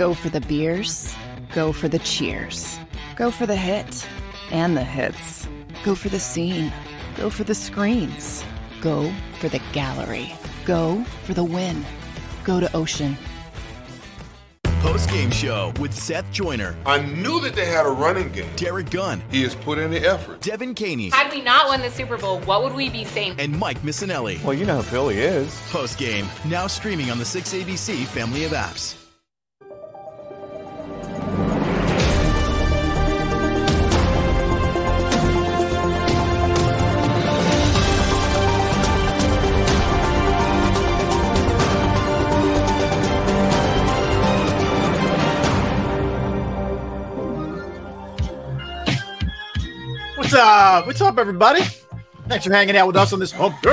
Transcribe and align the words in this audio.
Go 0.00 0.14
for 0.14 0.30
the 0.30 0.40
beers, 0.40 1.14
go 1.52 1.72
for 1.74 1.86
the 1.86 1.98
cheers, 1.98 2.78
go 3.16 3.30
for 3.30 3.44
the 3.44 3.54
hit 3.54 4.08
and 4.50 4.74
the 4.74 4.82
hits, 4.82 5.46
go 5.84 5.94
for 5.94 6.08
the 6.08 6.18
scene, 6.18 6.72
go 7.18 7.28
for 7.28 7.44
the 7.44 7.54
screens, 7.54 8.42
go 8.80 9.12
for 9.40 9.50
the 9.50 9.60
gallery, 9.74 10.32
go 10.64 11.04
for 11.24 11.34
the 11.34 11.44
win, 11.44 11.84
go 12.44 12.60
to 12.60 12.74
Ocean. 12.74 13.14
Post 14.80 15.10
game 15.10 15.30
show 15.30 15.70
with 15.78 15.92
Seth 15.92 16.32
Joyner, 16.32 16.74
I 16.86 17.00
knew 17.00 17.38
that 17.40 17.54
they 17.54 17.66
had 17.66 17.84
a 17.84 17.90
running 17.90 18.32
game. 18.32 18.48
Derrick 18.56 18.88
Gunn, 18.88 19.22
He 19.30 19.42
has 19.42 19.54
put 19.54 19.76
in 19.78 19.90
the 19.90 20.00
effort. 20.00 20.40
Devan 20.40 20.74
Kaney, 20.74 21.10
Had 21.10 21.30
we 21.30 21.42
not 21.42 21.68
won 21.68 21.82
the 21.82 21.90
Super 21.90 22.16
Bowl, 22.16 22.40
what 22.40 22.62
would 22.62 22.72
we 22.72 22.88
be 22.88 23.04
saying? 23.04 23.34
and 23.38 23.58
Mike 23.58 23.82
Missanelli. 23.82 24.42
Well, 24.42 24.54
you 24.54 24.64
know 24.64 24.76
who 24.78 24.82
Philly 24.84 25.18
is. 25.18 25.54
Post 25.68 25.98
game 25.98 26.26
now 26.46 26.68
streaming 26.68 27.10
on 27.10 27.18
the 27.18 27.24
6ABC 27.24 28.06
family 28.06 28.44
of 28.46 28.52
apps. 28.52 28.96
What's 50.30 50.42
up? 50.44 50.86
What's 50.86 51.00
up, 51.00 51.18
everybody? 51.18 51.62
Thanks 52.28 52.46
for 52.46 52.52
hanging 52.52 52.76
out 52.76 52.86
with 52.86 52.94
us 52.94 53.12
on 53.12 53.18
this 53.18 53.32
hump 53.32 53.60
day. 53.62 53.72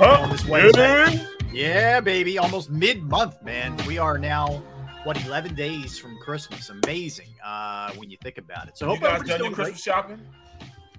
On 0.00 0.30
this 0.30 0.46
Wednesday. 0.46 1.22
Yeah, 1.52 2.00
baby. 2.00 2.38
Almost 2.38 2.70
mid-month, 2.70 3.42
man. 3.42 3.76
We 3.86 3.98
are 3.98 4.16
now 4.16 4.62
what 5.04 5.22
11 5.26 5.54
days 5.54 5.98
from 5.98 6.16
Christmas. 6.22 6.70
Amazing 6.70 7.28
uh, 7.44 7.92
when 7.96 8.08
you 8.08 8.16
think 8.22 8.38
about 8.38 8.68
it. 8.68 8.78
So 8.78 8.86
you 8.86 8.92
hope 8.92 9.00
guys 9.02 9.16
everybody's 9.16 9.28
done 9.28 9.38
your 9.40 9.48
doing 9.48 9.52
great. 9.52 9.64
Christmas 9.64 9.82
shopping? 9.82 10.20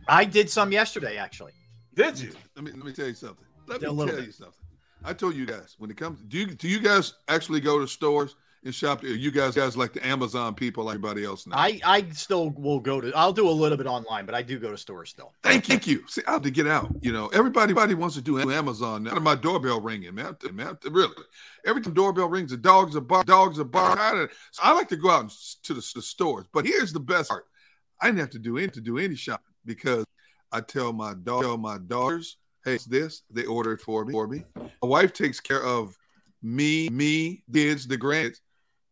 I 0.08 0.24
did 0.24 0.52
some 0.52 0.72
yesterday, 0.72 1.18
actually. 1.18 1.54
Did 1.96 2.20
you? 2.20 2.32
Let 2.56 2.64
me 2.64 2.72
let 2.74 2.86
me 2.86 2.94
tell 2.94 3.08
you 3.08 3.16
something. 3.16 3.48
Let 3.66 3.82
Yeah, 3.82 3.90
me 3.90 4.06
tell 4.06 4.18
bit. 4.18 4.26
you 4.28 4.32
something. 4.32 4.54
I 5.04 5.14
told 5.14 5.34
you 5.34 5.48
guys 5.48 5.78
when 5.80 5.90
it 5.90 5.98
comes. 5.98 6.22
Do 6.28 6.38
you 6.38 6.46
do 6.46 6.68
you 6.68 6.80
guys 6.80 7.16
actually 7.28 7.60
go 7.60 7.80
to 7.80 7.88
stores 7.88 8.36
and 8.64 8.74
shop? 8.74 9.04
You 9.04 9.32
guys 9.32 9.56
guys 9.56 9.78
like 9.78 9.94
the 9.94 10.06
Amazon 10.06 10.54
people, 10.56 10.86
like 10.86 10.96
everybody 10.96 11.24
else 11.26 11.48
now. 11.48 11.58
I 11.58 11.80
I 11.84 12.06
still 12.12 12.50
will 12.52 12.80
go 12.80 13.02
to. 13.02 13.12
I'll 13.14 13.34
do 13.34 13.48
a 13.48 13.52
little 13.52 13.78
bit 13.78 13.88
online, 13.88 14.26
but 14.26 14.36
I 14.36 14.42
do 14.42 14.60
go 14.60 14.72
to 14.72 14.78
stores 14.78 15.10
still. 15.10 15.34
Thank, 15.44 15.66
thank 15.66 15.88
you. 15.88 16.04
See, 16.08 16.22
I 16.28 16.32
have 16.34 16.42
to 16.44 16.52
get 16.52 16.68
out. 16.68 16.90
You 17.02 17.12
know, 17.12 17.28
everybody, 17.28 17.72
everybody 17.72 17.94
wants 17.94 18.16
to 18.16 18.22
do 18.22 18.40
Amazon 18.40 19.04
now. 19.04 19.16
My 19.16 19.36
doorbell 19.36 19.82
ringing, 19.82 20.16
man. 20.16 20.36
Man, 20.52 20.78
really. 20.90 21.14
Every 21.66 21.82
time 21.82 21.94
doorbell 21.94 22.30
rings, 22.30 22.52
the 22.52 22.58
dogs 22.58 22.96
are 22.96 23.02
bar, 23.02 23.24
dogs 23.24 23.60
are 23.60 23.66
bar. 23.66 24.30
So 24.52 24.62
I 24.64 24.74
like 24.74 24.90
to 24.90 24.96
go 24.96 25.10
out 25.10 25.22
and 25.22 25.32
to 25.64 25.74
the, 25.74 25.92
the 25.96 26.02
stores. 26.02 26.46
But 26.54 26.66
here's 26.66 26.94
the 26.94 27.00
best 27.00 27.30
part: 27.30 27.46
I 28.02 28.08
didn't 28.08 28.20
have 28.20 28.30
to 28.32 28.40
do 28.40 28.58
any 28.58 28.70
to 28.70 28.82
do 28.82 28.98
any 28.98 29.16
shopping 29.16 29.54
because 29.66 30.06
I 30.52 30.62
tell 30.62 30.94
my 30.94 31.14
dog, 31.14 31.44
tell 31.44 31.58
my 31.58 31.78
daughters, 31.78 32.38
hey, 32.66 32.76
it's 32.76 32.86
this. 32.86 33.24
They 33.30 33.46
order 33.46 33.74
it 33.74 33.82
for 33.82 34.06
me. 34.06 34.12
For 34.12 34.28
me, 34.28 34.44
my 34.56 34.88
wife 34.88 35.14
takes 35.14 35.40
care 35.40 35.64
of 35.64 35.98
me, 36.42 36.90
me, 36.90 37.44
kids, 37.54 37.88
the 37.88 37.98
grands. 37.98 38.42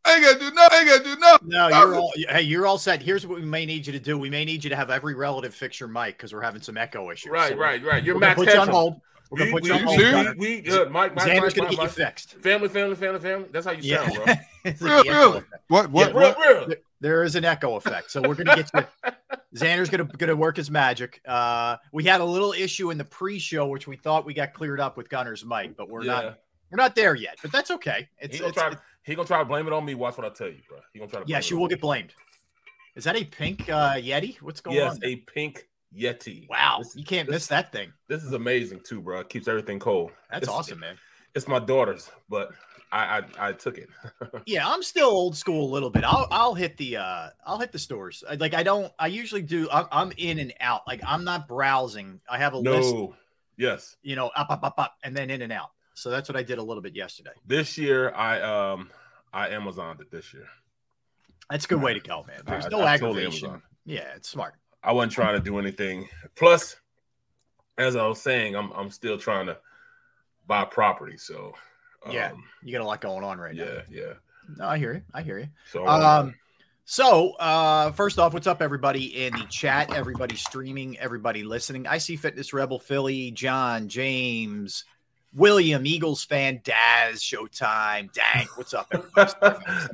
I 0.07 0.15
ain't 0.15 0.23
gotta 0.23 0.39
do 0.39 0.51
nothing. 0.51 0.77
I 0.77 0.79
ain't 0.79 0.87
gotta 0.89 1.03
do 1.03 1.19
nothing. 1.19 1.47
No, 1.49 1.67
you're 1.67 1.95
all 1.95 2.13
hey, 2.29 2.41
you're 2.41 2.65
all 2.65 2.77
set. 2.77 3.01
Here's 3.01 3.27
what 3.27 3.39
we 3.39 3.45
may 3.45 3.65
need 3.65 3.85
you 3.85 3.93
to 3.93 3.99
do. 3.99 4.17
We 4.17 4.29
may 4.29 4.45
need 4.45 4.63
you 4.63 4.69
to 4.69 4.75
have 4.75 4.89
every 4.89 5.13
relative 5.15 5.53
fix 5.53 5.79
your 5.79 5.89
mic 5.89 6.17
because 6.17 6.33
we're 6.33 6.41
having 6.41 6.61
some 6.61 6.77
echo 6.77 7.11
issues. 7.11 7.31
Right, 7.31 7.49
So 7.51 7.57
right, 7.57 7.83
right. 7.83 8.03
You're 8.03 8.15
we're 8.15 8.21
gonna 8.21 8.35
Max 8.35 8.39
put 8.45 8.53
you 8.53 8.59
on 8.59 8.67
hold. 8.69 9.01
We're 9.29 9.39
gonna 9.39 9.51
We, 9.51 9.53
put 9.59 9.63
we, 9.63 9.69
you 9.69 9.75
on 9.75 9.83
hold. 9.83 9.99
serious? 9.99 10.33
We, 10.37 10.61
we, 10.61 10.71
uh, 10.71 10.85
Mike, 10.89 11.13
Mike, 11.15 11.25
Xander's 11.27 11.41
Mike, 11.41 11.55
gonna 11.55 11.67
Mike, 11.67 11.69
get 11.69 11.71
you 11.71 11.77
Mike. 11.77 11.91
fixed. 11.91 12.33
Family, 12.35 12.69
family, 12.69 12.95
family, 12.95 13.19
family. 13.19 13.49
That's 13.51 13.65
how 13.65 13.73
you 13.73 13.79
Yeah. 13.83 14.09
sound, 14.09 14.25
bro. 14.25 14.33
It's 14.65 14.81
Real, 14.81 15.03
really? 15.03 15.37
effect. 15.39 15.53
What? 15.69 15.91
What? 15.91 16.07
real, 16.13 16.31
what? 16.33 16.37
real. 16.39 16.67
There- 16.67 16.77
There 16.99 17.23
is 17.23 17.35
an 17.35 17.45
echo 17.45 17.75
effect, 17.75 18.09
so 18.11 18.21
we're 18.21 18.33
gonna 18.35 18.55
get 18.55 18.71
you. 18.73 19.11
Xander's 19.55 19.89
gonna 19.89 20.05
gonna 20.05 20.35
work 20.35 20.57
his 20.57 20.69
magic. 20.71 21.21
Uh, 21.27 21.77
we 21.93 22.03
had 22.03 22.21
a 22.21 22.25
little 22.25 22.53
issue 22.53 22.89
in 22.91 22.97
the 22.97 23.05
pre-show, 23.05 23.67
which 23.67 23.87
we 23.87 23.95
thought 23.97 24.25
we 24.25 24.33
got 24.33 24.53
cleared 24.53 24.79
up 24.79 24.97
with 24.97 25.07
Gunner's 25.09 25.45
mic, 25.45 25.77
but 25.77 25.89
we're 25.89 26.03
Yeah. 26.03 26.11
not 26.13 26.23
we're 26.71 26.75
not 26.77 26.95
there 26.95 27.15
yet. 27.15 27.37
But 27.41 27.51
that's 27.51 27.71
okay. 27.71 28.09
It's, 28.19 28.35
He 28.35 28.39
gonna 28.39 28.49
it's- 28.51 28.71
try. 28.73 28.79
He 29.07 29.15
gonna 29.15 29.27
try 29.27 29.39
to 29.39 29.45
blame 29.45 29.65
it 29.65 29.73
on 29.73 29.83
me. 29.85 29.95
Watch 29.95 30.17
what 30.17 30.25
I 30.25 30.29
tell 30.29 30.47
you, 30.49 30.59
bro. 30.69 30.77
He 30.93 30.99
gonna 30.99 31.09
try 31.09 31.21
to. 31.21 31.25
blame 31.25 31.41
she 31.41 31.47
it 31.47 31.51
you 31.51 31.55
on 31.57 31.61
will 31.61 31.67
me. 31.67 31.73
get 31.75 31.81
blamed. 31.81 32.13
Is 32.95 33.03
that 33.05 33.15
a 33.15 33.23
pink 33.23 33.69
uh, 33.69 33.93
Yeti? 33.95 34.39
What's 34.41 34.59
going 34.61 34.79
on? 34.81 34.85
Yes, 34.95 34.99
a 35.03 35.15
pink 35.15 35.67
Yeti. 35.97 36.47
Wow, 36.49 36.79
This- 36.83 36.95
you 36.95 37.03
can't 37.05 37.27
this- 37.27 37.33
miss 37.35 37.47
that 37.47 37.71
thing. 37.71 37.93
This 38.07 38.23
is 38.23 38.33
amazing 38.33 38.81
too, 38.81 39.01
bro. 39.01 39.21
It 39.21 39.29
keeps 39.29 39.47
everything 39.47 39.79
cold. 39.79 40.11
That's 40.29 40.43
It's- 40.43 40.55
awesome, 40.55 40.79
man. 40.79 40.97
It's 41.35 41.47
my 41.47 41.59
daughter's, 41.59 42.09
but 42.29 42.49
I 42.91 43.19
I, 43.39 43.49
I 43.49 43.51
took 43.53 43.77
it. 43.77 43.89
Yeah, 44.45 44.67
I'm 44.67 44.81
still 44.83 45.07
old 45.09 45.37
school 45.37 45.69
a 45.69 45.71
little 45.71 45.89
bit. 45.89 46.03
I'll 46.03 46.27
I'll 46.31 46.53
hit 46.55 46.75
the 46.77 46.97
uh 46.97 47.29
I'll 47.45 47.59
hit 47.59 47.71
the 47.71 47.79
stores. 47.79 48.23
I- 48.29 48.35
Like 48.35 48.53
I 48.53 48.63
don't 48.63 48.91
I 48.99 49.07
usually 49.07 49.41
do 49.43 49.69
I'm, 49.71 49.85
I'm 49.91 50.11
in 50.17 50.39
and 50.39 50.53
out. 50.59 50.81
Like 50.87 51.01
I'm 51.05 51.23
not 51.23 51.47
browsing. 51.47 52.19
I 52.29 52.37
have 52.39 52.53
a 52.53 52.57
list, 52.57 52.93
no. 52.93 53.15
Yes. 53.57 53.95
you 54.03 54.15
know, 54.15 54.27
up 54.35 54.49
up 54.49 54.63
up 54.63 54.75
up 54.79 54.95
and 55.03 55.15
then 55.15 55.29
in 55.29 55.41
and 55.43 55.51
out. 55.53 55.71
So 55.97 56.11
that's 56.11 56.29
what 56.29 56.35
I 56.35 56.43
did 56.43 56.59
a 56.59 56.63
little 56.63 56.83
bit 56.83 56.95
yesterday. 56.95 57.31
This 57.47 57.75
year 57.75 58.13
I 58.13 58.39
um 58.41 58.91
I 59.33 59.49
Amazoned 59.49 59.99
it 59.99 60.11
this 60.11 60.31
year. 60.31 60.45
That's 61.49 61.65
a 61.65 61.67
good 61.67 61.81
way 61.81 61.95
to 61.95 61.99
go, 61.99 62.23
man. 62.27 62.41
There's 62.45 62.65
I- 62.65 62.69
no 62.69 62.81
I 62.81 62.93
aggravation. 62.93 63.49
Amazon. 63.49 63.63
yeah, 63.83 64.13
it's 64.15 64.29
smart. 64.29 64.53
I 64.83 64.91
wasn't 64.91 65.13
trying 65.13 65.33
to 65.33 65.41
do 65.41 65.57
anything. 65.57 66.07
Plus, 66.35 66.75
as 67.79 67.95
I 67.95 68.05
was 68.05 68.21
saying, 68.21 68.55
I'm 68.55 68.71
I'm 68.73 68.91
still 68.91 69.17
trying 69.17 69.47
to 69.47 69.57
buy 70.45 70.65
property. 70.65 71.17
So 71.17 71.55
Yeah. 72.11 72.31
um, 72.31 72.43
You 72.61 72.73
got 72.73 72.81
a 72.81 72.85
lot 72.85 73.01
going 73.01 73.23
on 73.23 73.39
right 73.39 73.55
now. 73.55 73.63
yeah, 73.63 73.81
yeah. 73.89 74.13
No, 74.55 74.67
I 74.67 74.77
hear 74.77 74.93
you. 74.93 75.01
I 75.15 75.23
hear 75.23 75.39
you. 75.39 75.47
So 75.71 75.87
Um, 75.87 76.35
so 76.85 77.31
uh, 77.33 77.91
first 77.93 78.19
off, 78.19 78.33
what's 78.35 78.45
up, 78.45 78.61
everybody 78.61 79.25
in 79.25 79.33
the 79.33 79.45
chat? 79.47 79.91
Everybody 79.95 80.35
streaming, 80.35 80.95
everybody 80.99 81.43
listening. 81.43 81.87
I 81.87 81.97
see 81.97 82.15
Fitness 82.17 82.53
Rebel, 82.53 82.77
Philly, 82.79 83.31
John, 83.31 83.89
James, 83.89 84.85
William, 85.37 85.85
Eagles 85.85 86.23
fan, 86.23 86.61
Daz, 86.63 87.21
Showtime, 87.21 88.11
Dang. 88.11 88.47
What's 88.55 88.73
up, 88.73 88.87
everybody? 88.91 89.31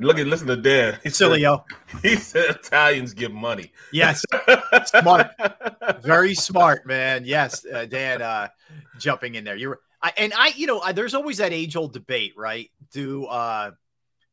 look 0.00 0.18
at 0.18 0.26
listen 0.26 0.46
to 0.46 0.56
Dan. 0.56 0.98
He 1.02 1.10
said, 1.10 1.26
Silio. 1.26 1.64
he 2.02 2.16
said 2.16 2.48
Italians 2.48 3.12
give 3.12 3.30
money. 3.30 3.70
Yes, 3.92 4.24
smart, 4.86 5.32
very 6.00 6.34
smart, 6.34 6.86
man. 6.86 7.24
Yes, 7.26 7.66
uh, 7.66 7.84
Dan, 7.84 8.22
uh, 8.22 8.48
jumping 8.98 9.34
in 9.34 9.44
there. 9.44 9.54
You're, 9.54 9.80
I, 10.02 10.14
and 10.16 10.32
I, 10.34 10.48
you 10.56 10.66
know, 10.66 10.80
I, 10.80 10.92
there's 10.92 11.12
always 11.12 11.36
that 11.36 11.52
age 11.52 11.76
old 11.76 11.92
debate, 11.92 12.32
right? 12.38 12.70
Do 12.90 13.26
uh, 13.26 13.72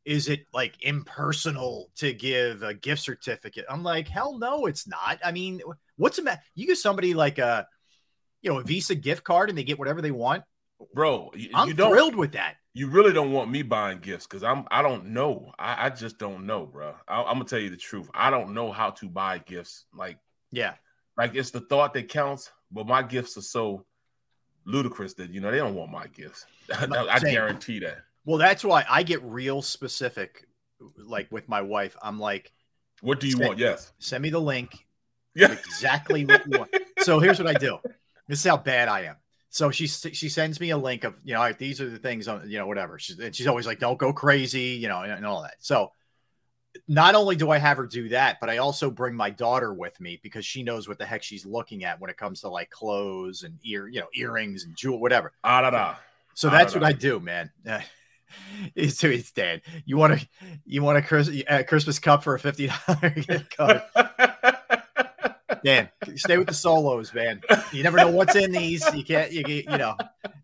is 0.06 0.28
it 0.28 0.46
like 0.54 0.76
impersonal 0.80 1.90
to 1.96 2.14
give 2.14 2.62
a 2.62 2.72
gift 2.72 3.02
certificate? 3.02 3.66
I'm 3.68 3.82
like, 3.82 4.08
hell 4.08 4.38
no, 4.38 4.64
it's 4.64 4.86
not. 4.86 5.18
I 5.22 5.30
mean, 5.30 5.60
what's 5.96 6.18
a 6.18 6.22
matter? 6.22 6.40
You 6.54 6.68
give 6.68 6.78
somebody 6.78 7.12
like 7.12 7.36
a, 7.36 7.66
you 8.40 8.50
know, 8.50 8.60
a 8.60 8.64
Visa 8.64 8.94
gift 8.94 9.24
card 9.24 9.50
and 9.50 9.58
they 9.58 9.62
get 9.62 9.78
whatever 9.78 10.00
they 10.00 10.10
want. 10.10 10.44
Bro, 10.94 11.32
you, 11.34 11.50
I'm 11.54 11.68
you 11.68 11.74
don't 11.74 11.90
thrilled 11.90 12.16
with 12.16 12.32
that. 12.32 12.56
you 12.74 12.88
really 12.88 13.12
don't 13.12 13.32
want 13.32 13.50
me 13.50 13.62
buying 13.62 13.98
gifts 13.98 14.26
because 14.26 14.42
I'm 14.42 14.64
I 14.70 14.82
don't 14.82 15.06
know. 15.06 15.52
I, 15.58 15.86
I 15.86 15.90
just 15.90 16.18
don't 16.18 16.46
know, 16.46 16.66
bro. 16.66 16.94
I, 17.08 17.22
I'm 17.22 17.34
gonna 17.34 17.44
tell 17.44 17.58
you 17.58 17.70
the 17.70 17.76
truth. 17.76 18.08
I 18.14 18.30
don't 18.30 18.54
know 18.54 18.72
how 18.72 18.90
to 18.90 19.08
buy 19.08 19.38
gifts. 19.38 19.84
Like 19.94 20.18
Yeah, 20.50 20.74
like 21.16 21.34
it's 21.34 21.50
the 21.50 21.60
thought 21.60 21.94
that 21.94 22.08
counts, 22.08 22.50
but 22.70 22.86
my 22.86 23.02
gifts 23.02 23.36
are 23.36 23.42
so 23.42 23.84
ludicrous 24.64 25.14
that 25.14 25.30
you 25.30 25.40
know 25.40 25.50
they 25.50 25.58
don't 25.58 25.74
want 25.74 25.90
my 25.90 26.06
gifts. 26.08 26.46
I, 26.74 27.18
guarantee 27.18 27.80
that. 27.80 27.98
Well, 28.24 28.38
that's 28.38 28.64
why 28.64 28.84
I 28.88 29.02
get 29.02 29.22
real 29.22 29.62
specific. 29.62 30.46
Like 30.96 31.30
with 31.30 31.48
my 31.48 31.62
wife, 31.62 31.96
I'm 32.02 32.18
like, 32.18 32.52
What 33.00 33.20
do 33.20 33.28
you 33.28 33.38
want? 33.38 33.58
Yes. 33.58 33.92
send 33.98 34.22
me 34.22 34.30
the 34.30 34.40
link. 34.40 34.86
Yeah. 35.34 35.52
Exactly 35.52 36.24
what 36.24 36.46
you 36.46 36.58
want. 36.58 36.74
So 37.00 37.18
here's 37.18 37.38
what 37.38 37.48
I 37.48 37.54
do. 37.54 37.78
This 38.28 38.40
is 38.40 38.44
how 38.44 38.56
bad 38.56 38.88
I 38.88 39.02
am. 39.02 39.16
So 39.52 39.70
she 39.70 39.86
she 39.86 40.30
sends 40.30 40.58
me 40.60 40.70
a 40.70 40.78
link 40.78 41.04
of 41.04 41.14
you 41.22 41.34
know 41.34 41.52
these 41.52 41.78
are 41.82 41.90
the 41.90 41.98
things 41.98 42.26
on 42.26 42.48
you 42.48 42.58
know 42.58 42.66
whatever. 42.66 42.98
She's 42.98 43.18
and 43.18 43.36
she's 43.36 43.46
always 43.46 43.66
like, 43.66 43.78
don't 43.78 43.98
go 43.98 44.10
crazy, 44.10 44.78
you 44.80 44.88
know, 44.88 45.02
and, 45.02 45.12
and 45.12 45.26
all 45.26 45.42
that. 45.42 45.56
So 45.58 45.92
not 46.88 47.14
only 47.14 47.36
do 47.36 47.50
I 47.50 47.58
have 47.58 47.76
her 47.76 47.86
do 47.86 48.08
that, 48.08 48.38
but 48.40 48.48
I 48.48 48.56
also 48.56 48.90
bring 48.90 49.14
my 49.14 49.28
daughter 49.28 49.74
with 49.74 50.00
me 50.00 50.18
because 50.22 50.46
she 50.46 50.62
knows 50.62 50.88
what 50.88 50.96
the 50.96 51.04
heck 51.04 51.22
she's 51.22 51.44
looking 51.44 51.84
at 51.84 52.00
when 52.00 52.08
it 52.08 52.16
comes 52.16 52.40
to 52.40 52.48
like 52.48 52.70
clothes 52.70 53.42
and 53.42 53.58
ear, 53.62 53.88
you 53.88 54.00
know, 54.00 54.06
earrings 54.14 54.64
and 54.64 54.74
jewel, 54.74 54.98
whatever. 54.98 55.32
Ah, 55.44 55.60
da, 55.60 55.70
da. 55.70 55.96
So 56.32 56.48
I 56.48 56.52
that's 56.52 56.72
what 56.72 56.82
I 56.82 56.92
do, 56.92 57.20
man. 57.20 57.50
it's 58.74 59.04
it's 59.04 59.32
Dan. 59.32 59.60
You 59.84 59.98
want 59.98 60.18
to 60.18 60.26
you 60.64 60.82
want 60.82 60.96
a 60.96 61.02
Chris, 61.02 61.30
uh, 61.46 61.62
Christmas 61.68 61.98
cup 61.98 62.24
for 62.24 62.34
a 62.34 62.38
fifty 62.38 62.68
dollar 62.68 63.10
gift 63.10 63.54
card? 63.54 63.82
Dan, 65.64 65.88
stay 66.16 66.38
with 66.38 66.48
the 66.48 66.54
solos, 66.54 67.14
man. 67.14 67.40
You 67.72 67.82
never 67.82 67.96
know 67.96 68.10
what's 68.10 68.34
in 68.34 68.52
these. 68.52 68.84
You 68.94 69.04
can't, 69.04 69.30
you 69.32 69.42
get, 69.42 69.64
you 69.70 69.78
know, 69.78 69.96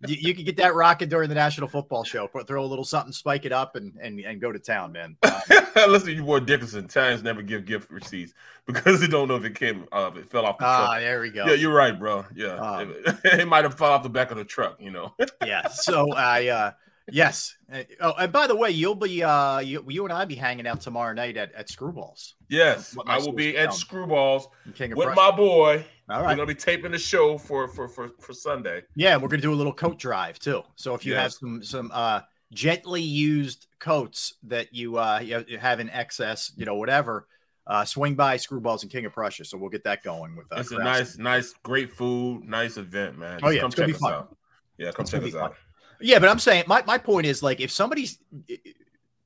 you, 0.06 0.16
you 0.20 0.34
can 0.34 0.44
get 0.44 0.56
that 0.58 0.74
rocking 0.74 1.08
during 1.08 1.28
the 1.28 1.34
National 1.34 1.68
Football 1.68 2.04
Show. 2.04 2.28
Put 2.28 2.46
throw 2.46 2.64
a 2.64 2.66
little 2.66 2.84
something, 2.84 3.12
spike 3.12 3.44
it 3.44 3.52
up, 3.52 3.76
and 3.76 3.94
and, 4.00 4.20
and 4.20 4.40
go 4.40 4.52
to 4.52 4.58
town, 4.58 4.92
man. 4.92 5.16
Uh, 5.22 5.40
Listen 5.88 6.08
to 6.08 6.14
your 6.14 6.24
boy 6.24 6.40
Dickerson. 6.40 6.84
Italians 6.84 7.22
never 7.22 7.42
give 7.42 7.64
gift 7.64 7.90
receipts 7.90 8.32
because 8.66 9.00
they 9.00 9.06
don't 9.06 9.28
know 9.28 9.36
if 9.36 9.44
it 9.44 9.54
came, 9.54 9.86
uh, 9.92 10.10
if 10.12 10.18
it 10.18 10.28
fell 10.30 10.44
off 10.46 10.58
the 10.58 10.64
ah, 10.66 10.86
truck. 10.86 11.00
there 11.00 11.20
we 11.20 11.30
go. 11.30 11.46
Yeah, 11.46 11.54
you're 11.54 11.74
right, 11.74 11.98
bro. 11.98 12.24
Yeah, 12.34 12.58
Ah. 12.60 12.80
it, 12.80 13.16
it 13.40 13.48
might 13.48 13.64
have 13.64 13.74
fallen 13.74 13.94
off 13.94 14.02
the 14.02 14.08
back 14.08 14.30
of 14.30 14.36
the 14.36 14.44
truck. 14.44 14.76
You 14.80 14.90
know. 14.90 15.14
yeah. 15.44 15.68
So 15.68 16.12
I, 16.12 16.48
uh, 16.48 16.70
yes. 17.10 17.56
Uh, 17.72 17.82
Oh, 18.00 18.14
and 18.18 18.32
by 18.32 18.46
the 18.46 18.56
way, 18.56 18.70
you'll 18.70 18.94
be, 18.94 19.22
uh, 19.22 19.58
you, 19.58 19.84
you 19.88 20.04
and 20.04 20.12
I 20.12 20.24
be 20.24 20.34
hanging 20.34 20.66
out 20.66 20.80
tomorrow 20.80 21.12
night 21.12 21.36
at, 21.36 21.52
at 21.54 21.68
Screwballs. 21.68 22.32
yes, 22.48 22.96
I 23.06 23.18
will 23.18 23.32
be 23.32 23.56
at. 23.56 23.70
Screwballs 23.70 24.44
King 24.74 24.92
of 24.92 24.98
with 24.98 25.06
Prussia. 25.08 25.20
my 25.30 25.36
boy. 25.36 25.84
All 26.10 26.22
We're 26.22 26.28
gonna 26.36 26.46
be 26.46 26.54
taping 26.54 26.92
the 26.92 26.98
show 26.98 27.36
for 27.36 27.68
for 27.68 27.86
for, 27.88 28.08
for 28.18 28.32
Sunday. 28.32 28.82
Yeah, 28.94 29.14
and 29.14 29.22
we're 29.22 29.28
gonna 29.28 29.42
do 29.42 29.52
a 29.52 29.54
little 29.54 29.74
coat 29.74 29.98
drive 29.98 30.38
too. 30.38 30.62
So 30.76 30.94
if 30.94 31.04
you 31.04 31.14
have 31.14 31.32
some 31.34 31.62
some 31.62 31.90
uh 31.92 32.20
gently 32.52 33.02
used 33.02 33.66
coats 33.78 34.32
that 34.44 34.74
you 34.74 34.96
uh 34.96 35.18
you 35.20 35.58
have 35.58 35.80
in 35.80 35.90
excess, 35.90 36.50
you 36.56 36.64
know, 36.64 36.76
whatever, 36.76 37.26
uh 37.66 37.84
swing 37.84 38.14
by 38.14 38.38
Screwballs 38.38 38.82
and 38.82 38.90
King 38.90 39.04
of 39.04 39.12
Prussia. 39.12 39.44
So 39.44 39.58
we'll 39.58 39.68
get 39.68 39.84
that 39.84 40.02
going 40.02 40.34
with 40.34 40.46
uh, 40.50 40.60
it's 40.60 40.70
a 40.70 40.78
nice, 40.78 41.18
nice, 41.18 41.52
great 41.62 41.90
food, 41.90 42.44
nice 42.44 42.78
event, 42.78 43.18
man. 43.18 43.40
Oh, 43.42 43.50
yeah, 43.50 43.60
come 43.60 43.70
check 43.70 43.90
us 43.90 43.98
fun. 43.98 44.12
out. 44.14 44.36
Yeah, 44.78 44.92
come 44.92 45.02
It's 45.02 45.10
check 45.10 45.22
us 45.24 45.34
out. 45.34 45.56
Yeah, 46.00 46.18
but 46.18 46.28
I'm 46.28 46.38
saying 46.38 46.64
my, 46.66 46.82
my 46.86 46.98
point 46.98 47.26
is 47.26 47.42
like 47.42 47.60
if 47.60 47.70
somebody's 47.70 48.18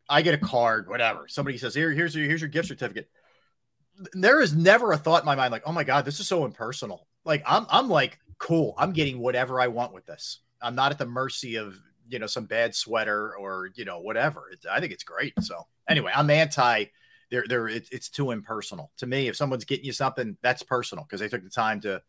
I 0.09 0.23
get 0.23 0.35
a 0.35 0.39
card, 0.39 0.89
whatever. 0.89 1.27
Somebody 1.29 1.59
says, 1.59 1.75
Here, 1.75 1.91
here's 1.91 2.15
your 2.15 2.27
here's 2.27 2.41
your 2.41 2.51
gift 2.51 2.69
certificate. 2.69 3.09
There 4.15 4.41
is 4.41 4.55
never 4.55 4.93
a 4.93 4.97
thought 4.99 5.23
in 5.23 5.27
my 5.27 5.37
mind 5.37 5.53
like, 5.53 5.63
oh 5.67 5.73
my 5.73 5.85
god, 5.85 6.05
this 6.05 6.21
is 6.21 6.27
so 6.27 6.45
impersonal. 6.45 7.07
Like 7.25 7.43
I'm 7.47 7.67
I'm 7.71 7.89
like, 7.89 8.19
cool, 8.39 8.75
I'm 8.77 8.93
getting 8.93 9.19
whatever 9.19 9.61
I 9.61 9.69
want 9.69 9.95
with 9.95 10.07
this. 10.07 10.41
I'm 10.61 10.75
not 10.75 10.93
at 10.93 10.99
the 10.99 11.07
mercy 11.07 11.57
of 11.57 11.77
you 12.09 12.19
know 12.19 12.27
some 12.27 12.45
bad 12.45 12.75
sweater 12.75 13.37
or 13.37 13.71
you 13.75 13.85
know 13.85 14.01
whatever. 14.01 14.51
It, 14.53 14.61
I 14.71 14.81
think 14.81 14.93
it's 14.93 15.05
great. 15.05 15.35
So 15.41 15.67
anyway, 15.89 16.13
I'm 16.15 16.31
anti. 16.31 16.87
There. 17.31 17.69
It, 17.69 17.89
it's 17.91 18.11
too 18.11 18.31
impersonal 18.31 18.93
to 18.99 19.07
me. 19.07 19.29
If 19.29 19.37
someone's 19.37 19.65
getting 19.65 19.87
you 19.87 19.93
something, 19.93 20.37
that's 20.43 20.63
personal 20.63 21.05
because 21.05 21.21
they 21.21 21.29
took 21.29 21.43
the 21.43 21.49
time 21.49 21.81
to, 21.81 22.03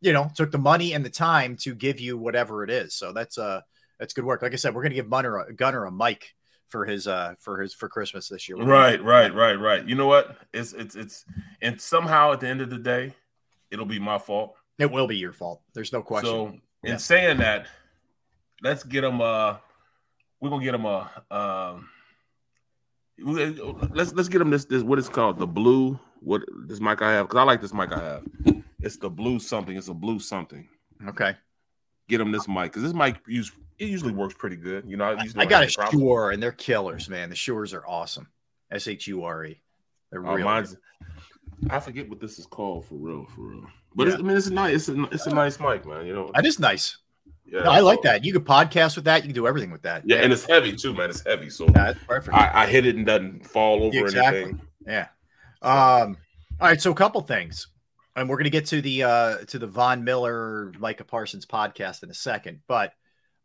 you 0.00 0.12
know, 0.12 0.28
took 0.34 0.50
the 0.50 0.58
money 0.58 0.92
and 0.92 1.04
the 1.04 1.10
time 1.10 1.56
to 1.58 1.72
give 1.72 2.00
you 2.00 2.18
whatever 2.18 2.64
it 2.64 2.70
is. 2.70 2.92
So 2.94 3.12
that's 3.12 3.38
uh 3.38 3.60
that's 3.98 4.12
good 4.12 4.24
work. 4.24 4.42
Like 4.42 4.52
I 4.52 4.56
said, 4.56 4.74
we're 4.74 4.82
gonna 4.82 4.94
give 4.94 5.10
Gunner 5.10 5.38
a, 5.38 5.52
Gunner 5.52 5.84
a 5.84 5.92
mic 5.92 6.34
for 6.68 6.84
his 6.84 7.06
uh 7.06 7.34
for 7.38 7.60
his 7.60 7.72
for 7.74 7.88
Christmas 7.88 8.28
this 8.28 8.48
year. 8.48 8.58
Right, 8.58 9.02
right, 9.02 9.32
right, 9.34 9.54
right. 9.54 9.86
You 9.86 9.94
know 9.94 10.06
what? 10.06 10.36
It's 10.52 10.72
it's 10.72 10.94
it's 10.96 11.24
and 11.62 11.80
somehow 11.80 12.32
at 12.32 12.40
the 12.40 12.48
end 12.48 12.60
of 12.60 12.70
the 12.70 12.78
day, 12.78 13.14
it'll 13.70 13.86
be 13.86 13.98
my 13.98 14.18
fault. 14.18 14.54
It 14.78 14.90
will 14.90 15.06
be 15.06 15.16
your 15.16 15.32
fault. 15.32 15.62
There's 15.74 15.92
no 15.92 16.02
question. 16.02 16.28
So 16.28 16.46
in 16.84 16.90
Yeah. 16.92 16.96
saying 16.98 17.38
that, 17.38 17.66
let's 18.62 18.82
get 18.84 19.04
him 19.04 19.20
uh 19.20 19.56
we're 20.40 20.50
gonna 20.50 20.64
get 20.64 20.74
him 20.74 20.84
a 20.84 21.10
um 21.30 21.88
let's 23.18 24.12
let's 24.12 24.28
get 24.28 24.40
him 24.40 24.50
this 24.50 24.64
this 24.66 24.82
what 24.82 24.98
is 24.98 25.08
called 25.08 25.38
the 25.38 25.46
blue 25.46 25.98
what 26.20 26.42
this 26.66 26.80
mic 26.80 27.00
I 27.02 27.12
have 27.12 27.28
because 27.28 27.38
I 27.38 27.44
like 27.44 27.60
this 27.60 27.72
mic 27.72 27.92
I 27.92 28.02
have. 28.02 28.24
It's 28.80 28.96
the 28.98 29.08
blue 29.08 29.38
something. 29.38 29.76
It's 29.76 29.88
a 29.88 29.94
blue 29.94 30.18
something. 30.18 30.68
okay. 31.08 31.34
Get 32.08 32.20
him 32.20 32.30
this 32.32 32.46
mic 32.48 32.64
because 32.72 32.82
this 32.82 32.92
mic 32.94 33.16
use 33.26 33.50
it 33.78 33.88
usually 33.88 34.12
works 34.12 34.34
pretty 34.34 34.56
good. 34.56 34.84
You 34.88 34.96
know, 34.96 35.04
I, 35.04 35.20
I 35.36 35.44
got 35.44 35.52
a 35.52 35.54
have 35.56 35.62
any 35.64 35.72
problem. 35.74 36.00
Shure 36.00 36.30
and 36.30 36.42
they're 36.42 36.52
killers, 36.52 37.08
man. 37.10 37.28
The 37.28 37.34
Shures 37.34 37.74
are 37.74 37.86
awesome. 37.86 38.28
S 38.70 38.86
H 38.88 39.06
U 39.08 39.22
R 39.24 39.44
E. 39.44 39.60
They're 40.10 40.24
Uh, 40.26 40.34
real. 40.34 40.44
mine's, 40.44 40.76
I 41.68 41.80
forget 41.80 42.08
what 42.08 42.20
this 42.20 42.38
is 42.38 42.46
called 42.46 42.86
for 42.86 42.94
real, 42.94 43.26
for 43.34 43.40
real. 43.42 43.66
But 43.94 44.06
Yeah. 44.06 44.12
it's, 44.14 44.22
I 44.22 44.26
mean, 44.26 44.36
it's 44.36 44.46
a 44.46 44.52
nice, 44.54 44.74
it's 44.74 44.88
a, 44.88 45.02
it's 45.12 45.26
a 45.26 45.34
nice 45.34 45.58
mic, 45.60 45.84
man. 45.86 46.06
You 46.06 46.14
know, 46.14 46.30
That 46.34 46.46
is 46.46 46.58
nice. 46.60 46.96
yeah, 47.44 47.64
No, 47.64 47.70
I 47.70 47.80
like 47.80 47.98
so- 47.98 48.02
that. 48.04 48.24
You 48.24 48.32
could 48.32 48.44
podcast 48.44 48.94
with 48.96 49.04
that. 49.06 49.22
You 49.22 49.28
can 49.28 49.34
do 49.34 49.46
everything 49.46 49.70
with 49.72 49.82
that. 49.82 50.02
Yeah, 50.06 50.18
and 50.18 50.32
it's 50.32 50.44
heavy 50.46 50.74
too, 50.76 50.94
man. 50.94 51.10
It's 51.10 51.24
heavy, 51.26 51.50
so 51.50 51.66
Yeah, 51.74 51.92
perfect. 52.06 52.36
I, 52.36 52.62
I 52.62 52.66
hit 52.66 52.86
it 52.86 52.96
and 52.96 53.04
doesn't 53.04 53.46
fall 53.46 53.82
over 53.82 53.98
Exactly. 53.98 54.42
anything. 54.42 54.60
Yeah. 54.86 55.08
Um. 55.62 56.16
All 56.60 56.68
right. 56.68 56.80
So 56.80 56.92
a 56.92 56.94
couple 56.94 57.20
things, 57.22 57.66
and 58.16 58.28
we're 58.28 58.36
going 58.36 58.44
to 58.44 58.50
get 58.50 58.66
to 58.66 58.80
the 58.80 59.02
uh 59.04 59.36
to 59.48 59.58
the 59.58 59.66
Von 59.66 60.02
Miller 60.04 60.72
Micah 60.78 61.04
Parsons 61.04 61.46
podcast 61.46 62.02
in 62.02 62.10
a 62.10 62.14
second. 62.14 62.60
But 62.66 62.92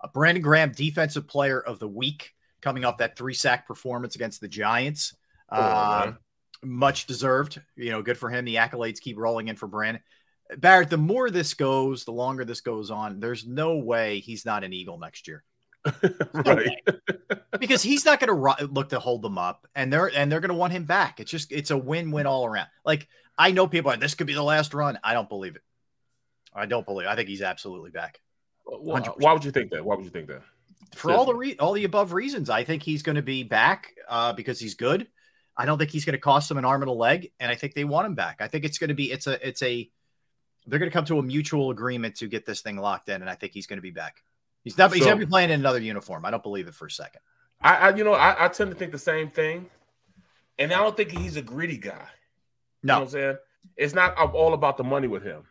uh, 0.02 0.08
Brandon 0.14 0.42
Graham, 0.42 0.72
defensive 0.72 1.28
player 1.28 1.60
of 1.60 1.78
the 1.80 1.88
week, 1.88 2.32
coming 2.62 2.86
off 2.86 2.98
that 2.98 3.18
three 3.18 3.34
sack 3.34 3.68
performance 3.68 4.16
against 4.16 4.42
the 4.42 4.48
Giants. 4.48 5.16
Oh, 5.52 5.62
Uh, 5.62 6.02
man. 6.06 6.18
much 6.64 7.06
deserved. 7.08 7.62
You 7.76 7.92
know, 7.92 8.02
good 8.02 8.18
for 8.18 8.30
him. 8.30 8.46
The 8.46 8.56
accolades 8.56 9.00
keep 9.00 9.18
rolling 9.18 9.48
in 9.50 9.56
for 9.58 9.68
Brandon. 9.68 10.02
Barrett, 10.58 10.90
the 10.90 10.98
more 10.98 11.30
this 11.30 11.54
goes, 11.54 12.04
the 12.04 12.12
longer 12.12 12.44
this 12.44 12.62
goes 12.62 12.92
on, 12.92 13.20
there's 13.20 13.46
no 13.48 13.78
way 13.78 14.20
he's 14.20 14.46
not 14.46 14.64
an 14.64 14.74
Eagle 14.74 14.98
next 14.98 15.28
year. 15.28 15.44
right. 16.34 16.78
because 17.60 17.82
he's 17.82 18.06
not 18.06 18.20
going 18.20 18.30
to 18.58 18.66
look 18.68 18.90
to 18.90 19.00
hold 19.00 19.22
them 19.22 19.38
up, 19.38 19.66
and 19.76 19.92
they're 19.92 20.12
and 20.16 20.32
they're 20.32 20.40
going 20.40 20.50
to 20.50 20.56
want 20.56 20.74
him 20.74 20.84
back. 20.86 21.20
It's 21.20 21.32
just 21.32 21.52
it's 21.52 21.72
a 21.72 21.78
win 21.78 22.12
win 22.12 22.28
all 22.28 22.46
around. 22.46 22.68
Like 22.86 23.08
I 23.42 23.52
know 23.52 23.68
people 23.68 23.92
are 23.92 23.98
this 23.98 24.14
could 24.14 24.28
be 24.28 24.34
the 24.34 24.44
last 24.44 24.74
run. 24.74 25.00
I 25.04 25.14
don't 25.14 25.28
believe 25.28 25.56
it. 25.56 25.64
I 26.54 26.68
don't 26.68 26.86
believe. 26.86 27.08
I 27.08 27.16
think 27.16 27.28
he's 27.28 27.42
absolutely 27.42 27.90
back 27.90 28.20
Why, 28.66 29.00
100%. 29.00 29.20
why 29.20 29.34
would 29.34 29.44
you 29.44 29.52
think 29.52 29.72
that? 29.72 29.84
Why 29.84 29.96
would 29.96 30.06
you 30.06 30.12
think 30.12 30.28
that? 30.28 30.42
for 30.96 31.12
all 31.12 31.26
the 31.26 31.34
re- 31.34 31.58
all 31.58 31.74
the 31.74 31.86
above 31.86 32.14
reasons. 32.14 32.50
I 32.50 32.64
think 32.64 32.84
he's 32.84 33.02
going 33.02 33.16
to 33.16 33.22
be 33.22 33.44
back 33.44 33.94
uh, 34.10 34.34
because 34.34 34.60
he's 34.60 34.76
good. 34.76 35.08
I 35.58 35.66
don't 35.66 35.78
think 35.78 35.90
he's 35.90 36.06
going 36.06 36.14
to 36.14 36.20
cost 36.20 36.50
them 36.50 36.58
an 36.58 36.66
arm 36.66 36.82
and 36.82 36.90
a 36.90 36.94
leg, 36.94 37.32
and 37.40 37.52
I 37.52 37.56
think 37.56 37.74
they 37.74 37.84
want 37.84 38.06
him 38.08 38.16
back. 38.16 38.38
I 38.42 38.48
think 38.48 38.66
it's 38.66 38.78
going 38.78 38.90
to 38.90 38.94
be 38.94 39.12
it's 39.12 39.26
a 39.26 39.48
it's 39.48 39.64
a 39.64 39.90
they're 40.68 40.80
going 40.80 40.92
to 40.92 40.94
come 40.94 41.06
to 41.06 41.18
a 41.18 41.24
mutual 41.24 41.72
agreement 41.72 42.18
to 42.18 42.28
get 42.28 42.46
this 42.46 42.62
thing 42.62 42.78
locked 42.78 43.10
in, 43.10 43.22
and 43.22 43.30
I 43.30 43.36
think 43.36 43.54
he's 43.54 43.68
going 43.68 43.78
to 43.78 43.82
be 43.82 43.92
back. 43.92 44.22
He's 44.64 44.78
not. 44.78 44.94
he's 44.94 45.02
So- 45.02 45.10
going 45.10 45.20
to 45.20 45.26
be 45.26 45.30
playing 45.30 45.50
in 45.50 45.60
another 45.60 45.80
uniform. 45.80 46.26
I 46.26 46.32
don't 46.32 46.44
believe 46.44 46.68
it 46.68 46.76
for 46.76 46.86
a 46.86 46.92
second. 46.92 47.22
I, 47.62 47.76
I 47.76 47.96
you 47.96 48.04
know, 48.04 48.14
I, 48.14 48.46
I 48.46 48.48
tend 48.50 48.72
to 48.72 48.78
think 48.78 48.92
the 48.92 49.00
same 49.00 49.30
thing, 49.30 49.70
and 50.60 50.72
I 50.74 50.78
don't 50.78 50.96
think 50.96 51.12
he's 51.12 51.38
a 51.38 51.42
greedy 51.42 51.78
guy. 51.78 52.08
You 52.84 52.88
know 52.88 52.94
No, 52.94 53.00
what 53.00 53.06
I'm 53.06 53.10
saying? 53.12 53.38
It's 53.78 53.94
not 53.94 54.18
all 54.18 54.54
about 54.54 54.78
the 54.78 54.84
money 54.84 55.08
with 55.08 55.24
him. 55.24 55.44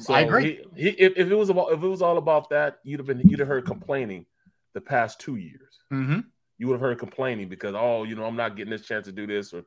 So 0.00 0.12
I 0.12 0.20
agree. 0.20 0.60
He, 0.76 0.82
he, 0.82 0.88
if, 0.90 1.12
if 1.16 1.30
it 1.30 1.34
was 1.34 1.50
about 1.50 1.72
if 1.72 1.82
it 1.82 1.86
was 1.86 2.02
all 2.02 2.18
about 2.18 2.50
that, 2.50 2.78
you'd 2.82 3.00
have 3.00 3.06
been 3.06 3.20
you'd 3.20 3.38
have 3.38 3.48
heard 3.48 3.64
complaining 3.64 4.26
the 4.72 4.80
past 4.80 5.20
two 5.20 5.36
years. 5.36 5.78
mm-hmm. 5.92 6.20
You 6.58 6.66
would 6.68 6.74
have 6.74 6.80
heard 6.80 6.98
complaining 6.98 7.48
because 7.48 7.74
oh, 7.76 8.04
you 8.04 8.14
know, 8.16 8.24
I'm 8.24 8.36
not 8.36 8.56
getting 8.56 8.70
this 8.70 8.86
chance 8.86 9.06
to 9.06 9.12
do 9.12 9.26
this, 9.26 9.52
or 9.52 9.64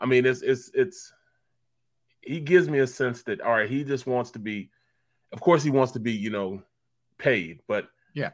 I 0.00 0.06
mean, 0.06 0.24
it's 0.26 0.42
it's 0.42 0.70
it's. 0.74 1.12
He 2.20 2.40
gives 2.40 2.68
me 2.68 2.80
a 2.80 2.86
sense 2.86 3.22
that 3.24 3.40
all 3.40 3.52
right, 3.52 3.70
he 3.70 3.84
just 3.84 4.06
wants 4.06 4.30
to 4.32 4.38
be. 4.38 4.70
Of 5.32 5.40
course, 5.40 5.62
he 5.62 5.70
wants 5.70 5.92
to 5.92 6.00
be, 6.00 6.12
you 6.12 6.30
know, 6.30 6.62
paid, 7.18 7.60
but 7.66 7.88
Yeah. 8.14 8.30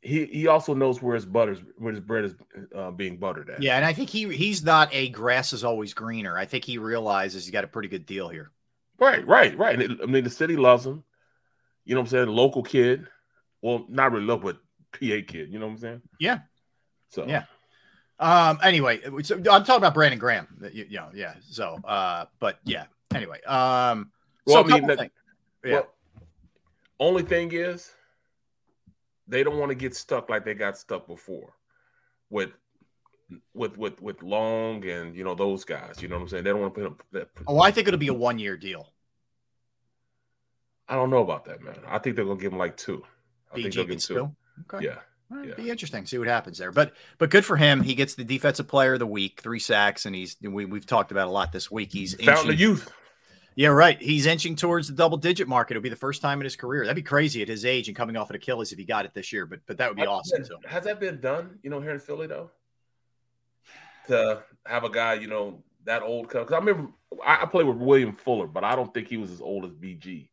He 0.00 0.26
he 0.26 0.46
also 0.46 0.74
knows 0.74 1.02
where 1.02 1.14
his 1.14 1.26
butters 1.26 1.58
where 1.76 1.92
his 1.92 2.00
bread 2.00 2.24
is 2.24 2.34
uh, 2.74 2.90
being 2.90 3.16
buttered 3.16 3.50
at. 3.50 3.62
Yeah, 3.62 3.76
and 3.76 3.84
I 3.84 3.92
think 3.92 4.10
he 4.10 4.32
he's 4.34 4.62
not 4.62 4.88
a 4.94 5.08
grass 5.08 5.52
is 5.52 5.64
always 5.64 5.92
greener. 5.94 6.36
I 6.38 6.44
think 6.44 6.64
he 6.64 6.78
realizes 6.78 7.44
he's 7.44 7.52
got 7.52 7.64
a 7.64 7.68
pretty 7.68 7.88
good 7.88 8.06
deal 8.06 8.28
here. 8.28 8.50
Right, 9.00 9.26
right, 9.26 9.56
right. 9.58 9.80
It- 9.80 10.00
I 10.02 10.06
mean, 10.06 10.24
the 10.24 10.30
city 10.30 10.56
loves 10.56 10.86
him. 10.86 11.04
You 11.84 11.94
know 11.94 12.00
what 12.00 12.06
I'm 12.08 12.10
saying? 12.10 12.28
Local 12.28 12.62
kid. 12.62 13.06
Well, 13.62 13.86
not 13.88 14.12
really 14.12 14.24
local, 14.26 14.52
but 14.52 14.56
PA 14.92 15.20
kid. 15.26 15.52
You 15.52 15.58
know 15.58 15.66
what 15.66 15.72
I'm 15.72 15.78
saying? 15.78 16.02
Yeah. 16.20 16.38
So 17.08 17.26
Yeah. 17.26 17.44
Um. 18.20 18.58
Anyway, 18.62 19.00
so 19.22 19.36
I'm 19.36 19.42
talking 19.44 19.76
about 19.76 19.94
Brandon 19.94 20.18
Graham. 20.18 20.48
You, 20.72 20.86
you 20.88 20.96
know, 20.98 21.08
yeah. 21.14 21.34
So, 21.48 21.78
uh, 21.84 22.26
but 22.40 22.58
yeah. 22.64 22.84
Anyway, 23.14 23.40
um. 23.42 24.10
Well, 24.46 24.64
so 24.64 24.70
I 24.74 24.78
mean, 24.78 24.86
that- 24.88 25.10
yeah. 25.64 25.72
Well, 25.74 25.94
only 27.00 27.22
thing 27.22 27.50
is, 27.52 27.90
they 29.28 29.44
don't 29.44 29.58
want 29.58 29.70
to 29.70 29.74
get 29.74 29.94
stuck 29.94 30.28
like 30.30 30.44
they 30.44 30.54
got 30.54 30.78
stuck 30.78 31.06
before, 31.06 31.52
with 32.30 32.50
with 33.54 33.76
with 33.76 34.00
with 34.00 34.22
Long 34.22 34.84
and 34.86 35.14
you 35.14 35.22
know 35.24 35.34
those 35.34 35.64
guys. 35.64 36.00
You 36.00 36.08
know 36.08 36.16
what 36.16 36.22
I'm 36.22 36.28
saying? 36.28 36.44
They 36.44 36.50
don't 36.50 36.60
want 36.60 36.74
to 36.74 36.80
put 36.80 36.90
up 36.90 37.02
that. 37.12 37.28
oh, 37.46 37.60
I 37.60 37.70
think 37.70 37.86
it'll 37.88 37.98
be 37.98 38.08
a 38.08 38.14
one 38.14 38.38
year 38.38 38.56
deal. 38.56 38.92
I 40.88 40.94
don't 40.94 41.10
know 41.10 41.22
about 41.22 41.44
that, 41.44 41.62
man. 41.62 41.76
I 41.86 41.98
think 41.98 42.16
they're 42.16 42.24
gonna 42.24 42.40
give 42.40 42.52
him 42.52 42.58
like 42.58 42.76
two. 42.76 43.04
I 43.52 43.56
think 43.56 43.74
they'll 43.74 43.84
give 43.84 43.98
two. 44.02 44.34
Okay. 44.72 44.86
Yeah, 44.86 44.98
Yeah. 45.44 45.54
be 45.54 45.70
interesting. 45.70 46.06
See 46.06 46.18
what 46.18 46.28
happens 46.28 46.58
there. 46.58 46.72
But 46.72 46.94
but 47.18 47.30
good 47.30 47.44
for 47.44 47.56
him. 47.56 47.82
He 47.82 47.94
gets 47.94 48.14
the 48.14 48.24
defensive 48.24 48.66
player 48.68 48.94
of 48.94 48.98
the 48.98 49.06
week, 49.06 49.40
three 49.42 49.58
sacks, 49.60 50.06
and 50.06 50.14
he's 50.14 50.36
we, 50.40 50.64
we've 50.64 50.86
talked 50.86 51.10
about 51.10 51.28
a 51.28 51.30
lot 51.30 51.52
this 51.52 51.70
week. 51.70 51.92
He's 51.92 52.14
of 52.14 52.20
inching- 52.20 52.58
youth. 52.58 52.90
Yeah, 53.58 53.70
right. 53.70 54.00
He's 54.00 54.26
inching 54.26 54.54
towards 54.54 54.86
the 54.86 54.94
double 54.94 55.18
digit 55.18 55.48
mark. 55.48 55.72
It'll 55.72 55.82
be 55.82 55.88
the 55.88 55.96
first 55.96 56.22
time 56.22 56.38
in 56.40 56.44
his 56.44 56.54
career. 56.54 56.84
That'd 56.84 56.94
be 56.94 57.02
crazy 57.02 57.42
at 57.42 57.48
his 57.48 57.64
age 57.64 57.88
and 57.88 57.96
coming 57.96 58.16
off 58.16 58.30
an 58.30 58.36
Achilles 58.36 58.70
if 58.70 58.78
he 58.78 58.84
got 58.84 59.04
it 59.04 59.14
this 59.14 59.32
year. 59.32 59.46
But 59.46 59.58
but 59.66 59.78
that 59.78 59.90
would 59.90 59.96
be 59.96 60.02
Has 60.02 60.08
awesome. 60.08 60.44
too. 60.44 60.58
Has 60.64 60.84
that 60.84 61.00
been 61.00 61.20
done? 61.20 61.58
You 61.64 61.70
know, 61.70 61.80
here 61.80 61.90
in 61.90 61.98
Philly 61.98 62.28
though, 62.28 62.52
to 64.06 64.44
have 64.64 64.84
a 64.84 64.88
guy, 64.88 65.14
you 65.14 65.26
know, 65.26 65.64
that 65.86 66.02
old. 66.02 66.28
Because 66.28 66.52
I 66.52 66.58
remember 66.58 66.92
I, 67.26 67.42
I 67.42 67.46
played 67.46 67.66
with 67.66 67.78
William 67.78 68.12
Fuller, 68.12 68.46
but 68.46 68.62
I 68.62 68.76
don't 68.76 68.94
think 68.94 69.08
he 69.08 69.16
was 69.16 69.32
as 69.32 69.40
old 69.40 69.64
as 69.64 69.72
BG 69.72 70.28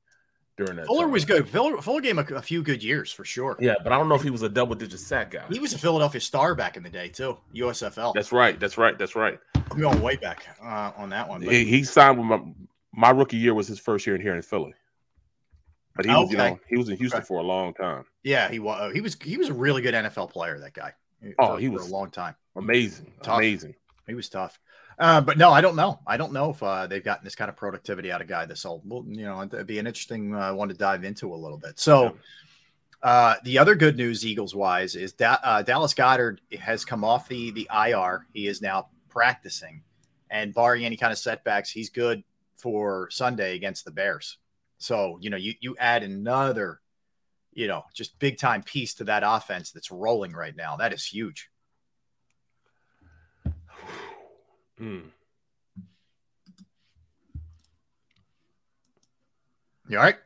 during 0.55 0.75
that. 0.75 0.85
Fuller 0.85 1.05
time. 1.05 1.11
was 1.11 1.25
good. 1.25 1.49
Fuller, 1.49 1.81
Fuller 1.81 2.01
gave 2.01 2.19
him 2.19 2.27
a, 2.29 2.35
a 2.35 2.43
few 2.43 2.61
good 2.61 2.83
years 2.83 3.11
for 3.11 3.25
sure. 3.25 3.57
Yeah, 3.59 3.73
but 3.83 3.91
I 3.91 3.97
don't 3.97 4.07
know 4.07 4.13
if 4.13 4.21
he 4.21 4.29
was 4.29 4.43
a 4.43 4.49
double 4.49 4.75
digit 4.75 4.99
sack 4.99 5.31
guy. 5.31 5.45
He 5.49 5.57
was 5.57 5.73
a 5.73 5.79
Philadelphia 5.79 6.21
star 6.21 6.53
back 6.53 6.77
in 6.77 6.83
the 6.83 6.91
day 6.91 7.09
too. 7.09 7.39
USFL. 7.55 8.13
That's 8.13 8.31
right. 8.31 8.59
That's 8.59 8.77
right. 8.77 8.95
That's 8.95 9.15
right. 9.15 9.39
I'm 9.71 9.79
going 9.79 9.99
way 9.99 10.15
back 10.15 10.45
uh, 10.63 10.91
on 10.95 11.09
that 11.09 11.27
one. 11.27 11.41
He, 11.41 11.65
he 11.65 11.83
signed 11.83 12.19
with 12.19 12.27
my 12.27 12.39
my 12.95 13.09
rookie 13.11 13.37
year 13.37 13.53
was 13.53 13.67
his 13.67 13.79
first 13.79 14.05
year 14.07 14.15
in 14.15 14.21
here 14.21 14.35
in 14.35 14.41
Philly. 14.41 14.73
But 15.95 16.05
he 16.05 16.11
was, 16.11 16.29
you 16.31 16.37
know, 16.37 16.59
he 16.67 16.77
was 16.77 16.89
in 16.89 16.97
Houston 16.97 17.19
Okay. 17.19 17.25
for 17.27 17.39
a 17.39 17.43
long 17.43 17.73
time. 17.73 18.03
yeah, 18.23 18.49
he 18.49 18.59
was. 18.59 18.93
He 18.93 18.99
was. 19.01 19.15
He 19.21 19.37
was 19.37 19.47
a 19.49 19.53
really 19.53 19.81
good 19.81 19.93
NFL 19.93 20.29
player. 20.29 20.59
That 20.59 20.73
guy. 20.73 20.93
Oh, 21.39 21.55
he 21.55 21.67
for 21.67 21.73
was- 21.73 21.87
a 21.89 21.91
long 21.93 22.11
time. 22.11 22.35
Amazing, 22.57 23.11
Tough. 23.23 23.37
amazing. 23.37 23.75
He 24.07 24.13
was 24.13 24.29
tough. 24.29 24.59
Uh, 24.99 25.19
but 25.19 25.37
no, 25.37 25.51
I 25.51 25.59
don't 25.61 25.75
know. 25.75 25.99
I 26.07 26.15
don't 26.15 26.31
know 26.31 26.51
if 26.51 26.61
uh, 26.63 26.87
they've 26.87 27.03
gotten 27.03 27.23
this 27.25 27.35
kind 27.35 27.49
of 27.49 27.55
productivity 27.57 28.11
out 28.13 28.21
of 28.21 28.27
guy 28.27 28.45
this 28.45 28.65
old. 28.65 28.81
Well, 28.85 29.03
you 29.07 29.25
know, 29.25 29.41
it'd 29.41 29.67
be 29.67 29.77
an 29.79 29.87
interesting 29.87 30.33
uh, 30.33 30.53
one 30.53 30.67
to 30.69 30.73
dive 30.73 31.03
into 31.03 31.33
a 31.33 31.35
little 31.35 31.57
bit. 31.57 31.79
So, 31.79 32.15
uh, 33.03 33.35
the 33.43 33.57
other 33.57 33.75
good 33.75 33.97
news, 33.97 34.25
Eagles 34.25 34.55
wise, 34.55 34.95
is 34.95 35.13
that 35.13 35.39
uh, 35.43 35.61
Dallas 35.63 35.93
Goedert 35.93 36.39
has 36.59 36.85
come 36.85 37.03
off 37.03 37.27
the 37.27 37.51
the 37.51 37.69
IR. 37.73 38.25
He 38.33 38.47
is 38.47 38.61
now 38.61 38.87
practicing, 39.09 39.81
and 40.29 40.53
barring 40.53 40.85
any 40.85 40.95
kind 40.97 41.11
of 41.11 41.17
setbacks, 41.17 41.69
he's 41.69 41.89
good 41.89 42.23
for 42.57 43.09
Sunday 43.11 43.55
against 43.55 43.85
the 43.85 43.91
Bears. 43.91 44.37
So, 44.77 45.17
you 45.21 45.29
know, 45.29 45.37
you 45.37 45.53
you 45.59 45.75
add 45.79 46.03
another, 46.03 46.81
you 47.53 47.67
know, 47.67 47.83
just 47.93 48.19
big 48.19 48.37
time 48.37 48.63
piece 48.63 48.93
to 48.95 49.05
that 49.05 49.23
offense 49.25 49.71
that's 49.71 49.91
rolling 49.91 50.33
right 50.33 50.55
now. 50.55 50.75
That 50.77 50.93
is 50.93 51.05
huge. 51.05 51.49
Hmm. 54.77 54.99
You 59.87 59.97
all 59.97 60.03
right? 60.03 60.17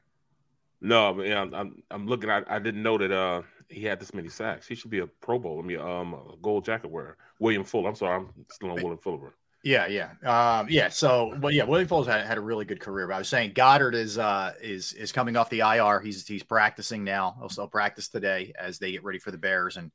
No, 0.82 1.14
but 1.14 1.28
yeah, 1.28 1.42
I'm, 1.42 1.54
I'm 1.54 1.84
I'm 1.92 2.08
looking. 2.08 2.30
I, 2.30 2.42
I 2.48 2.60
didn't 2.60 2.82
know 2.82 2.98
that 2.98 3.12
uh 3.12 3.42
he 3.68 3.84
had 3.84 4.00
this 4.00 4.14
many 4.14 4.30
sacks. 4.30 4.68
He 4.68 4.76
should 4.76 4.90
be 4.90 5.00
a 5.00 5.08
Pro 5.08 5.38
Bowl. 5.38 5.60
I 5.60 5.62
mean, 5.62 5.80
um, 5.80 6.14
a 6.14 6.36
gold 6.42 6.66
jacket 6.66 6.90
wearer. 6.90 7.18
William 7.40 7.64
Fuller. 7.64 7.90
I'm 7.90 7.96
sorry, 7.96 8.16
I'm 8.16 8.46
still 8.50 8.72
on 8.72 8.76
William 8.76 8.98
Fuller. 8.98 9.36
Yeah, 9.64 9.88
yeah, 9.88 10.12
um, 10.60 10.68
yeah. 10.70 10.88
So, 10.88 11.36
but 11.38 11.54
yeah, 11.54 11.66
William 11.66 11.88
Foles 11.88 12.06
had, 12.06 12.26
had 12.26 12.38
a 12.38 12.42
really 12.42 12.64
good 12.64 12.80
career. 12.80 13.08
But 13.08 13.16
I 13.16 13.18
was 13.20 13.28
saying 13.28 13.54
Goedert 13.54 13.94
is 13.94 14.18
uh, 14.18 14.54
is 14.62 14.94
is 14.94 15.12
coming 15.12 15.36
off 15.36 15.50
the 15.50 15.60
IR. 15.60 16.00
He's 16.00 16.26
he's 16.26 16.44
practicing 16.44 17.04
now. 17.04 17.36
He'll 17.40 17.50
still 17.50 17.68
practice 17.68 18.08
today 18.08 18.54
as 18.58 18.80
they 18.80 18.92
get 18.94 19.04
ready 19.04 19.20
for 19.20 19.32
the 19.32 19.38
Bears, 19.38 19.76
and 19.76 19.92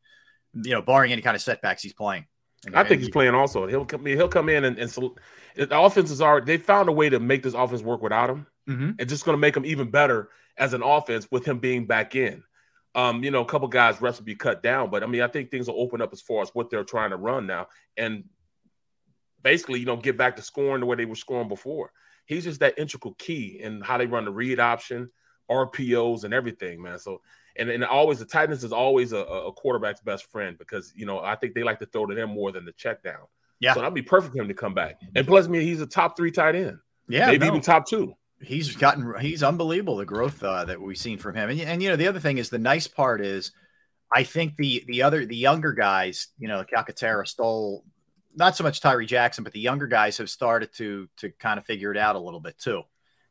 you 0.52 0.72
know, 0.72 0.82
barring 0.82 1.12
any 1.12 1.22
kind 1.22 1.34
of 1.34 1.40
setbacks, 1.40 1.82
he's 1.82 1.94
playing. 1.94 2.26
And- 2.66 2.76
I 2.76 2.82
think 2.82 2.92
and 2.92 3.00
he's 3.00 3.06
he- 3.08 3.12
playing 3.12 3.34
also. 3.34 3.66
He'll 3.66 3.86
come. 3.86 4.04
He'll 4.04 4.28
come 4.28 4.50
in 4.50 4.64
and, 4.64 4.78
and 4.78 4.90
sol- 4.90 5.16
the 5.56 5.78
offense 5.80 6.10
is 6.10 6.20
already. 6.20 6.44
They 6.46 6.58
found 6.58 6.90
a 6.90 6.92
way 6.92 7.08
to 7.08 7.18
make 7.18 7.42
this 7.42 7.54
offense 7.54 7.82
work 7.82 8.02
without 8.02 8.28
him. 8.28 8.46
Mhm. 8.68 8.96
It's 9.00 9.10
just 9.10 9.24
going 9.24 9.34
to 9.36 9.40
make 9.40 9.56
him 9.56 9.64
even 9.64 9.90
better 9.90 10.28
as 10.58 10.74
an 10.74 10.82
offense 10.82 11.26
with 11.30 11.46
him 11.46 11.58
being 11.58 11.86
back 11.86 12.14
in. 12.14 12.42
Um, 12.94 13.24
you 13.24 13.30
know, 13.30 13.40
a 13.40 13.46
couple 13.46 13.66
guys 13.68 14.00
reps 14.00 14.18
will 14.18 14.24
be 14.24 14.36
cut 14.36 14.62
down, 14.62 14.88
but 14.88 15.02
I 15.02 15.06
mean, 15.06 15.20
I 15.22 15.26
think 15.26 15.50
things 15.50 15.66
will 15.66 15.80
open 15.80 16.00
up 16.00 16.12
as 16.12 16.20
far 16.20 16.42
as 16.42 16.50
what 16.50 16.70
they're 16.70 16.84
trying 16.84 17.10
to 17.10 17.16
run 17.16 17.46
now, 17.46 17.66
and 17.96 18.24
basically, 19.44 19.78
you 19.78 19.86
know, 19.86 19.96
get 19.96 20.16
back 20.16 20.34
to 20.36 20.42
scoring 20.42 20.80
the 20.80 20.86
way 20.86 20.96
they 20.96 21.04
were 21.04 21.14
scoring 21.14 21.46
before. 21.46 21.92
He's 22.26 22.42
just 22.44 22.60
that 22.60 22.78
integral 22.78 23.14
key 23.18 23.60
in 23.62 23.82
how 23.82 23.98
they 23.98 24.06
run 24.06 24.24
the 24.24 24.32
read 24.32 24.58
option, 24.58 25.10
RPOs, 25.48 26.24
and 26.24 26.34
everything, 26.34 26.82
man. 26.82 26.98
So, 26.98 27.20
and 27.56 27.68
and 27.68 27.84
always 27.84 28.18
the 28.18 28.24
tightness 28.24 28.64
is 28.64 28.72
always 28.72 29.12
a, 29.12 29.18
a 29.18 29.52
quarterback's 29.52 30.00
best 30.00 30.28
friend 30.32 30.58
because 30.58 30.92
you 30.96 31.06
know 31.06 31.20
I 31.20 31.36
think 31.36 31.54
they 31.54 31.62
like 31.62 31.78
to 31.80 31.86
throw 31.86 32.06
to 32.06 32.14
them 32.14 32.30
more 32.30 32.50
than 32.50 32.64
the 32.64 32.72
check 32.72 33.02
down. 33.04 33.26
Yeah. 33.60 33.74
So 33.74 33.80
that'd 33.80 33.94
be 33.94 34.02
perfect 34.02 34.34
for 34.34 34.42
him 34.42 34.48
to 34.48 34.54
come 34.54 34.74
back. 34.74 35.00
And 35.14 35.26
plus, 35.26 35.46
I 35.46 35.48
mean, 35.48 35.62
he's 35.62 35.80
a 35.80 35.86
top 35.86 36.16
three 36.16 36.32
tight 36.32 36.56
end. 36.56 36.78
Yeah, 37.08 37.26
maybe 37.26 37.38
no. 37.40 37.46
even 37.48 37.60
top 37.60 37.86
two. 37.86 38.14
he's 38.40 38.74
gotten 38.74 39.14
he's 39.20 39.42
unbelievable 39.42 39.96
the 39.96 40.06
growth 40.06 40.42
uh, 40.42 40.64
that 40.64 40.80
we've 40.80 40.98
seen 40.98 41.18
from 41.18 41.34
him 41.34 41.50
and, 41.50 41.60
and 41.60 41.82
you 41.82 41.90
know 41.90 41.96
the 41.96 42.08
other 42.08 42.20
thing 42.20 42.38
is 42.38 42.50
the 42.50 42.58
nice 42.58 42.86
part 42.86 43.20
is 43.20 43.52
i 44.12 44.22
think 44.22 44.56
the 44.56 44.84
the 44.86 45.02
other 45.02 45.24
the 45.24 45.36
younger 45.36 45.72
guys 45.72 46.28
you 46.38 46.48
know 46.48 46.64
calcaterra 46.64 47.26
stole 47.26 47.84
not 48.36 48.56
so 48.56 48.64
much 48.64 48.80
tyree 48.80 49.06
jackson 49.06 49.44
but 49.44 49.52
the 49.52 49.60
younger 49.60 49.86
guys 49.86 50.18
have 50.18 50.28
started 50.30 50.72
to 50.72 51.08
to 51.16 51.30
kind 51.32 51.58
of 51.58 51.64
figure 51.64 51.90
it 51.90 51.96
out 51.96 52.16
a 52.16 52.18
little 52.18 52.40
bit 52.40 52.58
too 52.58 52.82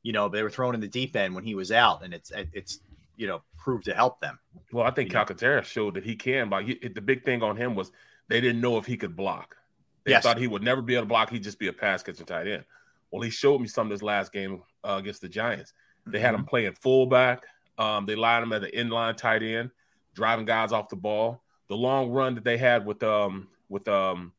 you 0.02 0.12
know 0.14 0.30
they 0.30 0.44
were 0.44 0.50
thrown 0.50 0.76
in 0.76 0.82
the 0.82 0.88
deep 0.88 1.16
end 1.16 1.34
when 1.36 1.44
he 1.44 1.56
was 1.56 1.72
out 1.72 2.04
and 2.04 2.14
it's 2.14 2.32
it's 2.54 2.80
you 3.16 3.28
know 3.28 3.42
proved 3.58 3.86
to 3.86 3.94
help 3.94 4.20
them 4.20 4.38
Well, 4.72 4.86
I 4.86 4.92
think? 4.92 5.12
Calcaterra 5.12 5.64
showed 5.64 5.94
that 5.94 6.04
he 6.04 6.16
can. 6.16 6.52
He, 6.66 6.74
the 6.90 7.00
big 7.00 7.24
thing 7.24 7.42
on 7.44 7.56
him 7.56 7.76
was 7.76 7.92
they 8.28 8.42
didn't 8.42 8.60
know 8.60 8.78
if 8.78 8.86
he 8.86 8.98
could 8.98 9.16
block. 9.16 9.56
They 10.04 10.12
Yes. 10.12 10.24
thought 10.24 10.38
he 10.38 10.48
would 10.48 10.64
never 10.64 10.82
be 10.82 10.96
able 10.96 11.04
to 11.04 11.08
block. 11.08 11.30
He'd 11.30 11.44
just 11.44 11.60
be 11.60 11.68
a 11.68 11.74
pass 11.74 12.04
catching 12.04 12.26
tight 12.26 12.48
end. 12.48 12.66
Well, 13.12 13.22
he 13.22 13.30
showed 13.30 13.62
me 13.62 13.68
some 13.68 13.88
this 13.88 14.02
last 14.02 14.34
game 14.34 14.64
uh, 14.84 14.96
against 15.00 15.22
the 15.22 15.30
Giants. 15.30 15.72
They 16.06 16.20
had 16.20 16.34
him 16.34 16.44
playing 16.44 16.74
fullback. 16.82 17.44
Um, 17.78 18.06
they 18.06 18.16
lined 18.16 18.44
him 18.44 18.52
as 18.52 18.64
an 18.64 18.72
inline 18.72 19.16
tight 19.16 19.44
end, 19.44 19.70
driving 20.14 20.46
guys 20.46 20.74
off 20.74 20.90
the 20.90 20.98
ball. 20.98 21.42
The 21.70 21.78
long 21.78 22.10
run 22.12 22.36
that 22.36 22.44
they 22.44 22.58
had 22.58 22.86
with 22.86 23.02
um 23.04 23.48
with 23.70 23.88
um 23.88 24.34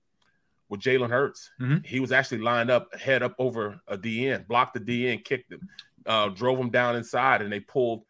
with 0.75 0.83
Jalen 0.83 1.11
Hurts, 1.11 1.51
Mhm. 1.61 1.85
he 1.87 2.01
was 2.01 2.13
actually 2.13 2.39
lined 2.43 2.71
up 2.71 2.95
head 2.95 3.23
up 3.23 3.35
over 3.39 3.81
a 3.89 3.97
DN, 3.97 4.47
blocked 4.47 4.75
the 4.75 4.81
DN, 4.81 5.19
kicked 5.25 5.51
him, 5.53 5.69
uh, 6.07 6.29
drove 6.29 6.59
him 6.59 6.71
down 6.71 6.97
inside, 6.97 7.43
and 7.43 7.53
they 7.53 7.61
pulled 7.61 8.05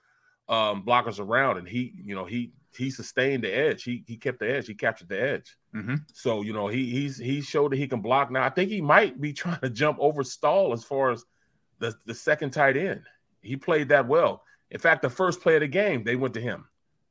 um, 0.48 0.84
blockers 0.84 1.18
around, 1.20 1.56
and 1.56 1.66
he, 1.66 1.94
you 2.02 2.14
know, 2.14 2.26
he 2.26 2.52
he 2.76 2.90
sustained 2.90 3.44
the 3.44 3.48
edge. 3.56 3.82
He 3.84 4.04
he 4.06 4.16
kept 4.18 4.40
the 4.40 4.50
edge. 4.50 4.66
He 4.66 4.74
captured 4.74 5.08
the 5.08 5.18
edge. 5.22 5.56
Mhm. 5.74 6.00
So 6.12 6.42
you 6.42 6.52
know, 6.52 6.66
he 6.68 6.90
he's 6.90 7.16
he 7.16 7.40
showed 7.40 7.72
that 7.72 7.76
he 7.78 7.86
can 7.88 8.02
block. 8.02 8.30
Now 8.30 8.44
I 8.44 8.50
think 8.50 8.68
he 8.70 8.82
might 8.82 9.18
be 9.20 9.32
trying 9.42 9.60
to 9.60 9.70
jump 9.70 9.96
over 10.00 10.22
Stoll 10.22 10.72
as 10.74 10.84
far 10.84 11.12
as 11.12 11.24
the 11.78 11.94
the 12.04 12.14
second 12.14 12.50
tight 12.50 12.76
end. 12.76 13.02
He 13.40 13.56
played 13.56 13.88
that 13.88 14.06
well. 14.06 14.42
In 14.70 14.78
fact, 14.80 15.00
the 15.02 15.08
first 15.08 15.40
play 15.40 15.54
of 15.56 15.60
the 15.60 15.68
game, 15.68 16.04
they 16.04 16.16
went 16.16 16.34
to 16.34 16.40
him, 16.42 16.66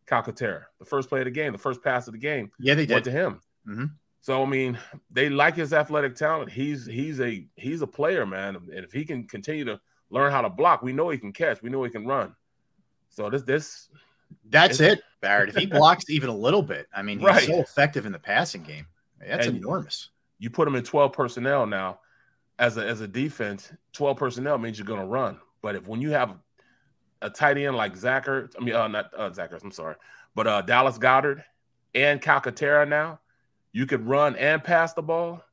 Calcaterra. 0.06 0.66
The 0.80 0.86
first 0.86 1.10
play 1.10 1.22
of 1.22 1.26
the 1.26 1.32
game, 1.32 1.54
the 1.54 1.58
first 1.58 1.82
pass 1.84 2.08
of 2.08 2.14
the 2.14 2.20
game, 2.20 2.52
yeah 2.60 2.76
they 2.76 2.82
went 2.86 3.04
did 3.04 3.06
to 3.06 3.12
him. 3.12 3.42
Mhm. 3.68 3.92
So 4.24 4.42
I 4.42 4.46
mean, 4.46 4.80
they 5.12 5.28
like 5.28 5.56
his 5.56 5.74
athletic 5.74 6.16
talent. 6.16 6.50
He's 6.50 6.86
he's 6.86 7.20
a 7.20 7.46
he's 7.58 7.82
a 7.82 7.88
player, 7.88 8.26
man. 8.26 8.56
And 8.56 8.70
if 8.86 8.94
he 8.94 9.04
can 9.04 9.28
continue 9.28 9.66
to 9.66 9.80
learn 10.10 10.32
how 10.32 10.42
to 10.42 10.50
block, 10.50 10.82
we 10.82 10.94
know 10.94 11.10
he 11.10 11.18
can 11.18 11.34
catch. 11.34 11.62
We 11.62 11.70
know 11.70 11.84
he 11.84 11.90
can 11.90 12.08
run. 12.08 12.34
So 13.10 13.30
this 13.30 13.42
this 13.44 13.90
that's 14.50 14.80
it 14.80 15.02
barrett 15.22 15.50
if 15.50 15.56
he 15.56 15.66
blocks 15.80 16.10
even 16.10 16.28
a 16.28 16.36
little 16.36 16.64
bit 16.64 16.88
i 16.96 17.04
mean 17.04 17.20
he's 17.20 17.28
Right. 17.28 17.44
so 17.44 17.60
effective 17.60 18.08
in 18.08 18.12
the 18.12 18.18
passing 18.18 18.64
game 18.64 18.88
that's 19.20 19.46
And- 19.46 19.58
enormous 19.58 20.10
you 20.40 20.50
put 20.50 20.68
him 20.68 20.76
in 20.76 20.84
12 20.84 21.14
personnel 21.14 21.68
now 21.68 22.00
as 22.58 22.78
a 22.78 22.84
as 22.88 23.02
a 23.02 23.08
defense 23.08 23.72
12 23.92 24.18
personnel 24.18 24.58
means 24.58 24.80
you're 24.80 24.88
going 24.88 25.00
to 25.02 25.06
run 25.06 25.38
but 25.62 25.76
if 25.76 25.88
when 25.88 26.02
you 26.02 26.10
have 26.10 26.36
a 27.22 27.30
tight 27.30 27.60
end 27.60 27.76
like 27.76 27.96
Zach 27.96 28.28
I 28.28 28.48
mean 28.60 28.74
uh, 28.74 28.88
not 28.88 29.12
uh, 29.16 29.32
Zach 29.32 29.52
I'm 29.62 29.70
sorry 29.70 29.96
but 30.34 30.48
uh 30.48 30.64
Dallas 30.64 30.98
Goedert 30.98 31.44
and 31.94 32.20
Calcaterra 32.20 32.90
now 32.90 33.20
you 33.74 33.86
could 33.86 34.08
run 34.08 34.36
and 34.38 34.64
pass 34.64 34.94
the 34.94 35.02
ball 35.02 35.44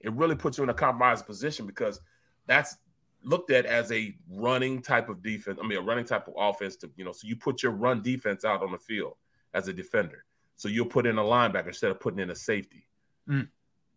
it 0.00 0.12
really 0.12 0.36
puts 0.36 0.58
you 0.58 0.64
in 0.64 0.70
a 0.70 0.74
compromised 0.74 1.26
position 1.26 1.66
because 1.66 2.00
that's 2.46 2.76
looked 3.24 3.50
at 3.50 3.66
as 3.66 3.90
a 3.90 4.14
running 4.30 4.80
type 4.82 5.08
of 5.08 5.22
defense 5.22 5.58
I 5.62 5.66
mean 5.66 5.78
a 5.78 5.82
running 5.82 6.04
type 6.04 6.28
of 6.28 6.34
offense 6.36 6.76
to 6.76 6.90
you 6.96 7.04
know 7.04 7.12
so 7.12 7.26
you 7.26 7.34
put 7.36 7.62
your 7.62 7.72
run 7.72 8.02
defense 8.02 8.44
out 8.44 8.62
on 8.62 8.70
the 8.72 8.78
field 8.78 9.14
as 9.54 9.66
a 9.68 9.72
defender 9.72 10.24
so 10.56 10.68
you'll 10.68 10.86
put 10.86 11.06
in 11.06 11.18
a 11.18 11.22
linebacker 11.22 11.68
instead 11.68 11.90
of 11.90 11.98
putting 12.00 12.20
in 12.20 12.30
a 12.30 12.36
safety 12.36 12.84
Mm. 13.28 13.46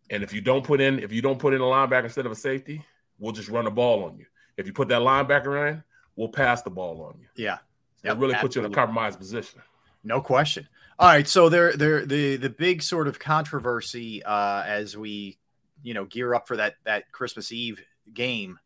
and 0.10 0.24
if 0.24 0.34
you 0.34 0.42
don't 0.42 0.64
put 0.66 0.82
in, 0.82 1.00
if 1.00 1.14
you 1.14 1.22
don't 1.22 1.40
put 1.40 1.54
in 1.54 1.62
a 1.62 1.64
linebacker 1.64 2.04
instead 2.04 2.26
of 2.26 2.34
a 2.34 2.36
safety, 2.36 2.84
we'll 3.18 3.32
just 3.32 3.48
run 3.48 3.64
the 3.64 3.72
ball 3.72 4.04
on 4.04 4.18
you. 4.18 4.26
If 4.58 4.68
you 4.68 4.74
put 4.74 4.90
that 4.90 5.00
linebacker 5.02 5.72
in, 5.72 5.82
we'll 6.18 6.28
pass 6.28 6.62
the 6.62 6.70
ball 6.70 7.02
on 7.02 7.18
you. 7.18 7.28
yeah 7.36 7.60
So 8.04 8.10
Yep, 8.10 8.18
it 8.18 8.20
really 8.20 8.36
puts 8.36 8.56
you 8.58 8.66
in 8.66 8.70
a 8.70 8.76
compromised 8.76 9.20
position. 9.20 9.62
No 10.04 10.20
question. 10.20 10.68
All 11.02 11.08
right, 11.08 11.28
so 11.28 11.50
there, 11.50 11.76
there, 11.76 12.06
the 12.06 12.36
the 12.36 12.52
big 12.52 12.84
sort 12.84 13.08
of 13.08 13.18
controversy 13.18 14.22
uh, 14.22 14.62
as 14.62 14.96
we, 14.96 15.40
you 15.82 15.96
know, 15.96 16.06
gear 16.06 16.36
up 16.36 16.48
for 16.48 16.58
that 16.58 16.76
that 16.84 17.12
Christmas 17.12 17.52
Eve 17.52 17.82
game, 18.14 18.60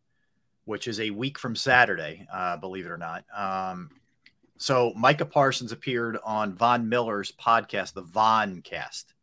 which 0.65 0.89
is 0.89 0.99
a 0.99 1.11
week 1.11 1.39
from 1.39 1.55
Saturday, 1.55 2.27
uh, 2.29 2.57
believe 2.57 2.85
it 2.85 2.91
or 2.91 2.97
not. 2.97 3.23
Um, 3.33 3.89
so 4.57 4.91
Micah 4.97 5.25
Parsons 5.25 5.71
appeared 5.71 6.17
on 6.25 6.55
Von 6.55 6.89
Miller's 6.89 7.31
podcast, 7.31 7.93
the 7.93 8.01
Von 8.01 8.61
Cast, 8.61 9.13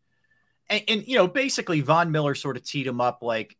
and, 0.70 0.82
and 0.88 1.06
you 1.06 1.16
know, 1.16 1.28
basically 1.28 1.82
Von 1.82 2.12
Miller 2.12 2.34
sort 2.34 2.56
of 2.56 2.64
teed 2.64 2.86
him 2.86 3.02
up 3.02 3.18
like, 3.20 3.58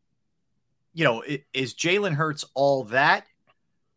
you 0.94 1.04
know, 1.04 1.23
is 1.52 1.75
Jalen 1.75 2.14
Hurts 2.14 2.47
all 2.54 2.85
that, 2.85 3.26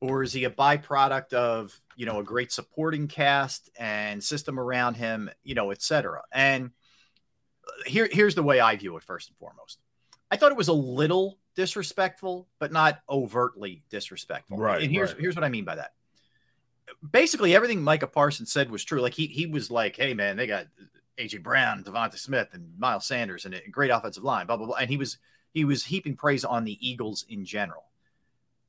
or 0.01 0.21
is 0.21 0.33
he 0.33 0.43
a 0.43 0.49
byproduct 0.49 1.31
of 1.31 1.79
you 1.95 2.05
know 2.05 2.19
a 2.19 2.23
great 2.23 2.51
supporting 2.51 3.07
cast 3.07 3.69
and 3.77 4.23
system 4.23 4.59
around 4.59 4.95
him, 4.95 5.29
you 5.43 5.55
know, 5.55 5.71
et 5.71 5.81
cetera? 5.81 6.21
And 6.31 6.71
here, 7.85 8.07
here's 8.11 8.35
the 8.35 8.43
way 8.43 8.59
I 8.59 8.75
view 8.75 8.95
it. 8.97 9.03
First 9.03 9.29
and 9.29 9.37
foremost, 9.37 9.79
I 10.31 10.37
thought 10.37 10.51
it 10.51 10.57
was 10.57 10.67
a 10.67 10.73
little 10.73 11.39
disrespectful, 11.55 12.47
but 12.59 12.71
not 12.71 12.99
overtly 13.09 13.83
disrespectful. 13.89 14.57
Right. 14.57 14.83
And 14.83 14.91
here's 14.91 15.13
right. 15.13 15.21
here's 15.21 15.35
what 15.35 15.43
I 15.43 15.49
mean 15.49 15.65
by 15.65 15.75
that. 15.75 15.93
Basically, 17.09 17.55
everything 17.55 17.81
Micah 17.81 18.07
Parsons 18.07 18.51
said 18.51 18.69
was 18.69 18.83
true. 18.83 19.01
Like 19.01 19.13
he 19.13 19.27
he 19.27 19.47
was 19.47 19.71
like, 19.71 19.95
"Hey 19.95 20.13
man, 20.13 20.37
they 20.37 20.47
got 20.47 20.67
AJ 21.17 21.43
Brown, 21.43 21.83
DeVonta 21.83 22.17
Smith, 22.17 22.49
and 22.53 22.77
Miles 22.77 23.05
Sanders, 23.05 23.45
and 23.45 23.55
a 23.55 23.69
great 23.69 23.89
offensive 23.89 24.23
line." 24.23 24.45
Blah 24.47 24.57
blah 24.57 24.67
blah. 24.67 24.77
And 24.77 24.89
he 24.89 24.97
was 24.97 25.17
he 25.53 25.65
was 25.65 25.85
heaping 25.85 26.15
praise 26.15 26.45
on 26.45 26.65
the 26.65 26.77
Eagles 26.87 27.25
in 27.29 27.45
general. 27.45 27.85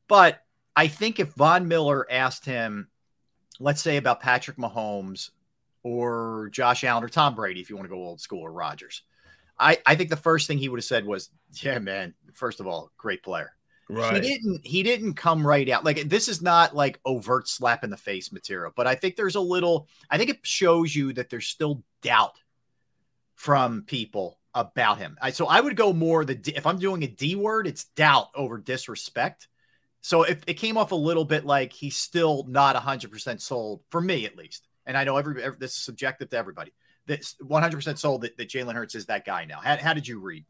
But 0.09 0.43
I 0.77 0.89
think 0.89 1.19
if 1.19 1.33
Von 1.35 1.69
Miller 1.69 2.07
asked 2.11 2.45
him, 2.45 2.89
let's 3.59 3.83
say 3.83 3.97
about 3.97 4.21
Patrick 4.21 4.57
Mahomes 4.57 5.31
or 5.83 6.49
Josh 6.53 6.85
Allen 6.85 7.05
or 7.05 7.09
Tom 7.09 7.35
Brady, 7.35 7.61
if 7.61 7.71
you 7.71 7.77
want 7.77 7.89
to 7.89 7.95
go 7.95 8.03
old 8.03 8.21
school, 8.21 8.41
or 8.41 8.53
Rodgers, 8.53 9.03
I, 9.59 9.79
I 9.87 9.95
think 9.95 10.11
the 10.11 10.17
first 10.17 10.47
thing 10.47 10.59
he 10.59 10.69
would 10.69 10.79
have 10.79 10.85
said 10.85 11.07
was, 11.07 11.31
"Yeah, 11.63 11.79
man. 11.79 12.15
First 12.35 12.61
of 12.61 12.67
all, 12.67 12.91
great 12.97 13.23
player." 13.23 13.53
Right. 13.89 14.23
He 14.23 14.29
didn't. 14.29 14.67
He 14.67 14.83
didn't 14.83 15.15
come 15.15 15.47
right 15.47 15.69
out 15.69 15.85
like 15.85 16.09
this 16.09 16.29
is 16.29 16.43
not 16.43 16.75
like 16.75 16.99
overt 17.05 17.49
slap 17.49 17.85
in 17.85 17.91
the 17.91 17.97
face 17.97 18.33
material, 18.33 18.73
but 18.75 18.87
I 18.87 18.97
think 18.97 19.15
there's 19.15 19.37
a 19.37 19.41
little. 19.41 19.89
I 20.11 20.19
think 20.19 20.31
it 20.31 20.41
shows 20.43 20.95
you 20.95 21.13
that 21.13 21.31
there's 21.31 21.47
still 21.47 21.85
doubt 22.03 22.37
from 23.37 23.85
people 23.87 24.39
about 24.55 24.99
him. 24.99 25.17
I, 25.23 25.31
so 25.31 25.47
I 25.47 25.61
would 25.61 25.77
go 25.77 25.93
more 25.93 26.25
the 26.25 26.35
D- 26.35 26.55
if 26.57 26.67
I'm 26.67 26.79
doing 26.79 27.05
a 27.05 27.07
D 27.07 27.37
word, 27.37 27.67
it's 27.67 27.85
doubt 27.85 28.29
over 28.35 28.59
disrespect. 28.59 29.47
So 30.07 30.23
if 30.23 30.41
it 30.47 30.55
came 30.55 30.77
off 30.77 30.93
a 30.93 30.95
little 30.95 31.25
bit 31.25 31.45
like 31.45 31.73
he's 31.73 31.97
still 31.97 32.45
not 32.47 32.77
100% 32.77 33.41
sold 33.41 33.81
for 33.91 34.01
me 34.01 34.25
at 34.25 34.37
least, 34.37 34.69
and 34.87 34.97
I 34.97 35.03
know 35.03 35.17
every, 35.17 35.43
every 35.43 35.59
this 35.59 35.73
is 35.73 35.83
subjective 35.83 36.31
to 36.31 36.37
everybody. 36.37 36.73
That's 37.07 37.35
100% 37.43 37.99
sold 37.99 38.21
that, 38.21 38.37
that 38.37 38.49
Jalen 38.49 38.75
Hurts 38.75 38.95
is 38.95 39.07
that 39.07 39.25
guy 39.25 39.47
now. 39.47 39.59
How, 39.59 39.77
how 39.79 39.95
did 39.95 40.07
you 40.07 40.21
read? 40.21 40.45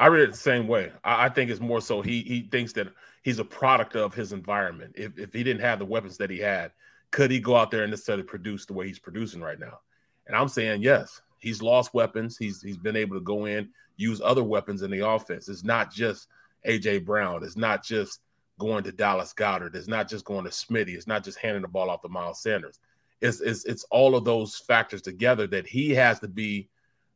I 0.00 0.08
read 0.08 0.22
it 0.22 0.32
the 0.32 0.36
same 0.36 0.66
way. 0.66 0.90
I, 1.04 1.26
I, 1.26 1.28
think 1.28 1.48
it's 1.48 1.60
more 1.60 1.80
so 1.80 2.02
he 2.02 2.22
he 2.22 2.48
thinks 2.50 2.72
that 2.72 2.88
he's 3.22 3.38
a 3.38 3.44
product 3.44 3.94
of 3.94 4.14
his 4.14 4.32
environment. 4.32 4.94
If 4.96 5.16
if 5.16 5.32
he 5.32 5.44
didn't 5.44 5.62
have 5.62 5.78
the 5.78 5.84
weapons 5.84 6.16
that 6.16 6.28
he 6.28 6.38
had, 6.38 6.72
could 7.12 7.30
he 7.30 7.38
go 7.38 7.54
out 7.54 7.70
there 7.70 7.84
and 7.84 7.92
necessarily 7.92 8.24
produce 8.24 8.66
the 8.66 8.72
way 8.72 8.88
he's 8.88 8.98
producing 8.98 9.40
right 9.40 9.60
now? 9.60 9.78
And 10.26 10.36
I'm 10.36 10.48
saying 10.48 10.82
yes. 10.82 11.22
He's 11.38 11.62
lost 11.62 11.94
weapons. 11.94 12.36
He's 12.36 12.60
he's 12.60 12.78
been 12.78 12.96
able 12.96 13.14
to 13.14 13.22
go 13.22 13.44
in, 13.44 13.68
use 13.96 14.20
other 14.20 14.42
weapons 14.42 14.82
in 14.82 14.90
the 14.90 15.06
offense. 15.06 15.48
It's 15.48 15.62
not 15.62 15.92
just 15.92 16.26
AJ 16.66 17.04
Brown. 17.04 17.44
It's 17.44 17.56
not 17.56 17.84
just 17.84 18.22
going 18.58 18.84
to 18.84 18.92
Dallas 18.92 19.32
Goedert. 19.32 19.74
It's 19.74 19.88
not 19.88 20.08
just 20.08 20.24
going 20.24 20.44
to 20.44 20.50
Smitty. 20.50 20.94
It's 20.94 21.06
not 21.06 21.24
just 21.24 21.38
handing 21.38 21.62
the 21.62 21.68
ball 21.68 21.90
off 21.90 22.02
to 22.02 22.08
Miles 22.08 22.42
Sanders. 22.42 22.78
It's 23.20 23.40
it's 23.40 23.64
it's 23.64 23.84
all 23.90 24.14
of 24.14 24.24
those 24.24 24.56
factors 24.56 25.02
together 25.02 25.46
that 25.48 25.66
he 25.66 25.90
has 25.94 26.20
to 26.20 26.28
be 26.28 26.68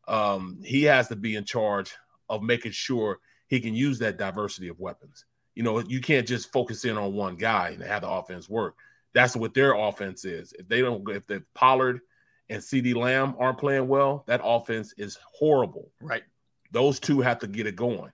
um, 0.08 0.60
he 0.64 0.84
has 0.84 1.08
to 1.08 1.16
be 1.16 1.36
in 1.36 1.44
charge 1.44 1.92
of 2.28 2.42
making 2.42 2.72
sure 2.72 3.20
he 3.46 3.60
can 3.60 3.74
use 3.74 3.98
that 3.98 4.16
diversity 4.16 4.68
of 4.68 4.80
weapons. 4.80 5.26
You 5.54 5.62
know, 5.62 5.78
you 5.80 6.00
can't 6.00 6.26
just 6.26 6.52
focus 6.52 6.84
in 6.84 6.96
on 6.96 7.12
one 7.12 7.36
guy 7.36 7.70
and 7.70 7.82
have 7.82 8.02
the 8.02 8.10
offense 8.10 8.48
work. 8.48 8.74
That's 9.12 9.36
what 9.36 9.54
their 9.54 9.74
offense 9.74 10.24
is. 10.24 10.54
If 10.58 10.68
they 10.68 10.80
don't, 10.80 11.08
if 11.10 11.26
the 11.26 11.44
Pollard 11.54 12.00
and 12.48 12.62
CeeDee 12.62 12.96
Lamb 12.96 13.34
aren't 13.38 13.58
playing 13.58 13.88
well, 13.88 14.24
that 14.26 14.40
offense 14.42 14.94
is 14.96 15.18
horrible. 15.22 15.90
Right. 16.00 16.22
Those 16.70 16.98
two 16.98 17.20
have 17.20 17.38
to 17.40 17.46
get 17.46 17.66
it 17.66 17.76
going. 17.76 18.10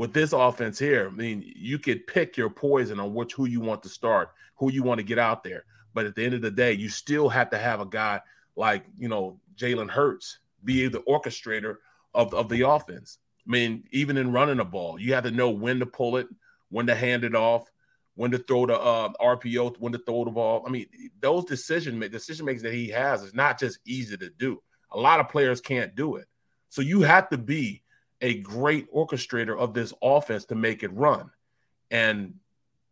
With 0.00 0.14
this 0.14 0.32
offense 0.32 0.78
here, 0.78 1.10
I 1.12 1.14
mean, 1.14 1.44
you 1.44 1.78
could 1.78 2.06
pick 2.06 2.38
your 2.38 2.48
poison 2.48 2.98
on 2.98 3.12
which 3.12 3.34
who 3.34 3.44
you 3.44 3.60
want 3.60 3.82
to 3.82 3.90
start, 3.90 4.30
who 4.56 4.72
you 4.72 4.82
want 4.82 4.96
to 4.96 5.04
get 5.04 5.18
out 5.18 5.44
there. 5.44 5.66
But 5.92 6.06
at 6.06 6.14
the 6.14 6.24
end 6.24 6.32
of 6.32 6.40
the 6.40 6.50
day, 6.50 6.72
you 6.72 6.88
still 6.88 7.28
have 7.28 7.50
to 7.50 7.58
have 7.58 7.82
a 7.82 7.84
guy 7.84 8.22
like, 8.56 8.86
you 8.96 9.08
know, 9.08 9.38
Jalen 9.56 9.90
Hurts 9.90 10.38
be 10.64 10.88
the 10.88 11.00
orchestrator 11.00 11.74
of, 12.14 12.32
of 12.32 12.48
the 12.48 12.66
offense. 12.66 13.18
I 13.46 13.50
mean, 13.50 13.84
even 13.90 14.16
in 14.16 14.32
running 14.32 14.56
the 14.56 14.64
ball, 14.64 14.98
you 14.98 15.12
have 15.12 15.24
to 15.24 15.30
know 15.30 15.50
when 15.50 15.80
to 15.80 15.86
pull 15.86 16.16
it, 16.16 16.28
when 16.70 16.86
to 16.86 16.94
hand 16.94 17.22
it 17.22 17.34
off, 17.34 17.70
when 18.14 18.30
to 18.30 18.38
throw 18.38 18.64
the 18.64 18.80
uh, 18.80 19.10
RPO, 19.20 19.76
when 19.80 19.92
to 19.92 19.98
throw 19.98 20.24
the 20.24 20.30
ball. 20.30 20.64
I 20.66 20.70
mean, 20.70 20.86
those 21.20 21.44
decision 21.44 22.00
decision 22.00 22.46
makings 22.46 22.62
that 22.62 22.72
he 22.72 22.88
has 22.88 23.22
is 23.22 23.34
not 23.34 23.58
just 23.58 23.78
easy 23.84 24.16
to 24.16 24.30
do. 24.30 24.62
A 24.92 24.98
lot 24.98 25.20
of 25.20 25.28
players 25.28 25.60
can't 25.60 25.94
do 25.94 26.16
it. 26.16 26.26
So 26.70 26.80
you 26.80 27.02
have 27.02 27.28
to 27.28 27.36
be 27.36 27.82
a 28.20 28.40
great 28.40 28.92
orchestrator 28.92 29.58
of 29.58 29.74
this 29.74 29.92
offense 30.02 30.44
to 30.46 30.54
make 30.54 30.82
it 30.82 30.92
run, 30.92 31.30
and 31.90 32.34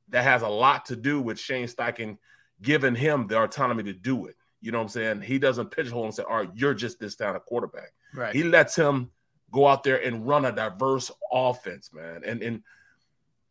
that 0.09 0.25
has 0.25 0.43
a 0.43 0.49
lot 0.49 0.87
to 0.87 0.97
do 0.97 1.21
with 1.21 1.38
Shane 1.38 1.69
Steichen 1.69 2.19
giving 2.62 2.95
him 2.95 3.27
the 3.27 3.43
autonomy 3.43 3.83
to 3.85 3.93
do 3.93 4.27
it. 4.27 4.37
You 4.61 4.73
know 4.73 4.79
what 4.79 4.85
I'm 4.85 4.88
saying? 4.88 5.21
He 5.23 5.38
doesn't 5.38 5.71
pigeonhole 5.71 6.05
and 6.05 6.14
say, 6.14 6.25
"All 6.25 6.38
right, 6.38 6.51
you're 6.55 6.75
just 6.75 6.99
this 6.99 7.14
kind 7.14 7.37
of 7.37 7.45
quarterback." 7.45 7.93
Right. 8.14 8.35
He 8.35 8.43
lets 8.43 8.75
him 8.75 9.11
go 9.53 9.67
out 9.67 9.85
there 9.85 10.03
and 10.03 10.27
run 10.27 10.45
a 10.45 10.53
diverse 10.53 11.11
offense, 11.33 11.93
man. 11.93 12.23
And 12.25 12.43
and 12.43 12.62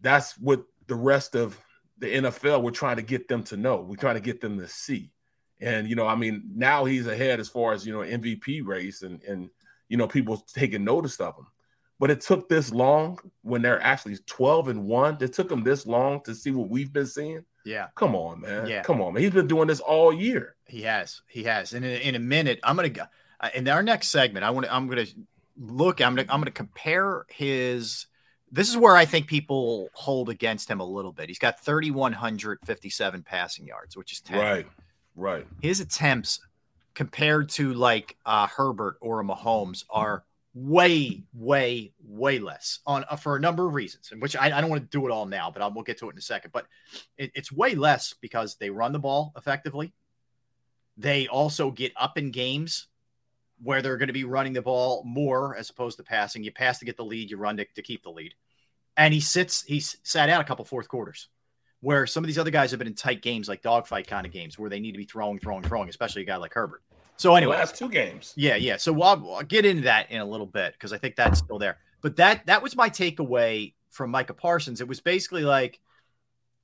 that's 0.02 0.38
what 0.38 0.64
the 0.88 0.96
rest 0.96 1.36
of 1.36 1.60
the 2.00 2.08
NFL 2.08 2.62
we're 2.62 2.72
trying 2.72 2.98
to 2.98 3.02
get 3.02 3.28
them 3.28 3.44
to 3.44 3.58
know. 3.58 3.78
We're 3.82 3.96
trying 3.96 4.16
to 4.16 4.22
get 4.22 4.42
them 4.42 4.60
to 4.60 4.68
see. 4.68 5.12
And 5.60 5.88
you 5.88 5.96
know, 5.96 6.06
I 6.06 6.16
mean, 6.16 6.44
now 6.54 6.86
he's 6.86 7.08
ahead 7.08 7.40
as 7.40 7.50
far 7.50 7.74
as 7.74 7.86
you 7.86 7.94
know 7.94 8.00
MVP 8.00 8.66
race 8.66 9.02
and 9.02 9.24
and 9.24 9.50
you 9.90 9.98
know 9.98 10.08
people 10.08 10.38
taking 10.38 10.84
notice 10.84 11.20
of 11.20 11.36
him. 11.36 11.48
But 12.00 12.12
it 12.12 12.22
took 12.22 12.48
this 12.48 12.72
long 12.72 13.18
when 13.42 13.62
they're 13.62 13.82
actually 13.82 14.18
12 14.28 14.68
and 14.68 14.84
1. 14.86 15.18
It 15.20 15.34
took 15.34 15.50
them 15.50 15.64
this 15.64 15.88
long 15.88 16.22
to 16.26 16.36
see 16.36 16.52
what 16.52 16.70
we've 16.70 16.94
been 16.94 17.08
seeing. 17.08 17.44
Yeah. 17.66 17.88
Come 17.96 18.16
on, 18.16 18.42
man. 18.42 18.68
Yeah. 18.68 18.82
Come 18.84 19.02
on, 19.02 19.14
man. 19.14 19.24
He's 19.24 19.34
been 19.34 19.48
doing 19.48 19.68
this 19.68 19.80
all 19.80 20.14
year. 20.14 20.56
He 20.66 20.84
has. 20.84 21.22
He 21.28 21.44
has. 21.44 21.74
And 21.74 21.84
in, 21.84 22.02
in 22.02 22.16
a 22.16 22.20
minute, 22.20 22.60
I'm 22.64 22.76
gonna 22.76 22.90
go 22.90 23.04
in 23.54 23.68
our 23.68 23.84
next 23.84 24.10
segment. 24.10 24.46
I 24.46 24.52
want 24.52 24.66
to. 24.66 24.74
I'm 24.74 24.88
gonna 24.88 25.06
look. 25.58 26.02
I'm 26.02 26.16
gonna. 26.16 26.32
I'm 26.32 26.40
gonna 26.40 26.52
compare 26.52 27.26
his. 27.30 28.08
This 28.50 28.70
is 28.70 28.78
where 28.78 28.96
I 28.96 29.06
think 29.06 29.28
people 29.28 29.90
hold 29.94 30.30
against 30.30 30.70
him 30.70 30.80
a 30.80 30.86
little 30.86 31.12
bit. 31.12 31.28
He's 31.28 31.40
got 31.40 31.60
3,157 31.60 33.24
passing 33.24 33.68
yards, 33.68 33.98
which 33.98 34.14
is 34.14 34.22
10. 34.22 34.40
Right. 34.40 34.68
Right. 35.18 35.46
His 35.62 35.82
attempts 35.82 36.40
compared 36.94 37.50
to 37.50 37.74
like 37.74 38.16
uh, 38.26 38.48
Herbert 38.48 38.98
or 39.02 39.20
a 39.20 39.24
Mahomes 39.26 39.84
are 39.90 40.24
way, 40.58 41.24
way, 41.34 41.94
way 42.04 42.40
less 42.40 42.80
on 42.86 43.06
uh, 43.10 43.16
for 43.16 43.36
a 43.36 43.40
number 43.40 43.68
of 43.68 43.76
reasons, 43.76 44.12
and 44.12 44.22
which 44.22 44.36
I, 44.36 44.58
I 44.58 44.62
don't 44.62 44.70
want 44.70 44.82
to 44.82 44.98
do 44.98 45.06
it 45.06 45.12
all 45.12 45.26
now, 45.26 45.52
but 45.52 45.62
I'll, 45.62 45.72
we'll 45.72 45.84
get 45.84 46.00
to 46.00 46.10
it 46.10 46.14
in 46.14 46.18
a 46.18 46.22
second. 46.22 46.52
But 46.52 46.66
it, 47.18 47.32
it's 47.36 47.52
way 47.52 47.76
less 47.76 48.16
because 48.20 48.56
they 48.56 48.70
run 48.70 48.92
the 48.92 49.00
ball 49.00 49.34
effectively. 49.38 49.94
They 50.98 51.28
also 51.28 51.70
get 51.70 51.94
up 51.96 52.18
in 52.18 52.32
games 52.32 52.88
where 53.62 53.82
they're 53.82 53.98
going 53.98 54.08
to 54.08 54.14
be 54.14 54.24
running 54.24 54.54
the 54.54 54.62
ball 54.62 55.04
more 55.06 55.56
as 55.56 55.70
opposed 55.70 55.98
to 55.98 56.04
passing. 56.04 56.44
You 56.44 56.52
pass 56.52 56.80
to 56.80 56.86
get 56.86 56.98
the 56.98 57.06
lead, 57.06 57.30
you 57.30 57.38
run 57.38 57.58
to, 57.58 57.66
to 57.76 57.82
keep 57.82 58.04
the 58.04 58.10
lead. 58.10 58.34
And 58.96 59.14
he 59.14 59.20
sits, 59.20 59.64
he's 59.64 59.98
sat 60.04 60.30
out 60.30 60.42
a 60.42 60.44
couple 60.44 60.66
fourth 60.66 60.88
quarters 60.88 61.30
where 61.82 62.08
some 62.08 62.24
of 62.24 62.28
these 62.28 62.40
other 62.40 62.50
guys 62.50 62.72
have 62.72 62.80
been 62.80 62.88
in 62.88 62.96
tight 62.96 63.22
games, 63.22 63.48
like 63.48 63.62
dogfight 63.62 64.08
kind 64.08 64.26
of 64.26 64.32
games, 64.32 64.58
where 64.58 64.70
they 64.70 64.80
need 64.80 64.94
to 64.94 64.98
be 64.98 65.06
throwing, 65.06 65.38
throwing, 65.38 65.64
throwing, 65.64 65.90
especially 65.90 66.24
a 66.24 66.26
guy 66.26 66.36
like 66.38 66.54
Herbert. 66.54 66.82
So 67.18 67.36
anyway, 67.36 67.56
the 67.56 67.60
last 67.60 67.76
two 67.76 67.90
games. 67.90 68.34
Yeah, 68.36 68.56
yeah. 68.56 68.78
So 68.78 69.00
I'll, 69.02 69.34
I'll 69.34 69.44
get 69.44 69.66
into 69.66 69.84
that 69.84 70.12
in 70.12 70.22
a 70.22 70.26
little 70.26 70.46
bit 70.46 70.74
because 70.74 70.94
I 70.94 70.98
think 70.98 71.16
that's 71.16 71.40
still 71.40 71.60
there. 71.60 71.78
But 72.02 72.16
that 72.18 72.46
that 72.46 72.62
was 72.62 72.76
my 72.76 72.90
takeaway 72.90 73.74
from 73.90 74.12
Micah 74.12 74.34
Parsons. 74.34 74.82
It 74.82 74.88
was 74.88 75.00
basically 75.00 75.44
like, 75.44 75.80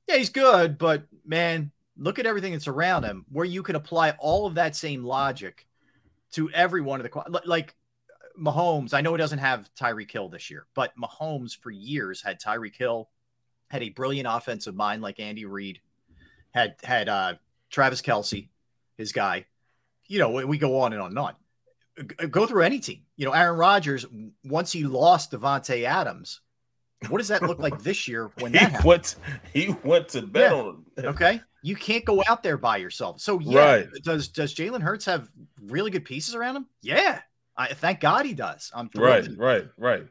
yeah, 0.07 0.17
he's 0.17 0.29
good, 0.29 0.77
but 0.77 1.03
man, 1.25 1.71
look 1.97 2.19
at 2.19 2.25
everything 2.25 2.53
that's 2.53 2.67
around 2.67 3.03
him, 3.03 3.25
where 3.31 3.45
you 3.45 3.63
can 3.63 3.75
apply 3.75 4.11
all 4.19 4.45
of 4.45 4.55
that 4.55 4.75
same 4.75 5.03
logic 5.03 5.65
to 6.33 6.49
every 6.51 6.81
one 6.81 7.01
of 7.01 7.09
the 7.09 7.41
like 7.45 7.75
Mahomes. 8.39 8.93
I 8.93 9.01
know 9.01 9.11
he 9.11 9.17
doesn't 9.17 9.39
have 9.39 9.69
Tyreek 9.75 10.11
Hill 10.11 10.29
this 10.29 10.49
year, 10.51 10.67
but 10.75 10.93
Mahomes 10.97 11.57
for 11.57 11.71
years 11.71 12.21
had 12.21 12.39
Tyreek 12.39 12.75
Hill, 12.75 13.09
had 13.69 13.83
a 13.83 13.89
brilliant 13.89 14.27
offensive 14.29 14.75
mind 14.75 15.01
like 15.01 15.19
Andy 15.19 15.45
Reid, 15.45 15.79
had 16.51 16.75
had 16.83 17.09
uh, 17.09 17.33
Travis 17.69 18.01
Kelce, 18.01 18.49
his 18.97 19.11
guy. 19.11 19.45
You 20.07 20.19
know, 20.19 20.29
we 20.45 20.57
go 20.57 20.79
on 20.81 20.93
and 20.93 21.01
on 21.01 21.09
and 21.09 21.19
on. 21.19 21.33
Go 22.29 22.45
through 22.47 22.63
any 22.63 22.79
team. 22.79 23.03
You 23.17 23.25
know, 23.25 23.31
Aaron 23.33 23.57
Rodgers. 23.57 24.05
Once 24.43 24.71
he 24.71 24.83
lost 24.83 25.31
Davante 25.31 25.83
Adams, 25.83 26.41
what 27.09 27.19
does 27.19 27.27
that 27.27 27.43
look 27.43 27.59
like 27.59 27.81
this 27.83 28.07
year 28.07 28.31
when 28.39 28.51
that 28.53 28.81
he 28.81 28.87
went 28.87 29.15
he 29.53 29.75
went 29.83 30.09
to 30.09 30.23
bed 30.23 30.51
Yeah. 30.51 30.57
on 30.57 30.85
Okay, 30.97 31.41
you 31.61 31.75
can't 31.75 32.03
go 32.03 32.23
out 32.27 32.41
there 32.43 32.57
by 32.57 32.77
yourself. 32.77 33.21
So 33.21 33.39
yeah, 33.39 33.59
Right. 33.75 33.87
does 34.03 34.27
does 34.29 34.55
Jalen 34.55 34.81
Hurts 34.81 35.05
have 35.05 35.29
really 35.61 35.91
good 35.91 36.05
pieces 36.05 36.33
around 36.35 36.55
him? 36.55 36.65
Yeah, 36.81 37.21
I 37.55 37.73
thank 37.73 37.99
God 37.99 38.25
he 38.25 38.33
does. 38.33 38.71
I'm 38.73 38.89
thrilled. 38.89 39.37
right, 39.37 39.37
right, 39.37 39.69
right. 39.77 40.07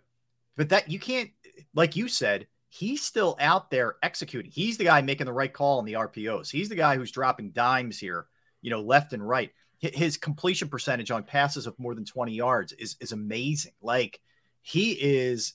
But 0.56 0.68
that 0.68 0.88
you 0.90 0.98
can't, 1.00 1.30
like 1.74 1.96
you 1.96 2.06
said, 2.08 2.46
he's 2.68 3.02
still 3.02 3.36
out 3.40 3.70
there 3.70 3.96
executing. 4.04 4.50
He's 4.52 4.76
the 4.76 4.84
guy 4.84 5.00
making 5.02 5.26
the 5.26 5.32
right 5.32 5.52
call 5.52 5.78
on 5.78 5.84
the 5.84 5.94
RPOs. 5.94 6.50
He's 6.50 6.68
the 6.68 6.74
guy 6.76 6.96
who's 6.96 7.10
dropping 7.10 7.50
dimes 7.50 7.98
here, 7.98 8.26
you 8.60 8.70
know, 8.70 8.82
left 8.82 9.12
and 9.14 9.26
right. 9.26 9.50
Hi- 9.82 9.90
His 9.94 10.16
completion 10.16 10.68
percentage 10.68 11.10
on 11.10 11.24
passes 11.24 11.66
of 11.66 11.78
more 11.78 11.94
than 11.94 12.04
20 12.04 12.32
yards 12.32 12.72
is 12.72 12.96
is 13.00 13.12
amazing. 13.12 13.72
Like 13.82 14.20
he 14.62 14.92
is 14.92 15.54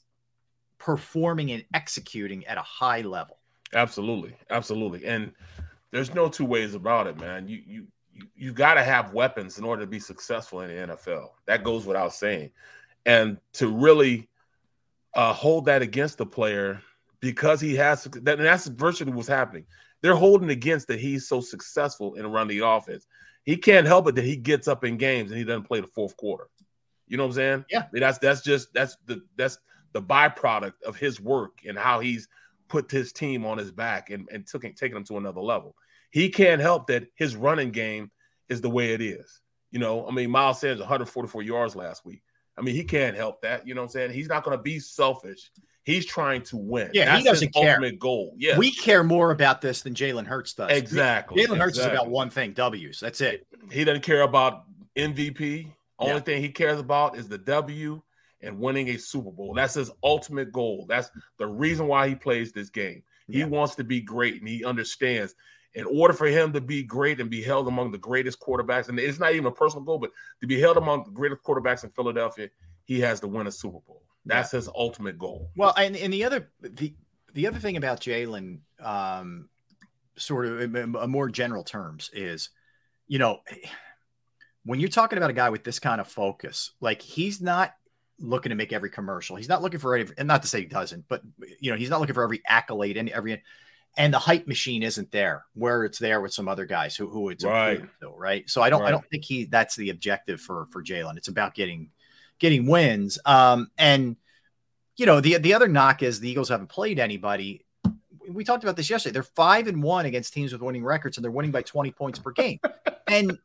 performing 0.78 1.52
and 1.52 1.64
executing 1.74 2.46
at 2.46 2.58
a 2.58 2.62
high 2.62 3.02
level. 3.02 3.38
Absolutely, 3.74 4.36
absolutely. 4.50 5.06
And 5.06 5.32
There's 5.92 6.14
no 6.14 6.30
two 6.30 6.46
ways 6.46 6.74
about 6.76 7.08
it, 7.08 7.18
man. 7.20 7.48
You 7.48 7.62
you 7.66 7.88
you, 8.14 8.28
you 8.36 8.54
got 8.54 8.74
to 8.76 8.84
have 8.84 9.14
weapons 9.14 9.58
in 9.60 9.64
order 9.64 9.84
to 9.84 9.88
be 9.88 10.00
successful 10.00 10.62
in 10.62 10.70
the 10.70 10.96
NFL. 10.96 11.30
That 11.46 11.64
goes 11.64 11.86
without 11.86 12.14
saying. 12.14 12.52
And 13.06 13.38
to 13.54 13.70
really 13.70 14.28
uh, 15.14 15.34
hold 15.34 15.66
that 15.66 15.82
against 15.82 16.18
the 16.18 16.26
player 16.26 16.82
because 17.20 17.62
he 17.62 17.76
has 17.76 18.04
that, 18.04 18.38
and 18.38 18.46
that's 18.46 18.68
virtually 18.68 19.12
what's 19.12 19.28
happening. 19.28 19.66
They're 20.02 20.16
holding 20.16 20.50
against 20.50 20.88
that 20.90 21.00
he's 21.00 21.28
so 21.28 21.42
successful 21.42 22.16
in 22.16 22.28
running 22.28 22.58
the 22.58 22.68
offense. 22.68 23.08
He 23.48 23.56
can't 23.56 23.88
help 23.88 24.10
it 24.10 24.16
that 24.16 24.26
he 24.26 24.36
gets 24.36 24.68
up 24.68 24.84
in 24.84 24.98
games 24.98 25.32
and 25.32 25.38
he 25.40 25.46
doesn't 25.46 25.64
play 25.64 25.80
the 25.80 25.88
fourth 25.88 26.18
quarter. 26.18 26.50
You 27.08 27.16
know 27.16 27.24
what 27.24 27.30
I'm 27.30 27.36
saying? 27.36 27.66
Yeah. 27.70 27.84
That's 27.94 28.18
that's 28.18 28.42
just 28.42 28.74
that's 28.74 28.98
the 29.06 29.22
that's 29.38 29.58
the 29.94 30.02
byproduct 30.02 30.74
of 30.86 30.98
his 30.98 31.22
work 31.22 31.60
and 31.66 31.78
how 31.78 32.02
he's 32.02 32.28
put 32.68 32.92
his 32.92 33.14
team 33.14 33.46
on 33.46 33.58
his 33.58 33.72
back 33.72 34.10
and, 34.10 34.28
and 34.34 34.46
took 34.46 34.64
taking 34.64 34.96
them 34.96 35.06
to 35.06 35.16
another 35.16 35.40
level. 35.40 35.76
He 36.12 36.28
can't 36.28 36.60
help 36.60 36.88
that 36.88 37.08
his 37.16 37.38
running 37.38 37.72
game 37.72 38.12
is 38.50 38.60
the 38.60 38.70
way 38.70 38.92
it 38.92 39.02
is. 39.02 39.40
You 39.72 39.80
know, 39.80 40.06
I 40.06 40.12
mean, 40.12 40.30
Miles 40.30 40.60
Sanders 40.60 40.80
144 40.80 41.42
yards 41.42 41.74
last 41.74 42.06
week. 42.06 42.24
I 42.58 42.62
mean, 42.62 42.76
he 42.76 42.84
can't 42.84 43.16
help 43.16 43.42
that. 43.44 43.66
You 43.66 43.76
know 43.76 43.82
what 43.82 43.86
I'm 43.86 43.92
saying? 43.92 44.12
He's 44.12 44.28
not 44.28 44.44
going 44.44 44.58
to 44.58 44.62
be 44.62 44.80
selfish. 44.80 45.52
He's 45.88 46.06
trying 46.06 46.42
to 46.44 46.58
win. 46.58 46.90
Yeah, 46.94 47.06
That's 47.06 47.18
he 47.20 47.24
doesn't 47.24 47.48
his 47.56 47.64
care. 47.64 47.76
ultimate 47.76 47.98
goal. 47.98 48.36
Yeah, 48.38 48.58
We 48.58 48.72
care 48.72 49.06
more 49.06 49.32
about 49.32 49.62
this 49.62 49.84
than 49.84 49.94
Jalen 49.94 50.26
Hurts 50.28 50.54
does. 50.54 50.70
Exactly, 50.70 51.46
Jalen 51.46 51.60
Hurts 51.60 51.78
is 51.80 51.86
about 51.86 52.10
one 52.10 52.30
thing: 52.30 52.52
W's. 52.52 53.00
That's 53.00 53.22
it. 53.22 53.48
he 53.72 53.86
doesn't 53.86 54.02
care 54.04 54.24
about 54.24 54.64
MVP. 54.98 55.72
Only 55.98 56.14
Yeah. 56.16 56.20
thing 56.20 56.42
he 56.42 56.50
cares 56.50 56.80
about 56.82 57.18
is 57.18 57.30
the 57.30 57.38
W 57.38 58.02
and 58.42 58.60
winning 58.60 58.90
a 58.90 58.98
Super 58.98 59.32
Bowl. 59.32 59.54
That's 59.54 59.76
his 59.76 59.90
ultimate 60.04 60.52
goal. 60.52 60.86
That's 60.90 61.10
the 61.38 61.48
reason 61.48 61.88
why 61.88 62.10
he 62.10 62.16
plays 62.16 62.52
this 62.52 62.70
game. 62.70 63.02
He 63.30 63.40
Yeah. 63.40 63.46
wants 63.46 63.76
to 63.76 63.86
be 63.86 64.02
great, 64.02 64.40
and 64.42 64.48
he 64.50 64.66
understands. 64.66 65.36
In 65.74 65.86
order 65.86 66.14
for 66.14 66.28
him 66.28 66.52
to 66.54 66.60
be 66.62 66.84
great 66.84 67.22
and 67.22 67.30
be 67.30 67.42
held 67.42 67.68
among 67.70 67.92
the 67.94 67.98
greatest 67.98 68.40
quarterbacks, 68.42 68.90
and 68.90 69.00
it's 69.00 69.20
not 69.20 69.34
even 69.34 69.46
a 69.46 69.52
personal 69.52 69.86
goal, 69.86 70.00
but 70.00 70.12
to 70.42 70.48
be 70.48 70.60
held 70.60 70.76
among 70.76 71.04
the 71.06 71.12
greatest 71.12 71.44
quarterbacks 71.44 71.84
in 71.86 71.92
Philadelphia, 71.92 72.50
he 72.84 73.00
has 73.00 73.20
to 73.22 73.28
win 73.28 73.48
a 73.48 73.52
Super 73.52 73.80
Bowl. 73.88 74.04
That's 74.28 74.52
his 74.52 74.70
ultimate 74.74 75.18
goal. 75.18 75.52
Well, 75.56 75.74
and, 75.78 75.96
and 75.96 76.12
the 76.14 76.24
other 76.24 76.50
the 76.62 76.94
the 77.34 77.48
other 77.48 77.60
thing 77.60 77.78
about 77.78 78.02
Jalen, 78.02 78.60
um, 78.80 79.50
sort 80.16 80.46
of 80.46 80.62
in, 80.62 80.76
in 80.76 80.96
a 80.96 81.08
more 81.08 81.30
general 81.30 81.64
terms, 81.64 82.10
is 82.14 82.50
you 83.08 83.20
know 83.20 83.40
when 84.64 84.80
you're 84.80 84.90
talking 84.90 85.18
about 85.18 85.30
a 85.30 85.34
guy 85.34 85.50
with 85.50 85.64
this 85.64 85.80
kind 85.80 86.02
of 86.02 86.08
focus, 86.08 86.72
like 86.82 87.02
he's 87.02 87.42
not 87.42 87.74
looking 88.20 88.50
to 88.50 88.56
make 88.56 88.74
every 88.74 88.90
commercial. 88.90 89.36
He's 89.36 89.48
not 89.48 89.62
looking 89.62 89.80
for 89.80 89.96
every, 89.96 90.14
and 90.18 90.28
not 90.28 90.42
to 90.42 90.48
say 90.48 90.60
he 90.62 90.66
doesn't, 90.66 91.06
but 91.08 91.22
you 91.60 91.72
know 91.72 91.78
he's 91.78 91.90
not 91.90 92.02
looking 92.02 92.16
for 92.16 92.24
every 92.24 92.42
accolade 92.46 92.98
and 92.98 93.10
every. 93.10 93.42
And 94.00 94.14
the 94.14 94.20
hype 94.20 94.48
machine 94.48 94.84
isn't 94.84 95.12
there 95.12 95.46
where 95.54 95.84
it's 95.84 95.98
there 95.98 96.22
with 96.22 96.34
some 96.34 96.48
other 96.48 96.66
guys 96.66 96.96
who 96.96 97.08
who 97.08 97.30
it's 97.30 97.44
Right. 97.44 97.82
to, 98.02 98.10
right? 98.10 98.48
So 98.50 98.62
I 98.62 98.70
don't 98.70 98.84
I 98.84 98.92
don't 98.92 99.08
think 99.10 99.24
he 99.24 99.46
that's 99.46 99.76
the 99.76 99.90
objective 99.90 100.42
for 100.42 100.68
for 100.72 100.84
Jalen. 100.84 101.18
It's 101.18 101.30
about 101.30 101.56
getting 101.56 101.90
getting 102.40 102.68
wins. 102.68 103.20
Um, 103.26 103.70
and 103.78 104.16
you 104.96 105.06
know, 105.06 105.22
the 105.22 105.38
the 105.38 105.54
other 105.54 105.68
knock 105.68 106.04
is 106.04 106.20
the 106.20 106.30
Eagles 106.30 106.50
haven't 106.50 106.68
played 106.70 107.00
anybody. 107.00 107.66
We 108.30 108.44
talked 108.44 108.64
about 108.64 108.76
this 108.76 108.90
yesterday. 108.90 109.14
They're 109.14 109.24
five 109.24 109.68
and 109.68 109.82
one 109.82 110.06
against 110.06 110.34
teams 110.34 110.52
with 110.52 110.62
winning 110.62 110.84
records, 110.84 111.18
and 111.18 111.24
they're 111.24 111.32
winning 111.32 111.52
by 111.52 111.62
20 111.62 111.92
points 111.92 112.20
per 112.20 112.32
game. 112.32 112.60
and 113.08 113.38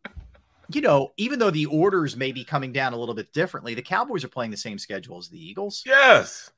you 0.74 0.80
know, 0.80 1.12
even 1.16 1.38
though 1.38 1.50
the 1.50 1.66
orders 1.66 2.16
may 2.16 2.32
be 2.32 2.44
coming 2.44 2.72
down 2.72 2.92
a 2.92 2.96
little 2.96 3.14
bit 3.14 3.32
differently, 3.32 3.74
the 3.74 3.82
Cowboys 3.82 4.24
are 4.24 4.28
playing 4.28 4.50
the 4.50 4.56
same 4.56 4.78
schedule 4.78 5.18
as 5.18 5.28
the 5.28 5.38
Eagles. 5.38 5.82
Yes, 5.84 6.50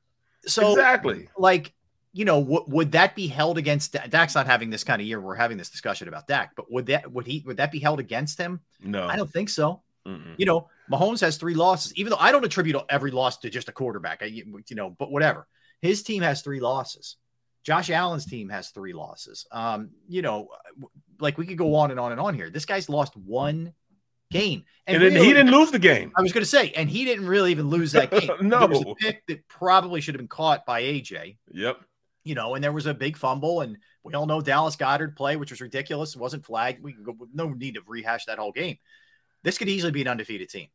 So 0.47 0.71
exactly. 0.71 1.29
like, 1.37 1.73
you 2.13 2.25
know, 2.25 2.41
w- 2.41 2.65
would 2.69 2.93
that 2.93 3.17
be 3.17 3.27
held 3.27 3.59
against 3.59 3.93
Da- 3.93 4.07
Dak's 4.07 4.35
not 4.37 4.47
having 4.47 4.71
this 4.71 4.85
kind 4.85 5.03
of 5.03 5.09
year? 5.09 5.21
We're 5.21 5.35
having 5.35 5.57
this 5.59 5.69
discussion 5.69 6.07
about 6.07 6.29
Dak, 6.29 6.53
but 6.55 6.71
would 6.71 6.87
that 6.87 7.11
would 7.11 7.27
he 7.27 7.43
would 7.45 7.57
that 7.57 7.73
be 7.73 7.81
held 7.81 7.99
against 7.99 8.39
him? 8.39 8.61
No, 8.81 9.07
I 9.07 9.17
don't 9.17 9.31
think 9.31 9.49
so. 9.49 9.83
Mm-mm. 10.07 10.35
You 10.37 10.47
know, 10.47 10.69
Mahomes 10.91 11.21
has 11.21 11.37
three 11.37 11.55
losses, 11.55 11.95
even 11.97 12.11
though 12.11 12.19
I 12.19 12.33
don't 12.33 12.45
attribute 12.45 12.77
every 12.89 13.11
loss 13.11 13.39
to 13.39 13.51
just 13.51 13.69
a 13.69 13.73
quarterback. 13.73 14.23
I, 14.23 14.27
you 14.27 14.63
know, 14.73 14.91
but 14.91 15.11
whatever. 15.11 15.47
His 15.81 16.03
team 16.03 16.23
has 16.23 16.43
three 16.43 16.61
losses. 16.61 17.17
Josh 17.65 17.91
Allen's 17.91 18.27
team 18.27 18.51
has 18.51 18.71
three 18.71 18.93
losses. 18.93 19.47
Um, 19.51 19.91
you 20.09 20.23
know, 20.23 20.49
like 21.19 21.39
we 21.39 21.47
could 21.47 21.59
go 21.59 21.75
on 21.77 21.91
and 21.91 21.99
on 21.99 22.13
and 22.13 22.21
on 22.21 22.35
here. 22.35 22.51
This 22.51 22.67
guy's 22.67 22.89
lost 22.89 23.17
one 23.17 23.73
game, 24.31 24.65
and 24.87 25.03
then 25.03 25.15
really- 25.15 25.27
he 25.27 25.33
didn't 25.33 25.53
lose 25.53 25.71
the 25.71 25.79
game. 25.79 26.13
I 26.17 26.23
was 26.23 26.33
going 26.33 26.43
to 26.45 26.49
say, 26.51 26.71
and 26.73 26.91
he 26.91 27.05
didn't 27.05 27.27
really 27.27 27.51
even 27.51 27.69
lose 27.69 27.93
that 27.93 28.11
game. 28.11 28.31
No. 28.43 28.61
there 28.61 28.69
was 28.69 28.83
a 28.83 28.95
pick 28.95 29.27
that 29.29 29.49
probably 29.49 30.01
should 30.01 30.15
have 30.15 30.21
been 30.21 30.29
caught 30.29 30.67
by 30.67 30.83
AJ. 30.83 31.39
Yep. 31.53 31.81
You 32.25 32.35
know, 32.35 32.55
and 32.55 32.63
there 32.65 32.73
was 32.73 32.87
a 32.87 32.95
big 32.95 33.17
fumble, 33.17 33.61
and 33.63 33.79
we 34.03 34.15
all 34.15 34.27
know 34.27 34.41
Dallas 34.41 34.77
Goedert 34.77 35.17
play, 35.17 35.37
which 35.37 35.51
was 35.51 35.61
ridiculous. 35.61 36.15
It 36.15 36.21
wasn't 36.21 36.45
flagged. 36.45 36.83
We 36.83 36.93
could 36.93 37.05
go, 37.05 37.17
no 37.33 37.49
need 37.49 37.75
to 37.75 37.83
rehash 37.87 38.27
that 38.27 38.39
whole 38.39 38.53
game. 38.53 38.77
This 39.45 39.57
could 39.59 39.69
easily 39.69 39.93
be 39.93 40.01
an 40.03 40.09
undefeated 40.09 40.49
team, 40.49 40.69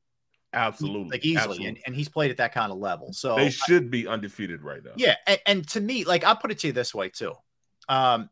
Absolutely. 0.54 1.10
like 1.10 1.26
easily, 1.26 1.40
Absolutely. 1.42 1.68
and, 1.68 1.78
and 1.88 1.96
he's 1.96 2.08
played 2.08 2.32
at 2.32 2.38
that 2.38 2.54
kind 2.54 2.72
of 2.72 2.78
level. 2.78 3.12
So 3.12 3.36
they 3.36 3.50
should 3.50 3.92
be 3.92 4.08
undefeated 4.08 4.62
right 4.64 4.82
now. 4.84 4.92
yeah, 4.96 5.16
and, 5.28 5.40
and 5.46 5.68
to 5.70 5.82
me, 5.82 6.06
like 6.06 6.24
I'll 6.24 6.38
put 6.38 6.52
it 6.52 6.60
to 6.60 6.68
you 6.68 6.74
this 6.74 6.96
way 6.96 7.10
too. 7.10 7.34
Um, 7.90 8.30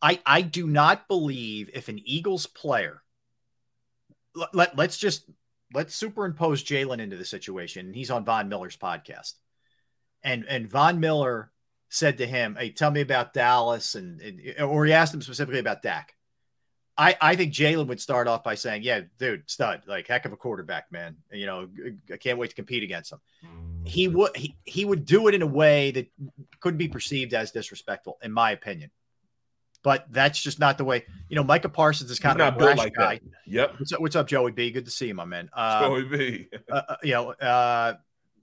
I 0.00 0.20
I 0.24 0.40
do 0.40 0.66
not 0.66 1.08
believe 1.08 1.68
if 1.74 1.88
an 1.88 2.00
Eagles 2.02 2.46
player 2.46 3.02
let, 4.34 4.54
let 4.54 4.76
let's 4.76 4.96
just 4.96 5.28
let's 5.74 5.94
superimpose 5.94 6.62
Jalen 6.62 7.00
into 7.00 7.16
the 7.16 7.24
situation. 7.24 7.92
He's 7.92 8.10
on 8.10 8.24
Von 8.24 8.48
Miller's 8.48 8.76
podcast, 8.76 9.32
and 10.22 10.44
and 10.48 10.70
Von 10.70 11.00
Miller 11.00 11.50
said 11.88 12.18
to 12.18 12.26
him, 12.26 12.56
"Hey, 12.58 12.70
tell 12.70 12.90
me 12.90 13.00
about 13.00 13.32
Dallas," 13.32 13.94
and, 13.94 14.20
and 14.20 14.60
or 14.60 14.84
he 14.84 14.92
asked 14.92 15.14
him 15.14 15.22
specifically 15.22 15.60
about 15.60 15.82
Dak. 15.82 16.14
I, 16.98 17.16
I 17.20 17.36
think 17.36 17.52
Jalen 17.52 17.88
would 17.88 18.00
start 18.00 18.26
off 18.26 18.42
by 18.42 18.54
saying, 18.54 18.82
"Yeah, 18.82 19.02
dude, 19.18 19.48
stud, 19.50 19.82
like 19.86 20.06
heck 20.06 20.24
of 20.24 20.32
a 20.32 20.36
quarterback, 20.36 20.90
man. 20.90 21.16
You 21.30 21.46
know, 21.46 21.68
I 22.12 22.16
can't 22.16 22.38
wait 22.38 22.50
to 22.50 22.56
compete 22.56 22.82
against 22.82 23.12
him." 23.12 23.20
He 23.84 24.08
would 24.08 24.34
he, 24.36 24.56
he 24.64 24.84
would 24.84 25.04
do 25.04 25.28
it 25.28 25.34
in 25.34 25.42
a 25.42 25.46
way 25.46 25.90
that 25.90 26.10
couldn't 26.60 26.78
be 26.78 26.88
perceived 26.88 27.34
as 27.34 27.50
disrespectful, 27.50 28.18
in 28.22 28.32
my 28.32 28.52
opinion. 28.52 28.90
But 29.82 30.06
that's 30.10 30.42
just 30.42 30.58
not 30.58 30.78
the 30.78 30.84
way. 30.84 31.04
You 31.28 31.36
know, 31.36 31.44
Micah 31.44 31.68
Parsons 31.68 32.10
is 32.10 32.16
He's 32.16 32.22
kind 32.22 32.40
of 32.40 32.54
not 32.54 32.54
a 32.54 32.58
brash 32.58 32.78
like 32.78 32.94
guy. 32.94 33.20
that. 33.22 33.22
Yep. 33.46 33.74
What's 33.78 33.92
up, 33.92 34.00
what's 34.00 34.16
up, 34.16 34.26
Joey 34.26 34.52
B? 34.52 34.70
Good 34.70 34.86
to 34.86 34.90
see 34.90 35.08
you, 35.08 35.14
my 35.14 35.26
man. 35.26 35.50
Uh, 35.52 35.82
Joey 35.82 36.04
B. 36.04 36.48
uh, 36.72 36.82
uh, 36.88 36.96
you 37.04 37.12
know, 37.12 37.30
uh, 37.30 37.94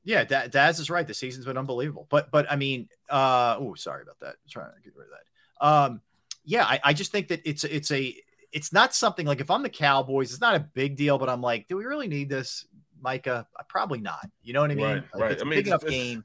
yeah, 0.04 0.24
Da- 0.24 0.48
Daz 0.48 0.80
is 0.80 0.90
right. 0.90 1.06
The 1.06 1.14
season's 1.14 1.46
been 1.46 1.58
unbelievable. 1.58 2.08
But 2.10 2.30
but 2.30 2.50
I 2.52 2.56
mean, 2.56 2.88
uh, 3.10 3.58
oh, 3.60 3.74
sorry 3.74 4.04
about 4.04 4.20
that. 4.20 4.36
trying 4.48 4.74
to 4.76 4.82
get 4.82 4.96
rid 4.96 5.08
of 5.08 5.12
that. 5.12 5.68
Um, 5.68 6.02
yeah, 6.46 6.66
I, 6.66 6.80
I 6.84 6.94
just 6.94 7.12
think 7.12 7.30
that 7.30 7.42
it's 7.46 7.64
it's 7.64 7.92
a 7.92 8.16
it's 8.54 8.72
not 8.72 8.94
something 8.94 9.26
like 9.26 9.42
if 9.42 9.52
I'm 9.52 9.64
the 9.64 9.70
Cowboys, 9.70 10.32
it's 10.32 10.42
not 10.42 10.56
a 10.56 10.60
big 10.60 10.96
deal. 10.96 11.18
But 11.18 11.30
I'm 11.30 11.42
like, 11.42 11.68
do 11.68 11.76
we 11.76 11.86
really 11.86 12.08
need 12.08 12.30
this, 12.30 12.66
Micah? 13.02 13.48
Uh, 13.60 13.64
Probably 13.68 14.00
not. 14.00 14.30
You 14.44 14.54
know 14.54 14.62
what 14.62 14.72
I 14.72 14.76
mean? 14.76 14.86
Right, 14.86 15.04
Like, 15.14 15.22
right. 15.22 15.32
It's 15.32 15.42
I 15.42 15.46
mean, 15.46 15.60
big 15.60 15.68
enough 15.68 15.86
game. 15.86 16.24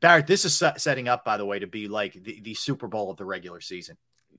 Barrett, 0.00 0.26
this 0.26 0.44
is 0.44 0.62
setting 0.76 1.08
up, 1.08 1.24
by 1.24 1.36
the 1.36 1.46
way, 1.46 1.60
to 1.60 1.66
be 1.66 1.88
like 1.88 2.12
the, 2.22 2.40
the 2.40 2.54
Super 2.54 2.88
Bowl 2.88 3.10
of 3.10 3.16
the 3.16 3.24
regular 3.24 3.60
season. 3.60 3.96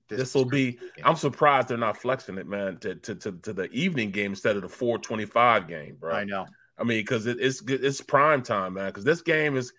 This 0.09 0.35
will 0.35 0.45
be. 0.45 0.77
I'm 1.03 1.15
surprised 1.15 1.69
they're 1.69 1.77
not 1.77 1.97
flexing 1.97 2.37
it, 2.37 2.47
man, 2.47 2.77
to, 2.79 2.95
to 2.95 3.15
to 3.15 3.31
to 3.31 3.53
the 3.53 3.71
evening 3.71 4.11
game 4.11 4.33
instead 4.33 4.55
of 4.55 4.61
the 4.61 4.69
425 4.69 5.67
game, 5.67 5.97
bro. 5.99 6.13
I 6.13 6.25
know. 6.25 6.45
I 6.77 6.83
mean, 6.83 6.99
because 6.99 7.25
it, 7.25 7.37
it's 7.39 7.63
it's 7.67 8.01
prime 8.01 8.43
time, 8.43 8.73
man. 8.73 8.87
Because 8.87 9.05
this 9.05 9.21
game 9.21 9.55
is, 9.55 9.71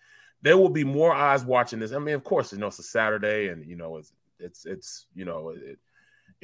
there 0.42 0.57
will 0.57 0.70
be 0.70 0.85
more 0.85 1.12
eyes 1.12 1.44
watching 1.44 1.79
this. 1.79 1.92
I 1.92 1.98
mean, 1.98 2.14
of 2.14 2.24
course, 2.24 2.53
you 2.53 2.59
know 2.59 2.68
it's 2.68 2.79
a 2.79 2.83
Saturday, 2.83 3.48
and 3.48 3.64
you 3.66 3.77
know 3.77 3.98
it's 3.98 4.12
it's 4.38 4.64
it's 4.64 5.07
you 5.14 5.27
know 5.27 5.50
it, 5.50 5.79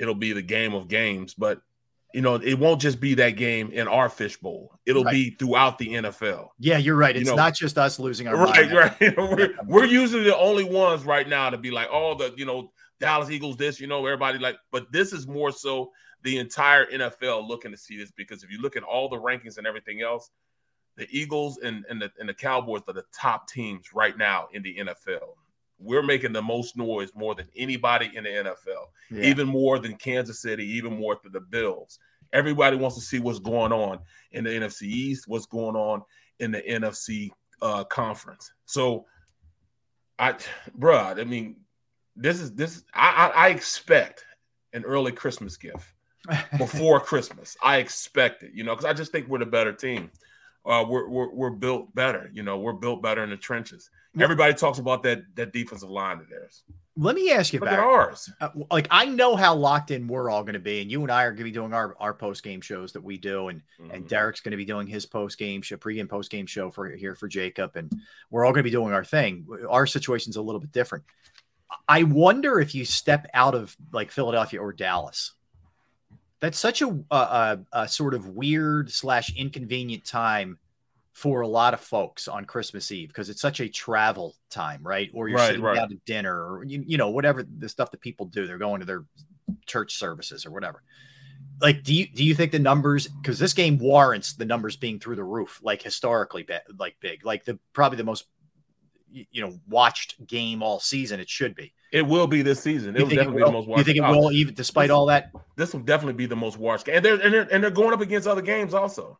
it'll 0.00 0.14
be 0.16 0.32
the 0.32 0.42
game 0.42 0.74
of 0.74 0.88
games, 0.88 1.34
but 1.34 1.60
you 2.12 2.20
know 2.22 2.34
it 2.34 2.58
won't 2.58 2.80
just 2.80 2.98
be 3.00 3.14
that 3.14 3.30
game 3.36 3.70
in 3.70 3.86
our 3.86 4.08
fishbowl. 4.08 4.76
It'll 4.86 5.04
Right. 5.04 5.12
be 5.12 5.30
throughout 5.30 5.78
the 5.78 5.94
NFL. 5.94 6.48
Yeah, 6.58 6.78
you're 6.78 6.96
right. 6.96 7.14
You 7.14 7.20
It's 7.20 7.30
know- 7.30 7.36
not 7.36 7.54
just 7.54 7.78
us 7.78 7.98
losing 8.00 8.26
our 8.26 8.36
Right, 8.36 8.68
mind. 8.68 8.72
right. 9.00 9.16
we're, 9.16 9.54
we're 9.64 9.84
usually 9.84 10.24
the 10.24 10.36
only 10.36 10.64
ones 10.64 11.04
right 11.04 11.28
now 11.28 11.50
to 11.50 11.56
be 11.58 11.70
like, 11.70 11.88
oh, 11.92 12.14
the 12.16 12.34
you 12.36 12.46
know 12.46 12.72
Dallas 12.98 13.30
Eagles, 13.30 13.56
this, 13.56 13.80
you 13.80 13.86
know, 13.86 14.04
everybody 14.04 14.38
like, 14.38 14.56
but 14.72 14.90
this 14.92 15.12
is 15.12 15.26
more 15.28 15.52
so 15.52 15.90
the 16.22 16.36
entire 16.38 16.84
NFL 16.90 17.46
looking 17.48 17.70
to 17.70 17.76
see 17.78 17.96
this 17.96 18.10
because 18.10 18.42
if 18.42 18.50
you 18.50 18.60
look 18.60 18.76
at 18.76 18.82
all 18.82 19.08
the 19.08 19.16
rankings 19.16 19.56
and 19.56 19.66
everything 19.66 20.02
else, 20.02 20.30
the 20.96 21.06
Eagles 21.10 21.58
and 21.62 21.84
and 21.88 22.02
the, 22.02 22.10
and 22.18 22.28
the 22.28 22.34
Cowboys 22.34 22.82
are 22.88 22.92
the 22.92 23.04
top 23.14 23.48
teams 23.48 23.94
right 23.94 24.18
now 24.18 24.48
in 24.52 24.62
the 24.62 24.76
NFL. 24.78 25.34
We're 25.80 26.02
making 26.02 26.32
the 26.32 26.42
most 26.42 26.76
noise 26.76 27.10
more 27.14 27.34
than 27.34 27.48
anybody 27.56 28.10
in 28.14 28.24
the 28.24 28.30
NFL, 28.30 28.86
Yeah. 29.10 29.24
even 29.24 29.48
more 29.48 29.78
than 29.78 29.96
Kansas 29.96 30.40
City, 30.42 30.64
even 30.76 30.96
more 30.98 31.18
than 31.22 31.32
the 31.32 31.40
Bills. 31.40 31.98
Everybody 32.32 32.76
wants 32.76 32.96
to 32.96 33.02
see 33.02 33.18
what's 33.18 33.38
going 33.38 33.72
on 33.72 33.98
in 34.32 34.44
the 34.44 34.50
NFC 34.50 34.82
East, 34.82 35.24
what's 35.26 35.46
going 35.46 35.74
on 35.76 36.02
in 36.38 36.50
the 36.52 36.60
NFC 36.62 37.30
uh, 37.62 37.84
conference. 37.84 38.52
So, 38.66 39.06
I, 40.18 40.34
bruh, 40.78 41.18
I 41.18 41.24
mean, 41.24 41.56
this 42.14 42.40
is 42.40 42.52
this. 42.54 42.84
I, 42.94 43.32
I, 43.34 43.46
I 43.46 43.48
expect 43.48 44.24
an 44.72 44.84
early 44.84 45.12
Christmas 45.12 45.56
gift 45.56 45.92
before 46.58 47.00
Christmas. 47.00 47.56
I 47.62 47.78
expect 47.78 48.42
it, 48.42 48.52
you 48.54 48.64
know, 48.64 48.74
because 48.74 48.84
I 48.84 48.92
just 48.92 49.12
think 49.12 49.28
we're 49.28 49.38
the 49.38 49.46
better 49.46 49.72
team. 49.72 50.10
Uh, 50.64 50.84
we're, 50.86 51.08
we're 51.08 51.30
we're 51.34 51.50
built 51.50 51.94
better, 51.94 52.30
you 52.34 52.42
know. 52.42 52.58
We're 52.58 52.74
built 52.74 53.02
better 53.02 53.24
in 53.24 53.30
the 53.30 53.36
trenches. 53.38 53.88
Everybody 54.18 54.54
talks 54.54 54.78
about 54.78 55.02
that 55.04 55.22
that 55.36 55.52
defensive 55.52 55.90
line 55.90 56.18
of 56.18 56.28
theirs. 56.28 56.62
Let 56.96 57.14
me 57.14 57.30
ask 57.30 57.52
you 57.52 57.60
Look 57.60 57.68
about 57.68 57.78
ours. 57.78 58.28
uh, 58.40 58.48
like 58.70 58.88
I 58.90 59.04
know 59.06 59.36
how 59.36 59.54
locked 59.54 59.90
in 59.92 60.08
we're 60.08 60.28
all 60.28 60.42
going 60.42 60.54
to 60.54 60.58
be, 60.58 60.82
and 60.82 60.90
you 60.90 61.00
and 61.02 61.10
I 61.10 61.22
are 61.22 61.30
going 61.30 61.38
to 61.38 61.44
be 61.44 61.50
doing 61.52 61.72
our 61.72 61.96
our 62.00 62.12
post 62.12 62.42
game 62.42 62.60
shows 62.60 62.92
that 62.92 63.02
we 63.02 63.16
do, 63.18 63.48
and 63.48 63.62
and 63.92 64.04
Mhm. 64.04 64.08
Derrick's 64.08 64.40
going 64.40 64.50
to 64.50 64.56
be 64.56 64.64
doing 64.64 64.86
his 64.88 65.06
post 65.06 65.38
game 65.38 65.62
show, 65.62 65.76
pregame 65.76 66.08
post 66.08 66.30
game 66.30 66.46
show 66.46 66.70
for 66.70 66.88
here 66.90 67.14
for 67.14 67.28
JAKIB, 67.28 67.76
and 67.76 67.92
we're 68.30 68.44
all 68.44 68.52
going 68.52 68.60
to 68.64 68.68
be 68.68 68.70
doing 68.72 68.92
our 68.92 69.04
thing. 69.04 69.46
Our 69.68 69.86
situation's 69.86 70.36
a 70.36 70.42
little 70.42 70.60
bit 70.60 70.72
different. 70.72 71.04
I 71.88 72.02
wonder 72.02 72.58
if 72.58 72.74
you 72.74 72.84
step 72.84 73.28
out 73.32 73.54
of 73.54 73.76
like 73.92 74.10
Philadelphia 74.10 74.60
or 74.60 74.72
Dallas. 74.72 75.32
That's 76.40 76.58
such 76.58 76.82
a 76.82 76.88
a, 77.10 77.16
a, 77.16 77.58
a 77.72 77.88
sort 77.88 78.14
of 78.14 78.26
weird 78.26 78.90
slash 78.90 79.32
inconvenient 79.36 80.04
time 80.04 80.58
for 81.12 81.40
a 81.40 81.48
lot 81.48 81.74
of 81.74 81.80
folks 81.80 82.28
on 82.28 82.44
Christmas 82.44 82.90
Eve 82.92 83.08
because 83.08 83.28
it's 83.28 83.40
such 83.40 83.60
a 83.60 83.68
travel 83.68 84.36
time, 84.48 84.80
right? 84.82 85.10
Or 85.12 85.28
you're 85.28 85.38
Right, 85.38 85.48
sitting 85.48 85.62
right. 85.62 85.74
down 85.74 85.88
to 85.90 85.96
dinner, 86.06 86.34
or 86.34 86.64
you, 86.64 86.82
you 86.86 86.96
know 86.96 87.10
whatever 87.10 87.42
the 87.42 87.68
stuff 87.68 87.90
that 87.90 88.00
people 88.00 88.26
do. 88.26 88.46
They're 88.46 88.58
going 88.58 88.80
to 88.80 88.86
their 88.86 89.04
church 89.66 89.96
services 89.96 90.46
or 90.46 90.50
whatever. 90.50 90.82
Like, 91.60 91.82
do 91.82 91.92
you 91.92 92.06
do 92.06 92.24
you 92.24 92.34
think 92.34 92.52
the 92.52 92.58
numbers? 92.58 93.08
Because 93.08 93.38
this 93.38 93.52
game 93.52 93.76
warrants 93.78 94.34
the 94.34 94.44
numbers 94.44 94.76
being 94.76 94.98
through 94.98 95.16
the 95.16 95.24
roof, 95.24 95.60
like 95.62 95.82
historically, 95.82 96.46
like 96.78 96.96
big, 97.00 97.24
like 97.26 97.44
the 97.44 97.58
probably 97.72 97.96
the 97.96 98.04
most 98.04 98.26
you 99.12 99.42
know 99.42 99.58
watched 99.68 100.24
game 100.26 100.62
all 100.62 100.80
season. 100.80 101.20
It 101.20 101.28
should 101.28 101.54
be. 101.54 101.74
It 101.92 102.02
will 102.06 102.28
be 102.28 102.42
this 102.42 102.60
season. 102.60 102.94
It 102.94 103.02
will 103.02 103.08
think 103.08 103.20
it 103.20 103.24
definitely 103.24 103.42
be 103.42 103.44
the 103.44 103.50
will? 103.50 103.66
most 103.66 103.78
You 103.78 103.84
think 103.84 103.98
it 103.98 104.02
will, 104.02 104.32
even 104.32 104.54
despite 104.54 104.90
all 104.90 105.06
that? 105.06 105.32
This 105.56 105.72
will 105.72 105.80
definitely 105.80 106.14
be 106.14 106.26
the 106.26 106.36
most 106.36 106.56
watched 106.56 106.86
game. 106.86 106.96
And 106.96 107.04
they're 107.04 107.20
and 107.20 107.34
they're, 107.34 107.48
and 107.50 107.62
they're 107.62 107.70
going 107.70 107.92
up 107.92 108.00
against 108.00 108.28
other 108.28 108.42
games 108.42 108.72
also. 108.72 109.18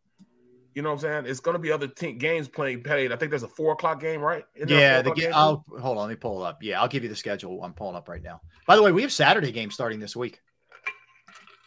You 0.75 0.83
know 0.83 0.91
what 0.91 0.95
I'm 0.97 1.01
saying? 1.01 1.27
It's 1.27 1.41
going 1.41 1.55
to 1.55 1.59
be 1.59 1.73
other 1.73 1.89
games 1.89 2.49
playing 2.49 2.83
paid. 2.83 3.11
I 3.13 3.17
think 3.17 3.31
there's 3.31 3.43
a 3.43 3.49
four 3.49 3.73
o'clock 3.73 4.01
game, 4.01 4.21
right? 4.21 4.45
Yeah, 4.55 5.03
the 5.03 5.11
game. 5.13 5.33
I'll 5.35 5.65
hold 5.81 5.99
on. 5.99 6.05
Let 6.07 6.11
me 6.11 6.15
pull 6.17 6.45
it 6.45 6.49
up. 6.49 6.63
Yeah, 6.63 6.81
I'll 6.81 6.89
give 6.89 7.03
you 7.03 7.09
the 7.09 7.17
schedule. 7.17 7.63
I'm 7.65 7.73
pulling 7.73 7.97
up 7.97 8.09
right 8.09 8.23
now. 8.23 8.41
By 8.67 8.77
the 8.77 8.83
way, 8.83 8.93
we 8.93 9.03
have 9.03 9.13
Saturday 9.13 9.51
games 9.53 9.75
starting 9.75 9.99
this 9.99 10.15
week. 10.15 10.41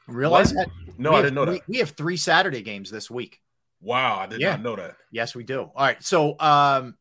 Realize 0.08 0.54
What? 0.54 0.68
that? 0.68 0.98
No, 0.98 1.12
We 1.12 1.16
I 1.16 1.18
have 1.20 1.26
didn't 1.26 1.36
know 1.36 1.46
that. 1.46 1.62
We 1.68 1.78
have 1.78 1.92
three 1.92 2.18
Saturday 2.18 2.62
games 2.62 2.90
this 2.92 3.10
week. 3.10 3.42
Wow, 3.82 4.20
I 4.20 4.28
did 4.28 4.40
Yeah. 4.42 4.52
not 4.52 4.62
know 4.62 4.76
that. 4.78 4.96
Yes, 5.12 5.36
we 5.36 5.44
do. 5.44 5.62
All 5.62 5.72
right. 5.76 6.02
So, 6.04 6.32
um, 6.40 6.96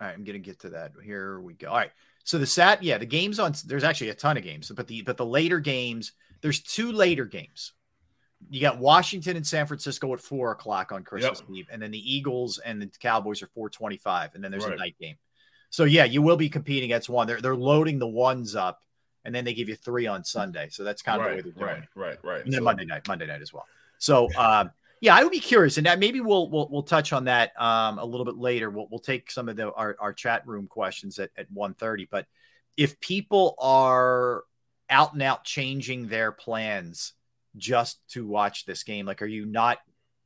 all 0.00 0.06
right, 0.08 0.14
I'm 0.14 0.24
gonna 0.24 0.38
get 0.38 0.60
to 0.60 0.70
that. 0.70 0.92
Here 1.02 1.40
we 1.40 1.54
go. 1.54 1.68
All 1.68 1.76
right. 1.76 1.90
So 2.24 2.38
the 2.38 2.46
sat, 2.46 2.82
yeah, 2.82 2.98
the 2.98 3.06
games 3.06 3.38
on 3.38 3.54
there's 3.66 3.84
actually 3.84 4.10
a 4.10 4.14
ton 4.14 4.36
of 4.36 4.42
games, 4.44 4.70
but 4.74 4.86
the 4.86 5.02
but 5.02 5.16
the 5.16 5.26
later 5.26 5.60
games, 5.60 6.12
there's 6.40 6.60
two 6.62 6.90
later 6.92 7.24
games. 7.26 7.72
You 8.50 8.60
got 8.60 8.78
Washington 8.78 9.36
and 9.36 9.46
San 9.46 9.66
Francisco 9.66 10.12
at 10.12 10.20
four 10.20 10.52
o'clock 10.52 10.92
on 10.92 11.02
Christmas 11.02 11.42
Eve, 11.52 11.68
and 11.70 11.80
then 11.80 11.90
the 11.90 12.14
Eagles 12.14 12.58
and 12.58 12.80
the 12.80 12.90
Cowboys 13.00 13.42
are 13.42 13.48
four 13.48 13.70
twenty-five, 13.70 14.34
and 14.34 14.44
then 14.44 14.50
there's 14.50 14.64
a 14.64 14.76
night 14.76 14.96
game. 15.00 15.16
So 15.70 15.84
yeah, 15.84 16.04
you 16.04 16.22
will 16.22 16.36
be 16.36 16.48
competing 16.48 16.84
against 16.84 17.08
one. 17.08 17.26
They're 17.26 17.40
they're 17.40 17.56
loading 17.56 17.98
the 17.98 18.06
ones 18.06 18.54
up, 18.54 18.82
and 19.24 19.34
then 19.34 19.44
they 19.44 19.54
give 19.54 19.68
you 19.68 19.76
three 19.76 20.06
on 20.06 20.22
Sunday. 20.24 20.68
So 20.70 20.84
that's 20.84 21.02
kind 21.02 21.20
of 21.20 21.24
the 21.24 21.30
way 21.30 21.34
Right, 21.34 21.44
they're 21.44 21.52
doing 21.52 21.66
right, 21.66 21.82
it 21.82 21.88
right, 21.94 22.18
right. 22.22 22.44
and 22.44 22.52
then 22.52 22.60
So- 22.60 22.64
Monday 22.64 22.84
night, 22.84 23.08
Monday 23.08 23.26
night 23.26 23.42
as 23.42 23.52
well. 23.52 23.66
So 23.98 24.28
um, 24.36 24.70
yeah, 25.00 25.14
I 25.16 25.22
would 25.22 25.32
be 25.32 25.40
curious, 25.40 25.76
and 25.76 25.86
that 25.86 25.98
maybe 25.98 26.20
we'll 26.20 26.48
we'll, 26.50 26.68
we'll 26.70 26.82
touch 26.82 27.12
on 27.12 27.24
that 27.24 27.52
um, 27.60 27.98
a 27.98 28.04
little 28.04 28.24
bit 28.24 28.36
later. 28.36 28.70
We'll, 28.70 28.86
we'll 28.90 29.00
take 29.00 29.30
some 29.30 29.48
of 29.48 29.56
the 29.56 29.72
our, 29.72 29.96
our 29.98 30.12
chat 30.12 30.46
room 30.46 30.66
questions 30.66 31.18
at 31.18 31.30
at 31.36 31.50
one 31.50 31.74
thirty. 31.74 32.06
But 32.10 32.26
if 32.76 33.00
people 33.00 33.54
are 33.58 34.44
out 34.90 35.12
and 35.14 35.22
out 35.22 35.44
changing 35.44 36.08
their 36.08 36.30
plans 36.30 37.14
just 37.56 38.00
to 38.10 38.26
watch 38.26 38.64
this 38.64 38.82
game, 38.82 39.06
like, 39.06 39.22
are 39.22 39.26
you 39.26 39.46
not 39.46 39.78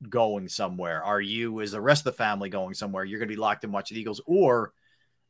going 0.08 0.48
somewhere? 0.48 1.02
Are 1.02 1.20
you, 1.20 1.60
is 1.60 1.72
the 1.72 1.80
rest 1.80 2.00
of 2.06 2.12
the 2.12 2.16
family 2.18 2.48
going 2.48 2.74
somewhere? 2.74 3.04
You're 3.04 3.18
going 3.18 3.28
to 3.28 3.34
be 3.34 3.40
locked 3.40 3.64
in 3.64 3.72
watch 3.72 3.90
the 3.90 3.98
Eagles, 3.98 4.20
or 4.26 4.72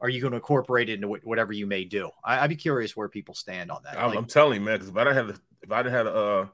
are 0.00 0.08
you 0.08 0.20
going 0.20 0.30
to 0.32 0.36
incorporate 0.36 0.88
it 0.88 0.94
into 0.94 1.08
whatever 1.08 1.52
you 1.52 1.66
may 1.66 1.84
do? 1.84 2.10
I, 2.24 2.40
I'd 2.40 2.50
be 2.50 2.56
curious 2.56 2.96
where 2.96 3.08
people 3.08 3.34
stand 3.34 3.70
on 3.70 3.82
that. 3.84 3.98
I'm, 3.98 4.10
Like- 4.10 4.18
I'm 4.18 4.26
telling 4.26 4.60
you, 4.60 4.66
man, 4.66 4.76
because 4.76 4.88
if 4.88 4.96
I 4.96 5.04
didn't 5.04 5.16
have 5.16 5.40
if 5.62 5.72
I 5.72 5.82
didn't 5.82 5.94
have 5.94 6.06
a 6.06 6.10
uh, 6.14 6.46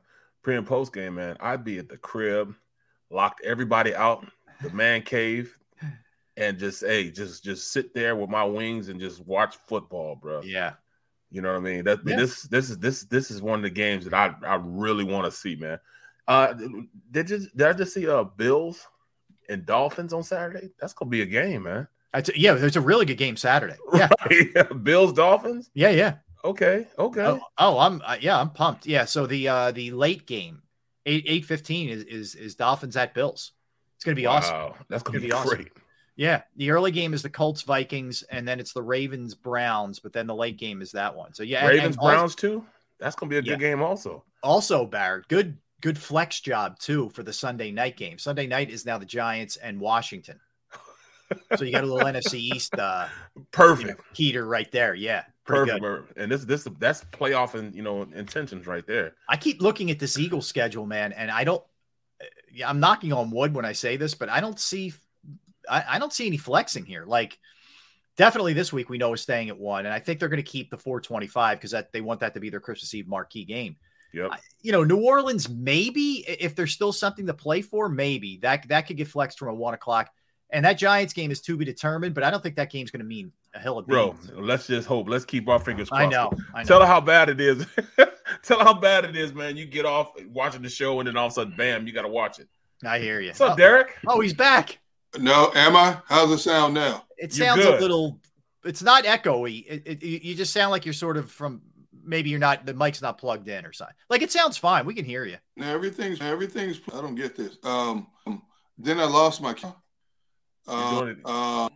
pre 0.42 0.56
and 0.56 0.66
post 0.66 0.92
game, 0.94 1.16
man, 1.16 1.36
I'd 1.40 1.62
be 1.64 1.78
at 1.78 1.88
the 1.88 1.98
crib, 1.98 2.54
locked 3.10 3.44
everybody 3.44 3.94
out, 3.94 4.26
the 4.62 4.70
man 4.70 5.02
cave, 5.02 5.58
and 6.38 6.58
just 6.58 6.80
hey, 6.82 7.10
just 7.10 7.44
just 7.44 7.70
sit 7.70 7.92
there 7.92 8.16
with 8.16 8.30
my 8.30 8.44
wings 8.44 8.88
and 8.88 8.98
just 8.98 9.20
watch 9.26 9.56
football, 9.66 10.16
bro. 10.16 10.40
yeah. 10.42 10.72
You 11.34 11.42
know 11.42 11.48
what 11.52 11.58
I 11.58 11.60
mean? 11.60 11.84
That 11.84 12.00
Yeah. 12.06 12.16
this 12.16 12.42
this 12.44 12.70
is 12.70 12.78
this 12.78 13.02
this 13.04 13.30
is 13.30 13.42
one 13.42 13.58
of 13.58 13.62
the 13.64 13.70
games 13.70 14.04
that 14.04 14.14
I 14.14 14.34
I 14.46 14.54
really 14.62 15.04
want 15.04 15.24
to 15.24 15.30
see, 15.32 15.56
man. 15.56 15.78
Uh, 16.28 16.54
did 17.10 17.28
you 17.28 17.38
did 17.54 17.66
I 17.66 17.72
just 17.72 17.92
see 17.92 18.08
uh 18.08 18.24
Bills 18.24 18.86
and 19.48 19.66
Dolphins 19.66 20.12
on 20.12 20.22
Saturday? 20.22 20.70
That's 20.80 20.92
gonna 20.94 21.10
be 21.10 21.22
a 21.22 21.26
game, 21.26 21.64
man. 21.64 21.88
That's, 22.12 22.30
yeah, 22.36 22.52
there's 22.54 22.76
a 22.76 22.80
really 22.80 23.04
good 23.06 23.18
game 23.18 23.36
Saturday. 23.36 23.76
Yeah, 23.94 24.08
Right? 24.30 24.82
Bills 24.84 25.12
Dolphins. 25.12 25.70
yeah, 25.74 25.90
yeah. 25.90 26.14
Okay, 26.44 26.86
okay. 26.98 27.22
Oh, 27.24 27.40
oh, 27.58 27.78
I'm 27.78 28.00
uh, 28.04 28.16
yeah, 28.20 28.38
I'm 28.38 28.50
pumped. 28.50 28.86
Yeah, 28.86 29.06
so 29.06 29.26
the 29.26 29.48
uh 29.48 29.72
the 29.72 29.90
late 29.90 30.26
game, 30.26 30.62
eight 31.06 31.24
eight 31.26 31.44
fifteen 31.44 31.88
is 31.88 32.04
is 32.04 32.34
is 32.36 32.54
Dolphins 32.54 32.96
at 32.96 33.12
Bills. 33.14 33.52
It's 33.96 34.04
gonna 34.04 34.14
be 34.14 34.26
awesome. 34.26 34.74
That's 34.88 35.02
gonna, 35.02 35.18
Gonna 35.18 35.22
be, 35.22 35.26
be 35.28 35.32
awesome. 35.32 35.66
Yeah, 36.16 36.42
the 36.56 36.70
early 36.70 36.92
game 36.92 37.12
is 37.12 37.22
the 37.22 37.30
Colts 37.30 37.62
Vikings, 37.62 38.22
and 38.22 38.46
then 38.46 38.60
it's 38.60 38.72
the 38.72 38.82
Ravens 38.82 39.34
Browns, 39.34 39.98
but 39.98 40.12
then 40.12 40.26
the 40.26 40.34
late 40.34 40.58
game 40.58 40.80
is 40.80 40.92
that 40.92 41.16
one. 41.16 41.34
So 41.34 41.42
yeah, 41.42 41.66
Ravens 41.66 41.96
Browns 41.96 42.34
too. 42.34 42.64
That's 42.98 43.16
gonna 43.16 43.30
be 43.30 43.38
a 43.38 43.42
good 43.42 43.50
Yeah. 43.50 43.56
game 43.58 43.82
also. 43.82 44.22
Also, 44.42 44.86
Barrett, 44.86 45.28
good 45.28 45.58
good 45.80 45.98
flex 45.98 46.40
job 46.40 46.78
too 46.78 47.10
for 47.10 47.22
the 47.22 47.32
Sunday 47.32 47.70
night 47.72 47.96
game. 47.96 48.18
Sunday 48.18 48.46
night 48.46 48.70
is 48.70 48.86
now 48.86 48.98
the 48.98 49.06
Giants 49.06 49.56
and 49.56 49.80
Washington. 49.80 50.40
So 51.54 51.64
you 51.64 51.72
got 51.72 51.84
a 51.84 51.86
little 51.86 52.02
NFC 52.06 52.38
East 52.38 52.78
uh, 52.78 53.08
you 53.76 53.86
know, 53.86 53.94
Perfect. 53.96 54.02
heater 54.14 54.46
right 54.46 54.70
there. 54.72 54.94
Yeah, 54.94 55.24
Perfect. 55.46 55.80
good. 55.80 56.04
And 56.16 56.30
this 56.30 56.44
this 56.44 56.66
that's 56.78 57.04
playoff 57.04 57.54
and 57.54 57.74
you 57.74 57.82
know 57.82 58.02
intentions 58.02 58.66
right 58.66 58.86
there. 58.86 59.14
I 59.28 59.36
keep 59.36 59.62
looking 59.62 59.90
at 59.90 59.98
this 59.98 60.18
Eagles 60.18 60.46
schedule, 60.46 60.86
man, 60.86 61.12
and 61.12 61.30
I 61.30 61.44
don't. 61.44 61.62
Yeah, 62.52 62.68
I'm 62.70 62.80
knocking 62.80 63.12
on 63.12 63.30
wood 63.30 63.54
when 63.54 63.64
I 63.64 63.72
say 63.72 63.96
this, 63.96 64.14
but 64.14 64.28
I 64.28 64.40
don't 64.40 64.58
see, 64.58 64.92
I, 65.68 65.84
I 65.90 65.98
don't 65.98 66.12
see 66.12 66.26
any 66.26 66.36
flexing 66.36 66.84
here. 66.84 67.04
Like, 67.06 67.38
definitely 68.16 68.52
this 68.52 68.72
week 68.72 68.88
we 68.88 68.98
know 68.98 69.12
is 69.12 69.20
staying 69.20 69.48
at 69.48 69.58
one, 69.58 69.86
and 69.86 69.94
I 69.94 69.98
think 69.98 70.20
they're 70.20 70.28
going 70.28 70.42
to 70.42 70.50
keep 70.50 70.70
the 70.70 70.78
425 70.78 71.58
because 71.58 71.70
that 71.72 71.92
they 71.92 72.00
want 72.00 72.20
that 72.20 72.34
to 72.34 72.40
be 72.40 72.50
their 72.50 72.60
Christmas 72.60 72.94
Eve 72.94 73.08
marquee 73.08 73.44
game. 73.44 73.76
Yep. 74.12 74.30
I- 74.32 74.38
You 74.62 74.72
know, 74.72 74.84
New 74.84 75.02
Orleans 75.04 75.48
maybe 75.48 76.24
if 76.28 76.54
there's 76.54 76.72
still 76.72 76.92
something 76.92 77.26
to 77.26 77.34
play 77.34 77.62
for, 77.62 77.88
maybe 77.88 78.38
that 78.42 78.68
that 78.68 78.86
could 78.86 78.96
get 78.96 79.08
flexed 79.08 79.38
from 79.38 79.48
a 79.48 79.54
one 79.54 79.74
o'clock. 79.74 80.10
And 80.50 80.64
that 80.64 80.74
Giants 80.74 81.12
game 81.12 81.32
is 81.32 81.40
to 81.42 81.56
be 81.56 81.64
determined, 81.64 82.14
but 82.14 82.22
I 82.22 82.30
don't 82.30 82.40
think 82.40 82.54
that 82.56 82.70
game's 82.70 82.92
going 82.92 83.00
to 83.00 83.06
mean 83.06 83.32
a 83.54 83.58
hill 83.58 83.76
of 83.78 83.88
Bro, 83.88 84.12
beans. 84.12 84.30
let's 84.36 84.68
just 84.68 84.86
hope. 84.86 85.08
Let's 85.08 85.24
keep 85.24 85.48
our 85.48 85.58
fingers 85.58 85.88
crossed. 85.88 86.02
I 86.02 86.06
know, 86.06 86.30
I 86.54 86.58
know. 86.62 86.64
Tell 86.68 86.80
her 86.80 86.86
how 86.86 87.00
bad 87.00 87.28
it 87.28 87.40
is. 87.40 87.66
Tell 88.44 88.58
her 88.60 88.64
how 88.64 88.74
bad 88.74 89.04
it 89.04 89.16
is, 89.16 89.34
man. 89.34 89.56
You 89.56 89.66
get 89.66 89.84
off 89.84 90.12
watching 90.28 90.62
the 90.62 90.68
show 90.68 91.00
and 91.00 91.08
then 91.08 91.16
all 91.16 91.26
of 91.26 91.32
a 91.32 91.34
sudden, 91.34 91.54
bam, 91.56 91.88
you 91.88 91.92
got 91.92 92.02
to 92.02 92.08
watch 92.08 92.38
it. 92.38 92.46
I 92.84 93.00
hear 93.00 93.18
you. 93.20 93.30
What's 93.30 93.40
up, 93.40 93.54
oh, 93.54 93.56
Derrick? 93.56 93.96
oh, 94.06 94.20
he's 94.20 94.34
back. 94.34 94.78
No, 95.18 95.50
am 95.54 95.76
I? 95.76 95.98
How's 96.06 96.30
it 96.32 96.38
sound 96.38 96.74
now? 96.74 97.04
It 97.18 97.32
sounds 97.32 97.64
a 97.64 97.72
little. 97.78 98.18
It's 98.64 98.82
not 98.82 99.04
echoey. 99.04 99.64
It, 99.68 99.82
it, 99.86 100.02
you 100.02 100.20
you 100.22 100.34
just 100.34 100.52
sound 100.52 100.70
like 100.70 100.84
you're 100.86 100.92
sort 100.94 101.16
of 101.16 101.30
from. 101.30 101.62
Maybe 102.06 102.30
you're 102.30 102.38
not. 102.40 102.66
The 102.66 102.74
mic's 102.74 103.00
not 103.00 103.18
plugged 103.18 103.48
in 103.48 103.64
or 103.64 103.72
something. 103.72 103.94
Like 104.10 104.22
it 104.22 104.30
sounds 104.32 104.56
fine. 104.58 104.84
We 104.86 104.94
can 104.94 105.04
hear 105.04 105.24
you. 105.24 105.36
Now 105.56 105.72
everything's 105.72 106.20
everything's. 106.20 106.80
I 106.92 107.00
don't 107.00 107.14
get 107.14 107.36
this. 107.36 107.56
Um, 107.62 108.08
then 108.78 108.98
I 109.00 109.04
lost 109.04 109.40
my. 109.40 109.54
You're 109.58 109.72
Uh, 110.66 111.00
doing 111.00 111.08
it. 111.10 111.18
uh, 111.24 111.68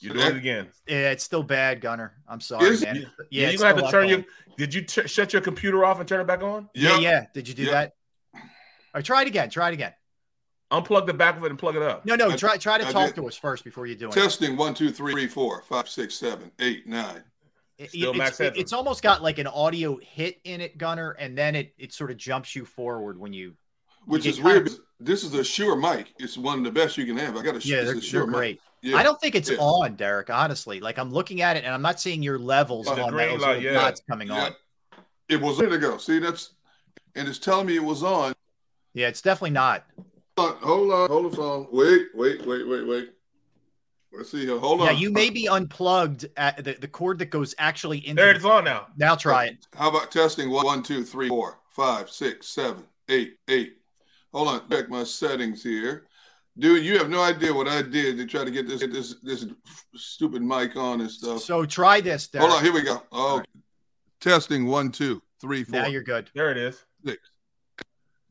You're 0.00 0.14
so 0.14 0.14
doing 0.14 0.26
that- 0.26 0.34
it 0.34 0.38
again. 0.38 0.68
Yeah, 0.86 1.10
it's 1.10 1.24
still 1.24 1.42
bad, 1.42 1.80
Gunner. 1.80 2.14
I'm 2.28 2.40
sorry, 2.40 2.68
Is 2.68 2.82
man. 2.82 2.96
You- 2.96 3.06
Yeah, 3.30 3.50
you're 3.50 3.58
gonna 3.58 3.74
have 3.74 3.84
to 3.84 3.90
turn 3.90 4.04
echoing. 4.08 4.24
your. 4.48 4.56
Did 4.56 4.74
you 4.74 4.82
t- 4.82 5.06
shut 5.08 5.32
your 5.32 5.42
computer 5.42 5.84
off 5.84 5.98
and 6.00 6.08
turn 6.08 6.20
it 6.20 6.26
back 6.26 6.42
on? 6.42 6.68
Yeah, 6.74 6.92
Yep. 6.94 7.00
yeah. 7.02 7.26
Did 7.34 7.48
you 7.48 7.54
do 7.54 7.62
Yep. 7.64 7.72
that? 7.72 7.92
All 8.34 8.40
right, 8.94 9.04
try 9.04 9.22
it 9.22 9.28
again. 9.28 9.50
Try 9.50 9.68
it 9.70 9.74
again. 9.74 9.92
Unplug 10.70 11.06
the 11.06 11.14
back 11.14 11.36
of 11.38 11.44
it 11.44 11.50
and 11.50 11.58
plug 11.58 11.76
it 11.76 11.82
up. 11.82 12.04
No, 12.04 12.14
no. 12.14 12.30
I- 12.30 12.36
Try 12.36 12.56
try 12.58 12.76
to 12.78 12.86
I 12.86 12.92
talk 12.92 13.06
did. 13.08 13.14
to 13.16 13.26
us 13.28 13.36
first 13.36 13.64
before 13.64 13.86
you 13.86 13.94
do 13.94 14.08
it. 14.08 14.12
Testing 14.12 14.56
one, 14.56 14.74
two, 14.74 14.90
three, 14.90 15.26
four, 15.26 15.62
five, 15.62 15.88
six, 15.88 16.14
seven, 16.14 16.50
eight, 16.58 16.86
nine. 16.86 17.22
It- 17.78 17.90
Still 17.90 18.10
it's, 18.10 18.18
max 18.18 18.40
it- 18.40 18.44
headroom. 18.44 18.60
it's 18.60 18.72
almost 18.74 19.02
got 19.02 19.22
like 19.22 19.38
an 19.38 19.46
audio 19.46 19.98
hit 20.02 20.38
in 20.44 20.60
it, 20.60 20.76
Gunner, 20.76 21.12
and 21.12 21.36
then 21.38 21.54
it 21.54 21.72
it 21.78 21.92
sort 21.94 22.10
of 22.10 22.18
jumps 22.18 22.54
you 22.54 22.64
forward 22.66 23.18
when 23.18 23.32
you. 23.32 23.54
Which 24.04 24.24
You 24.26 24.30
is 24.32 24.40
weird. 24.40 24.56
kind 24.56 24.64
because 24.64 24.80
This 25.00 25.22
is 25.24 25.34
a 25.34 25.44
Shure 25.44 25.76
mic. 25.76 26.12
It's 26.18 26.36
one 26.36 26.58
of 26.58 26.64
the 26.64 26.70
best 26.70 26.96
you 26.98 27.06
can 27.06 27.16
have. 27.18 27.36
I 27.36 27.42
got 27.42 27.56
a 27.56 27.66
Yeah, 27.66 27.76
it's 27.78 27.86
they're, 27.90 27.98
a 27.98 28.00
Shure 28.00 28.20
they're 28.22 28.26
mic. 28.26 28.36
great. 28.36 28.60
Yeah. 28.82 28.96
I 28.96 29.02
don't 29.02 29.20
think 29.20 29.34
it's 29.34 29.50
Yeah. 29.50 29.56
on, 29.58 29.96
Derrick. 29.96 30.28
Honestly, 30.30 30.80
like 30.80 30.98
I'm 30.98 31.10
looking 31.12 31.40
at 31.40 31.56
it 31.56 31.64
and 31.64 31.72
I'm 31.74 31.82
not 31.82 31.98
seeing 32.00 32.22
your 32.22 32.38
levels 32.38 32.86
The 32.86 33.02
on 33.02 33.10
green 33.12 33.28
those 33.32 33.40
light, 33.40 33.62
yeah. 33.62 33.72
dots 33.74 34.02
coming 34.08 34.28
Yeah. 34.28 34.44
on. 34.46 34.54
It 35.28 35.40
was 35.40 35.58
a 35.58 35.62
minute 35.62 35.76
ago. 35.76 35.96
See, 35.98 36.18
that's 36.18 36.50
and 37.14 37.26
it's 37.28 37.38
telling 37.38 37.66
me 37.66 37.76
it 37.76 37.84
was 37.84 38.02
on. 38.02 38.34
Yeah, 38.94 39.08
it's 39.08 39.20
definitely 39.22 39.50
not. 39.50 39.84
Hold 40.38 40.52
on, 40.52 40.62
hold 40.62 40.92
on, 40.92 41.08
hold 41.08 41.32
the 41.32 41.36
phone. 41.36 41.66
Wait, 41.72 42.06
wait, 42.14 42.46
wait, 42.46 42.66
wait, 42.68 42.86
wait. 42.86 43.10
Let's 44.12 44.30
see 44.30 44.46
here. 44.46 44.58
Hold 44.58 44.80
on. 44.82 44.86
Yeah, 44.86 44.92
you 44.92 45.10
may 45.10 45.30
be 45.30 45.48
unplugged 45.48 46.26
at 46.36 46.62
the, 46.64 46.74
the 46.74 46.86
cord 46.88 47.18
that 47.18 47.26
goes 47.30 47.54
actually 47.58 47.98
into. 48.06 48.22
There 48.22 48.32
the- 48.32 48.36
it's 48.36 48.44
on 48.44 48.64
now. 48.64 48.86
Now 48.96 49.16
try 49.16 49.46
it. 49.46 49.66
How 49.74 49.88
about 49.88 50.12
testing 50.12 50.50
one, 50.50 50.64
one, 50.64 50.82
two, 50.82 51.04
three, 51.04 51.28
four, 51.28 51.58
five, 51.70 52.08
six, 52.08 52.46
seven, 52.48 52.84
eight, 53.08 53.34
eight. 53.48 53.74
Hold 54.32 54.48
on, 54.48 54.68
check 54.70 54.88
my 54.88 55.02
settings 55.04 55.62
here. 55.62 56.06
Dude, 56.56 56.84
you 56.84 56.98
have 56.98 57.10
no 57.10 57.22
idea 57.22 57.52
what 57.52 57.66
I 57.68 57.82
did 57.82 58.16
to 58.18 58.26
try 58.26 58.44
to 58.44 58.50
get 58.50 58.66
this 58.68 58.80
this 58.80 59.16
this 59.22 59.44
stupid 59.94 60.42
mic 60.42 60.76
on 60.76 61.00
and 61.00 61.10
stuff. 61.10 61.40
So 61.40 61.64
try 61.66 62.00
this. 62.00 62.28
Derrick. 62.28 62.48
Hold 62.48 62.58
on, 62.58 62.64
here 62.64 62.72
we 62.72 62.82
go. 62.82 63.02
Oh, 63.12 63.42
testing 64.20 64.66
one, 64.66 64.90
two, 64.92 65.20
three, 65.40 65.64
four. 65.64 65.80
Now 65.82 65.88
you're 65.88 66.02
good. 66.02 66.30
There 66.34 66.50
it 66.52 66.56
is. 66.56 66.84
Six. 67.04 67.18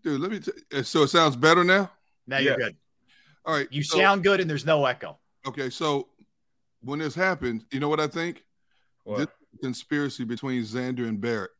Dude, 0.03 0.21
let 0.21 0.31
me. 0.31 0.39
T- 0.39 0.83
so 0.83 1.03
it 1.03 1.07
sounds 1.09 1.35
better 1.35 1.63
now. 1.63 1.91
Now 2.27 2.39
you're 2.39 2.57
good. 2.57 2.75
All 3.45 3.55
right. 3.55 3.67
You 3.71 3.83
so- 3.83 3.97
sound 3.97 4.23
good, 4.23 4.39
and 4.39 4.49
there's 4.49 4.65
no 4.65 4.85
echo. 4.85 5.17
Okay, 5.47 5.69
so 5.69 6.09
when 6.81 6.99
this 6.99 7.15
happened, 7.15 7.65
you 7.71 7.79
know 7.79 7.89
what 7.89 7.99
I 7.99 8.07
think? 8.07 8.43
What? 9.03 9.19
This 9.19 9.27
conspiracy 9.61 10.25
between 10.25 10.61
Xander 10.63 11.07
and 11.07 11.21
Barrett. 11.21 11.51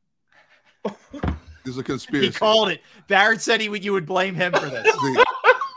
There's 1.64 1.78
a 1.78 1.84
conspiracy. 1.84 2.28
He 2.28 2.34
called 2.34 2.70
it. 2.70 2.82
Barrett 3.10 3.42
said 3.42 3.60
he 3.60 3.68
would. 3.68 3.84
You 3.84 3.92
would 3.92 4.06
blame 4.06 4.36
him 4.36 4.54
for 4.54 4.70
this. 4.70 4.86
See, 5.02 5.16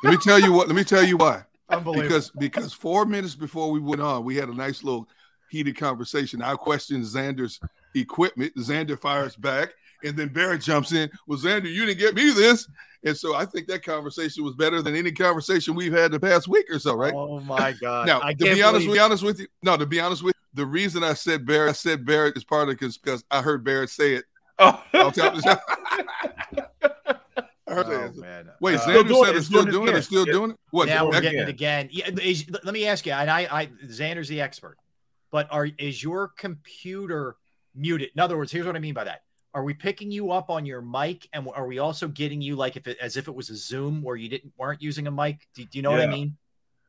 let 0.05 0.11
me 0.12 0.16
tell 0.18 0.38
you 0.38 0.53
what. 0.53 0.68
Let 0.68 0.76
me 0.76 0.85
tell 0.85 1.03
you 1.03 1.16
why. 1.16 1.42
Unbelievable. 1.68 2.09
Because 2.09 2.31
because 2.31 2.72
four 2.72 3.05
minutes 3.05 3.35
before 3.35 3.72
we 3.72 3.81
went 3.81 4.00
on, 4.00 4.24
we 4.24 4.37
had 4.37 4.48
a 4.48 4.55
nice 4.55 4.85
little 4.85 5.09
heated 5.50 5.76
conversation. 5.76 6.42
I 6.42 6.55
questioned 6.55 7.05
Xander's 7.05 7.59
equipment. 7.94 8.55
Xander 8.57 8.98
fires 8.98 9.35
back, 9.35 9.70
and 10.04 10.16
then 10.16 10.28
Barrett 10.28 10.62
jumps 10.62 10.92
in. 10.92 11.10
Well, 11.26 11.38
Xander, 11.38 11.72
you 11.72 11.86
didn't 11.86 11.98
get 11.98 12.14
me 12.14 12.30
this, 12.30 12.68
and 13.04 13.16
so 13.16 13.34
I 13.34 13.44
think 13.44 13.66
that 13.68 13.82
conversation 13.84 14.44
was 14.44 14.54
better 14.54 14.82
than 14.82 14.94
any 14.94 15.12
conversation 15.12 15.74
we've 15.74 15.92
had 15.92 16.10
the 16.12 16.20
past 16.20 16.48
week 16.48 16.66
or 16.70 16.78
so, 16.78 16.94
right? 16.94 17.14
Oh 17.14 17.40
my 17.40 17.72
God! 17.80 18.06
Now, 18.06 18.20
I 18.22 18.32
to 18.34 18.44
be 18.44 18.62
honest, 18.62 18.86
believe- 18.86 18.92
be 18.94 19.00
honest 19.00 19.22
with 19.22 19.40
you, 19.40 19.46
no, 19.62 19.76
to 19.76 19.86
be 19.86 20.00
honest 20.00 20.22
with 20.22 20.34
you, 20.36 20.62
the 20.62 20.66
reason 20.66 21.02
I 21.04 21.14
said 21.14 21.46
Barrett, 21.46 21.70
I 21.70 21.72
said 21.74 22.04
Barrett 22.04 22.36
is 22.36 22.44
part 22.44 22.68
of 22.68 22.74
it 22.74 22.80
because 22.80 23.24
I 23.30 23.40
heard 23.42 23.64
Barrett 23.64 23.90
say 23.90 24.14
it. 24.14 24.24
Oh, 24.58 24.82
on 24.94 25.12
top 25.12 25.34
of 25.36 25.42
the 25.42 25.58
I 27.66 27.74
heard 27.74 27.86
Oh, 27.86 28.20
man. 28.20 28.50
Wait, 28.60 28.76
Uh, 28.76 28.80
Xander 28.80 29.24
said 29.24 29.34
it, 29.34 29.36
it's 29.38 29.46
still 29.46 29.64
doing 29.64 29.68
it 29.68 29.70
doing 29.72 29.82
it. 29.84 29.88
again. 29.90 29.96
It's 29.98 30.06
still 30.06 30.24
doing 30.24 30.50
it. 30.50 30.56
What? 30.70 30.88
now 30.88 31.06
we're 31.06 31.20
getting 31.20 31.38
yeah. 31.38 31.44
it 31.44 31.48
again. 31.48 31.88
Yeah, 31.92 32.10
is, 32.20 32.46
let 32.64 32.74
me 32.74 32.86
ask 32.86 33.06
you, 33.06 33.12
and 33.12 33.30
I, 33.30 33.40
I, 33.50 33.66
Xander's 33.86 34.28
the 34.28 34.40
expert, 34.40 34.76
but 35.30 35.46
are 35.52 35.68
is 35.78 36.02
your 36.02 36.28
computer 36.36 37.36
muted? 37.76 38.10
In 38.14 38.20
other 38.20 38.36
words, 38.36 38.50
here's 38.50 38.66
what 38.66 38.74
I 38.76 38.80
mean 38.80 38.92
by 38.94 39.04
that: 39.04 39.22
Are 39.52 39.64
we 39.64 39.74
picking 39.74 40.10
you 40.12 40.30
up 40.30 40.48
on 40.48 40.64
your 40.64 40.80
mic, 40.80 41.28
and 41.32 41.48
are 41.54 41.66
we 41.66 41.78
also 41.80 42.06
getting 42.06 42.40
you 42.40 42.54
like 42.54 42.76
if 42.76 42.86
it 42.86 42.98
as 43.00 43.16
if 43.16 43.26
it 43.26 43.34
was 43.34 43.50
a 43.50 43.56
Zoom 43.56 44.00
where 44.02 44.14
you 44.16 44.28
didn't 44.28 44.52
weren't 44.56 44.80
using 44.80 45.06
a 45.08 45.10
mic? 45.10 45.48
Do, 45.54 45.64
do 45.64 45.78
you 45.78 45.82
know 45.82 45.90
what 45.90 46.00
I 46.00 46.06
mean? 46.06 46.36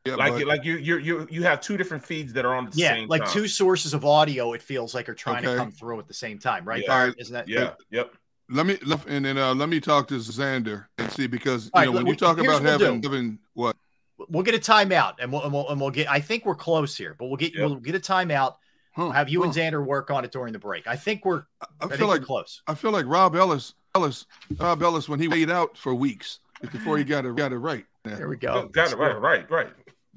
yeah, 0.04 0.14
like 0.14 0.32
but- 0.32 0.38
you, 0.40 0.46
like 0.46 0.64
you, 0.64 0.76
you, 0.76 0.98
you, 0.98 1.26
you 1.30 1.42
have 1.42 1.60
two 1.60 1.76
different 1.76 2.04
feeds 2.04 2.32
that 2.34 2.44
are 2.44 2.54
on 2.54 2.66
at 2.66 2.72
the 2.72 2.78
Yeah, 2.78 2.94
same 2.94 3.08
like 3.08 3.24
time. 3.24 3.32
two 3.32 3.48
sources 3.48 3.94
of 3.94 4.04
audio. 4.04 4.52
It 4.52 4.62
feels 4.62 4.94
like 4.94 5.08
are 5.08 5.14
trying 5.14 5.42
to 5.42 5.56
come 5.56 5.72
through 5.72 5.98
at 5.98 6.06
the 6.06 6.14
same 6.14 6.38
time, 6.38 6.64
right? 6.64 6.82
Yeah. 6.82 6.88
Barrett? 6.88 7.14
Isn't 7.18 7.34
that? 7.34 7.48
Yeah. 7.48 7.72
Yep. 7.90 8.12
let 8.50 8.66
me 8.66 8.78
and 9.08 9.24
then 9.24 9.38
uh, 9.38 9.54
let 9.54 9.68
me 9.68 9.80
talk 9.80 10.06
to 10.08 10.14
Xander 10.14 10.86
and 10.98 11.10
see 11.10 11.26
because 11.26 11.64
you 11.66 11.70
All 11.74 11.80
right, 11.80 11.84
know 11.86 11.92
when 11.92 12.04
look, 12.04 12.08
you 12.10 12.16
talk 12.16 12.38
about 12.38 12.62
we'll 12.62 12.70
having 12.72 13.00
do. 13.00 13.08
having 13.08 13.38
what 13.54 13.76
We'll 14.28 14.44
get 14.44 14.54
a 14.54 14.58
timeout, 14.58 15.14
and 15.18 15.32
we'll, 15.32 15.42
and 15.42 15.52
we'll 15.52 15.68
and 15.68 15.80
we'll 15.80 15.90
get. 15.90 16.08
I 16.08 16.20
think 16.20 16.46
we're 16.46 16.54
close 16.54 16.96
here, 16.96 17.16
but 17.18 17.26
we'll 17.26 17.36
get 17.36 17.54
Yep. 17.56 17.60
we'll 17.68 17.80
get 17.80 17.96
a 17.96 17.98
timeout. 17.98 18.54
Huh, 18.92 19.10
Have 19.10 19.28
you 19.28 19.42
and. 19.44 19.52
Xander 19.52 19.84
work 19.84 20.10
on 20.10 20.24
it 20.24 20.32
during 20.32 20.52
the 20.52 20.58
break. 20.58 20.86
I 20.86 20.96
think 20.96 21.24
we're. 21.24 21.44
I 21.60 21.86
I, 21.86 21.96
feel 21.96 22.08
like 22.08 22.22
close. 22.22 22.62
I 22.66 22.74
feel 22.74 22.90
like 22.90 23.06
Rob 23.06 23.34
Ellis 23.36 23.74
Ellis 23.94 24.26
Rob 24.58 24.82
Ellis 24.82 25.08
when 25.08 25.20
he 25.20 25.28
laid 25.28 25.50
out 25.50 25.76
for 25.76 25.94
weeks 25.94 26.40
before 26.70 26.98
he 26.98 27.04
got 27.04 27.24
it 27.24 27.34
got 27.36 27.52
it 27.52 27.58
right. 27.58 27.84
Yeah. 28.06 28.16
There 28.16 28.28
we 28.28 28.36
go. 28.36 28.68
Got 28.68 28.92
it 28.92 28.96
right, 28.98 29.20
right, 29.20 29.50
right. 29.50 29.68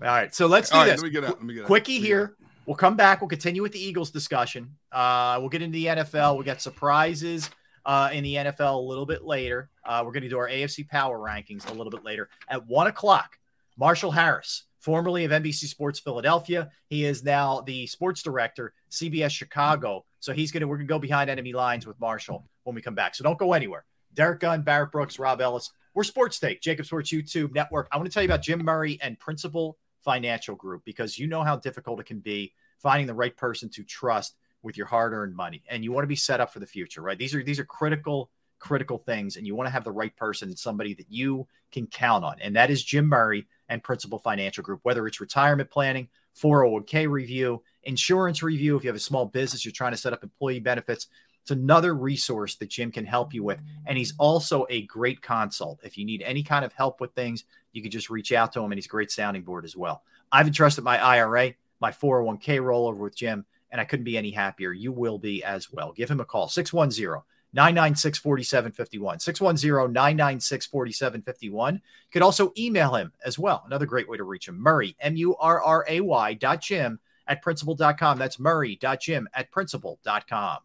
All 0.02 0.08
right, 0.08 0.34
so 0.36 0.48
let's 0.48 0.70
do 0.70 0.76
All 0.76 0.84
right, 0.84 0.92
this. 0.92 1.02
let 1.02 1.06
me 1.06 1.10
get 1.12 1.24
out. 1.24 1.38
Let 1.38 1.44
me 1.44 1.54
get 1.54 1.64
out. 1.64 1.68
Quickie 1.68 1.94
Let 1.94 2.02
me 2.02 2.08
here. 2.08 2.36
We'll 2.66 2.76
come 2.76 2.96
back. 2.98 3.22
We'll 3.22 3.30
continue 3.30 3.62
with 3.62 3.72
the 3.72 3.80
Eagles 3.80 4.10
discussion. 4.10 4.76
Uh, 4.92 5.38
we'll 5.40 5.50
get 5.50 5.62
into 5.62 5.74
the 5.74 5.86
NFL. 5.86 6.38
We 6.38 6.44
got 6.44 6.62
surprises 6.62 7.50
uh, 7.86 8.10
in 8.12 8.24
the 8.24 8.36
NFL 8.36 8.76
a 8.76 8.88
little 8.88 9.06
bit 9.06 9.24
later. 9.24 9.70
Uh, 9.86 10.02
we're 10.04 10.12
going 10.12 10.24
to 10.24 10.30
do 10.30 10.38
our 10.38 10.50
AFC 10.50 10.88
Power 10.88 11.20
rankings 11.20 11.70
a 11.70 11.74
little 11.74 11.92
bit 11.92 12.04
later 12.04 12.30
at 12.50 12.66
one 12.68 12.88
o'clock. 12.88 13.38
Marshall 13.78 14.12
Harris, 14.12 14.64
formerly 14.86 15.26
of 15.26 15.32
NBC 15.32 15.66
Sports 15.66 16.00
Philadelphia, 16.00 16.70
he 16.86 17.06
is 17.06 17.24
now 17.24 17.62
the 17.62 17.88
sports 17.88 18.22
director, 18.22 18.72
CBS 18.92 19.32
Chicago. 19.32 20.06
So 20.20 20.32
he's 20.32 20.52
going 20.52 20.62
to 20.62 20.68
we're 20.68 20.78
going 20.78 20.88
to 20.88 20.94
go 20.94 21.00
behind 21.00 21.28
enemy 21.28 21.54
lines 21.54 21.88
with 21.88 22.00
Marshall 22.00 22.46
when 22.66 22.76
we 22.76 22.84
come 22.84 22.94
back. 22.94 23.16
So 23.16 23.24
don't 23.24 23.40
go 23.40 23.54
anywhere. 23.54 23.84
Derrick 24.14 24.40
Gunn, 24.40 24.62
Barrett 24.62 24.92
Brooks, 24.92 25.18
Rob 25.18 25.42
Ellis. 25.42 25.72
We're 25.96 26.04
Sports 26.04 26.40
Take, 26.40 26.62
JAKIB 26.62 26.86
Sports 26.86 27.12
YouTube 27.12 27.56
Network. 27.56 27.88
I 27.92 27.98
want 27.98 28.08
to 28.08 28.14
tell 28.14 28.22
you 28.22 28.30
about 28.30 28.44
Jim 28.44 28.64
Murray 28.64 29.00
and 29.02 29.18
Principal 29.18 29.76
Financial 30.04 30.56
Group 30.56 30.84
because 30.86 31.18
you 31.18 31.26
know 31.26 31.42
how 31.42 31.56
difficult 31.56 32.00
it 32.00 32.06
can 32.06 32.20
be 32.20 32.54
finding 32.78 33.08
the 33.08 33.14
right 33.16 33.36
person 33.36 33.70
to 33.70 33.84
trust 33.84 34.36
with 34.62 34.78
your 34.78 34.86
hard-earned 34.86 35.36
money, 35.36 35.64
and 35.68 35.84
you 35.84 35.92
want 35.92 36.04
to 36.04 36.08
be 36.08 36.16
set 36.16 36.40
up 36.40 36.54
for 36.54 36.60
the 36.60 36.68
future, 36.68 37.02
right? 37.02 37.18
These 37.18 37.34
are 37.34 37.44
these 37.44 37.60
are 37.60 37.66
critical 37.66 38.30
critical 38.60 39.00
things, 39.00 39.36
and 39.36 39.48
you 39.48 39.56
want 39.56 39.68
to 39.68 39.72
have 39.72 39.84
the 39.84 39.92
right 39.92 40.16
person, 40.16 40.56
somebody 40.56 40.94
that 40.94 41.10
you 41.10 41.48
can 41.72 41.88
count 41.88 42.24
on, 42.24 42.36
and 42.40 42.56
that 42.56 42.70
is 42.70 42.84
Jim 42.84 43.08
Murray 43.08 43.48
and 43.70 43.84
Principal 43.84 44.20
Financial 44.20 44.64
Group. 44.64 44.80
Whether 44.84 45.08
it's 45.08 45.22
retirement 45.22 45.70
planning, 45.70 46.08
401k 46.40 47.10
review, 47.10 47.62
insurance 47.84 48.44
review, 48.44 48.76
if 48.76 48.84
you 48.84 48.90
have 48.90 48.96
a 48.96 49.00
small 49.00 49.26
business, 49.26 49.66
you're 49.66 49.72
trying 49.72 49.92
to 49.94 49.98
set 49.98 50.14
up 50.14 50.24
employee 50.24 50.60
benefits. 50.60 51.08
It's 51.42 51.52
another 51.52 51.94
resource 51.94 52.56
that 52.56 52.70
Jim 52.70 52.92
can 52.92 53.06
help 53.06 53.34
you 53.34 53.44
with. 53.44 53.60
And 53.86 53.98
he's 53.98 54.14
also 54.18 54.66
a 54.70 54.82
great 54.84 55.22
consult. 55.22 55.80
If 55.84 55.98
you 55.98 56.04
need 56.04 56.24
any 56.24 56.42
kind 56.42 56.66
of 56.66 56.74
help 56.74 57.00
with 57.00 57.14
things, 57.14 57.44
you 57.72 57.82
can 57.82 57.92
just 57.92 58.10
reach 58.10 58.32
out 58.32 58.52
to 58.54 58.62
him, 58.62 58.72
and 58.72 58.78
he's 58.78 58.88
a 58.88 58.90
great 58.90 59.12
sounding 59.12 59.44
board 59.44 59.66
as 59.66 59.76
well. 59.76 60.02
I've 60.32 60.48
entrusted 60.48 60.84
my 60.84 60.98
IRA, 60.98 61.54
my 61.80 61.92
401k 61.92 62.60
rollover 62.60 62.98
with 62.98 63.16
Jim, 63.16 63.46
and 63.70 63.80
I 63.80 63.86
couldn't 63.86 64.06
be 64.06 64.18
any 64.18 64.32
happier. 64.32 64.72
You 64.72 64.92
will 64.92 65.20
be 65.20 65.44
as 65.44 65.72
well. 65.72 65.92
Give 65.92 66.10
him 66.10 66.20
a 66.20 66.26
call 66.26 66.48
610 66.48 67.22
996 67.56 68.20
4751. 68.20 69.20
610 69.20 69.92
996 69.94 70.66
4751. 70.68 71.74
You 71.76 71.80
could 72.12 72.22
also 72.22 72.52
email 72.58 72.94
him 72.96 73.12
as 73.26 73.40
well. 73.40 73.64
Another 73.66 73.86
great 73.86 74.08
way 74.10 74.18
to 74.18 74.24
reach 74.24 74.48
him. 74.48 74.62
Murray, 74.62 74.96
M 75.00 75.16
U 75.16 75.36
R 75.38 75.62
R 75.64 75.86
A 75.88 76.02
Y 76.02 76.34
dot 76.36 76.62
Jim 76.62 77.00
at 77.28 77.42
principal.com. 77.42 78.20
That's 78.20 78.40
Murray 78.40 78.76
dot 78.76 79.00
Jim 79.02 79.28
at 79.34 79.50
principal.com. 79.52 80.58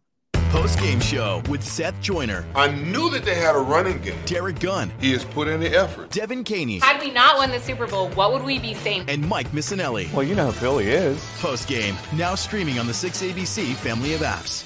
Post 0.49 0.79
game 0.79 0.99
show 0.99 1.41
with 1.49 1.63
Seth 1.63 1.99
Joyner, 2.01 2.45
I 2.55 2.67
knew 2.69 3.09
that 3.11 3.23
they 3.23 3.35
had 3.35 3.55
a 3.55 3.59
running 3.59 4.01
game. 4.01 4.19
Derrick 4.25 4.59
Gunn, 4.59 4.91
He 4.99 5.13
has 5.13 5.23
put 5.23 5.47
in 5.47 5.61
the 5.61 5.69
effort. 5.73 6.09
Devan 6.09 6.43
Kaney, 6.43 6.79
Had 6.81 6.99
we 6.99 7.09
not 7.09 7.37
won 7.37 7.51
the 7.51 7.59
Super 7.61 7.87
Bowl, 7.87 8.09
what 8.09 8.33
would 8.33 8.43
we 8.43 8.59
be 8.59 8.73
saying? 8.73 9.05
and 9.07 9.25
Mike 9.29 9.47
Missanelli. 9.53 10.11
Well, 10.11 10.23
you 10.23 10.35
know 10.35 10.47
who 10.47 10.51
Philly 10.51 10.89
is. 10.89 11.25
Post 11.39 11.69
game 11.69 11.95
now 12.17 12.35
streaming 12.35 12.79
on 12.79 12.85
the 12.87 12.91
6ABC 12.93 13.75
family 13.75 14.13
of 14.13 14.19
apps. 14.21 14.65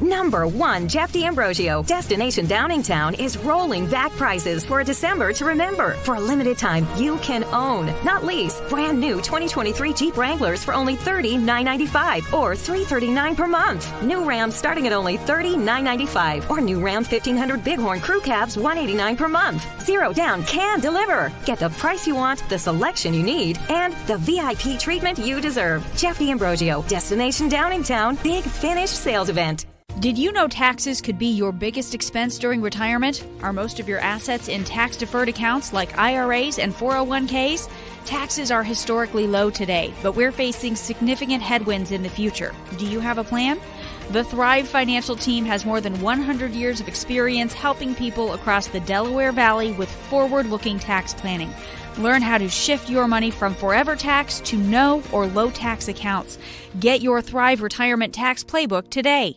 Number 0.00 0.46
one, 0.46 0.88
Jeff 0.88 1.12
D'Ambrosio. 1.12 1.82
Destination 1.82 2.46
Downingtown 2.46 3.18
is 3.20 3.36
rolling 3.36 3.86
back 3.86 4.12
prices 4.12 4.64
for 4.64 4.80
a 4.80 4.84
December 4.84 5.32
to 5.34 5.44
remember. 5.44 5.92
For 6.04 6.14
a 6.14 6.20
limited 6.20 6.56
time, 6.56 6.86
you 6.96 7.18
can 7.18 7.44
own, 7.44 7.92
not 8.02 8.24
lease, 8.24 8.62
brand 8.70 8.98
new 8.98 9.16
2023 9.16 9.92
Jeep 9.92 10.16
Wranglers 10.16 10.64
for 10.64 10.72
only 10.72 10.96
$30,995 10.96 12.32
or 12.32 12.56
339 12.56 13.36
per 13.36 13.46
month. 13.46 14.02
New 14.02 14.24
Ram 14.24 14.50
starting 14.50 14.86
at 14.86 14.94
only 14.94 15.18
$30,995 15.18 16.48
or 16.48 16.62
new 16.62 16.80
Ram 16.80 17.04
1500 17.04 17.62
Bighorn 17.62 18.00
Crew 18.00 18.20
Cabs 18.22 18.56
189 18.56 19.16
per 19.16 19.28
month. 19.28 19.66
Zero 19.84 20.14
down 20.14 20.42
can 20.44 20.80
deliver. 20.80 21.30
Get 21.44 21.58
the 21.58 21.68
price 21.70 22.06
you 22.06 22.14
want, 22.14 22.42
the 22.48 22.58
selection 22.58 23.12
you 23.12 23.22
need, 23.22 23.58
and 23.68 23.94
the 24.06 24.16
VIP 24.16 24.80
treatment 24.80 25.18
you 25.18 25.42
deserve. 25.42 25.86
Jeff 25.94 26.18
D'Ambrosio, 26.18 26.82
Destination 26.88 27.50
Downingtown, 27.50 28.22
Big 28.22 28.44
Finish 28.44 28.90
Sales 28.90 29.28
Event. 29.28 29.69
Did 30.00 30.16
you 30.16 30.32
know 30.32 30.48
taxes 30.48 31.02
could 31.02 31.18
be 31.18 31.26
your 31.26 31.52
biggest 31.52 31.94
expense 31.94 32.38
during 32.38 32.62
retirement? 32.62 33.22
Are 33.42 33.52
most 33.52 33.78
of 33.80 33.86
your 33.86 33.98
assets 33.98 34.48
in 34.48 34.64
tax 34.64 34.96
deferred 34.96 35.28
accounts 35.28 35.74
like 35.74 35.98
IRAs 35.98 36.58
and 36.58 36.72
401ks? 36.72 37.68
Taxes 38.06 38.50
are 38.50 38.62
historically 38.62 39.26
low 39.26 39.50
today, 39.50 39.92
but 40.02 40.12
we're 40.12 40.32
facing 40.32 40.74
significant 40.74 41.42
headwinds 41.42 41.92
in 41.92 42.02
the 42.02 42.08
future. 42.08 42.54
Do 42.78 42.86
you 42.86 42.98
have 42.98 43.18
a 43.18 43.24
plan? 43.24 43.60
The 44.08 44.24
Thrive 44.24 44.66
Financial 44.66 45.16
Team 45.16 45.44
has 45.44 45.66
more 45.66 45.82
than 45.82 46.00
100 46.00 46.52
years 46.52 46.80
of 46.80 46.88
experience 46.88 47.52
helping 47.52 47.94
people 47.94 48.32
across 48.32 48.68
the 48.68 48.80
Delaware 48.80 49.32
Valley 49.32 49.72
with 49.72 49.90
forward 49.90 50.46
looking 50.46 50.78
tax 50.78 51.12
planning. 51.12 51.52
Learn 51.98 52.22
how 52.22 52.38
to 52.38 52.48
shift 52.48 52.88
your 52.88 53.06
money 53.06 53.30
from 53.30 53.54
forever 53.54 53.96
tax 53.96 54.40
to 54.46 54.56
no 54.56 55.02
or 55.12 55.26
low 55.26 55.50
tax 55.50 55.88
accounts. 55.88 56.38
Get 56.78 57.02
your 57.02 57.20
Thrive 57.20 57.60
Retirement 57.60 58.14
Tax 58.14 58.42
Playbook 58.42 58.88
today. 58.88 59.36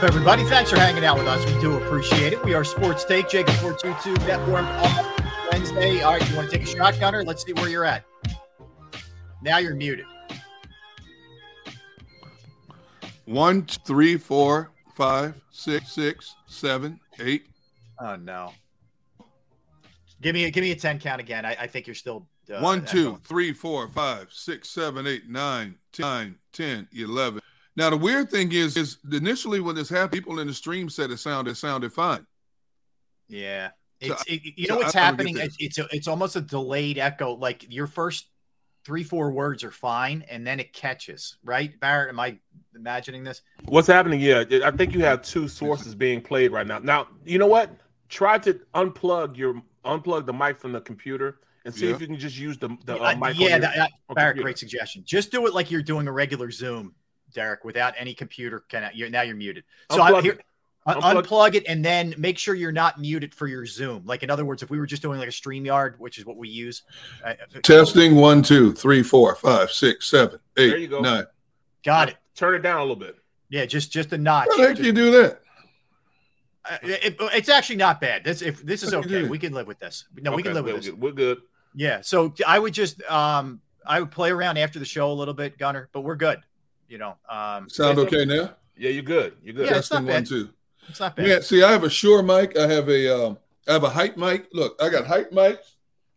Everybody. 0.00 0.44
Thanks 0.44 0.70
for 0.70 0.78
hanging 0.78 1.04
out 1.04 1.18
with 1.18 1.26
us. 1.26 1.44
We 1.44 1.60
do 1.60 1.76
appreciate 1.76 2.32
it. 2.32 2.44
We 2.44 2.54
are 2.54 2.62
Sports 2.62 3.04
Take, 3.04 3.26
JAKIB 3.26 3.50
422, 3.60 4.26
Network 4.28 4.64
on 4.64 5.24
Wednesday. 5.50 6.02
All 6.02 6.12
right, 6.12 6.30
you 6.30 6.36
want 6.36 6.48
to 6.48 6.56
take 6.56 6.68
a 6.68 6.70
shot, 6.70 7.00
Gunner? 7.00 7.24
Let's 7.24 7.44
see 7.44 7.52
where 7.54 7.68
you're 7.68 7.84
at. 7.84 8.04
Now 9.42 9.58
you're 9.58 9.74
muted. 9.74 10.06
One, 13.24 13.64
three, 13.64 14.16
four, 14.16 14.70
five, 14.94 15.34
six, 15.50 15.90
six, 15.90 16.36
seven, 16.46 17.00
eight. 17.18 17.48
Oh 18.00 18.14
no. 18.14 18.52
Give 20.22 20.32
me 20.32 20.44
a 20.44 20.50
give 20.52 20.62
me 20.62 20.70
a 20.70 20.76
10 20.76 21.00
count 21.00 21.20
again. 21.20 21.44
I, 21.44 21.56
I 21.62 21.66
think 21.66 21.88
you're 21.88 21.94
still 21.94 22.28
uh, 22.54 22.60
one, 22.60 22.84
two, 22.84 23.18
three, 23.24 23.52
four, 23.52 23.88
five, 23.88 24.28
six, 24.30 24.70
seven, 24.70 25.08
eight, 25.08 25.28
nine, 25.28 25.74
ten, 25.92 26.36
ten, 26.52 26.86
eleven. 26.96 27.42
Now 27.78 27.90
the 27.90 27.96
weird 27.96 28.28
thing 28.28 28.50
is, 28.50 28.76
is 28.76 28.98
initially 29.12 29.60
when 29.60 29.76
this 29.76 29.88
happened, 29.88 30.10
people 30.10 30.40
in 30.40 30.48
the 30.48 30.52
stream 30.52 30.90
said 30.90 31.12
it 31.12 31.18
sounded 31.18 31.56
sounded 31.56 31.92
fine. 31.92 32.26
Yeah, 33.28 33.70
it's 34.00 34.18
so, 34.18 34.24
it, 34.26 34.42
you 34.56 34.66
know 34.66 34.78
what's 34.78 34.92
happening. 34.92 35.36
It's 35.38 35.54
it's, 35.60 35.78
a, 35.78 35.86
it's 35.92 36.08
almost 36.08 36.34
a 36.34 36.40
delayed 36.40 36.98
echo. 36.98 37.34
Like 37.34 37.72
your 37.72 37.86
first 37.86 38.26
three 38.84 39.04
four 39.04 39.30
words 39.30 39.62
are 39.62 39.70
fine, 39.70 40.24
and 40.28 40.44
then 40.44 40.58
it 40.58 40.72
catches. 40.72 41.36
Right, 41.44 41.78
Barrett? 41.78 42.08
Am 42.08 42.18
I 42.18 42.38
imagining 42.74 43.22
this? 43.22 43.42
What's 43.66 43.86
happening? 43.86 44.20
Yeah, 44.20 44.42
I 44.64 44.72
think 44.72 44.92
you 44.92 45.04
have 45.04 45.22
two 45.22 45.46
sources 45.46 45.94
being 45.94 46.20
played 46.20 46.50
right 46.50 46.66
now. 46.66 46.80
Now 46.80 47.06
you 47.24 47.38
know 47.38 47.46
what? 47.46 47.70
Try 48.08 48.38
to 48.38 48.54
unplug 48.74 49.36
your 49.36 49.62
unplug 49.84 50.26
the 50.26 50.32
mic 50.32 50.58
from 50.58 50.72
the 50.72 50.80
computer 50.80 51.38
and 51.64 51.72
see 51.72 51.86
yeah. 51.86 51.94
if 51.94 52.00
you 52.00 52.08
can 52.08 52.18
just 52.18 52.36
use 52.36 52.58
the, 52.58 52.76
the 52.86 53.00
uh, 53.00 53.14
mic. 53.14 53.38
Yeah, 53.38 53.60
that, 53.60 53.76
that, 53.76 53.90
Barrett, 54.16 54.32
computer. 54.32 54.42
great 54.42 54.58
suggestion. 54.58 55.04
Just 55.06 55.30
do 55.30 55.46
it 55.46 55.54
like 55.54 55.70
you're 55.70 55.80
doing 55.80 56.08
a 56.08 56.12
regular 56.12 56.50
Zoom 56.50 56.96
Derrick, 57.32 57.64
without 57.64 57.94
any 57.96 58.14
computer. 58.14 58.60
Can 58.68 58.90
you're 58.94 59.10
now 59.10 59.22
you're 59.22 59.36
muted. 59.36 59.64
So 59.90 59.98
unplug, 59.98 60.22
here, 60.22 60.32
it. 60.32 60.44
Unplug. 60.86 61.22
unplug 61.24 61.54
it 61.54 61.64
and 61.66 61.84
then 61.84 62.14
make 62.16 62.38
sure 62.38 62.54
you're 62.54 62.72
not 62.72 62.98
muted 62.98 63.34
for 63.34 63.46
your 63.46 63.66
Zoom. 63.66 64.04
Like 64.06 64.22
in 64.22 64.30
other 64.30 64.44
words, 64.44 64.62
if 64.62 64.70
we 64.70 64.78
were 64.78 64.86
just 64.86 65.02
doing 65.02 65.18
like 65.18 65.28
a 65.28 65.32
StreamYard, 65.32 65.98
which 65.98 66.18
is 66.18 66.24
what 66.24 66.36
we 66.36 66.48
use. 66.48 66.82
Uh 67.24 67.34
Testing 67.62 68.14
one, 68.14 68.42
two, 68.42 68.72
three, 68.72 69.02
four, 69.02 69.34
five, 69.34 69.70
six, 69.70 70.08
seven, 70.08 70.38
eight, 70.56 70.68
there 70.70 70.78
you 70.78 70.88
go. 70.88 71.00
nine. 71.00 71.24
Got 71.84 72.10
it. 72.10 72.16
Turn 72.34 72.54
it 72.54 72.60
down 72.60 72.78
a 72.78 72.80
little 72.80 72.96
bit. 72.96 73.16
Yeah, 73.50 73.66
just 73.66 73.92
just 73.92 74.12
a 74.12 74.18
notch. 74.18 74.48
How 74.50 74.56
the 74.56 74.68
heck 74.68 74.76
do 74.76 74.84
you 74.84 74.92
do 74.92 75.10
that? 75.10 75.40
Uh, 76.64 76.78
it, 76.82 77.16
it's 77.20 77.48
actually 77.48 77.76
not 77.76 78.00
bad. 78.00 78.24
This 78.24 78.42
if 78.42 78.62
this 78.62 78.82
is 78.82 78.94
okay, 78.94 79.24
we 79.24 79.38
can 79.38 79.52
live 79.52 79.66
with 79.66 79.78
this. 79.78 80.06
No, 80.16 80.30
okay, 80.30 80.36
we 80.36 80.42
can 80.42 80.54
live 80.54 80.64
with 80.64 80.76
this. 80.76 80.86
Good. 80.86 81.00
We're 81.00 81.12
good. 81.12 81.38
Yeah. 81.74 82.00
So 82.00 82.34
I 82.46 82.58
would 82.58 82.72
just 82.72 83.02
um 83.10 83.60
I 83.86 84.00
would 84.00 84.10
play 84.10 84.30
around 84.30 84.58
after 84.58 84.78
the 84.78 84.84
show 84.84 85.10
a 85.10 85.14
little 85.14 85.34
bit, 85.34 85.58
Gunner, 85.58 85.88
but 85.92 86.00
we're 86.00 86.16
good 86.16 86.40
you 86.88 86.98
know. 86.98 87.16
Um, 87.28 87.68
Sound 87.68 87.98
okay 87.98 88.24
now? 88.24 88.54
Yeah, 88.76 88.90
you're 88.90 89.02
good. 89.02 89.34
You're 89.42 89.54
good. 89.54 89.66
Yeah, 89.66 89.74
Testing 89.74 90.06
one, 90.06 90.24
two. 90.24 90.50
It's 90.88 91.00
not 91.00 91.16
bad. 91.16 91.26
Yeah, 91.26 91.40
see, 91.40 91.62
I 91.62 91.70
have 91.70 91.84
a 91.84 91.90
Shure 91.90 92.22
mic. 92.22 92.56
I 92.56 92.66
have 92.66 92.88
a 92.88 93.26
um, 93.26 93.38
I 93.68 93.72
have 93.72 93.84
a 93.84 93.90
hype 93.90 94.16
mic. 94.16 94.48
Look, 94.52 94.80
I 94.80 94.88
got 94.88 95.06
hype 95.06 95.30
mics. 95.30 95.58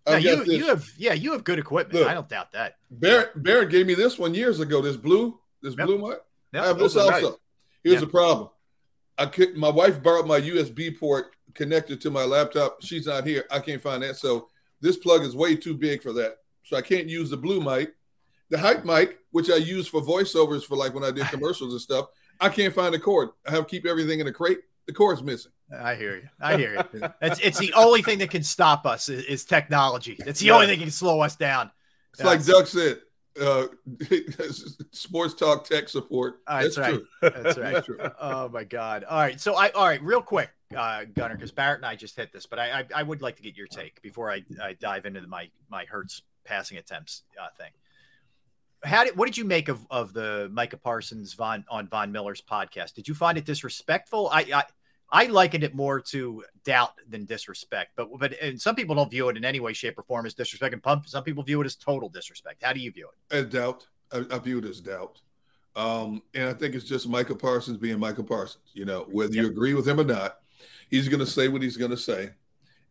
No, 0.07 0.15
you, 0.15 0.43
you 0.45 0.67
have 0.67 0.89
yeah, 0.97 1.13
you 1.13 1.31
have 1.33 1.43
good 1.43 1.59
equipment. 1.59 1.99
Look, 1.99 2.07
I 2.07 2.13
don't 2.13 2.29
doubt 2.29 2.51
that. 2.53 2.77
Barrett 2.89 3.43
Barrett 3.43 3.69
gave 3.69 3.85
me 3.85 3.93
this 3.93 4.17
one 4.17 4.33
years 4.33 4.59
ago. 4.59 4.81
This 4.81 4.97
blue, 4.97 5.39
this 5.61 5.75
yep. 5.77 5.85
blue 5.85 5.97
mic. 5.97 6.19
Yep. 6.53 6.63
I 6.63 6.67
have 6.67 6.79
this 6.79 6.95
also. 6.95 7.29
Nice. 7.29 7.39
Here's 7.83 7.93
yep. 7.95 8.01
the 8.01 8.07
problem. 8.07 8.49
I 9.17 9.25
could 9.27 9.55
my 9.55 9.69
wife 9.69 10.01
borrowed 10.01 10.27
my 10.27 10.41
USB 10.41 10.97
port 10.97 11.35
connected 11.53 12.01
to 12.01 12.09
my 12.09 12.23
laptop. 12.23 12.81
She's 12.81 13.05
not 13.05 13.27
here. 13.27 13.45
I 13.51 13.59
can't 13.59 13.81
find 13.81 14.01
that. 14.03 14.17
So 14.17 14.47
this 14.79 14.97
plug 14.97 15.21
is 15.23 15.35
way 15.35 15.55
too 15.55 15.75
big 15.75 16.01
for 16.01 16.13
that. 16.13 16.37
So 16.63 16.77
I 16.77 16.81
can't 16.81 17.07
use 17.07 17.29
the 17.29 17.37
blue 17.37 17.61
mic 17.61 17.93
the 18.51 18.59
hype 18.59 18.85
mic, 18.85 19.17
which 19.31 19.49
I 19.49 19.55
use 19.55 19.87
for 19.87 20.01
voiceovers 20.01 20.63
for 20.63 20.75
like 20.75 20.93
when 20.93 21.03
I 21.03 21.09
did 21.09 21.25
commercials 21.31 21.71
and 21.71 21.81
stuff, 21.81 22.07
I 22.39 22.49
can't 22.49 22.73
find 22.73 22.93
the 22.93 22.99
cord. 22.99 23.29
I 23.47 23.51
have 23.51 23.61
to 23.61 23.69
keep 23.69 23.87
everything 23.87 24.19
in 24.19 24.27
a 24.27 24.31
crate. 24.31 24.59
The 24.85 24.93
cord's 24.93 25.23
missing. 25.23 25.51
I 25.75 25.95
hear 25.95 26.17
you. 26.17 26.29
I 26.39 26.57
hear 26.57 26.73
you. 26.73 27.09
it's, 27.21 27.39
it's 27.39 27.57
the 27.57 27.73
only 27.73 28.01
thing 28.01 28.19
that 28.19 28.29
can 28.29 28.43
stop 28.43 28.85
us 28.85 29.09
is, 29.09 29.23
is 29.25 29.45
technology. 29.45 30.17
It's 30.25 30.41
the 30.41 30.47
yeah. 30.47 30.53
only 30.53 30.67
thing 30.67 30.79
that 30.79 30.85
can 30.85 30.91
slow 30.91 31.21
us 31.21 31.35
down. 31.35 31.71
It's 32.13 32.23
like 32.23 32.43
Doug 32.43 32.67
said, 32.67 32.99
uh, 33.39 33.67
sports 34.91 35.33
talk 35.33 35.65
tech 35.65 35.87
support. 35.87 36.39
That's, 36.45 36.75
That's 36.75 36.77
right. 36.77 36.93
True. 36.93 37.05
That's 37.21 37.57
right. 37.57 37.73
That's 37.73 37.85
true. 37.85 37.99
Oh 38.19 38.49
my 38.49 38.65
God. 38.65 39.05
All 39.05 39.19
right. 39.19 39.39
So 39.39 39.55
I, 39.55 39.69
all 39.69 39.85
right, 39.85 40.01
real 40.03 40.21
quick, 40.21 40.49
uh, 40.75 41.05
Gunner, 41.13 41.35
because 41.35 41.51
Barrett 41.51 41.77
and 41.77 41.85
I 41.85 41.95
just 41.95 42.17
hit 42.17 42.33
this, 42.33 42.47
but 42.47 42.59
I, 42.59 42.79
I, 42.79 42.85
I, 42.95 43.03
would 43.03 43.21
like 43.21 43.37
to 43.37 43.43
get 43.43 43.55
your 43.55 43.67
take 43.67 44.01
before 44.01 44.29
I, 44.29 44.43
I 44.61 44.73
dive 44.73 45.05
into 45.05 45.21
the, 45.21 45.27
my, 45.27 45.49
my 45.69 45.85
Hurts 45.85 46.23
passing 46.43 46.77
attempts 46.77 47.23
uh, 47.41 47.47
thing 47.57 47.71
how 48.83 49.03
did 49.03 49.15
what 49.15 49.25
did 49.25 49.37
you 49.37 49.45
make 49.45 49.69
of 49.69 49.85
of 49.89 50.13
the 50.13 50.49
Micah 50.51 50.77
Parsons 50.77 51.33
Von 51.33 51.63
on 51.69 51.87
Von 51.87 52.11
Miller's 52.11 52.41
podcast? 52.41 52.93
Did 52.93 53.07
you 53.07 53.13
find 53.13 53.37
it 53.37 53.45
disrespectful? 53.45 54.29
I, 54.31 54.45
I 54.53 54.63
I 55.11 55.25
likened 55.25 55.63
it 55.63 55.75
more 55.75 55.99
to 55.99 56.43
doubt 56.63 56.93
than 57.07 57.25
disrespect, 57.25 57.91
but 57.95 58.09
but 58.17 58.33
and 58.41 58.59
some 58.59 58.75
people 58.75 58.95
don't 58.95 59.11
view 59.11 59.29
it 59.29 59.37
in 59.37 59.45
any 59.45 59.59
way, 59.59 59.73
shape, 59.73 59.99
or 59.99 60.03
form 60.03 60.25
as 60.25 60.33
disrespect, 60.33 60.73
and 60.73 60.81
pump, 60.81 61.07
some 61.07 61.23
people 61.23 61.43
view 61.43 61.61
it 61.61 61.65
as 61.65 61.75
total 61.75 62.09
disrespect. 62.09 62.63
How 62.63 62.73
do 62.73 62.79
you 62.79 62.91
view 62.91 63.09
it? 63.09 63.35
As 63.35 63.45
doubt. 63.47 63.87
I, 64.11 64.25
I 64.31 64.39
view 64.39 64.57
it 64.57 64.65
as 64.65 64.81
doubt, 64.81 65.21
um, 65.75 66.21
and 66.33 66.49
I 66.49 66.53
think 66.53 66.75
it's 66.75 66.85
just 66.85 67.07
Micah 67.07 67.35
Parsons 67.35 67.77
being 67.77 67.99
Micah 67.99 68.23
Parsons. 68.23 68.71
You 68.73 68.85
know, 68.85 69.07
whether 69.11 69.33
yep. 69.33 69.43
you 69.43 69.49
agree 69.49 69.73
with 69.73 69.87
him 69.87 69.99
or 69.99 70.03
not, 70.03 70.39
he's 70.89 71.07
going 71.07 71.19
to 71.19 71.25
say 71.25 71.47
what 71.47 71.61
he's 71.61 71.77
going 71.77 71.91
to 71.91 71.97
say, 71.97 72.31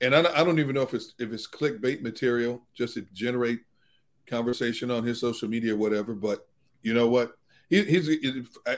and 0.01 0.15
I, 0.15 0.21
I 0.21 0.45
don't 0.45 0.59
even 0.59 0.75
know 0.75 0.83
if 0.83 0.95
it's 0.95 1.15
if 1.19 1.33
it's 1.33 1.49
clickbait 1.49 2.01
material 2.01 2.63
just 2.75 2.95
to 2.95 3.03
generate 3.13 3.61
conversation 4.31 4.91
on 4.91 5.05
his 5.05 5.21
social 5.21 5.49
media 5.49 5.75
or 5.75 5.79
whatever. 5.79 6.15
But 6.15 6.47
you 6.83 6.95
know 6.95 7.09
what? 7.09 7.37
He, 7.69 7.85
he's 7.85 8.09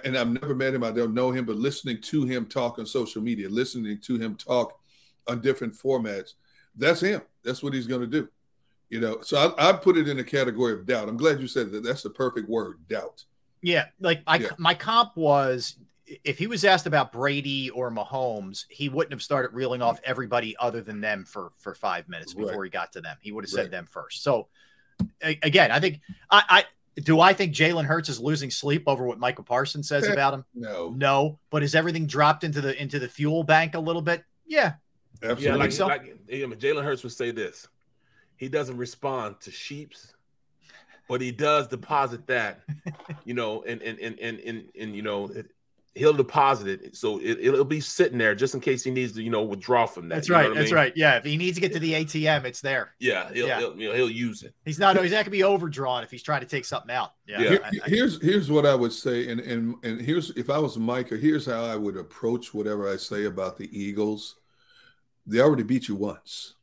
and 0.04 0.16
I've 0.16 0.28
never 0.28 0.54
met 0.54 0.74
him. 0.74 0.84
I 0.84 0.90
don't 0.90 1.14
know 1.14 1.30
him, 1.30 1.44
but 1.44 1.56
listening 1.56 2.00
to 2.02 2.24
him 2.24 2.46
talk 2.46 2.78
on 2.78 2.86
social 2.86 3.22
media, 3.22 3.48
listening 3.48 4.00
to 4.00 4.16
him 4.18 4.36
talk 4.36 4.78
on 5.28 5.40
different 5.40 5.74
formats, 5.74 6.34
that's 6.76 7.00
him. 7.00 7.22
That's 7.42 7.62
what 7.62 7.74
he's 7.74 7.86
going 7.86 8.02
to 8.02 8.06
do. 8.06 8.28
You 8.90 9.00
know, 9.00 9.20
so 9.22 9.54
I, 9.56 9.70
I 9.70 9.72
put 9.72 9.96
it 9.96 10.08
in 10.08 10.18
a 10.18 10.24
category 10.24 10.74
of 10.74 10.84
doubt. 10.84 11.08
I'm 11.08 11.16
glad 11.16 11.40
you 11.40 11.48
said 11.48 11.70
that. 11.72 11.82
That's 11.82 12.02
the 12.02 12.10
perfect 12.10 12.48
word, 12.48 12.86
doubt. 12.88 13.24
Yeah, 13.62 13.86
like 14.00 14.22
I, 14.26 14.36
yeah. 14.36 14.48
my 14.58 14.74
comp 14.74 15.16
was 15.16 15.76
if 16.24 16.38
he 16.38 16.46
was 16.46 16.64
asked 16.64 16.86
about 16.86 17.12
Brady 17.12 17.70
or 17.70 17.90
Mahomes, 17.90 18.66
he 18.68 18.88
wouldn't 18.88 19.12
have 19.12 19.22
started 19.22 19.54
reeling 19.54 19.80
off 19.82 20.00
everybody 20.04 20.56
other 20.58 20.82
than 20.82 21.00
them 21.00 21.24
for 21.24 21.52
for 21.58 21.74
five 21.74 22.08
minutes 22.08 22.34
before 22.34 22.60
right. 22.60 22.64
he 22.64 22.70
got 22.70 22.92
to 22.92 23.00
them. 23.00 23.16
He 23.20 23.32
would 23.32 23.44
have 23.44 23.50
said 23.50 23.62
right. 23.62 23.70
them 23.70 23.86
first. 23.90 24.22
So 24.22 24.48
again, 25.22 25.70
I 25.70 25.80
think 25.80 26.00
I, 26.30 26.64
I 26.96 27.00
do. 27.00 27.20
I 27.20 27.32
think 27.32 27.54
Jalen 27.54 27.84
Hurts 27.84 28.08
is 28.08 28.20
losing 28.20 28.50
sleep 28.50 28.84
over 28.86 29.06
what 29.06 29.18
Micah 29.18 29.42
Parsons 29.42 29.88
says 29.88 30.06
about 30.08 30.34
him. 30.34 30.44
No, 30.54 30.90
No, 30.96 31.38
but 31.50 31.62
is 31.62 31.74
everything 31.74 32.06
dropped 32.06 32.44
into 32.44 32.60
the 32.60 32.80
into 32.80 32.98
the 32.98 33.08
fuel 33.08 33.44
bank 33.44 33.74
a 33.74 33.80
little 33.80 34.02
bit? 34.02 34.24
Yeah, 34.46 34.74
absolutely. 35.22 35.46
Yeah, 35.46 35.54
like, 35.56 35.72
so? 35.72 35.86
like 35.86 36.18
yeah, 36.28 36.46
Jalen 36.46 36.84
Hurts 36.84 37.02
would 37.02 37.12
say 37.12 37.30
this. 37.30 37.68
He 38.36 38.48
doesn't 38.48 38.76
respond 38.76 39.40
to 39.42 39.50
sheeps, 39.50 40.14
but 41.08 41.20
he 41.20 41.30
does 41.30 41.68
deposit 41.68 42.26
that, 42.26 42.60
you 43.24 43.34
know, 43.34 43.62
and 43.62 43.80
and 43.82 43.98
and 43.98 44.18
and 44.18 44.40
and, 44.40 44.68
and 44.78 44.96
you 44.96 45.02
know, 45.02 45.28
it, 45.28 45.50
he'll 45.94 46.14
deposit 46.14 46.68
it. 46.68 46.96
So 46.96 47.18
it, 47.18 47.38
it'll 47.40 47.64
be 47.64 47.80
sitting 47.80 48.16
there 48.16 48.34
just 48.34 48.54
in 48.54 48.60
case 48.60 48.82
he 48.82 48.90
needs 48.90 49.12
to, 49.12 49.22
you 49.22 49.28
know, 49.30 49.42
withdraw 49.42 49.84
from 49.86 50.08
that. 50.08 50.14
that's 50.16 50.28
you 50.28 50.34
know 50.34 50.40
right. 50.40 50.50
I 50.50 50.54
That's 50.54 50.66
mean? 50.70 50.74
right. 50.74 50.92
Yeah, 50.96 51.16
if 51.16 51.24
he 51.24 51.36
needs 51.36 51.56
to 51.56 51.60
get 51.60 51.72
to 51.74 51.78
the 51.78 51.92
ATM, 51.92 52.44
it's 52.44 52.60
there. 52.62 52.94
Yeah, 52.98 53.30
he'll, 53.32 53.46
Yeah. 53.46 53.58
He'll, 53.58 53.76
you 53.76 53.88
know, 53.90 53.94
he'll 53.94 54.10
use 54.10 54.42
it. 54.42 54.54
He's 54.64 54.78
not. 54.78 54.96
He's 55.02 55.12
not 55.12 55.18
gonna 55.24 55.30
be 55.30 55.44
overdrawn 55.44 56.02
if 56.02 56.10
he's 56.10 56.22
trying 56.22 56.40
to 56.40 56.46
take 56.46 56.64
something 56.64 56.90
out. 56.94 57.12
Yeah. 57.26 57.40
Yeah. 57.40 57.48
Here- 57.50 57.60
I- 57.64 57.68
I- 57.84 57.88
here's 57.88 58.22
here's 58.22 58.50
what 58.50 58.64
I 58.64 58.74
would 58.74 58.92
say, 58.92 59.28
and 59.30 59.40
and 59.40 59.74
and 59.84 60.00
here's 60.00 60.30
if 60.30 60.48
I 60.48 60.58
was 60.58 60.78
Micah, 60.78 61.16
here's 61.16 61.44
how 61.46 61.62
I 61.64 61.76
would 61.76 61.96
approach 61.96 62.54
whatever 62.54 62.88
I 62.90 62.96
say 62.96 63.24
about 63.26 63.58
the 63.58 63.68
Eagles. 63.78 64.36
They 65.26 65.40
already 65.40 65.62
beat 65.62 65.88
you 65.88 65.94
once, 65.94 66.54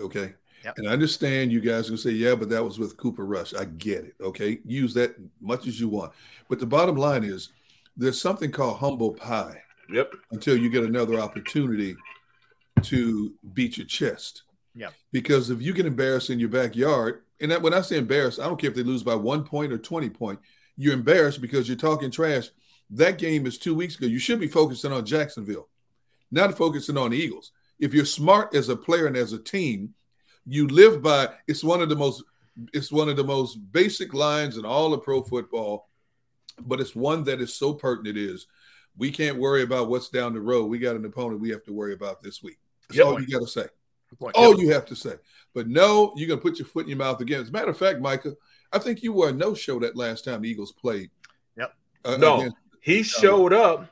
okay. 0.00 0.34
Yep. 0.64 0.74
And 0.76 0.88
I 0.88 0.92
understand 0.92 1.50
you 1.50 1.62
guys 1.62 1.88
can 1.88 1.96
say, 1.96 2.10
yeah, 2.10 2.34
but 2.34 2.50
that 2.50 2.62
was 2.62 2.78
with 2.78 2.98
Cooper 2.98 3.24
Rush. 3.24 3.54
I 3.54 3.64
get 3.64 4.04
it. 4.04 4.14
Okay. 4.20 4.58
Use 4.66 4.92
that 4.92 5.16
much 5.40 5.66
as 5.66 5.80
you 5.80 5.88
want. 5.88 6.12
But 6.50 6.58
the 6.58 6.66
bottom 6.66 6.96
line 6.96 7.24
is 7.24 7.48
there's 8.00 8.20
something 8.20 8.50
called 8.50 8.78
humble 8.78 9.12
pie 9.12 9.62
Yep. 9.90 10.14
until 10.30 10.56
you 10.56 10.70
get 10.70 10.84
another 10.84 11.20
opportunity 11.20 11.96
to 12.82 13.34
beat 13.52 13.76
your 13.76 13.86
chest. 13.86 14.44
Yep. 14.74 14.94
Because 15.12 15.50
if 15.50 15.60
you 15.60 15.74
get 15.74 15.84
embarrassed 15.84 16.30
in 16.30 16.38
your 16.40 16.48
backyard, 16.48 17.22
and 17.40 17.50
that, 17.50 17.60
when 17.60 17.74
I 17.74 17.82
say 17.82 17.98
embarrassed, 17.98 18.40
I 18.40 18.44
don't 18.44 18.58
care 18.58 18.70
if 18.70 18.76
they 18.76 18.82
lose 18.82 19.02
by 19.02 19.14
one 19.14 19.44
point 19.44 19.72
or 19.72 19.78
20 19.78 20.08
point, 20.10 20.38
you're 20.76 20.94
embarrassed 20.94 21.42
because 21.42 21.68
you're 21.68 21.76
talking 21.76 22.10
trash. 22.10 22.48
That 22.88 23.18
game 23.18 23.46
is 23.46 23.58
two 23.58 23.74
weeks 23.74 23.96
ago. 23.96 24.06
You 24.06 24.18
should 24.18 24.40
be 24.40 24.48
focusing 24.48 24.92
on 24.92 25.04
Jacksonville, 25.04 25.68
not 26.30 26.56
focusing 26.56 26.96
on 26.96 27.10
the 27.10 27.18
Eagles. 27.18 27.52
If 27.78 27.92
you're 27.92 28.06
smart 28.06 28.54
as 28.54 28.68
a 28.70 28.76
player 28.76 29.06
and 29.06 29.16
as 29.16 29.32
a 29.32 29.38
team, 29.38 29.94
you 30.46 30.66
live 30.68 31.02
by 31.02 31.28
it's 31.46 31.62
one 31.62 31.82
of 31.82 31.90
the 31.90 31.96
most 31.96 32.24
it's 32.72 32.90
one 32.90 33.08
of 33.08 33.16
the 33.16 33.24
most 33.24 33.56
basic 33.72 34.14
lines 34.14 34.56
in 34.56 34.64
all 34.64 34.92
of 34.94 35.02
pro 35.02 35.22
football, 35.22 35.89
but 36.66 36.80
it's 36.80 36.94
one 36.94 37.24
that 37.24 37.40
is 37.40 37.54
so 37.54 37.72
pertinent 37.74 38.16
is 38.18 38.46
we 38.96 39.10
can't 39.10 39.38
worry 39.38 39.62
about 39.62 39.88
what's 39.88 40.08
down 40.08 40.34
the 40.34 40.40
road. 40.40 40.66
We 40.66 40.78
got 40.78 40.96
an 40.96 41.04
opponent 41.04 41.40
we 41.40 41.50
have 41.50 41.64
to 41.64 41.72
worry 41.72 41.92
about 41.94 42.22
this 42.22 42.42
week. 42.42 42.58
That's 42.88 43.00
all 43.00 43.20
you 43.20 43.26
got 43.26 43.40
to 43.40 43.46
say. 43.46 43.66
point. 44.18 44.34
All 44.36 44.60
you 44.60 44.70
have 44.72 44.86
to 44.86 44.96
say. 44.96 45.14
But 45.54 45.68
no, 45.68 46.12
you're 46.16 46.28
gonna 46.28 46.40
put 46.40 46.58
your 46.58 46.66
foot 46.66 46.84
in 46.84 46.88
your 46.90 46.98
mouth 46.98 47.20
again. 47.20 47.40
As 47.40 47.48
a 47.48 47.52
matter 47.52 47.70
of 47.70 47.78
fact, 47.78 48.00
Micah, 48.00 48.34
I 48.72 48.78
think 48.78 49.02
you 49.02 49.12
were 49.12 49.28
a 49.30 49.32
no-show 49.32 49.78
that 49.80 49.96
last 49.96 50.24
time 50.24 50.42
the 50.42 50.48
Eagles 50.48 50.72
played. 50.72 51.10
Yep. 51.56 51.74
Uh, 52.04 52.16
No, 52.16 52.38
against- 52.40 52.56
he 52.80 53.02
showed 53.02 53.52
up. 53.52 53.88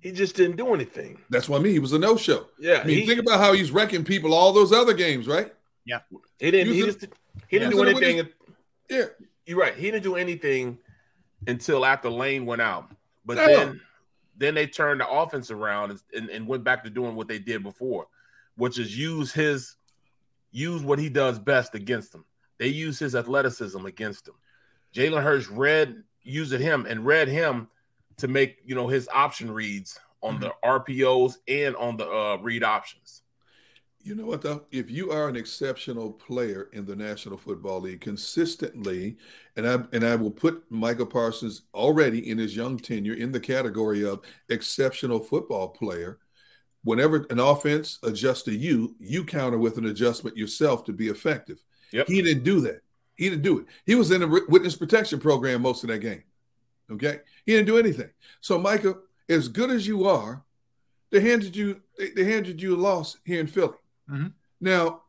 He 0.00 0.12
just 0.12 0.36
didn't 0.36 0.56
do 0.56 0.72
anything. 0.74 1.18
that's 1.28 1.48
what 1.48 1.60
I 1.60 1.64
mean. 1.64 1.72
He 1.72 1.78
was 1.80 1.92
a 1.92 1.98
no-show. 1.98 2.46
Yeah, 2.58 2.80
I 2.82 2.86
mean, 2.86 2.98
he, 3.00 3.06
think 3.06 3.20
about 3.20 3.40
how 3.40 3.52
he's 3.52 3.70
wrecking 3.72 4.04
people 4.04 4.32
all 4.32 4.52
those 4.52 4.72
other 4.72 4.94
games, 4.94 5.26
right? 5.26 5.52
Yeah. 5.84 6.00
He 6.38 6.50
didn't. 6.50 6.72
He 6.72 6.80
He 6.80 6.86
just 6.86 7.00
he 7.48 7.58
didn't 7.58 7.76
Yeah. 7.76 7.82
do 7.82 7.88
anything. 7.90 8.28
Yeah. 8.88 9.04
You're 9.44 9.58
right. 9.58 9.74
He 9.74 9.90
didn't 9.90 10.04
do 10.04 10.14
anything 10.16 10.78
until 11.46 11.84
after 11.84 12.10
Lane 12.10 12.46
went 12.46 12.62
out. 12.62 12.90
But 13.24 13.36
No. 13.36 13.46
then 13.46 13.80
then 14.36 14.54
they 14.54 14.66
turned 14.68 15.00
the 15.00 15.08
offense 15.08 15.50
around 15.50 15.90
and, 15.90 16.00
and, 16.14 16.30
and 16.30 16.46
went 16.46 16.62
back 16.62 16.84
to 16.84 16.90
doing 16.90 17.16
what 17.16 17.26
they 17.26 17.40
did 17.40 17.62
before, 17.62 18.06
which 18.56 18.78
is 18.78 18.96
use 18.96 19.32
his 19.32 19.74
use 20.52 20.82
what 20.82 20.98
he 20.98 21.08
does 21.08 21.38
best 21.38 21.74
against 21.74 22.12
them. 22.12 22.24
They 22.58 22.68
use 22.68 22.98
his 22.98 23.14
athleticism 23.16 23.84
against 23.84 24.28
him. 24.28 24.34
Jalen 24.94 25.22
Hurts 25.22 25.48
read 25.48 26.02
using 26.22 26.60
him 26.60 26.86
and 26.88 27.04
read 27.04 27.28
him 27.28 27.68
to 28.18 28.28
make 28.28 28.58
you 28.64 28.74
know 28.74 28.86
his 28.88 29.08
option 29.12 29.50
reads 29.50 29.98
on 30.22 30.40
the 30.40 30.52
RPOs 30.64 31.36
and 31.46 31.76
on 31.76 31.96
the 31.96 32.08
uh, 32.08 32.36
read 32.40 32.64
options. 32.64 33.22
You 34.00 34.14
know 34.14 34.26
what 34.26 34.42
though? 34.42 34.64
If 34.70 34.90
you 34.90 35.10
are 35.10 35.28
an 35.28 35.36
exceptional 35.36 36.12
player 36.12 36.68
in 36.72 36.86
the 36.86 36.96
National 36.96 37.36
Football 37.36 37.80
League 37.80 38.00
consistently, 38.00 39.16
and 39.56 39.68
I 39.68 39.84
and 39.92 40.04
I 40.04 40.14
will 40.14 40.30
put 40.30 40.64
Micah 40.70 41.04
Parsons 41.04 41.62
already 41.74 42.30
in 42.30 42.38
his 42.38 42.56
young 42.56 42.78
tenure 42.78 43.14
in 43.14 43.32
the 43.32 43.40
category 43.40 44.04
of 44.04 44.20
exceptional 44.48 45.20
football 45.20 45.68
player. 45.68 46.18
Whenever 46.84 47.26
an 47.28 47.40
offense 47.40 47.98
adjusts 48.02 48.44
to 48.44 48.54
you, 48.54 48.94
you 49.00 49.24
counter 49.24 49.58
with 49.58 49.78
an 49.78 49.86
adjustment 49.86 50.36
yourself 50.36 50.84
to 50.84 50.92
be 50.92 51.08
effective. 51.08 51.62
Yep. 51.92 52.06
He 52.06 52.22
didn't 52.22 52.44
do 52.44 52.60
that. 52.62 52.82
He 53.16 53.28
didn't 53.28 53.42
do 53.42 53.58
it. 53.58 53.66
He 53.84 53.96
was 53.96 54.12
in 54.12 54.22
a 54.22 54.28
witness 54.28 54.76
protection 54.76 55.18
program 55.18 55.60
most 55.60 55.82
of 55.82 55.90
that 55.90 55.98
game. 55.98 56.22
Okay, 56.90 57.18
he 57.44 57.52
didn't 57.52 57.66
do 57.66 57.76
anything. 57.76 58.10
So, 58.40 58.58
Micah, 58.58 58.94
as 59.28 59.48
good 59.48 59.70
as 59.70 59.86
you 59.86 60.06
are, 60.06 60.44
they 61.10 61.20
handed 61.20 61.56
you 61.56 61.82
they, 61.98 62.10
they 62.10 62.24
handed 62.24 62.62
you 62.62 62.76
a 62.76 62.80
loss 62.80 63.18
here 63.24 63.40
in 63.40 63.48
Philly. 63.48 63.74
Mhm. 64.10 64.32
Now, 64.60 65.02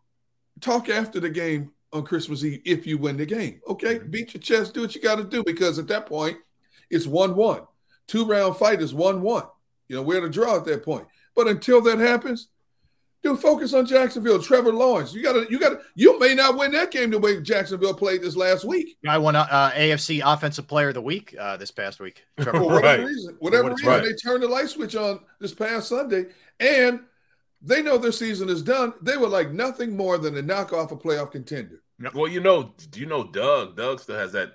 talk 0.62 0.90
after 0.90 1.20
the 1.20 1.30
game 1.30 1.72
on 1.94 2.04
Christmas 2.04 2.44
Eve 2.44 2.62
if 2.66 2.86
you 2.86 2.98
win 2.98 3.18
the 3.18 3.26
game. 3.26 3.62
Okay, 3.68 3.98
beat 4.00 4.34
your 4.34 4.42
chest, 4.42 4.74
do 4.74 4.82
what 4.82 4.94
you 4.96 5.02
got 5.02 5.16
to 5.16 5.24
do 5.24 5.44
because 5.44 5.80
at 5.80 5.88
that 5.88 6.06
point, 6.06 6.38
it's 6.90 7.08
one-one. 7.08 7.62
Two 8.08 8.26
round 8.26 8.58
fight 8.58 8.82
is 8.82 8.94
one-one. 8.94 9.46
You 9.88 9.96
know, 9.96 10.02
we're 10.04 10.18
at 10.18 10.24
a 10.24 10.30
draw 10.30 10.56
at 10.58 10.66
that 10.66 10.84
point. 10.84 11.08
But 11.36 11.48
until 11.48 11.82
that 11.82 11.98
happens, 12.00 12.50
dude, 13.24 13.40
focus 13.40 13.74
on 13.74 13.86
Jacksonville. 13.86 14.42
Trevor 14.42 14.72
Lawrence, 14.74 15.14
you 15.14 15.24
gotta, 15.24 15.48
you 15.50 15.60
gotta, 15.60 15.80
you 15.96 16.20
may 16.20 16.36
not 16.36 16.58
win 16.58 16.72
that 16.74 16.92
game 16.92 17.10
the 17.12 17.18
way 17.20 17.42
Jacksonville 17.42 17.94
played 17.94 18.22
this 18.22 18.36
last 18.36 18.66
week. 18.66 18.98
I 19.08 19.18
won 19.18 19.36
uh, 19.36 19.72
AFC 19.76 20.22
Offensive 20.24 20.68
Player 20.68 20.90
of 20.90 20.94
the 20.96 21.02
Week 21.02 21.36
uh, 21.40 21.58
this 21.58 21.72
past 21.72 22.00
week. 22.00 22.24
Trevor 22.40 22.60
For 22.60 22.64
whatever 22.66 22.82
Right. 22.84 23.00
reason, 23.06 23.36
whatever 23.40 23.70
reason, 23.72 23.88
right. 23.88 24.04
they 24.04 24.14
turned 24.14 24.44
the 24.44 24.48
light 24.48 24.70
switch 24.70 24.96
on 24.96 25.22
this 25.40 25.54
past 25.54 25.90
Sunday, 25.90 26.26
and 26.60 27.02
they 27.62 27.82
know 27.82 27.98
their 27.98 28.12
season 28.12 28.50
is 28.50 28.62
done. 28.62 28.94
They 29.02 29.18
were 29.18 29.28
like 29.28 29.52
nothing 29.52 29.96
more 29.96 30.18
than 30.18 30.38
a 30.38 30.44
knockoff 30.44 30.92
a 30.92 30.96
playoff 30.96 31.32
contender. 31.32 31.82
Well, 32.14 32.28
you 32.30 32.40
know, 32.40 32.74
do 32.92 33.00
you 33.00 33.06
know 33.06 33.26
Doug? 33.26 33.76
Doug 33.76 34.00
still 34.00 34.18
has 34.18 34.32
that. 34.32 34.54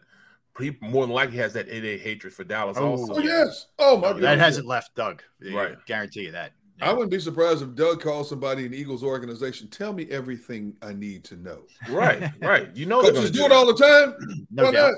He 0.58 0.76
more 0.80 1.04
than 1.04 1.14
likely 1.14 1.36
has 1.38 1.52
that 1.54 1.68
8 1.68 2.00
hatred 2.00 2.32
for 2.32 2.44
Dallas. 2.44 2.76
Oh, 2.78 2.90
also, 2.90 3.14
Oh 3.14 3.18
yes. 3.18 3.66
Oh 3.78 3.96
my 3.96 4.12
god. 4.12 4.22
That 4.22 4.38
hasn't 4.38 4.66
left 4.66 4.94
Doug. 4.94 5.22
Right. 5.52 5.76
Guarantee 5.86 6.22
you 6.22 6.32
that. 6.32 6.52
I 6.80 6.92
wouldn't 6.92 7.10
be 7.10 7.20
surprised 7.20 7.62
if 7.62 7.74
Doug 7.74 8.00
calls 8.00 8.28
somebody 8.28 8.64
in 8.64 8.72
the 8.72 8.76
Eagles 8.78 9.02
organization. 9.04 9.68
Tell 9.68 9.92
me 9.92 10.06
everything 10.10 10.76
I 10.82 10.92
need 10.92 11.22
to 11.24 11.36
know. 11.36 11.62
right, 11.88 12.30
right. 12.40 12.74
You 12.74 12.86
know, 12.86 13.02
they're 13.02 13.12
Coaches 13.12 13.30
gonna 13.30 13.48
do 13.48 13.52
it 13.52 13.56
all 13.56 13.66
the 13.66 13.74
time. 13.74 14.46
No 14.50 14.72
doubt. 14.72 14.94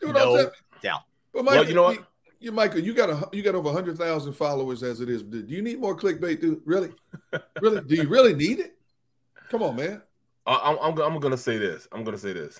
Do 0.00 0.10
it 0.10 0.16
all 0.16 0.32
the 0.34 0.38
No 0.38 0.44
time. 0.44 0.52
doubt. 0.82 1.00
But 1.32 1.44
Well, 1.44 1.64
you 1.68 1.74
know 1.74 1.82
what? 1.84 2.06
You, 2.40 2.46
you- 2.46 2.52
Micah, 2.52 2.80
you 2.80 2.94
got 2.94 3.10
a 3.10 3.28
you 3.32 3.42
got 3.42 3.54
over 3.54 3.70
hundred 3.72 3.96
thousand 3.98 4.32
followers 4.34 4.82
as 4.82 5.00
it 5.00 5.08
is. 5.08 5.22
Do 5.22 5.44
you 5.46 5.62
need 5.62 5.80
more 5.80 5.96
clickbait, 5.96 6.40
dude? 6.40 6.62
Really? 6.64 6.90
really? 7.60 7.80
Do 7.82 7.94
you 7.94 8.08
really 8.08 8.34
need 8.34 8.60
it? 8.60 8.76
Come 9.50 9.62
on, 9.62 9.76
man. 9.76 10.02
I- 10.46 10.60
I'm, 10.64 10.78
I'm, 10.78 10.98
I'm 11.14 11.20
going 11.20 11.32
to 11.32 11.38
say 11.38 11.58
this. 11.58 11.86
I'm 11.92 12.04
going 12.04 12.16
to 12.16 12.20
say 12.22 12.32
this. 12.32 12.58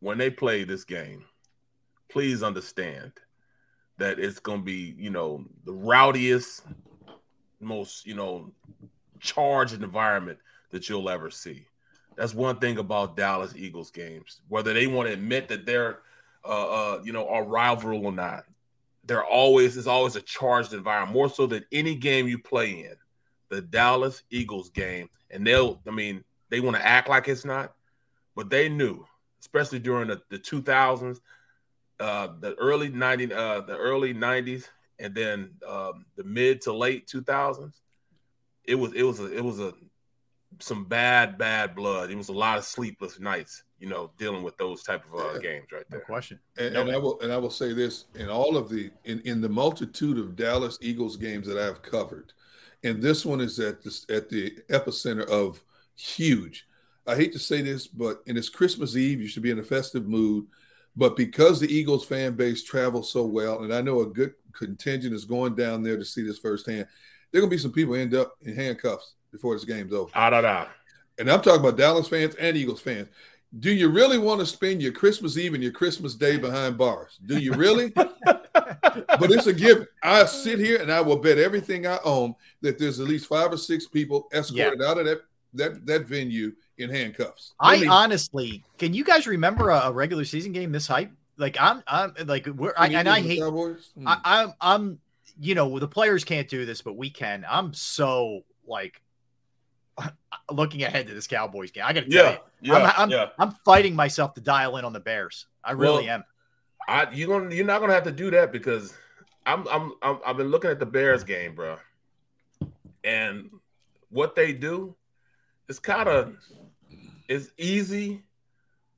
When 0.00 0.18
they 0.18 0.30
play 0.30 0.64
this 0.64 0.84
game, 0.84 1.24
please 2.08 2.42
understand 2.42 3.12
that 3.98 4.18
it's 4.18 4.38
going 4.38 4.58
to 4.58 4.64
be, 4.64 4.94
you 4.98 5.08
know, 5.10 5.44
the 5.64 5.72
rowdiest, 5.72 6.62
most, 7.60 8.06
you 8.06 8.14
know, 8.14 8.52
charged 9.20 9.82
environment 9.82 10.38
that 10.70 10.88
you'll 10.88 11.08
ever 11.08 11.30
see. 11.30 11.66
That's 12.16 12.34
one 12.34 12.58
thing 12.58 12.78
about 12.78 13.16
Dallas 13.16 13.54
Eagles 13.56 13.90
games. 13.90 14.40
Whether 14.48 14.74
they 14.74 14.86
want 14.86 15.08
to 15.08 15.14
admit 15.14 15.48
that 15.48 15.64
they're, 15.64 16.00
uh, 16.46 16.94
uh, 16.96 17.02
you 17.04 17.12
know, 17.12 17.28
a 17.28 17.42
rival 17.42 18.04
or 18.04 18.12
not, 18.12 18.44
they're 19.04 19.24
always 19.24 19.76
it's 19.76 19.86
always 19.86 20.16
a 20.16 20.22
charged 20.22 20.72
environment, 20.72 21.14
more 21.14 21.30
so 21.30 21.46
than 21.46 21.64
any 21.72 21.94
game 21.94 22.28
you 22.28 22.38
play 22.38 22.70
in. 22.70 22.96
The 23.48 23.62
Dallas 23.62 24.22
Eagles 24.30 24.70
game, 24.70 25.08
and 25.30 25.46
they'll, 25.46 25.80
I 25.86 25.92
mean, 25.92 26.24
they 26.50 26.60
want 26.60 26.76
to 26.76 26.84
act 26.84 27.08
like 27.08 27.28
it's 27.28 27.44
not, 27.44 27.74
but 28.34 28.50
they 28.50 28.68
knew, 28.68 29.04
especially 29.40 29.78
during 29.78 30.08
the, 30.08 30.20
the 30.30 30.38
2000s, 30.38 31.20
uh, 32.00 32.28
the 32.40 32.54
early 32.54 32.88
90, 32.88 33.32
uh, 33.32 33.60
the 33.60 33.76
early 33.76 34.12
90s, 34.12 34.64
and 34.98 35.14
then 35.14 35.50
um, 35.66 36.06
the 36.16 36.24
mid 36.24 36.60
to 36.62 36.72
late 36.72 37.06
2000s. 37.06 37.72
It 38.64 38.74
was 38.74 38.92
it 38.94 39.04
was 39.04 39.20
a, 39.20 39.32
it 39.32 39.44
was 39.44 39.60
a 39.60 39.72
some 40.58 40.84
bad 40.84 41.38
bad 41.38 41.74
blood. 41.74 42.10
It 42.10 42.16
was 42.16 42.28
a 42.28 42.32
lot 42.32 42.58
of 42.58 42.64
sleepless 42.64 43.20
nights, 43.20 43.62
you 43.78 43.88
know, 43.88 44.10
dealing 44.18 44.42
with 44.42 44.56
those 44.56 44.82
type 44.82 45.04
of 45.12 45.20
uh, 45.20 45.32
Yeah. 45.34 45.40
games 45.40 45.66
right 45.72 45.84
No 45.90 45.98
there. 45.98 46.06
question. 46.06 46.38
And, 46.58 46.74
No, 46.74 46.80
and 46.82 46.90
I 46.92 46.96
will 46.98 47.20
and 47.20 47.32
I 47.32 47.36
will 47.36 47.50
say 47.50 47.72
this 47.72 48.06
in 48.14 48.28
all 48.28 48.56
of 48.56 48.68
the 48.68 48.90
in, 49.04 49.20
in 49.20 49.40
the 49.40 49.48
multitude 49.48 50.18
of 50.18 50.36
Dallas 50.36 50.78
Eagles 50.80 51.16
games 51.16 51.46
that 51.46 51.58
I've 51.58 51.82
covered, 51.82 52.32
and 52.84 53.02
this 53.02 53.24
one 53.26 53.40
is 53.40 53.58
at 53.60 53.82
the 53.82 54.04
at 54.08 54.28
the 54.28 54.56
epicenter 54.70 55.26
of 55.28 55.62
huge. 55.96 56.66
I 57.06 57.14
hate 57.14 57.32
to 57.34 57.38
say 57.38 57.62
this, 57.62 57.86
but 57.86 58.22
and 58.26 58.36
it's 58.36 58.48
Christmas 58.48 58.96
Eve. 58.96 59.20
You 59.20 59.28
should 59.28 59.42
be 59.42 59.50
in 59.50 59.58
a 59.58 59.62
festive 59.62 60.06
mood. 60.08 60.46
But 60.98 61.14
because 61.14 61.60
the 61.60 61.68
Eagles 61.72 62.06
fan 62.06 62.32
base 62.36 62.64
travels 62.64 63.12
so 63.12 63.26
well, 63.26 63.62
and 63.62 63.74
I 63.74 63.82
know 63.82 64.00
a 64.00 64.06
good 64.06 64.32
contingent 64.54 65.14
is 65.14 65.26
going 65.26 65.54
down 65.54 65.82
there 65.82 65.98
to 65.98 66.04
see 66.06 66.22
this 66.22 66.38
firsthand, 66.38 66.86
there 67.30 67.38
are 67.38 67.42
gonna 67.42 67.50
be 67.50 67.58
some 67.58 67.70
people 67.72 67.94
end 67.94 68.14
up 68.14 68.34
in 68.40 68.54
handcuffs 68.56 69.14
before 69.30 69.54
this 69.54 69.66
game's 69.66 69.92
over. 69.92 70.10
Ah, 70.14 70.30
da, 70.30 70.40
da. 70.40 70.66
and 71.18 71.30
I'm 71.30 71.42
talking 71.42 71.60
about 71.60 71.76
Dallas 71.76 72.08
fans 72.08 72.34
and 72.36 72.56
Eagles 72.56 72.80
fans. 72.80 73.08
Do 73.60 73.72
you 73.72 73.88
really 73.88 74.18
want 74.18 74.40
to 74.40 74.46
spend 74.46 74.82
your 74.82 74.92
Christmas 74.92 75.38
Eve 75.38 75.54
and 75.54 75.62
your 75.62 75.72
Christmas 75.72 76.14
Day 76.14 76.36
behind 76.36 76.76
bars? 76.76 77.18
Do 77.24 77.38
you 77.38 77.52
really? 77.54 77.90
but 77.94 79.30
it's 79.30 79.46
a 79.46 79.52
given. 79.52 79.86
I 80.02 80.24
sit 80.26 80.58
here 80.58 80.80
and 80.80 80.92
I 80.92 81.00
will 81.00 81.16
bet 81.16 81.38
everything 81.38 81.86
I 81.86 81.98
own 82.04 82.34
that 82.60 82.78
there's 82.78 83.00
at 83.00 83.06
least 83.06 83.26
five 83.26 83.52
or 83.52 83.56
six 83.56 83.86
people 83.86 84.28
escorted 84.32 84.80
yeah. 84.80 84.86
out 84.86 84.98
of 84.98 85.06
that 85.06 85.22
that 85.54 85.86
that 85.86 86.06
venue 86.06 86.52
in 86.78 86.90
handcuffs. 86.90 87.54
I 87.58 87.80
me, 87.80 87.86
honestly, 87.86 88.62
can 88.78 88.92
you 88.92 89.04
guys 89.04 89.26
remember 89.26 89.70
a, 89.70 89.80
a, 89.84 89.92
regular 89.92 90.24
season 90.24 90.52
game 90.52 90.72
this 90.72 90.86
hype? 90.86 91.10
Like 91.38 91.56
I'm, 91.58 91.82
I'm 91.86 92.14
like 92.26 92.46
we're, 92.46 92.74
I, 92.76 92.88
and 92.88 93.08
I 93.08 93.20
hate. 93.20 93.42
Hmm. 93.42 94.06
I, 94.06 94.18
I'm, 94.24 94.54
I'm, 94.60 94.98
you 95.38 95.54
know, 95.54 95.78
the 95.78 95.88
players 95.88 96.24
can't 96.24 96.48
do 96.48 96.66
this, 96.66 96.82
but 96.82 96.96
we 96.96 97.10
can. 97.10 97.46
I'm 97.48 97.72
so 97.72 98.42
like 98.66 99.00
looking 100.50 100.82
ahead 100.82 101.06
to 101.08 101.14
this 101.14 101.26
Cowboys 101.26 101.70
game. 101.70 101.84
I 101.86 101.92
got 101.92 102.04
to 102.04 102.10
tell 102.10 102.24
yeah, 102.24 102.38
you, 102.60 102.72
yeah, 102.72 102.92
I'm, 102.96 103.02
I'm, 103.02 103.10
yeah. 103.10 103.26
I'm 103.38 103.50
fighting 103.64 103.94
myself 103.94 104.34
to 104.34 104.40
dial 104.40 104.76
in 104.76 104.84
on 104.84 104.92
the 104.92 105.00
Bears. 105.00 105.46
I 105.64 105.72
really 105.72 106.06
well, 106.06 106.14
am. 106.14 106.24
I 106.88 107.10
you 107.10 107.26
gonna 107.26 107.54
you're 107.54 107.66
not 107.66 107.80
gonna 107.80 107.94
have 107.94 108.04
to 108.04 108.12
do 108.12 108.30
that 108.30 108.52
because 108.52 108.94
I'm 109.44 109.66
I'm, 109.68 109.92
I'm 110.02 110.18
I've 110.24 110.36
been 110.36 110.48
looking 110.48 110.70
at 110.70 110.78
the 110.78 110.86
Bears 110.86 111.24
game, 111.24 111.54
bro, 111.54 111.76
and 113.02 113.50
what 114.10 114.36
they 114.36 114.52
do 114.52 114.94
is 115.68 115.78
kind 115.78 116.08
of 116.08 116.36
is 117.28 117.50
easy 117.58 118.22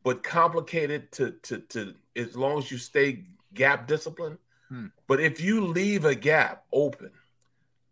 but 0.02 0.22
complicated 0.22 1.10
to 1.12 1.32
to 1.42 1.58
to 1.60 1.94
as 2.16 2.36
long 2.36 2.58
as 2.58 2.70
you 2.70 2.78
stay 2.78 3.24
gap 3.54 3.86
discipline. 3.86 4.38
Hmm. 4.68 4.86
But 5.06 5.20
if 5.20 5.40
you 5.40 5.66
leave 5.66 6.04
a 6.04 6.14
gap 6.14 6.64
open, 6.72 7.10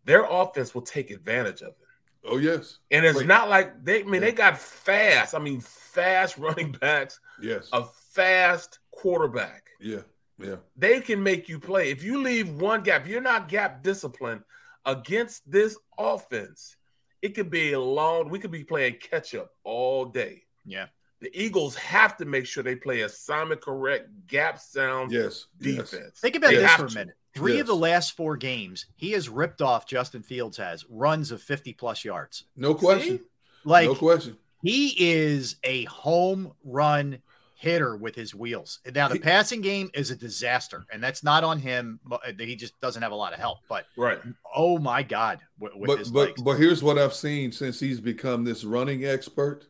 their 0.05 0.25
offense 0.29 0.75
will 0.75 0.83
take 0.83 1.09
advantage 1.09 1.61
of 1.61 1.69
it. 1.69 1.86
Oh 2.27 2.37
yes, 2.37 2.79
and 2.91 3.05
it's 3.05 3.19
Wait. 3.19 3.27
not 3.27 3.49
like 3.49 3.83
they. 3.83 4.01
I 4.01 4.05
mean, 4.05 4.21
they 4.21 4.31
got 4.31 4.57
fast. 4.57 5.33
I 5.33 5.39
mean, 5.39 5.61
fast 5.61 6.37
running 6.37 6.73
backs. 6.73 7.19
Yes, 7.41 7.69
a 7.71 7.85
fast 8.11 8.79
quarterback. 8.91 9.69
Yeah, 9.79 10.01
yeah. 10.37 10.57
They 10.75 10.99
can 10.99 11.23
make 11.23 11.47
you 11.47 11.59
play. 11.59 11.89
If 11.89 12.03
you 12.03 12.21
leave 12.21 12.49
one 12.59 12.83
gap, 12.83 13.07
you're 13.07 13.21
not 13.21 13.47
gap 13.47 13.83
disciplined 13.83 14.41
against 14.85 15.49
this 15.49 15.77
offense. 15.97 16.75
It 17.21 17.29
could 17.29 17.49
be 17.49 17.73
a 17.73 17.79
long. 17.79 18.29
We 18.29 18.39
could 18.39 18.51
be 18.51 18.63
playing 18.63 18.97
catch 19.01 19.33
up 19.33 19.51
all 19.63 20.05
day. 20.05 20.43
Yeah. 20.65 20.87
The 21.19 21.31
Eagles 21.33 21.75
have 21.75 22.15
to 22.17 22.25
make 22.25 22.45
sure 22.45 22.61
they 22.61 22.75
play 22.75 23.01
a 23.01 23.07
assignment 23.07 23.59
correct, 23.61 24.09
gap 24.27 24.59
sound 24.59 25.11
yes, 25.11 25.47
defense. 25.59 25.93
Yes. 25.93 26.19
Think 26.19 26.35
about 26.35 26.51
they 26.51 26.57
this 26.57 26.75
for 26.75 26.85
a 26.85 26.93
minute. 26.93 27.15
Three 27.37 27.53
yes. 27.53 27.61
of 27.61 27.67
the 27.67 27.75
last 27.75 28.17
four 28.17 28.35
games, 28.35 28.87
he 28.95 29.11
has 29.11 29.29
ripped 29.29 29.61
off 29.61 29.85
Justin 29.85 30.23
Fields 30.23 30.57
has 30.57 30.85
runs 30.89 31.31
of 31.31 31.39
50 31.39 31.73
plus 31.73 32.03
yards. 32.03 32.45
No 32.55 32.73
question. 32.73 33.19
See? 33.19 33.23
Like 33.63 33.87
no 33.87 33.93
question. 33.93 34.37
He 34.63 34.95
is 34.97 35.57
a 35.63 35.83
home 35.85 36.53
run 36.63 37.19
hitter 37.53 37.95
with 37.95 38.15
his 38.15 38.33
wheels. 38.33 38.79
Now 38.95 39.07
the 39.07 39.15
he, 39.15 39.19
passing 39.19 39.61
game 39.61 39.91
is 39.93 40.09
a 40.09 40.15
disaster, 40.15 40.85
and 40.91 41.03
that's 41.03 41.23
not 41.23 41.43
on 41.43 41.59
him. 41.59 41.99
He 42.39 42.55
just 42.55 42.79
doesn't 42.81 43.03
have 43.03 43.11
a 43.11 43.15
lot 43.15 43.33
of 43.33 43.39
help. 43.39 43.59
But 43.69 43.85
right, 43.95 44.19
oh 44.55 44.79
my 44.79 45.03
god, 45.03 45.41
with, 45.59 45.75
with 45.75 45.87
but 45.87 45.99
his 45.99 46.09
but 46.09 46.29
legs. 46.29 46.41
but 46.41 46.57
here's 46.57 46.81
what 46.81 46.97
I've 46.97 47.13
seen 47.13 47.51
since 47.51 47.79
he's 47.79 47.99
become 47.99 48.43
this 48.43 48.63
running 48.63 49.05
expert. 49.05 49.67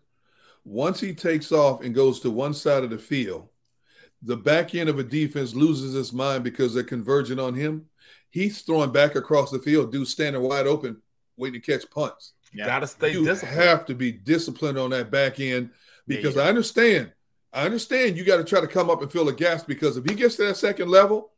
Once 0.64 1.02
he 1.02 1.14
takes 1.14 1.52
off 1.52 1.82
and 1.82 1.94
goes 1.94 2.22
to 2.22 2.32
one 2.32 2.54
side 2.54 2.86
of 2.86 2.92
the 2.92 2.98
field, 2.98 3.50
the 4.28 4.38
back 4.38 4.76
end 4.76 4.90
of 4.90 5.00
a 5.00 5.04
defense 5.04 5.56
loses 5.56 5.96
its 5.96 6.12
mind 6.12 6.44
because 6.44 6.74
they're 6.74 6.84
converging 6.84 7.40
on 7.40 7.54
him. 7.54 7.86
He's 8.30 8.62
throwing 8.62 8.92
back 8.92 9.16
across 9.16 9.52
the 9.52 9.60
field, 9.60 9.92
dude 9.92 10.08
standing 10.08 10.42
wide 10.42 10.68
open, 10.68 11.02
waiting 11.38 11.62
to 11.62 11.72
catch 11.72 11.90
punts. 11.90 12.34
You 12.52 12.60
yeah. 12.60 12.66
gotta 12.66 12.88
stay 12.88 13.14
you 13.14 13.24
disciplined. 13.24 13.62
have 13.62 13.86
to 13.86 13.96
be 13.96 14.12
disciplined 14.12 14.78
on 14.78 14.90
that 14.90 15.10
back 15.10 15.40
end 15.40 15.70
because 16.08 16.36
yeah, 16.36 16.42
yeah. 16.42 16.46
I 16.48 16.50
understand. 16.50 17.12
I 17.54 17.64
understand 17.66 18.18
you 18.18 18.26
got 18.26 18.38
to 18.38 18.44
try 18.44 18.60
to 18.60 18.68
come 18.68 18.90
up 18.90 19.02
and 19.02 19.10
fill 19.10 19.30
a 19.30 19.34
gas 19.34 19.64
because 19.64 19.96
if 19.96 20.04
he 20.04 20.14
gets 20.14 20.36
to 20.36 20.46
that 20.48 20.58
second 20.58 20.90
level, 20.90 21.32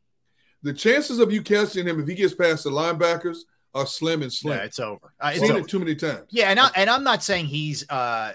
the 0.62 0.74
chances 0.74 1.20
of 1.20 1.32
you 1.32 1.42
catching 1.42 1.86
him 1.86 2.00
if 2.00 2.08
he 2.08 2.14
gets 2.14 2.34
past 2.34 2.64
the 2.64 2.70
linebackers 2.70 3.38
are 3.72 3.86
slim 3.86 4.22
and 4.22 4.32
slim. 4.32 4.58
Yeah, 4.58 4.64
it's 4.64 4.80
over. 4.80 5.12
Uh, 5.20 5.30
it's 5.32 5.40
Seen 5.40 5.52
over. 5.52 5.60
it 5.60 5.68
too 5.68 5.78
many 5.78 5.94
times. 5.94 6.26
Yeah, 6.30 6.50
and 6.50 6.58
I, 6.58 6.70
and 6.74 6.90
I'm 6.90 7.04
not 7.04 7.22
saying 7.22 7.46
he's 7.46 7.88
uh, 7.88 8.32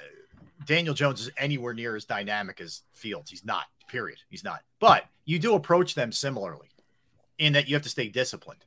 Daniel 0.65 0.95
Jones 0.95 1.21
is 1.21 1.29
anywhere 1.37 1.73
near 1.73 1.95
as 1.95 2.05
dynamic 2.05 2.61
as 2.61 2.81
Fields. 2.93 3.29
He's 3.29 3.45
not. 3.45 3.65
Period. 3.87 4.19
He's 4.29 4.43
not. 4.43 4.61
But 4.79 5.05
you 5.25 5.39
do 5.39 5.55
approach 5.55 5.95
them 5.95 6.11
similarly 6.11 6.69
in 7.37 7.53
that 7.53 7.67
you 7.67 7.75
have 7.75 7.83
to 7.83 7.89
stay 7.89 8.07
disciplined. 8.07 8.63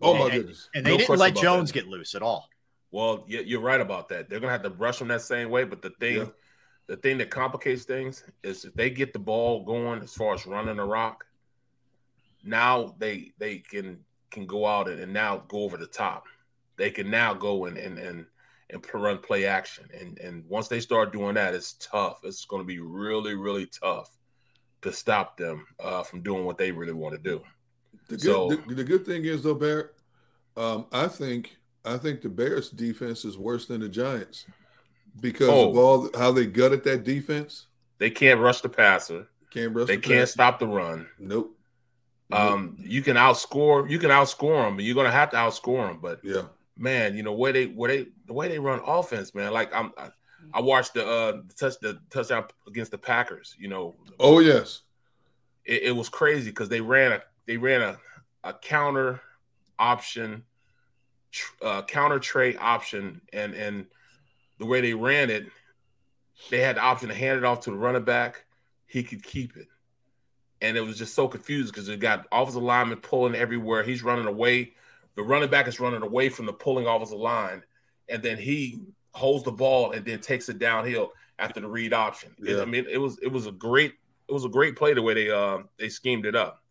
Oh 0.00 0.14
my 0.14 0.30
goodness! 0.30 0.68
And, 0.74 0.84
they 0.84 0.92
no 0.92 0.98
didn't 0.98 1.18
let 1.18 1.36
Jones 1.36 1.70
that. 1.70 1.80
get 1.80 1.88
loose 1.88 2.14
at 2.14 2.22
all. 2.22 2.48
Well, 2.90 3.24
you're 3.26 3.60
right 3.60 3.80
about 3.80 4.08
that. 4.08 4.28
They're 4.28 4.40
gonna 4.40 4.52
have 4.52 4.62
to 4.62 4.70
rush 4.70 4.98
them 4.98 5.08
that 5.08 5.22
same 5.22 5.48
way. 5.48 5.64
But 5.64 5.80
the 5.80 5.90
thing, 6.00 6.16
yeah. 6.16 6.26
the 6.88 6.96
thing 6.96 7.18
that 7.18 7.30
complicates 7.30 7.84
things 7.84 8.24
is 8.42 8.64
if 8.64 8.74
they 8.74 8.90
get 8.90 9.12
the 9.12 9.18
ball 9.18 9.64
going 9.64 10.02
as 10.02 10.12
far 10.12 10.34
as 10.34 10.46
running 10.46 10.76
the 10.76 10.84
rock, 10.84 11.24
now 12.44 12.94
they 12.98 13.32
they 13.38 13.58
can 13.58 13.98
can 14.30 14.46
go 14.46 14.66
out 14.66 14.88
and, 14.88 15.00
and 15.00 15.12
now 15.12 15.44
go 15.48 15.62
over 15.62 15.76
the 15.76 15.86
top. 15.86 16.26
They 16.76 16.90
can 16.90 17.08
now 17.08 17.32
go 17.32 17.66
and 17.66 17.78
and 17.78 17.98
and 17.98 18.26
and 18.70 18.84
run 18.94 19.18
play 19.18 19.46
action. 19.46 19.88
And 19.98 20.18
and 20.18 20.44
once 20.48 20.68
they 20.68 20.80
start 20.80 21.12
doing 21.12 21.34
that, 21.34 21.54
it's 21.54 21.74
tough. 21.74 22.20
It's 22.24 22.44
going 22.44 22.62
to 22.62 22.66
be 22.66 22.80
really 22.80 23.34
really 23.34 23.66
tough 23.66 24.18
to 24.82 24.92
stop 24.92 25.36
them 25.36 25.66
uh, 25.82 26.02
from 26.02 26.22
doing 26.22 26.44
what 26.44 26.58
they 26.58 26.70
really 26.70 26.92
want 26.92 27.14
to 27.14 27.20
do. 27.20 27.42
The 28.08 28.16
good, 28.16 28.20
so, 28.20 28.48
the, 28.48 28.74
the, 28.74 28.84
good 28.84 29.06
thing 29.06 29.24
is 29.24 29.42
though, 29.42 29.54
Barrett, 29.54 29.94
um, 30.56 30.86
I 30.92 31.08
think 31.08 31.56
I 31.84 31.96
think 31.96 32.20
the 32.20 32.28
Bears 32.28 32.70
defense 32.70 33.24
is 33.24 33.38
worse 33.38 33.66
than 33.66 33.80
the 33.80 33.88
Giants 33.88 34.46
because 35.20 35.48
oh, 35.48 35.70
of 35.70 35.76
all 35.76 36.10
how 36.18 36.32
they 36.32 36.46
gutted 36.46 36.84
that 36.84 37.04
defense. 37.04 37.66
They 37.98 38.10
can't 38.10 38.40
rush 38.40 38.60
the 38.60 38.68
passer. 38.68 39.28
Can't 39.50 39.74
rush. 39.74 39.86
They 39.86 39.96
the 39.96 40.02
can't 40.02 40.20
passer. 40.20 40.32
stop 40.32 40.58
the 40.58 40.66
run. 40.66 41.06
Nope. 41.18 41.56
Um, 42.32 42.76
you 42.78 43.02
can 43.02 43.16
outscore. 43.16 43.88
You 43.88 43.98
can 43.98 44.10
outscore 44.10 44.66
them, 44.66 44.76
but 44.76 44.84
you're 44.84 44.94
gonna 44.94 45.10
have 45.10 45.30
to 45.30 45.36
outscore 45.36 45.88
them. 45.88 45.98
But 46.00 46.20
yeah, 46.24 46.42
man, 46.76 47.16
you 47.16 47.22
know 47.22 47.32
where 47.32 47.52
they 47.52 47.66
where 47.66 47.90
they 47.90 48.06
the 48.26 48.32
way 48.32 48.48
they 48.48 48.58
run 48.58 48.80
offense, 48.84 49.34
man. 49.34 49.52
Like 49.52 49.74
I'm, 49.74 49.92
I, 49.98 50.08
I 50.54 50.60
watched 50.60 50.94
the 50.94 51.06
uh 51.06 51.32
the 51.46 51.54
touch 51.54 51.74
the 51.80 51.98
touchdown 52.10 52.44
against 52.66 52.90
the 52.90 52.98
Packers. 52.98 53.54
You 53.58 53.68
know. 53.68 53.96
Oh 54.18 54.40
yes. 54.40 54.82
It, 55.64 55.82
it 55.84 55.96
was 55.96 56.08
crazy 56.08 56.50
because 56.50 56.68
they 56.68 56.80
ran 56.80 57.12
a 57.12 57.22
they 57.46 57.56
ran 57.56 57.82
a 57.82 57.98
a 58.44 58.52
counter 58.52 59.20
option, 59.78 60.44
uh, 61.62 61.82
counter 61.82 62.18
trade 62.18 62.56
option, 62.60 63.20
and 63.32 63.54
and 63.54 63.86
the 64.58 64.66
way 64.66 64.80
they 64.80 64.94
ran 64.94 65.30
it, 65.30 65.46
they 66.50 66.60
had 66.60 66.76
the 66.76 66.80
option 66.80 67.08
to 67.08 67.14
hand 67.14 67.38
it 67.38 67.44
off 67.44 67.60
to 67.60 67.70
the 67.70 67.76
running 67.76 68.04
back. 68.04 68.44
He 68.86 69.02
could 69.02 69.22
keep 69.22 69.56
it, 69.56 69.68
and 70.60 70.76
it 70.76 70.80
was 70.82 70.98
just 70.98 71.14
so 71.14 71.28
confused 71.28 71.72
because 71.72 71.88
it 71.88 72.00
got 72.00 72.26
offensive 72.32 72.62
lineman 72.62 72.98
pulling 72.98 73.34
everywhere. 73.34 73.82
He's 73.82 74.02
running 74.02 74.26
away. 74.26 74.74
The 75.14 75.22
running 75.22 75.50
back 75.50 75.68
is 75.68 75.80
running 75.80 76.02
away 76.02 76.28
from 76.28 76.46
the 76.46 76.52
pulling 76.52 76.86
offensive 76.86 77.18
line, 77.18 77.62
and 78.08 78.22
then 78.22 78.38
he 78.38 78.80
holds 79.12 79.44
the 79.44 79.52
ball 79.52 79.92
and 79.92 80.04
then 80.04 80.20
takes 80.20 80.48
it 80.48 80.58
downhill 80.58 81.12
after 81.38 81.60
the 81.60 81.68
read 81.68 81.92
option. 81.92 82.34
Yeah. 82.38 82.56
It, 82.56 82.62
I 82.62 82.64
mean, 82.64 82.86
it 82.90 82.98
was 82.98 83.18
it 83.22 83.28
was 83.28 83.46
a 83.46 83.52
great 83.52 83.94
it 84.28 84.32
was 84.32 84.44
a 84.44 84.48
great 84.48 84.76
play 84.76 84.94
the 84.94 85.02
way 85.02 85.14
they 85.14 85.30
uh, 85.30 85.58
they 85.78 85.88
schemed 85.88 86.26
it 86.26 86.34
up. 86.34 86.62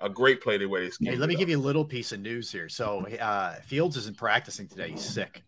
A 0.00 0.08
great 0.08 0.42
play 0.42 0.58
the 0.58 0.66
way 0.66 0.84
they 0.84 0.90
schemed. 0.90 1.14
Hey, 1.14 1.16
let 1.16 1.28
me 1.28 1.36
up. 1.36 1.38
give 1.38 1.48
you 1.48 1.58
a 1.58 1.60
little 1.60 1.84
piece 1.84 2.10
of 2.10 2.20
news 2.20 2.50
here. 2.50 2.68
So 2.68 3.06
uh, 3.06 3.54
Fields 3.66 3.96
isn't 3.96 4.16
practicing 4.16 4.66
today. 4.66 4.90
He's 4.90 5.04
sick. 5.04 5.44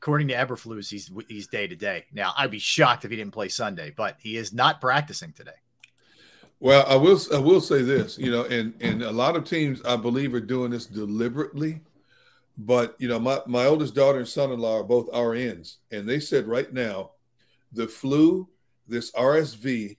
According 0.00 0.28
to 0.28 0.34
Eberflus, 0.34 0.88
he's 0.88 1.10
he's 1.28 1.46
day 1.46 1.66
to 1.66 1.76
day. 1.76 2.06
Now 2.12 2.32
I'd 2.36 2.50
be 2.50 2.58
shocked 2.58 3.04
if 3.04 3.10
he 3.10 3.16
didn't 3.16 3.34
play 3.34 3.48
Sunday, 3.48 3.92
but 3.94 4.16
he 4.18 4.36
is 4.36 4.52
not 4.52 4.80
practicing 4.80 5.32
today. 5.32 5.52
Well, 6.58 6.84
I 6.88 6.96
will 6.96 7.18
I 7.32 7.38
will 7.38 7.60
say 7.60 7.82
this, 7.82 8.18
you 8.18 8.30
know, 8.30 8.44
and 8.44 8.74
and 8.80 9.02
a 9.02 9.12
lot 9.12 9.36
of 9.36 9.44
teams 9.44 9.82
I 9.82 9.96
believe 9.96 10.34
are 10.34 10.40
doing 10.40 10.70
this 10.70 10.86
deliberately. 10.86 11.80
But 12.58 12.94
you 12.98 13.08
know, 13.08 13.18
my, 13.18 13.40
my 13.46 13.66
oldest 13.66 13.94
daughter 13.94 14.18
and 14.18 14.28
son-in-law 14.28 14.80
are 14.80 14.84
both 14.84 15.10
RNs, 15.12 15.76
and 15.90 16.08
they 16.08 16.20
said 16.20 16.46
right 16.46 16.72
now, 16.72 17.12
the 17.72 17.86
flu, 17.86 18.48
this 18.86 19.12
RSV, 19.12 19.96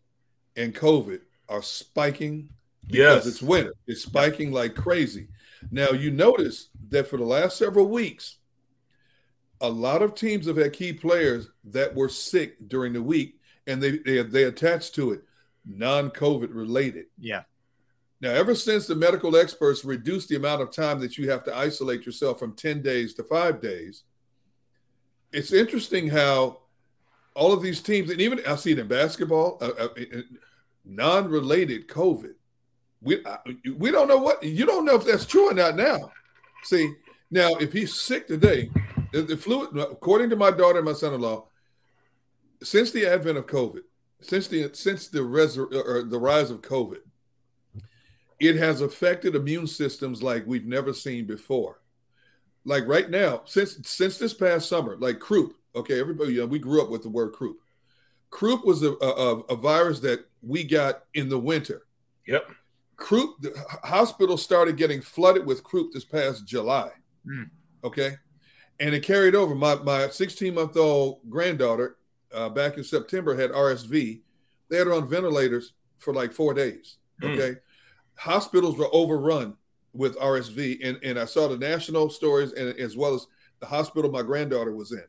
and 0.56 0.76
COVID 0.76 1.22
are 1.49 1.62
spiking 1.62 2.49
because 2.86 3.26
yes. 3.26 3.26
it's 3.26 3.41
winter. 3.41 3.74
It's 3.88 4.04
spiking 4.04 4.52
like 4.52 4.76
crazy. 4.76 5.28
Now 5.72 5.91
you 5.91 6.12
notice 6.12 6.70
that 6.89 7.08
for 7.08 7.18
the 7.18 7.26
last 7.26 7.58
several 7.58 7.88
weeks, 7.88 8.38
a 9.62 9.70
lot 9.70 10.02
of 10.02 10.16
teams 10.16 10.47
have 10.47 10.58
had 10.58 10.74
key 10.74 10.91
players 10.93 11.49
that 11.66 11.95
were 11.95 12.10
sick 12.10 12.68
during 12.68 12.93
the 12.93 13.02
week, 13.02 13.39
and 13.68 13.82
they 13.82 13.97
they, 13.99 14.22
they 14.24 14.43
attached 14.43 14.95
to 14.95 15.12
it 15.12 15.22
non-COVID 15.66 16.49
related. 16.52 17.06
Yeah. 17.20 17.43
Now, 18.22 18.30
ever 18.30 18.53
since 18.53 18.86
the 18.86 18.95
medical 18.95 19.36
experts 19.36 19.84
reduced 19.84 20.30
the 20.30 20.36
amount 20.36 20.61
of 20.61 20.72
time 20.72 20.99
that 20.99 21.17
you 21.17 21.30
have 21.32 21.43
to 21.45 21.57
isolate 21.57 22.05
yourself 22.05 22.38
from 22.38 22.53
10 22.53 22.84
days 22.84 23.15
to 23.15 23.24
five 23.24 23.59
days, 23.59 24.03
it's 25.34 25.51
interesting 25.51 26.07
how 26.07 26.59
all 27.36 27.51
of 27.51 27.63
these 27.63 27.82
teams, 27.82 28.11
and 28.11 28.22
even 28.22 28.39
I 28.47 28.55
see 28.57 28.74
it 28.74 28.80
in 28.80 28.88
basketball, 28.88 29.57
uh, 29.61 29.72
uh, 29.86 30.22
non 30.86 31.30
related 31.30 31.88
COVID. 31.88 32.34
We, 33.01 33.24
uh, 33.26 33.38
we 33.76 33.89
don't 33.89 34.07
know 34.07 34.17
what, 34.17 34.43
you 34.43 34.67
don't 34.67 34.86
know 34.86 34.95
if 34.95 35.05
that's 35.05 35.26
true 35.26 35.49
or 35.49 35.53
not 35.55 35.76
now. 35.76 36.11
See, 36.63 36.93
now 37.32 37.49
if 37.55 37.74
he's 37.74 37.95
sick 37.95 38.28
today, 38.28 38.69
the, 39.11 39.24
the 39.24 39.38
flu, 39.38 39.63
according 39.80 40.30
to 40.30 40.36
my 40.36 40.51
daughter 40.51 40.78
and 40.78 40.86
my 40.86 40.93
son 40.93 41.15
in 41.15 41.22
law, 41.22 41.47
since 42.61 42.91
the 42.91 43.07
advent 43.07 43.39
of 43.39 43.47
COVID, 43.47 43.82
since 44.22 44.47
the 44.47 44.69
since 44.74 45.07
the 45.07 45.19
resur- 45.19 45.74
or 45.74 46.03
the 46.03 46.19
rise 46.19 46.51
of 46.51 46.61
COVID, 46.61 46.99
it 48.42 48.56
has 48.56 48.82
affected 48.82 49.36
immune 49.36 49.68
systems 49.68 50.24
like 50.24 50.46
we've 50.48 50.66
never 50.66 50.94
seen 50.94 51.26
before. 51.26 51.80
Like 52.66 52.88
right 52.88 53.10
now, 53.10 53.44
since 53.46 53.78
since 53.88 54.18
this 54.18 54.34
past 54.34 54.68
summer, 54.68 54.98
like 54.98 55.20
croup. 55.20 55.56
Okay, 55.76 56.00
everybody, 56.00 56.34
you 56.34 56.42
know, 56.42 56.48
we 56.48 56.60
grew 56.60 56.82
up 56.82 56.89
with 56.89 57.04
the 57.04 57.10
word 57.10 57.32
croup. 57.32 57.60
Croup 58.30 58.66
was 58.66 58.84
a, 58.84 58.92
a, 58.94 59.39
a 59.42 59.56
virus 59.56 60.00
that 60.02 60.26
we 60.42 60.64
got 60.64 61.04
in 61.14 61.30
the 61.30 61.38
winter. 61.38 61.84
Yep. 62.28 62.52
Croup, 62.98 63.36
the 63.42 63.54
hospital 63.84 64.38
started 64.38 64.76
getting 64.76 65.02
flooded 65.02 65.46
with 65.46 65.64
croup 65.64 65.94
this 65.94 66.04
past 66.04 66.46
July. 66.46 66.89
Mm. 67.26 67.50
Okay. 67.84 68.18
And 68.80 68.94
it 68.96 69.04
carried 69.04 69.36
over. 69.36 69.54
My 69.54 69.76
my 69.76 70.10
16 70.10 70.54
month 70.54 70.76
old 70.78 71.20
granddaughter 71.30 71.98
uh, 72.34 72.50
back 72.50 72.78
in 72.78 72.84
September 72.84 73.36
had 73.36 73.52
RSV. 73.52 74.22
They 74.70 74.78
had 74.78 74.88
her 74.88 74.94
on 74.94 75.08
ventilators 75.08 75.74
for 76.00 76.14
like 76.14 76.34
four 76.34 76.54
days. 76.56 76.98
Mm. 77.22 77.60
Hospitals 78.22 78.78
were 78.78 78.88
overrun 78.93 79.55
with 79.93 80.15
RSV. 80.19 80.78
And, 80.88 80.99
and 81.03 81.17
I 81.17 81.26
saw 81.26 81.47
the 81.47 81.57
national 81.57 82.11
stories 82.11 82.53
and 82.53 82.69
as 82.80 82.95
well 82.95 83.15
as 83.15 83.26
the 83.59 83.65
hospital 83.65 84.11
my 84.11 84.22
granddaughter 84.22 84.76
was 84.76 84.91
in. 84.91 85.03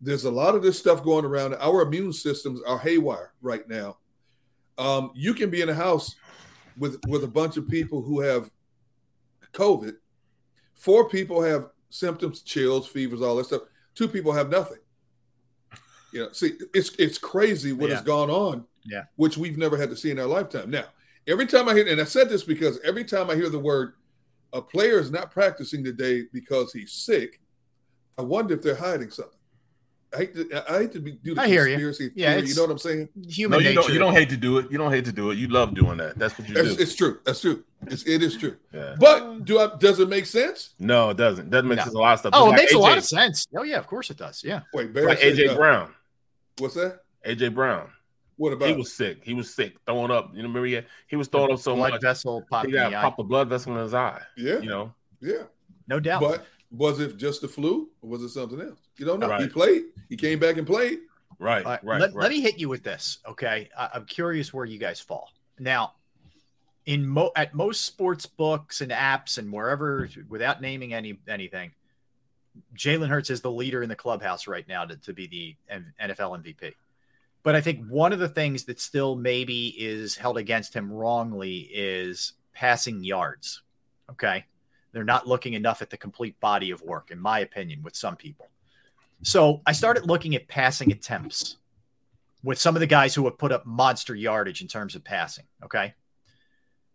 There's 0.00 0.26
a 0.26 0.30
lot 0.30 0.54
of 0.54 0.62
this 0.62 0.78
stuff 0.78 1.02
going 1.02 1.24
around. 1.24 1.54
Our 1.56 1.82
immune 1.82 2.12
systems 2.12 2.60
are 2.64 2.78
haywire 2.78 3.32
right 3.42 3.68
now. 3.68 3.98
Um, 4.78 5.10
you 5.16 5.34
can 5.34 5.50
be 5.50 5.60
in 5.60 5.70
a 5.70 5.74
house 5.74 6.14
with 6.78 7.00
with 7.08 7.24
a 7.24 7.28
bunch 7.28 7.56
of 7.56 7.66
people 7.68 8.00
who 8.00 8.20
have 8.20 8.48
COVID. 9.52 9.94
Four 10.74 11.08
people 11.08 11.42
have 11.42 11.70
symptoms, 11.88 12.42
chills, 12.42 12.86
fevers, 12.86 13.22
all 13.22 13.34
that 13.36 13.46
stuff. 13.46 13.62
Two 13.96 14.06
people 14.06 14.32
have 14.32 14.50
nothing. 14.50 14.78
You 16.12 16.20
know, 16.26 16.32
see, 16.32 16.52
it's 16.74 16.90
it's 16.96 17.18
crazy 17.18 17.72
what 17.72 17.88
Yeah. 17.88 17.96
has 17.96 18.04
gone 18.04 18.30
on, 18.30 18.66
Yeah. 18.84 19.04
which 19.16 19.36
we've 19.36 19.58
never 19.58 19.76
had 19.76 19.90
to 19.90 19.96
see 19.96 20.12
in 20.12 20.18
our 20.20 20.26
lifetime. 20.26 20.70
Now, 20.70 20.84
every 21.26 21.46
time 21.46 21.68
I 21.68 21.74
hear, 21.74 21.86
and 21.88 22.00
I 22.00 22.04
said 22.04 22.28
this 22.28 22.44
because 22.44 22.78
every 22.84 23.04
time 23.04 23.30
I 23.30 23.34
hear 23.34 23.48
the 23.48 23.58
word 23.58 23.94
a 24.52 24.62
player 24.62 24.98
is 24.98 25.10
not 25.10 25.30
practicing 25.30 25.82
today 25.84 26.24
because 26.32 26.72
he's 26.72 26.92
sick, 26.92 27.40
I 28.18 28.22
wonder 28.22 28.54
if 28.54 28.62
they're 28.62 28.74
hiding 28.76 29.10
something. 29.10 29.32
I 30.14 30.18
hate 30.18 30.34
to, 30.36 30.72
I 30.72 30.78
hate 30.78 30.92
to 30.92 31.00
be, 31.00 31.12
do 31.12 31.34
the 31.34 31.42
I 31.42 31.48
hear 31.48 31.66
you. 31.66 31.74
conspiracy 31.74 32.12
Yeah, 32.14 32.34
theory, 32.36 32.48
you 32.48 32.54
know 32.54 32.62
what 32.62 32.70
I'm 32.70 32.78
saying? 32.78 33.08
Human 33.28 33.58
no, 33.58 33.58
you 33.58 33.74
nature. 33.74 33.80
don't. 33.82 33.92
You 33.92 33.98
don't 33.98 34.14
hate 34.14 34.30
to 34.30 34.36
do 34.36 34.58
it. 34.58 34.70
You 34.70 34.78
don't 34.78 34.92
hate 34.92 35.04
to 35.06 35.12
do 35.12 35.30
it. 35.32 35.36
You 35.36 35.48
love 35.48 35.74
doing 35.74 35.98
that. 35.98 36.16
That's 36.16 36.38
what 36.38 36.48
you 36.48 36.54
It's, 36.56 36.76
do. 36.76 36.82
it's 36.82 36.94
true. 36.94 37.18
That's 37.26 37.40
true. 37.40 37.64
It's, 37.88 38.04
it 38.06 38.22
is 38.22 38.36
true. 38.36 38.56
Yeah. 38.72 38.94
But 38.98 39.44
do 39.44 39.58
I, 39.58 39.76
does 39.78 39.98
it 39.98 40.08
make 40.08 40.24
sense? 40.26 40.70
No, 40.78 41.10
it 41.10 41.16
doesn't. 41.16 41.50
Doesn't 41.50 41.68
make 41.68 41.78
No. 41.78 41.82
sense. 41.84 41.94
A 41.94 41.98
lot 41.98 42.12
of 42.14 42.18
stuff. 42.20 42.30
Oh, 42.34 42.38
Just 42.38 42.46
it 42.46 42.50
like 42.52 42.56
makes 42.62 42.72
a 42.74 42.78
lot 42.78 42.98
of 42.98 43.04
sense. 43.04 43.46
Oh 43.54 43.64
yeah, 43.64 43.78
of 43.78 43.86
course 43.88 44.08
it 44.10 44.16
does. 44.16 44.42
Yeah. 44.44 44.60
Wait, 44.72 44.94
Like 44.94 45.18
AJ 45.18 45.48
no. 45.48 45.56
Brown. 45.56 45.90
What's 46.58 46.74
that? 46.76 47.00
AJ 47.26 47.52
Brown. 47.54 47.90
What 48.36 48.52
about 48.52 48.68
He 48.68 48.74
was 48.74 48.92
sick. 48.92 49.24
He 49.24 49.32
was 49.34 49.52
sick, 49.54 49.76
throwing 49.86 50.10
up. 50.10 50.30
You 50.32 50.42
know, 50.42 50.48
remember 50.48 50.66
he, 50.66 50.74
had, 50.74 50.86
he 51.06 51.16
was 51.16 51.28
throwing 51.28 51.52
up 51.52 51.58
so 51.58 51.74
Blood 51.74 51.92
much. 51.92 52.02
vessel 52.02 52.44
popped 52.50 52.66
He 52.66 52.72
in 52.72 52.78
got 52.82 52.90
the 52.90 52.96
eye. 52.98 53.00
popped 53.02 53.20
a 53.20 53.24
blood 53.24 53.48
vessel 53.48 53.74
in 53.76 53.82
his 53.82 53.94
eye. 53.94 54.20
Yeah, 54.36 54.58
You 54.60 54.68
know. 54.68 54.94
yeah. 55.20 55.42
No 55.88 56.00
doubt. 56.00 56.20
But 56.20 56.44
was 56.70 57.00
it 57.00 57.16
just 57.16 57.40
the 57.40 57.48
flu 57.48 57.88
or 58.02 58.10
was 58.10 58.22
it 58.22 58.28
something 58.30 58.60
else? 58.60 58.80
You 58.98 59.06
don't 59.06 59.20
know. 59.20 59.34
He 59.38 59.46
played. 59.48 59.84
He 60.08 60.16
came 60.16 60.38
back 60.38 60.56
and 60.58 60.66
played. 60.66 60.98
Right. 61.38 61.64
All 61.64 61.72
right, 61.72 61.84
Right. 61.84 62.00
let, 62.00 62.14
right. 62.14 62.22
let 62.24 62.30
me 62.30 62.40
hit 62.40 62.58
you 62.58 62.68
with 62.68 62.82
this, 62.82 63.18
okay? 63.28 63.68
I, 63.78 63.90
I'm 63.94 64.04
curious 64.06 64.52
where 64.52 64.64
you 64.64 64.78
guys 64.78 65.00
fall. 65.00 65.30
Now, 65.58 65.92
in 66.86 67.06
mo- 67.06 67.32
at 67.36 67.54
most 67.54 67.84
sports 67.84 68.26
books 68.26 68.80
and 68.80 68.90
apps 68.92 69.38
and 69.38 69.52
wherever, 69.52 70.08
without 70.28 70.60
naming 70.60 70.92
any 70.94 71.18
anything, 71.28 71.72
Jalen 72.76 73.08
Hurts 73.08 73.28
is 73.30 73.40
the 73.40 73.50
leader 73.50 73.82
in 73.82 73.88
the 73.88 73.96
clubhouse 73.96 74.46
right 74.46 74.66
now 74.68 74.84
to, 74.86 74.96
to 74.96 75.12
be 75.12 75.26
the 75.26 75.56
M- 75.68 75.92
NFL 76.00 76.42
MVP. 76.42 76.72
But 77.46 77.54
I 77.54 77.60
think 77.60 77.86
one 77.86 78.12
of 78.12 78.18
the 78.18 78.28
things 78.28 78.64
that 78.64 78.80
still 78.80 79.14
maybe 79.14 79.68
is 79.78 80.16
held 80.16 80.36
against 80.36 80.74
him 80.74 80.92
wrongly 80.92 81.58
is 81.72 82.32
passing 82.52 83.04
yards. 83.04 83.62
Okay. 84.10 84.44
They're 84.90 85.04
not 85.04 85.28
looking 85.28 85.54
enough 85.54 85.80
at 85.80 85.88
the 85.88 85.96
complete 85.96 86.40
body 86.40 86.72
of 86.72 86.82
work, 86.82 87.12
in 87.12 87.20
my 87.20 87.38
opinion, 87.38 87.84
with 87.84 87.94
some 87.94 88.16
people. 88.16 88.48
So 89.22 89.62
I 89.64 89.70
started 89.70 90.06
looking 90.06 90.34
at 90.34 90.48
passing 90.48 90.90
attempts 90.90 91.58
with 92.42 92.58
some 92.58 92.74
of 92.74 92.80
the 92.80 92.86
guys 92.88 93.14
who 93.14 93.24
have 93.26 93.38
put 93.38 93.52
up 93.52 93.64
monster 93.64 94.16
yardage 94.16 94.60
in 94.60 94.66
terms 94.66 94.96
of 94.96 95.04
passing. 95.04 95.44
Okay. 95.64 95.94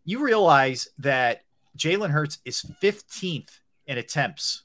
You 0.04 0.22
realize 0.22 0.90
that 0.98 1.44
Jalen 1.78 2.10
Hurts 2.10 2.40
is 2.44 2.66
15th 2.82 3.62
in 3.88 3.98
attempts. 3.98 4.64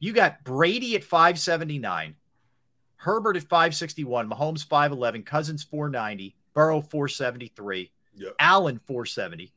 You 0.00 0.12
got 0.12 0.42
Brady 0.42 0.96
at 0.96 1.04
579, 1.04 2.16
Herbert 3.02 3.36
at 3.36 3.42
561, 3.44 4.28
Mahomes 4.28 4.64
511, 4.66 5.22
Cousins 5.22 5.62
490, 5.64 6.34
Burrow 6.52 6.80
473, 6.82 7.90
Yep. 8.16 8.34
Allen 8.38 8.78
470, 8.86 9.52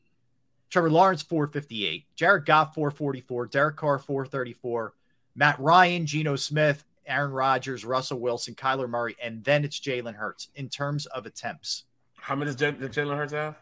Trevor 0.70 0.90
Lawrence 0.90 1.22
458, 1.22 2.04
Jared 2.16 2.46
Goff 2.46 2.74
444, 2.74 3.46
Derek 3.46 3.76
Carr 3.76 3.98
434, 3.98 4.94
Matt 5.34 5.58
Ryan, 5.60 6.06
Geno 6.06 6.36
Smith, 6.36 6.84
Aaron 7.06 7.32
Rodgers, 7.32 7.84
Russell 7.84 8.18
Wilson, 8.20 8.54
Kyler 8.54 8.88
Murray, 8.88 9.14
and 9.22 9.44
then 9.44 9.62
it's 9.64 9.78
Jalen 9.78 10.14
Hurts 10.14 10.48
in 10.54 10.70
terms 10.70 11.04
of 11.06 11.26
attempts. 11.26 11.84
How 12.16 12.34
many 12.34 12.50
does 12.52 12.56
J- 12.56 12.72
Jalen 12.72 13.16
Hurts 13.18 13.32
have? 13.34 13.56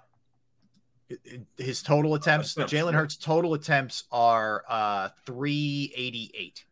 His 1.58 1.82
total 1.82 2.14
attempts, 2.14 2.52
attempts, 2.56 2.72
Jalen. 2.72 2.94
Hurts' 2.94 3.16
total 3.16 3.54
attempts 3.54 4.04
are 4.12 4.62
uh, 4.68 5.08
388, 5.26 6.64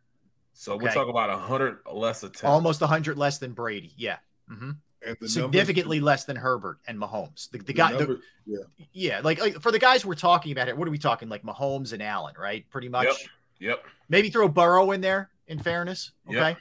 So 0.61 0.77
we're 0.77 0.85
Okay. 0.89 0.95
talking 0.95 1.09
about 1.09 1.31
hundred 1.41 1.79
less 1.91 2.23
attempts. 2.23 2.45
almost 2.45 2.83
100 2.83 3.17
less 3.17 3.39
than 3.39 3.55
Brady. 3.55 3.95
Yeah. 3.97 4.19
Mhm. 4.51 4.77
And 5.07 5.17
the 5.19 5.27
Significantly 5.27 5.97
numbers, 5.97 6.07
less 6.07 6.25
than 6.27 6.37
Herbert 6.37 6.81
and 6.87 6.99
Mahomes. 6.99 7.51
The, 7.51 7.57
the 7.57 7.65
the 7.65 7.73
guy, 7.73 7.93
the, 7.97 8.21
yeah. 8.45 8.59
yeah, 8.93 9.21
like, 9.25 9.41
like 9.41 9.59
for 9.63 9.73
the 9.73 9.79
guys 9.79 10.05
we're 10.05 10.15
talking 10.17 10.53
about 10.53 10.67
here, 10.67 10.77
what 10.77 10.87
are 10.87 10.91
we 10.91 10.99
talking? 10.99 11.31
Like 11.31 11.45
Mahomes 11.45 11.95
and 11.95 12.03
Allen, 12.03 12.35
right? 12.39 12.69
Pretty 12.69 12.91
much. 12.91 13.07
Yep. 13.07 13.17
Yep. 13.61 13.85
Maybe 14.11 14.29
throw 14.29 14.49
Burrow 14.49 14.91
in 14.91 15.01
there. 15.01 15.31
In 15.47 15.59
fairness, 15.59 16.13
okay. 16.29 16.37
Yep. 16.51 16.59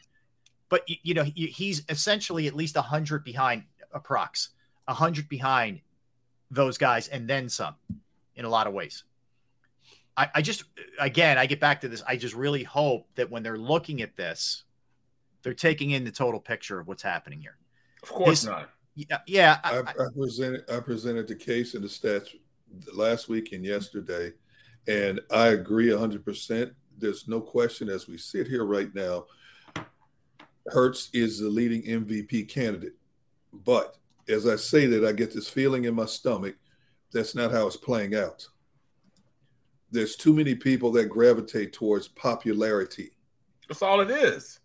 But 0.70 0.84
y- 0.88 1.00
you 1.04 1.14
know 1.14 1.24
he- 1.24 1.48
he's 1.48 1.84
essentially 1.90 2.48
at 2.48 2.56
least 2.56 2.78
hundred 2.78 3.26
behind 3.26 3.66
approx, 3.94 4.48
hundred 4.88 5.28
behind 5.28 5.82
those 6.50 6.78
guys, 6.78 7.10
and 7.10 7.28
then 7.30 7.50
some, 7.50 7.76
in 8.36 8.46
a 8.46 8.50
lot 8.50 8.66
of 8.66 8.72
ways. 8.74 9.04
I, 10.18 10.30
I 10.36 10.42
just 10.42 10.64
again 11.00 11.38
I 11.38 11.46
get 11.46 11.60
back 11.60 11.82
to 11.82 11.88
this. 11.88 12.04
I 12.08 12.18
just 12.18 12.36
really 12.36 12.64
hope 12.64 13.08
that 13.16 13.30
when 13.32 13.44
they're 13.44 13.58
looking 13.58 14.02
at 14.02 14.16
this, 14.16 14.64
they're 15.44 15.54
taking 15.54 15.92
in 15.92 16.04
the 16.04 16.12
total 16.12 16.40
picture 16.40 16.80
of 16.80 16.88
what's 16.88 17.04
happening 17.04 17.42
here. 17.42 17.58
Of 18.04 18.10
course 18.10 18.42
His- 18.42 18.46
not. 18.46 18.70
Yeah, 18.96 19.20
yeah. 19.28 19.60
I- 19.64 19.78
I, 19.78 19.80
I- 19.80 20.06
I 20.06 20.08
presented 20.16 20.64
I 20.70 20.80
presented 20.82 21.28
the 21.28 21.36
case 21.36 21.74
and 21.74 21.84
the 21.84 21.88
stats 21.88 22.28
last 22.94 23.30
week 23.30 23.54
and 23.54 23.64
yesterday, 23.64 24.34
and 24.88 25.22
I 25.32 25.48
agree 25.48 25.96
hundred 25.96 26.26
percent. 26.26 26.74
There's 26.98 27.28
no 27.30 27.40
question 27.40 27.88
as 27.88 28.08
we 28.10 28.18
sit 28.18 28.46
here 28.48 28.66
right 28.66 28.94
now, 28.94 29.26
Hurts 30.68 31.10
is 31.14 31.40
the 31.40 31.48
leading 31.50 31.84
MVP 31.84 32.50
candidate. 32.50 32.96
But 33.54 33.96
as 34.28 34.46
I 34.46 34.58
say 34.58 34.86
that, 34.88 35.06
I 35.06 35.14
get 35.14 35.34
this 35.34 35.48
feeling 35.50 35.86
in 35.86 35.96
my 35.96 36.06
stomach 36.06 36.56
that's 37.12 37.34
not 37.36 37.52
how 37.52 37.66
it's 37.68 37.78
playing 37.78 38.16
out. 38.16 38.46
There's 39.92 40.16
too 40.16 40.34
many 40.34 40.56
people 40.56 40.92
that 40.94 41.06
gravitate 41.08 41.74
towards 41.74 42.08
popularity. 42.08 43.12
That's 43.68 43.82
all 43.82 44.02
it 44.02 44.12
is. 44.12 44.60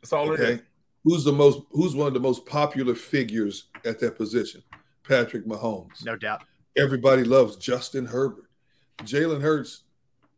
That's 0.00 0.12
all 0.12 0.30
it 0.32 0.40
Okay. 0.40 0.52
is. 0.54 0.60
Who's 1.04 1.24
the 1.24 1.32
most 1.32 1.60
who's 1.70 1.94
one 1.94 2.08
of 2.08 2.14
the 2.14 2.20
most 2.20 2.44
popular 2.46 2.94
figures 2.94 3.66
at 3.84 3.98
that 4.00 4.16
position? 4.16 4.62
Patrick 5.02 5.46
Mahomes. 5.46 6.04
no 6.04 6.14
doubt. 6.16 6.42
Everybody 6.76 7.24
loves 7.24 7.56
Justin 7.56 8.06
Herbert. 8.06 8.44
Jalen 8.98 9.40
Hurts, 9.40 9.84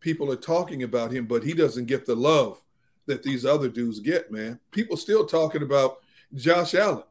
people 0.01 0.31
are 0.31 0.37
talking 0.37 0.83
about 0.85 1.11
him, 1.13 1.27
but 1.27 1.43
he 1.43 1.53
doesn't 1.53 1.87
get 1.87 2.07
the 2.07 2.15
love 2.15 2.63
that 3.07 3.23
these 3.23 3.45
other 3.45 3.69
dudes 3.69 3.99
get, 4.01 4.31
man. 4.31 4.59
People 4.71 4.97
still 4.97 5.27
talking 5.27 5.63
about 5.63 5.99
Josh 6.35 6.75
Allen. 6.75 7.03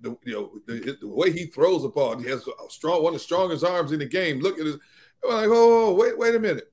The, 0.00 0.16
you 0.24 0.32
know, 0.32 0.52
the, 0.66 0.96
the 1.00 1.08
way 1.08 1.30
he 1.32 1.46
throws 1.46 1.82
the 1.82 1.88
ball, 1.88 2.16
he 2.16 2.28
has 2.30 2.46
a 2.46 2.70
strong 2.70 3.02
one 3.02 3.12
of 3.14 3.20
the 3.20 3.24
strongest 3.24 3.64
arms 3.64 3.92
in 3.92 3.98
the 3.98 4.06
game. 4.06 4.38
Look 4.40 4.58
at 4.58 4.66
his 4.66 4.76
I'm 5.24 5.34
like, 5.34 5.48
oh, 5.50 5.94
wait, 5.94 6.18
wait 6.18 6.34
a 6.34 6.40
minute. 6.40 6.72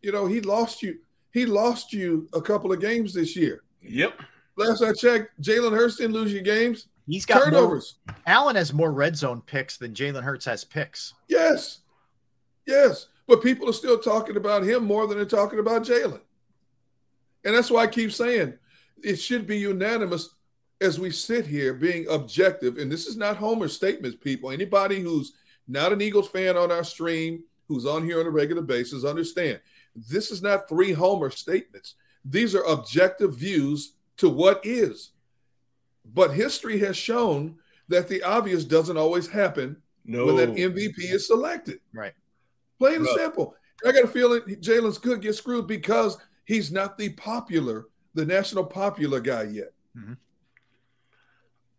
You 0.00 0.12
know, 0.12 0.26
he 0.26 0.40
lost 0.40 0.82
you, 0.82 0.98
he 1.32 1.46
lost 1.46 1.92
you 1.92 2.28
a 2.32 2.40
couple 2.40 2.72
of 2.72 2.80
games 2.80 3.14
this 3.14 3.36
year. 3.36 3.62
Yep. 3.82 4.20
Last 4.56 4.82
I 4.82 4.92
checked, 4.92 5.40
Jalen 5.40 5.76
Hurts 5.76 5.96
didn't 5.96 6.12
lose 6.12 6.32
you 6.32 6.42
games. 6.42 6.88
He's 7.06 7.24
got 7.26 7.36
more, 7.36 7.44
Turnovers. 7.46 7.96
Allen 8.26 8.56
has 8.56 8.72
more 8.72 8.92
red 8.92 9.16
zone 9.16 9.42
picks 9.44 9.76
than 9.76 9.94
Jalen 9.94 10.22
Hurts 10.22 10.44
has 10.44 10.64
picks. 10.64 11.14
Yes. 11.28 11.80
Yes. 12.66 13.08
But 13.26 13.42
people 13.42 13.68
are 13.68 13.72
still 13.72 13.98
talking 13.98 14.36
about 14.36 14.62
him 14.62 14.84
more 14.84 15.06
than 15.06 15.16
they're 15.16 15.26
talking 15.26 15.58
about 15.58 15.84
Jalen. 15.84 16.20
And 17.44 17.54
that's 17.54 17.70
why 17.70 17.82
I 17.82 17.86
keep 17.86 18.12
saying 18.12 18.54
it 19.02 19.16
should 19.16 19.46
be 19.46 19.58
unanimous 19.58 20.30
as 20.80 21.00
we 21.00 21.10
sit 21.10 21.46
here 21.46 21.74
being 21.74 22.06
objective. 22.08 22.78
And 22.78 22.90
this 22.90 23.06
is 23.06 23.16
not 23.16 23.36
Homer 23.36 23.68
statements, 23.68 24.16
people. 24.16 24.50
Anybody 24.50 25.00
who's 25.00 25.32
not 25.66 25.92
an 25.92 26.02
Eagles 26.02 26.28
fan 26.28 26.56
on 26.56 26.70
our 26.70 26.84
stream, 26.84 27.44
who's 27.68 27.86
on 27.86 28.04
here 28.04 28.20
on 28.20 28.26
a 28.26 28.30
regular 28.30 28.62
basis, 28.62 29.04
understand 29.04 29.60
this 29.94 30.30
is 30.30 30.42
not 30.42 30.68
three 30.68 30.92
Homer 30.92 31.30
statements. 31.30 31.94
These 32.24 32.54
are 32.54 32.62
objective 32.64 33.34
views 33.36 33.94
to 34.18 34.28
what 34.28 34.64
is. 34.64 35.10
but 36.14 36.32
history 36.34 36.78
has 36.80 36.96
shown 36.96 37.56
that 37.88 38.08
the 38.08 38.20
obvious 38.24 38.64
doesn't 38.64 38.96
always 38.96 39.28
happen 39.28 39.80
No. 40.04 40.26
when 40.26 40.36
that 40.36 40.48
MVP 40.56 40.98
is 41.12 41.28
selected. 41.28 41.78
Right. 41.94 42.12
Plain 42.78 42.96
and 42.96 43.04
No. 43.04 43.16
simple. 43.16 43.54
I 43.86 43.92
got 43.92 44.04
a 44.04 44.08
feeling 44.08 44.40
Jalen's 44.60 44.98
could 44.98 45.20
get 45.20 45.34
screwed 45.36 45.68
because 45.68 46.18
he's 46.44 46.72
not 46.72 46.98
the 46.98 47.10
popular, 47.10 47.86
the 48.14 48.26
national 48.26 48.64
popular 48.64 49.20
guy 49.20 49.44
yet. 49.44 49.72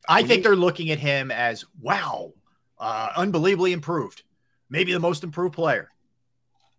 I 0.07 0.23
think 0.23 0.43
they're 0.43 0.55
looking 0.55 0.89
at 0.91 0.99
him 0.99 1.31
as 1.31 1.65
wow, 1.81 2.33
uh, 2.79 3.09
unbelievably 3.17 3.73
improved, 3.73 4.23
maybe 4.73 4.91
the 4.91 4.99
most 4.99 5.23
improved 5.23 5.53
player. 5.55 5.89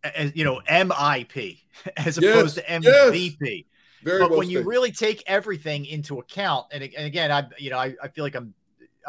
As 0.03 0.33
you 0.37 0.45
know, 0.45 0.61
MIP 0.69 1.61
as 1.97 2.19
Yes, 2.19 2.35
opposed 2.37 2.57
to 2.57 2.65
yes. 2.69 2.83
MVP. 2.85 3.65
Very 4.03 4.21
but 4.21 4.29
well 4.31 4.39
when 4.41 4.51
you 4.51 4.61
really 4.61 4.93
take 4.93 5.23
everything 5.27 5.87
into 5.87 6.19
account, 6.19 6.67
and, 6.73 6.83
and 6.83 7.07
again, 7.07 7.33
I 7.33 7.47
you 7.59 7.71
know 7.71 7.79
I, 7.79 7.95
I 8.03 8.09
feel 8.09 8.23
like 8.25 8.35
I'm 8.35 8.53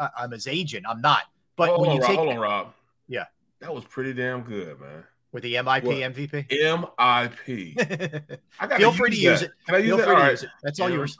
I- 0.00 0.08
I'm 0.20 0.30
his 0.30 0.46
agent. 0.46 0.86
I'm 0.88 1.02
not. 1.02 1.24
But 1.56 1.68
hold 1.68 1.80
when 1.82 1.90
on, 1.90 1.96
you 1.96 2.00
Rob, 2.02 2.08
take 2.10 2.16
hold 2.18 2.28
on, 2.30 2.38
Rob. 2.38 2.72
Yeah. 3.08 3.24
That 3.60 3.74
was 3.74 3.84
pretty 3.84 4.12
damn 4.14 4.42
good, 4.42 4.78
man. 4.80 5.04
with 5.32 5.42
the 5.42 5.54
MIP 5.54 5.84
What? 5.84 5.96
MVP, 5.96 6.48
MIP. 6.50 8.38
I 8.60 8.66
gotta 8.66 8.76
feel 8.78 8.92
free 8.92 9.10
to 9.10 9.16
use 9.16 9.42
it. 9.42 9.50
Can 9.66 9.74
I 9.74 9.78
use 9.78 9.88
Feel 9.88 9.96
that? 9.98 10.04
free 10.04 10.12
All 10.14 10.18
to 10.20 10.24
right. 10.24 10.30
use 10.32 10.42
it. 10.44 10.50
That's 10.62 10.80
all 10.80 10.90
yours. 10.90 11.16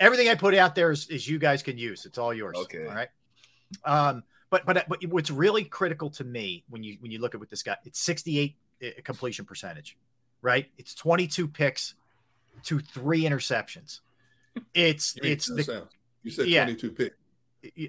Everything 0.00 0.28
I 0.28 0.34
put 0.36 0.54
out 0.54 0.74
there 0.74 0.90
is, 0.92 1.06
is 1.08 1.28
you 1.28 1.38
guys 1.38 1.62
can 1.62 1.76
use. 1.78 2.06
It's 2.06 2.18
all 2.18 2.32
yours. 2.34 2.56
Okay. 2.56 2.86
All 2.86 2.94
right. 2.94 3.08
Um, 3.84 4.22
but 4.52 4.64
but 4.66 4.84
but 4.88 5.04
what's 5.08 5.30
really 5.30 5.64
critical 5.64 6.10
to 6.10 6.22
me 6.24 6.62
when 6.68 6.84
you 6.84 6.98
when 7.00 7.10
you 7.10 7.18
look 7.18 7.34
at 7.34 7.40
what 7.40 7.50
this 7.50 7.62
guy, 7.64 7.76
it's 7.84 7.98
68 8.00 8.54
uh, 8.84 8.86
completion 9.02 9.44
percentage, 9.46 9.96
right? 10.42 10.66
It's 10.78 10.94
22 10.94 11.48
picks 11.48 11.94
to 12.64 12.78
three 12.78 13.22
interceptions. 13.24 14.00
It's 14.74 15.16
it's 15.22 15.46
the 15.46 15.64
sound. 15.64 15.88
You 16.22 16.30
said 16.30 16.46
yeah. 16.46 16.64
22 16.66 16.90
pick. 16.92 17.14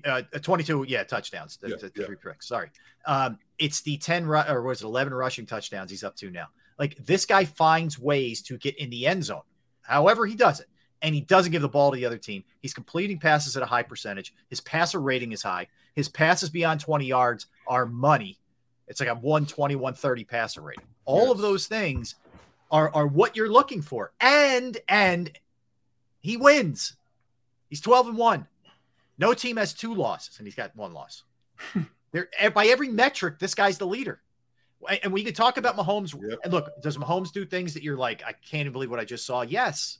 uh, 0.06 0.22
22 0.42 0.86
yeah 0.88 1.04
touchdowns 1.04 1.58
to, 1.58 1.70
Yeah, 1.70 1.76
to 1.76 1.92
yeah. 1.96 2.06
three 2.06 2.16
picks 2.16 2.48
sorry 2.48 2.70
um 3.06 3.38
it's 3.60 3.82
the 3.82 3.98
10 3.98 4.26
ru- 4.26 4.44
or 4.48 4.62
was 4.62 4.82
it 4.82 4.86
11 4.86 5.14
rushing 5.14 5.46
touchdowns 5.48 5.90
he's 5.92 6.04
up 6.04 6.16
to 6.18 6.30
now 6.30 6.48
like 6.80 6.96
this 7.04 7.26
guy 7.26 7.44
finds 7.44 7.98
ways 8.00 8.42
to 8.44 8.58
get 8.58 8.78
in 8.78 8.90
the 8.92 9.06
end 9.08 9.24
zone 9.24 9.42
however 9.82 10.26
he 10.28 10.36
does 10.36 10.60
it 10.60 10.68
and 11.02 11.14
he 11.16 11.22
doesn't 11.22 11.52
give 11.52 11.62
the 11.64 11.68
ball 11.70 11.92
to 11.92 11.96
the 11.98 12.06
other 12.06 12.18
team 12.20 12.44
he's 12.62 12.74
completing 12.74 13.18
passes 13.20 13.58
at 13.58 13.64
a 13.64 13.66
high 13.66 13.84
percentage 13.84 14.34
his 14.48 14.62
passer 14.62 15.02
rating 15.02 15.32
is 15.32 15.42
high 15.42 15.68
his 15.94 16.10
passes 16.10 16.50
beyond 16.50 16.80
20 16.80 17.06
yards 17.06 17.48
are 17.68 17.86
money 17.86 18.38
it's 18.88 19.00
like 19.00 19.10
a 19.10 19.16
120 19.16 19.76
130 19.76 20.24
passer 20.24 20.62
rating 20.62 20.86
all 21.06 21.32
of 21.32 21.40
those 21.40 21.68
things 21.68 22.16
are 22.72 22.94
are 22.94 23.08
what 23.08 23.36
you're 23.36 23.52
looking 23.52 23.82
for 23.82 24.12
and 24.20 24.78
and 24.88 25.32
he 26.20 26.38
wins 26.38 26.96
he's 27.70 27.82
12 27.82 28.10
and 28.10 28.18
1 28.18 28.48
no 29.18 29.34
team 29.34 29.58
has 29.58 29.74
two 29.74 29.94
losses, 29.94 30.38
and 30.38 30.48
he's 30.48 30.56
got 30.56 30.76
one 30.76 30.94
loss. 30.94 31.24
there, 32.12 32.30
eh, 32.40 32.50
by 32.50 32.66
every 32.68 32.90
metric, 32.90 33.40
this 33.40 33.54
guy's 33.54 33.78
the 33.78 33.88
leader. 33.88 34.22
And 35.04 35.14
we 35.14 35.24
could 35.24 35.36
talk 35.36 35.58
about 35.58 35.78
Mahomes. 35.78 36.14
Yep. 36.14 36.40
And 36.44 36.52
look, 36.52 36.70
does 36.82 36.98
Mahomes 36.98 37.32
do 37.32 37.46
things 37.46 37.74
that 37.74 37.84
you're 37.84 37.96
like, 37.96 38.22
I 38.24 38.34
can't 38.34 38.62
even 38.62 38.74
believe 38.74 38.90
what 38.90 39.00
I 39.00 39.06
just 39.06 39.26
saw? 39.26 39.42
Yes, 39.42 40.00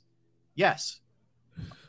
yes, 0.54 1.00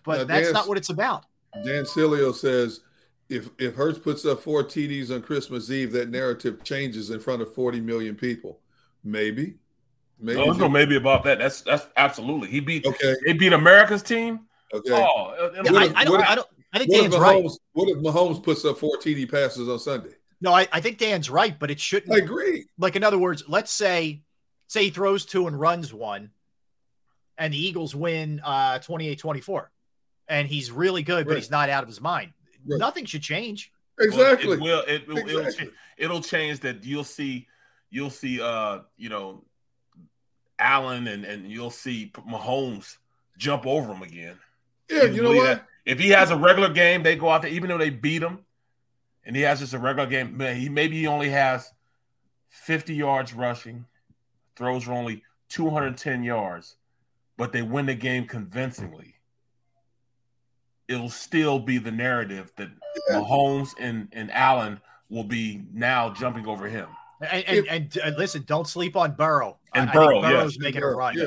but 0.05 0.19
Now, 0.19 0.23
that's 0.23 0.41
Dan's- 0.43 0.53
not 0.53 0.67
what 0.67 0.77
it's 0.77 0.89
about. 0.89 1.25
Dan 1.65 1.83
Cilio 1.83 2.33
says 2.33 2.81
if 3.29 3.49
if 3.59 3.75
Hurts 3.75 3.99
puts 3.99 4.25
up 4.25 4.41
four 4.41 4.63
TDs 4.63 5.13
on 5.13 5.21
Christmas 5.21 5.69
Eve, 5.71 5.91
that 5.93 6.09
narrative 6.09 6.63
changes 6.63 7.09
in 7.09 7.19
front 7.19 7.41
of 7.41 7.53
40 7.53 7.81
million 7.81 8.15
people. 8.15 8.59
Maybe. 9.03 9.55
Maybe. 10.19 10.39
no, 10.39 10.45
there's 10.45 10.57
no 10.57 10.69
maybe 10.69 10.95
about 10.95 11.23
that. 11.25 11.39
That's 11.39 11.61
that's 11.61 11.87
absolutely. 11.97 12.49
He 12.49 12.59
beat. 12.59 12.85
Okay. 12.85 13.15
They 13.25 13.33
beat 13.33 13.53
America's 13.53 14.01
team. 14.03 14.41
Okay. 14.73 14.91
Oh, 14.93 15.33
it- 15.37 15.59
it- 15.59 15.65
Yeah, 15.65 15.71
What 15.71 15.81
I, 15.81 15.85
if- 15.85 15.95
I 15.95 16.03
don't, 16.03 16.11
what 16.13 16.21
if- 16.21 16.27
I 16.29 16.35
don't. 16.35 16.47
I 16.73 16.77
think 16.79 16.89
what 16.91 16.97
if, 17.05 17.11
Dan's 17.11 17.21
right. 17.21 17.43
What 17.73 17.89
if 17.89 17.97
Mahomes 17.97 18.43
puts 18.43 18.65
up 18.65 18.77
four 18.77 18.97
TD 18.97 19.29
passes 19.31 19.69
on 19.69 19.79
Sunday? 19.79 20.15
No, 20.41 20.51
I, 20.53 20.67
I 20.73 20.81
think 20.81 20.97
Dan's 20.97 21.29
right, 21.29 21.57
but 21.57 21.71
it 21.71 21.79
shouldn't. 21.79 22.13
I 22.13 22.17
agree. 22.17 22.65
like 22.77 22.95
in 22.97 23.03
other 23.03 23.17
words, 23.17 23.43
let's 23.47 23.71
say 23.71 24.21
say 24.67 24.85
he 24.85 24.89
throws 24.89 25.25
two 25.25 25.47
and 25.47 25.57
runs 25.59 25.93
one, 25.93 26.31
and 27.37 27.53
the 27.53 27.57
Eagles 27.57 27.95
win 27.95 28.41
uh 28.43 28.79
28-24, 28.79 29.67
and 30.27 30.47
he's 30.47 30.69
really 30.71 31.03
good, 31.03 31.27
but 31.27 31.37
he's 31.37 31.49
not 31.51 31.69
out 31.69 31.83
of 31.83 31.87
his 31.89 32.01
mind. 32.01 32.33
Right. 32.67 32.79
Nothing 32.79 33.05
should 33.05 33.21
change. 33.21 33.71
well, 33.97 34.07
Exactly. 34.07 34.53
It 34.53 34.61
will. 34.61 34.83
It, 34.87 35.07
will 35.07 35.17
it'll, 35.17 35.69
it'll 35.97 36.21
change 36.21 36.59
that. 36.61 36.83
You'll 36.83 37.03
see. 37.03 37.47
You'll 37.89 38.09
see. 38.09 38.41
Uh, 38.41 38.79
you 38.97 39.09
know, 39.09 39.43
Allen 40.59 41.07
and 41.07 41.25
and 41.25 41.49
you'll 41.51 41.69
see 41.71 42.11
Mahomes 42.29 42.97
jump 43.37 43.65
over 43.65 43.93
him 43.93 44.01
again. 44.01 44.37
yeah, 44.89 45.03
you 45.03 45.21
know 45.21 45.33
what? 45.33 45.45
that? 45.45 45.67
If 45.85 45.99
he 45.99 46.09
has 46.09 46.31
a 46.31 46.37
regular 46.37 46.69
game, 46.69 47.03
they 47.03 47.15
go 47.15 47.29
out 47.29 47.43
there, 47.43 47.51
even 47.51 47.69
though 47.69 47.77
they 47.77 47.91
beat 47.91 48.23
him, 48.23 48.39
and 49.23 49.35
he 49.35 49.41
has 49.43 49.59
just 49.59 49.73
a 49.73 49.79
regular 49.79 50.09
game. 50.09 50.37
Man, 50.37 50.55
he 50.55 50.69
maybe 50.69 50.99
he 50.99 51.07
only 51.07 51.29
has 51.29 51.71
50 52.49 52.95
yards 52.95 53.33
rushing, 53.33 53.85
throws 54.55 54.83
for 54.83 54.93
only 54.93 55.23
210 55.49 56.23
yards, 56.23 56.77
but 57.37 57.51
they 57.51 57.61
win 57.61 57.85
the 57.85 57.95
game 57.95 58.25
convincingly. 58.25 59.14
It'll 60.87 61.09
still 61.09 61.59
be 61.59 61.77
the 61.77 61.91
narrative 61.91 62.51
that 62.57 62.69
Yeah. 63.09 63.15
Mahomes 63.17 63.69
and, 63.79 64.07
and 64.13 64.31
Allen 64.31 64.79
will 65.09 65.23
be 65.23 65.63
now 65.73 66.11
jumping 66.11 66.47
over 66.47 66.67
him. 66.67 66.87
And 67.21 67.43
and, 67.47 67.67
and, 67.67 67.97
uh, 68.03 68.11
listen, 68.17 68.43
don't 68.45 68.67
sleep 68.67 68.95
on 68.95 69.13
Burrow. 69.13 69.57
And 69.73 69.89
I, 69.89 69.93
Burrow, 69.93 70.19
I 70.19 70.21
think 70.21 70.33
Burrow's 70.33 70.53
yes. 70.55 70.59
making 70.61 70.81
Burrow, 70.81 70.93
a 70.93 70.97
run. 70.97 71.17
yeah. 71.17 71.25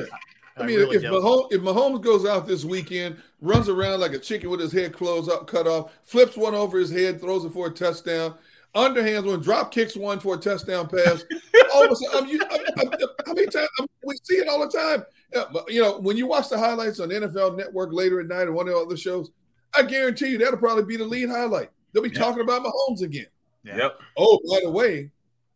I, 0.57 0.63
I 0.63 0.65
mean, 0.65 0.77
really 0.79 0.95
if 0.97 1.01
do. 1.03 1.09
Mahomes, 1.11 1.51
if 1.53 1.61
Mahomes 1.61 2.01
goes 2.01 2.25
out 2.25 2.45
this 2.47 2.65
weekend, 2.65 3.17
runs 3.41 3.69
around 3.69 3.99
like 4.01 4.13
a 4.13 4.19
chicken 4.19 4.49
with 4.49 4.59
his 4.59 4.71
head 4.73 4.93
closed 4.93 5.29
up, 5.31 5.47
cut 5.47 5.67
off, 5.67 5.97
flips 6.03 6.35
one 6.35 6.53
over 6.53 6.77
his 6.77 6.91
head, 6.91 7.19
throws 7.21 7.45
it 7.45 7.53
for 7.53 7.67
a 7.67 7.71
touchdown, 7.71 8.35
underhands 8.75 9.25
one, 9.25 9.39
drop 9.41 9.71
kicks 9.71 9.95
one 9.95 10.19
for 10.19 10.35
a 10.35 10.37
touchdown 10.37 10.87
pass. 10.89 11.23
all 11.73 11.85
of 11.85 11.91
a 11.91 11.95
sudden, 11.95 12.23
I'm, 12.23 12.29
you- 12.29 12.41
I'm, 12.51 12.59
I'm, 12.77 12.99
how 13.25 13.33
many 13.33 13.47
times 13.47 13.69
I'm- 13.79 13.87
we 14.03 14.15
see 14.23 14.35
it 14.35 14.47
all 14.49 14.59
the 14.59 14.77
time? 14.77 15.05
Yeah, 15.33 15.43
but, 15.53 15.71
you 15.71 15.81
know, 15.81 15.97
when 15.99 16.17
you 16.17 16.27
watch 16.27 16.49
the 16.49 16.57
highlights 16.57 16.99
on 16.99 17.09
NFL 17.09 17.55
Network 17.55 17.93
later 17.93 18.19
at 18.19 18.27
night 18.27 18.47
or 18.47 18.51
one 18.51 18.67
of 18.67 18.73
the 18.73 18.79
other 18.79 18.97
shows, 18.97 19.31
I 19.75 19.83
guarantee 19.83 20.29
you 20.29 20.37
that'll 20.37 20.57
probably 20.57 20.83
be 20.85 20.97
the 20.97 21.05
lead 21.05 21.29
highlight. 21.29 21.69
They'll 21.93 22.03
be 22.03 22.09
Yeah. 22.09 22.19
talking 22.19 22.41
about 22.41 22.63
Mahomes 22.63 23.01
again. 23.01 23.27
Yep. 23.63 23.99
Oh, 24.17 24.39
by 24.49 24.61
the 24.63 24.71
way, 24.71 25.11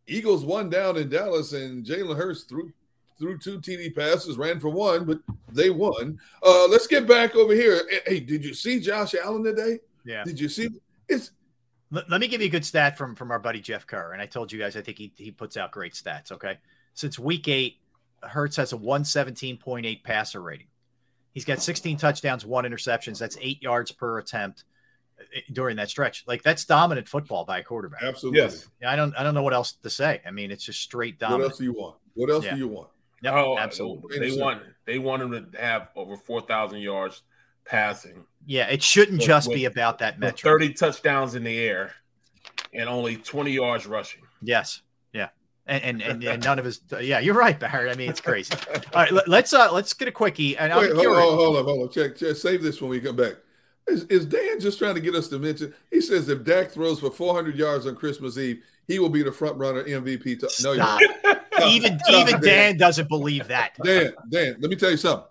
Eagles 0.06 0.44
won 0.44 0.68
down 0.70 0.96
in 0.96 1.08
Dallas, 1.08 1.52
and 1.52 1.84
Jalen 1.84 2.16
Hurts 2.16 2.42
threw 2.44 2.72
threw 3.18 3.38
two 3.38 3.60
TD 3.60 3.94
passes, 3.94 4.36
ran 4.36 4.58
for 4.58 4.68
one, 4.70 5.04
but 5.04 5.20
they 5.52 5.70
won. 5.70 6.18
Uh, 6.42 6.66
let's 6.66 6.88
get 6.88 7.06
back 7.06 7.36
over 7.36 7.54
here. 7.54 7.80
Hey, 7.88 8.00
Hey, 8.06 8.20
did 8.20 8.44
you 8.44 8.52
see 8.54 8.80
Josh 8.80 9.14
Allen 9.14 9.44
today? 9.44 9.78
Yeah. 10.04 10.24
Did 10.24 10.38
you 10.40 10.48
see? 10.48 10.68
It's 11.08 11.30
Let, 11.92 12.10
let 12.10 12.20
me 12.20 12.26
give 12.26 12.40
you 12.40 12.48
a 12.48 12.50
good 12.50 12.64
stat 12.64 12.98
from 12.98 13.14
from 13.14 13.30
our 13.30 13.38
buddy 13.38 13.60
Jeff 13.60 13.86
Kerr, 13.86 14.12
and 14.12 14.20
I 14.20 14.26
told 14.26 14.50
you 14.52 14.58
guys 14.58 14.76
I 14.76 14.82
think 14.82 14.98
he 14.98 15.12
he 15.16 15.30
puts 15.30 15.56
out 15.56 15.70
great 15.72 15.94
stats. 15.94 16.32
Okay, 16.32 16.58
since 16.94 17.18
week 17.18 17.46
eight, 17.48 17.76
Hurts 18.22 18.56
has 18.56 18.72
a 18.72 18.76
one 18.76 19.04
seventeen 19.04 19.56
point 19.56 19.86
eight 19.86 20.02
passer 20.04 20.42
rating. 20.42 20.66
He's 21.34 21.44
got 21.44 21.60
sixteen 21.60 21.96
touchdowns, 21.98 22.46
one 22.46 22.64
interceptions. 22.64 23.18
That's 23.18 23.36
eight 23.40 23.60
yards 23.62 23.90
per 23.92 24.18
attempt 24.18 24.64
uh, 25.20 25.40
during 25.52 25.76
that 25.76 25.90
stretch. 25.90 26.24
Like 26.26 26.42
that's 26.42 26.64
dominant 26.64 27.08
football 27.08 27.44
by 27.44 27.58
a 27.58 27.62
quarterback. 27.62 28.02
absolutely. 28.02 28.40
Yes. 28.40 28.68
Yeah, 28.80 28.90
I 28.92 28.96
don't 28.96 29.14
I 29.18 29.22
don't 29.22 29.34
know 29.34 29.42
what 29.42 29.52
else 29.54 29.72
to 29.82 29.90
say. 29.90 30.22
I 30.26 30.30
mean, 30.30 30.50
it's 30.50 30.64
just 30.64 30.80
straight 30.80 31.18
dominant. 31.18 31.42
What 31.42 31.50
else 31.50 31.58
do 31.58 31.64
you 31.64 31.72
want? 31.72 31.96
What 32.14 32.30
else 32.30 32.44
Yeah. 32.44 32.52
do 32.54 32.58
you 32.58 32.68
want? 32.68 32.88
Yep, 33.22 33.34
oh, 33.34 33.58
absolutely. 33.58 34.18
They 34.30 34.40
want 34.40 34.62
they 34.86 34.98
want 34.98 35.22
him 35.22 35.50
to 35.52 35.60
have 35.60 35.88
over 35.96 36.16
4,000 36.16 36.78
yards 36.80 37.22
passing. 37.64 38.24
Yeah, 38.46 38.68
it 38.68 38.82
shouldn't 38.82 39.18
With- 39.18 39.26
just 39.26 39.48
with- 39.48 39.56
be 39.56 39.64
about 39.64 39.98
that 39.98 40.14
with 40.14 40.20
metric. 40.20 40.42
30 40.42 40.74
touchdowns 40.74 41.34
in 41.34 41.42
the 41.42 41.58
air 41.58 41.94
and 42.74 42.88
only 42.88 43.16
20 43.16 43.50
yards 43.52 43.86
rushing. 43.86 44.22
Yes. 44.42 44.82
Yeah. 45.66 45.74
And, 45.74 45.84
and 45.84 46.02
and 46.02 46.24
and 46.24 46.44
none 46.44 46.58
of 46.58 46.64
his 46.64 46.80
yeah, 47.00 47.20
you're 47.20 47.34
right, 47.34 47.58
Barrett. 47.58 47.92
I 47.92 47.96
mean, 47.96 48.10
it's 48.10 48.20
crazy. 48.20 48.54
All 48.94 49.02
right, 49.02 49.12
let, 49.12 49.28
let's 49.28 49.52
uh 49.52 49.72
let's 49.72 49.92
get 49.92 50.08
a 50.08 50.12
quickie. 50.12 50.56
And 50.56 50.72
I'm 50.72 50.80
Wait, 50.80 50.92
hold, 50.92 51.00
curious. 51.00 51.22
hold, 51.22 51.34
hold 51.34 51.56
on, 51.56 51.64
hold 51.64 51.82
on. 51.82 51.90
Check, 51.90 52.16
check. 52.16 52.36
Save 52.36 52.62
this 52.62 52.80
when 52.80 52.90
we 52.90 53.00
come 53.00 53.16
back. 53.16 53.34
Is, 53.86 54.04
is 54.04 54.24
Dan 54.24 54.60
just 54.60 54.78
trying 54.78 54.94
to 54.94 55.00
get 55.00 55.14
us 55.14 55.28
to 55.28 55.38
mention? 55.38 55.74
He 55.90 56.00
says 56.00 56.28
if 56.28 56.42
Dak 56.44 56.70
throws 56.70 57.00
for 57.00 57.10
400 57.10 57.56
yards 57.56 57.86
on 57.86 57.94
Christmas 57.94 58.38
Eve, 58.38 58.62
he 58.86 58.98
will 58.98 59.10
be 59.10 59.22
the 59.22 59.32
front 59.32 59.56
runner 59.56 59.84
MVP. 59.84 60.40
To, 60.40 60.62
no, 60.62 60.72
you're 60.72 60.82
Stop. 60.84 61.00
not. 61.22 61.40
Even 61.66 61.98
Stop 62.00 62.14
even 62.14 62.34
it, 62.36 62.42
Dan 62.42 62.76
doesn't 62.78 63.08
believe 63.08 63.46
that. 63.48 63.74
Dan, 63.82 64.14
Dan, 64.30 64.56
let 64.60 64.70
me 64.70 64.76
tell 64.76 64.90
you 64.90 64.96
something. 64.96 65.26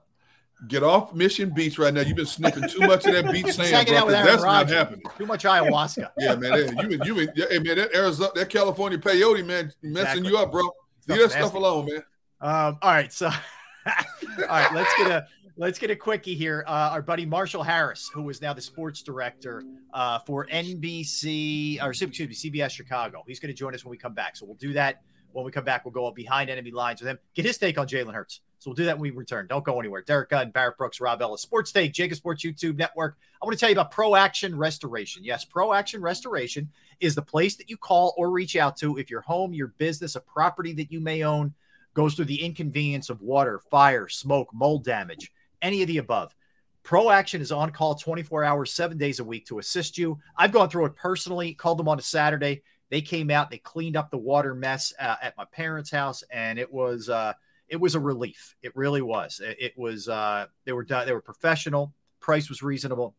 Get 0.68 0.82
off 0.84 1.14
Mission 1.14 1.49
Beach 1.49 1.78
right 1.78 1.93
now. 1.93 2.01
You've 2.01 2.16
been 2.16 2.26
sniffing 2.26 2.70
too 2.70 2.80
much 2.88 3.06
of 3.06 3.14
that 3.14 3.32
beach 3.34 3.47
sand, 3.54 3.88
bro. 3.88 3.97
out 3.97 4.08
with 4.08 4.16
'cause 4.16 4.26
Aaron 4.26 4.26
That's 4.26 4.43
not 4.43 4.70
happening. 4.70 5.01
Too 5.18 5.26
much 5.26 5.43
ayahuasca. 5.43 6.10
Yeah, 6.18 6.36
man. 6.36 6.51
hey, 6.54 6.70
You 6.82 6.97
been, 6.97 7.32
you 7.36 7.47
hey, 7.49 7.60
man. 7.60 7.76
That 7.78 7.93
Arizona, 7.93 8.30
that 8.36 8.49
California 8.49 8.97
peyote, 8.97 9.45
man, 9.45 9.72
messing 9.82 10.20
Exactly. 10.20 10.30
you 10.30 10.38
up, 10.38 10.51
bro. 10.51 10.64
Leave 11.08 11.20
that 11.20 11.32
stuff 11.32 11.54
alone, 11.54 11.86
man. 11.88 12.04
Um, 12.39 12.78
all 12.82 12.91
right, 12.91 13.12
so 13.12 13.28
all 13.88 13.93
right, 14.47 14.74
let's 14.74 14.93
get 14.97 15.12
a 15.12 15.28
let's 15.58 15.80
get 15.80 15.91
a 15.91 15.95
quickie 15.97 16.36
here. 16.36 16.64
Uh, 16.68 16.89
our 16.93 17.01
buddy 17.01 17.26
Marshall 17.26 17.64
Harris, 17.64 18.10
who 18.14 18.30
is 18.30 18.41
now 18.41 18.54
the 18.54 18.62
sports 18.62 19.01
director 19.01 19.64
uh, 19.93 20.20
for 20.20 20.47
NBC 20.47 21.82
or 21.84 21.89
excuse 21.89 22.20
me, 22.20 22.28
CBS 22.51 22.72
Chicago. 22.72 23.24
He's 23.28 23.39
going 23.39 23.54
to 23.54 23.58
join 23.58 23.74
us 23.76 23.84
when 23.84 23.91
we 23.91 23.97
come 23.97 24.14
back. 24.14 24.36
So 24.38 24.45
we'll 24.45 24.56
do 24.56 24.74
that 24.74 25.01
When 25.34 25.45
we 25.45 25.51
come 25.51 25.64
back, 25.66 25.84
we'll 25.86 25.91
go 25.93 26.10
behind 26.12 26.49
enemy 26.49 26.72
lines 26.72 27.01
with 27.01 27.10
him, 27.10 27.20
get 27.36 27.45
his 27.45 27.58
take 27.58 27.78
on 27.78 27.88
Jalen 27.88 28.14
Hurts. 28.14 28.41
So 28.64 28.70
we'll 28.70 28.76
do 28.76 28.86
that 28.86 28.95
when 28.95 29.11
we 29.11 29.11
return. 29.11 29.47
Don't 29.47 29.66
go 29.66 29.78
anywhere. 29.78 30.03
Derrick 30.03 30.30
Gunn, 30.30 30.51
Barrett 30.51 30.78
Brooks, 30.78 31.01
Rob 31.01 31.22
Ellis, 31.22 31.41
Sports 31.41 31.74
Take, 31.74 31.91
JAKIB 31.91 32.16
Sports 32.16 32.45
YouTube 32.45 32.78
Network. 32.78 33.18
I 33.41 33.45
want 33.45 33.57
to 33.57 33.59
tell 33.59 33.68
you 33.68 33.76
about 33.76 33.91
Pro 33.91 34.16
Action 34.16 34.57
Restoration. 34.57 35.22
Yes, 35.22 35.43
Pro 35.43 35.74
Action 35.74 36.01
Restoration 36.01 36.70
is 37.01 37.14
the 37.14 37.22
place 37.22 37.57
that 37.57 37.70
you 37.70 37.76
call 37.76 38.14
or 38.16 38.32
reach 38.32 38.55
out 38.55 38.78
to 38.78 38.97
if 38.97 39.09
your 39.09 39.20
home, 39.20 39.53
your 39.53 39.74
business, 39.80 40.16
a 40.16 40.22
property 40.22 40.72
that 40.76 40.93
you 40.93 41.01
may 41.01 41.26
own 41.26 41.53
goes 41.93 42.14
through 42.14 42.24
the 42.24 42.41
inconvenience 42.41 43.09
of 43.09 43.22
water, 43.22 43.59
fire, 43.70 44.07
smoke, 44.07 44.47
mold 44.53 44.86
damage, 44.86 45.34
any 45.61 45.82
of 45.82 45.89
the 45.89 45.97
above. 45.97 46.34
Pro 46.84 47.09
Action 47.09 47.41
is 47.41 47.51
on 47.51 47.70
call 47.72 47.95
24 47.95 48.45
hours, 48.45 48.72
seven 48.72 48.97
days 48.97 49.20
a 49.20 49.26
week 49.26 49.45
to 49.47 49.59
assist 49.59 49.97
you. 49.97 50.20
I've 50.38 50.53
gone 50.53 50.70
through 50.70 50.86
it 50.86 50.95
personally, 50.95 51.53
called 51.53 51.80
them 51.80 51.89
on 51.89 51.99
a 51.99 52.01
Saturday. 52.01 52.61
They 52.89 53.01
came 53.01 53.30
out, 53.30 53.51
they 53.51 53.57
cleaned 53.57 53.97
up 53.97 54.09
the 54.09 54.18
water 54.18 54.55
mess 54.55 54.93
uh, 54.97 55.18
at 55.22 55.36
my 55.36 55.43
parents' 55.51 55.91
house, 55.91 56.24
and 56.32 56.57
it 56.57 56.72
was 56.72 57.09
uh, 57.09 57.34
it 57.74 57.80
was 57.80 57.95
a 57.95 57.99
relief. 57.99 58.55
It 58.61 58.76
really 58.76 59.01
was. 59.01 59.41
It, 59.43 59.57
it 59.59 59.74
was 59.76 60.07
uh, 60.07 60.45
they 60.63 60.74
were 60.74 60.84
done, 60.84 61.07
they 61.07 61.11
were 61.11 61.21
professional. 61.21 61.91
Price 62.19 62.47
was 62.47 62.61
reasonable. 62.61 63.15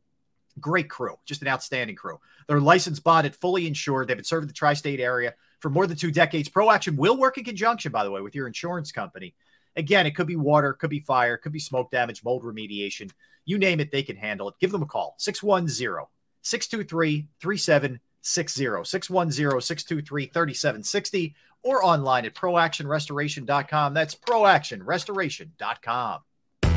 Great 0.61 0.89
crew, 0.89 1.17
just 1.27 1.43
an 1.43 1.49
outstanding 1.49 1.97
crew. 1.97 2.21
They're 2.47 2.61
licensed, 2.61 3.03
bonded, 3.03 3.35
fully 3.35 3.67
insured. 3.67 4.07
They've 4.07 4.17
been 4.17 4.25
serving 4.25 4.47
the 4.47 4.55
tri-state 4.55 5.01
area 5.01 5.35
for 5.59 5.71
more 5.71 5.89
than 5.89 5.97
two 5.97 6.13
decades. 6.13 6.49
Pro 6.49 6.71
Action 6.71 6.95
will 6.95 7.17
work 7.17 7.37
in 7.37 7.43
conjunction, 7.43 7.91
by 7.91 8.05
the 8.05 8.13
way, 8.13 8.21
with 8.21 8.37
your 8.37 8.47
insurance 8.47 8.93
company. 8.93 9.35
Again, 9.75 10.07
it 10.07 10.15
could 10.15 10.29
be 10.29 10.37
water, 10.37 10.73
could 10.73 10.91
be 10.91 11.01
fire, 11.01 11.37
could 11.37 11.51
be 11.51 11.59
smoke 11.59 11.91
damage, 11.91 12.23
mold 12.23 12.45
remediation. 12.45 13.11
You 13.45 13.59
name 13.59 13.81
it, 13.81 13.91
they 13.91 14.05
can 14.05 14.15
handle 14.15 14.49
it. 14.49 14.55
Give 14.61 14.71
them 14.71 14.85
a 14.85 14.87
call 14.87 15.17
610 15.19 16.07
623 16.43 17.27
3760, 17.41 18.89
610 18.89 19.61
623 19.61 20.27
3760, 20.27 21.35
or 21.65 21.85
online 21.85 22.27
at 22.27 22.35
proactionrestoration.com. 22.35 23.95
That's 23.95 24.15
proactionrestoration.com. 24.15 26.21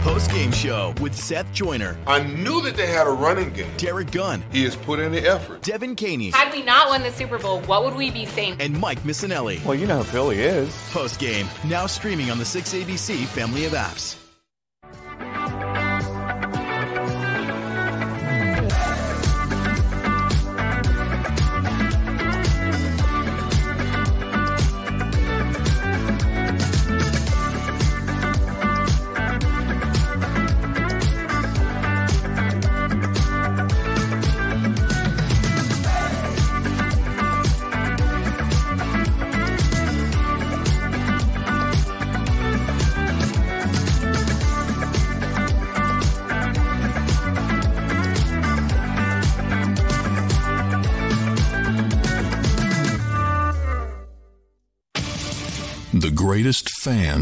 Post 0.01 0.31
game 0.31 0.51
show 0.51 0.93
with 1.01 1.13
Seth 1.13 1.51
Joyner. 1.51 1.97
I 2.07 2.21
knew 2.21 2.61
that 2.61 2.77
they 2.77 2.87
had 2.87 3.07
a 3.07 3.11
running 3.11 3.51
game. 3.51 3.69
Derrick 3.75 4.11
Gunn. 4.11 4.41
He 4.51 4.63
has 4.63 4.75
put 4.75 4.99
in 4.99 5.11
the 5.11 5.19
effort. 5.19 5.61
Devan 5.61 5.97
Kaney. 5.97 6.31
Had 6.31 6.53
we 6.53 6.63
not 6.63 6.87
won 6.87 7.03
the 7.03 7.11
Super 7.11 7.37
Bowl, 7.37 7.59
what 7.61 7.83
would 7.83 7.95
we 7.95 8.09
be 8.09 8.25
saying? 8.25 8.55
And 8.61 8.79
Mike 8.79 8.99
Missanelli. 8.99 9.63
Well, 9.65 9.75
you 9.75 9.85
know 9.85 9.97
who 9.97 10.03
Philly 10.05 10.39
is. 10.39 10.73
Post 10.91 11.19
game, 11.19 11.47
now 11.65 11.87
streaming 11.87 12.31
on 12.31 12.37
the 12.37 12.45
6ABC 12.45 13.25
family 13.25 13.65
of 13.65 13.73
apps. 13.73 14.15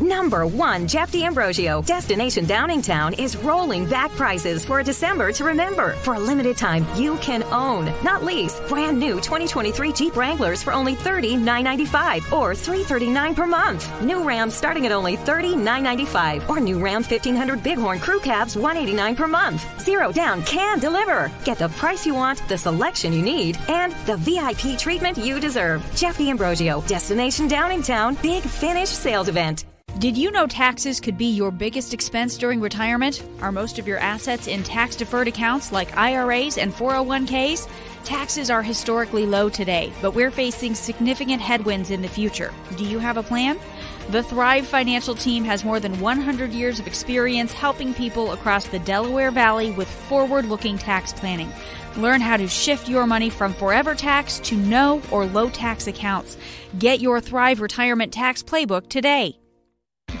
Number 0.00 0.46
one, 0.46 0.88
Jeff 0.88 1.12
D'Ambrosio. 1.12 1.82
Destination 1.82 2.46
Downingtown 2.46 3.18
is 3.18 3.36
rolling 3.36 3.86
back 3.88 4.10
prices 4.12 4.64
for 4.64 4.80
a 4.80 4.84
December 4.84 5.32
to 5.32 5.44
remember. 5.44 5.92
For 6.02 6.14
a 6.14 6.18
limited 6.18 6.56
time, 6.56 6.86
you 6.96 7.16
can 7.18 7.42
own, 7.44 7.86
not 8.02 8.24
lease, 8.24 8.60
brand 8.68 8.98
new 8.98 9.14
2023 9.16 9.92
Jeep 9.92 10.16
Wranglers 10.16 10.62
for 10.62 10.72
only 10.72 10.94
$30,995 10.94 12.32
or 12.32 12.54
339 12.54 13.34
per 13.34 13.46
month. 13.46 14.02
New 14.02 14.24
Ram 14.24 14.50
starting 14.50 14.86
at 14.86 14.92
only 14.92 15.16
$30,995 15.16 16.48
or 16.48 16.60
new 16.60 16.78
Ram 16.78 17.02
1500 17.02 17.62
Bighorn 17.62 18.00
Crew 18.00 18.20
Cabs 18.20 18.56
189 18.56 19.16
per 19.16 19.28
month. 19.28 19.64
Zero 19.80 20.10
down 20.10 20.42
can 20.42 20.78
deliver. 20.78 21.30
Get 21.44 21.58
the 21.58 21.68
price 21.68 22.06
you 22.06 22.14
want, 22.14 22.46
the 22.48 22.58
selection 22.58 23.12
you 23.12 23.22
need, 23.22 23.58
and 23.68 23.92
the 24.06 24.16
VIP 24.16 24.78
treatment 24.78 25.18
you 25.18 25.38
deserve. 25.38 25.84
Jeff 25.94 26.18
D'Ambrosio, 26.18 26.80
Destination 26.82 27.48
Downingtown, 27.48 28.20
Big 28.22 28.42
Finish 28.42 28.88
Sales 28.88 29.28
Event. 29.28 29.64
Did 30.00 30.18
you 30.18 30.32
know 30.32 30.48
taxes 30.48 31.00
could 31.00 31.16
be 31.16 31.26
your 31.26 31.52
biggest 31.52 31.94
expense 31.94 32.36
during 32.36 32.60
retirement? 32.60 33.22
Are 33.40 33.52
most 33.52 33.78
of 33.78 33.86
your 33.86 33.98
assets 33.98 34.48
in 34.48 34.64
tax 34.64 34.96
deferred 34.96 35.28
accounts 35.28 35.70
like 35.70 35.96
IRAs 35.96 36.58
and 36.58 36.74
401ks? 36.74 37.68
Taxes 38.02 38.50
are 38.50 38.60
historically 38.60 39.24
low 39.24 39.48
today, 39.48 39.92
but 40.02 40.10
we're 40.10 40.32
facing 40.32 40.74
significant 40.74 41.40
headwinds 41.40 41.90
in 41.90 42.02
the 42.02 42.08
future. 42.08 42.52
Do 42.76 42.84
you 42.84 42.98
have 42.98 43.16
a 43.16 43.22
plan? 43.22 43.56
The 44.10 44.24
Thrive 44.24 44.66
Financial 44.66 45.14
team 45.14 45.44
has 45.44 45.64
more 45.64 45.78
than 45.78 46.00
100 46.00 46.50
years 46.50 46.80
of 46.80 46.88
experience 46.88 47.52
helping 47.52 47.94
people 47.94 48.32
across 48.32 48.66
the 48.66 48.80
Delaware 48.80 49.30
Valley 49.30 49.70
with 49.70 49.88
forward 49.88 50.46
looking 50.46 50.76
tax 50.76 51.12
planning. 51.12 51.52
Learn 51.96 52.20
how 52.20 52.36
to 52.36 52.48
shift 52.48 52.88
your 52.88 53.06
money 53.06 53.30
from 53.30 53.54
forever 53.54 53.94
tax 53.94 54.40
to 54.40 54.56
no 54.56 55.00
or 55.12 55.24
low 55.24 55.48
tax 55.50 55.86
accounts. 55.86 56.36
Get 56.80 57.00
your 57.00 57.20
Thrive 57.20 57.60
Retirement 57.60 58.12
Tax 58.12 58.42
Playbook 58.42 58.88
today. 58.88 59.38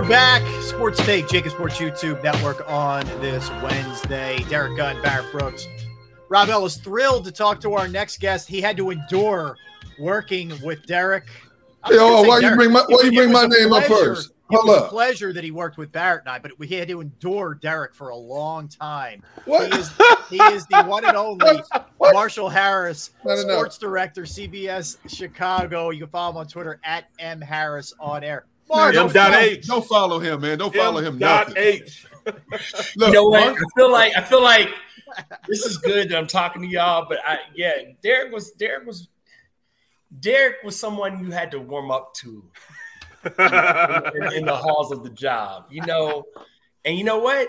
We're 0.00 0.08
back. 0.08 0.42
Sports 0.62 1.04
Take, 1.04 1.26
JAKIB 1.26 1.50
Sports 1.50 1.78
YouTube 1.78 2.22
Network 2.22 2.62
on 2.70 3.04
this 3.20 3.50
Wednesday. 3.64 4.38
Derrick 4.48 4.76
Gunn, 4.76 5.02
Barrett 5.02 5.32
Brooks. 5.32 5.66
Rob 6.28 6.50
Ellis 6.50 6.76
thrilled 6.76 7.24
to 7.24 7.32
talk 7.32 7.60
to 7.62 7.74
our 7.74 7.88
next 7.88 8.20
guest. 8.20 8.46
He 8.46 8.60
had 8.60 8.76
to 8.76 8.90
endure 8.90 9.56
working 9.98 10.52
with 10.62 10.86
Derrick. 10.86 11.24
I 11.82 11.88
was 11.88 11.98
Hey, 11.98 12.04
oh, 12.04 12.22
say 12.22 12.28
why 12.28 12.38
you 12.38 12.54
bring 12.54 12.70
my- 12.70 12.84
why 12.86 13.00
It- 13.00 13.12
you 13.12 13.18
bring 13.18 13.32
my 13.32 13.46
name 13.46 13.72
up 13.72 13.86
pleasure- 13.86 14.14
first? 14.14 14.30
It 14.30 14.54
Hold 14.54 14.68
was 14.68 14.82
a 14.82 14.88
pleasure 14.88 15.32
that 15.32 15.42
he 15.42 15.50
worked 15.50 15.78
with 15.78 15.90
Barrett 15.90 16.20
and 16.20 16.28
I, 16.28 16.38
but 16.38 16.56
we 16.60 16.68
had 16.68 16.86
to 16.86 17.00
endure 17.00 17.54
Derrick 17.54 17.92
for 17.92 18.10
a 18.10 18.16
long 18.16 18.68
time. 18.68 19.24
What? 19.46 19.74
He 19.74 19.80
is, 19.80 19.90
he 20.30 20.36
is 20.54 20.64
the 20.68 20.84
one 20.84 21.04
and 21.06 21.16
only 21.16 21.60
Marshall 22.00 22.48
Harris, 22.48 23.10
sports 23.20 23.78
director, 23.78 24.22
CBS 24.22 24.96
Chicago. 25.08 25.90
You 25.90 26.02
can 26.02 26.08
follow 26.10 26.30
him 26.30 26.36
on 26.36 26.46
Twitter 26.46 26.78
at 26.84 27.06
M 27.18 27.40
Harris 27.40 27.92
on 27.98 28.22
air. 28.22 28.44
Man, 28.70 28.78
Marshall, 28.78 29.08
don't, 29.08 29.32
don't, 29.32 29.62
don't 29.62 29.86
follow 29.86 30.18
him, 30.18 30.40
man. 30.40 30.58
Don't 30.58 30.74
follow 30.74 31.00
him. 31.00 31.18
Dot 31.18 31.48
nothing. 31.48 31.62
H. 31.62 32.06
Look, 32.96 33.08
you 33.08 33.14
know 33.14 33.24
what? 33.24 33.40
Mark- 33.40 33.58
I 33.58 33.78
feel 33.78 33.90
like 33.90 34.16
I 34.16 34.22
feel 34.22 34.42
like 34.42 34.68
this 35.48 35.64
is 35.64 35.78
good 35.78 36.10
that 36.10 36.18
I'm 36.18 36.26
talking 36.26 36.62
to 36.62 36.68
y'all, 36.68 37.06
but 37.08 37.18
I 37.26 37.38
yeah, 37.54 37.72
Derrick 38.02 38.32
was 38.32 38.50
Derrick 38.52 38.86
was 38.86 39.08
Derrick 40.20 40.56
was 40.64 40.78
someone 40.78 41.24
you 41.24 41.30
had 41.30 41.50
to 41.52 41.58
warm 41.58 41.90
up 41.90 42.14
to 42.14 42.44
in, 43.24 44.32
in 44.34 44.44
the 44.44 44.56
halls 44.56 44.92
of 44.92 45.02
the 45.02 45.10
job, 45.10 45.66
you 45.70 45.82
know. 45.82 46.24
And 46.84 46.96
you 46.96 47.04
know 47.04 47.18
what? 47.18 47.48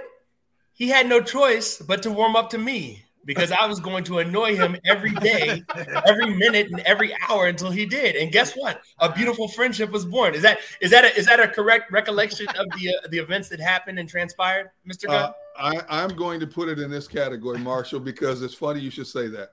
He 0.73 0.87
had 0.87 1.07
no 1.07 1.21
choice 1.21 1.77
but 1.79 2.03
to 2.03 2.11
warm 2.11 2.35
up 2.35 2.49
to 2.51 2.57
me 2.57 3.03
because 3.29 3.51
I 3.51 3.67
was 3.67 3.79
going 3.79 4.03
to 4.05 4.17
annoy 4.17 4.55
him 4.55 4.75
every 4.85 5.13
day, 5.13 5.63
every 6.07 6.33
minute, 6.33 6.71
and 6.71 6.79
every 6.79 7.15
hour 7.29 7.45
until 7.45 7.69
he 7.69 7.85
did. 7.85 8.15
And 8.15 8.31
guess 8.31 8.55
what? 8.55 8.81
A 8.97 9.13
beautiful 9.13 9.47
friendship 9.47 9.91
was 9.91 10.03
born. 10.03 10.33
Is 10.33 10.41
that 10.41 10.57
is 10.81 10.89
that 10.89 11.05
a, 11.05 11.15
is 11.15 11.27
that 11.27 11.39
a 11.39 11.47
correct 11.47 11.91
recollection 11.91 12.47
of 12.57 12.65
the 12.75 12.89
uh, 12.89 13.07
the 13.11 13.19
events 13.19 13.47
that 13.49 13.59
happened 13.59 13.99
and 13.99 14.09
transpired, 14.09 14.71
Mister? 14.83 15.07
Uh, 15.11 15.31
I, 15.59 15.79
I'm 15.89 16.09
going 16.15 16.39
to 16.39 16.47
put 16.47 16.69
it 16.69 16.79
in 16.79 16.89
this 16.89 17.07
category, 17.07 17.59
Marshall, 17.59 17.99
because 17.99 18.41
it's 18.41 18.55
funny 18.55 18.79
you 18.79 18.89
should 18.89 19.05
say 19.05 19.27
that. 19.27 19.49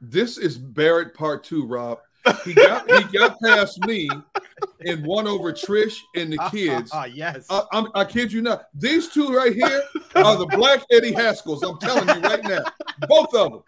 This 0.00 0.38
is 0.38 0.56
Barrett 0.56 1.12
Part 1.12 1.44
Two, 1.44 1.66
Rob. 1.66 1.98
He 2.44 2.54
got 2.54 2.88
he 2.90 3.18
got 3.18 3.36
past 3.40 3.80
me 3.86 4.08
and 4.86 5.04
won 5.06 5.26
over 5.26 5.52
Trish 5.52 5.98
and 6.14 6.32
the 6.32 6.38
kids. 6.50 6.90
Ah, 6.92 7.04
yes. 7.06 7.46
I, 7.50 7.62
I'm, 7.72 7.88
I 7.94 8.04
kid 8.04 8.32
you 8.32 8.42
not. 8.42 8.66
These 8.74 9.08
two 9.08 9.28
right 9.34 9.52
here 9.54 9.82
are 10.14 10.36
the 10.36 10.46
Black 10.46 10.84
Eddie 10.90 11.12
Haskells. 11.12 11.68
I'm 11.68 11.78
telling 11.78 12.08
you 12.08 12.22
right 12.28 12.42
now, 12.44 12.62
both 13.08 13.34
of 13.34 13.52
them. 13.52 13.62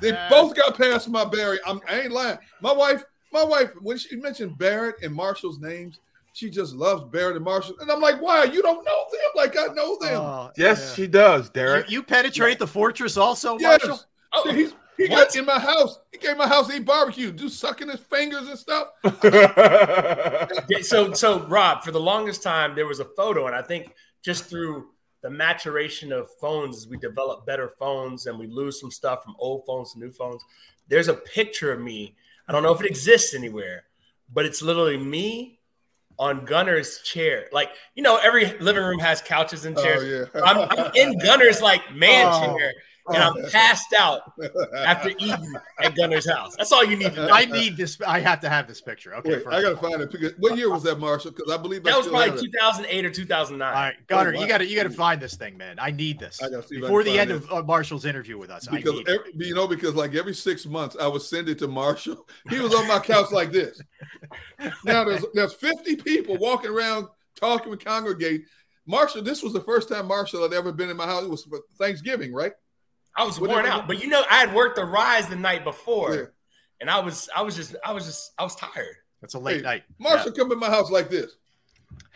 They 0.00 0.12
both 0.30 0.56
got 0.56 0.76
past 0.76 1.08
my 1.08 1.24
Barry. 1.24 1.58
I'm, 1.66 1.80
I 1.88 2.00
ain't 2.00 2.12
lying. 2.12 2.38
My 2.62 2.72
wife, 2.72 3.04
my 3.32 3.44
wife, 3.44 3.70
when 3.80 3.98
she 3.98 4.16
mentioned 4.16 4.56
Barrett 4.58 4.96
and 5.02 5.14
Marshall's 5.14 5.58
names, 5.60 6.00
she 6.32 6.48
just 6.48 6.74
loves 6.74 7.04
Barrett 7.04 7.36
and 7.36 7.44
Marshall. 7.44 7.74
And 7.80 7.90
I'm 7.90 8.00
like, 8.00 8.20
why? 8.22 8.44
You 8.44 8.62
don't 8.62 8.84
know 8.84 9.04
them 9.12 9.20
like 9.36 9.56
I 9.58 9.66
know 9.74 9.98
them. 9.98 10.20
Oh, 10.22 10.50
Yes, 10.56 10.94
she 10.94 11.06
does, 11.06 11.50
Derrick. 11.50 11.90
you 11.90 12.02
penetrate 12.02 12.58
the 12.58 12.66
fortress 12.66 13.16
also, 13.16 13.58
Yes. 13.58 13.84
Marshall? 13.86 14.04
Oh, 14.32 14.52
He's, 14.52 14.72
he 15.02 15.08
got 15.08 15.34
in 15.34 15.44
my 15.46 15.58
house. 15.58 15.98
He 16.12 16.18
came 16.18 16.32
to 16.32 16.36
my 16.38 16.48
house, 16.48 16.70
eat 16.70 16.84
barbecue, 16.84 17.32
do 17.32 17.48
sucking 17.48 17.88
his 17.88 18.00
fingers 18.00 18.48
and 18.48 18.58
stuff. 18.58 18.88
So 20.82 21.12
so 21.12 21.46
Rob, 21.46 21.82
for 21.82 21.90
the 21.92 22.00
longest 22.00 22.42
time, 22.42 22.74
there 22.74 22.86
was 22.86 23.00
a 23.00 23.04
photo, 23.04 23.46
and 23.46 23.54
I 23.54 23.62
think 23.62 23.94
just 24.22 24.44
through 24.46 24.88
the 25.22 25.30
maturation 25.30 26.12
of 26.12 26.28
phones, 26.40 26.78
as 26.78 26.88
we 26.88 26.96
develop 26.96 27.44
better 27.46 27.72
phones 27.78 28.26
and 28.26 28.38
we 28.38 28.46
lose 28.46 28.80
some 28.80 28.90
stuff 28.90 29.22
from 29.24 29.34
old 29.38 29.64
phones 29.66 29.92
to 29.92 29.98
new 29.98 30.10
phones. 30.12 30.42
There's 30.88 31.08
a 31.08 31.14
picture 31.14 31.72
of 31.72 31.80
me. 31.80 32.14
I 32.48 32.52
don't 32.52 32.62
know 32.62 32.72
if 32.72 32.80
it 32.80 32.86
exists 32.86 33.34
anywhere, 33.34 33.84
but 34.32 34.44
it's 34.46 34.62
literally 34.62 34.96
me 34.96 35.58
on 36.18 36.44
Gunner's 36.44 37.00
chair. 37.02 37.48
Like 37.52 37.70
you 37.94 38.02
know, 38.02 38.16
every 38.16 38.58
living 38.58 38.82
room 38.82 38.98
has 39.00 39.20
couches 39.20 39.64
and 39.66 39.76
chairs. 39.76 40.28
Oh, 40.34 40.38
yeah. 40.38 40.42
I'm, 40.44 40.68
I'm 40.70 40.90
in 40.94 41.18
Gunner's 41.18 41.60
like 41.62 41.94
man 41.94 42.26
Oh. 42.28 42.56
chair, 42.56 42.72
and 43.12 43.22
I'm 43.22 43.50
passed 43.50 43.92
out 43.98 44.32
after 44.76 45.10
eating 45.18 45.54
at 45.82 45.94
Gunner's 45.96 46.28
house. 46.28 46.54
That's 46.56 46.72
all 46.72 46.84
you 46.84 46.96
need 46.96 47.14
to 47.14 47.26
know. 47.26 47.28
I 47.32 47.44
need 47.44 47.76
this. 47.76 47.98
I 48.06 48.20
have 48.20 48.40
to 48.40 48.48
have 48.48 48.66
this 48.68 48.80
picture. 48.80 49.14
Okay, 49.16 49.36
Wait. 49.36 49.46
I 49.48 49.62
gotta 49.62 49.76
find 49.76 50.00
it. 50.00 50.10
because- 50.10 50.32
What 50.38 50.56
year 50.56 50.70
was 50.70 50.82
that, 50.84 50.98
Marshall? 50.98 51.32
Because 51.32 51.50
I 51.52 51.56
believe 51.56 51.86
I 51.86 51.90
That 51.90 51.96
was 51.98 52.06
still 52.06 52.16
have 52.18 52.28
probably 52.30 52.48
it. 52.48 52.52
2008 52.52 53.04
or 53.06 53.10
2009. 53.10 53.68
All 53.68 53.74
right, 53.74 53.94
Gunner, 54.06 54.34
Oh, 54.36 54.40
you 54.40 54.48
got 54.48 54.58
to 54.58 54.66
you 54.66 54.76
got 54.76 54.84
to 54.84 54.90
find 54.90 55.20
this 55.20 55.34
thing, 55.36 55.56
man. 55.56 55.76
I 55.78 55.90
need 55.90 56.18
this 56.18 56.42
I 56.42 56.48
gotta 56.50 56.66
see 56.66 56.76
if 56.76 56.82
I 56.82 56.86
before 56.86 57.04
the 57.04 57.18
end 57.18 57.30
it. 57.30 57.36
of 57.36 57.52
uh, 57.52 57.62
Marshall's 57.62 58.04
interview 58.04 58.38
with 58.38 58.50
us. 58.50 58.68
I 58.68 58.76
Because 58.76 58.92
need 58.94 59.08
it. 59.08 59.20
every, 59.20 59.46
you 59.48 59.54
know, 59.54 59.66
because 59.66 59.94
like 59.94 60.14
every 60.14 60.34
six 60.34 60.66
months, 60.66 60.96
I 61.00 61.06
would 61.06 61.22
send 61.22 61.48
it 61.48 61.58
to 61.60 61.68
Marshall. 61.68 62.26
He 62.48 62.60
was 62.60 62.74
on 62.74 62.86
my 62.88 62.98
couch 63.00 63.30
like 63.32 63.52
this. 63.52 63.80
Now 64.84 65.04
there's 65.04 65.24
there's 65.34 65.54
50 65.54 65.96
people 65.96 66.36
walking 66.38 66.70
around 66.70 67.08
talking 67.38 67.70
with 67.70 67.84
congregate. 67.84 68.42
Marshall, 68.86 69.22
this 69.22 69.42
was 69.42 69.52
the 69.52 69.60
first 69.60 69.88
time 69.88 70.06
Marshall 70.08 70.42
had 70.42 70.52
ever 70.52 70.72
been 70.72 70.88
in 70.90 70.96
my 70.96 71.06
house. 71.06 71.22
It 71.22 71.30
was 71.30 71.44
for 71.44 71.60
Thanksgiving, 71.78 72.32
right? 72.32 72.52
I 73.16 73.24
was 73.24 73.40
Whatever. 73.40 73.60
worn 73.62 73.70
out, 73.72 73.86
but 73.88 74.02
you 74.02 74.08
know, 74.08 74.22
I 74.30 74.36
had 74.36 74.54
worked 74.54 74.76
the 74.76 74.84
rise 74.84 75.28
the 75.28 75.36
night 75.36 75.64
before, 75.64 76.14
Yeah. 76.14 76.22
and 76.80 76.88
I 76.90 77.00
was, 77.00 77.28
I 77.34 77.42
was 77.42 77.56
just, 77.56 77.74
I 77.84 77.92
was 77.92 78.06
just, 78.06 78.32
I 78.38 78.44
was 78.44 78.54
tired. 78.54 78.96
That's 79.20 79.34
a 79.34 79.38
late 79.38 79.56
Hey, 79.56 79.62
night. 79.62 79.82
Marshall 79.98 80.32
come 80.32 80.50
in 80.52 80.58
my 80.58 80.68
house 80.70 80.90
like 80.90 81.10
this. 81.10 81.32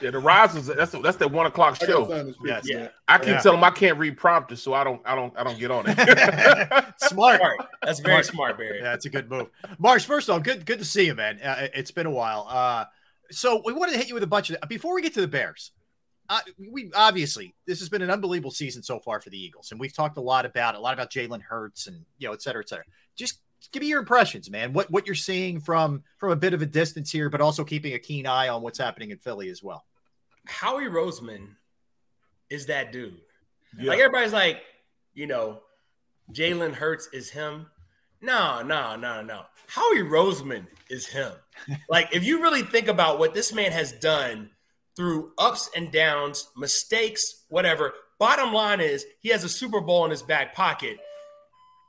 yeah, 0.00 0.10
the 0.10 0.18
rise 0.20 0.54
is 0.54 0.66
that's 0.68 0.92
that's 0.92 1.16
that 1.18 1.30
one 1.30 1.46
o'clock 1.46 1.76
show. 1.76 2.06
find 2.06 2.28
this. 2.28 2.36
Yes. 2.44 2.64
man. 2.72 2.90
I 3.08 3.18
keep 3.18 3.26
Yeah. 3.28 3.40
telling 3.40 3.58
him 3.58 3.64
I 3.64 3.70
can't 3.70 3.98
read 3.98 4.16
prompters, 4.16 4.62
so 4.62 4.72
I 4.72 4.84
don't 4.84 5.02
I 5.04 5.14
don't 5.14 5.36
I 5.36 5.42
don't 5.44 5.58
get 5.58 5.70
on 5.70 5.84
it. 5.86 5.98
Smart. 7.00 7.40
Smart. 7.40 7.58
That's 7.82 8.00
very 8.00 8.22
smart, 8.24 8.56
Barry. 8.56 8.78
Yeah, 8.80 8.94
it's 8.94 9.04
a 9.04 9.10
good 9.10 9.28
move. 9.30 9.48
Marsh, 9.78 10.04
first 10.06 10.28
of 10.28 10.34
all, 10.34 10.40
good 10.40 10.64
good 10.64 10.78
to 10.78 10.84
see 10.84 11.06
you, 11.06 11.14
man. 11.14 11.40
Uh, 11.42 11.68
it's 11.74 11.90
been 11.90 12.06
a 12.06 12.10
while. 12.10 12.46
Uh, 12.48 12.84
so 13.30 13.60
we 13.64 13.72
wanted 13.72 13.92
to 13.92 13.98
hit 13.98 14.08
you 14.08 14.14
with 14.14 14.22
a 14.22 14.26
bunch 14.28 14.50
of 14.50 14.56
before 14.68 14.94
we 14.94 15.02
get 15.02 15.12
to 15.14 15.20
the 15.20 15.28
Bears. 15.28 15.72
Uh, 16.28 16.40
we 16.70 16.90
obviously 16.94 17.54
this 17.66 17.78
has 17.80 17.88
been 17.88 18.02
an 18.02 18.10
unbelievable 18.10 18.50
season 18.50 18.82
so 18.82 18.98
far 18.98 19.20
for 19.20 19.30
the 19.30 19.38
Eagles, 19.38 19.70
and 19.70 19.80
we've 19.80 19.94
talked 19.94 20.16
a 20.16 20.22
lot 20.22 20.46
about 20.46 20.74
a 20.74 20.78
lot 20.78 20.94
about 20.94 21.10
Jalen 21.10 21.42
Hurts 21.42 21.86
and 21.86 22.04
you 22.18 22.28
know, 22.28 22.32
et 22.32 22.42
cetera, 22.42 22.62
et 22.62 22.68
cetera. 22.68 22.84
Just 23.14 23.40
give 23.72 23.82
me 23.82 23.88
your 23.88 24.00
impressions, 24.00 24.50
man. 24.50 24.72
What 24.72 24.90
what 24.90 25.06
you're 25.06 25.14
seeing 25.14 25.60
from 25.60 26.02
from 26.16 26.30
a 26.30 26.36
bit 26.36 26.54
of 26.54 26.62
a 26.62 26.66
distance 26.66 27.10
here, 27.10 27.28
but 27.28 27.40
also 27.40 27.64
keeping 27.64 27.94
a 27.94 27.98
keen 27.98 28.26
eye 28.26 28.48
on 28.48 28.62
what's 28.62 28.78
happening 28.78 29.10
in 29.10 29.18
Philly 29.18 29.50
as 29.50 29.62
well. 29.62 29.84
Howie 30.46 30.88
Roseman 30.88 31.48
is 32.50 32.66
that 32.66 32.92
dude. 32.92 33.20
Yeah. 33.78 33.90
Like 33.90 33.98
everybody's 33.98 34.32
like, 34.32 34.62
you 35.14 35.26
know, 35.26 35.60
Jalen 36.32 36.74
Hurts 36.74 37.08
is 37.12 37.30
him. 37.30 37.66
No, 38.20 38.62
no, 38.62 38.96
no, 38.96 39.22
no. 39.22 39.42
Howie 39.66 40.02
Roseman 40.02 40.66
is 40.88 41.06
him. 41.06 41.32
like, 41.88 42.14
if 42.14 42.24
you 42.24 42.40
really 42.40 42.62
think 42.62 42.88
about 42.88 43.18
what 43.18 43.34
this 43.34 43.52
man 43.52 43.72
has 43.72 43.92
done 43.92 44.50
through 44.96 45.32
ups 45.38 45.70
and 45.76 45.90
downs, 45.90 46.48
mistakes, 46.56 47.44
whatever, 47.48 47.92
bottom 48.18 48.52
line 48.52 48.80
is 48.80 49.04
he 49.20 49.28
has 49.30 49.44
a 49.44 49.48
Super 49.48 49.80
Bowl 49.80 50.04
in 50.04 50.10
his 50.10 50.22
back 50.22 50.54
pocket 50.54 50.98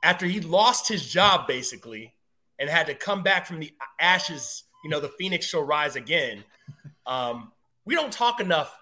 after 0.02 0.26
he 0.26 0.40
lost 0.40 0.88
his 0.88 1.06
job 1.06 1.46
basically 1.46 2.12
and 2.58 2.68
had 2.68 2.86
to 2.86 2.94
come 2.94 3.22
back 3.22 3.46
from 3.46 3.60
the 3.60 3.72
ashes. 4.00 4.64
You 4.84 4.90
know, 4.90 5.00
the 5.00 5.08
Phoenix 5.18 5.46
shall 5.46 5.62
rise 5.62 5.96
again. 5.96 6.44
Um, 7.06 7.52
we 7.84 7.94
don't 7.94 8.12
talk 8.12 8.40
enough 8.40 8.76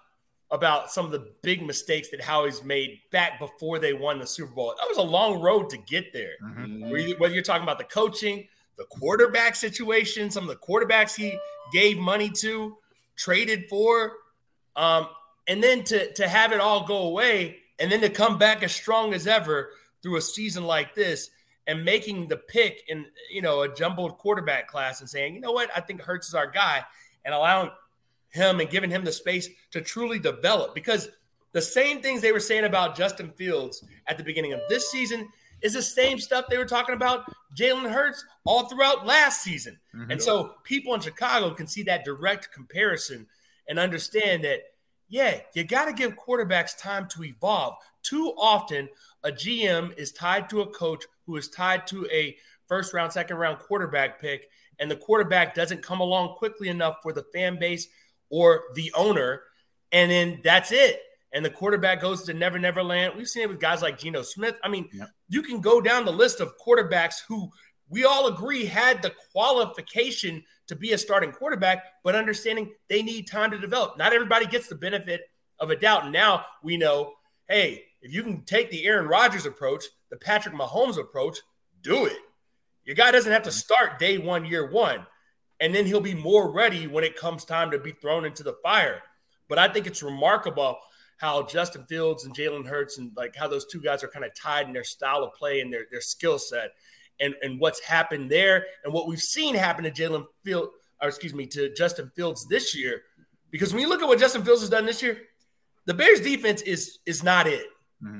about 0.51 0.91
some 0.91 1.05
of 1.05 1.11
the 1.11 1.33
big 1.41 1.65
mistakes 1.65 2.09
that 2.09 2.21
Howie's 2.21 2.63
made 2.63 2.99
back 3.11 3.39
before 3.39 3.79
they 3.79 3.93
won 3.93 4.19
the 4.19 4.27
Super 4.27 4.53
Bowl. 4.53 4.73
That 4.77 4.87
was 4.87 4.97
a 4.97 5.01
long 5.01 5.41
road 5.41 5.69
to 5.71 5.77
get 5.77 6.13
there. 6.13 6.33
Where 6.91 6.99
you- 6.99 7.15
Whether 7.17 7.33
you're 7.33 7.43
talking 7.43 7.63
about 7.63 7.77
the 7.79 7.83
coaching, 7.85 8.47
the 8.77 8.85
quarterback 8.85 9.55
situation, 9.55 10.29
some 10.29 10.43
of 10.43 10.49
the 10.49 10.55
quarterbacks 10.65 11.15
he 11.15 11.37
gave 11.73 11.97
money 11.97 12.29
to, 12.41 12.77
traded 13.15 13.67
for, 13.69 14.13
um, 14.75 15.07
and 15.47 15.63
then 15.63 15.83
to 15.85 16.11
to 16.13 16.27
have 16.27 16.51
it 16.51 16.59
all 16.59 16.85
go 16.85 17.03
away, 17.03 17.57
and 17.79 17.91
then 17.91 18.01
to 18.01 18.09
come 18.09 18.37
back 18.37 18.63
as 18.63 18.73
strong 18.73 19.13
as 19.13 19.27
ever 19.27 19.69
through 20.01 20.17
a 20.17 20.21
season 20.21 20.65
like 20.65 20.95
this, 20.95 21.29
and 21.67 21.83
making 21.83 22.27
the 22.27 22.37
pick 22.37 22.83
in 22.87 23.05
you 23.31 23.41
know 23.41 23.61
a 23.61 23.73
jumbled 23.73 24.17
quarterback 24.17 24.67
class, 24.67 25.01
and 25.01 25.09
saying, 25.09 25.35
you 25.35 25.41
know 25.41 25.51
what, 25.51 25.69
I 25.75 25.81
think 25.81 26.01
Hurts 26.01 26.27
is 26.27 26.35
our 26.35 26.49
guy, 26.49 26.83
and 27.23 27.33
allowing 27.33 27.69
him 28.29 28.59
and 28.59 28.69
giving 28.69 28.89
him 28.89 29.05
the 29.05 29.11
space 29.11 29.49
to 29.71 29.81
truly 29.81 30.19
develop. 30.19 30.75
Because 30.75 31.09
the 31.53 31.61
same 31.61 32.01
things 32.01 32.21
they 32.21 32.33
were 32.33 32.39
saying 32.39 32.65
about 32.65 32.97
Justin 32.97 33.31
Fields 33.31 33.83
at 34.07 34.17
the 34.17 34.23
beginning 34.23 34.51
of 34.51 34.59
this 34.67 34.91
season 34.91 35.29
is 35.65 35.73
the 35.73 35.81
same 35.81 36.19
stuff 36.19 36.45
they 36.47 36.59
were 36.59 36.65
talking 36.65 36.93
about 36.93 37.25
Jalen 37.57 37.91
Hurts 37.91 38.23
all 38.45 38.69
throughout 38.69 39.05
last 39.05 39.41
season. 39.41 39.79
Mm-hmm. 39.95 40.11
And 40.11 40.21
so 40.21 40.53
people 40.63 40.93
in 40.93 41.01
Chicago 41.01 41.49
can 41.55 41.65
see 41.65 41.81
that 41.83 42.05
direct 42.05 42.51
comparison 42.53 43.25
and 43.67 43.79
understand 43.79 44.43
that, 44.43 44.59
yeah, 45.09 45.39
you 45.55 45.63
got 45.63 45.85
to 45.85 45.93
give 45.93 46.15
quarterbacks 46.15 46.77
time 46.77 47.07
to 47.09 47.23
evolve. 47.23 47.75
Too 48.03 48.33
often, 48.37 48.87
a 49.23 49.31
GM 49.31 49.97
is 49.97 50.11
tied 50.11 50.49
to 50.51 50.61
a 50.61 50.67
coach 50.67 51.03
who 51.25 51.35
is 51.35 51.49
tied 51.49 51.87
to 51.87 52.07
a 52.11 52.37
first 52.67 52.93
round, 52.93 53.11
second 53.11 53.37
round 53.37 53.57
quarterback 53.57 54.21
pick, 54.21 54.49
and 54.79 54.89
the 54.89 54.95
quarterback 54.95 55.55
doesn't 55.55 55.81
come 55.81 55.99
along 55.99 56.35
quickly 56.35 56.69
enough 56.69 56.97
for 57.01 57.11
the 57.11 57.25
fan 57.33 57.57
base 57.57 57.87
or 58.29 58.65
the 58.75 58.93
owner, 58.95 59.41
and 59.91 60.11
then 60.11 60.41
that's 60.43 60.71
it. 60.71 61.01
And 61.35 61.45
the 61.45 61.51
quarterback 61.51 62.01
goes 62.01 62.23
to 62.23 62.33
Never 62.33 62.57
Never 62.57 62.81
Land. 62.81 63.13
We've 63.15 63.27
seen 63.27 63.43
it 63.43 63.49
with 63.49 63.59
guys 63.59 63.83
like 63.83 63.99
Geno 63.99 64.23
Smith. 64.23 64.57
I 64.63 64.69
mean, 64.69 64.89
you 65.29 65.43
can 65.43 65.61
go 65.61 65.79
down 65.81 66.05
the 66.05 66.11
list 66.11 66.39
of 66.39 66.57
quarterbacks 66.57 67.17
who 67.27 67.51
we 67.87 68.05
all 68.05 68.27
agree 68.27 68.65
had 68.65 69.03
the 69.03 69.13
qualification 69.31 70.43
to 70.67 70.75
be 70.75 70.93
a 70.93 70.97
starting 70.97 71.31
quarterback, 71.31 71.83
but 72.03 72.15
understanding 72.15 72.71
they 72.89 73.03
need 73.03 73.27
time 73.27 73.51
to 73.51 73.59
develop. 73.59 73.97
Not 73.97 74.13
everybody 74.13 74.47
gets 74.47 74.67
the 74.67 74.75
benefit 74.75 75.21
of 75.59 75.69
a 75.69 75.75
doubt. 75.75 76.05
And 76.05 76.13
now 76.13 76.45
we 76.63 76.77
know, 76.77 77.13
hey, 77.47 77.83
if 78.01 78.11
you 78.11 78.23
can 78.23 78.43
take 78.45 78.71
the 78.71 78.85
Aaron 78.85 79.07
Rodgers 79.07 79.45
approach, 79.45 79.83
the 80.09 80.17
Patrick 80.17 80.55
Mahomes 80.55 80.97
approach, 80.97 81.37
do 81.83 82.05
it. 82.05 82.17
Your 82.85 82.95
guy 82.95 83.11
doesn't 83.11 83.31
have 83.31 83.43
to 83.43 83.51
start 83.51 83.99
day 83.99 84.17
one, 84.17 84.45
year 84.45 84.71
one 84.71 85.05
and 85.59 85.73
then 85.73 85.85
he'll 85.85 86.01
be 86.01 86.13
more 86.13 86.51
ready 86.51 86.87
when 86.87 87.03
it 87.03 87.15
comes 87.15 87.45
time 87.45 87.71
to 87.71 87.79
be 87.79 87.91
thrown 87.91 88.25
into 88.25 88.43
the 88.43 88.55
fire. 88.63 89.01
But 89.47 89.59
I 89.59 89.67
think 89.67 89.87
it's 89.87 90.03
remarkable 90.03 90.77
how 91.17 91.43
Justin 91.43 91.85
Fields 91.85 92.25
and 92.25 92.35
Jalen 92.35 92.67
Hurts 92.67 92.97
and 92.97 93.11
like 93.15 93.35
how 93.35 93.47
those 93.47 93.65
two 93.65 93.81
guys 93.81 94.03
are 94.03 94.07
kind 94.07 94.25
of 94.25 94.31
tied 94.35 94.67
in 94.67 94.73
their 94.73 94.83
style 94.83 95.23
of 95.23 95.33
play 95.33 95.61
and 95.61 95.71
their, 95.71 95.85
their 95.89 96.01
skill 96.01 96.37
set 96.37 96.71
and, 97.19 97.33
and 97.41 97.59
what's 97.59 97.79
happened 97.81 98.29
there 98.29 98.65
and 98.83 98.93
what 98.93 99.07
we've 99.07 99.21
seen 99.21 99.55
happen 99.55 99.83
to 99.85 99.91
Jalen 99.91 100.25
Field 100.43 100.69
or 101.01 101.07
excuse 101.07 101.33
me 101.33 101.45
to 101.47 101.73
Justin 101.73 102.11
Fields 102.15 102.47
this 102.47 102.75
year. 102.75 103.03
Because 103.51 103.73
when 103.73 103.81
you 103.81 103.89
look 103.89 104.01
at 104.01 104.07
what 104.07 104.19
Justin 104.19 104.43
Fields 104.43 104.61
has 104.61 104.69
done 104.69 104.85
this 104.85 105.01
year, 105.01 105.21
the 105.85 105.93
Bears 105.93 106.19
defense 106.19 106.61
is 106.61 106.99
is 107.05 107.23
not 107.23 107.47
it. 107.47 107.67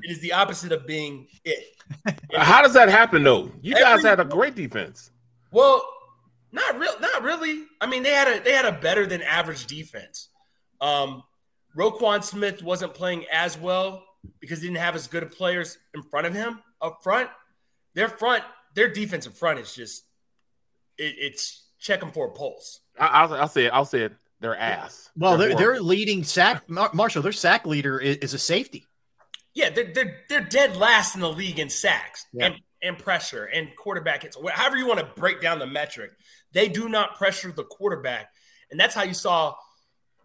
It 0.03 0.09
is 0.09 0.19
the 0.19 0.33
opposite 0.33 0.71
of 0.71 0.87
being 0.87 1.27
it. 1.43 1.63
How 2.35 2.61
does 2.61 2.73
that 2.73 2.89
happen 2.89 3.23
though? 3.23 3.51
You 3.61 3.75
guys 3.75 4.03
had 4.03 4.19
a 4.19 4.25
great 4.25 4.55
defense. 4.55 5.11
Well, 5.51 5.85
not 6.51 6.79
real, 6.79 6.93
not 6.99 7.21
really. 7.21 7.65
I 7.81 7.85
mean, 7.85 8.01
they 8.01 8.13
had 8.13 8.27
a 8.27 8.43
they 8.43 8.53
had 8.53 8.65
a 8.65 8.71
better 8.71 9.05
than 9.05 9.21
average 9.21 9.67
defense. 9.67 10.29
Um, 10.81 11.23
Roquan 11.75 12.23
Smith 12.23 12.63
wasn't 12.63 12.93
playing 12.93 13.25
as 13.31 13.57
well 13.57 14.03
because 14.39 14.61
he 14.61 14.67
didn't 14.67 14.79
have 14.79 14.95
as 14.95 15.07
good 15.07 15.23
of 15.23 15.31
players 15.31 15.77
in 15.93 16.01
front 16.03 16.27
of 16.27 16.33
him 16.33 16.61
up 16.81 16.99
front. 17.03 17.29
their 17.93 18.09
front, 18.09 18.43
their 18.73 18.91
defensive 18.91 19.37
front 19.37 19.59
is 19.59 19.73
just 19.73 20.03
it, 20.97 21.15
it's 21.17 21.65
checking 21.79 22.11
for 22.11 22.27
a 22.27 22.31
pulse. 22.31 22.81
I, 22.99 23.25
will 23.25 23.35
I'll 23.35 23.47
say 23.47 23.65
it. 23.65 23.69
I'll 23.73 23.85
say 23.85 24.01
it. 24.01 24.13
Their 24.41 24.55
ass. 24.57 25.09
Well, 25.17 25.37
They're 25.37 25.49
their 25.49 25.57
their 25.73 25.81
leading 25.81 26.23
sack 26.23 26.69
Mar- 26.69 26.91
Marshall, 26.93 27.21
their 27.21 27.31
sack 27.31 27.65
leader 27.65 27.99
is, 27.99 28.17
is 28.17 28.33
a 28.33 28.39
safety. 28.39 28.85
Yeah, 29.53 29.69
they're 29.69 29.91
they're 29.93 30.17
they're 30.29 30.41
dead 30.41 30.75
last 30.75 31.15
in 31.15 31.21
the 31.21 31.31
league 31.31 31.57
in 31.59 31.69
sacks 31.69 32.25
Yeah. 32.33 32.47
and 32.47 32.55
and 32.81 32.97
pressure 32.99 33.45
and 33.45 33.69
quarterback 33.75 34.23
hits. 34.23 34.37
However 34.53 34.75
you 34.77 34.87
want 34.87 34.99
to 34.99 35.05
break 35.19 35.41
down 35.41 35.59
the 35.59 35.65
metric, 35.67 36.11
they 36.51 36.67
do 36.67 36.89
not 36.89 37.15
pressure 37.15 37.51
the 37.51 37.63
quarterback, 37.63 38.29
and 38.71 38.79
that's 38.79 38.93
how 38.93 39.03
you 39.03 39.13
saw 39.13 39.55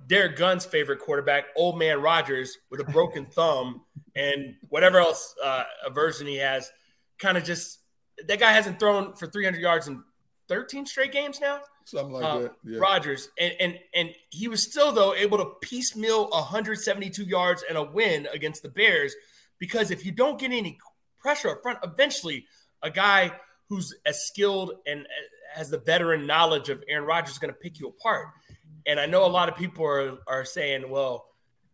Derrick 0.06 0.36
Gunn's 0.36 0.64
favorite 0.64 0.98
quarterback, 1.00 1.46
Old 1.56 1.78
Man 1.78 2.00
Rodgers, 2.00 2.58
with 2.70 2.80
a 2.80 2.84
broken 2.84 3.26
thumb 3.32 3.82
and 4.16 4.56
whatever 4.68 4.98
else 4.98 5.34
uh, 5.42 5.64
aversion 5.86 6.26
he 6.26 6.36
has, 6.38 6.70
kind 7.18 7.36
of 7.38 7.44
just 7.44 7.78
that 8.26 8.38
guy 8.40 8.52
hasn't 8.52 8.78
thrown 8.80 9.14
for 9.14 9.26
300 9.26 9.60
yards 9.60 9.88
in 9.88 10.02
13 10.48 10.84
straight 10.86 11.12
games 11.12 11.40
now. 11.40 11.60
Something 11.84 12.12
like 12.12 12.24
Um, 12.24 12.42
that. 12.42 12.52
Yeah. 12.64 12.78
Rodgers, 12.78 13.28
and, 13.38 13.54
and 13.60 13.78
and 13.94 14.14
he 14.30 14.46
was 14.48 14.62
still 14.62 14.92
though 14.92 15.14
able 15.14 15.38
to 15.38 15.46
piecemeal 15.60 16.28
172 16.30 17.24
yards 17.24 17.64
and 17.68 17.76
a 17.78 17.82
win 17.82 18.28
against 18.32 18.62
the 18.62 18.68
Bears 18.68 19.14
because 19.58 19.90
if 19.90 20.04
you 20.04 20.12
don't 20.12 20.38
get 20.38 20.52
any 20.52 20.78
pressure 21.18 21.48
up 21.50 21.62
front, 21.62 21.78
eventually 21.82 22.46
a 22.82 22.90
guy 22.90 23.32
who's 23.68 23.94
as 24.06 24.24
skilled 24.26 24.72
and 24.86 25.06
has 25.54 25.70
the 25.70 25.78
veteran 25.78 26.26
knowledge 26.26 26.68
of 26.68 26.82
Aaron 26.88 27.04
Rodgers 27.04 27.32
is 27.32 27.38
going 27.38 27.52
to 27.52 27.58
pick 27.58 27.78
you 27.80 27.88
apart. 27.88 28.26
And 28.86 28.98
I 28.98 29.06
know 29.06 29.24
a 29.24 29.28
lot 29.28 29.48
of 29.48 29.56
people 29.56 29.84
are 29.84 30.18
are 30.26 30.44
saying, 30.44 30.88
well, 30.88 31.26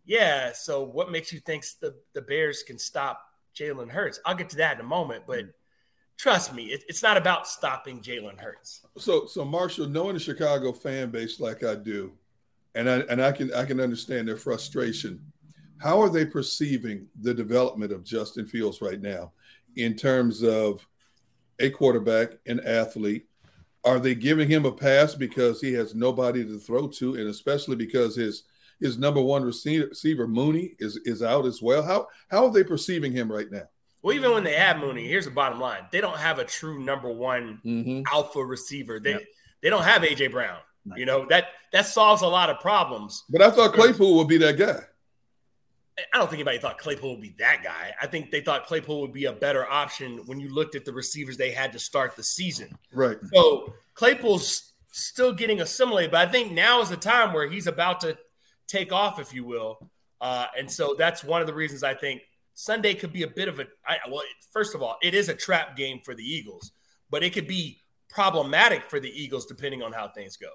yeah, 0.04 0.52
so 0.52 0.84
what 0.84 1.10
makes 1.10 1.32
you 1.32 1.40
think 1.40 1.64
the 1.80 1.94
the 2.14 2.22
Bears 2.22 2.62
can 2.62 2.78
stop 2.78 3.20
Jalen 3.58 3.90
Hurts? 3.90 4.20
I'll 4.24 4.34
get 4.36 4.48
to 4.50 4.56
that 4.56 4.78
in 4.78 4.80
a 4.80 4.88
moment, 4.88 5.24
but 5.26 5.44
mm. 5.44 5.50
trust 6.16 6.54
me, 6.54 6.66
it, 6.66 6.84
it's 6.88 7.02
not 7.02 7.16
about 7.16 7.48
stopping 7.48 8.00
Jalen 8.00 8.38
Hurts. 8.38 8.86
So, 8.98 9.26
so 9.26 9.44
Marshall, 9.44 9.88
knowing 9.88 10.14
the 10.14 10.20
Chicago 10.20 10.72
fan 10.72 11.10
base 11.10 11.40
like 11.40 11.64
I 11.64 11.74
do, 11.74 12.12
and 12.74 12.88
I 12.88 12.98
and 13.10 13.22
I 13.22 13.32
can 13.32 13.52
I 13.54 13.64
can 13.64 13.80
understand 13.80 14.28
their 14.28 14.36
frustration. 14.36 15.20
How 15.78 16.00
are 16.00 16.08
they 16.08 16.24
perceiving 16.24 17.06
the 17.20 17.34
development 17.34 17.92
of 17.92 18.04
Justin 18.04 18.46
Fields 18.46 18.80
right 18.80 19.00
now, 19.00 19.32
in 19.76 19.94
terms 19.94 20.42
of 20.42 20.86
a 21.58 21.70
quarterback, 21.70 22.38
an 22.46 22.60
athlete? 22.60 23.26
Are 23.86 24.00
they 24.00 24.14
giving 24.14 24.48
him 24.48 24.66
a 24.66 24.72
pass 24.72 25.14
because 25.14 25.60
he 25.60 25.72
has 25.74 25.94
nobody 25.94 26.44
to 26.44 26.58
throw 26.58 26.88
to, 26.88 27.14
and 27.14 27.28
especially 27.28 27.76
because 27.76 28.16
his 28.16 28.42
his 28.80 28.98
number 28.98 29.22
one 29.22 29.42
receiver, 29.44 30.26
Mooney 30.28 30.72
is 30.78 30.96
is 31.04 31.22
out 31.22 31.46
as 31.46 31.62
well? 31.62 31.82
How 31.82 32.08
how 32.28 32.46
are 32.46 32.52
they 32.52 32.64
perceiving 32.64 33.12
him 33.12 33.30
right 33.30 33.50
now? 33.50 33.62
Well, 34.02 34.14
even 34.14 34.32
when 34.32 34.44
they 34.44 34.54
have 34.54 34.78
Mooney, 34.78 35.06
here's 35.08 35.24
the 35.24 35.30
bottom 35.30 35.60
line: 35.60 35.84
they 35.92 36.00
don't 36.00 36.18
have 36.18 36.38
a 36.38 36.44
true 36.44 36.82
number 36.82 37.10
one 37.10 37.60
Mm-hmm. 37.64 38.02
alpha 38.12 38.44
receiver. 38.44 39.00
They 39.00 39.24
they 39.62 39.70
don't 39.70 39.84
have 39.84 40.02
AJ 40.02 40.32
Brown. 40.32 40.58
You 40.96 41.06
know 41.06 41.26
that 41.30 41.46
that 41.72 41.86
solves 41.86 42.22
a 42.22 42.28
lot 42.28 42.50
of 42.50 42.60
problems. 42.60 43.24
But 43.30 43.42
I 43.42 43.50
thought 43.50 43.72
Claypool 43.72 44.16
would 44.16 44.28
be 44.28 44.38
that 44.38 44.58
guy. 44.58 44.80
I 45.98 46.18
don't 46.18 46.28
think 46.28 46.40
anybody 46.40 46.58
thought 46.58 46.78
Claypool 46.78 47.12
would 47.12 47.22
be 47.22 47.34
that 47.38 47.62
guy. 47.64 47.94
I 48.00 48.06
think 48.06 48.30
they 48.30 48.42
thought 48.42 48.66
Claypool 48.66 49.00
would 49.00 49.12
be 49.12 49.24
a 49.24 49.32
better 49.32 49.66
option 49.66 50.18
when 50.26 50.38
you 50.38 50.52
looked 50.52 50.74
at 50.74 50.84
the 50.84 50.92
receivers 50.92 51.36
they 51.36 51.50
had 51.50 51.72
to 51.72 51.78
start 51.78 52.16
the 52.16 52.22
season. 52.22 52.76
Right. 52.92 53.16
So 53.32 53.74
Claypool's 53.94 54.72
still 54.90 55.32
getting 55.32 55.60
assimilated, 55.60 56.10
but 56.10 56.28
I 56.28 56.30
think 56.30 56.52
now 56.52 56.82
is 56.82 56.90
the 56.90 56.96
time 56.96 57.32
where 57.32 57.48
he's 57.48 57.66
about 57.66 58.00
to 58.02 58.18
take 58.66 58.92
off, 58.92 59.18
if 59.18 59.32
you 59.32 59.44
will. 59.44 59.90
Uh, 60.20 60.46
and 60.58 60.70
so 60.70 60.94
that's 60.98 61.24
one 61.24 61.40
of 61.40 61.46
the 61.46 61.54
reasons 61.54 61.82
I 61.82 61.94
think 61.94 62.22
Sunday 62.54 62.94
could 62.94 63.12
be 63.12 63.22
a 63.22 63.28
bit 63.28 63.48
of 63.48 63.58
a. 63.58 63.66
I, 63.86 63.98
well, 64.10 64.22
first 64.52 64.74
of 64.74 64.82
all, 64.82 64.96
it 65.02 65.14
is 65.14 65.28
a 65.28 65.34
trap 65.34 65.76
game 65.76 66.00
for 66.04 66.14
the 66.14 66.24
Eagles, 66.24 66.72
but 67.10 67.22
it 67.22 67.32
could 67.32 67.46
be 67.46 67.80
problematic 68.08 68.82
for 68.84 69.00
the 69.00 69.10
Eagles 69.10 69.46
depending 69.46 69.82
on 69.82 69.92
how 69.92 70.08
things 70.08 70.36
go. 70.36 70.48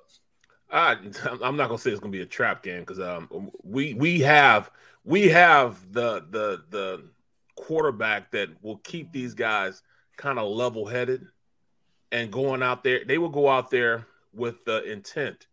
I, 0.72 0.98
I'm 1.44 1.58
not 1.58 1.68
gonna 1.68 1.78
say 1.78 1.92
it's 1.92 2.00
gonna 2.00 2.12
be 2.12 2.22
a 2.22 2.26
trap 2.26 2.64
game 2.64 2.80
because 2.82 3.00
um 3.00 3.52
we 3.64 3.94
we 3.94 4.22
have 4.22 4.72
we 5.04 5.30
have 5.30 5.92
the 5.92 6.26
the 6.30 6.64
the 6.70 7.04
quarterback 7.56 8.32
that 8.32 8.50
will 8.62 8.78
keep 8.78 9.12
these 9.12 9.34
guys 9.34 9.82
kind 10.18 10.40
of 10.40 10.48
level 10.50 10.86
headed 10.86 11.28
and 12.12 12.32
going 12.32 12.64
out 12.64 12.84
there. 12.84 13.04
They 13.06 13.18
will 13.18 13.30
go 13.30 13.50
out 13.50 13.72
there 13.72 14.08
with 14.34 14.64
the 14.66 14.84
intent 14.84 15.48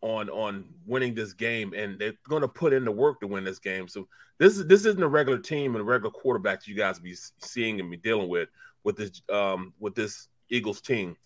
on 0.00 0.28
on 0.30 0.64
winning 0.86 1.14
this 1.14 1.32
game, 1.32 1.74
and 1.74 1.98
they're 1.98 2.14
going 2.28 2.42
to 2.42 2.48
put 2.48 2.72
in 2.72 2.84
the 2.84 2.92
work 2.92 3.20
to 3.20 3.26
win 3.26 3.44
this 3.44 3.58
game. 3.58 3.88
So 3.88 4.08
this 4.38 4.58
is 4.58 4.66
this 4.66 4.84
isn't 4.84 5.02
a 5.02 5.08
regular 5.08 5.38
team 5.38 5.74
and 5.74 5.82
a 5.82 5.84
regular 5.84 6.10
quarterback 6.10 6.60
that 6.60 6.68
you 6.68 6.74
guys 6.74 6.98
be 6.98 7.14
seeing 7.38 7.80
and 7.80 7.90
be 7.90 7.96
dealing 7.96 8.28
with 8.28 8.48
with 8.84 8.96
this 8.96 9.22
um 9.30 9.74
with 9.78 9.94
this 9.94 10.28
Eagles 10.48 10.80
team 10.80 11.16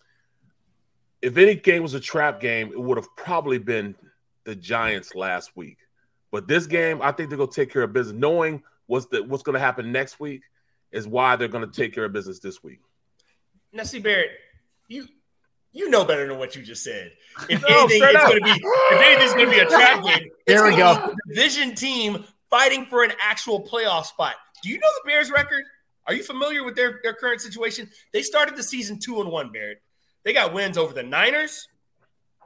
if 1.25 1.37
any 1.37 1.55
game 1.55 1.81
was 1.81 1.95
a 1.95 1.99
trap 1.99 2.39
game, 2.39 2.71
it 2.71 2.79
would 2.79 2.97
have 2.97 3.07
probably 3.15 3.57
been 3.57 3.95
the 4.43 4.55
Giants 4.55 5.15
last 5.15 5.57
week. 5.57 5.79
But 6.35 6.49
this 6.49 6.67
game, 6.67 7.01
I 7.01 7.13
think 7.13 7.29
they're 7.29 7.37
gonna 7.37 7.49
take 7.49 7.71
care 7.71 7.81
of 7.83 7.93
business. 7.93 8.13
Knowing 8.19 8.61
what's 8.87 9.05
the 9.05 9.23
what's 9.23 9.41
gonna 9.41 9.57
happen 9.57 9.93
next 9.93 10.19
week 10.19 10.41
is 10.91 11.07
why 11.07 11.37
they're 11.37 11.47
gonna 11.47 11.65
take 11.65 11.93
care 11.95 12.03
of 12.03 12.11
business 12.11 12.39
this 12.39 12.61
week. 12.61 12.81
Now, 13.71 13.83
see, 13.83 13.99
Barrett, 13.99 14.31
you 14.89 15.07
you 15.71 15.89
know 15.89 16.03
better 16.03 16.27
than 16.27 16.37
what 16.37 16.53
you 16.53 16.61
just 16.61 16.83
said. 16.83 17.13
If 17.49 17.61
No, 17.61 17.83
anything, 17.85 18.01
it's 18.03 18.15
up. 18.17 18.27
going 18.27 18.39
to 18.39 18.43
be 18.43 18.51
if 18.51 19.01
anything's 19.01 19.33
going 19.33 19.45
to 19.45 19.51
be 19.51 19.59
a 19.59 19.65
trap 19.65 20.03
game. 20.03 20.29
There 20.45 20.65
we 20.65 20.75
go. 20.75 21.07
be 21.07 21.13
a 21.31 21.35
Division 21.35 21.73
team 21.73 22.25
fighting 22.49 22.85
for 22.85 23.05
an 23.05 23.13
actual 23.21 23.65
playoff 23.65 24.03
spot. 24.07 24.35
Do 24.61 24.67
you 24.69 24.77
know 24.77 24.89
the 25.03 25.09
Bears' 25.09 25.31
record? 25.31 25.63
Are 26.05 26.13
you 26.13 26.23
familiar 26.23 26.65
with 26.65 26.75
their, 26.75 26.99
their 27.01 27.13
current 27.13 27.39
situation? 27.39 27.89
They 28.11 28.23
started 28.23 28.57
the 28.57 28.63
season 28.63 28.99
two 28.99 29.21
and 29.21 29.31
one, 29.31 29.53
Barrett. 29.53 29.81
They 30.25 30.33
got 30.33 30.51
wins 30.53 30.77
over 30.77 30.93
the 30.93 31.03
Niners 31.03 31.69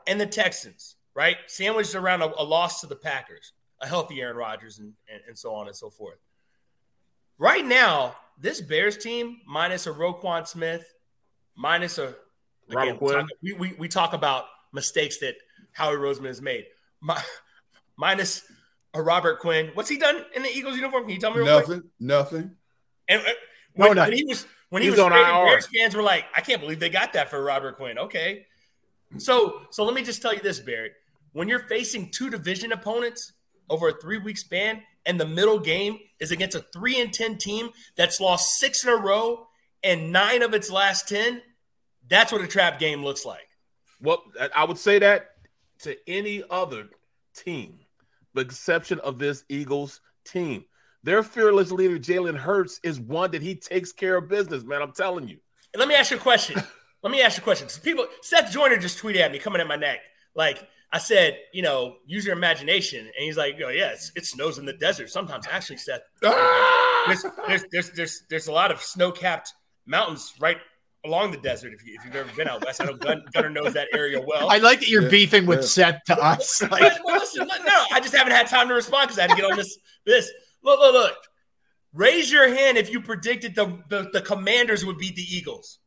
and 0.05 0.21
the 0.21 0.27
Texans, 0.27 0.95
right? 1.15 1.37
Sandwiched 1.47 1.95
around 1.95 2.21
a, 2.21 2.31
a 2.37 2.43
loss 2.43 2.81
to 2.81 2.87
the 2.87 2.95
Packers, 2.95 3.53
a 3.81 3.87
healthy 3.87 4.21
Aaron 4.21 4.37
Rodgers, 4.37 4.79
and, 4.79 4.93
and, 5.11 5.21
and 5.27 5.37
so 5.37 5.53
on 5.53 5.67
and 5.67 5.75
so 5.75 5.89
forth. 5.89 6.19
Right 7.37 7.65
now, 7.65 8.15
this 8.39 8.61
Bears 8.61 8.97
team, 8.97 9.37
minus 9.47 9.87
a 9.87 9.91
Roquan 9.91 10.47
Smith, 10.47 10.85
minus 11.55 11.97
a 11.97 12.15
Robert 12.69 12.97
again, 12.97 12.99
talk, 12.99 13.27
we, 13.41 13.53
we, 13.53 13.73
we 13.73 13.87
talk 13.87 14.13
about 14.13 14.45
mistakes 14.73 15.17
that 15.19 15.35
Howie 15.71 15.95
Roseman 15.95 16.27
has 16.27 16.41
made. 16.41 16.65
Mi- 17.01 17.15
minus 17.97 18.43
a 18.93 19.01
Robert 19.01 19.39
Quinn. 19.39 19.71
What's 19.73 19.89
he 19.89 19.97
done 19.97 20.23
in 20.35 20.43
the 20.43 20.49
Eagles 20.49 20.75
uniform? 20.75 21.03
Can 21.03 21.11
you 21.11 21.19
tell 21.19 21.33
me? 21.33 21.43
Nothing. 21.43 21.83
Nothing. 21.99 22.55
And 23.07 23.21
uh, 23.21 23.31
when, 23.73 23.95
no. 23.95 24.03
when 24.03 24.13
he 24.13 24.23
was 24.25 24.45
when 24.69 24.81
he 24.81 24.89
He's 24.89 24.97
was 24.97 25.05
on 25.05 25.11
traded, 25.11 25.45
Bears 25.45 25.67
fans 25.67 25.95
were 25.95 26.03
like, 26.03 26.25
"I 26.35 26.41
can't 26.41 26.61
believe 26.61 26.79
they 26.79 26.89
got 26.89 27.13
that 27.13 27.29
for 27.29 27.43
Robert 27.43 27.77
Quinn." 27.77 27.97
Okay, 27.97 28.45
so 29.17 29.61
so 29.71 29.83
let 29.83 29.93
me 29.93 30.03
just 30.03 30.21
tell 30.21 30.33
you 30.33 30.41
this, 30.41 30.59
Barrett. 30.59 30.93
When 31.33 31.47
you're 31.47 31.67
facing 31.67 32.11
two 32.11 32.29
division 32.29 32.71
opponents 32.71 33.33
over 33.69 33.89
a 33.89 33.93
three 33.99 34.17
week 34.17 34.37
span, 34.37 34.81
and 35.05 35.19
the 35.19 35.25
middle 35.25 35.59
game 35.59 35.99
is 36.19 36.31
against 36.31 36.55
a 36.55 36.65
three 36.73 36.99
and 37.01 37.13
ten 37.13 37.37
team 37.37 37.69
that's 37.95 38.19
lost 38.19 38.57
six 38.57 38.83
in 38.83 38.89
a 38.89 38.95
row 38.95 39.47
and 39.83 40.11
nine 40.11 40.41
of 40.41 40.53
its 40.53 40.69
last 40.69 41.07
ten, 41.07 41.41
that's 42.09 42.31
what 42.31 42.41
a 42.41 42.47
trap 42.47 42.79
game 42.79 43.03
looks 43.03 43.25
like. 43.25 43.47
Well, 44.01 44.23
I- 44.53 44.63
would 44.65 44.77
say 44.77 44.99
that 44.99 45.31
to 45.79 45.95
any 46.07 46.43
other 46.49 46.89
team, 47.35 47.79
the 48.33 48.41
exception 48.41 48.99
of 48.99 49.19
this 49.19 49.43
Eagles 49.49 50.01
team. 50.25 50.65
Their 51.03 51.23
fearless 51.23 51.71
leader, 51.71 51.97
Jalen 51.97 52.35
Hurts, 52.37 52.79
is 52.83 52.99
one 52.99 53.31
that 53.31 53.41
he 53.41 53.55
takes 53.55 53.91
care 53.93 54.17
of 54.17 54.27
business, 54.27 54.63
man. 54.63 54.81
I'm 54.81 54.91
telling 54.91 55.27
you. 55.27 55.37
And 55.73 55.79
let 55.79 55.87
me 55.87 55.95
ask 55.95 56.11
you 56.11 56.17
a 56.17 56.19
question. 56.19 56.61
let 57.03 57.11
me 57.11 57.21
ask 57.21 57.37
you 57.37 57.41
a 57.41 57.43
question. 57.43 57.69
So 57.69 57.79
people, 57.81 58.05
Seth 58.21 58.51
Joyner 58.51 58.77
just 58.77 59.01
tweeted 59.01 59.21
at 59.21 59.31
me, 59.31 59.39
coming 59.39 59.61
at 59.61 59.67
my 59.67 59.77
neck. 59.77 59.99
Like 60.35 60.67
I 60.91 60.97
said, 60.97 61.37
you 61.53 61.61
know, 61.61 61.97
use 62.07 62.25
your 62.25 62.35
imagination. 62.35 62.99
And 62.99 63.13
he's 63.17 63.37
like, 63.37 63.55
oh, 63.63 63.69
yeah, 63.69 63.93
it 64.15 64.25
snows 64.25 64.57
in 64.57 64.65
the 64.65 64.73
desert 64.73 65.09
sometimes. 65.09 65.45
Actually, 65.49 65.77
Seth, 65.77 66.01
ah! 66.23 67.03
there's, 67.07 67.23
there's, 67.47 67.63
there's, 67.71 67.91
there's, 67.91 68.23
there's 68.29 68.47
a 68.47 68.51
lot 68.51 68.71
of 68.71 68.81
snow 68.81 69.11
capped 69.11 69.53
mountains 69.85 70.33
right 70.39 70.57
along 71.05 71.31
the 71.31 71.37
desert. 71.37 71.73
If, 71.73 71.85
you, 71.85 71.95
if 71.99 72.05
you've 72.05 72.15
ever 72.15 72.29
been 72.35 72.47
out 72.47 72.65
west, 72.65 72.81
I 72.81 72.85
know 72.85 72.95
Gunner 72.95 73.49
knows 73.49 73.73
that 73.73 73.87
area 73.93 74.19
well. 74.19 74.49
I 74.49 74.57
like 74.57 74.79
that 74.79 74.89
you're 74.89 75.03
Yeah, 75.03 75.09
beefing 75.09 75.45
with 75.45 75.59
yeah. 75.59 75.65
Seth 75.65 75.99
to 76.07 76.17
us. 76.19 76.61
Like, 76.63 76.71
But- 76.81 76.99
but 77.05 77.13
listen, 77.19 77.47
look, 77.47 77.65
no, 77.65 77.83
I 77.91 77.99
just 77.99 78.15
haven't 78.15 78.33
had 78.33 78.47
time 78.47 78.67
to 78.67 78.73
respond 78.73 79.09
because 79.09 79.19
I 79.19 79.21
had 79.23 79.31
to 79.31 79.35
get 79.35 79.49
on 79.49 79.57
this. 79.57 79.77
This 80.05 80.31
look, 80.63 80.79
look, 80.79 80.93
look. 80.93 81.15
Raise 81.93 82.31
your 82.31 82.47
hand 82.49 82.77
if 82.77 82.91
you 82.91 83.01
predicted 83.01 83.55
the, 83.55 83.79
the, 83.89 84.09
the 84.13 84.21
Commanders 84.21 84.85
would 84.85 84.97
beat 84.97 85.15
the 85.15 85.23
Eagles. 85.23 85.79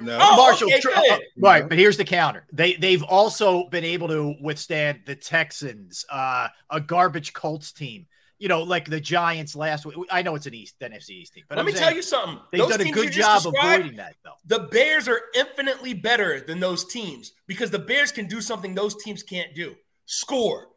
No. 0.00 0.18
Oh, 0.20 0.36
Marshall, 0.36 0.68
okay, 0.68 0.80
tr- 0.80 0.90
uh, 0.94 1.18
right? 1.38 1.68
But 1.68 1.76
here's 1.78 1.96
the 1.96 2.04
counter: 2.04 2.44
they 2.52 2.74
they've 2.74 3.02
also 3.02 3.68
been 3.68 3.84
able 3.84 4.08
to 4.08 4.34
withstand 4.40 5.00
the 5.06 5.14
Texans, 5.16 6.04
uh, 6.10 6.48
a 6.70 6.80
garbage 6.80 7.32
Colts 7.32 7.72
team. 7.72 8.06
You 8.40 8.46
know, 8.46 8.62
like 8.62 8.88
the 8.88 9.00
Giants 9.00 9.56
last 9.56 9.84
week. 9.84 9.96
I 10.12 10.22
know 10.22 10.36
it's 10.36 10.46
an 10.46 10.54
East, 10.54 10.76
NFC 10.80 11.10
East 11.10 11.34
team, 11.34 11.44
but 11.48 11.56
Let 11.56 11.62
I'm 11.62 11.66
me 11.66 11.72
saying 11.72 11.84
tell 11.84 11.94
you 11.96 12.02
something. 12.02 12.38
They've 12.52 12.60
Those 12.60 12.70
done 12.70 12.80
a 12.80 12.84
teams 12.84 12.94
good 12.94 13.04
you 13.06 13.10
just 13.10 13.44
job 13.44 13.52
described, 13.52 13.80
avoiding 13.80 13.96
that, 13.96 14.14
though. 14.24 14.34
The 14.46 14.60
Bears 14.68 15.08
are 15.08 15.20
infinitely 15.34 15.92
better 15.94 16.40
than 16.40 16.60
those 16.60 16.84
teams 16.84 17.32
because 17.48 17.72
the 17.72 17.80
Bears 17.80 18.12
can 18.12 18.26
do 18.28 18.40
something 18.40 18.76
those 18.76 18.94
teams 19.02 19.24
can't 19.24 19.52
do 19.56 19.74
score. 20.06 20.68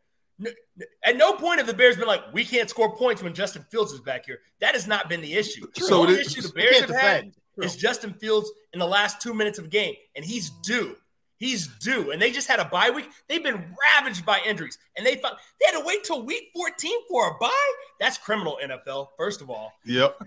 N- 0.43 0.47
n- 0.79 0.87
At 1.05 1.17
no 1.17 1.33
point 1.33 1.59
have 1.59 1.67
the 1.67 1.75
Bears 1.75 1.97
been 1.97 2.07
like, 2.07 2.23
we 2.33 2.43
can't 2.43 2.67
score 2.67 2.95
points 2.95 3.21
when 3.21 3.35
Justin 3.35 3.63
Fields 3.69 3.91
is 3.91 4.01
back 4.01 4.25
here. 4.25 4.39
That 4.59 4.73
has 4.73 4.87
not 4.87 5.07
been 5.07 5.21
the 5.21 5.35
issue. 5.35 5.67
So 5.75 5.85
the 5.87 5.95
only 5.95 6.13
it- 6.15 6.25
issue 6.25 6.41
the 6.41 6.49
Bears 6.53 6.77
can't 6.79 6.89
have 6.91 6.99
had 6.99 7.31
defend. 7.61 7.75
is 7.75 7.81
Justin 7.81 8.13
Fields 8.13 8.51
in 8.73 8.79
the 8.79 8.87
last 8.87 9.21
two 9.21 9.33
minutes 9.33 9.59
of 9.59 9.65
a 9.65 9.69
game, 9.69 9.95
and 10.15 10.23
he's 10.25 10.49
due. 10.63 10.95
He's 11.37 11.65
due, 11.79 12.11
and 12.11 12.21
they 12.21 12.29
just 12.31 12.47
had 12.47 12.59
a 12.59 12.65
bye 12.65 12.91
week. 12.91 13.09
They've 13.27 13.41
been 13.41 13.75
ravaged 13.97 14.23
by 14.27 14.41
injuries, 14.47 14.77
and 14.95 15.03
they 15.03 15.15
found, 15.15 15.37
they 15.59 15.71
had 15.71 15.79
to 15.79 15.83
wait 15.83 16.03
till 16.03 16.23
week 16.23 16.49
14 16.55 16.99
for 17.09 17.29
a 17.29 17.33
bye. 17.39 17.73
That's 17.99 18.19
criminal, 18.19 18.59
NFL. 18.63 19.07
First 19.17 19.41
of 19.41 19.49
all, 19.49 19.73
Yep. 19.85 20.17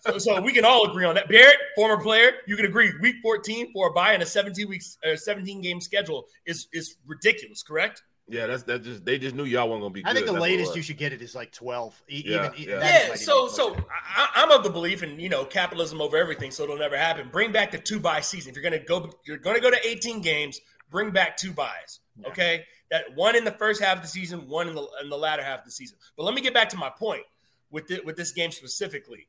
so, 0.00 0.18
so 0.18 0.40
we 0.40 0.52
can 0.52 0.64
all 0.64 0.90
agree 0.90 1.04
on 1.04 1.14
that. 1.14 1.28
Barrett, 1.28 1.58
former 1.76 2.02
player, 2.02 2.32
you 2.48 2.56
can 2.56 2.66
agree. 2.66 2.92
Week 3.00 3.14
14 3.22 3.72
for 3.72 3.90
a 3.90 3.92
bye 3.92 4.14
and 4.14 4.22
a 4.24 4.26
17 4.26 4.68
weeks, 4.68 4.98
uh, 5.08 5.14
17 5.14 5.60
game 5.60 5.80
schedule 5.80 6.26
is 6.44 6.66
is 6.72 6.96
ridiculous. 7.06 7.62
Correct? 7.62 8.02
Yeah, 8.28 8.46
that's 8.46 8.62
that. 8.64 8.82
Just 8.82 9.04
they 9.04 9.18
just 9.18 9.34
knew 9.34 9.44
y'all 9.44 9.68
weren't 9.68 9.82
gonna 9.82 9.92
be. 9.92 10.02
Good. 10.02 10.10
I 10.10 10.14
think 10.14 10.26
the 10.26 10.32
That's 10.32 10.42
latest 10.42 10.74
you 10.76 10.82
should 10.82 10.96
get 10.96 11.12
it 11.12 11.20
is 11.20 11.34
like 11.34 11.52
12. 11.52 12.02
E- 12.08 12.22
Yeah, 12.26 12.50
even, 12.56 12.78
yeah. 12.78 13.06
Yeah. 13.08 13.14
So 13.16 13.48
so 13.48 13.76
I, 14.16 14.28
I'm 14.36 14.50
of 14.50 14.64
the 14.64 14.70
belief, 14.70 15.02
in 15.02 15.20
you 15.20 15.28
know, 15.28 15.44
capitalism 15.44 16.00
over 16.00 16.16
everything, 16.16 16.50
so 16.50 16.64
it'll 16.64 16.78
never 16.78 16.96
happen. 16.96 17.28
Bring 17.30 17.52
back 17.52 17.70
the 17.70 17.78
two 17.78 18.00
bye 18.00 18.20
season. 18.20 18.50
If 18.50 18.56
you're 18.56 18.64
gonna 18.64 18.82
go, 18.82 19.10
you're 19.26 19.36
gonna 19.36 19.60
go 19.60 19.70
to 19.70 19.78
18 19.86 20.22
games. 20.22 20.60
Bring 20.90 21.10
back 21.10 21.36
two 21.36 21.52
byes. 21.52 22.00
Okay, 22.26 22.64
that 22.90 23.14
one 23.14 23.36
in 23.36 23.44
the 23.44 23.50
first 23.52 23.82
half 23.82 23.96
of 23.96 24.02
the 24.02 24.08
season, 24.08 24.48
one 24.48 24.68
in 24.68 24.74
the 24.74 24.86
in 25.02 25.10
the 25.10 25.18
latter 25.18 25.42
half 25.42 25.58
of 25.60 25.64
the 25.66 25.70
season. 25.70 25.98
But 26.16 26.22
let 26.24 26.34
me 26.34 26.40
get 26.40 26.54
back 26.54 26.68
to 26.70 26.76
my 26.76 26.88
point 26.88 27.24
with 27.70 27.88
the, 27.88 28.00
with 28.04 28.16
this 28.16 28.32
game 28.32 28.52
specifically. 28.52 29.26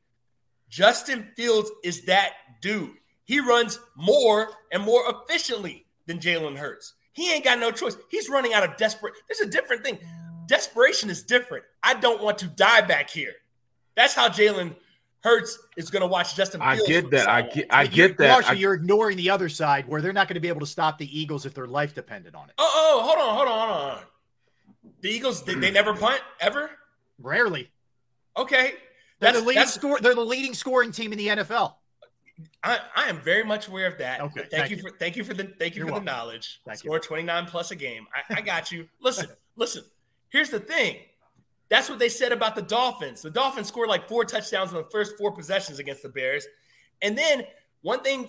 Justin 0.68 1.32
Fields 1.36 1.70
is 1.84 2.04
that 2.06 2.32
dude. 2.62 2.92
He 3.24 3.40
runs 3.40 3.80
more 3.96 4.50
and 4.72 4.82
more 4.84 5.02
efficiently 5.08 5.84
than 6.06 6.18
Jalen 6.20 6.56
Hurts. 6.56 6.94
He 7.16 7.32
ain't 7.32 7.44
got 7.44 7.58
no 7.58 7.70
choice. 7.70 7.96
He's 8.10 8.28
running 8.28 8.52
out 8.52 8.62
of 8.62 8.76
desperate. 8.76 9.14
There's 9.26 9.40
a 9.40 9.50
different 9.50 9.82
thing. 9.82 9.98
Desperation 10.46 11.08
is 11.08 11.22
different. 11.22 11.64
I 11.82 11.94
don't 11.94 12.22
want 12.22 12.36
to 12.38 12.46
die 12.46 12.82
back 12.82 13.08
here. 13.08 13.32
That's 13.96 14.12
how 14.12 14.28
Jalen 14.28 14.76
Hurts 15.22 15.58
is 15.78 15.88
going 15.88 16.02
to 16.02 16.06
watch 16.06 16.36
Justin 16.36 16.60
I 16.60 16.76
get 16.76 17.10
that. 17.12 17.26
I 17.26 17.40
get. 17.40 17.66
I 17.70 17.82
You- 17.84 17.88
get 17.88 18.18
that. 18.18 18.28
Marshall, 18.28 18.50
I- 18.52 18.58
you're 18.58 18.74
ignoring 18.74 19.16
the 19.16 19.30
other 19.30 19.48
side 19.48 19.88
where 19.88 20.02
they're 20.02 20.12
not 20.12 20.28
going 20.28 20.34
to 20.34 20.40
be 20.40 20.48
able 20.48 20.60
to 20.60 20.66
stop 20.66 20.98
the 20.98 21.18
Eagles 21.18 21.46
if 21.46 21.54
their 21.54 21.66
life 21.66 21.94
depended 21.94 22.34
on 22.34 22.50
it. 22.50 22.54
Oh, 22.58 22.70
oh, 22.74 23.02
hold 23.02 23.18
on, 23.18 23.34
hold 23.34 23.48
on, 23.48 23.68
hold 23.68 23.90
on. 23.98 24.04
The 25.00 25.08
Eagles, 25.08 25.42
they, 25.42 25.54
they 25.54 25.70
never 25.70 25.94
punt 25.94 26.20
ever. 26.38 26.70
Rarely. 27.18 27.70
Okay, 28.36 28.74
They're 29.20 29.32
the 29.32 29.40
leading 29.40 29.54
that's. 29.54 29.72
score. 29.72 29.98
They're 30.00 30.14
the 30.14 30.20
leading 30.20 30.52
scoring 30.52 30.92
team 30.92 31.12
in 31.12 31.18
the 31.18 31.28
NFL. 31.28 31.74
I, 32.62 32.80
I 32.94 33.08
am 33.08 33.20
very 33.20 33.44
much 33.44 33.68
aware 33.68 33.86
of 33.86 33.96
that. 33.98 34.20
Okay, 34.20 34.40
Thank, 34.40 34.50
thank 34.50 34.70
you 34.70 34.76
you. 34.76 34.82
for 34.82 34.90
thank 34.98 35.16
you 35.16 35.24
for 35.24 35.34
the 35.34 35.44
thank 35.58 35.74
you 35.74 35.80
You're 35.80 35.88
for 35.88 35.92
welcome. 35.92 36.06
the 36.06 36.12
knowledge. 36.12 36.60
Thank. 36.66 36.78
Score 36.78 36.98
29 36.98 37.46
plus 37.46 37.70
a 37.70 37.76
game. 37.76 38.06
I, 38.14 38.38
I 38.38 38.40
got 38.42 38.70
you. 38.70 38.88
Listen, 39.00 39.28
listen. 39.56 39.84
Here's 40.28 40.50
the 40.50 40.60
thing. 40.60 40.96
That's 41.68 41.88
what 41.88 41.98
they 41.98 42.08
said 42.08 42.32
about 42.32 42.54
the 42.54 42.62
Dolphins. 42.62 43.22
The 43.22 43.30
Dolphins 43.30 43.68
scored 43.68 43.88
like 43.88 44.08
four 44.08 44.24
touchdowns 44.24 44.70
in 44.70 44.76
the 44.76 44.84
first 44.84 45.16
four 45.16 45.32
possessions 45.32 45.78
against 45.78 46.02
the 46.02 46.08
Bears. 46.08 46.46
And 47.02 47.16
then 47.16 47.44
one 47.82 48.02
thing 48.02 48.28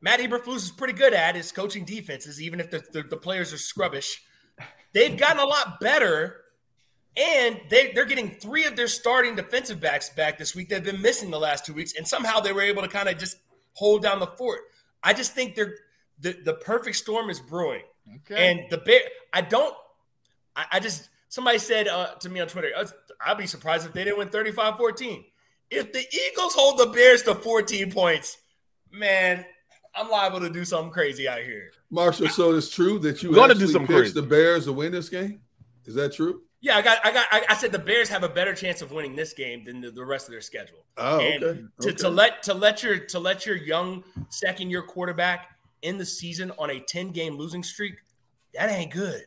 Matt 0.00 0.20
Eberflus 0.20 0.56
is 0.56 0.70
pretty 0.70 0.92
good 0.92 1.12
at 1.12 1.36
is 1.36 1.50
coaching 1.50 1.84
defenses, 1.84 2.40
even 2.40 2.60
if 2.60 2.70
the, 2.70 2.82
the, 2.92 3.02
the 3.02 3.16
players 3.16 3.52
are 3.52 3.58
scrubbish. 3.58 4.22
They've 4.92 5.16
gotten 5.16 5.38
a 5.38 5.44
lot 5.46 5.80
better, 5.80 6.42
and 7.18 7.60
they, 7.68 7.92
they're 7.92 8.04
getting 8.04 8.30
three 8.30 8.64
of 8.66 8.76
their 8.76 8.86
starting 8.88 9.34
defensive 9.34 9.80
backs 9.80 10.10
back 10.10 10.38
this 10.38 10.54
week. 10.54 10.68
They've 10.68 10.82
been 10.84 11.02
missing 11.02 11.30
the 11.30 11.38
last 11.40 11.66
two 11.66 11.74
weeks, 11.74 11.94
and 11.96 12.06
somehow 12.06 12.40
they 12.40 12.52
were 12.52 12.62
able 12.62 12.82
to 12.82 12.88
kind 12.88 13.08
of 13.08 13.18
just 13.18 13.36
hold 13.74 14.02
down 14.02 14.20
the 14.20 14.26
fort. 14.26 14.60
I 15.02 15.12
just 15.12 15.34
think 15.34 15.54
they're 15.54 15.74
the, 16.20 16.36
the 16.44 16.54
perfect 16.54 16.96
storm 16.96 17.30
is 17.30 17.40
brewing. 17.40 17.82
Okay. 18.30 18.50
And 18.50 18.60
the 18.70 18.78
bear, 18.78 19.00
I 19.32 19.40
don't, 19.42 19.74
I, 20.56 20.64
I 20.72 20.80
just, 20.80 21.08
somebody 21.28 21.58
said 21.58 21.88
uh, 21.88 22.14
to 22.20 22.28
me 22.28 22.40
on 22.40 22.48
Twitter, 22.48 22.70
"I'd- 22.76 22.90
I'd 23.24 23.36
be 23.38 23.46
surprised 23.46 23.84
if 23.86 23.92
they 23.92 24.04
didn't 24.04 24.18
win 24.18 24.28
35 24.28 24.76
14. 24.76 25.24
If 25.70 25.92
the 25.92 25.98
Eagles 26.30 26.54
hold 26.54 26.78
the 26.78 26.86
Bears 26.86 27.22
to 27.24 27.34
14 27.34 27.90
points, 27.92 28.38
man, 28.90 29.44
I'm 29.94 30.08
liable 30.08 30.40
to 30.40 30.50
do 30.50 30.64
something 30.64 30.90
crazy 30.92 31.28
out 31.28 31.40
here. 31.40 31.70
Marshall, 31.90 32.28
so 32.28 32.54
it's 32.54 32.70
true 32.70 32.98
that 33.00 33.22
you 33.22 33.32
Gonna 33.34 33.54
do 33.54 33.60
actually 33.60 33.72
something 33.72 33.86
pitched 33.88 33.98
crazy. 34.14 34.20
the 34.20 34.22
Bears 34.26 34.64
to 34.66 34.72
win 34.72 34.92
this 34.92 35.08
game? 35.08 35.40
Is 35.84 35.94
that 35.96 36.14
true? 36.14 36.42
Yeah, 36.60 36.76
I 36.76 36.82
got, 36.82 36.98
I 37.04 37.12
got, 37.12 37.26
I, 37.30 37.44
I 37.50 37.54
said 37.54 37.70
the 37.70 37.78
Bears 37.78 38.08
have 38.08 38.24
a 38.24 38.28
better 38.28 38.52
chance 38.52 38.82
of 38.82 38.90
winning 38.90 39.14
this 39.14 39.32
game 39.32 39.64
than 39.64 39.80
the, 39.80 39.92
the 39.92 40.04
rest 40.04 40.26
of 40.26 40.32
their 40.32 40.40
schedule. 40.40 40.78
Oh, 40.96 41.20
And 41.20 41.44
okay. 41.44 41.60
To, 41.82 41.88
okay. 41.88 41.96
to 41.98 42.08
let 42.08 42.42
to 42.44 42.54
let 42.54 42.82
your 42.82 42.98
to 42.98 43.18
let 43.18 43.46
your 43.46 43.56
young 43.56 44.02
second 44.28 44.70
year 44.70 44.82
quarterback 44.82 45.56
in 45.82 45.98
the 45.98 46.06
season 46.06 46.50
on 46.58 46.70
a 46.70 46.80
10 46.80 47.10
game 47.10 47.36
losing 47.36 47.62
streak, 47.62 47.94
that 48.54 48.70
ain't 48.70 48.92
good. 48.92 49.24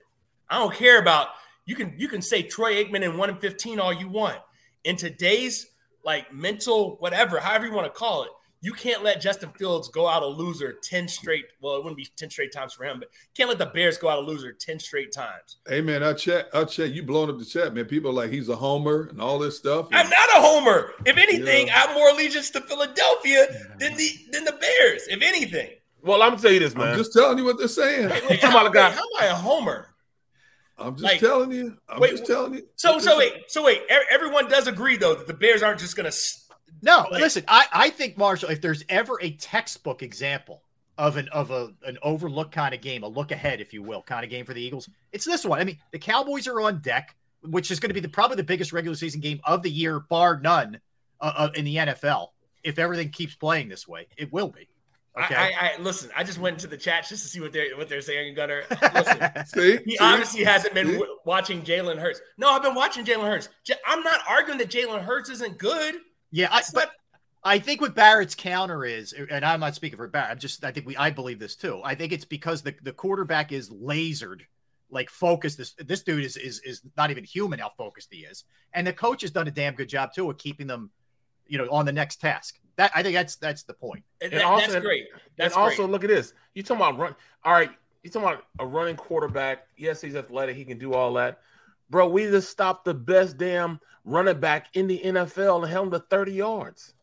I 0.50 0.60
don't 0.60 0.76
care 0.76 1.00
about 1.00 1.30
you 1.66 1.76
can 1.76 1.94
you 1.98 2.10
can 2.10 2.22
say 2.22 2.44
Troy 2.44 2.84
Aikman 2.84 3.02
in 3.02 3.18
1 3.18 3.30
and 3.30 3.40
15 3.40 3.80
all 3.80 3.94
you 3.94 4.10
want. 4.10 4.38
In 4.84 4.98
today's 4.98 5.68
like 6.04 6.34
mental 6.34 6.98
whatever, 6.98 7.40
however 7.40 7.66
you 7.66 7.72
want 7.72 7.86
to 7.86 7.98
call 7.98 8.24
it, 8.24 8.32
you 8.64 8.74
can't 8.74 9.04
let 9.04 9.20
Justin 9.22 9.50
Fields 9.58 9.88
go 9.90 10.08
out 10.08 10.22
a 10.22 10.28
loser 10.28 10.74
10 10.84 11.08
straight. 11.08 11.46
Well, 11.62 11.76
it 11.78 11.80
wouldn't 11.84 11.98
be 11.98 12.08
10 12.16 12.30
straight 12.30 12.54
times 12.54 12.74
for 12.74 12.84
him, 12.86 13.00
but 13.00 13.10
can't 13.36 13.50
let 13.50 13.58
the 13.58 13.66
Bears 13.66 13.98
go 13.98 14.08
out 14.08 14.20
a 14.20 14.22
loser 14.22 14.54
10 14.54 14.80
straight 14.80 15.12
times. 15.12 15.58
Hey 15.68 15.82
man, 15.82 16.04
I 16.04 16.14
check. 16.14 16.46
I 16.54 16.64
check. 16.66 16.92
You 16.92 17.02
blowing 17.04 17.30
up 17.32 17.40
the 17.40 17.46
chat, 17.46 17.74
man. 17.74 17.86
People 17.86 18.12
are 18.12 18.14
like 18.14 18.30
he's 18.32 18.50
a 18.50 18.56
homer 18.56 19.08
and 19.10 19.20
all 19.20 19.40
this 19.40 19.58
stuff. 19.58 19.88
I'm 19.92 20.10
not 20.10 20.30
a 20.38 20.42
homer. 20.42 20.92
If 21.06 21.18
anything, 21.18 21.68
Yeah. 21.68 21.76
I 21.76 21.80
have 21.80 21.96
more 21.96 22.10
allegiance 22.10 22.52
to 22.52 22.62
Philadelphia 22.62 23.48
than 23.80 23.96
the 23.98 24.10
than 24.32 24.46
the 24.46 24.54
Bears. 24.54 25.08
If 25.08 25.22
anything. 25.24 25.70
well, 26.04 26.22
I'm 26.22 26.30
gonna 26.32 26.42
tell 26.42 26.52
you 26.52 26.60
this, 26.60 26.76
man. 26.76 26.84
I'm 26.84 26.90
man. 26.92 26.98
just 27.00 27.14
telling 27.14 27.38
you 27.40 27.46
what 27.46 27.58
they're 27.58 27.68
saying. 27.68 28.10
Wait, 28.10 28.30
wait, 28.30 28.40
how, 28.42 28.50
about 28.52 28.68
a 28.68 28.70
guy- 28.70 28.90
wait, 28.90 28.96
how 28.96 29.02
am 29.02 29.08
I 29.22 29.26
a 29.26 29.36
homer? 29.36 29.88
I'm 30.78 30.94
just 30.96 31.04
Like- 31.04 31.20
telling 31.20 31.52
you. 31.52 31.78
I'm 31.90 32.00
Wait, 32.00 32.12
just 32.12 32.26
telling 32.26 32.54
you. 32.56 32.64
So 32.76 32.98
so 33.00 33.18
wait 33.18 33.34
so 33.48 33.64
wait. 33.64 33.82
Everyone 34.12 34.48
does 34.50 34.68
agree 34.68 34.98
though 34.98 35.16
that 35.16 35.26
the 35.28 35.34
Bears 35.34 35.64
aren't 35.64 35.80
just 35.80 35.96
gonna. 35.96 36.12
S- 36.82 36.86
No, 36.86 37.08
Like- 37.12 37.22
listen, 37.22 37.44
I, 37.48 37.66
I 37.72 37.90
think 37.90 38.18
Marshall, 38.18 38.50
if 38.50 38.62
there's 38.62 38.84
ever 38.90 39.18
a 39.22 39.32
textbook 39.32 40.02
example 40.04 40.64
of 40.98 41.18
an 41.18 41.28
of 41.30 41.52
a 41.52 41.74
an 41.86 41.98
overlook 42.04 42.52
kind 42.52 42.74
of 42.76 42.82
game, 42.82 43.04
a 43.04 43.08
look 43.08 43.32
ahead, 43.32 43.62
if 43.62 43.74
you 43.74 43.82
will, 43.82 44.02
kind 44.02 44.24
of 44.24 44.30
game 44.30 44.46
for 44.46 44.54
the 44.54 44.62
Eagles, 44.62 44.90
it's 45.12 45.26
this 45.26 45.46
one. 45.46 45.60
I 45.60 45.64
mean, 45.64 45.78
the 45.92 46.00
Cowboys 46.00 46.48
are 46.48 46.60
on 46.62 46.80
deck, 46.80 47.16
which 47.44 47.72
is 47.72 47.80
going 47.80 47.90
to 47.90 47.94
be 47.94 48.00
the 48.02 48.10
probably 48.10 48.36
the 48.38 48.44
biggest 48.44 48.74
regular 48.74 48.96
season 48.96 49.22
game 49.22 49.40
of 49.46 49.64
the 49.64 49.70
year, 49.72 50.00
bar 50.00 50.40
none, 50.42 50.80
uh, 51.20 51.34
uh, 51.36 51.50
in 51.56 51.66
the 51.66 51.76
NFL. 51.78 52.28
If 52.64 52.78
everything 52.78 53.10
keeps 53.10 53.34
playing 53.36 53.70
this 53.70 53.88
way, 53.88 54.08
it 54.18 54.32
will 54.32 54.50
be. 54.50 54.68
Okay. 55.18 55.36
I, 55.36 55.48
I, 55.48 55.72
I 55.78 55.82
listen. 55.82 56.10
I 56.16 56.24
just 56.24 56.38
went 56.40 56.54
into 56.56 56.68
the 56.68 56.78
chat 56.78 57.06
just 57.10 57.24
to 57.24 57.30
see 57.30 57.40
what 57.42 57.52
they're 57.52 57.76
what 57.78 57.90
they're 57.90 58.00
saying, 58.02 58.34
Gunner. 58.36 58.64
Listen, 58.94 59.46
See, 59.46 59.78
he 59.86 59.92
See? 59.92 59.98
obviously 60.00 60.44
hasn't 60.46 60.74
been 60.74 60.88
w- 60.94 61.18
watching 61.26 61.64
Jalen 61.64 61.98
Hurts. 62.00 62.22
No, 62.38 62.50
I've 62.52 62.62
been 62.64 62.76
watching 62.76 63.04
Jalen 63.04 63.26
Hurts. 63.26 63.50
J- 63.66 63.74
I'm 63.86 64.04
not 64.04 64.20
arguing 64.30 64.58
that 64.60 64.70
Jalen 64.70 65.04
Hurts 65.04 65.30
isn't 65.32 65.58
good. 65.58 65.96
Yeah, 66.32 66.48
I, 66.52 66.62
but 66.74 66.92
I 67.44 67.60
think 67.60 67.82
what 67.82 67.96
Barrett's 67.96 68.36
counter 68.36 68.86
is, 68.86 69.14
and 69.14 69.44
I'm 69.44 69.60
not 69.60 69.76
speaking 69.76 69.98
for 69.98 70.08
Barrett. 70.08 70.32
I'm 70.32 70.40
just 70.40 70.64
I 70.64 70.72
think 70.72 70.86
we 70.86 70.96
I 70.98 71.10
believe 71.10 71.40
this 71.40 71.56
too. 71.56 71.82
I 71.84 71.96
think 71.96 72.12
it's 72.14 72.26
because 72.26 72.62
the, 72.62 72.74
the 72.84 72.94
quarterback 72.94 73.52
is 73.52 73.70
lasered, 73.70 74.42
like 74.90 75.10
focused. 75.10 75.58
This 75.58 75.74
this 75.86 76.04
dude 76.04 76.24
is 76.24 76.38
is 76.38 76.60
is 76.62 76.82
not 76.98 77.12
even 77.12 77.24
human 77.24 77.60
how 77.60 77.72
focused 77.78 78.10
he 78.12 78.20
is, 78.22 78.46
and 78.74 78.86
the 78.86 78.94
coach 78.94 79.22
has 79.22 79.32
done 79.32 79.48
a 79.48 79.52
damn 79.52 79.74
good 79.76 79.90
job 79.90 80.14
too 80.14 80.30
of 80.30 80.38
keeping 80.38 80.68
them, 80.68 80.92
you 81.48 81.58
know, 81.58 81.68
on 81.72 81.86
the 81.86 81.92
next 81.92 82.22
task. 82.22 82.60
That 82.78 82.92
I 82.96 83.04
think 83.04 83.16
that's 83.16 83.36
that's 83.36 83.64
the 83.64 83.74
point. 83.74 84.04
And 84.22 84.32
And 84.32 84.42
that- 84.42 84.46
also- 84.48 84.72
that's 84.72 84.86
great. 84.86 85.08
That's 85.38 85.56
and 85.56 85.64
also 85.64 85.78
great. 85.84 85.90
look 85.90 86.04
at 86.04 86.10
this. 86.10 86.34
You 86.54 86.64
talking 86.64 86.82
about 86.86 86.98
run? 86.98 87.16
All 87.44 87.54
right. 87.54 87.72
You 88.04 88.10
talking 88.10 88.30
about 88.30 88.46
a 88.60 88.66
running 88.66 88.96
quarterback? 88.96 89.68
Yes, 89.78 90.02
he's 90.02 90.16
athletic. 90.16 90.56
He 90.56 90.66
can 90.66 90.78
do 90.78 90.94
all 90.94 91.14
that. 91.14 91.42
Bro, 91.92 92.08
we 92.08 92.24
just 92.24 92.50
stopped 92.50 92.86
the 92.86 92.94
best 92.94 93.38
damn 93.38 93.80
running 94.06 94.40
back 94.40 94.68
in 94.74 94.88
the 94.88 94.98
NFL 94.98 95.62
and 95.62 95.70
held 95.70 95.88
him 95.88 95.92
to 95.92 96.00
30 96.00 96.32
yards. 96.32 96.94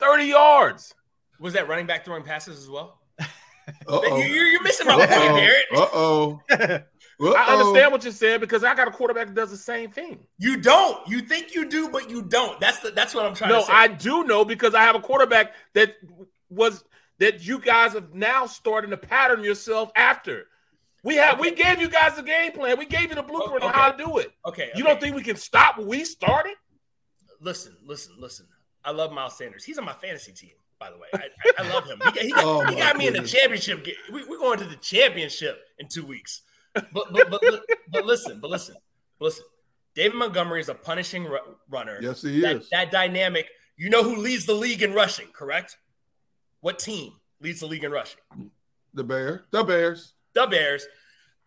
30 0.00 0.24
yards. 0.24 0.94
Was 1.38 1.54
that 1.54 1.68
running 1.68 1.86
back 1.86 2.04
throwing 2.04 2.24
passes 2.24 2.58
as 2.58 2.68
well? 2.68 2.98
Uh-oh. 3.20 4.18
You, 4.18 4.24
you're, 4.24 4.46
you're 4.46 4.62
missing 4.64 4.88
my 4.88 4.96
point, 4.96 5.10
Barrett. 5.10 5.64
Uh-oh. 5.76 6.40
I 6.50 7.52
understand 7.52 7.92
what 7.92 8.02
you're 8.02 8.12
saying 8.12 8.40
because 8.40 8.64
I 8.64 8.74
got 8.74 8.88
a 8.88 8.90
quarterback 8.90 9.28
that 9.28 9.34
does 9.34 9.50
the 9.50 9.56
same 9.56 9.90
thing. 9.90 10.18
You 10.38 10.56
don't. 10.56 11.06
You 11.08 11.20
think 11.20 11.54
you 11.54 11.68
do, 11.68 11.88
but 11.88 12.10
you 12.10 12.22
don't. 12.22 12.58
That's 12.60 12.80
the, 12.80 12.90
that's 12.90 13.14
what 13.14 13.26
I'm 13.26 13.34
trying 13.34 13.50
No, 13.50 13.60
to 13.60 13.66
say. 13.66 13.72
No, 13.72 13.78
I 13.78 13.86
do 13.86 14.24
know 14.24 14.44
because 14.44 14.74
I 14.74 14.82
have 14.82 14.96
a 14.96 15.00
quarterback 15.00 15.54
that 15.74 15.94
was 16.50 16.84
that 17.18 17.46
you 17.46 17.60
guys 17.60 17.92
have 17.92 18.12
now 18.12 18.46
starting 18.46 18.90
to 18.90 18.96
pattern 18.96 19.44
yourself 19.44 19.90
after. 19.94 20.48
We 21.06 21.14
have 21.14 21.38
we 21.38 21.52
gave 21.52 21.80
you 21.80 21.88
guys 21.88 22.16
the 22.16 22.22
game 22.24 22.50
plan. 22.50 22.76
We 22.76 22.84
gave 22.84 23.10
you 23.10 23.14
the 23.14 23.22
blueprint 23.22 23.62
on 23.62 23.72
how 23.72 23.92
to 23.92 24.04
do 24.04 24.18
it. 24.18 24.32
okay. 24.44 24.70
You 24.74 24.82
okay. 24.82 24.92
don't 24.92 25.00
think 25.00 25.14
we 25.14 25.22
can 25.22 25.36
stop 25.36 25.78
what 25.78 25.86
we 25.86 26.04
started? 26.04 26.54
Listen, 27.40 27.76
listen, 27.84 28.14
listen. 28.18 28.46
I 28.84 28.90
love 28.90 29.12
Miles 29.12 29.38
Sanders. 29.38 29.62
He's 29.62 29.78
on 29.78 29.84
my 29.84 29.92
fantasy 29.92 30.32
team, 30.32 30.50
by 30.80 30.90
the 30.90 30.98
way. 30.98 31.06
I, 31.14 31.28
I, 31.58 31.64
I 31.64 31.72
love 31.72 31.84
him. 31.84 32.00
He 32.00 32.10
got, 32.10 32.18
he 32.18 32.30
got, 32.32 32.44
Oh, 32.44 32.64
he 32.64 32.74
got 32.74 32.96
me 32.96 33.06
in 33.06 33.12
the 33.12 33.22
championship. 33.22 33.84
game. 33.84 33.94
We, 34.12 34.24
we're 34.24 34.38
going 34.40 34.58
to 34.58 34.64
the 34.64 34.74
championship 34.76 35.60
in 35.78 35.86
two 35.86 36.04
weeks. 36.04 36.42
But 36.74 36.90
but 36.92 37.12
but, 37.12 37.40
but, 37.40 37.62
but 37.92 38.04
listen, 38.04 38.40
but 38.40 38.50
listen, 38.50 38.74
listen. 39.20 39.44
David 39.94 40.16
Montgomery 40.16 40.60
is 40.60 40.68
a 40.68 40.74
punishing 40.74 41.24
ru- 41.24 41.38
runner. 41.70 41.98
Yes, 42.02 42.22
he 42.22 42.40
that, 42.40 42.56
is. 42.56 42.68
That 42.70 42.90
dynamic. 42.90 43.48
You 43.76 43.90
know 43.90 44.02
who 44.02 44.16
leads 44.16 44.44
the 44.44 44.54
league 44.54 44.82
in 44.82 44.92
rushing, 44.92 45.28
correct? 45.32 45.76
What 46.60 46.80
team 46.80 47.12
leads 47.40 47.60
the 47.60 47.66
league 47.66 47.84
in 47.84 47.92
rushing? 47.92 48.18
The 48.92 49.04
Bear. 49.04 49.44
The 49.52 49.62
Bears. 49.62 50.14
The 50.36 50.46
Bears. 50.46 50.86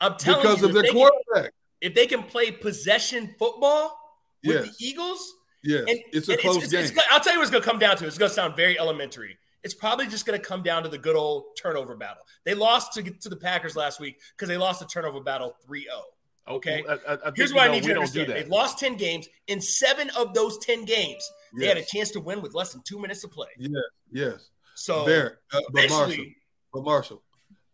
I'm 0.01 0.17
telling 0.17 0.41
Because 0.41 0.61
you, 0.61 0.67
of 0.67 0.73
their 0.73 0.83
they 0.83 0.89
can- 0.91 1.49
if 1.81 1.93
they 1.93 2.07
can 2.07 2.23
play 2.23 2.51
possession 2.51 3.35
football 3.37 3.97
with 4.43 4.65
Yes. 4.65 4.77
the 4.77 4.85
Eagles, 4.85 5.33
Yes. 5.63 5.85
and- 5.87 5.99
it's 6.11 6.27
a 6.27 6.35
close 6.37 6.57
it's- 6.57 6.71
game. 6.71 6.85
it's- 6.85 7.05
I'll 7.11 7.19
tell 7.21 7.33
you 7.33 7.39
what's 7.39 7.51
going 7.51 7.63
to 7.63 7.69
come 7.69 7.79
down 7.79 7.95
to. 7.97 8.07
It's 8.07 8.17
going 8.17 8.29
to 8.29 8.35
sound 8.35 8.55
very 8.55 8.77
elementary. 8.79 9.37
It's 9.63 9.73
probably 9.73 10.07
just 10.07 10.25
going 10.25 10.39
to 10.39 10.45
come 10.45 10.63
down 10.63 10.83
to 10.83 10.89
the 10.89 10.97
good 10.97 11.15
old 11.15 11.55
turnover 11.61 11.95
battle. 11.95 12.23
They 12.45 12.53
lost 12.53 12.93
to, 12.93 13.03
to 13.03 13.29
the 13.29 13.35
Packers 13.37 13.75
last 13.75 13.99
week 13.99 14.19
because 14.35 14.47
they 14.49 14.57
lost 14.57 14.79
the 14.79 14.85
turnover 14.87 15.19
battle 15.21 15.55
3 15.65 15.83
0. 15.83 16.01
Okay. 16.47 16.83
I, 16.89 16.93
I, 16.93 17.17
I 17.27 17.31
Here's 17.35 17.53
what 17.53 17.69
I 17.69 17.71
need 17.71 17.83
you 17.85 17.93
to 17.93 17.99
understand. 17.99 18.29
They 18.31 18.45
lost 18.45 18.79
10 18.79 18.95
games. 18.95 19.27
In 19.47 19.61
seven 19.61 20.09
of 20.17 20.33
those 20.33 20.57
10 20.59 20.85
games, 20.85 21.23
they 21.57 21.67
had 21.67 21.77
a 21.77 21.83
chance 21.85 22.09
to 22.11 22.19
win 22.19 22.41
with 22.41 22.53
less 22.55 22.71
than 22.73 22.81
two 22.87 22.97
minutes 22.99 23.21
to 23.21 23.27
play. 23.27 23.49
Yes, 23.57 23.71
yes. 24.11 24.49
So 24.75 25.05
there, 25.05 25.41
uh, 25.51 25.59
but 25.73 25.89
Marshall, 25.89 26.25
but 26.73 26.83
Marshall, 26.83 27.21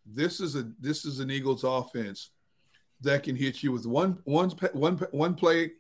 this 0.05 0.39
is 0.39 0.55
a 0.55 0.69
this 0.79 1.05
is 1.05 1.19
an 1.19 1.31
Eagles 1.31 1.63
offense 1.63 2.31
that 3.01 3.23
can 3.23 3.35
hit 3.35 3.63
you 3.63 3.71
with 3.71 3.85
one 3.85 4.19
one 4.25 4.49
one 4.73 4.97
one 5.11 5.35
play, 5.35 5.71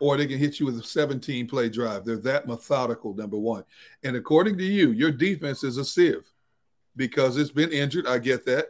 or 0.00 0.16
they 0.16 0.26
can 0.26 0.38
hit 0.38 0.60
you 0.60 0.66
with 0.66 0.78
a 0.78 0.82
17 0.82 1.48
play 1.48 1.68
drive. 1.68 2.04
They're 2.04 2.16
that 2.18 2.46
methodical. 2.46 3.14
Number 3.14 3.38
one, 3.38 3.64
and 4.02 4.16
according 4.16 4.58
to 4.58 4.64
you, 4.64 4.90
your 4.92 5.10
defense 5.10 5.64
is 5.64 5.76
a 5.76 5.84
sieve 5.84 6.30
because 6.96 7.36
it's 7.36 7.50
been 7.50 7.72
injured. 7.72 8.06
I 8.06 8.18
get 8.18 8.44
that, 8.46 8.66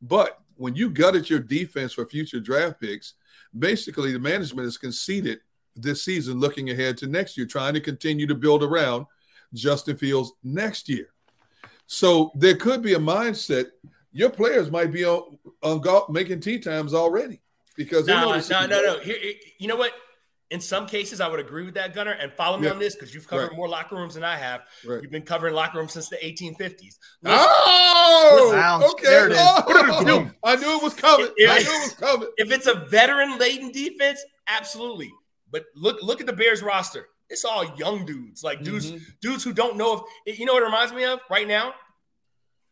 but 0.00 0.40
when 0.56 0.74
you 0.74 0.90
gutted 0.90 1.28
your 1.28 1.40
defense 1.40 1.92
for 1.92 2.06
future 2.06 2.40
draft 2.40 2.80
picks, 2.80 3.14
basically 3.58 4.12
the 4.12 4.18
management 4.18 4.66
has 4.66 4.78
conceded 4.78 5.40
this 5.74 6.02
season, 6.02 6.40
looking 6.40 6.70
ahead 6.70 6.96
to 6.98 7.06
next 7.06 7.36
year, 7.36 7.46
trying 7.46 7.74
to 7.74 7.80
continue 7.80 8.26
to 8.26 8.34
build 8.34 8.62
around 8.62 9.06
Justin 9.52 9.96
Fields 9.96 10.32
next 10.42 10.88
year. 10.88 11.08
So 11.86 12.32
there 12.34 12.56
could 12.56 12.82
be 12.82 12.94
a 12.94 12.98
mindset. 12.98 13.66
Your 14.16 14.30
players 14.30 14.70
might 14.70 14.90
be 14.92 15.04
on, 15.04 15.36
on 15.62 15.80
golf 15.82 16.08
making 16.08 16.40
tee 16.40 16.58
times 16.58 16.94
already 16.94 17.40
because 17.76 18.06
they 18.06 18.14
know 18.14 18.32
no, 18.32 18.40
no, 18.50 18.66
no, 18.66 18.82
no. 18.82 18.98
Here, 19.00 19.18
here- 19.20 19.34
you 19.58 19.68
know 19.68 19.76
what? 19.76 19.92
In 20.48 20.60
some 20.60 20.86
cases, 20.86 21.20
I 21.20 21.28
would 21.28 21.40
agree 21.40 21.64
with 21.64 21.74
that, 21.74 21.92
Gunner. 21.92 22.12
And 22.12 22.32
follow 22.32 22.56
me 22.56 22.66
Yeah. 22.66 22.72
on 22.72 22.78
this 22.78 22.94
because 22.94 23.12
you've 23.12 23.26
covered 23.28 23.48
Right. 23.48 23.56
more 23.56 23.68
locker 23.68 23.96
rooms 23.96 24.14
than 24.14 24.22
I 24.24 24.36
have. 24.36 24.62
Right. 24.86 25.02
You've 25.02 25.10
been 25.10 25.22
covering 25.22 25.54
locker 25.54 25.76
rooms 25.78 25.92
since 25.92 26.08
the 26.08 26.24
1850s. 26.24 26.98
Oh, 27.24 28.52
Wow, 28.54 28.80
okay. 28.92 29.06
there 29.06 29.26
it 29.26 29.32
is. 29.32 29.38
Oh, 29.40 30.30
I 30.44 30.56
knew 30.56 30.76
it 30.76 30.82
was 30.82 30.94
coming. 30.94 31.28
If- 31.36 31.50
I 31.50 31.58
knew 31.58 31.76
it 31.78 31.82
was 31.82 31.94
coming. 31.94 32.28
If 32.38 32.52
it's 32.52 32.66
a 32.66 32.74
veteran 32.74 33.38
laden 33.38 33.70
defense, 33.72 34.24
absolutely. 34.48 35.12
But 35.50 35.64
look, 35.74 36.02
look 36.02 36.20
at 36.20 36.26
the 36.26 36.32
Bears 36.32 36.62
roster. 36.62 37.08
It's 37.28 37.44
all 37.44 37.64
young 37.76 38.06
dudes, 38.06 38.44
like 38.44 38.62
dudes, 38.62 38.92
Mm-hmm. 38.92 39.04
dudes 39.20 39.42
who 39.44 39.52
don't 39.52 39.76
know 39.76 40.06
if 40.26 40.38
you 40.38 40.46
know 40.46 40.52
what 40.54 40.62
it 40.62 40.66
reminds 40.66 40.92
me 40.92 41.04
of 41.04 41.20
right 41.28 41.46
now. 41.48 41.74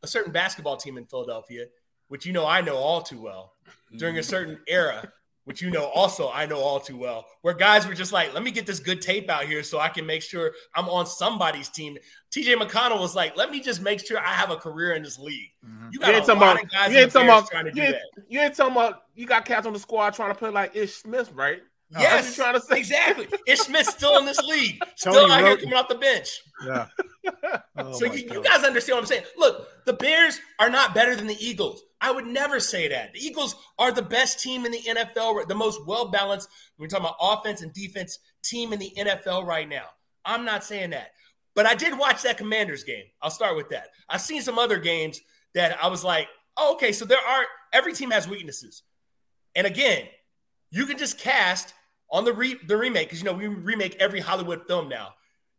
A 0.04 0.06
certain 0.06 0.32
basketball 0.32 0.76
team 0.76 0.98
in 0.98 1.06
Philadelphia, 1.06 1.66
which 2.08 2.26
you 2.26 2.32
know 2.32 2.46
I 2.46 2.60
know 2.60 2.76
all 2.76 3.00
too 3.02 3.20
well, 3.20 3.54
during 3.96 4.16
a 4.16 4.20
Mm-hmm. 4.20 4.28
certain 4.28 4.60
era, 4.68 5.10
which 5.44 5.60
you 5.62 5.70
know 5.70 5.86
also 5.86 6.30
I 6.30 6.46
know 6.46 6.58
all 6.58 6.78
too 6.78 6.96
well, 6.98 7.26
where 7.42 7.54
guys 7.54 7.86
were 7.86 7.94
just 7.94 8.12
like, 8.12 8.32
"Let 8.34 8.42
me 8.42 8.50
get 8.50 8.66
this 8.66 8.78
good 8.80 9.00
tape 9.02 9.28
out 9.30 9.44
here 9.46 9.62
so 9.62 9.80
I 9.80 9.88
can 9.88 10.04
make 10.06 10.22
sure 10.22 10.52
I'm 10.74 10.88
on 10.88 11.06
somebody's 11.06 11.68
team." 11.70 11.96
TJ 12.30 12.56
McConnell 12.56 13.00
was 13.00 13.14
like, 13.16 13.36
"Let 13.36 13.50
me 13.50 13.60
just 13.60 13.80
make 13.80 14.06
sure 14.06 14.18
I 14.18 14.28
have 14.34 14.50
a 14.50 14.56
career 14.56 14.92
in 14.94 15.02
this 15.02 15.18
league." 15.18 15.50
Mm-hmm. 15.66 15.88
You 15.92 15.98
You 16.00 16.06
ain't 16.06 16.16
a 16.16 16.20
talking 16.26 16.40
lot 16.40 16.52
about. 16.52 16.64
of 16.64 16.70
guys 16.70 16.90
You 16.92 16.96
in 16.98 17.02
ain't 17.04 17.12
the 17.12 17.18
talking 17.20 17.28
about. 17.30 17.50
trying 17.50 17.64
to 17.64 17.70
do 17.72 17.80
You 17.80 17.86
ain't, 17.86 17.96
that. 18.16 18.24
you 18.28 18.40
ain't 18.40 18.54
talking 18.54 18.72
about. 18.72 19.02
You 19.14 19.26
got 19.26 19.44
cats 19.46 19.66
on 19.66 19.72
the 19.72 19.78
squad 19.78 20.10
trying 20.14 20.30
to 20.30 20.34
play 20.34 20.50
like 20.50 20.76
Ish 20.76 20.94
Smith, 20.96 21.32
right? 21.32 21.62
Yes, 21.98 22.12
what 22.12 22.36
you're 22.36 22.44
trying 22.44 22.60
to 22.60 22.66
say. 22.66 22.78
exactly. 22.78 23.28
Ish 23.46 23.60
Smith's 23.60 23.90
still 23.90 24.18
in 24.18 24.26
this 24.26 24.38
league, 24.38 24.82
still 24.96 25.14
Tony 25.14 25.32
out 25.32 25.40
here 25.40 25.56
coming 25.56 25.74
off 25.74 25.88
the 25.88 25.94
bench. 25.96 26.42
Yeah. 26.64 26.86
Oh 27.76 27.92
so 27.92 28.04
you, 28.04 28.28
you 28.30 28.42
guys 28.42 28.62
understand 28.62 28.96
what 28.96 29.00
I'm 29.00 29.06
saying? 29.06 29.24
Look, 29.36 29.84
the 29.86 29.94
Bears 29.94 30.38
are 30.60 30.70
not 30.70 30.94
better 30.94 31.16
than 31.16 31.26
the 31.26 31.44
Eagles. 31.44 31.82
I 32.00 32.12
would 32.12 32.26
never 32.26 32.60
say 32.60 32.86
that. 32.86 33.14
The 33.14 33.18
Eagles 33.18 33.56
are 33.78 33.90
the 33.90 34.02
best 34.02 34.40
team 34.40 34.64
in 34.66 34.72
the 34.72 34.78
NFL, 34.78 35.48
the 35.48 35.54
most 35.54 35.84
well 35.86 36.10
balanced. 36.10 36.50
We're 36.78 36.86
talking 36.86 37.06
about 37.06 37.16
offense 37.18 37.62
and 37.62 37.72
defense 37.72 38.18
team 38.44 38.72
in 38.72 38.78
the 38.78 38.92
NFL 38.96 39.46
right 39.46 39.68
now. 39.68 39.86
I'm 40.24 40.44
not 40.44 40.64
saying 40.64 40.90
that, 40.90 41.12
but 41.54 41.66
I 41.66 41.74
did 41.74 41.98
watch 41.98 42.22
that 42.22 42.36
Commanders 42.36 42.84
game. 42.84 43.04
I'll 43.22 43.30
start 43.30 43.56
with 43.56 43.70
that. 43.70 43.88
I've 44.08 44.20
seen 44.20 44.42
some 44.42 44.58
other 44.58 44.78
games 44.78 45.20
that 45.54 45.82
I 45.82 45.88
was 45.88 46.04
like, 46.04 46.28
oh, 46.56 46.74
okay, 46.74 46.92
so 46.92 47.06
there 47.06 47.18
are 47.18 47.44
every 47.72 47.94
team 47.94 48.10
has 48.10 48.28
weaknesses, 48.28 48.82
and 49.54 49.66
again, 49.66 50.06
you 50.70 50.86
can 50.86 50.98
just 50.98 51.18
cast 51.18 51.74
on 52.10 52.24
the 52.24 52.32
re, 52.32 52.56
the 52.66 52.76
remake 52.76 53.08
because 53.08 53.20
you 53.20 53.24
know 53.24 53.32
we 53.32 53.46
remake 53.46 53.96
every 54.00 54.20
Hollywood 54.20 54.66
film 54.66 54.88
now. 54.88 55.14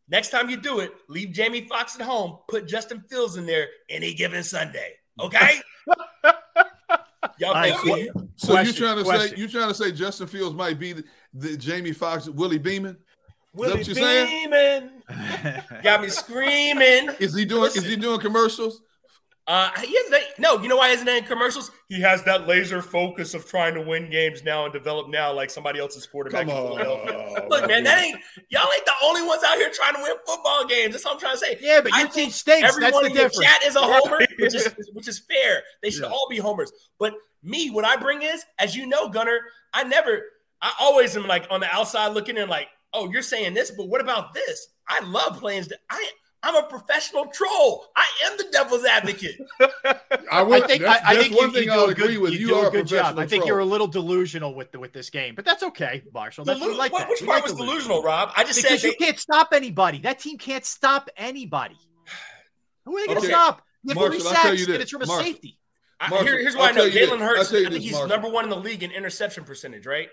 Next 0.08 0.30
time 0.30 0.48
you 0.48 0.56
do 0.56 0.78
it, 0.80 0.92
leave 1.08 1.32
Jamie 1.32 1.62
Foxx 1.62 1.96
at 1.98 2.02
home. 2.06 2.38
Put 2.48 2.68
Justin 2.68 3.02
Fields 3.10 3.36
in 3.36 3.44
there 3.46 3.66
any 3.88 4.14
given 4.14 4.42
Sunday. 4.44 4.92
Okay. 5.20 5.60
Y'all 7.38 7.48
All 7.48 7.54
right, 7.54 7.74
so- 7.74 8.26
So 8.36 8.52
Question, 8.52 8.66
you 8.66 8.72
trying 8.80 8.96
to 8.98 9.04
question. 9.04 9.36
say 9.36 9.42
you 9.42 9.48
trying 9.48 9.68
to 9.68 9.74
say 9.74 9.92
Justin 9.92 10.26
Fields 10.26 10.54
might 10.54 10.78
be 10.78 10.92
the, 10.92 11.04
the 11.34 11.56
Jamie 11.56 11.92
Foxx 11.92 12.28
Willie 12.28 12.58
Beamen? 12.58 12.96
Willie 13.52 13.78
what 13.78 13.86
you're 13.86 13.94
saying? 13.96 14.50
Beamen. 14.50 14.90
Got 15.82 16.02
me 16.02 16.08
screaming. 16.08 17.10
Is 17.18 17.34
he 17.34 17.44
doing 17.44 17.70
is 17.74 17.84
he 17.84 17.96
doing 17.96 18.20
commercials? 18.20 18.82
Uh, 19.48 19.70
he 19.80 19.94
has 19.96 20.10
that, 20.10 20.22
no. 20.40 20.60
You 20.60 20.68
know 20.68 20.76
why 20.76 20.88
he 20.88 20.94
isn't 20.94 21.06
that 21.06 21.18
in 21.18 21.24
commercials? 21.24 21.70
He 21.88 22.00
has 22.00 22.24
that 22.24 22.48
laser 22.48 22.82
focus 22.82 23.32
of 23.32 23.46
trying 23.48 23.74
to 23.74 23.80
win 23.80 24.10
games 24.10 24.42
now 24.42 24.64
and 24.64 24.72
develop 24.72 25.08
now, 25.08 25.32
like 25.32 25.50
somebody 25.50 25.78
else's 25.78 26.04
quarterback. 26.04 26.48
On. 26.48 27.48
Look, 27.48 27.68
man, 27.68 27.84
that 27.84 28.02
ain't 28.02 28.18
y'all 28.48 28.66
ain't 28.74 28.84
the 28.84 28.92
only 29.04 29.22
ones 29.22 29.44
out 29.44 29.56
here 29.56 29.70
trying 29.72 29.94
to 29.94 30.02
win 30.02 30.16
football 30.26 30.66
games. 30.66 30.92
That's 30.94 31.04
what 31.04 31.14
I'm 31.14 31.20
trying 31.20 31.34
to 31.34 31.38
say. 31.38 31.58
Yeah, 31.60 31.80
but 31.80 31.92
I 31.94 32.00
your 32.00 32.08
think 32.08 32.26
team 32.26 32.30
stinks. 32.32 32.62
That's 32.62 32.76
Everyone 32.76 33.04
the 33.04 33.10
in 33.10 33.14
difference. 33.14 33.38
chat 33.38 33.62
is 33.64 33.76
a 33.76 33.82
homer, 33.82 34.18
which 34.40 34.54
is 34.54 34.68
which 34.92 35.06
is 35.06 35.20
fair. 35.20 35.62
They 35.82 35.90
should 35.90 36.02
Yeah. 36.02 36.08
all 36.10 36.26
be 36.28 36.38
homers. 36.38 36.72
But 36.98 37.14
me, 37.44 37.70
what 37.70 37.84
I 37.84 37.94
bring 37.96 38.22
is, 38.22 38.44
as 38.58 38.74
you 38.74 38.86
know, 38.86 39.08
Gunner, 39.08 39.38
I 39.72 39.84
never, 39.84 40.22
I 40.60 40.72
always 40.80 41.16
am 41.16 41.28
like 41.28 41.46
on 41.50 41.60
the 41.60 41.72
outside 41.72 42.08
looking 42.08 42.36
in, 42.36 42.48
like, 42.48 42.66
oh, 42.92 43.08
you're 43.12 43.22
saying 43.22 43.54
this, 43.54 43.70
but 43.70 43.86
what 43.88 44.00
about 44.00 44.34
this? 44.34 44.66
I 44.88 45.00
love 45.04 45.38
playing. 45.38 45.66
I 45.88 46.10
I'm 46.46 46.64
a 46.64 46.68
professional 46.68 47.26
troll. 47.26 47.86
I 47.96 48.04
am 48.26 48.36
the 48.36 48.46
devil's 48.52 48.84
advocate. 48.84 49.36
I, 50.30 50.42
would, 50.42 50.62
I 50.62 50.66
think 50.66 50.82
that's, 50.82 51.04
I, 51.04 51.10
I 51.10 51.14
that's 51.14 51.26
think 51.26 51.36
one 51.38 51.48
you, 51.50 51.54
thing 51.54 51.64
you 51.64 51.72
I'll 51.72 51.80
do 51.84 51.88
a 51.88 51.90
agree 51.92 52.06
good, 52.14 52.18
with. 52.22 52.32
You, 52.34 52.38
You, 52.38 52.46
do 52.48 52.54
are 52.54 52.64
a 52.66 52.68
a 52.68 52.70
good 52.70 52.86
job. 52.86 53.18
I 53.18 53.26
think 53.26 53.42
troll. 53.42 53.48
you're 53.48 53.58
a 53.60 53.64
little 53.64 53.86
delusional 53.88 54.54
with 54.54 54.70
the, 54.70 54.78
with 54.78 54.92
this 54.92 55.10
game, 55.10 55.34
but 55.34 55.44
that's 55.44 55.62
okay, 55.64 56.02
Marshall. 56.14 56.44
That's, 56.44 56.60
Delu- 56.60 56.76
like 56.76 56.92
what- 56.92 57.00
that. 57.00 57.08
which 57.08 57.20
We 57.20 57.26
part 57.26 57.40
like 57.42 57.50
was 57.50 57.54
delusional, 57.58 58.02
Rob? 58.02 58.30
I 58.36 58.44
just 58.44 58.62
Because 58.62 58.80
said 58.82 58.86
you 58.88 58.94
they- 58.98 59.06
can't 59.06 59.18
stop 59.18 59.48
anybody. 59.52 59.98
That 59.98 60.20
team 60.20 60.38
can't 60.38 60.64
stop 60.64 61.08
anybody. 61.16 61.76
Who 62.84 62.96
are 62.96 63.00
they 63.00 63.06
going 63.06 63.18
to 63.18 63.24
Okay. 63.26 63.32
stop? 63.32 63.62
You 63.82 63.88
have 63.90 63.96
Marshall, 63.96 64.10
three 64.12 64.22
tell 64.22 64.32
sacks, 64.42 64.60
you 64.60 64.66
and 64.66 64.74
this. 64.74 64.82
it's 64.82 64.90
from 64.92 65.02
a 65.02 65.06
Marshall. 65.06 65.24
safety. 65.26 65.58
I- 65.98 66.08
here- 66.22 66.38
here's 66.38 66.54
I'll 66.54 66.60
why 66.60 66.68
I 66.68 66.72
know 66.72 66.88
tell 66.88 66.88
you. 66.88 67.06
Jalen 67.08 67.12
I'll 67.12 67.18
Hurts. 67.18 67.50
I 67.50 67.52
think 67.54 67.70
this, 67.70 67.82
he's 67.82 67.92
Marshall. 67.92 68.08
number 68.08 68.28
one 68.28 68.44
in 68.44 68.50
the 68.50 68.56
league 68.56 68.82
in 68.84 68.90
interception 68.92 69.44
percentage, 69.44 69.86
right? 69.86 70.08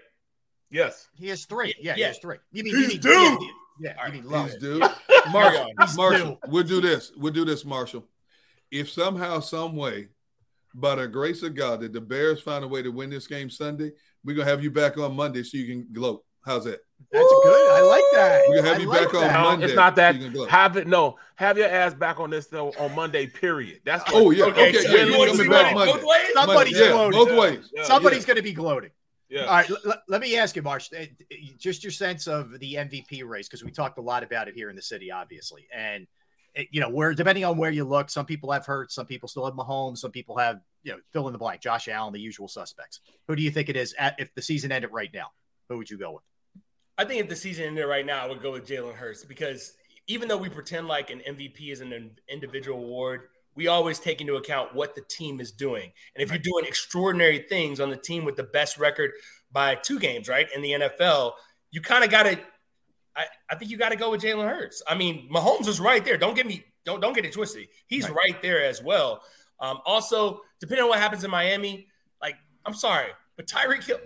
Yes. 0.71 1.07
He 1.15 1.27
has 1.27 1.45
three. 1.45 1.75
Yeah, 1.79 1.93
he 1.93 2.01
has 2.01 2.17
three. 2.17 2.37
You 2.51 2.63
mean, 2.63 2.73
He's 2.75 2.83
you 2.83 2.87
mean, 2.89 2.99
due. 3.37 3.49
Yeah, 3.79 3.93
yeah, 3.95 4.01
All 4.01 4.07
you 4.07 4.13
right. 4.13 4.23
mean 4.23 4.31
low. 4.31 4.43
He's 4.43 4.55
due. 4.57 4.79
Marshall, 5.31 5.71
Marshall, 5.95 6.39
due. 6.43 6.51
we'll 6.51 6.63
do 6.63 6.81
this. 6.81 7.11
We'll 7.15 7.33
do 7.33 7.45
this, 7.45 7.63
Marshall. 7.65 8.05
If 8.71 8.89
somehow, 8.89 9.39
some 9.39 9.75
way, 9.75 10.09
by 10.73 10.95
the 10.95 11.07
grace 11.07 11.43
of 11.43 11.55
God, 11.55 11.81
that 11.81 11.93
the 11.93 12.01
Bears 12.01 12.41
find 12.41 12.63
a 12.63 12.67
way 12.67 12.81
to 12.81 12.89
win 12.89 13.09
this 13.09 13.27
game 13.27 13.49
Sunday, 13.49 13.91
we're 14.23 14.35
gonna 14.35 14.49
have 14.49 14.63
you 14.63 14.71
back 14.71 14.97
on 14.97 15.15
Monday 15.15 15.43
so 15.43 15.57
you 15.57 15.65
can 15.67 15.87
gloat. 15.91 16.23
How's 16.45 16.65
that? 16.65 16.79
That's 17.11 17.33
good. 17.43 17.71
I 17.71 17.81
like 17.81 18.03
that. 18.13 18.41
We're 18.47 18.55
gonna 18.57 18.67
have 18.69 18.77
I 18.77 18.81
you 18.81 18.87
like 18.89 19.01
back 19.05 19.13
on 19.13 19.21
that. 19.21 19.33
No, 19.33 19.43
Monday. 19.43 19.65
it's 19.67 19.75
not 19.75 19.95
that. 19.97 20.15
so 20.15 20.17
you 20.19 20.23
can 20.25 20.33
gloat. 20.33 20.49
Have 20.49 20.77
it. 20.77 20.87
No, 20.87 21.17
have 21.35 21.57
your 21.57 21.67
ass 21.67 21.93
back 21.93 22.19
on 22.19 22.29
this 22.29 22.47
though 22.47 22.71
on 22.79 22.95
Monday. 22.95 23.27
Period. 23.27 23.81
That's 23.85 24.03
oh, 24.11 24.23
what- 24.23 24.27
Oh 24.27 24.31
yeah, 24.31 24.43
Okay, 24.45 24.69
okay, 24.69 24.77
so 24.83 24.91
yeah. 24.91 25.03
you 25.03 25.09
You're 25.11 25.19
wanna 25.19 25.31
coming 25.31 25.49
back 25.51 25.75
Monday. 25.75 25.93
both 25.93 26.03
ways? 26.03 26.27
Somebody's 26.33 26.79
yeah, 26.79 26.91
gloating. 26.91 27.19
both 27.25 27.37
ways. 27.39 27.71
Yeah. 27.73 27.83
Somebody's 27.83 28.25
going 28.25 28.37
to 28.37 28.41
be 28.43 28.53
gloating. 28.53 28.91
Yeah. 29.33 29.45
All 29.45 29.55
right, 29.55 29.69
l- 29.69 29.77
l- 29.87 30.03
let 30.07 30.21
me 30.21 30.37
ask 30.37 30.55
you, 30.55 30.61
Marsh, 30.61 30.89
uh, 30.95 31.05
just 31.57 31.83
your 31.83 31.91
sense 31.91 32.27
of 32.27 32.59
the 32.59 32.75
MVP 32.75 33.23
race 33.27 33.47
because 33.47 33.63
we 33.63 33.71
talked 33.71 33.97
a 33.97 34.01
lot 34.01 34.21
about 34.21 34.47
it 34.47 34.53
here 34.53 34.69
in 34.69 34.75
the 34.75 34.81
city, 34.81 35.11
obviously, 35.11 35.67
and 35.73 36.05
it- 36.53 36.67
you 36.69 36.79
know, 36.79 36.89
where 36.89 37.15
depending 37.15 37.43
on 37.43 37.57
where 37.57 37.71
you 37.71 37.83
look, 37.83 38.11
some 38.11 38.27
people 38.27 38.51
have 38.51 38.63
hurt, 38.63 38.91
some 38.91 39.07
people 39.07 39.27
still 39.27 39.43
have 39.45 39.55
Mahomes, 39.55 39.97
some 39.97 40.11
people 40.11 40.37
have 40.37 40.61
you 40.83 40.91
know 40.91 40.99
fill 41.11 41.25
in 41.27 41.33
the 41.33 41.39
blank, 41.39 41.61
Josh 41.61 41.87
Allen, 41.87 42.13
the 42.13 42.19
usual 42.19 42.47
suspects. 42.47 42.99
Who 43.27 43.35
do 43.35 43.41
you 43.41 43.49
think 43.49 43.69
it 43.69 43.75
is? 43.75 43.93
At, 43.97 44.19
if 44.19 44.31
the 44.35 44.41
season 44.43 44.71
ended 44.71 44.91
right 44.93 45.09
now, 45.11 45.31
who 45.67 45.77
would 45.77 45.89
you 45.89 45.97
go 45.97 46.11
with? 46.11 46.23
I 46.99 47.05
think 47.05 47.21
if 47.21 47.27
the 47.27 47.35
season 47.35 47.65
ended 47.65 47.87
right 47.87 48.05
now, 48.05 48.23
I 48.23 48.29
would 48.29 48.41
go 48.41 48.51
with 48.51 48.67
Jalen 48.67 48.93
Hurts 48.93 49.25
because 49.25 49.73
even 50.05 50.27
though 50.27 50.37
we 50.37 50.49
pretend 50.49 50.87
like 50.87 51.09
an 51.09 51.21
MVP 51.27 51.71
is 51.71 51.81
an 51.81 52.11
individual 52.29 52.77
award, 52.77 53.29
we 53.55 53.67
always 53.67 53.99
take 53.99 54.21
into 54.21 54.35
account 54.35 54.73
what 54.73 54.95
the 54.95 55.01
team 55.01 55.39
is 55.39 55.51
doing. 55.51 55.91
And 56.15 56.23
if 56.23 56.29
you're 56.29 56.39
doing 56.39 56.65
extraordinary 56.65 57.45
things 57.47 57.79
on 57.79 57.89
the 57.89 57.97
team 57.97 58.25
with 58.25 58.35
the 58.35 58.43
best 58.43 58.77
record 58.77 59.11
by 59.51 59.75
two 59.75 59.99
games, 59.99 60.27
right, 60.27 60.47
in 60.55 60.61
the 60.61 60.71
NFL, 60.71 61.33
you 61.71 61.81
kind 61.81 62.03
of 62.03 62.09
got 62.09 62.23
to. 62.23 62.39
I, 63.15 63.25
I 63.49 63.55
think 63.55 63.69
you 63.69 63.77
got 63.77 63.89
to 63.89 63.95
go 63.95 64.09
with 64.09 64.21
Jalen 64.21 64.49
Hurts. 64.49 64.81
I 64.87 64.95
mean, 64.95 65.29
Mahomes 65.31 65.67
is 65.67 65.79
right 65.79 66.03
there. 66.03 66.17
Don't 66.17 66.35
get 66.35 66.47
me 66.47 66.65
don't 66.85 66.99
don't 66.99 67.13
get 67.13 67.25
it 67.25 67.33
twisted. 67.33 67.67
He's 67.87 68.09
right, 68.09 68.41
there 68.41 68.63
as 68.63 68.81
well. 68.81 69.21
Um, 69.59 69.79
also, 69.85 70.41
depending 70.59 70.83
on 70.83 70.89
what 70.89 70.99
happens 70.99 71.23
in 71.23 71.31
Miami, 71.31 71.87
like 72.21 72.35
I'm 72.65 72.73
sorry, 72.73 73.07
but 73.35 73.47
Tyreek 73.47 73.83
Hill, 73.83 73.99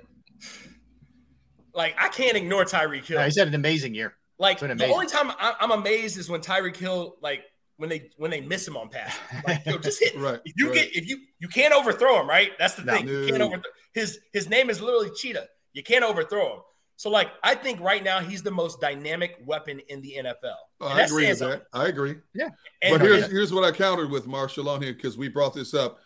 like 1.74 1.96
I 2.00 2.10
can't 2.10 2.38
ignore 2.38 2.66
Tyreek 2.66 3.06
Hill. 3.06 3.20
Yeah, 3.20 3.26
he's 3.26 3.38
had 3.38 3.48
an 3.48 3.56
amazing 3.56 3.96
year. 3.96 4.14
Like 4.40 4.62
It's 4.62 4.80
the 4.80 4.88
only 4.88 5.08
time 5.08 5.32
I, 5.32 5.56
I'm 5.60 5.72
amazed 5.72 6.18
is 6.18 6.30
when 6.30 6.42
Tyreek 6.42 6.78
Hill, 6.78 7.16
like 7.22 7.42
when 7.78 7.90
they 7.90 8.10
when 8.18 8.32
they 8.32 8.42
miss 8.42 8.68
him 8.68 8.76
on 8.78 8.90
pass. 8.90 9.18
Like, 9.48 9.66
yo, 9.66 9.78
just 9.78 10.00
hit. 10.00 10.16
Right. 10.18 10.40
If 10.46 10.54
you 10.58 10.68
right. 10.68 10.76
get 10.76 10.96
if 10.96 11.08
you 11.08 11.20
you 11.40 11.48
can't 11.48 11.74
overthrow 11.74 12.20
him, 12.22 12.28
right? 12.28 12.52
That's 12.60 12.76
the 12.76 12.84
No. 12.84 12.96
thing. 12.96 13.08
You 13.08 13.26
can't 13.28 13.38
No. 13.40 13.48
overthrow 13.48 13.72
his 13.94 14.20
his 14.34 14.50
name 14.50 14.70
is 14.70 14.82
literally 14.82 15.10
Cheetah. 15.16 15.48
You 15.74 15.84
can't 15.84 16.04
overthrow 16.04 16.56
him. 16.56 16.60
So, 17.00 17.12
like, 17.12 17.30
I 17.44 17.54
think 17.54 17.80
right 17.80 18.04
now 18.04 18.22
he's 18.22 18.42
the 18.42 18.50
most 18.50 18.82
dynamic 18.82 19.38
weapon 19.46 19.80
in 19.88 20.02
the 20.02 20.16
NFL. 20.18 20.56
Oh, 20.82 20.88
I 20.88 21.02
agree 21.02 21.28
with 21.28 21.38
that. 21.38 21.38
something. 21.38 21.62
I 21.72 21.88
agree. 21.90 22.16
Yeah. 22.34 22.50
And- 22.82 22.94
but 22.98 23.02
here's 23.02 23.24
and- 23.24 23.32
here's 23.32 23.54
what 23.54 23.64
I 23.64 23.72
countered 23.72 24.10
with 24.10 24.26
Marshall 24.26 24.68
on 24.68 24.82
here 24.82 24.94
because 24.94 25.16
we 25.16 25.28
brought 25.28 25.54
this 25.54 25.76
up. 25.76 26.00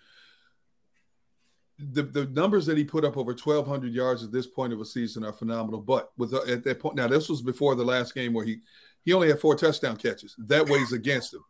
The 1.79 2.03
the 2.03 2.25
numbers 2.27 2.65
that 2.67 2.77
he 2.77 2.83
put 2.83 3.03
up 3.05 3.17
over 3.17 3.31
1,200 3.33 3.91
yards 3.93 4.23
at 4.23 4.31
this 4.31 4.45
point 4.45 4.71
of 4.73 4.79
a 4.81 4.85
season 4.85 5.23
are 5.23 5.33
phenomenal. 5.33 5.79
But 5.81 6.11
with 6.17 6.33
uh, 6.33 6.43
at 6.43 6.63
that 6.65 6.79
point, 6.79 6.95
now 6.95 7.07
this 7.07 7.27
was 7.29 7.41
before 7.41 7.73
the 7.75 7.85
last 7.85 8.13
game 8.13 8.33
where 8.33 8.45
he 8.45 8.59
he 9.03 9.13
only 9.13 9.29
had 9.29 9.39
four 9.39 9.55
touchdown 9.55 9.95
catches. 9.97 10.35
That 10.37 10.69
weighs 10.69 10.91
against 10.91 11.33
him. 11.33 11.43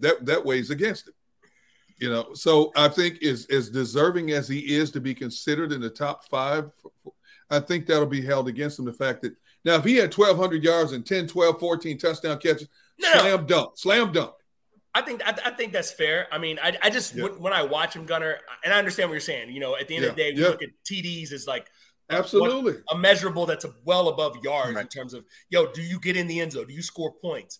That 0.00 0.26
that 0.26 0.44
weighs 0.44 0.70
against 0.70 1.08
him. 1.08 1.14
You 1.98 2.10
know, 2.10 2.32
so 2.34 2.70
I 2.76 2.88
think 2.88 3.18
is 3.22 3.46
as 3.46 3.70
deserving 3.70 4.30
as 4.30 4.48
he 4.48 4.76
is 4.76 4.90
to 4.92 5.00
be 5.00 5.14
considered 5.14 5.72
in 5.72 5.80
the 5.80 5.90
top 5.90 6.24
five, 6.28 6.70
I 7.50 7.58
think 7.58 7.86
that'll 7.86 8.06
be 8.06 8.22
held 8.22 8.46
against 8.46 8.78
him. 8.78 8.84
The 8.84 8.92
fact 8.92 9.22
that 9.22 9.34
now 9.64 9.74
if 9.76 9.84
he 9.84 9.96
had 9.96 10.14
1,200 10.16 10.62
yards 10.62 10.92
and 10.92 11.04
10, 11.04 11.26
12, 11.26 11.58
14 11.58 11.98
touchdown 11.98 12.38
catches, 12.38 12.68
No, 13.00 13.12
no. 13.14 13.20
slam 13.20 13.46
dunk, 13.46 13.70
slam 13.76 14.12
dunk. 14.12 14.32
I 14.94 15.02
think 15.02 15.22
I, 15.26 15.36
I 15.46 15.50
think 15.50 15.72
that's 15.72 15.90
fair. 15.90 16.28
I 16.30 16.38
mean, 16.38 16.58
I, 16.62 16.76
I 16.82 16.90
just 16.90 17.14
Yeah. 17.16 17.24
when, 17.24 17.40
when 17.40 17.52
I 17.52 17.62
watch 17.62 17.94
him, 17.94 18.06
Gunner, 18.06 18.38
and 18.64 18.72
I 18.72 18.78
understand 18.78 19.08
what 19.10 19.14
you're 19.14 19.20
saying. 19.20 19.50
You 19.50 19.60
know, 19.60 19.76
at 19.76 19.88
the 19.88 19.96
end 19.96 20.04
of 20.04 20.14
the 20.14 20.22
day, 20.22 20.32
we 20.32 20.42
yeah. 20.42 20.48
look 20.48 20.62
at 20.62 20.70
TDs 20.88 21.32
as 21.32 21.46
like 21.48 21.66
Absolutely. 22.10 22.76
a 22.90 22.96
measurable 22.96 23.44
that's 23.44 23.66
well 23.84 24.08
above 24.08 24.36
yards 24.42 24.78
in 24.78 24.86
terms 24.86 25.14
of 25.14 25.24
yo, 25.50 25.66
do 25.72 25.82
you 25.82 25.98
get 26.00 26.16
in 26.16 26.26
the 26.26 26.40
end 26.40 26.52
zone? 26.52 26.66
Do 26.68 26.72
you 26.74 26.82
score 26.82 27.12
points? 27.12 27.58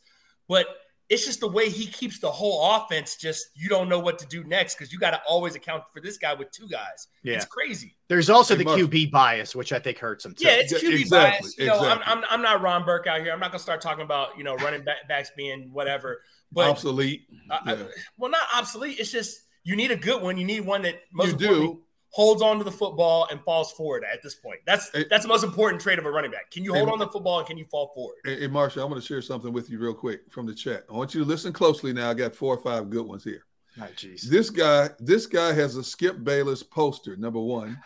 But 0.48 0.66
it's 1.10 1.24
just 1.24 1.40
the 1.40 1.48
way 1.48 1.70
he 1.70 1.86
keeps 1.86 2.18
the 2.20 2.30
whole 2.30 2.74
offense. 2.76 3.16
Just 3.16 3.48
you 3.54 3.68
don't 3.68 3.88
know 3.88 3.98
what 3.98 4.18
to 4.18 4.26
do 4.26 4.44
next 4.44 4.74
because 4.74 4.92
you 4.92 4.98
got 4.98 5.10
to 5.12 5.20
always 5.26 5.54
account 5.54 5.84
for 5.92 6.00
this 6.00 6.18
guy 6.18 6.34
with 6.34 6.50
two 6.50 6.68
guys. 6.68 7.08
Yeah. 7.22 7.34
It's 7.34 7.46
crazy. 7.46 7.96
There's 8.08 8.28
also 8.28 8.54
Hey, 8.54 8.58
the 8.58 8.64
Marshall. 8.64 8.88
QB 8.88 9.10
bias, 9.10 9.56
which 9.56 9.72
I 9.72 9.78
think 9.78 9.98
hurts 9.98 10.24
him 10.24 10.34
too. 10.34 10.44
Yeah, 10.46 10.56
it's 10.56 10.72
QB 10.72 11.00
exactly, 11.00 11.40
bias. 11.40 11.58
You 11.58 11.66
know, 11.66 11.80
I'm. 11.80 12.00
I'm, 12.04 12.24
I'm 12.30 12.42
not 12.42 12.60
Ron 12.60 12.84
Burke 12.84 13.06
out 13.06 13.20
here. 13.20 13.32
I'm 13.32 13.40
not 13.40 13.50
gonna 13.52 13.58
start 13.58 13.80
talking 13.80 14.04
about 14.04 14.36
you 14.36 14.44
know 14.44 14.56
running 14.56 14.84
back, 14.84 15.08
backs 15.08 15.30
being 15.36 15.70
whatever. 15.72 16.20
But 16.52 16.68
Obsolete. 16.70 17.26
I- 17.50 17.72
I- 17.72 17.86
well, 18.16 18.30
not 18.30 18.42
obsolete. 18.54 18.98
It's 19.00 19.10
just 19.12 19.40
you 19.64 19.76
need 19.76 19.90
a 19.90 19.96
good 19.96 20.22
one. 20.22 20.36
You 20.38 20.44
need 20.44 20.60
one 20.60 20.82
that 20.82 21.00
most 21.12 21.32
You 21.40 21.48
do. 21.48 21.82
Holds 22.10 22.40
on 22.40 22.56
to 22.58 22.64
the 22.64 22.72
football 22.72 23.28
and 23.30 23.40
falls 23.44 23.70
forward 23.72 24.02
at 24.10 24.22
this 24.22 24.34
point. 24.34 24.60
That's 24.66 24.90
Hey- 24.90 25.04
that's 25.10 25.24
the 25.24 25.28
most 25.28 25.44
important 25.44 25.82
trait 25.82 25.98
of 25.98 26.06
a 26.06 26.10
running 26.10 26.30
back. 26.30 26.50
Can 26.50 26.64
you 26.64 26.72
Hey, 26.72 26.78
hold 26.80 26.90
on 26.90 26.98
the 26.98 27.06
football 27.08 27.38
and 27.38 27.46
can 27.46 27.58
you 27.58 27.66
fall 27.66 27.92
forward? 27.94 28.16
Hey, 28.24 28.40
hey, 28.40 28.46
Marshall, 28.46 28.82
I'm 28.82 28.88
going 28.88 29.00
to 29.00 29.06
share 29.06 29.20
something 29.20 29.52
with 29.52 29.68
you 29.68 29.78
real 29.78 29.92
quick 29.94 30.22
from 30.30 30.46
the 30.46 30.54
chat. 30.54 30.84
I 30.90 30.94
want 30.94 31.14
you 31.14 31.20
to 31.22 31.26
listen 31.26 31.52
closely 31.52 31.92
now. 31.92 32.08
I 32.10 32.14
got 32.14 32.34
four 32.34 32.54
or 32.54 32.58
five 32.62 32.88
good 32.88 33.06
ones 33.06 33.24
here. 33.24 33.44
Oh, 33.80 33.86
jeez. 33.94 34.22
This 34.22 34.48
guy, 34.50 34.88
this 34.98 35.26
guy 35.26 35.52
has 35.52 35.76
a 35.76 35.84
Skip 35.84 36.24
Bayless 36.24 36.62
poster. 36.62 37.14
Number 37.16 37.40
one, 37.40 37.78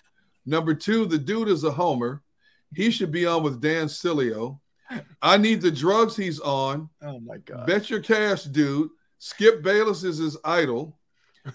number 0.47 0.73
two, 0.75 1.05
the 1.05 1.19
dude 1.19 1.49
is 1.49 1.65
a 1.65 1.71
homer. 1.73 2.23
He 2.75 2.91
should 2.91 3.11
be 3.13 3.27
on 3.27 3.43
with 3.43 3.61
Dan 3.61 3.87
Sileo. 3.87 4.61
I 5.21 5.37
need 5.37 5.61
the 5.63 5.71
drugs 5.71 6.17
he's 6.17 6.39
on. 6.41 6.89
Oh 7.03 7.19
my 7.21 7.39
god. 7.39 7.67
Bet 7.67 7.91
your 7.91 8.01
cash, 8.01 8.45
dude. 8.45 8.91
Skip 9.19 9.63
Bayless 9.63 10.05
is 10.05 10.19
his 10.19 10.37
idol. 10.45 10.99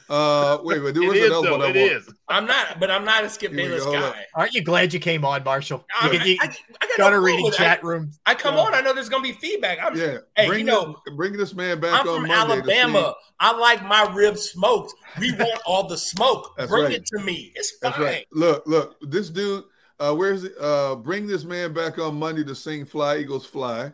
Uh, 0.10 0.58
wait, 0.64 0.84
wait, 0.84 0.94
there 0.96 1.08
was 1.08 1.18
is, 1.18 1.28
another 1.28 1.48
though. 1.48 1.58
one. 1.60 1.62
I 1.62 1.70
It 1.70 1.76
want. 1.80 1.92
is. 2.08 2.14
I'm 2.28 2.46
not, 2.46 2.80
but 2.80 2.92
I'm 2.92 3.06
not 3.06 3.24
a 3.24 3.30
Skip 3.30 3.52
Here 3.54 3.70
Bayless 3.70 3.84
go, 3.86 3.94
guy. 3.94 4.00
up. 4.10 4.16
Aren't 4.36 4.54
you 4.54 4.62
glad 4.64 4.94
you 4.94 5.00
came 5.00 5.24
on, 5.24 5.44
Marshall? 5.44 5.86
I, 6.00 6.12
You- 6.12 6.20
you- 6.34 6.38
I, 6.42 6.46
I, 6.48 6.56
I 6.82 6.88
got 6.88 6.98
got 6.98 7.10
no 7.12 7.18
a 7.18 7.22
reading 7.22 7.52
chat 7.52 7.84
room. 7.84 8.12
I 8.26 8.36
come 8.36 8.56
Yeah. 8.56 8.62
on. 8.62 8.74
I 8.76 8.82
know 8.82 8.94
there's 8.94 9.08
gonna 9.10 9.24
be 9.24 9.32
feedback. 9.34 9.80
I'm, 9.82 9.96
Yeah, 9.96 10.18
Hey, 10.36 10.48
bring 10.48 10.60
you 10.60 10.66
know, 10.66 10.98
this, 11.06 11.16
bring 11.16 11.34
this 11.38 11.54
man 11.54 11.80
back 11.80 11.94
I'm 12.02 12.08
on 12.10 12.20
from 12.22 12.28
Monday. 12.28 12.54
Alabama. 12.54 13.16
I 13.40 13.58
like 13.58 13.86
my 13.86 14.12
ribs 14.14 14.50
smoked. 14.50 14.94
We 15.20 15.32
want 15.40 15.62
all 15.66 15.88
the 15.88 15.98
smoke. 15.98 16.54
That's 16.58 16.70
Bring 16.70 16.84
right. 16.86 16.94
it 16.96 17.06
to 17.06 17.20
me. 17.24 17.54
It's 17.56 17.72
fine. 17.82 17.92
That's 17.92 18.00
right. 18.04 18.26
Look, 18.34 18.64
look, 18.68 18.96
this 19.02 19.30
dude, 19.30 19.64
uh, 20.00 20.14
where's 20.14 20.44
it? 20.44 20.54
Uh, 20.60 20.96
bring 20.96 21.28
this 21.28 21.44
man 21.46 21.72
back 21.74 21.98
on 21.98 22.16
Monday 22.20 22.44
to 22.44 22.56
sing 22.56 22.84
Fly 22.86 23.18
Eagles 23.20 23.46
Fly. 23.46 23.94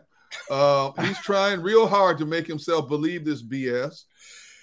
Uh, 0.50 0.90
he's 1.02 1.18
trying 1.22 1.62
real 1.62 1.86
hard 1.86 2.18
to 2.18 2.26
make 2.26 2.46
himself 2.46 2.88
believe 2.88 3.24
this 3.24 3.42
BS. 3.42 4.04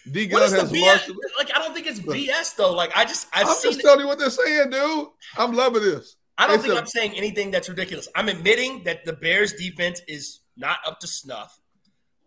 D 0.10 0.26
Gun 0.28 0.42
has 0.42 0.72
BS? 0.72 0.82
Marshall. 0.82 1.16
Like 1.38 1.52
I 1.56 1.60
don't 1.60 1.74
think 1.74 1.88
it's 1.88 2.00
BS 2.00 2.56
though. 2.56 2.74
Like 2.74 2.92
I 2.96 3.06
just 3.06 3.28
I've 3.34 3.48
I'm 3.48 3.54
seen 3.56 3.72
just 3.72 3.80
it. 3.80 3.84
telling 3.84 4.02
you 4.02 4.08
what 4.08 4.18
they're 4.20 4.30
saying, 4.30 4.70
dude. 4.72 5.08
I'm 5.38 5.54
loving 5.54 5.82
this. 5.84 6.16
I 6.38 6.48
don't 6.48 6.56
It's 6.56 6.64
think 6.66 6.76
a- 6.76 6.80
I'm 6.80 6.88
saying 6.88 7.14
anything 7.16 7.52
that's 7.52 7.70
ridiculous. 7.70 8.08
I'm 8.16 8.30
admitting 8.30 8.84
that 8.86 9.06
the 9.06 9.14
Bears 9.14 9.54
defense 9.54 10.02
is 10.08 10.40
not 10.58 10.78
up 10.88 11.00
to 11.02 11.08
snuff. 11.08 11.60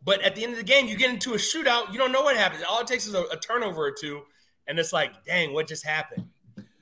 But 0.05 0.20
at 0.22 0.36
the 0.36 0.44
end 0.44 0.52
of 0.52 0.59
the 0.59 0.64
game, 0.64 0.86
you 0.86 0.96
get 0.96 1.10
into 1.10 1.32
a 1.32 1.36
shootout, 1.38 1.90
you 1.90 1.98
don't 1.98 2.12
know 2.12 2.22
what 2.22 2.36
happens. 2.36 2.62
All 2.68 2.78
it 2.80 2.86
takes 2.86 3.06
is 3.06 3.14
a, 3.14 3.22
a 3.32 3.38
turnover 3.38 3.82
or 3.86 3.90
two, 3.90 4.20
and 4.68 4.78
it's 4.78 4.92
like, 4.92 5.24
dang, 5.24 5.55
what 5.55 5.66
just 5.66 5.84
happened? 5.84 6.28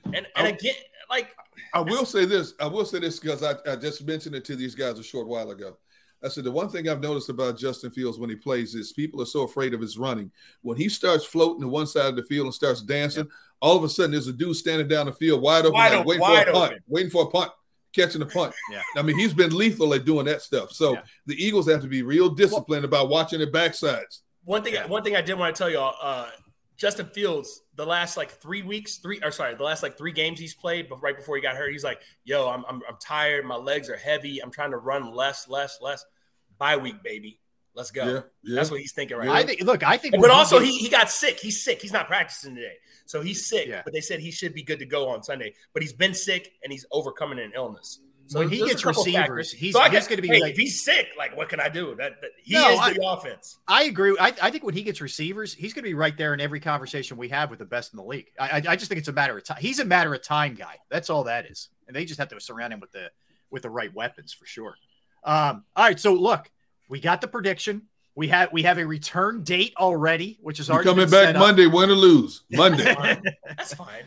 And 0.07 0.17
and 0.17 0.27
I- 0.37 0.49
again, 0.49 0.75
like 1.09 1.29
I 1.73 1.81
will 1.81 2.05
say 2.05 2.25
this. 2.27 2.53
I 2.61 2.67
will 2.67 2.85
say 2.85 2.99
this 2.99 3.19
because 3.19 3.43
I, 3.43 3.55
I 3.71 3.77
just 3.77 4.05
mentioned 4.07 4.35
it 4.35 4.45
to 4.47 4.57
these 4.57 4.75
guys 4.75 4.99
a 4.99 5.03
short 5.03 5.27
while 5.29 5.51
ago. 5.53 5.77
I 6.25 6.29
said 6.29 6.45
the 6.45 6.53
one 6.53 6.69
thing 6.69 6.89
I've 6.89 7.01
noticed 7.01 7.29
about 7.29 7.59
Justin 7.59 7.91
Fields 7.91 8.19
when 8.19 8.31
he 8.31 8.37
plays 8.37 8.75
is 8.75 8.93
people 8.93 9.21
are 9.21 9.27
so 9.27 9.43
afraid 9.43 9.75
of 9.75 9.81
his 9.81 9.99
running. 9.99 10.31
When 10.63 10.77
he 10.77 10.89
starts 10.89 11.25
floating 11.25 11.63
to 11.63 11.69
one 11.69 11.87
side 11.87 12.07
of 12.07 12.17
the 12.17 12.23
field 12.23 12.47
and 12.47 12.55
starts 12.55 12.81
dancing, 12.83 13.29
all 13.61 13.77
of 13.77 13.85
a 13.85 13.89
sudden 13.89 14.13
there's 14.13 14.29
a 14.29 14.33
dude 14.33 14.57
standing 14.57 14.89
down 14.89 15.07
the 15.07 15.13
field 15.13 15.43
wide 15.43 15.65
open, 15.65 15.73
Wide 15.75 15.91
like 15.93 16.01
open, 16.01 16.07
waiting 16.07 16.21
wide 16.23 16.45
for 16.45 16.51
a 16.51 16.53
punt, 16.53 16.73
open. 16.73 16.83
waiting 16.89 17.11
for 17.11 17.23
a 17.25 17.27
punt, 17.31 17.51
catching 17.95 18.23
a 18.23 18.27
punt. 18.27 18.55
Yeah. 18.71 18.83
I 18.97 19.03
mean, 19.03 19.19
he's 19.19 19.35
been 19.35 19.55
lethal 19.57 19.95
at 19.95 20.05
doing 20.05 20.27
that 20.27 20.43
stuff. 20.43 20.73
So 20.73 20.95
Yeah. 20.95 21.03
the 21.27 21.35
Eagles 21.45 21.69
have 21.69 21.83
to 21.83 21.89
be 21.89 22.03
real 22.03 22.29
disciplined 22.29 22.85
about 22.85 23.09
watching 23.09 23.39
their 23.39 23.51
backsides. 23.51 24.21
one 24.45 24.63
thing 24.63 24.75
one 24.89 25.03
thing 25.05 25.15
I 25.17 25.23
did 25.23 25.39
want 25.39 25.55
to 25.55 25.59
tell 25.59 25.71
y'all, 25.71 25.95
uh, 26.03 26.29
Justin 26.77 27.07
Fields, 27.15 27.61
the 27.77 27.87
last 27.87 28.17
like 28.17 28.31
three 28.41 28.63
weeks, 28.63 28.97
three 28.97 29.21
or 29.23 29.31
sorry, 29.31 29.55
the 29.55 29.63
last 29.63 29.85
like 29.85 29.97
three 29.97 30.11
games 30.11 30.41
he's 30.41 30.55
played, 30.55 30.89
but 30.89 31.01
right 31.01 31.17
before 31.17 31.37
he 31.37 31.43
got 31.43 31.55
hurt, 31.55 31.71
he's 31.71 31.85
like, 31.85 32.01
"Yo, 32.25 32.49
I'm 32.49 32.65
I'm, 32.69 32.83
I'm 32.89 32.97
tired. 33.01 33.45
My 33.45 33.55
legs 33.55 33.89
are 33.89 33.97
heavy. 33.97 34.41
I'm 34.41 34.51
trying 34.51 34.73
to 34.73 34.79
run 34.79 35.15
less, 35.15 35.47
less, 35.49 35.79
less. 35.81 36.05
Bye 36.63 36.77
week, 36.77 37.03
baby. 37.03 37.41
Let's 37.75 37.91
go." 37.91 38.05
Yeah, 38.07 38.21
yeah. 38.45 38.55
That's 38.57 38.71
what 38.71 38.81
he's 38.81 38.93
thinking 38.93 39.17
right 39.17 39.27
Yeah. 39.27 39.33
now. 39.33 39.39
I 39.39 39.43
think. 39.45 39.63
Look, 39.63 39.83
I 39.83 39.97
think. 39.97 40.15
But 40.21 40.31
also, 40.31 40.61
he, 40.61 40.79
he 40.79 40.89
got 40.89 41.11
sick. 41.11 41.41
He's 41.41 41.65
sick. 41.65 41.83
He's 41.83 41.93
not 41.93 42.07
practicing 42.07 42.55
today, 42.55 42.77
so 43.07 43.21
he's 43.21 43.47
sick. 43.49 43.67
Yeah. 43.67 43.83
But 43.85 43.93
they 43.95 44.01
said 44.01 44.21
he 44.21 44.31
should 44.31 44.55
be 44.55 44.63
good 44.63 44.79
to 44.79 44.87
go 44.87 45.09
on 45.09 45.23
Sunday. 45.25 45.55
But 45.73 45.83
he's 45.83 45.93
been 45.93 46.15
sick 46.15 46.53
and 46.63 46.71
he's 46.73 46.87
overcoming 46.93 47.39
an 47.41 47.53
illness. 47.55 47.99
So 48.29 48.39
When 48.39 48.49
he 48.51 48.59
gets 48.59 48.85
receivers, 48.87 49.15
factors. 49.15 49.53
he's- 49.53 49.75
So 49.75 49.83
he's 49.91 50.07
gonna 50.07 50.23
be 50.23 50.29
hey, 50.29 50.41
like- 50.41 50.53
if 50.53 50.57
he's 50.57 50.85
sick, 50.85 51.09
like 51.19 51.37
what 51.37 51.49
can 51.51 51.61
I 51.61 51.69
do? 51.69 51.95
That, 51.97 52.21
that 52.23 52.31
he 52.43 52.55
No, 52.55 52.71
is 52.71 52.79
I- 52.79 52.93
the 52.93 53.05
offense. 53.07 53.59
I 53.69 53.83
agree. 53.85 54.17
I, 54.19 54.29
I 54.41 54.51
think 54.51 54.63
when 54.65 54.75
he 54.75 54.85
gets 54.85 55.01
receivers, 55.03 55.53
he's 55.53 55.75
going 55.75 55.83
to 55.83 55.89
be 55.91 55.95
right 55.95 56.17
there 56.17 56.33
in 56.33 56.41
every 56.41 56.61
conversation 56.61 57.17
we 57.19 57.29
have 57.31 57.51
with 57.51 57.59
the 57.59 57.67
best 57.67 57.93
in 57.93 57.97
the 57.99 58.05
league. 58.05 58.29
I, 58.39 58.49
I, 58.49 58.63
I 58.69 58.77
just 58.77 58.89
think 58.89 59.01
it's 59.01 59.09
a 59.09 59.13
matter 59.13 59.37
of 59.37 59.45
time. 59.45 59.59
He's 59.61 59.81
a 59.81 59.85
matter 59.85 60.15
of 60.15 60.23
time 60.23 60.55
guy. 60.55 60.77
That's 60.89 61.11
all 61.11 61.25
that 61.25 61.47
is, 61.51 61.69
and 61.89 61.97
they 61.97 62.05
just 62.07 62.19
have 62.21 62.29
to 62.29 62.41
surround 62.41 62.73
him 62.73 62.81
with 62.81 62.93
the 62.93 63.11
with 63.51 63.63
the 63.65 63.71
right 63.71 63.93
weapons 63.93 64.33
for 64.33 64.47
sure. 64.47 64.77
Um, 65.25 65.65
all 65.77 65.85
right, 65.85 65.99
so 66.01 66.15
look, 66.15 66.51
we 66.89 67.01
got 67.01 67.21
the 67.21 67.29
prediction. 67.29 67.83
We 68.15 68.29
have 68.29 68.53
we 68.53 68.63
have 68.65 68.79
a 68.79 68.87
return 68.87 69.43
date 69.43 69.73
already, 69.79 70.39
which 70.43 70.61
is 70.61 70.69
already 70.69 70.89
coming 70.89 71.07
back 71.07 71.27
set 71.27 71.37
up. 71.37 71.41
Monday, 71.41 71.67
win 71.67 71.89
or 71.91 71.95
lose. 71.95 72.43
Monday. 72.51 72.95
That's 73.49 73.73
fine. 73.75 74.05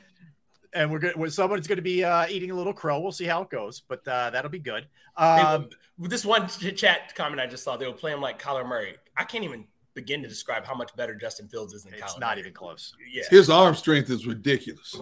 and 0.74 0.92
we're 0.92 1.00
good. 1.00 1.16
When 1.16 1.32
someone's 1.32 1.66
going 1.68 1.78
to 1.78 1.82
be 1.82 2.04
uh, 2.04 2.28
eating 2.30 2.52
a 2.52 2.56
little 2.56 2.74
crow. 2.74 3.00
We'll 3.00 3.12
see 3.12 3.26
how 3.26 3.42
it 3.42 3.50
goes, 3.50 3.82
but 3.88 4.08
uh, 4.08 4.30
that'll 4.30 4.52
be 4.52 4.60
good. 4.60 4.86
Hey, 5.18 5.24
Um, 5.24 5.70
with 5.98 6.12
this 6.12 6.24
one 6.26 6.48
chat 6.48 7.16
comment 7.16 7.40
I 7.42 7.48
just 7.48 7.64
saw, 7.64 7.78
they 7.78 7.88
were 7.88 7.94
playing 7.94 8.22
like 8.22 8.40
Kyler 8.40 8.68
Murray. 8.68 8.96
I 9.18 9.24
can't 9.24 9.44
even 9.44 9.66
begin 9.96 10.22
to 10.22 10.28
describe 10.28 10.66
how 10.66 10.76
much 10.76 10.94
better 10.98 11.16
Justin 11.16 11.48
Fields 11.48 11.74
is 11.74 11.84
than 11.86 11.94
it's 11.94 12.04
Kyler. 12.04 12.20
not 12.20 12.32
Murray. 12.36 12.42
even 12.42 12.54
close. 12.54 12.94
Yeah, 13.12 13.24
His 13.32 13.50
arm 13.50 13.74
strength 13.76 14.10
is 14.12 14.28
ridiculous. 14.28 14.94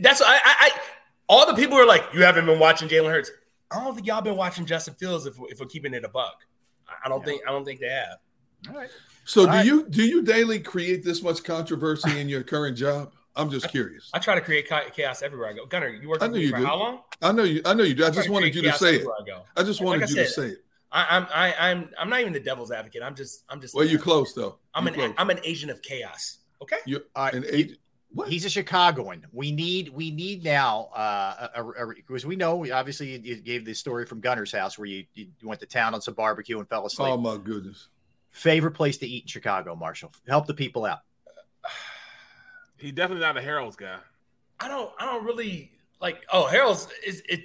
that's 0.00 0.20
I, 0.20 0.34
I, 0.34 0.40
I. 0.44 0.70
All 1.28 1.46
the 1.46 1.54
people 1.54 1.78
are 1.78 1.86
like, 1.86 2.04
you 2.12 2.22
haven't 2.24 2.44
been 2.44 2.58
watching 2.58 2.88
Jalen 2.88 3.10
Hurts. 3.10 3.30
I 3.74 3.84
don't 3.84 3.94
think 3.94 4.06
y'all 4.06 4.20
been 4.22 4.36
watching 4.36 4.66
Justin 4.66 4.94
Fields 4.94 5.26
if, 5.26 5.34
if 5.50 5.60
we're 5.60 5.66
keeping 5.66 5.94
it 5.94 6.04
a 6.04 6.08
buck. 6.08 6.44
I- 6.88 7.06
I 7.06 7.08
don't 7.08 7.24
think 7.24 7.42
I 7.46 7.50
don't 7.50 7.64
think 7.64 7.80
they 7.80 7.88
have. 7.88 8.18
All 8.70 8.76
right. 8.76 8.90
So 9.24 9.42
All 9.42 9.46
do 9.46 9.52
right. 9.52 9.66
you 9.66 9.88
do 9.88 10.04
you 10.04 10.22
daily 10.22 10.60
create 10.60 11.02
this 11.04 11.22
much 11.22 11.42
controversy 11.44 12.18
in 12.20 12.28
your 12.28 12.42
current 12.42 12.76
job? 12.76 13.12
I'm 13.36 13.50
just 13.50 13.68
curious. 13.68 14.10
I 14.14 14.20
try 14.20 14.36
to 14.36 14.40
create 14.40 14.68
chaos 14.94 15.20
everywhere 15.22 15.48
I 15.48 15.54
go. 15.54 15.66
Gunner, 15.66 15.88
you 15.88 16.08
worked 16.08 16.22
I 16.22 16.26
with 16.26 16.32
know 16.34 16.38
me 16.38 16.44
you 16.44 16.50
for 16.52 16.58
do. 16.58 16.64
how 16.66 16.76
long? 16.76 17.00
I 17.20 17.32
know 17.32 17.42
you. 17.42 17.62
I 17.64 17.74
know 17.74 17.82
you 17.82 17.94
do. 17.94 18.04
I 18.04 18.08
I 18.08 18.10
just 18.10 18.28
wanted 18.28 18.54
you 18.54 18.62
to 18.62 18.72
say 18.74 18.96
it. 18.96 19.06
I. 19.06 19.60
I 19.60 19.64
just 19.64 19.80
Like 19.80 19.86
wanted 19.86 20.04
I 20.04 20.08
you 20.08 20.14
to 20.16 20.26
say 20.28 20.46
it. 20.48 20.58
I, 20.92 21.06
I'm 21.16 21.26
I, 21.34 21.54
I'm 21.70 21.90
I'm 21.98 22.08
not 22.08 22.20
even 22.20 22.32
the 22.32 22.38
devil's 22.40 22.70
advocate. 22.70 23.02
I'm 23.02 23.16
just 23.16 23.42
I'm 23.48 23.60
just. 23.60 23.74
Well, 23.74 23.84
you 23.84 23.98
close 23.98 24.34
though. 24.34 24.58
I'm 24.74 24.84
You 24.84 24.88
an 24.90 24.94
close. 24.94 25.12
I'm 25.18 25.30
an 25.30 25.40
agent 25.42 25.72
of 25.72 25.82
chaos. 25.82 26.38
Okay. 26.62 26.76
You 26.86 27.00
All 27.16 27.24
right. 27.24 27.34
an 27.34 27.44
eight. 27.50 27.78
What? 28.14 28.28
He's 28.28 28.44
a 28.44 28.48
Chicagoan. 28.50 29.26
We 29.32 29.50
need 29.52 29.88
we 29.88 30.10
need 30.10 30.44
now 30.44 30.88
uh 30.94 31.48
a, 31.54 31.62
a, 31.64 31.68
a- 31.90 31.94
because 31.94 32.24
we 32.24 32.36
know 32.36 32.64
obviously 32.72 33.10
you, 33.12 33.18
you 33.22 33.36
gave 33.36 33.64
the 33.64 33.74
story 33.74 34.06
from 34.06 34.20
Gunner's 34.20 34.52
house 34.52 34.78
where 34.78 34.86
you, 34.86 35.04
you 35.14 35.26
went 35.42 35.60
to 35.60 35.66
town 35.66 35.94
on 35.94 36.00
some 36.00 36.14
barbecue 36.14 36.58
and 36.58 36.68
fell 36.68 36.86
asleep. 36.86 37.10
Oh 37.12 37.16
my 37.16 37.36
goodness. 37.36 37.88
Favorite 38.30 38.72
place 38.72 38.96
to 38.98 39.06
eat 39.06 39.24
in 39.24 39.28
Chicago, 39.28 39.74
Marshall. 39.74 40.12
Help 40.28 40.46
the 40.46 40.54
people 40.54 40.84
out. 40.84 41.00
He's 42.78 42.92
definitely 42.92 43.22
not 43.24 43.36
a 43.36 43.42
Harold's 43.42 43.76
guy. 43.76 43.98
I 44.60 44.68
don't 44.68 44.90
I 44.98 45.06
don't 45.06 45.24
really 45.24 45.72
like 46.00 46.24
oh 46.32 46.46
Harold's 46.46 46.88
is 47.06 47.22
it 47.28 47.40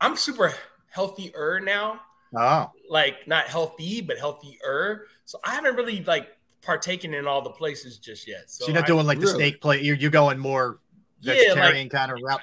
I'm 0.00 0.16
super 0.16 0.52
healthier 0.90 1.60
now. 1.60 2.00
Oh, 2.34 2.70
Like 2.88 3.26
not 3.28 3.44
healthy, 3.46 4.00
but 4.00 4.18
healthier. 4.18 5.06
So 5.26 5.38
I 5.44 5.50
haven't 5.54 5.76
really 5.76 6.02
like 6.04 6.28
partaken 6.62 7.14
in 7.14 7.26
all 7.26 7.42
the 7.42 7.50
places 7.50 7.98
just 7.98 8.26
yet. 8.26 8.50
So, 8.50 8.64
so 8.64 8.68
you're 8.68 8.74
not 8.74 8.84
I, 8.84 8.86
doing 8.86 9.06
like 9.06 9.18
the 9.18 9.26
really? 9.26 9.50
steak 9.50 9.60
plate. 9.60 9.82
You're, 9.82 9.96
you're 9.96 10.10
going 10.10 10.38
more 10.38 10.78
Yeah, 11.20 11.34
vegetarian 11.34 11.88
kind 11.88 12.12
of 12.12 12.18
route. 12.22 12.40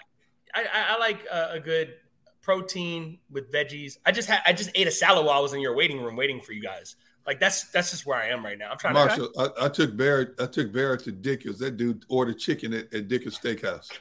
I, 0.54 0.62
I, 0.62 0.96
I 0.96 1.00
like 1.00 1.26
a, 1.32 1.52
a 1.54 1.60
good 1.60 1.94
protein 2.42 3.20
with 3.30 3.52
veggies. 3.52 3.98
I 4.06 4.12
just 4.12 4.28
had 4.28 4.42
I 4.46 4.54
just 4.54 4.72
ate 4.76 4.88
a 4.88 4.92
salad 4.92 5.26
while 5.26 5.38
I 5.38 5.42
was 5.42 5.54
in 5.54 5.62
your 5.62 5.76
waiting 5.76 6.02
room 6.02 6.16
waiting 6.16 6.42
for 6.42 6.54
you 6.54 6.62
guys. 6.62 6.96
Like 7.26 7.40
that's 7.40 7.70
that's 7.72 7.92
just 7.92 8.06
where 8.06 8.18
I 8.18 8.28
am 8.28 8.44
right 8.44 8.58
now. 8.58 8.72
I'm 8.72 8.78
trying 8.78 8.94
Marshall, 8.94 9.30
to. 9.30 9.54
I, 9.60 9.66
I 9.66 9.70
took 9.70 9.96
Barrett. 9.96 10.34
I 10.40 10.48
took 10.48 10.74
Barrett 10.74 11.04
to 11.04 11.12
Dickens. 11.12 11.60
That 11.60 11.78
dude 11.78 12.06
ordered 12.10 12.40
chicken 12.40 12.74
at, 12.74 12.94
at 12.94 13.08
Dickens 13.08 13.38
Steakhouse. 13.38 13.90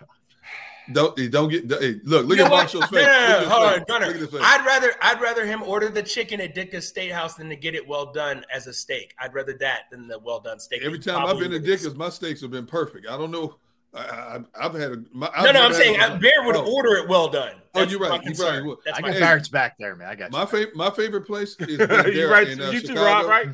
Don't 0.92 1.14
don't 1.30 1.48
get 1.48 1.70
hey, 1.70 2.00
look 2.04 2.26
look 2.26 2.38
You 2.38 2.44
at 2.44 2.50
know? 2.50 2.56
Marshall's 2.56 2.86
face. 2.86 3.04
Face. 3.04 3.46
on, 3.48 3.84
Gunner. 3.88 4.06
Look 4.06 4.30
face. 4.32 4.40
I'd 4.42 4.64
rather 4.64 4.92
I'd 5.02 5.20
rather 5.20 5.44
him 5.46 5.62
order 5.62 5.88
the 5.88 6.02
chicken 6.02 6.40
at 6.40 6.54
Dickens 6.54 6.86
State 6.86 7.12
House 7.12 7.34
than 7.34 7.48
to 7.50 7.56
get 7.56 7.74
it 7.74 7.86
well 7.86 8.12
done 8.12 8.44
as 8.54 8.66
a 8.66 8.72
steak. 8.72 9.14
I'd 9.18 9.34
rather 9.34 9.52
that 9.60 9.82
than 9.90 10.08
the 10.08 10.18
well 10.18 10.40
done 10.40 10.58
steak. 10.60 10.82
Every 10.82 10.98
time 10.98 11.26
I've 11.26 11.38
been 11.38 11.50
to 11.50 11.58
would. 11.58 11.64
Dickens, 11.66 11.94
my 11.94 12.08
steaks 12.08 12.40
have 12.40 12.50
been 12.50 12.66
perfect. 12.66 13.06
I 13.08 13.16
don't 13.18 13.30
know. 13.30 13.56
I, 13.94 14.00
I, 14.00 14.38
I've 14.60 14.74
had 14.74 14.92
a. 14.92 15.02
My, 15.12 15.30
I've 15.34 15.44
No, 15.46 15.52
no, 15.52 15.62
I'm 15.64 15.72
saying 15.72 15.96
a- 15.98 16.18
Bear 16.18 16.42
would 16.44 16.56
Oh. 16.56 16.74
order 16.74 16.96
it 16.96 17.08
well 17.08 17.28
done. 17.28 17.54
Oh, 17.74 17.82
you're 17.82 17.98
right. 18.00 18.12
You're 18.12 18.34
concern. 18.34 18.54
right. 18.56 18.66
Well, 18.66 18.76
That's 18.84 18.98
I 18.98 19.00
my 19.00 19.08
got 19.08 19.14
Hey, 19.14 19.20
Barrett's 19.20 19.48
back 19.48 19.76
there, 19.78 19.96
man. 19.96 20.08
I 20.08 20.14
got. 20.14 20.30
My 20.30 20.44
favorite. 20.44 20.76
My 20.76 20.90
favorite 20.90 21.22
place 21.26 21.56
is 21.60 21.68
you 21.68 21.86
Bandera 21.86 22.30
right? 22.30 22.48
in 22.48 22.60
uh, 22.60 22.70
you 22.70 22.80
too, 22.80 22.88
Chicago. 22.88 23.04
Rob, 23.04 23.26
right? 23.26 23.48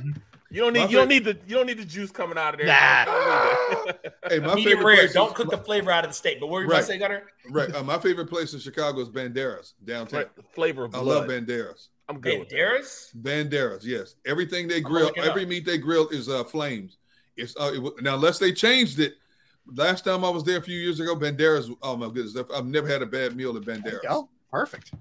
You 0.55 0.60
don't 0.60 0.72
My 0.72 0.85
need 0.85 0.90
you 0.93 0.98
don't 0.98 1.09
need 1.09 1.24
the 1.24 1.36
you 1.48 1.56
don't 1.56 1.66
need 1.66 1.78
the 1.78 1.85
juice 1.85 2.12
coming 2.12 2.39
out 2.39 2.55
of 2.55 2.60
there. 2.60 2.68
Nah. 2.68 3.01
You 3.01 3.06
don't 3.06 3.86
need 3.86 3.94
it. 4.05 4.10
Hey, 4.31 4.39
my 4.39 4.55
medium 4.55 4.78
favorite 4.78 4.85
rare. 4.86 4.97
place. 5.01 5.12
Don't 5.12 5.31
is, 5.31 5.35
cook 5.35 5.51
the 5.51 5.59
flavor 5.59 5.90
out 5.90 6.05
of 6.05 6.10
the 6.10 6.14
steak. 6.14 6.40
But 6.40 6.47
what 6.47 6.55
were 6.55 6.62
you 6.62 6.68
about 6.68 6.78
to 6.78 6.85
say, 6.85 6.97
Gunner? 6.97 7.24
Right. 7.51 7.74
Uh, 7.74 7.82
my 7.82 7.98
favorite 7.98 8.31
place 8.31 8.55
in 8.55 8.60
Chicago 8.60 9.01
is 9.01 9.10
Banderas 9.10 9.74
downtown. 9.85 10.26
The 10.35 10.43
flavor 10.55 10.85
of 10.85 10.94
I 10.94 11.01
blood. 11.01 11.28
love 11.28 11.28
Banderas. 11.28 11.89
I'm 12.09 12.20
good 12.20 12.39
with 12.39 12.48
that. 12.51 12.56
Banderas? 12.56 13.16
Banderas, 13.20 13.85
yes. 13.85 14.14
Everything 14.24 14.66
they 14.68 14.81
grill, 14.81 15.10
every 15.16 15.43
up. 15.43 15.48
meat 15.48 15.66
they 15.66 15.76
grill 15.76 16.09
is 16.09 16.28
uh, 16.28 16.44
flames. 16.44 16.97
It's 17.36 17.55
uh, 17.59 17.72
it, 17.74 18.02
now 18.02 18.14
unless 18.14 18.39
they 18.39 18.52
changed 18.52 19.01
it. 19.01 19.14
Last 19.66 20.05
time 20.05 20.24
I 20.24 20.31
was 20.31 20.44
there 20.44 20.59
a 20.59 20.62
few 20.62 20.78
years 20.78 21.01
ago, 21.01 21.16
Banderas. 21.16 21.74
Oh 21.82 21.97
my 21.97 22.06
goodness, 22.06 22.36
I've 22.55 22.66
never 22.66 22.86
had 22.86 23.02
a 23.02 23.06
bad 23.06 23.36
meal 23.36 23.56
at 23.56 23.64
Banderas. 23.64 24.26
Perfect. 24.55 24.93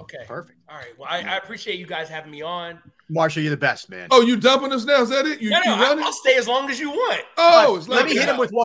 Okay. 0.00 0.24
Perfect. 0.26 0.58
All 0.70 0.76
right. 0.78 0.98
Well, 0.98 1.06
I, 1.10 1.18
I 1.18 1.36
appreciate 1.36 1.78
you 1.78 1.84
guys 1.84 2.08
having 2.08 2.30
me 2.30 2.40
on. 2.40 2.78
Marshall, 3.10 3.42
you're 3.42 3.50
the 3.50 3.58
best, 3.58 3.90
man. 3.90 4.08
Oh, 4.10 4.22
you 4.22 4.38
dumping 4.38 4.72
us 4.72 4.86
now? 4.86 5.02
Is 5.02 5.10
that 5.10 5.26
it? 5.26 5.42
You, 5.42 5.50
no, 5.50 5.60
no, 5.66 5.74
you 5.74 5.82
I, 5.82 5.88
running? 5.88 6.04
I'll 6.04 6.14
stay 6.14 6.36
as 6.36 6.48
long 6.48 6.70
as 6.70 6.80
you 6.80 6.88
want. 6.88 7.20
Oh, 7.36 7.76
it's 7.76 7.88
Let 7.88 8.06
me 8.06 8.14
hit 8.14 8.26
him 8.26 8.38
with 8.38 8.52
one. 8.52 8.64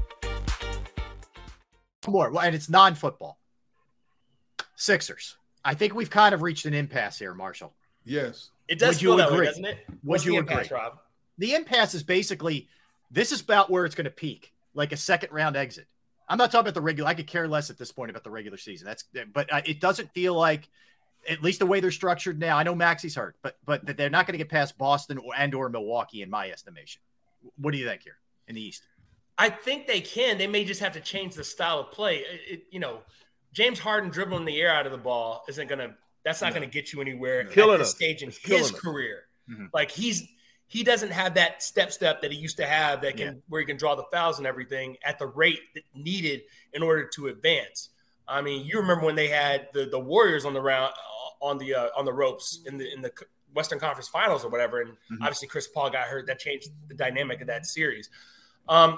More, 2.07 2.33
and 2.43 2.55
it's 2.55 2.69
non-football. 2.69 3.37
Sixers. 4.75 5.37
I 5.63 5.75
think 5.75 5.93
we've 5.93 6.09
kind 6.09 6.33
of 6.33 6.41
reached 6.41 6.65
an 6.65 6.73
impasse 6.73 7.19
here, 7.19 7.33
Marshall. 7.33 7.73
Yes. 8.03 8.49
It 8.67 8.79
does 8.79 8.95
Would 8.95 9.01
you 9.01 9.07
feel 9.09 9.17
that 9.17 9.29
way, 9.29 9.35
agree? 9.35 9.45
doesn't 9.47 9.65
it? 9.65 9.77
Would 9.87 9.97
What's 10.03 10.25
you 10.25 10.31
the 10.31 10.37
agree? 10.39 10.53
impasse, 10.55 10.71
Rob? 10.71 10.99
The 11.37 11.53
impasse 11.53 11.93
is 11.93 12.03
basically 12.03 12.67
this 13.11 13.31
is 13.31 13.41
about 13.41 13.69
where 13.69 13.85
it's 13.85 13.95
going 13.95 14.05
to 14.05 14.11
peak, 14.11 14.53
like 14.73 14.91
a 14.91 14.97
second 14.97 15.31
round 15.31 15.55
exit. 15.55 15.87
I'm 16.27 16.37
not 16.37 16.51
talking 16.51 16.61
about 16.61 16.73
the 16.73 16.81
regular. 16.81 17.09
I 17.09 17.13
could 17.13 17.27
care 17.27 17.47
less 17.47 17.69
at 17.69 17.77
this 17.77 17.91
point 17.91 18.09
about 18.09 18.23
the 18.23 18.31
regular 18.31 18.57
season. 18.57 18.87
That's, 18.87 19.03
but 19.33 19.51
uh, 19.53 19.61
it 19.65 19.79
doesn't 19.81 20.11
feel 20.13 20.33
like, 20.33 20.69
at 21.29 21.43
least 21.43 21.59
the 21.59 21.65
way 21.67 21.79
they're 21.79 21.91
structured 21.91 22.39
now. 22.39 22.57
I 22.57 22.63
know 22.63 22.73
Maxey's 22.73 23.13
hurt, 23.15 23.35
but 23.43 23.57
but 23.65 23.85
that 23.85 23.97
they're 23.97 24.09
not 24.09 24.25
going 24.25 24.33
to 24.33 24.39
get 24.39 24.49
past 24.49 24.77
Boston 24.77 25.19
or, 25.19 25.33
and 25.37 25.53
or 25.53 25.69
Milwaukee 25.69 26.23
in 26.23 26.29
my 26.31 26.49
estimation. 26.49 27.01
What 27.57 27.71
do 27.73 27.77
you 27.77 27.85
think 27.85 28.01
here 28.01 28.17
in 28.47 28.55
the 28.55 28.61
East? 28.61 28.81
I 29.41 29.49
think 29.49 29.87
they 29.87 30.01
can. 30.01 30.37
They 30.37 30.45
may 30.45 30.63
just 30.63 30.81
have 30.81 30.93
to 30.93 30.99
change 30.99 31.33
the 31.33 31.43
style 31.43 31.79
of 31.79 31.91
play. 31.91 32.17
It, 32.19 32.41
it- 32.47 32.63
you 32.69 32.79
know, 32.79 32.99
James 33.53 33.79
Harden 33.79 34.11
dribbling 34.11 34.45
the 34.45 34.61
air 34.61 34.71
out 34.71 34.85
of 34.85 34.91
the 34.91 34.97
ball 34.99 35.43
isn't 35.49 35.67
gonna. 35.67 35.95
That's 36.23 36.41
not 36.41 36.53
gonna 36.53 36.67
get 36.67 36.93
you 36.93 37.01
anywhere 37.01 37.45
Killing 37.45 37.73
at 37.73 37.79
this 37.79 37.89
us. 37.89 37.95
stage 37.95 38.21
in 38.21 38.29
It's 38.29 38.37
his 38.45 38.71
career. 38.71 39.23
Mhm. 39.49 39.69
Like 39.73 39.89
he's 39.91 40.27
he 40.67 40.83
doesn't 40.83 41.09
have 41.11 41.33
that 41.33 41.61
step 41.63 41.91
step 41.91 42.21
that 42.21 42.31
he 42.31 42.37
used 42.37 42.57
to 42.57 42.65
have 42.67 43.01
that 43.01 43.17
can 43.17 43.27
Yeah. 43.35 43.41
where 43.49 43.59
he 43.59 43.65
can 43.65 43.75
draw 43.77 43.95
the 43.95 44.05
fouls 44.11 44.37
and 44.37 44.45
everything 44.47 44.95
at 45.03 45.17
the 45.19 45.25
rate 45.25 45.59
that 45.73 45.83
needed 45.95 46.43
in 46.73 46.81
order 46.83 47.05
to 47.15 47.27
advance. 47.27 47.89
I 48.27 48.41
mean, 48.41 48.65
you 48.65 48.77
remember 48.79 49.05
when 49.05 49.15
they 49.15 49.27
had 49.27 49.67
the 49.73 49.85
the 49.87 49.99
Warriors 49.99 50.45
on 50.45 50.53
the 50.53 50.61
round 50.61 50.93
on 51.41 51.57
the 51.57 51.73
uh, 51.73 51.89
on 51.97 52.05
the 52.05 52.13
ropes 52.13 52.59
in 52.67 52.77
the 52.77 52.93
in 52.93 53.01
the 53.01 53.11
Western 53.53 53.79
Conference 53.79 54.07
Finals 54.07 54.45
or 54.45 54.49
whatever, 54.49 54.79
and 54.81 54.91
Mhm. 55.11 55.17
obviously 55.21 55.47
Chris 55.49 55.67
Paul 55.67 55.89
got 55.89 56.07
hurt. 56.07 56.27
That 56.27 56.39
changed 56.39 56.69
the 56.87 56.93
dynamic 56.93 57.41
of 57.41 57.47
that 57.47 57.65
series. 57.65 58.09
Um, 58.69 58.97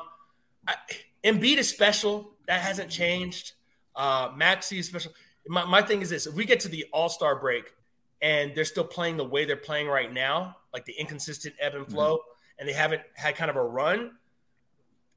I, 0.68 0.76
Embiid 1.24 1.58
is 1.58 1.70
special. 1.70 2.34
That 2.48 2.62
hasn't 2.62 2.90
changed. 2.90 3.54
Uh, 3.96 4.32
Maxey 4.36 4.80
is 4.80 4.88
special. 4.88 5.12
My, 5.48 5.66
my 5.66 5.82
thing 5.82 6.02
is 6.02 6.10
this: 6.10 6.28
if 6.28 6.34
we 6.34 6.46
get 6.46 6.60
to 6.62 6.68
the 6.68 6.86
All 6.92 7.10
Star 7.10 7.40
break 7.40 7.74
and 8.22 8.54
they're 8.56 8.66
still 8.66 8.84
playing 8.84 9.18
the 9.18 9.26
way 9.26 9.46
they're 9.46 9.56
playing 9.58 9.88
right 9.88 10.12
now, 10.12 10.58
like 10.74 10.86
the 10.86 10.94
inconsistent 10.94 11.56
ebb 11.60 11.76
and 11.76 11.88
flow, 11.88 12.20
and 12.60 12.68
they 12.68 12.74
haven't 12.74 13.02
had 13.16 13.36
kind 13.36 13.50
of 13.50 13.58
a 13.58 13.64
run, 13.64 14.12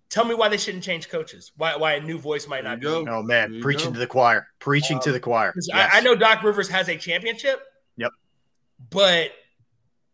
tell 0.09 0.24
me 0.24 0.35
why 0.35 0.48
they 0.48 0.56
shouldn't 0.56 0.85
change 0.85 1.09
coaches. 1.09 1.52
Why 1.56 1.77
why 1.77 1.94
a 1.94 2.01
new 2.01 2.18
voice 2.18 2.47
might 2.47 2.64
not 2.64 2.81
be. 2.81 2.86
There 2.86 3.09
Oh 3.09 3.23
man, 3.23 3.60
preaching 3.60 3.90
go. 3.90 3.94
to 3.94 3.98
the 3.98 4.06
choir, 4.06 4.48
preaching 4.59 4.98
to 5.01 5.12
the 5.12 5.20
choir. 5.20 5.55
Yes. 5.56 5.93
I, 5.93 5.98
I 5.98 6.01
know 6.01 6.14
Doc 6.14 6.43
Rivers 6.43 6.68
has 6.68 6.89
a 6.89 6.97
championship. 6.97 7.60
Yep. 7.97 8.10
But 8.90 9.31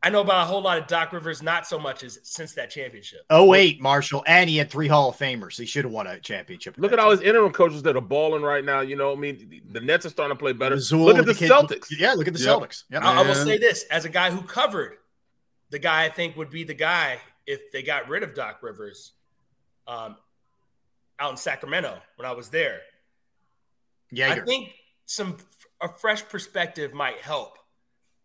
I 0.04 0.10
know 0.10 0.20
about 0.20 0.42
a 0.42 0.46
whole 0.46 0.60
lot 0.62 0.78
of 0.78 0.88
Doc 0.88 1.12
Rivers, 1.12 1.42
not 1.42 1.64
so 1.64 1.78
much 1.78 2.02
as 2.02 2.18
since 2.24 2.54
that 2.54 2.70
championship. 2.70 3.20
Oh 3.30 3.54
eight, 3.54 3.80
Marshall, 3.80 4.24
and 4.26 4.50
he 4.50 4.56
had 4.56 4.68
three 4.68 4.88
Hall 4.88 5.10
of 5.10 5.16
Famers. 5.16 5.56
He 5.56 5.64
should 5.64 5.84
have 5.84 5.92
won 5.92 6.08
a 6.08 6.18
championship. 6.18 6.74
Look 6.76 6.92
at 6.92 6.98
all 6.98 7.10
team. 7.10 7.18
his 7.20 7.28
interim 7.28 7.52
coaches 7.52 7.82
that 7.84 7.96
are 7.96 8.00
balling 8.00 8.42
right 8.42 8.64
now. 8.64 8.80
You 8.80 8.96
know, 8.96 9.12
I 9.12 9.14
mean, 9.14 9.62
the 9.70 9.80
Nets 9.80 10.04
are 10.04 10.10
starting 10.10 10.36
to 10.36 10.40
play 10.40 10.52
better. 10.52 10.74
Mazzulla 10.76 11.04
Look 11.06 11.18
at 11.18 11.26
with 11.26 11.38
the 11.38 11.46
kid- 11.46 11.52
Celtics. 11.52 11.86
Yeah, 11.96 12.14
look 12.14 12.26
at 12.26 12.34
the 12.34 12.40
Yep. 12.40 12.48
Celtics. 12.58 12.84
Yep. 12.90 13.02
I, 13.02 13.20
I 13.20 13.22
will 13.22 13.34
say 13.36 13.58
this 13.58 13.84
as 13.92 14.04
a 14.04 14.08
guy 14.08 14.30
who 14.32 14.42
covered 14.42 14.96
the 15.70 15.78
guy 15.78 16.04
I 16.04 16.08
think 16.08 16.36
would 16.36 16.50
be 16.50 16.64
the 16.64 16.74
guy 16.74 17.18
if 17.46 17.70
they 17.72 17.82
got 17.84 18.08
rid 18.08 18.24
of 18.24 18.34
Doc 18.34 18.58
Rivers 18.62 19.12
um, 19.86 20.16
out 21.20 21.30
in 21.30 21.36
Sacramento 21.36 22.00
when 22.16 22.26
I 22.26 22.32
was 22.32 22.48
there. 22.48 22.80
Yeah, 24.10 24.32
I 24.32 24.40
think 24.40 24.70
some 25.06 25.36
a 25.80 25.88
fresh 25.88 26.22
perspective 26.28 26.92
might 26.92 27.18
help 27.18 27.56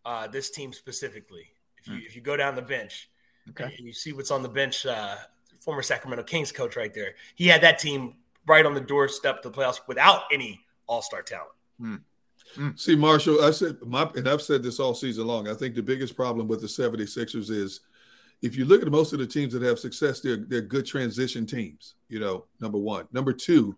uh, 0.05 0.27
this 0.27 0.49
team 0.49 0.73
specifically. 0.73 1.49
If 1.87 1.93
you 2.01 2.07
if 2.07 2.15
you 2.15 2.21
go 2.21 2.37
down 2.37 2.55
the 2.55 2.61
bench 2.61 3.09
Okay. 3.49 3.73
and 3.77 3.85
you 3.85 3.93
see 3.93 4.13
what's 4.13 4.31
on 4.31 4.43
the 4.43 4.49
bench, 4.49 4.85
uh, 4.85 5.15
former 5.61 5.81
Sacramento 5.81 6.23
Kings 6.23 6.51
coach 6.51 6.75
right 6.75 6.93
there, 6.93 7.15
he 7.35 7.47
had 7.47 7.61
that 7.61 7.79
team 7.79 8.15
right 8.45 8.65
on 8.65 8.73
the 8.73 8.81
doorstep 8.81 9.41
to 9.41 9.49
the 9.49 9.57
playoffs 9.57 9.79
without 9.87 10.23
any 10.31 10.61
All 10.87 11.01
Star 11.01 11.21
talent. 11.21 11.51
Hmm. 11.79 11.95
Hmm. 12.55 12.69
See, 12.75 12.95
Marshall, 12.95 13.43
I 13.43 13.51
said 13.51 13.77
my 13.85 14.09
and 14.15 14.27
I've 14.27 14.41
said 14.41 14.63
this 14.63 14.79
all 14.79 14.93
season 14.93 15.27
long. 15.27 15.47
I 15.47 15.53
think 15.53 15.75
the 15.75 15.83
biggest 15.83 16.15
problem 16.15 16.47
with 16.47 16.61
the 16.61 16.67
76ers 16.67 17.49
is 17.49 17.81
if 18.41 18.55
you 18.55 18.65
look 18.65 18.81
at 18.81 18.87
most 18.89 19.13
of 19.13 19.19
the 19.19 19.27
teams 19.27 19.53
that 19.53 19.61
have 19.63 19.79
success, 19.79 20.21
they're 20.21 20.37
they're 20.37 20.61
good 20.61 20.85
transition 20.85 21.45
teams, 21.45 21.95
you 22.09 22.19
know, 22.19 22.45
number 22.59 22.77
one. 22.77 23.07
Number 23.11 23.33
two, 23.33 23.75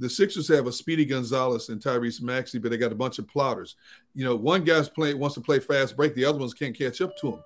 the 0.00 0.08
Sixers 0.08 0.48
have 0.48 0.66
a 0.66 0.72
Speedy 0.72 1.04
Gonzalez 1.04 1.68
and 1.68 1.80
Tyrese 1.80 2.22
Maxey, 2.22 2.58
but 2.58 2.70
they 2.70 2.78
got 2.78 2.90
a 2.90 2.96
bunch 2.96 3.18
of 3.18 3.28
plotters. 3.28 3.76
You 4.14 4.24
know, 4.24 4.34
one 4.34 4.64
guy's 4.64 4.88
playing 4.88 5.18
wants 5.18 5.34
to 5.34 5.42
play 5.42 5.60
fast 5.60 5.94
break, 5.94 6.14
the 6.14 6.24
other 6.24 6.38
ones 6.38 6.54
can't 6.54 6.76
catch 6.76 7.02
up 7.02 7.16
to 7.18 7.34
him. 7.34 7.44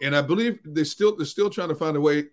And 0.00 0.14
I 0.14 0.22
believe 0.22 0.60
they're 0.64 0.84
still 0.84 1.16
they're 1.16 1.26
still 1.26 1.50
trying 1.50 1.68
to 1.70 1.74
find 1.74 1.96
a 1.96 2.00
way 2.00 2.26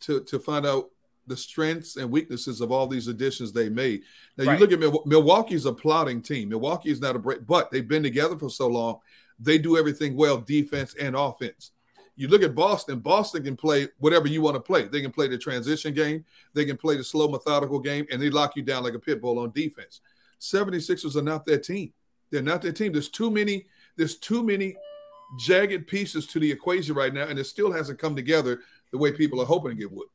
to 0.00 0.20
to 0.20 0.38
find 0.38 0.66
out 0.66 0.90
the 1.26 1.36
strengths 1.36 1.96
and 1.96 2.10
weaknesses 2.10 2.60
of 2.60 2.70
all 2.70 2.86
these 2.86 3.08
additions 3.08 3.52
they 3.52 3.68
made. 3.68 4.02
Now 4.36 4.44
Right. 4.44 4.60
you 4.60 4.66
look 4.66 4.72
at 4.72 5.06
Milwaukee's 5.06 5.64
a 5.64 5.72
plotting 5.72 6.22
team. 6.22 6.50
Milwaukee 6.50 6.90
is 6.90 7.00
not 7.00 7.16
a 7.16 7.18
break, 7.18 7.44
but 7.46 7.70
they've 7.70 7.88
been 7.88 8.02
together 8.02 8.38
for 8.38 8.50
so 8.50 8.68
long. 8.68 9.00
They 9.40 9.58
do 9.58 9.76
everything 9.76 10.14
well, 10.14 10.38
defense 10.38 10.94
and 11.00 11.16
offense. 11.16 11.72
You 12.16 12.28
look 12.28 12.42
at 12.42 12.54
Boston. 12.54 13.00
Boston 13.00 13.44
can 13.44 13.56
play 13.56 13.88
whatever 13.98 14.26
you 14.26 14.40
want 14.40 14.56
to 14.56 14.60
play. 14.60 14.84
They 14.84 15.02
can 15.02 15.12
play 15.12 15.28
the 15.28 15.36
transition 15.36 15.92
game. 15.92 16.24
They 16.54 16.64
can 16.64 16.76
play 16.76 16.96
the 16.96 17.04
slow, 17.04 17.28
methodical 17.28 17.78
game, 17.78 18.06
and 18.10 18.20
they 18.20 18.30
lock 18.30 18.56
you 18.56 18.62
down 18.62 18.82
like 18.82 18.94
a 18.94 18.98
pit 18.98 19.20
bull 19.20 19.38
on 19.38 19.50
defense. 19.50 20.00
76ers 20.40 21.16
are 21.16 21.22
not 21.22 21.44
that 21.46 21.62
team. 21.62 21.92
They're 22.30 22.42
not 22.42 22.62
that 22.62 22.76
team. 22.76 22.92
There's 22.92 23.08
too 23.08 23.30
many. 23.30 23.66
there's 23.96 24.16
too 24.16 24.42
many 24.42 24.76
jagged 25.38 25.86
pieces 25.86 26.26
to 26.28 26.40
the 26.40 26.50
equation 26.50 26.94
right 26.94 27.12
now, 27.12 27.26
and 27.26 27.38
it 27.38 27.44
still 27.44 27.72
hasn't 27.72 27.98
come 27.98 28.16
together 28.16 28.60
the 28.92 28.98
way 28.98 29.12
people 29.12 29.40
are 29.40 29.46
hoping 29.46 29.80
it 29.80 29.90
would. 29.90 30.08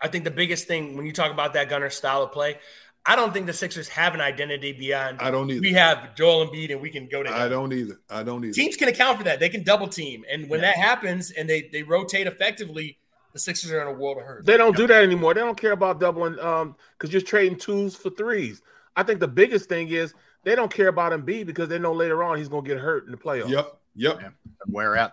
I 0.00 0.08
think 0.08 0.24
the 0.24 0.30
biggest 0.30 0.66
thing 0.66 0.96
when 0.96 1.06
you 1.06 1.12
talk 1.12 1.30
about 1.30 1.54
that 1.54 1.68
Gunner 1.68 1.90
style 1.90 2.22
of 2.22 2.32
play, 2.32 2.58
I 3.06 3.16
don't 3.16 3.34
think 3.34 3.46
the 3.46 3.52
Sixers 3.52 3.88
have 3.88 4.14
an 4.14 4.20
identity 4.20 4.72
beyond. 4.72 5.18
I 5.20 5.30
don't 5.30 5.50
either. 5.50 5.60
We 5.60 5.74
have 5.74 6.14
Joel 6.14 6.46
Embiid, 6.46 6.72
and 6.72 6.80
we 6.80 6.88
can 6.90 7.06
go 7.06 7.22
to. 7.22 7.30
I 7.30 7.48
don't 7.48 7.72
either. 7.72 8.00
I 8.08 8.22
don't 8.22 8.42
either. 8.44 8.54
Teams 8.54 8.76
can 8.76 8.88
account 8.88 9.18
for 9.18 9.24
that. 9.24 9.40
They 9.40 9.50
can 9.50 9.62
double 9.62 9.88
team, 9.88 10.24
and 10.30 10.48
when 10.48 10.62
that 10.62 10.76
happens, 10.76 11.30
and 11.30 11.48
they 11.48 11.68
they 11.72 11.82
rotate 11.82 12.26
effectively, 12.26 12.96
the 13.34 13.38
Sixers 13.38 13.70
are 13.72 13.82
in 13.82 13.88
a 13.88 13.92
world 13.92 14.16
of 14.16 14.24
hurt. 14.24 14.46
They 14.46 14.56
don't 14.56 14.74
do 14.74 14.86
that 14.86 15.02
anymore. 15.02 15.34
They 15.34 15.40
don't 15.40 15.58
care 15.58 15.72
about 15.72 16.00
doubling 16.00 16.38
um 16.40 16.76
because 16.96 17.12
you're 17.12 17.20
trading 17.20 17.58
twos 17.58 17.94
for 17.94 18.08
threes. 18.10 18.62
I 18.96 19.02
think 19.02 19.20
the 19.20 19.28
biggest 19.28 19.68
thing 19.68 19.88
is 19.88 20.14
they 20.44 20.54
don't 20.54 20.72
care 20.72 20.88
about 20.88 21.12
Embiid 21.12 21.44
because 21.46 21.68
they 21.68 21.78
know 21.78 21.92
later 21.92 22.22
on 22.22 22.38
he's 22.38 22.48
gonna 22.48 22.66
get 22.66 22.78
hurt 22.78 23.04
in 23.04 23.10
the 23.10 23.18
playoffs. 23.18 23.50
Yep. 23.50 23.76
Yep. 23.96 24.18
Yeah. 24.22 24.28
Wear 24.68 24.96
out. 24.96 25.12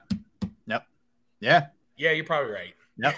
Yep. 0.68 0.86
Yeah. 1.42 1.68
Yeah, 1.98 2.12
you're 2.12 2.26
probably 2.26 2.52
right. 2.54 2.74
Yep. 2.98 3.16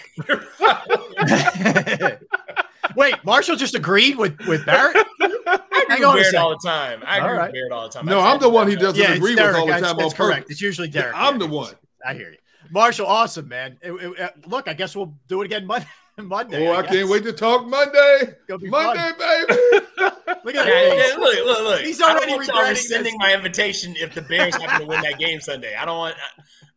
Wait, 2.96 3.16
Marshall 3.24 3.56
just 3.56 3.76
agreed 3.76 4.18
with 4.18 4.38
with 4.48 4.66
Barrett. 4.66 4.98
I 5.20 5.86
Hang 5.90 6.04
agree 6.04 6.06
with 6.06 6.32
Barrett 6.32 6.36
all 6.36 6.50
the 6.52 6.60
time. 6.68 7.02
I 7.06 7.20
All 7.20 7.26
agree 7.28 7.38
right. 7.38 7.46
with 7.48 7.54
Barrett 7.54 7.72
all 7.72 7.84
the 7.88 7.94
time. 7.94 8.06
No, 8.06 8.20
I 8.20 8.34
I'm 8.34 8.40
the 8.40 8.50
one 8.50 8.68
he 8.68 8.76
doesn't 8.76 9.00
Yeah, 9.02 9.10
it's 9.12 9.18
agree 9.18 9.36
with 9.36 9.56
all 9.56 9.66
the 9.66 9.72
time 9.74 9.98
that's 9.98 10.14
correct. 10.14 10.42
purpose. 10.42 10.52
It's 10.52 10.62
usually 10.62 10.88
Derrick. 10.90 11.14
I'm 11.16 11.34
Yeah, 11.40 11.48
the 11.48 11.54
one. 11.54 11.74
I 12.06 12.14
hear 12.14 12.32
you, 12.32 12.38
Marshall. 12.72 13.08
Awesome, 13.08 13.48
man. 13.48 13.78
It- 13.82 13.92
it- 13.94 14.20
uh, 14.20 14.30
look, 14.48 14.68
I 14.68 14.74
guess 14.74 14.96
we'll 14.96 15.16
do 15.28 15.42
it 15.42 15.46
again 15.46 15.66
Monday. 15.66 15.88
Monday. 16.18 16.68
Oh, 16.68 16.74
I 16.74 16.82
guess. 16.84 16.92
can't 16.92 17.10
wait 17.10 17.24
to 17.24 17.34
talk 17.34 17.66
Monday. 17.66 18.36
Monday, 18.48 18.70
fun. 18.70 19.14
baby. 19.18 19.62
Look 20.46 20.56
at 20.56 20.68
Yeah, 20.68 20.94
yeah, 20.94 21.16
look, 21.18 21.36
look, 21.46 21.60
look. 21.64 21.82
He's 21.82 22.02
I 22.02 22.08
don't 22.10 22.18
already 22.18 22.34
want 22.34 22.48
y'all 22.48 22.70
rescinding 22.70 23.14
this. 23.14 23.16
my 23.18 23.34
invitation 23.34 23.96
if 23.98 24.14
the 24.14 24.22
Bears 24.22 24.56
happen 24.56 24.82
to 24.82 24.86
win 24.86 25.02
that 25.02 25.18
game 25.18 25.40
Sunday. 25.40 25.74
I 25.76 25.86
don't 25.86 25.98
want 25.98 26.16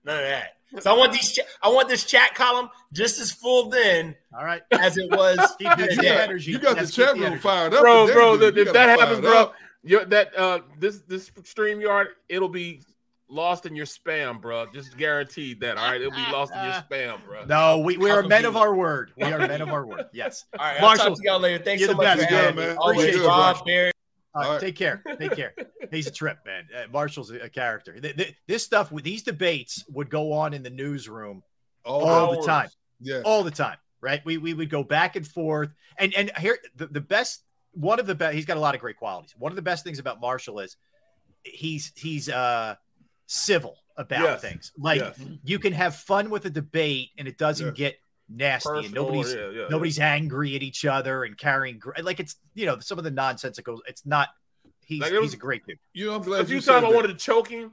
none 0.05 0.19
of 0.19 0.25
that. 0.25 0.56
So 0.81 0.95
I 0.95 0.99
want 0.99 1.13
these. 1.13 1.33
Cha- 1.33 1.43
I 1.63 1.69
want 1.69 1.89
this 1.89 2.05
chat 2.05 2.35
column 2.35 2.69
just 2.93 3.21
as 3.21 3.31
full 3.33 3.69
then 3.71 4.15
All 4.37 4.45
right. 4.45 4.63
as 4.73 4.97
it 4.97 5.11
was 5.11 5.39
Keep 5.59 5.77
the 5.77 5.89
today. 5.89 6.09
energy. 6.23 6.53
You 6.53 6.59
got 6.59 6.77
Yes, 6.77 6.95
the 6.95 7.03
chat 7.05 7.15
room 7.15 7.25
energy. 7.25 7.41
fired 7.43 7.75
up, 7.75 7.81
bro, 7.81 8.07
today, 8.07 8.15
bro. 8.15 8.37
the- 8.37 8.61
if 8.61 8.73
that 8.73 8.99
happens, 8.99 9.21
bro, 9.21 9.39
up. 9.39 9.55
you 9.83 10.05
that 10.07 10.37
uh 10.39 10.61
this 10.79 11.01
this 11.09 11.31
StreamYard, 11.31 12.07
it'll 12.29 12.49
be 12.49 12.83
lost 13.29 13.67
in 13.67 13.75
your 13.75 13.87
spam, 13.87 14.41
bro. 14.41 14.67
Just 14.73 14.97
guaranteed 14.97 15.61
that. 15.61 15.77
All 15.79 15.91
right, 15.91 16.01
it'll 16.01 16.13
be 16.13 16.31
lost 16.31 16.53
in 16.55 16.63
your 16.63 16.73
spam, 16.91 17.25
bro. 17.25 17.45
No, 17.45 17.79
we, 17.79 17.97
we 17.97 18.11
are 18.11 18.23
men 18.23 18.43
could 18.43 18.49
of 18.51 18.57
our 18.57 18.75
word. 18.75 19.13
We 19.17 19.25
are 19.25 19.39
men 19.39 19.61
of 19.63 19.71
our 19.71 19.85
word. 19.87 20.07
Yes. 20.13 20.45
All 20.59 20.65
right, 20.65 20.77
I'll 20.77 20.83
Marshall, 20.83 21.07
talk 21.09 21.17
to 21.19 21.23
y'all 21.25 21.41
later. 21.41 21.63
Thanks 21.65 21.81
you're 21.81 21.89
so 21.89 21.95
the 21.95 22.03
much 22.05 22.19
best, 22.19 22.29
for 22.29 22.35
man. 22.35 22.45
having 22.55 22.69
me. 22.69 22.75
Always, 22.77 22.99
Appreciate 23.01 23.23
it, 23.25 23.27
Rob, 23.27 23.39
Marshall. 23.39 23.65
Barry. 23.67 23.93
All 24.37 24.53
right, 24.53 24.61
take 24.61 24.77
care. 24.77 25.03
Take 25.19 25.33
care. 25.35 25.55
He's 25.91 26.07
a 26.07 26.11
trip, 26.11 26.39
man. 26.45 26.69
Uh, 26.77 26.87
Marshall's 26.93 27.31
a, 27.31 27.41
a 27.41 27.49
character. 27.49 27.99
Th- 27.99 28.17
th- 28.17 28.35
this 28.47 28.63
stuff 28.65 28.93
with 28.93 29.05
these 29.05 29.23
debates 29.23 29.85
would 29.89 30.11
go 30.11 30.33
on 30.33 30.53
in 30.55 30.63
the 30.63 30.71
newsroom 30.71 31.43
all 31.85 32.39
the 32.41 32.47
time. 32.47 32.69
Yeah. 33.01 33.23
all 33.25 33.43
the 33.43 33.51
time, 33.51 33.77
right? 34.01 34.21
We 34.25 34.39
we 34.39 34.55
would 34.55 34.71
go 34.71 34.83
back 34.83 35.17
and 35.17 35.27
forth, 35.27 35.71
and 35.99 36.15
and 36.15 36.31
here 36.39 36.59
the, 36.77 36.87
the 36.87 37.01
best 37.01 37.43
one 37.73 38.01
of 38.01 38.07
the 38.07 38.15
best. 38.15 38.35
He's 38.35 38.47
got 38.47 38.57
a 38.57 38.61
lot 38.61 38.75
of 38.75 38.81
great 38.81 38.97
qualities. 38.97 39.35
One 39.39 39.53
of 39.53 39.57
the 39.57 39.63
best 39.63 39.85
things 39.85 39.99
about 39.99 40.21
Marshall 40.21 40.61
is 40.61 40.77
he's 41.43 41.93
he's 41.97 42.29
uh 42.29 42.75
civil 43.27 43.77
about 43.97 44.23
Yes. 44.23 44.41
things. 44.41 44.73
Like 44.79 45.01
Yes. 45.01 45.19
you 45.45 45.59
can 45.59 45.73
have 45.73 45.95
fun 45.97 46.31
with 46.31 46.45
a 46.47 46.51
debate, 46.51 47.11
and 47.19 47.27
it 47.29 47.39
doesn't 47.39 47.67
Yeah. 47.67 47.73
get 47.73 47.97
nasty, 48.29 48.71
and 48.71 48.93
nobody's 48.93 49.35
yeah, 49.35 49.51
yeah, 49.51 49.67
nobody's 49.71 49.99
angry 49.99 50.57
at 50.57 50.63
each 50.63 50.85
other 50.85 51.25
and 51.25 51.37
carrying 51.37 51.81
like 52.03 52.21
it's 52.21 52.37
you 52.55 52.67
know 52.67 52.79
some 52.79 52.99
of 52.99 53.05
the 53.05 53.11
nonsensical. 53.11 53.83
It's 53.87 54.05
not. 54.07 54.29
He's 54.85 55.01
Like, 55.01 55.13
it 55.13 55.21
he's 55.21 55.35
a 55.35 55.37
great 55.37 55.67
dude. 55.67 55.79
You 55.95 56.07
know, 56.07 56.15
I'm 56.15 56.23
glad 56.23 56.43
A 56.43 56.45
few 56.45 56.57
you 56.57 56.63
times 56.63 56.85
I 56.85 56.91
wanted 56.91 57.09
to 57.09 57.15
choke 57.15 57.49
him, 57.49 57.73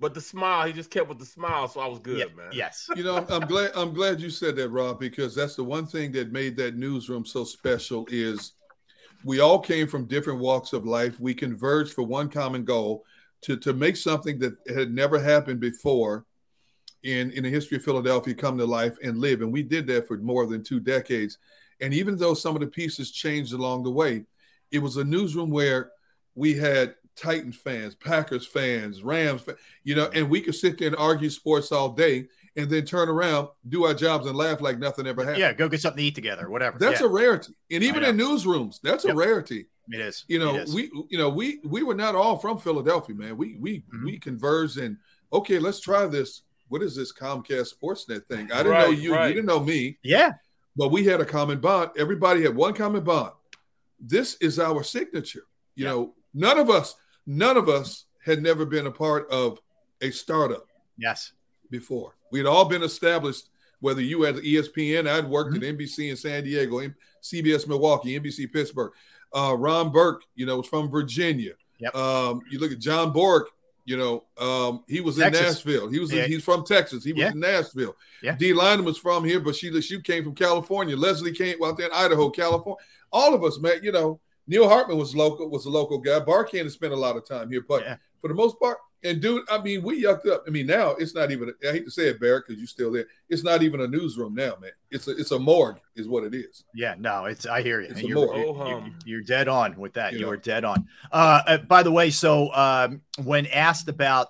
but 0.00 0.12
the 0.12 0.20
smile, 0.20 0.66
he 0.66 0.72
just 0.72 0.90
kept 0.90 1.08
with 1.08 1.18
the 1.18 1.26
smile, 1.26 1.68
so 1.68 1.80
I 1.80 1.86
was 1.86 2.00
good, 2.00 2.18
Yeah, 2.18 2.24
man. 2.36 2.50
Yes. 2.52 2.88
You 2.96 3.04
know, 3.04 3.24
I'm 3.28 3.46
glad 3.46 3.70
I'm 3.76 3.92
glad 3.92 4.20
you 4.20 4.30
said 4.30 4.56
that, 4.56 4.68
Rob, 4.70 4.98
because 4.98 5.34
that's 5.34 5.54
the 5.54 5.64
one 5.64 5.86
thing 5.86 6.12
that 6.12 6.32
made 6.32 6.56
that 6.56 6.76
newsroom 6.76 7.24
so 7.24 7.44
special 7.44 8.06
is 8.10 8.52
we 9.24 9.40
all 9.40 9.58
came 9.58 9.86
from 9.86 10.06
different 10.06 10.40
walks 10.40 10.72
of 10.72 10.84
life. 10.84 11.18
We 11.20 11.34
converged 11.34 11.92
for 11.92 12.02
one 12.02 12.28
common 12.28 12.64
goal 12.64 13.04
to 13.42 13.56
to 13.58 13.72
make 13.72 13.96
something 13.96 14.38
that 14.38 14.54
had 14.68 14.92
never 14.92 15.18
happened 15.18 15.60
before 15.60 16.24
in 17.02 17.30
in 17.32 17.44
the 17.44 17.50
history 17.50 17.76
of 17.76 17.84
Philadelphia 17.84 18.34
come 18.34 18.58
to 18.58 18.64
life 18.64 18.96
and 19.02 19.18
live. 19.18 19.40
And 19.42 19.52
we 19.52 19.62
did 19.62 19.86
that 19.88 20.08
for 20.08 20.16
more 20.18 20.46
than 20.46 20.62
two 20.62 20.80
decades. 20.80 21.38
And 21.80 21.94
even 21.94 22.16
though 22.16 22.34
some 22.34 22.56
of 22.56 22.60
the 22.60 22.66
pieces 22.66 23.10
changed 23.12 23.52
along 23.52 23.84
the 23.84 23.90
way, 23.90 24.24
it 24.72 24.80
was 24.80 24.96
a 24.96 25.04
newsroom 25.04 25.50
where 25.50 25.92
we 26.34 26.54
had 26.54 26.94
Titans 27.14 27.56
fans, 27.56 27.94
Packers 27.94 28.46
fans, 28.46 29.02
Rams, 29.02 29.42
you 29.84 29.94
know, 29.94 30.10
and 30.14 30.28
we 30.30 30.40
could 30.40 30.54
sit 30.54 30.78
there 30.78 30.88
and 30.88 30.96
argue 30.96 31.30
sports 31.30 31.72
all 31.72 31.90
day 31.90 32.28
and 32.56 32.68
then 32.68 32.84
turn 32.84 33.08
around, 33.08 33.48
do 33.68 33.84
our 33.84 33.94
jobs, 33.94 34.26
and 34.26 34.36
laugh 34.36 34.60
like 34.60 34.78
nothing 34.78 35.06
ever 35.06 35.22
happened. 35.22 35.40
Yeah, 35.40 35.52
go 35.52 35.68
get 35.68 35.80
something 35.80 35.98
to 35.98 36.04
eat 36.04 36.14
together, 36.14 36.50
whatever. 36.50 36.78
That's 36.78 37.00
yeah, 37.00 37.06
a 37.06 37.10
rarity. 37.10 37.54
And 37.70 37.84
even 37.84 38.04
in 38.04 38.16
newsrooms, 38.16 38.80
that's 38.82 39.04
a 39.04 39.14
rarity. 39.14 39.66
it 39.90 40.00
is. 40.00 40.24
You 40.28 40.38
know, 40.38 40.56
is. 40.56 40.74
we 40.74 40.90
you 41.08 41.18
know, 41.18 41.28
we 41.28 41.60
we 41.64 41.82
were 41.82 41.94
not 41.94 42.14
all 42.14 42.36
from 42.36 42.58
Philadelphia, 42.58 43.14
man. 43.14 43.36
We 43.36 43.56
we 43.60 43.84
Mhm. 43.92 44.04
we 44.04 44.18
converged 44.18 44.78
and 44.78 44.96
okay, 45.32 45.58
let's 45.58 45.80
try 45.80 46.06
this. 46.06 46.42
What 46.68 46.82
is 46.82 46.94
this 46.96 47.12
Comcast 47.12 47.74
Sportsnet 47.74 48.26
thing? 48.26 48.50
I 48.52 48.62
didn't 48.62 48.78
know 48.78 48.90
you, 48.90 49.12
right. 49.14 49.28
you 49.28 49.34
didn't 49.34 49.46
know 49.46 49.60
me, 49.60 49.98
yeah. 50.02 50.32
but 50.76 50.88
we 50.90 51.04
had 51.04 51.20
a 51.20 51.24
common 51.24 51.60
bond. 51.60 51.90
Everybody 51.98 52.42
had 52.42 52.54
one 52.54 52.74
common 52.74 53.02
bond. 53.04 53.32
This 54.00 54.36
is 54.40 54.58
our 54.58 54.82
signature. 54.82 55.44
You 55.74 55.84
Yeah. 55.84 55.90
know, 55.92 56.14
none 56.34 56.58
of 56.58 56.70
us, 56.70 56.94
none 57.26 57.56
of 57.56 57.68
us 57.68 58.04
had 58.24 58.42
never 58.42 58.64
been 58.66 58.86
a 58.86 58.90
part 58.90 59.28
of 59.30 59.58
a 60.02 60.10
startup 60.10 60.66
Yes. 60.96 61.32
before. 61.70 62.14
We'd 62.30 62.46
all 62.46 62.66
been 62.66 62.82
established, 62.82 63.48
whether 63.80 64.02
you 64.02 64.22
had 64.22 64.36
ESPN, 64.36 65.08
I'd 65.08 65.28
worked 65.28 65.54
Mm-hmm. 65.54 65.62
at 65.64 65.68
NBC 65.78 66.10
in 66.10 66.16
San 66.16 66.44
Diego, 66.44 66.80
CBS 67.22 67.66
Milwaukee, 67.66 68.18
NBC 68.18 68.46
Pittsburgh. 68.52 68.92
Uh, 69.32 69.54
Ron 69.58 69.90
Burke, 69.90 70.22
you 70.34 70.46
know, 70.46 70.58
was 70.58 70.66
from 70.68 70.90
Virginia. 70.90 71.52
Yep. 71.80 71.94
Um, 71.94 72.40
you 72.50 72.58
look 72.58 72.72
at 72.72 72.78
John 72.78 73.12
Bork, 73.12 73.50
you 73.88 73.96
know, 73.96 74.24
um, 74.36 74.84
he 74.86 75.00
was 75.00 75.18
in 75.18 75.32
Nashville. 75.32 75.88
He 75.88 75.98
was 75.98 76.12
Yeah. 76.12 76.24
in, 76.24 76.30
he's 76.32 76.44
from 76.44 76.62
Texas. 76.64 77.02
He 77.02 77.14
was 77.14 77.20
Yeah. 77.22 77.30
in 77.30 77.40
Nashville. 77.40 77.96
Yeah. 78.22 78.36
Dei 78.36 78.50
Lynam 78.52 78.84
was 78.84 78.98
from 78.98 79.24
here, 79.24 79.40
but 79.40 79.56
she 79.56 79.68
she 79.80 80.00
came 80.02 80.24
from 80.24 80.34
California. 80.34 80.94
Leslie 80.94 81.32
came 81.32 81.56
well, 81.58 81.70
out 81.70 81.78
there 81.78 81.86
in 81.86 81.92
Idaho, 81.94 82.28
California. 82.28 82.76
All 83.10 83.32
of 83.32 83.42
us, 83.42 83.58
man, 83.58 83.80
you 83.82 83.90
know, 83.90 84.20
Neil 84.46 84.68
Hartman 84.68 84.98
was 84.98 85.16
local, 85.16 85.48
was 85.48 85.64
a 85.64 85.70
local 85.70 85.98
guy. 85.98 86.20
Barkann 86.20 86.64
has 86.64 86.74
spent 86.74 86.92
a 86.92 86.96
lot 86.96 87.16
of 87.16 87.26
time 87.26 87.50
here, 87.50 87.64
but 87.66 87.82
Yeah. 87.82 87.96
for 88.20 88.28
the 88.28 88.34
most 88.34 88.60
part, 88.60 88.76
and 89.04 89.20
dude, 89.20 89.44
I 89.50 89.60
mean, 89.62 89.82
we 89.82 90.02
yucked 90.02 90.26
up. 90.28 90.44
I 90.46 90.50
mean, 90.50 90.66
now 90.66 90.90
it's 90.92 91.14
not 91.14 91.30
even. 91.30 91.52
I 91.62 91.72
hate 91.72 91.84
to 91.84 91.90
say 91.90 92.08
it, 92.08 92.20
Barrett, 92.20 92.44
because 92.46 92.58
you're 92.60 92.66
still 92.66 92.90
there. 92.92 93.06
It's 93.28 93.44
not 93.44 93.62
even 93.62 93.80
a 93.82 93.86
newsroom 93.86 94.34
now, 94.34 94.54
man. 94.60 94.72
It's 94.90 95.06
a 95.08 95.12
it's 95.12 95.30
a 95.30 95.38
morgue, 95.38 95.78
is 95.96 96.08
what 96.08 96.24
it 96.24 96.34
is. 96.34 96.64
Yeah, 96.74 96.94
no, 96.98 97.26
it's 97.26 97.46
I 97.46 97.62
hear 97.62 97.80
you. 97.80 97.88
It's 97.90 98.00
a 98.00 98.06
you're, 98.06 98.16
more- 98.26 98.36
you're, 98.36 98.46
Oh, 98.56 98.68
you're- 98.68 98.92
you're 99.04 99.22
dead 99.22 99.46
on 99.48 99.76
with 99.78 99.92
that. 99.94 100.12
You 100.12 100.18
You 100.20 100.24
know. 100.26 100.30
are 100.32 100.36
dead 100.36 100.64
on. 100.64 100.86
Uh, 101.12 101.40
uh, 101.46 101.58
by 101.58 101.82
the 101.82 101.92
way, 101.92 102.10
so 102.10 102.52
um, 102.54 103.00
when 103.24 103.46
asked 103.46 103.88
about 103.88 104.28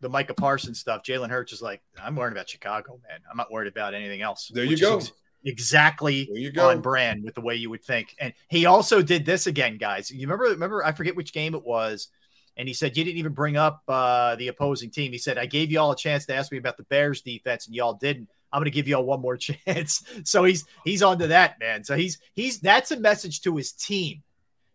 the 0.00 0.08
Micah 0.10 0.34
Parsons 0.34 0.78
stuff, 0.78 1.02
Jalen 1.02 1.30
Hurts 1.30 1.52
is 1.54 1.62
like, 1.62 1.80
"I'm 2.02 2.14
worried 2.16 2.32
about 2.32 2.48
Chicago, 2.48 3.00
man. 3.08 3.20
I'm 3.30 3.36
not 3.38 3.50
worried 3.50 3.68
about 3.68 3.94
anything 3.94 4.20
else." 4.22 4.50
There 4.52 4.64
you 4.64 4.76
go. 4.76 4.96
ex- 4.98 5.12
exactly 5.46 6.24
There 6.30 6.38
you 6.40 6.50
go. 6.50 6.70
on 6.70 6.80
brand 6.80 7.22
with 7.24 7.34
the 7.34 7.40
way 7.40 7.54
you 7.54 7.70
would 7.70 7.82
think. 7.84 8.14
And 8.18 8.32
he 8.48 8.66
also 8.66 9.02
did 9.02 9.24
this 9.24 9.46
again, 9.46 9.78
guys. 9.78 10.10
You 10.10 10.26
remember? 10.26 10.44
Remember? 10.44 10.84
I 10.84 10.92
forget 10.92 11.16
which 11.16 11.32
game 11.32 11.54
it 11.54 11.64
was. 11.64 12.08
And 12.56 12.68
he 12.68 12.74
said, 12.74 12.96
You 12.96 13.04
didn't 13.04 13.18
even 13.18 13.32
bring 13.32 13.56
up 13.56 13.82
uh, 13.88 14.36
the 14.36 14.48
opposing 14.48 14.90
team. 14.90 15.12
He 15.12 15.18
said, 15.18 15.38
I 15.38 15.46
gave 15.46 15.70
you 15.72 15.80
all 15.80 15.90
a 15.92 15.96
chance 15.96 16.26
to 16.26 16.34
ask 16.34 16.52
me 16.52 16.58
about 16.58 16.76
the 16.76 16.84
Bears 16.84 17.20
defense, 17.22 17.66
and 17.66 17.74
y'all 17.74 17.94
didn't. 17.94 18.28
I'm 18.52 18.60
going 18.60 18.66
to 18.66 18.70
give 18.70 18.86
you 18.86 18.94
all 18.96 19.04
one 19.04 19.20
more 19.20 19.36
chance. 19.66 20.04
so 20.24 20.44
he's 20.44 20.64
he's 20.84 21.02
on 21.02 21.18
to 21.18 21.26
that, 21.28 21.58
man. 21.58 21.82
So 21.84 21.96
he's 21.96 22.18
he's 22.34 22.60
that's 22.60 22.92
a 22.92 22.98
message 23.00 23.40
to 23.42 23.56
his 23.56 23.72
team. 23.72 24.22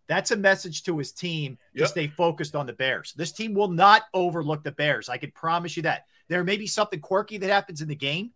That's 0.07 0.31
a 0.31 0.35
message 0.35 0.83
to 0.83 0.97
his 0.97 1.11
team 1.11 1.57
to 1.75 1.81
Yep. 1.81 1.87
stay 1.89 2.07
focused 2.07 2.55
on 2.55 2.65
the 2.65 2.73
Bears. 2.73 3.13
This 3.15 3.31
team 3.31 3.53
will 3.53 3.67
not 3.67 4.03
overlook 4.13 4.63
the 4.63 4.71
Bears. 4.71 5.07
I 5.07 5.17
can 5.17 5.31
promise 5.31 5.77
you 5.77 5.83
that. 5.83 6.05
There 6.27 6.43
may 6.43 6.57
be 6.57 6.67
something 6.67 6.99
quirky 6.99 7.37
that 7.37 7.49
happens 7.49 7.81
in 7.81 7.87
the 7.87 7.95
game, 7.95 8.31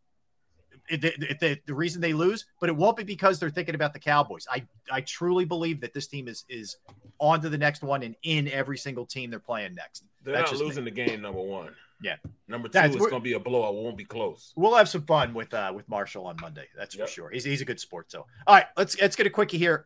the, 0.90 0.98
the, 1.40 1.60
the 1.66 1.74
reason 1.74 2.02
they 2.02 2.14
lose, 2.14 2.46
but 2.60 2.70
it 2.70 2.76
won't 2.76 2.98
be 2.98 3.04
because 3.04 3.40
they're 3.40 3.50
thinking 3.50 3.76
about 3.76 3.94
the 3.94 4.00
Cowboys. 4.00 4.46
I 4.52 4.66
I 4.92 5.02
truly 5.02 5.46
believe 5.46 5.80
that 5.82 5.94
this 5.94 6.08
team 6.08 6.28
is 6.28 6.46
is 6.50 6.78
on 7.20 7.42
to 7.42 7.50
the 7.50 7.58
next 7.58 7.84
one 7.84 8.04
and 8.04 8.16
in 8.24 8.48
every 8.50 8.78
single 8.78 9.06
team 9.06 9.30
they're 9.30 9.40
playing 9.40 9.76
next. 9.76 10.04
They're 10.24 10.34
That's 10.34 10.46
not 10.46 10.50
just 10.52 10.62
me. 10.62 10.68
losing 10.68 10.86
the 10.86 10.92
game. 10.92 11.22
Number 11.22 11.42
one. 11.42 11.70
Yeah. 12.02 12.18
Number 12.50 12.68
two, 12.68 12.74
That's- 12.74 12.94
it's 12.96 13.00
going 13.06 13.22
to 13.22 13.24
be 13.24 13.34
a 13.34 13.40
blowout. 13.40 13.76
Won't 13.76 13.96
be 13.96 14.04
close. 14.04 14.52
We'll 14.58 14.76
have 14.76 14.90
some 14.90 15.04
fun 15.04 15.34
with 15.34 15.54
uh 15.54 15.72
with 15.74 15.88
Marshall 15.88 16.26
on 16.28 16.36
Monday. 16.42 16.68
That's 16.78 16.96
Yep. 16.96 17.08
for 17.08 17.14
sure. 17.14 17.30
He's, 17.30 17.46
he's 17.46 17.62
a 17.62 17.66
good 17.66 17.80
sport. 17.80 18.12
So 18.12 18.26
all 18.46 18.56
right, 18.56 18.66
let's 18.76 19.00
let's 19.00 19.16
get 19.16 19.26
a 19.26 19.30
quickie 19.30 19.58
here. 19.58 19.86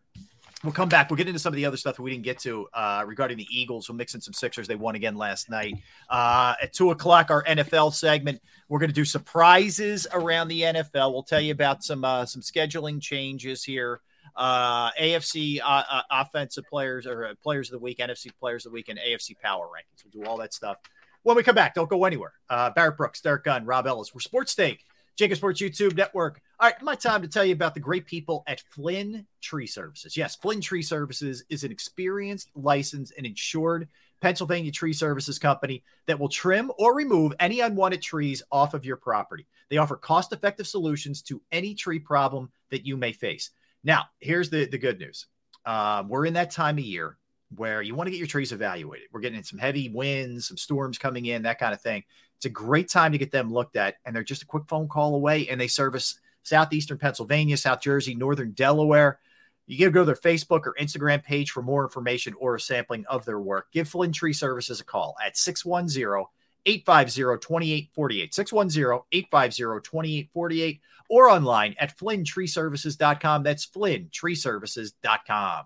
We'll 0.63 0.73
come 0.73 0.89
back. 0.89 1.09
We'll 1.09 1.17
get 1.17 1.27
into 1.27 1.39
some 1.39 1.53
of 1.53 1.55
the 1.55 1.65
other 1.65 1.77
stuff 1.77 1.99
we 1.99 2.09
didn't 2.09 2.23
get 2.23 2.39
to 2.39 2.67
uh, 2.73 3.03
regarding 3.05 3.37
the 3.37 3.47
Eagles. 3.51 3.87
We'll 3.87 3.95
mix 3.95 4.15
in 4.15 4.21
some 4.21 4.33
Sixers. 4.33 4.67
They 4.67 4.75
won 4.75 4.95
again 4.95 5.15
last 5.15 5.51
night. 5.51 5.75
Uh, 6.09 6.55
at 6.59 6.73
two 6.73 6.89
o'clock, 6.89 7.29
our 7.29 7.43
NFL 7.43 7.93
segment. 7.93 8.41
We're 8.67 8.79
going 8.79 8.89
to 8.89 8.95
do 8.95 9.05
surprises 9.05 10.07
around 10.11 10.47
the 10.47 10.61
NFL. 10.61 11.13
We'll 11.13 11.21
tell 11.21 11.39
you 11.39 11.51
about 11.51 11.83
some 11.83 12.03
uh, 12.03 12.25
some 12.25 12.41
scheduling 12.41 12.99
changes 12.99 13.63
here. 13.63 14.01
Uh, 14.35 14.91
AFC 14.93 15.59
uh, 15.63 15.83
uh, 15.89 16.01
offensive 16.09 16.65
players 16.67 17.05
or 17.05 17.35
players 17.43 17.69
of 17.69 17.73
the 17.73 17.83
week, 17.83 17.99
NFC 17.99 18.31
players 18.39 18.65
of 18.65 18.71
the 18.71 18.73
week, 18.73 18.89
and 18.89 18.97
AFC 18.97 19.37
power 19.39 19.67
rankings. 19.67 20.03
We'll 20.03 20.23
do 20.23 20.29
all 20.29 20.37
that 20.37 20.55
stuff. 20.55 20.77
When 21.21 21.37
we 21.37 21.43
come 21.43 21.55
back, 21.55 21.75
don't 21.75 21.89
go 21.89 22.05
anywhere. 22.05 22.33
Barrett 22.49 22.97
Brooks, 22.97 23.21
Derrick 23.21 23.43
Gunn, 23.43 23.65
Rob 23.65 23.85
Ellis. 23.85 24.11
We're 24.11 24.21
Sports 24.21 24.55
Take, 24.55 24.83
JAKIB 25.19 25.35
Sports 25.35 25.61
YouTube 25.61 25.95
Network. 25.95 26.41
All 26.59 26.67
right, 26.67 26.81
my 26.81 26.95
time 26.95 27.21
to 27.21 27.27
tell 27.27 27.45
you 27.45 27.53
about 27.53 27.75
the 27.75 27.79
great 27.79 28.07
people 28.07 28.43
at 28.47 28.63
Flynn 28.71 29.27
Tree 29.41 29.67
Services. 29.67 30.17
Yes, 30.17 30.35
Flynn 30.35 30.59
Tree 30.59 30.81
Services 30.81 31.43
is 31.49 31.63
an 31.63 31.71
experienced, 31.71 32.49
licensed, 32.55 33.13
and 33.15 33.27
insured 33.27 33.87
Pennsylvania 34.21 34.71
tree 34.71 34.93
services 34.93 35.37
company 35.37 35.83
that 36.07 36.19
will 36.19 36.29
trim 36.29 36.71
or 36.79 36.95
remove 36.95 37.33
any 37.39 37.59
unwanted 37.59 38.01
trees 38.01 38.41
off 38.51 38.73
of 38.73 38.85
your 38.85 38.95
property. 38.95 39.45
They 39.69 39.77
offer 39.77 39.97
cost 39.97 40.33
effective 40.33 40.65
solutions 40.65 41.21
to 41.23 41.43
any 41.51 41.75
tree 41.75 41.99
problem 41.99 42.49
that 42.71 42.87
you 42.87 42.97
may 42.97 43.11
face. 43.11 43.51
Now, 43.83 44.05
here's 44.19 44.49
the, 44.49 44.65
the 44.65 44.79
good 44.79 44.97
news 44.97 45.27
um, 45.63 46.09
we're 46.09 46.25
in 46.25 46.33
that 46.33 46.49
time 46.49 46.79
of 46.79 46.83
year 46.83 47.19
where 47.55 47.83
you 47.83 47.93
want 47.93 48.07
to 48.07 48.11
get 48.11 48.17
your 48.17 48.25
trees 48.25 48.51
evaluated. 48.51 49.09
We're 49.11 49.21
getting 49.21 49.43
some 49.43 49.59
heavy 49.59 49.89
winds, 49.89 50.47
some 50.47 50.57
storms 50.57 50.97
coming 50.97 51.27
in, 51.27 51.43
that 51.43 51.59
kind 51.59 51.75
of 51.75 51.81
thing. 51.81 52.03
It's 52.37 52.45
a 52.45 52.49
great 52.49 52.89
time 52.89 53.11
to 53.11 53.19
get 53.19 53.31
them 53.31 53.53
looked 53.53 53.75
at, 53.75 53.97
and 54.05 54.15
they're 54.15 54.23
just 54.23 54.41
a 54.41 54.47
quick 54.47 54.63
phone 54.67 54.87
call 54.87 55.13
away, 55.13 55.47
and 55.49 55.61
they 55.61 55.67
service 55.67 56.19
southeastern 56.47 56.97
Pennsylvania, 56.97 57.57
South 57.57 57.81
Jersey, 57.81 58.15
northern 58.15 58.51
Delaware. 58.51 59.19
You 59.65 59.77
can 59.77 59.91
go 59.91 60.01
to 60.01 60.05
their 60.05 60.15
Facebook 60.15 60.65
or 60.65 60.75
Instagram 60.79 61.23
page 61.23 61.51
for 61.51 61.61
more 61.61 61.83
information 61.83 62.33
or 62.39 62.55
a 62.55 62.59
sampling 62.59 63.05
of 63.07 63.25
their 63.25 63.39
work. 63.39 63.71
Give 63.73 63.87
Flynn 63.87 64.13
Tree 64.13 64.33
Services 64.33 64.79
a 64.79 64.85
call 64.85 65.15
at 65.23 65.37
610 65.37 66.25
850 66.65 67.45
2848. 67.45 68.33
610 68.33 69.01
850 69.11 69.89
2848 69.89 70.81
or 71.09 71.29
online 71.29 71.75
at 71.79 71.97
flynntreeservices.com. 71.97 73.43
That's 73.43 73.65
flynntreeservices.com. 73.65 75.65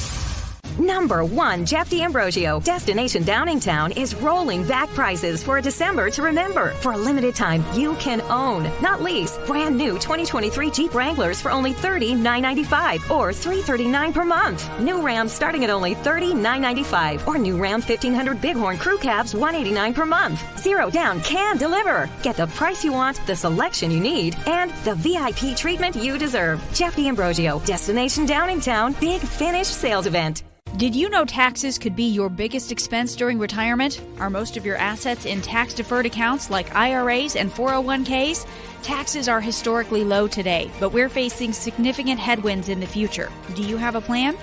Number 0.91 1.23
one, 1.23 1.65
Jeff 1.65 1.89
D'Ambrosio. 1.89 2.59
Destination 2.59 3.23
Downingtown 3.23 3.95
is 3.95 4.13
rolling 4.13 4.67
back 4.67 4.89
prices 4.89 5.41
for 5.41 5.57
a 5.57 5.61
December 5.61 6.09
to 6.09 6.21
remember. 6.21 6.71
For 6.81 6.91
a 6.91 6.97
limited 6.97 7.33
time, 7.33 7.63
you 7.73 7.95
can 7.95 8.19
own, 8.23 8.69
not 8.81 9.01
lease, 9.01 9.37
brand 9.47 9.77
new 9.77 9.93
2023 9.93 10.69
Jeep 10.69 10.93
Wranglers 10.93 11.39
for 11.39 11.49
only 11.49 11.73
$30,995 11.73 13.09
or 13.09 13.31
339 13.31 14.11
per 14.11 14.25
month. 14.25 14.69
New 14.81 15.01
Rams 15.01 15.31
starting 15.31 15.63
at 15.63 15.69
only 15.69 15.95
$30,995 15.95 17.25
or 17.25 17.37
new 17.37 17.55
Ram 17.55 17.79
1500 17.79 18.41
Bighorn 18.41 18.77
Crew 18.77 18.97
Cabs 18.97 19.33
189 19.33 19.93
per 19.93 20.05
month. 20.05 20.43
Zero 20.59 20.89
down 20.89 21.21
can 21.21 21.55
deliver. 21.55 22.09
Get 22.21 22.35
the 22.35 22.47
price 22.47 22.83
you 22.83 22.91
want, 22.91 23.25
the 23.27 23.35
selection 23.35 23.91
you 23.91 24.01
need, 24.01 24.35
and 24.45 24.71
the 24.83 24.95
VIP 24.95 25.55
treatment 25.55 25.95
you 25.95 26.17
deserve. 26.17 26.61
Jeff 26.73 26.97
D'Ambrosio, 26.97 27.59
Destination 27.61 28.27
Downingtown, 28.27 28.99
Big 28.99 29.21
Finish 29.21 29.67
Sales 29.67 30.05
Event. 30.05 30.43
Did 30.77 30.95
you 30.95 31.09
know 31.09 31.25
taxes 31.25 31.77
could 31.77 31.97
be 31.97 32.05
your 32.05 32.29
biggest 32.29 32.71
expense 32.71 33.13
during 33.13 33.37
retirement? 33.37 34.01
Are 34.19 34.29
most 34.29 34.55
of 34.55 34.65
your 34.65 34.77
assets 34.77 35.25
in 35.25 35.41
tax 35.41 35.73
deferred 35.73 36.05
accounts 36.05 36.49
like 36.49 36.73
IRAs 36.73 37.35
and 37.35 37.51
401ks? 37.51 38.47
Taxes 38.81 39.27
are 39.27 39.41
historically 39.41 40.05
low 40.05 40.29
today, 40.29 40.71
but 40.79 40.93
we're 40.93 41.09
facing 41.09 41.51
significant 41.51 42.21
headwinds 42.21 42.69
in 42.69 42.79
the 42.79 42.87
future. 42.87 43.29
Do 43.53 43.63
you 43.63 43.75
have 43.75 43.95
a 43.95 44.01
plan? 44.01 44.37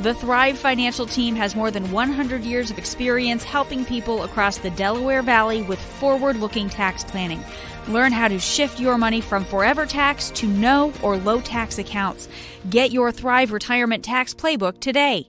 The 0.00 0.14
Thrive 0.14 0.58
Financial 0.58 1.04
Team 1.04 1.36
has 1.36 1.54
more 1.54 1.70
than 1.70 1.92
100 1.92 2.42
years 2.44 2.70
of 2.70 2.78
experience 2.78 3.44
helping 3.44 3.84
people 3.84 4.22
across 4.22 4.56
the 4.56 4.70
Delaware 4.70 5.22
Valley 5.22 5.62
with 5.62 5.78
forward 5.78 6.36
looking 6.36 6.70
tax 6.70 7.04
planning. 7.04 7.44
Learn 7.88 8.10
how 8.10 8.28
to 8.28 8.38
shift 8.38 8.80
your 8.80 8.96
money 8.96 9.20
from 9.20 9.44
forever 9.44 9.84
tax 9.84 10.30
to 10.30 10.46
no 10.46 10.94
or 11.02 11.18
low 11.18 11.42
tax 11.42 11.78
accounts. 11.78 12.26
Get 12.70 12.90
your 12.90 13.12
Thrive 13.12 13.52
Retirement 13.52 14.02
Tax 14.02 14.32
Playbook 14.32 14.80
today. 14.80 15.28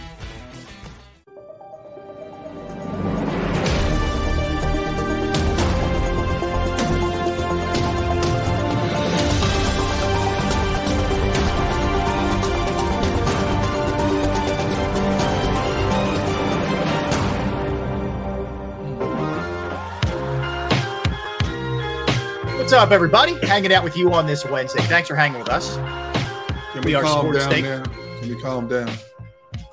Up, 22.81 22.89
everybody? 22.89 23.33
Hanging 23.45 23.71
out 23.71 23.83
with 23.83 23.95
you 23.95 24.11
on 24.11 24.25
this 24.25 24.43
Wednesday. 24.43 24.81
Thanks 24.81 25.07
for 25.07 25.13
hanging 25.15 25.37
with 25.37 25.49
us. 25.49 25.75
Can 26.73 26.81
We 26.81 26.87
we, 26.91 26.95
are 26.95 27.03
calm 27.03 27.31
down 27.31 27.47
Take. 27.51 27.63
there? 27.63 27.83
Can 27.83 28.29
we 28.35 28.41
calm 28.41 28.67
down? 28.67 28.89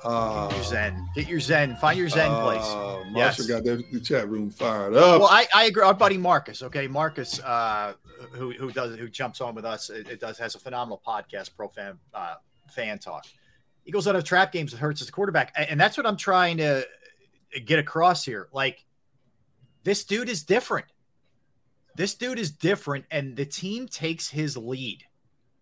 Uh, 0.03 0.47
Your 0.53 0.63
Zen. 0.63 1.09
Get 1.15 1.27
your 1.27 1.39
Zen. 1.39 1.75
Find 1.77 1.97
your 1.97 2.07
Zen 2.07 2.29
place. 2.43 2.61
uh, 2.61 3.03
Yes. 3.15 3.39
Marshall 3.39 3.47
got 3.47 3.63
the, 3.63 3.83
the 3.91 3.99
chat 3.99 4.29
room 4.29 4.51
fired 4.51 4.93
up. 4.93 5.21
Well, 5.21 5.29
I, 5.29 5.47
I 5.55 5.65
agree. 5.65 5.81
Our 5.81 5.95
buddy 5.95 6.17
Marcus, 6.17 6.61
okay, 6.61 6.85
Marcus, 6.87 7.39
uh, 7.39 7.93
who 8.33 8.51
who 8.51 8.71
does 8.71 8.95
who 8.99 9.09
jumps 9.09 9.41
on 9.41 9.55
with 9.55 9.65
us, 9.65 9.89
it, 9.89 10.07
it 10.07 10.19
does 10.19 10.37
has 10.37 10.53
a 10.53 10.59
phenomenal 10.59 11.01
podcast, 11.05 11.55
Pro 11.55 11.67
Fan 11.67 11.97
uh, 12.13 12.35
Fan 12.69 12.99
Talk. 12.99 13.25
He 13.85 13.91
goes 13.91 14.07
out 14.07 14.15
of 14.15 14.23
trap 14.23 14.51
games 14.51 14.71
that 14.71 14.77
hurts 14.77 15.01
as 15.01 15.09
a 15.09 15.11
quarterback, 15.11 15.51
A- 15.57 15.69
and 15.71 15.79
that's 15.79 15.97
what 15.97 16.05
I'm 16.05 16.17
trying 16.17 16.57
to 16.57 16.85
get 17.65 17.79
across 17.79 18.23
here. 18.23 18.49
Like, 18.53 18.85
this 19.83 20.03
dude 20.03 20.29
is 20.29 20.43
different. 20.43 20.85
This 21.95 22.15
dude 22.15 22.39
is 22.39 22.51
different, 22.51 23.05
and 23.11 23.35
the 23.35 23.45
team 23.45 23.87
takes 23.87 24.29
his 24.29 24.55
lead. 24.55 25.03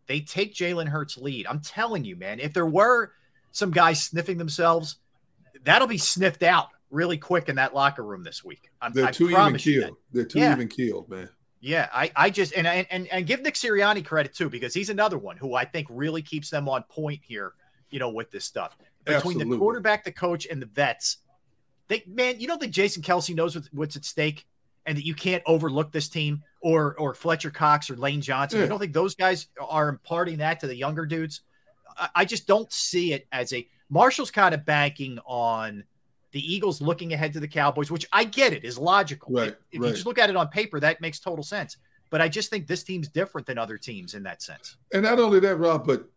They 0.08 0.20
take 0.22 0.54
Jalen 0.54 0.88
Hurts' 0.88 1.18
lead. 1.18 1.48
I'm 1.48 1.60
telling 1.62 2.06
you, 2.06 2.16
man. 2.16 2.40
If 2.40 2.54
there 2.54 2.66
were 2.66 3.12
some 3.52 3.72
guys 3.72 4.04
sniffing 4.04 4.38
themselves, 4.38 4.98
that'll 5.64 5.88
be 5.88 5.98
sniffed 5.98 6.44
out 6.44 6.68
really 6.90 7.18
quick 7.18 7.50
in 7.50 7.56
that 7.56 7.74
locker 7.74 8.04
room 8.04 8.24
this 8.24 8.44
week. 8.44 8.70
I'm, 8.82 8.94
They're 8.94 9.12
too 9.12 9.26
even 9.26 9.36
promise 9.36 9.66
you 9.66 9.82
that. 9.82 9.86
killed. 9.88 9.98
They're 10.14 10.26
too 10.26 10.40
Yeah. 10.40 10.54
even 10.54 10.68
killed, 10.70 11.10
man. 11.10 11.30
Yeah, 11.60 11.90
I, 11.92 12.12
I 12.16 12.30
just 12.30 12.54
and, 12.54 12.68
and 12.68 12.86
and 12.92 13.08
and 13.08 13.26
give 13.26 13.42
Nick 13.42 13.56
Sirianni 13.56 14.06
credit 14.06 14.34
too 14.36 14.48
because 14.48 14.76
he's 14.76 14.92
another 14.92 15.18
one 15.18 15.38
who 15.38 15.56
I 15.56 15.66
think 15.66 15.88
really 15.90 16.22
keeps 16.22 16.52
them 16.52 16.70
on 16.70 16.84
point 16.84 17.22
here. 17.24 17.54
You 17.90 18.00
know, 18.00 18.10
with 18.10 18.30
this 18.32 18.46
stuff 18.46 18.78
between 19.06 19.38
the 19.40 19.58
quarterback, 19.58 20.04
the 20.04 20.12
coach, 20.12 20.46
and 20.46 20.62
the 20.62 20.66
vets. 20.68 21.18
They 21.88 22.04
man, 22.06 22.40
you 22.40 22.48
don't 22.48 22.60
think 22.60 22.74
Jason 22.74 23.02
Kelce 23.02 23.34
knows 23.34 23.58
what's 23.72 23.96
at 23.96 24.06
stake, 24.06 24.46
and 24.88 24.98
that 24.98 25.06
you 25.06 25.14
can't 25.14 25.44
overlook 25.46 25.92
this 25.92 26.10
team 26.10 26.42
or 26.62 26.96
or 26.98 27.14
Fletcher 27.14 27.52
Cox 27.52 27.90
or 27.90 27.98
Lane 27.98 28.22
Johnson. 28.22 28.58
Yeah. 28.58 28.64
You 28.66 28.70
don't 28.70 28.80
think 28.80 28.94
those 28.94 29.14
guys 29.14 29.48
are 29.60 29.90
imparting 29.90 30.38
that 30.38 30.60
to 30.62 30.68
the 30.68 30.76
younger 30.76 31.06
dudes? 31.06 31.42
I, 31.96 32.10
I 32.16 32.26
just 32.26 32.48
don't 32.48 32.72
see 32.72 33.14
it 33.14 33.28
as 33.32 33.54
a 33.54 33.68
Marshall's 33.90 34.32
kind 34.32 34.56
of 34.56 34.66
banking 34.66 35.20
on 35.26 35.84
the 36.32 36.54
Eagles 36.54 36.82
looking 36.82 37.14
ahead 37.14 37.34
to 37.34 37.40
the 37.40 37.48
Cowboys, 37.48 37.92
which 37.92 38.06
I 38.12 38.24
get 38.24 38.54
it 38.54 38.64
is 38.64 38.78
logical. 38.78 39.34
Right, 39.34 39.50
If, 39.50 39.56
if 39.72 39.82
right. 39.82 39.88
you 39.88 39.94
just 39.94 40.06
look 40.06 40.18
at 40.18 40.30
it 40.30 40.36
on 40.36 40.48
paper, 40.48 40.80
that 40.80 41.00
makes 41.00 41.20
total 41.20 41.44
sense. 41.44 41.78
But 42.10 42.22
I 42.22 42.30
just 42.30 42.50
think 42.50 42.68
this 42.68 42.84
team's 42.84 43.08
different 43.10 43.46
than 43.48 43.58
other 43.58 43.78
teams 43.78 44.14
in 44.14 44.24
that 44.24 44.42
sense. 44.42 44.78
And 44.94 45.04
not 45.04 45.20
only 45.20 45.40
that, 45.42 45.56
Rob, 45.58 45.86
but 45.86 46.10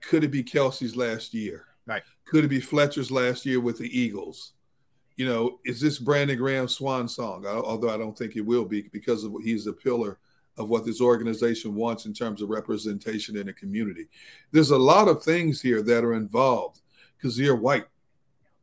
could 0.00 0.22
it 0.24 0.28
be 0.28 0.44
Kelce's 0.44 0.96
last 0.96 1.34
year? 1.34 1.66
Right. 1.86 2.02
Could 2.24 2.44
it 2.44 2.48
be 2.48 2.60
Fletcher's 2.60 3.10
last 3.10 3.46
year 3.46 3.60
with 3.60 3.78
the 3.78 3.98
Eagles? 3.98 4.52
You 5.16 5.26
know, 5.26 5.60
is 5.64 5.80
this 5.80 5.98
Brandon 5.98 6.36
Graham's 6.36 6.74
swan 6.74 7.08
song? 7.08 7.46
Al- 7.46 7.64
Although 7.64 7.90
I 7.90 7.96
don't 7.96 8.16
think 8.16 8.36
it 8.36 8.42
will 8.42 8.64
be 8.64 8.82
because 8.92 9.24
of 9.24 9.34
he's 9.42 9.66
a 9.66 9.72
pillar 9.72 10.18
of 10.58 10.68
what 10.68 10.84
this 10.84 11.00
organization 11.00 11.74
wants 11.74 12.06
in 12.06 12.14
terms 12.14 12.40
of 12.40 12.48
representation 12.48 13.36
in 13.36 13.46
the 13.46 13.52
community. 13.52 14.08
There's 14.52 14.70
a 14.70 14.78
lot 14.78 15.08
of 15.08 15.22
things 15.22 15.60
here 15.60 15.82
that 15.82 16.04
are 16.04 16.14
involved. 16.14 16.80
Kyzir 17.22 17.58
White, 17.58 17.86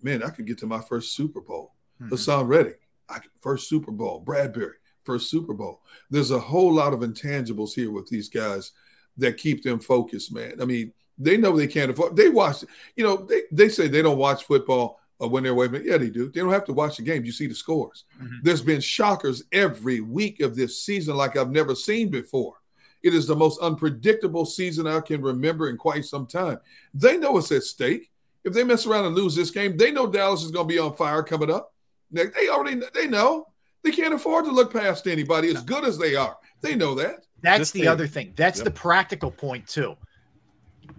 man, 0.02 0.24
I 0.24 0.30
could 0.30 0.48
get 0.48 0.58
to 0.60 0.68
my 0.68 0.82
first 0.82 1.16
Super 1.16 1.42
Bowl. 1.42 1.74
Mm-hmm. 2.02 2.14
Haason 2.14 2.48
Reddick, 2.48 2.80
I 3.10 3.20
first 3.42 3.70
Super 3.70 3.92
Bowl. 3.92 4.20
Bradbury, 4.20 4.78
first 5.04 5.30
Super 5.30 5.54
Bowl. 5.54 5.82
There's 6.10 6.32
a 6.32 6.40
whole 6.40 6.74
lot 6.74 6.94
of 6.94 7.02
intangibles 7.02 7.74
here 7.74 7.92
with 7.92 8.08
these 8.08 8.30
guys 8.30 8.72
that 9.18 9.38
keep 9.38 9.64
them 9.64 9.80
focused, 9.80 10.34
man. 10.34 10.60
I 10.62 10.66
mean, 10.66 10.94
they 11.18 11.38
know 11.38 11.56
they 11.56 11.68
can't 11.68 11.92
afford. 11.92 12.16
They 12.16 12.30
watch, 12.30 12.64
you 12.96 13.04
know, 13.04 13.18
they, 13.18 13.44
they 13.52 13.70
say 13.70 13.88
they 13.88 14.02
don't 14.02 14.18
watch 14.18 14.46
football 14.46 15.00
uh, 15.24 15.28
when 15.28 15.44
they're 15.44 15.52
away. 15.54 15.68
But 15.68 15.86
yeah, 15.86 15.98
they 15.98 16.10
do. 16.10 16.30
They 16.30 16.42
don't 16.42 16.52
have 16.52 16.66
to 16.66 16.74
watch 16.74 16.98
the 16.98 17.04
game. 17.04 17.24
You 17.26 17.32
see 17.32 17.48
the 17.48 17.56
scores. 17.56 18.04
There's 18.42 18.62
been 18.62 18.82
shockers 18.82 19.44
every 19.52 20.02
week 20.02 20.40
of 20.42 20.56
this 20.56 20.82
season 20.82 21.16
like 21.16 21.38
I've 21.38 21.52
never 21.52 21.76
seen 21.76 22.10
before. 22.10 22.56
It 23.02 23.14
is 23.14 23.28
the 23.28 23.36
most 23.36 23.60
unpredictable 23.62 24.46
season 24.46 24.88
I 24.88 25.00
can 25.02 25.22
remember 25.22 25.70
in 25.70 25.78
quite 25.78 26.06
some 26.06 26.26
time. 26.26 26.60
They 26.94 27.18
know 27.18 27.38
it's 27.38 27.52
at 27.52 27.64
stake. 27.64 28.10
If 28.46 28.54
they 28.54 28.64
mess 28.64 28.86
around 28.86 29.06
and 29.06 29.16
lose 29.16 29.36
this 29.36 29.52
game, 29.52 29.78
they 29.78 29.92
know 29.92 30.08
Dallas 30.08 30.44
is 30.44 30.52
going 30.52 30.68
to 30.68 30.74
be 30.74 30.80
on 30.80 30.94
fire 30.96 31.24
coming 31.24 31.52
up. 31.52 31.74
They 32.12 32.26
they 32.28 32.50
already 32.50 32.82
they 32.94 33.08
know 33.08 33.48
they 33.84 33.92
can't 33.92 34.14
afford 34.14 34.46
to 34.46 34.52
look 34.52 34.72
past 34.72 35.08
anybody 35.08 35.50
as 35.50 35.62
good 35.64 35.84
as 35.86 35.98
they 35.98 36.16
are. 36.16 36.38
They 36.62 36.76
know 36.76 36.94
that. 36.96 37.26
That's 37.42 37.60
This 37.60 37.72
the 37.72 37.80
thing- 37.82 37.88
other 37.90 38.08
thing. 38.08 38.34
That's 38.36 38.60
Yep. 38.60 38.66
the 38.66 38.72
practical 38.72 39.32
point 39.32 39.68
too. 39.68 39.96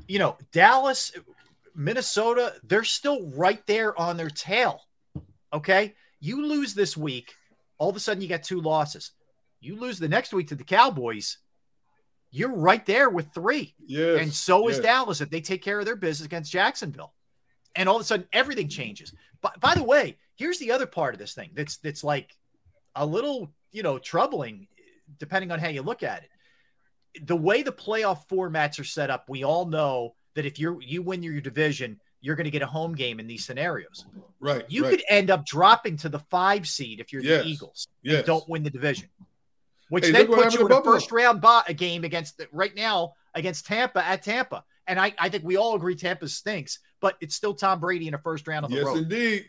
You 0.08 0.18
know, 0.18 0.36
Dallas, 0.52 1.12
Minnesota, 1.74 2.54
they're 2.62 2.84
still 2.84 3.30
right 3.30 3.64
there 3.66 3.98
on 3.98 4.16
their 4.16 4.30
tail. 4.30 4.80
Okay? 5.52 5.94
You 6.20 6.46
lose 6.46 6.74
this 6.74 6.96
week, 6.96 7.34
all 7.78 7.90
of 7.90 7.96
a 7.96 8.00
sudden 8.00 8.22
you 8.22 8.28
got 8.28 8.42
two 8.42 8.60
losses. 8.60 9.12
You 9.60 9.76
lose 9.76 9.98
the 9.98 10.08
next 10.08 10.32
week 10.32 10.48
to 10.48 10.54
the 10.54 10.64
Cowboys, 10.64 11.38
you're 12.30 12.54
right 12.54 12.84
there 12.84 13.08
with 13.08 13.32
three. 13.32 13.74
Yes, 13.86 14.20
And 14.20 14.32
so 14.32 14.68
is 14.68 14.76
yes. 14.76 14.84
Dallas 14.84 15.20
if 15.20 15.30
they 15.30 15.40
take 15.40 15.62
care 15.62 15.78
of 15.78 15.86
their 15.86 15.96
business 15.96 16.26
against 16.26 16.50
Jacksonville. 16.50 17.14
And 17.76 17.88
all 17.88 17.96
of 17.96 18.02
a 18.02 18.04
sudden 18.04 18.26
everything 18.32 18.68
changes. 18.68 19.12
But 19.40 19.60
by 19.60 19.74
the 19.74 19.84
way, 19.84 20.18
here's 20.34 20.58
the 20.58 20.72
other 20.72 20.86
part 20.86 21.14
of 21.14 21.20
this 21.20 21.34
thing 21.34 21.50
that's 21.54 21.76
that's 21.78 22.02
like 22.02 22.36
a 22.96 23.06
little, 23.06 23.52
you 23.70 23.82
know, 23.82 23.98
troubling 23.98 24.66
depending 25.18 25.52
on 25.52 25.58
how 25.58 25.68
you 25.68 25.82
look 25.82 26.02
at 26.02 26.24
it. 26.24 27.26
The 27.26 27.36
way 27.36 27.62
the 27.62 27.72
playoff 27.72 28.26
formats 28.26 28.80
are 28.80 28.84
set 28.84 29.10
up, 29.10 29.28
we 29.28 29.44
all 29.44 29.66
know 29.66 30.14
that 30.34 30.44
if 30.46 30.58
you 30.58 30.78
you 30.82 31.02
win 31.02 31.22
your 31.22 31.40
division, 31.40 32.00
you're 32.20 32.36
going 32.36 32.44
to 32.44 32.50
get 32.50 32.62
a 32.62 32.66
home 32.66 32.94
game 32.94 33.20
in 33.20 33.26
these 33.26 33.44
scenarios. 33.44 34.06
Right. 34.40 34.64
You 34.68 34.84
right. 34.84 34.90
could 34.92 35.02
end 35.08 35.30
up 35.30 35.44
dropping 35.46 35.96
to 35.98 36.08
the 36.08 36.18
five 36.18 36.66
seed 36.66 37.00
if 37.00 37.12
you're 37.12 37.22
Yes, 37.22 37.44
the 37.44 37.48
Eagles 37.50 37.88
yes. 38.02 38.16
and 38.18 38.26
don't 38.26 38.48
win 38.48 38.62
the 38.62 38.70
division, 38.70 39.08
which 39.88 40.06
Hey, 40.06 40.12
then 40.12 40.26
puts 40.26 40.54
you 40.54 40.62
in 40.62 40.68
to 40.68 40.78
a 40.78 40.84
first 40.84 41.12
round 41.12 41.40
bo- 41.40 41.62
a 41.68 41.74
game 41.74 42.04
against 42.04 42.40
right 42.52 42.74
now 42.74 43.14
against 43.34 43.66
Tampa 43.66 44.04
at 44.06 44.22
Tampa. 44.22 44.64
And 44.86 45.00
I, 45.00 45.14
I 45.18 45.28
think 45.30 45.44
we 45.44 45.56
all 45.56 45.74
agree 45.76 45.94
Tampa 45.96 46.28
stinks, 46.28 46.78
but 47.00 47.16
it's 47.20 47.34
still 47.34 47.54
Tom 47.54 47.80
Brady 47.80 48.06
in 48.08 48.14
a 48.14 48.18
first 48.18 48.46
round 48.46 48.64
on 48.66 48.70
the 48.70 48.76
Yes, 48.78 48.84
road. 48.86 48.98
indeed. 48.98 49.46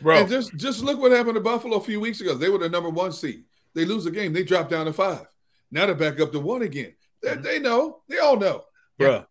Bro. 0.00 0.16
And 0.18 0.28
just 0.28 0.54
just 0.56 0.82
look 0.82 0.98
what 1.00 1.10
happened 1.10 1.34
to 1.34 1.40
Buffalo 1.40 1.76
a 1.78 1.80
few 1.80 1.98
weeks 2.00 2.20
ago. 2.20 2.34
They 2.34 2.48
were 2.48 2.58
the 2.58 2.68
number 2.68 2.88
one 2.90 3.10
seed. 3.12 3.44
They 3.74 3.84
lose 3.84 4.06
a 4.06 4.10
game. 4.10 4.32
They 4.32 4.44
drop 4.44 4.68
down 4.68 4.86
to 4.86 4.92
five. 4.92 5.26
Now 5.72 5.86
they're 5.86 5.94
back 5.96 6.20
up 6.20 6.30
to 6.32 6.40
one 6.40 6.62
again. 6.62 6.94
They, 7.22 7.30
Mm-hmm. 7.30 7.42
they 7.42 7.58
know. 7.58 8.02
They 8.08 8.18
all 8.18 8.36
know. 8.36 8.62
Bruh, 8.98 9.26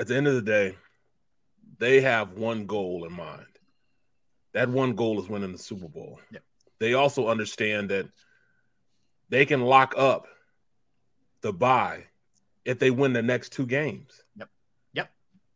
at 0.00 0.06
the 0.06 0.16
end 0.16 0.26
of 0.26 0.34
the 0.34 0.42
day, 0.42 0.74
they 1.78 2.00
have 2.00 2.32
one 2.32 2.64
goal 2.64 3.04
in 3.04 3.12
mind. 3.12 3.44
That 4.54 4.70
one 4.70 4.94
goal 4.94 5.20
is 5.20 5.28
winning 5.28 5.52
the 5.52 5.58
Super 5.58 5.88
Bowl. 5.88 6.18
They 6.78 6.94
also 6.94 7.28
understand 7.28 7.90
that 7.90 8.08
they 9.28 9.44
can 9.44 9.60
lock 9.60 9.94
up 9.96 10.26
the 11.42 11.52
bye 11.52 12.04
if 12.64 12.78
they 12.78 12.90
win 12.90 13.12
the 13.12 13.22
next 13.22 13.52
two 13.52 13.66
games. 13.66 14.24
Yep. 14.36 14.48
Yep. 14.94 15.10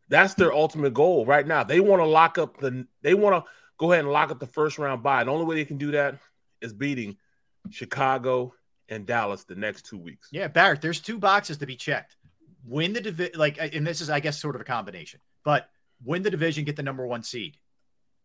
That's 0.09 0.35
their 0.35 0.53
ultimate 0.53 0.93
goal 0.93 1.25
right 1.25 1.45
now. 1.45 1.63
They 1.63 1.79
want 1.79 2.01
to 2.01 2.05
lock 2.05 2.37
up 2.37 2.59
the 2.59 2.85
they 3.01 3.15
want 3.15 3.43
to 3.43 3.51
go 3.77 3.91
ahead 3.91 4.05
and 4.05 4.13
lock 4.13 4.29
up 4.29 4.39
the 4.39 4.45
first 4.45 4.77
round 4.77 5.01
bye. 5.01 5.23
The 5.23 5.31
only 5.31 5.45
way 5.45 5.55
they 5.55 5.65
can 5.65 5.77
do 5.77 5.91
that 5.91 6.19
is 6.61 6.71
beating 6.71 7.17
Chicago 7.71 8.53
and 8.89 9.07
Dallas 9.07 9.43
the 9.43 9.55
next 9.55 9.87
two 9.87 9.97
weeks. 9.97 10.29
Yeah, 10.31 10.47
Barrett, 10.47 10.81
there's 10.81 11.01
two 11.01 11.17
boxes 11.17 11.57
to 11.57 11.65
be 11.65 11.75
checked. 11.75 12.15
Win 12.67 12.93
the 12.93 13.01
division, 13.01 13.37
like, 13.39 13.57
and 13.59 13.85
this 13.85 14.01
is, 14.01 14.09
I 14.09 14.19
guess, 14.19 14.39
sort 14.39 14.55
of 14.55 14.61
a 14.61 14.65
combination, 14.65 15.19
but 15.43 15.69
win 16.03 16.23
the 16.23 16.31
division, 16.31 16.63
get 16.65 16.75
the 16.75 16.83
number 16.83 17.05
one 17.05 17.21
seed, 17.23 17.57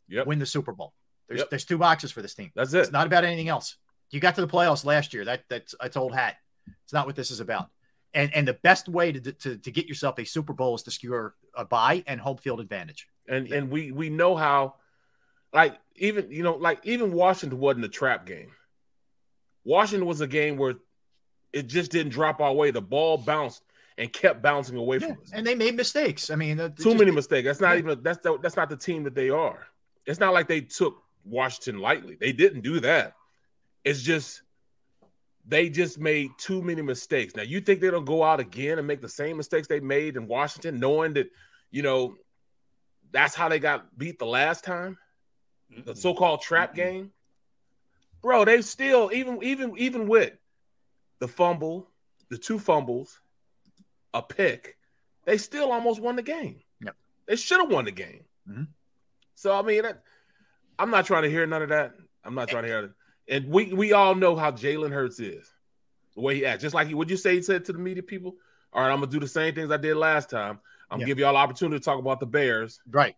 Yep. 0.09 0.27
win 0.27 0.39
the 0.39 0.47
Super 0.47 0.73
Bowl. 0.73 0.95
There's 1.29 1.41
Yep. 1.41 1.51
there's 1.51 1.65
two 1.65 1.79
boxes 1.79 2.11
for 2.11 2.23
this 2.23 2.35
team. 2.35 2.51
That's 2.55 2.73
it. 2.73 2.81
It's 2.81 2.91
not 2.93 3.07
about 3.07 3.25
anything 3.25 3.49
else. 3.49 3.77
You 4.11 4.19
got 4.19 4.35
to 4.37 4.41
the 4.41 4.49
playoffs 4.49 4.85
last 4.85 5.13
year. 5.15 5.25
That 5.25 5.45
that's 5.49 5.75
that's 5.81 5.97
old 5.97 6.15
hat. 6.15 6.37
It's 6.85 6.93
not 6.93 7.07
what 7.07 7.15
this 7.17 7.31
is 7.31 7.39
about. 7.41 7.69
And 8.15 8.35
and 8.35 8.49
the 8.49 8.55
best 8.55 8.89
way 8.89 9.13
to 9.13 9.21
to, 9.33 9.57
to 9.59 9.71
get 9.71 9.87
yourself 9.87 10.19
a 10.19 10.25
Super 10.25 10.53
Bowl 10.53 10.75
is 10.75 10.83
to 10.85 10.91
secure 10.91 11.35
a 11.55 11.65
bye 11.65 12.03
and 12.09 12.21
home 12.21 12.37
field 12.39 12.61
advantage. 12.61 13.07
and 13.29 13.47
and 13.53 13.71
we 13.71 13.93
we 13.93 14.09
know 14.11 14.35
how 14.35 14.75
like 15.53 15.79
even 15.97 16.31
you 16.33 16.43
know 16.43 16.55
like 16.57 16.81
even 16.85 17.13
Washington 17.13 17.61
wasn't 17.61 17.85
a 17.85 17.89
trap 17.89 18.27
game. 18.27 18.51
Washington 19.65 20.07
was 20.09 20.21
a 20.21 20.27
game 20.27 20.57
where 20.57 20.75
it 21.53 21.67
just 21.69 21.91
didn't 21.93 22.11
drop 22.13 22.41
our 22.41 22.53
way. 22.53 22.71
The 22.71 22.81
ball 22.81 23.17
bounced 23.19 23.63
and 24.01 24.11
kept 24.11 24.41
bouncing 24.41 24.77
away 24.79 24.99
from 24.99 25.13
us. 25.13 25.31
And 25.33 25.47
they 25.47 25.55
made 25.55 25.77
mistakes. 25.77 26.31
I 26.31 26.35
mean, 26.35 26.57
Too 26.57 26.71
just- 26.71 26.97
many 26.99 27.11
mistakes. 27.11 27.45
That's 27.45 27.61
not 27.61 27.77
even 27.77 28.03
that's 28.03 28.19
the, 28.23 28.39
that's 28.39 28.57
not 28.57 28.71
the 28.71 28.77
team 28.77 29.05
that 29.05 29.15
they 29.15 29.29
are. 29.29 29.67
It's 30.07 30.19
not 30.19 30.33
like 30.33 30.49
they 30.49 30.63
took 30.63 31.03
Washington 31.25 31.81
lightly. 31.83 32.17
They 32.19 32.33
didn't 32.33 32.63
do 32.63 32.81
that. 32.81 33.13
It's 33.85 34.01
just 34.03 34.41
they 35.47 35.69
just 35.69 35.99
made 35.99 36.31
too 36.39 36.63
many 36.63 36.81
mistakes. 36.81 37.37
Now 37.37 37.43
you 37.43 37.61
think 37.61 37.81
they 37.81 37.91
don't 37.91 38.07
go 38.07 38.25
out 38.25 38.41
again 38.41 38.79
and 38.79 38.87
make 38.87 39.03
the 39.03 39.09
same 39.09 39.37
mistakes 39.37 39.69
they 39.69 39.81
made 39.81 40.17
in 40.17 40.27
Washington, 40.27 40.81
knowing 40.81 41.13
that 41.15 41.31
you 41.71 41.83
know 41.83 42.17
that's 43.13 43.35
how 43.35 43.51
they 43.51 43.59
got 43.59 43.99
beat 43.99 44.19
the 44.19 44.27
last 44.27 44.65
time, 44.65 44.97
the 45.85 45.95
so-called 45.95 46.41
trap 46.41 46.75
game. 46.75 47.11
Bro, 48.23 48.47
they 48.47 48.63
still 48.63 49.11
even 49.13 49.43
even 49.43 49.75
even 49.77 50.09
with 50.09 50.33
the 51.19 51.29
fumble, 51.29 51.91
the 52.31 52.39
two 52.39 52.59
fumbles, 52.59 53.21
a 54.15 54.23
pick, 54.23 54.77
they 55.25 55.39
still 55.39 55.73
almost 55.73 56.01
won 56.01 56.17
the 56.17 56.23
game. 56.23 56.61
Yep. 56.85 56.97
They 57.27 57.37
should 57.37 57.61
have 57.61 57.71
won 57.71 57.85
the 57.85 57.91
game. 57.93 58.25
Mhm. 58.49 58.69
So 59.35 59.57
I 59.59 59.63
mean, 59.63 59.83
that, 59.83 60.03
I'm 60.79 60.91
not 60.91 61.07
trying 61.07 61.23
to 61.25 61.31
hear 61.31 61.47
none 61.47 61.63
of 61.63 61.69
that. 61.71 61.95
I'm 62.25 62.35
not 62.35 62.49
trying 62.49 62.65
to 62.65 62.69
hear 62.69 62.85
it. 62.85 62.93
And 63.29 63.49
we 63.49 63.73
we 63.73 63.93
all 63.93 64.15
know 64.15 64.35
how 64.37 64.51
Jalen 64.51 64.93
Hurts 64.93 65.21
is, 65.21 65.49
the 66.15 66.21
way 66.21 66.35
he 66.37 66.47
acts. 66.47 66.63
Just 66.63 66.75
like 66.75 66.89
he, 66.89 66.95
would 66.95 67.11
you 67.11 67.17
say 67.17 67.37
he 67.37 67.43
said 67.43 67.65
to 67.67 67.73
the 67.73 67.79
media 67.79 68.03
people? 68.03 68.37
All 68.73 68.83
right, 68.83 68.91
I'm 68.93 69.01
gonna 69.01 69.11
do 69.11 69.21
the 69.21 69.29
same 69.29 69.55
things 69.55 69.71
I 69.71 69.77
did 69.77 69.97
last 69.97 70.31
time. 70.31 70.59
I'm 70.91 70.99
gonna 70.99 71.07
give 71.07 71.19
y'all 71.19 71.37
opportunity 71.37 71.79
to 71.79 71.85
talk 71.85 71.99
about 71.99 72.19
the 72.21 72.27
Bears. 72.27 72.81
Right. 72.91 73.17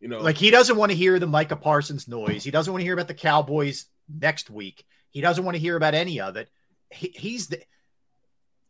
You 0.00 0.08
know, 0.08 0.20
Like 0.20 0.36
he 0.36 0.50
doesn't 0.50 0.76
want 0.76 0.92
to 0.92 0.96
hear 0.96 1.18
the 1.18 1.26
Micah 1.26 1.56
Parsons 1.56 2.06
noise. 2.06 2.44
He 2.44 2.50
doesn't 2.50 2.72
want 2.72 2.82
to 2.82 2.84
hear 2.84 2.94
about 2.94 3.08
the 3.08 3.14
Cowboys 3.14 3.86
next 4.08 4.48
week. 4.50 4.84
He 5.10 5.20
doesn't 5.20 5.44
want 5.44 5.56
to 5.56 5.60
hear 5.60 5.76
about 5.76 5.94
any 5.94 6.20
of 6.20 6.36
it. 6.36 6.50
He, 6.90 7.12
he's 7.16 7.48
the. 7.48 7.60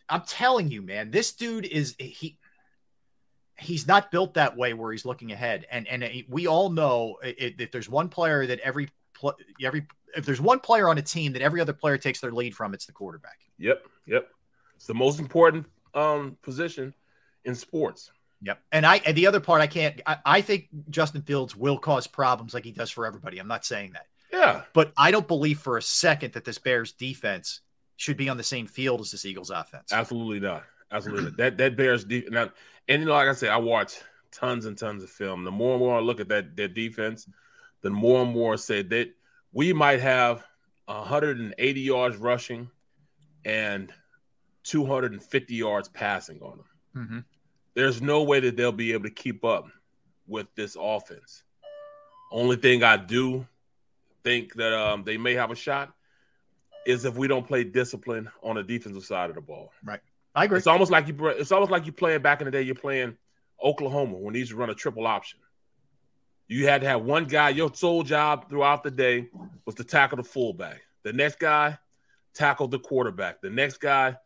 I'm 0.09 0.23
telling 0.23 0.71
you, 0.71 0.83
man, 0.83 1.11
this 1.11 1.33
dude 1.33 1.67
is 1.67 1.95
he. 1.99 2.39
He's 3.61 3.89
not 3.89 4.13
built 4.13 4.35
that 4.35 4.57
way 4.57 4.73
where 4.73 4.93
he's 4.93 5.05
looking 5.05 5.33
ahead, 5.33 5.67
and 5.71 5.89
and 5.89 6.09
we 6.29 6.47
all 6.47 6.71
know 6.71 7.17
if 7.23 7.73
there's 7.73 7.89
one 7.89 8.09
player 8.09 8.47
that 8.47 8.61
every 8.61 8.89
every 9.61 9.87
if 10.15 10.25
there's 10.25 10.41
one 10.41 10.61
player 10.61 10.89
on 10.89 10.97
a 10.99 11.03
team 11.03 11.33
that 11.33 11.43
every 11.43 11.61
other 11.61 11.73
player 11.73 11.99
takes 11.99 12.21
their 12.21 12.33
lead 12.33 12.55
from, 12.55 12.73
it's 12.73 12.87
the 12.87 12.93
quarterback. 12.93 13.39
Yep, 13.59 13.85
yep. 14.07 14.29
It's 14.77 14.87
the 14.87 14.95
most 14.95 15.19
important 15.19 15.67
um 15.95 16.37
position 16.43 16.95
in 17.45 17.55
sports. 17.55 18.13
Yep. 18.43 18.61
And 18.71 18.87
I 18.87 19.01
and 19.05 19.17
the 19.17 19.27
other 19.27 19.41
part 19.41 19.61
I 19.61 19.67
can't 19.67 20.01
I, 20.07 20.19
I 20.25 20.41
think 20.41 20.69
Justin 20.91 21.23
Fields 21.23 21.57
will 21.57 21.79
cause 21.79 22.07
problems 22.07 22.55
like 22.55 22.65
he 22.65 22.73
does 22.73 22.91
for 22.91 23.07
everybody. 23.07 23.39
I'm 23.39 23.49
not 23.49 23.65
saying 23.65 23.93
that. 23.95 24.07
Yeah. 24.33 24.63
But 24.73 24.93
I 24.97 25.11
don't 25.11 25.27
believe 25.27 25.59
for 25.59 25.77
a 25.79 25.83
second 25.83 26.35
that 26.35 26.45
this 26.45 26.59
Bears 26.59 26.93
defense 26.93 27.61
should 27.99 28.17
be 28.17 28.29
on 28.29 28.37
the 28.37 28.45
same 28.45 28.67
field 28.67 29.01
as 29.01 29.11
this 29.11 29.27
Eagles 29.27 29.51
offense. 29.51 29.93
Absolutely 29.93 30.41
not. 30.41 30.63
Absolutely. 30.91 31.33
That 31.33 31.59
that 31.59 31.77
Bears 31.77 32.05
deep 32.05 32.31
now, 32.31 32.51
and 32.89 33.03
you 33.03 33.09
know, 33.09 33.13
like 33.13 33.29
I 33.29 33.33
said, 33.35 33.51
I 33.51 33.59
watch 33.59 33.97
tons 34.33 34.65
and 34.65 34.79
tons 34.79 35.03
of 35.03 35.11
film. 35.11 35.45
The 35.45 35.51
more 35.51 35.73
and 35.73 35.81
more 35.81 35.99
I 35.99 36.01
look 36.01 36.21
at 36.21 36.29
that 36.29 36.57
their 36.57 36.69
defense, 36.69 37.29
the 37.83 37.91
more 37.91 38.23
and 38.23 38.33
more 38.33 38.55
I 38.55 38.57
say 38.57 38.83
that 38.83 39.11
we 39.53 39.73
might 39.73 40.01
have 40.01 40.45
180 40.87 41.81
yards 41.81 42.17
rushing 42.17 42.71
and 43.45 43.93
250 44.63 45.55
yards 45.55 45.89
passing 45.89 46.41
on 46.41 46.59
them. 46.59 46.67
Mm-hmm. 46.97 47.19
There's 47.75 48.01
no 48.01 48.23
way 48.23 48.41
that 48.41 48.57
they'll 48.57 48.73
be 48.73 48.93
able 48.93 49.05
to 49.05 49.11
keep 49.11 49.45
up 49.45 49.67
with 50.27 50.47
this 50.55 50.77
offense. 50.81 51.43
Only 52.31 52.57
thing 52.57 52.83
I 52.85 52.97
do 52.97 53.47
think 54.23 54.55
that 54.55 54.73
um, 54.73 55.03
they 55.05 55.17
may 55.17 55.35
have 55.35 55.51
a 55.51 55.57
shot 55.57 55.95
is 56.89 57.05
if 57.05 57.17
we 57.17 57.29
don't 57.29 57.47
play 57.47 57.63
discipline 57.65 58.31
on 58.43 58.57
the 58.57 58.63
defensive 58.63 59.05
side 59.05 59.29
of 59.29 59.37
the 59.37 59.43
ball. 59.43 59.71
Right. 59.85 60.01
I 60.35 60.45
agree. 60.45 60.57
It's 60.57 60.67
almost 60.67 60.91
like 60.91 61.07
you. 61.07 61.27
It's 61.29 61.53
almost 61.53 61.71
like 61.71 61.85
you 61.85 61.93
playing 61.93 62.23
back 62.23 62.41
in 62.41 62.47
the 62.47 62.51
day. 62.51 62.63
You're 62.63 62.75
playing 62.75 63.17
Oklahoma 63.63 64.17
when 64.17 64.35
to 64.35 64.57
run 64.57 64.71
a 64.71 64.75
triple 64.75 65.07
option. 65.07 65.39
You 66.47 66.67
had 66.67 66.81
to 66.81 66.89
have 66.89 67.03
one 67.03 67.27
guy. 67.27 67.51
Your 67.51 67.73
sole 67.75 68.03
job 68.03 68.49
throughout 68.49 68.83
the 68.83 68.91
day 68.91 69.29
was 69.67 69.75
to 69.75 69.85
tackle 69.85 70.17
the 70.17 70.25
fullback. 70.25 70.81
The 71.03 71.13
next 71.13 71.39
guy 71.39 71.79
tackled 72.33 72.71
the 72.71 72.79
quarterback. 72.79 73.43
The 73.43 73.51
next 73.51 73.79
guy 73.79 74.17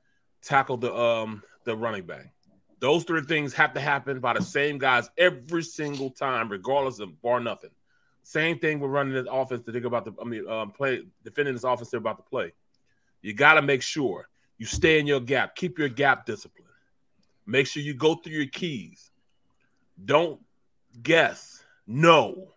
tackled 0.42 0.82
the 0.82 0.94
um 0.94 1.42
the 1.64 1.76
running 1.76 2.06
back. 2.06 2.32
Those 2.78 3.02
three 3.02 3.22
things 3.22 3.54
have 3.54 3.74
to 3.74 3.80
happen 3.80 4.20
by 4.20 4.34
the 4.34 4.42
same 4.42 4.78
guys 4.78 5.10
every 5.18 5.64
single 5.64 6.10
time, 6.10 6.48
regardless 6.48 7.00
of 7.00 7.20
bar 7.22 7.40
nothing. 7.40 7.70
Same 8.22 8.58
thing 8.58 8.78
with 8.80 8.90
running 8.90 9.14
this 9.14 9.26
offense 9.30 9.62
to 9.66 9.72
think 9.72 9.84
about 9.84 10.04
the 10.04 10.12
I 10.20 10.24
mean 10.24 10.48
um, 10.48 10.70
play 10.70 11.02
defending 11.24 11.54
this 11.54 11.64
offense 11.64 11.90
they're 11.90 11.98
about 11.98 12.18
to 12.18 12.30
play. 12.30 12.52
You 13.20 13.34
got 13.34 13.54
to 13.54 13.62
make 13.62 13.82
sure 13.82 14.28
you 14.58 14.66
stay 14.66 15.00
in 15.00 15.06
your 15.06 15.20
gap. 15.20 15.56
Keep 15.56 15.78
your 15.78 15.88
gap 15.88 16.26
discipline. 16.26 16.68
Make 17.46 17.66
sure 17.66 17.82
you 17.82 17.94
go 17.94 18.14
through 18.14 18.34
your 18.34 18.46
keys. 18.46 19.10
Don't 20.04 20.40
guess. 21.02 21.64
No. 21.86 22.54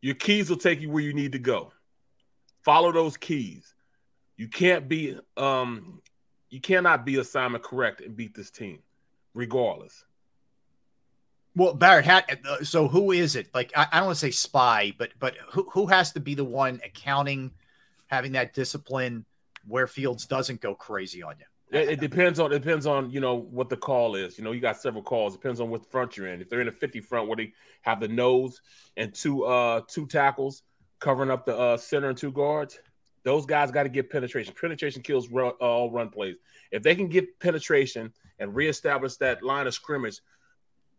Your 0.00 0.14
keys 0.14 0.50
will 0.50 0.56
take 0.56 0.80
you 0.80 0.90
where 0.90 1.02
you 1.02 1.12
need 1.12 1.32
to 1.32 1.38
go. 1.38 1.72
Follow 2.64 2.90
those 2.92 3.16
keys. 3.16 3.74
You 4.36 4.48
can't 4.48 4.88
be 4.88 5.16
um 5.36 6.00
you 6.48 6.60
cannot 6.60 7.06
be 7.06 7.16
assignment 7.18 7.62
correct 7.62 8.00
and 8.00 8.16
beat 8.16 8.34
this 8.34 8.50
team, 8.50 8.80
regardless. 9.34 10.04
Well, 11.56 11.74
Barrett, 11.74 12.06
uh, 12.08 12.62
so 12.62 12.86
who 12.86 13.10
is 13.12 13.34
it? 13.34 13.48
Like, 13.52 13.72
I, 13.76 13.86
I 13.90 13.96
don't 13.98 14.06
want 14.06 14.18
to 14.18 14.20
say 14.20 14.30
spy, 14.30 14.92
but 14.96 15.10
but 15.18 15.36
who 15.50 15.68
who 15.72 15.86
has 15.86 16.12
to 16.12 16.20
be 16.20 16.34
the 16.34 16.44
one 16.44 16.80
accounting, 16.84 17.50
having 18.06 18.32
that 18.32 18.54
discipline 18.54 19.24
where 19.66 19.86
Fields 19.86 20.26
doesn't 20.26 20.60
go 20.60 20.74
crazy 20.74 21.22
on 21.22 21.34
you? 21.38 21.44
It, 21.72 21.88
it, 21.90 22.00
depends 22.00 22.40
on 22.40 22.52
it 22.52 22.60
depends 22.60 22.86
on 22.86 23.10
you 23.10 23.20
know 23.20 23.34
what 23.34 23.68
the 23.68 23.76
call 23.76 24.14
is. 24.14 24.38
You 24.38 24.44
know, 24.44 24.52
you 24.52 24.60
got 24.60 24.80
several 24.80 25.02
calls. 25.02 25.34
It 25.34 25.38
depends 25.38 25.60
on 25.60 25.70
what 25.70 25.90
front 25.90 26.16
you're 26.16 26.28
in. 26.28 26.40
If 26.40 26.48
they're 26.48 26.60
in 26.60 26.68
a 26.68 26.72
50 26.72 27.00
front 27.00 27.28
where 27.28 27.36
they 27.36 27.52
have 27.82 28.00
the 28.00 28.08
nose 28.08 28.60
and 28.96 29.12
two 29.14 29.44
uh 29.44 29.82
two 29.88 30.06
tackles 30.06 30.62
covering 31.00 31.30
up 31.30 31.46
the 31.46 31.56
uh 31.56 31.76
center 31.76 32.08
and 32.08 32.18
two 32.18 32.32
guards, 32.32 32.78
those 33.22 33.46
guys 33.46 33.70
got 33.70 33.84
to 33.84 33.88
get 33.88 34.10
penetration. 34.10 34.54
Penetration 34.58 35.02
kills 35.02 35.28
run, 35.28 35.52
uh, 35.60 35.64
all 35.64 35.90
run 35.90 36.10
plays. 36.10 36.36
If 36.70 36.82
they 36.82 36.94
can 36.94 37.08
get 37.08 37.38
penetration 37.38 38.12
and 38.38 38.54
reestablish 38.54 39.16
that 39.16 39.42
line 39.42 39.66
of 39.66 39.74
scrimmage 39.74 40.20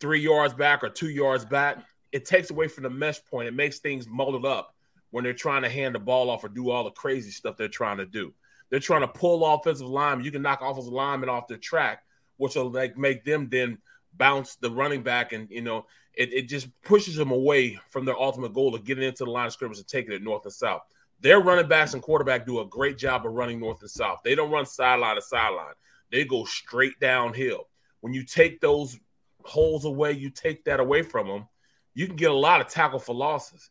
three 0.01 0.19
yards 0.19 0.53
back 0.53 0.83
or 0.83 0.89
two 0.89 1.09
yards 1.09 1.45
back, 1.45 1.77
it 2.11 2.25
takes 2.25 2.49
away 2.49 2.67
from 2.67 2.83
the 2.83 2.89
mesh 2.89 3.23
point. 3.25 3.47
It 3.47 3.53
makes 3.53 3.79
things 3.79 4.07
muddled 4.07 4.45
up 4.45 4.75
when 5.11 5.23
they're 5.23 5.33
trying 5.33 5.61
to 5.61 5.69
hand 5.69 5.95
the 5.95 5.99
ball 5.99 6.29
off 6.29 6.43
or 6.43 6.49
do 6.49 6.71
all 6.71 6.83
the 6.83 6.91
crazy 6.91 7.31
stuff 7.31 7.55
they're 7.55 7.69
trying 7.69 7.97
to 7.97 8.05
do. 8.05 8.33
They're 8.69 8.79
trying 8.79 9.01
to 9.01 9.07
pull 9.07 9.45
offensive 9.45 9.87
linemen. 9.87 10.25
You 10.25 10.31
can 10.31 10.41
knock 10.41 10.61
offensive 10.61 10.91
linemen 10.91 11.29
off 11.29 11.47
the 11.47 11.57
track, 11.57 12.03
which 12.37 12.55
will 12.55 12.71
like 12.71 12.97
make 12.97 13.23
them 13.23 13.47
then 13.49 13.77
bounce 14.13 14.55
the 14.55 14.71
running 14.71 15.03
back, 15.03 15.33
and 15.33 15.49
you 15.49 15.61
know 15.61 15.85
it, 16.13 16.33
it 16.33 16.41
just 16.43 16.67
pushes 16.81 17.15
them 17.15 17.31
away 17.31 17.79
from 17.89 18.05
their 18.05 18.17
ultimate 18.17 18.53
goal 18.53 18.75
of 18.75 18.83
getting 18.83 19.03
into 19.03 19.25
the 19.25 19.31
line 19.31 19.47
of 19.47 19.53
scrimmage 19.53 19.77
and 19.77 19.87
taking 19.87 20.13
it 20.13 20.23
north 20.23 20.45
and 20.45 20.53
south. 20.53 20.81
Their 21.19 21.39
running 21.39 21.67
backs 21.67 21.93
and 21.93 22.01
quarterback 22.01 22.45
do 22.45 22.61
a 22.61 22.65
great 22.65 22.97
job 22.97 23.25
of 23.25 23.33
running 23.33 23.59
north 23.59 23.81
and 23.81 23.91
south. 23.91 24.19
They 24.23 24.35
don't 24.35 24.51
run 24.51 24.65
sideline 24.65 25.15
to 25.15 25.21
sideline. 25.21 25.73
They 26.11 26.25
go 26.25 26.45
straight 26.45 26.99
downhill. 26.99 27.67
When 28.01 28.13
you 28.13 28.25
take 28.25 28.59
those 28.59 28.97
holes 29.45 29.85
away, 29.85 30.13
you 30.13 30.29
take 30.29 30.63
that 30.65 30.79
away 30.79 31.01
from 31.01 31.27
them, 31.27 31.47
you 31.93 32.07
can 32.07 32.15
get 32.15 32.31
a 32.31 32.35
lot 32.35 32.61
of 32.61 32.67
tackle 32.67 32.99
for 32.99 33.13
losses. 33.13 33.69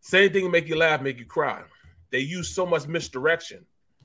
Same 0.00 0.32
thing 0.32 0.50
make 0.50 0.68
you 0.68 0.76
laugh, 0.76 1.00
make 1.00 1.18
you 1.18 1.26
cry. 1.26 1.62
They 2.10 2.18
use 2.18 2.54
so 2.54 2.66
much 2.66 2.86
misdirection. 2.86 3.64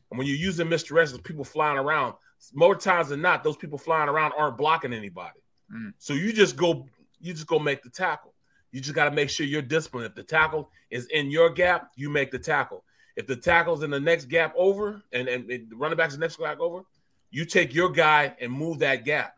And 0.10 0.18
when 0.18 0.28
you're 0.28 0.38
using 0.38 0.70
misdirection, 0.70 1.20
people 1.20 1.44
flying 1.44 1.78
around, 1.78 2.16
more 2.54 2.76
times 2.76 3.10
than 3.10 3.22
not, 3.22 3.44
those 3.44 3.58
people 3.58 3.78
flying 3.78 4.10
around 4.10 4.34
aren't 4.38 4.58
blocking 4.58 4.94
anybody. 4.94 5.40
Mm. 5.74 5.94
So 5.98 6.14
you 6.14 6.32
just 6.32 6.56
go, 6.56 6.86
you 7.20 7.34
just 7.34 7.48
go 7.48 7.60
make 7.60 7.84
the 7.84 7.90
tackle. 7.90 8.34
You 8.72 8.82
just 8.82 8.96
got 8.96 9.06
to 9.06 9.12
make 9.12 9.30
sure 9.30 9.46
you're 9.46 9.62
disciplined. 9.62 10.08
If 10.08 10.16
the 10.16 10.24
tackle 10.24 10.70
is 10.90 11.08
in 11.08 11.32
your 11.32 11.50
gap, 11.50 11.92
you 11.96 12.10
make 12.10 12.32
the 12.32 12.40
tackle. 12.40 12.84
If 13.16 13.26
the 13.26 13.36
tackle's 13.36 13.82
in 13.82 13.90
the 13.90 14.00
next 14.00 14.26
gap 14.26 14.54
over 14.56 15.02
and, 15.12 15.28
and, 15.28 15.50
and 15.50 15.70
the 15.70 15.76
running 15.76 15.98
back's 15.98 16.14
the 16.14 16.20
next 16.20 16.38
gap 16.38 16.60
over, 16.60 16.84
you 17.32 17.46
take 17.46 17.74
your 17.74 17.90
guy 17.90 18.36
and 18.40 18.52
move 18.52 18.80
that 18.80 19.04
gap. 19.04 19.37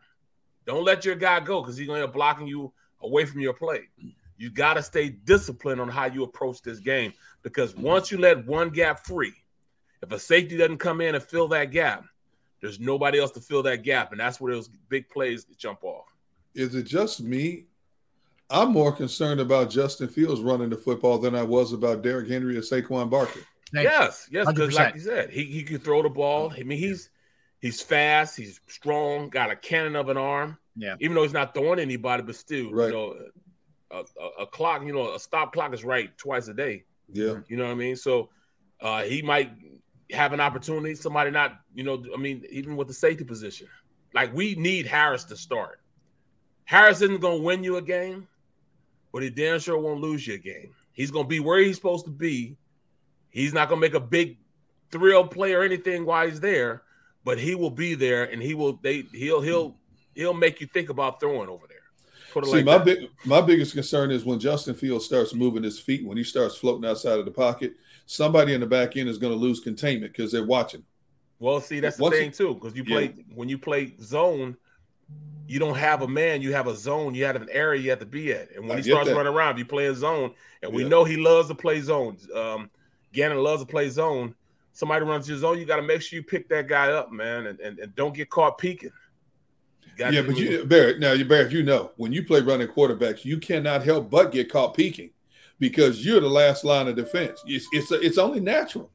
Don't 0.66 0.84
let 0.84 1.04
your 1.04 1.14
guy 1.14 1.40
go 1.40 1.60
because 1.60 1.76
he's 1.76 1.86
going 1.86 2.00
to 2.00 2.06
be 2.06 2.12
blocking 2.12 2.46
you 2.46 2.72
away 3.00 3.24
from 3.24 3.40
your 3.40 3.54
play. 3.54 3.88
You 4.36 4.50
got 4.50 4.74
to 4.74 4.82
stay 4.82 5.10
disciplined 5.10 5.80
on 5.80 5.88
how 5.88 6.06
you 6.06 6.22
approach 6.22 6.62
this 6.62 6.78
game 6.78 7.12
because 7.42 7.74
once 7.76 8.10
you 8.10 8.18
let 8.18 8.46
one 8.46 8.70
gap 8.70 9.04
free, 9.04 9.34
if 10.02 10.10
a 10.12 10.18
safety 10.18 10.56
doesn't 10.56 10.78
come 10.78 11.00
in 11.00 11.14
and 11.14 11.22
fill 11.22 11.48
that 11.48 11.70
gap, 11.70 12.04
there's 12.60 12.80
nobody 12.80 13.18
else 13.18 13.30
to 13.32 13.40
fill 13.40 13.62
that 13.64 13.82
gap, 13.82 14.12
and 14.12 14.20
that's 14.20 14.40
where 14.40 14.52
those 14.52 14.68
big 14.88 15.08
plays 15.08 15.44
jump 15.56 15.82
off. 15.82 16.14
Is 16.54 16.74
it 16.74 16.84
just 16.84 17.22
me? 17.22 17.66
I'm 18.50 18.72
more 18.72 18.92
concerned 18.92 19.40
about 19.40 19.70
Justin 19.70 20.08
Fields 20.08 20.40
running 20.40 20.70
the 20.70 20.76
football 20.76 21.18
than 21.18 21.34
I 21.34 21.42
was 21.42 21.72
about 21.72 22.02
Derrick 22.02 22.28
Henry 22.28 22.56
or 22.56 22.62
Saquon 22.62 23.08
Barkley. 23.08 23.42
Yes, 23.72 24.28
yes, 24.30 24.46
because 24.48 24.74
like 24.74 24.94
you 24.94 25.00
said, 25.00 25.30
he, 25.30 25.44
he 25.44 25.62
can 25.62 25.78
throw 25.78 26.02
the 26.02 26.08
ball. 26.08 26.52
I 26.58 26.64
mean, 26.64 26.78
he's 26.78 27.10
he's 27.60 27.80
fast, 27.80 28.36
he's 28.36 28.60
strong, 28.66 29.28
got 29.28 29.50
a 29.50 29.56
cannon 29.56 29.96
of 29.96 30.08
an 30.08 30.16
arm. 30.16 30.58
Yeah. 30.76 30.96
Even 31.00 31.14
though 31.14 31.22
he's 31.22 31.32
not 31.32 31.54
throwing 31.54 31.78
anybody, 31.78 32.22
but 32.22 32.34
still, 32.34 32.72
right. 32.72 32.86
you 32.86 32.92
know, 32.92 33.16
a, 33.90 33.96
a, 33.98 34.42
a, 34.42 34.46
clock, 34.46 34.82
you 34.84 34.92
know, 34.92 35.14
a 35.14 35.20
stop 35.20 35.52
clock 35.52 35.74
is 35.74 35.84
right 35.84 36.16
twice 36.16 36.48
a 36.48 36.54
day. 36.54 36.84
Yeah. 37.12 37.36
You 37.48 37.56
know 37.56 37.64
what 37.64 37.72
I 37.72 37.74
mean? 37.74 37.96
So 37.96 38.30
uh, 38.80 39.02
he 39.02 39.22
might 39.22 39.52
have 40.12 40.32
an 40.32 40.40
opportunity. 40.40 40.94
Somebody 40.94 41.30
not, 41.30 41.60
you 41.74 41.84
know, 41.84 42.02
I 42.14 42.18
mean, 42.18 42.44
even 42.50 42.76
with 42.76 42.88
the 42.88 42.94
safety 42.94 43.24
position, 43.24 43.68
like 44.14 44.34
we 44.34 44.54
need 44.54 44.86
Harris 44.86 45.24
to 45.24 45.36
start. 45.36 45.80
Harris 46.64 47.00
isn't 47.00 47.20
going 47.20 47.38
to 47.38 47.44
win 47.44 47.64
you 47.64 47.76
a 47.76 47.82
game, 47.82 48.28
but 49.12 49.22
he 49.22 49.30
damn 49.30 49.58
sure 49.58 49.78
won't 49.78 50.00
lose 50.00 50.26
you 50.26 50.34
a 50.34 50.38
game. 50.38 50.72
He's 50.92 51.10
going 51.10 51.24
to 51.24 51.28
be 51.28 51.40
where 51.40 51.58
he's 51.58 51.76
supposed 51.76 52.04
to 52.04 52.10
be. 52.10 52.56
He's 53.30 53.52
not 53.52 53.68
going 53.68 53.80
to 53.80 53.86
make 53.86 53.94
a 53.94 54.00
big 54.00 54.38
thrill 54.90 55.26
play 55.26 55.52
or 55.52 55.62
anything 55.62 56.04
while 56.04 56.28
he's 56.28 56.40
there, 56.40 56.82
but 57.24 57.38
he 57.38 57.54
will 57.54 57.70
be 57.70 57.94
there 57.94 58.24
and 58.24 58.42
he 58.42 58.54
will. 58.54 58.78
They 58.82 59.02
he'll 59.12 59.40
he'll 59.40 59.76
he'll 60.14 60.34
make 60.34 60.60
you 60.60 60.66
think 60.66 60.88
about 60.88 61.20
throwing 61.20 61.48
over 61.48 61.66
there. 61.68 61.76
See, 62.44 62.62
like 62.62 62.64
my 62.64 62.78
that. 62.78 62.84
big 62.84 63.08
my 63.24 63.40
biggest 63.40 63.74
concern 63.74 64.10
is 64.10 64.24
when 64.24 64.38
Justin 64.38 64.74
Fields 64.74 65.04
starts 65.04 65.34
moving 65.34 65.62
his 65.62 65.80
feet, 65.80 66.06
when 66.06 66.16
he 66.16 66.24
starts 66.24 66.56
floating 66.56 66.88
outside 66.88 67.18
of 67.18 67.24
the 67.24 67.30
pocket, 67.30 67.74
somebody 68.06 68.54
in 68.54 68.60
the 68.60 68.66
back 68.66 68.96
end 68.96 69.08
is 69.08 69.18
going 69.18 69.32
to 69.32 69.38
lose 69.38 69.60
containment 69.60 70.12
because 70.12 70.30
they're 70.30 70.46
watching. 70.46 70.84
Well, 71.40 71.60
see, 71.60 71.80
that's 71.80 71.96
the 71.96 72.02
Once 72.02 72.16
thing 72.16 72.28
it, 72.28 72.34
too, 72.34 72.54
because 72.54 72.76
you 72.76 72.84
play 72.84 73.14
yeah. 73.16 73.22
when 73.34 73.48
you 73.48 73.58
play 73.58 73.94
zone, 74.00 74.56
you 75.48 75.58
don't 75.58 75.76
have 75.76 76.02
a 76.02 76.08
man, 76.08 76.42
you 76.42 76.52
have 76.52 76.68
a 76.68 76.76
zone, 76.76 77.14
you 77.14 77.24
have 77.24 77.36
an 77.36 77.48
area 77.50 77.80
you 77.80 77.90
have 77.90 77.98
to 77.98 78.06
be 78.06 78.32
at. 78.32 78.54
And 78.54 78.68
when 78.68 78.78
I 78.78 78.82
he 78.82 78.90
starts 78.90 79.08
that. 79.08 79.16
running 79.16 79.32
around, 79.32 79.58
you 79.58 79.64
play 79.64 79.86
a 79.86 79.94
zone, 79.94 80.32
and 80.62 80.72
we 80.72 80.82
yeah. 80.82 80.88
know 80.88 81.04
he 81.04 81.16
loves 81.16 81.48
to 81.48 81.54
play 81.54 81.80
zone. 81.80 82.16
Um, 82.34 82.70
Gannon 83.12 83.38
loves 83.38 83.62
to 83.62 83.66
play 83.66 83.88
zone. 83.88 84.34
Somebody 84.72 85.04
runs 85.04 85.28
your 85.28 85.38
zone, 85.38 85.58
you 85.58 85.64
got 85.64 85.76
to 85.76 85.82
make 85.82 86.00
sure 86.00 86.16
you 86.16 86.22
pick 86.22 86.48
that 86.48 86.68
guy 86.68 86.92
up, 86.92 87.10
man, 87.12 87.46
and, 87.46 87.60
and, 87.60 87.78
and 87.78 87.94
don't 87.94 88.14
get 88.14 88.30
caught 88.30 88.58
peeking. 88.58 88.92
Yeah, 89.98 90.22
but 90.22 90.38
you 90.38 90.64
Barrett, 90.64 90.98
now 90.98 91.12
you 91.12 91.24
Barrett, 91.26 91.52
you 91.52 91.62
know, 91.62 91.90
when 91.96 92.12
you 92.12 92.24
play 92.24 92.40
running 92.40 92.68
quarterbacks, 92.68 93.24
you 93.24 93.38
cannot 93.38 93.84
help 93.84 94.10
but 94.10 94.32
get 94.32 94.50
caught 94.50 94.74
peeking 94.74 95.10
because 95.58 96.04
you're 96.04 96.20
the 96.20 96.28
last 96.28 96.64
line 96.64 96.88
of 96.88 96.96
defense. 96.96 97.42
It's 97.46 97.66
it's, 97.72 97.92
it's 97.92 98.16
only 98.18 98.40
natural. 98.40 98.90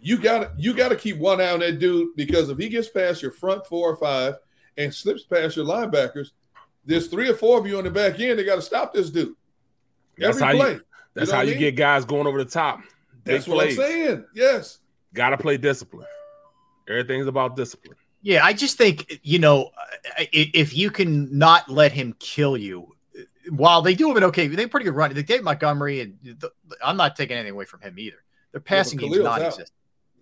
You 0.00 0.18
got 0.18 0.58
you 0.58 0.74
got 0.74 0.88
to 0.88 0.96
keep 0.96 1.18
one 1.18 1.40
eye 1.40 1.52
on 1.52 1.60
that 1.60 1.78
dude 1.78 2.16
because 2.16 2.48
if 2.48 2.58
he 2.58 2.68
gets 2.68 2.88
past 2.88 3.22
your 3.22 3.30
front 3.30 3.66
four 3.66 3.90
or 3.90 3.96
five 3.96 4.34
and 4.76 4.92
slips 4.92 5.22
past 5.22 5.56
your 5.56 5.66
linebackers, 5.66 6.30
there's 6.84 7.06
three 7.06 7.28
or 7.28 7.34
four 7.34 7.58
of 7.58 7.66
you 7.66 7.78
on 7.78 7.84
the 7.84 7.90
back 7.90 8.18
end. 8.18 8.38
They 8.38 8.44
got 8.44 8.56
to 8.56 8.62
stop 8.62 8.92
this 8.92 9.10
dude. 9.10 9.34
That's 10.18 10.40
Every 10.40 10.58
how 10.58 10.64
play. 10.64 10.72
You, 10.74 10.80
that's 11.14 11.26
you 11.28 11.32
know 11.32 11.36
how 11.36 11.42
you 11.44 11.50
mean? 11.52 11.60
get 11.60 11.76
guys 11.76 12.04
going 12.04 12.26
over 12.26 12.42
the 12.42 12.50
top. 12.50 12.80
That's 13.24 13.46
what 13.46 13.68
I'm 13.68 13.74
saying. 13.74 14.24
Yes. 14.34 14.78
Got 15.14 15.30
to 15.30 15.38
play 15.38 15.56
discipline. 15.56 16.06
Everything's 16.88 17.26
about 17.26 17.56
discipline. 17.56 17.96
Yeah, 18.22 18.44
I 18.44 18.52
just 18.52 18.76
think 18.76 19.20
you 19.22 19.38
know 19.38 19.70
if 20.32 20.76
you 20.76 20.90
can 20.90 21.36
not 21.36 21.68
let 21.68 21.92
him 21.92 22.14
kill 22.18 22.56
you, 22.56 22.94
while 23.48 23.82
they 23.82 23.94
do 23.94 24.08
have 24.08 24.16
an 24.16 24.24
okay, 24.24 24.46
they 24.46 24.66
pretty 24.66 24.84
good 24.84 24.94
run. 24.94 25.12
They 25.14 25.22
Dave 25.22 25.42
Montgomery, 25.42 26.00
and 26.00 26.18
the, 26.22 26.50
I'm 26.84 26.96
not 26.96 27.16
taking 27.16 27.36
anything 27.36 27.54
away 27.54 27.64
from 27.64 27.80
him 27.80 27.98
either. 27.98 28.22
Their 28.52 28.60
passing 28.60 29.00
yeah, 29.00 29.08
game's 29.08 29.18
non-existent. 29.20 29.70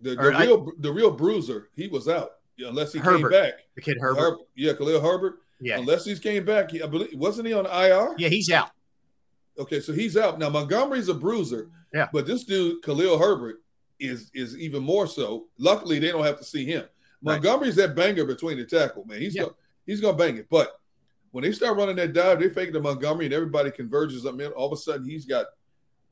The, 0.01 0.15
the 0.15 0.31
real, 0.31 0.69
I, 0.69 0.73
the 0.79 0.93
real 0.93 1.11
bruiser, 1.11 1.71
he 1.75 1.89
was 1.89 2.09
out 2.09 2.33
unless 2.59 2.93
he 2.93 3.01
Herbert, 3.01 3.33
came 3.33 3.43
back. 3.43 3.53
The 3.75 3.83
kid 3.83 3.99
Herbert, 4.01 4.21
Herbert 4.21 4.39
yeah, 4.55 4.73
Khalil 4.75 5.01
Herbert. 5.01 5.39
Yeah, 5.61 5.79
unless 5.79 6.05
he 6.05 6.17
came 6.17 6.45
back, 6.45 6.71
he, 6.71 6.83
I 6.83 6.87
believe 6.87 7.11
wasn't 7.15 7.49
he 7.49 7.55
on 7.55 7.67
IR? 7.67 8.15
Yeah, 8.19 8.29
he's 8.29 8.51
out. 8.51 8.71
Okay, 9.59 9.81
so 9.81 9.93
he's 9.93 10.17
out 10.17 10.39
now. 10.39 10.49
Montgomery's 10.51 11.09
a 11.09 11.15
bruiser. 11.15 11.69
Yeah, 11.93 12.09
but 12.13 12.27
this 12.27 12.45
dude 12.45 12.83
Khalil 12.83 13.19
Herbert 13.19 13.61
is 14.01 14.31
is 14.35 14.57
even 14.57 14.83
more 14.83 15.07
so. 15.07 15.47
Luckily, 15.59 15.99
they 15.99 16.09
don't 16.09 16.25
have 16.25 16.39
to 16.39 16.45
see 16.45 16.65
him. 16.65 16.85
Montgomery's 17.23 17.77
that 17.77 17.97
banger 17.97 18.25
between 18.25 18.59
the 18.59 18.65
tackle, 18.65 19.05
man. 19.05 19.21
He's 19.21 19.37
gonna 19.37 19.53
he's 19.87 20.01
gonna 20.01 20.17
bang 20.17 20.37
it. 20.37 20.49
But 20.49 20.81
when 21.31 21.43
they 21.43 21.53
start 21.53 21.77
running 21.77 21.97
that 21.97 22.13
dive, 22.13 22.41
they 22.41 22.49
fake 22.49 22.73
to 22.73 22.81
Montgomery 22.81 23.27
and 23.27 23.35
everybody 23.35 23.71
converges 23.71 24.25
up 24.25 24.41
in. 24.41 24.53
All 24.53 24.67
of 24.67 24.73
a 24.73 24.81
sudden, 24.81 25.09
he's 25.09 25.25
got 25.25 25.47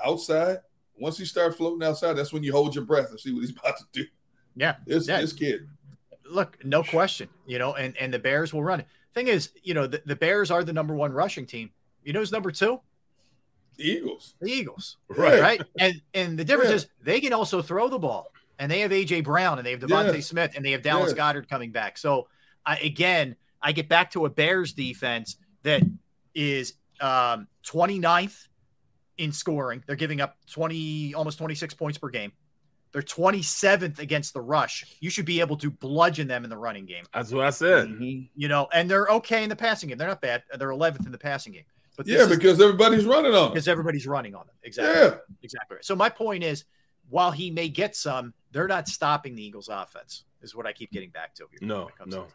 outside. 0.04 0.58
Once 0.98 1.18
he 1.18 1.24
starts 1.24 1.56
floating 1.56 1.86
outside, 1.86 2.14
that's 2.14 2.32
when 2.32 2.42
you 2.42 2.52
hold 2.52 2.74
your 2.74 2.84
breath 2.84 3.10
and 3.10 3.20
see 3.20 3.32
what 3.32 3.40
he's 3.40 3.50
about 3.58 3.76
to 3.76 3.84
do. 3.92 4.04
Yeah, 4.56 4.76
this 4.86 5.08
yeah. 5.08 5.20
this 5.20 5.32
kid. 5.32 5.68
Look, 6.28 6.64
no 6.64 6.82
question. 6.82 7.28
You 7.46 7.58
know, 7.58 7.74
and 7.74 7.96
and 7.98 8.12
the 8.12 8.18
Bears 8.18 8.52
will 8.52 8.64
run 8.64 8.80
it. 8.80 8.86
Thing 9.14 9.28
is, 9.28 9.50
you 9.62 9.74
know, 9.74 9.86
the, 9.86 10.02
the 10.04 10.16
Bears 10.16 10.50
are 10.50 10.64
the 10.64 10.72
number 10.72 10.94
one 10.94 11.12
rushing 11.12 11.46
team. 11.46 11.70
You 12.04 12.12
know 12.12 12.20
who's 12.20 12.32
number 12.32 12.50
two? 12.50 12.80
The 13.76 13.84
Eagles. 13.84 14.34
The 14.40 14.50
Eagles. 14.50 14.96
Right. 15.08 15.40
Right. 15.40 15.62
And 15.78 16.00
and 16.14 16.38
the 16.38 16.44
difference 16.44 16.70
Yeah. 16.70 16.76
is 16.76 16.86
they 17.02 17.20
can 17.20 17.32
also 17.32 17.62
throw 17.62 17.88
the 17.88 17.98
ball. 17.98 18.32
And 18.58 18.70
they 18.72 18.80
have 18.80 18.90
AJ 18.90 19.22
Brown 19.24 19.58
and 19.58 19.66
they 19.66 19.72
have 19.72 19.80
DeVonta 19.80 20.14
Yes. 20.14 20.26
Smith 20.28 20.52
and 20.56 20.64
they 20.64 20.70
have 20.72 20.82
Dallas 20.82 21.12
Yes. 21.14 21.18
Goedert 21.18 21.48
coming 21.48 21.72
back. 21.72 21.98
So 21.98 22.28
I, 22.64 22.76
again, 22.78 23.36
I 23.60 23.72
get 23.72 23.88
back 23.88 24.10
to 24.12 24.24
a 24.24 24.30
Bears 24.30 24.72
defense 24.72 25.36
that 25.62 25.82
is 26.34 26.74
um 27.00 27.48
29th 27.66 28.48
in 29.18 29.32
scoring. 29.32 29.82
They're 29.86 29.96
giving 29.96 30.20
up 30.20 30.36
20 30.50 31.14
almost 31.14 31.38
26 31.38 31.74
points 31.74 31.98
per 31.98 32.08
game. 32.08 32.32
They're 32.92 33.02
27th 33.02 33.98
against 33.98 34.32
the 34.32 34.40
rush. 34.40 34.84
You 35.00 35.10
should 35.10 35.26
be 35.26 35.40
able 35.40 35.56
to 35.58 35.70
bludgeon 35.70 36.28
them 36.28 36.44
in 36.44 36.50
the 36.50 36.56
running 36.56 36.86
game. 36.86 37.04
That's 37.12 37.30
what 37.30 37.44
I 37.44 37.50
said. 37.50 37.90
You 38.00 38.48
know, 38.48 38.68
and 38.72 38.90
they're 38.90 39.06
okay 39.08 39.42
in 39.42 39.50
the 39.50 39.56
passing 39.56 39.90
game. 39.90 39.98
They're 39.98 40.08
not 40.08 40.22
bad. 40.22 40.44
They're 40.58 40.70
11th 40.70 41.04
in 41.04 41.12
the 41.12 41.18
passing 41.18 41.52
game. 41.52 41.64
But 41.96 42.06
Yeah, 42.06 42.26
because 42.26 42.60
everybody's 42.60 43.04
running 43.04 43.34
on 43.34 43.44
him. 43.46 43.52
because 43.52 43.68
everybody's 43.68 44.06
running 44.06 44.34
on 44.34 44.46
them. 44.46 44.54
Exactly. 44.62 45.00
Yeah. 45.02 45.16
Exactly. 45.42 45.76
right. 45.76 45.84
So 45.84 45.96
my 45.96 46.08
point 46.08 46.44
is, 46.44 46.64
while 47.08 47.30
he 47.30 47.50
may 47.50 47.68
get 47.68 47.94
some, 47.96 48.34
they're 48.52 48.68
not 48.68 48.88
stopping 48.88 49.34
the 49.34 49.42
Eagles' 49.44 49.68
offense. 49.68 50.24
Is 50.42 50.54
what 50.54 50.66
I 50.66 50.72
keep 50.72 50.92
getting 50.92 51.10
back 51.10 51.34
to. 51.36 51.46
Here 51.50 51.66
No, 51.66 51.88
comes 51.98 52.14
no. 52.14 52.24
this. 52.24 52.32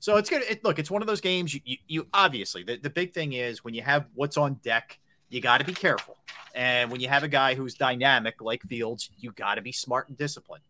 So 0.00 0.16
it's 0.16 0.30
good. 0.30 0.42
It, 0.42 0.64
look, 0.64 0.78
it's 0.78 0.90
one 0.90 1.02
of 1.02 1.08
those 1.08 1.20
games. 1.20 1.52
You, 1.52 1.60
you, 1.64 1.76
you 1.86 2.06
obviously 2.14 2.62
the, 2.62 2.76
the 2.76 2.90
big 2.90 3.12
thing 3.12 3.32
is 3.32 3.62
when 3.64 3.74
you 3.74 3.82
have 3.82 4.06
what's 4.14 4.36
on 4.36 4.54
deck, 4.62 4.98
you 5.28 5.40
got 5.40 5.58
to 5.58 5.64
be 5.64 5.74
careful. 5.74 6.16
And 6.54 6.90
when 6.90 7.00
you 7.00 7.08
have 7.08 7.22
a 7.24 7.28
guy 7.28 7.54
who's 7.54 7.74
dynamic 7.74 8.40
like 8.40 8.62
Fields, 8.62 9.10
you 9.18 9.32
got 9.32 9.56
to 9.56 9.62
be 9.62 9.72
smart 9.72 10.08
and 10.08 10.16
disciplined. 10.16 10.62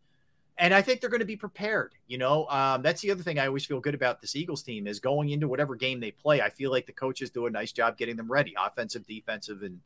And 0.58 0.74
I 0.74 0.82
think 0.82 1.00
they're 1.00 1.10
going 1.10 1.20
to 1.20 1.26
be 1.26 1.36
prepared. 1.36 1.92
You 2.08 2.18
know, 2.18 2.46
um, 2.48 2.82
that's 2.82 3.00
the 3.00 3.12
other 3.12 3.22
thing 3.22 3.38
I 3.38 3.46
always 3.46 3.64
feel 3.64 3.80
good 3.80 3.94
about 3.94 4.20
this 4.20 4.34
Eagles 4.34 4.62
team 4.62 4.88
is 4.88 4.98
going 4.98 5.30
into 5.30 5.46
whatever 5.46 5.76
game 5.76 6.00
they 6.00 6.10
play. 6.10 6.40
I 6.42 6.50
feel 6.50 6.72
like 6.72 6.86
the 6.86 6.92
coaches 6.92 7.30
do 7.30 7.46
a 7.46 7.50
nice 7.50 7.70
job 7.70 7.96
getting 7.96 8.16
them 8.16 8.30
ready, 8.30 8.54
offensive, 8.58 9.06
defensive, 9.06 9.62
and 9.62 9.80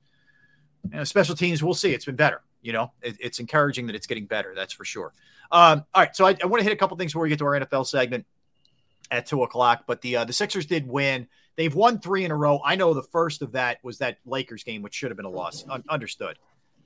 you 0.85 0.97
know, 0.97 1.05
special 1.05 1.35
teams. 1.35 1.63
We'll 1.63 1.75
see. 1.75 1.93
It's 1.93 2.07
been 2.07 2.17
better. 2.17 2.41
You 2.63 2.73
know, 2.73 2.93
it, 3.03 3.17
it's 3.21 3.39
encouraging 3.39 3.87
that 3.89 3.97
it's 3.97 4.07
getting 4.07 4.25
better. 4.25 4.55
That's 4.55 4.73
for 4.73 4.85
sure. 4.85 5.13
Um, 5.51 5.85
all 5.95 6.03
right, 6.03 6.17
so 6.17 6.25
I, 6.25 6.37
I 6.43 6.47
want 6.47 6.61
to 6.61 6.65
hit 6.65 6.73
a 6.73 6.77
couple 6.77 6.97
things 6.97 7.13
before 7.13 7.23
we 7.23 7.29
get 7.29 7.39
to 7.41 7.45
our 7.45 7.61
NFL 7.61 7.87
segment 7.87 8.25
at 9.11 9.27
two 9.27 9.43
o'clock. 9.43 9.85
But 9.87 10.01
the 10.01 10.17
uh, 10.17 10.25
the 10.25 10.33
Sixers 10.33 10.65
did 10.65 10.89
win. 10.89 11.29
They've 11.57 11.75
won 11.75 12.01
three 12.01 12.25
in 12.25 12.31
a 12.31 12.37
row. 12.37 12.61
I 12.65 12.77
know 12.77 12.95
the 12.95 13.03
first 13.03 13.43
of 13.43 13.53
that 13.53 13.79
was 13.83 13.99
that 13.99 14.19
Lakers 14.25 14.65
game, 14.65 14.81
which 14.81 14.95
should 14.95 15.11
have 15.11 15.17
been 15.17 15.27
a 15.27 15.31
loss. 15.31 15.67
Un- 15.69 15.85
understood. 15.89 16.39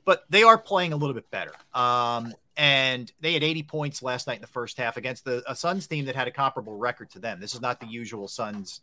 But 0.04 0.24
they 0.28 0.42
are 0.42 0.58
playing 0.58 0.92
a 0.92 0.96
little 0.96 1.14
bit 1.14 1.30
better. 1.30 1.52
Um, 1.72 2.34
and 2.56 3.12
they 3.20 3.34
had 3.34 3.42
80 3.42 3.64
points 3.64 4.02
last 4.02 4.26
night 4.26 4.36
in 4.36 4.40
the 4.40 4.46
first 4.46 4.78
half 4.78 4.96
against 4.96 5.24
the 5.24 5.42
a 5.50 5.54
Suns 5.54 5.86
team 5.86 6.06
that 6.06 6.16
had 6.16 6.28
a 6.28 6.30
comparable 6.30 6.76
record 6.76 7.10
to 7.10 7.18
them. 7.18 7.40
This 7.40 7.54
is 7.54 7.60
not 7.60 7.80
the 7.80 7.86
usual 7.86 8.28
Suns, 8.28 8.80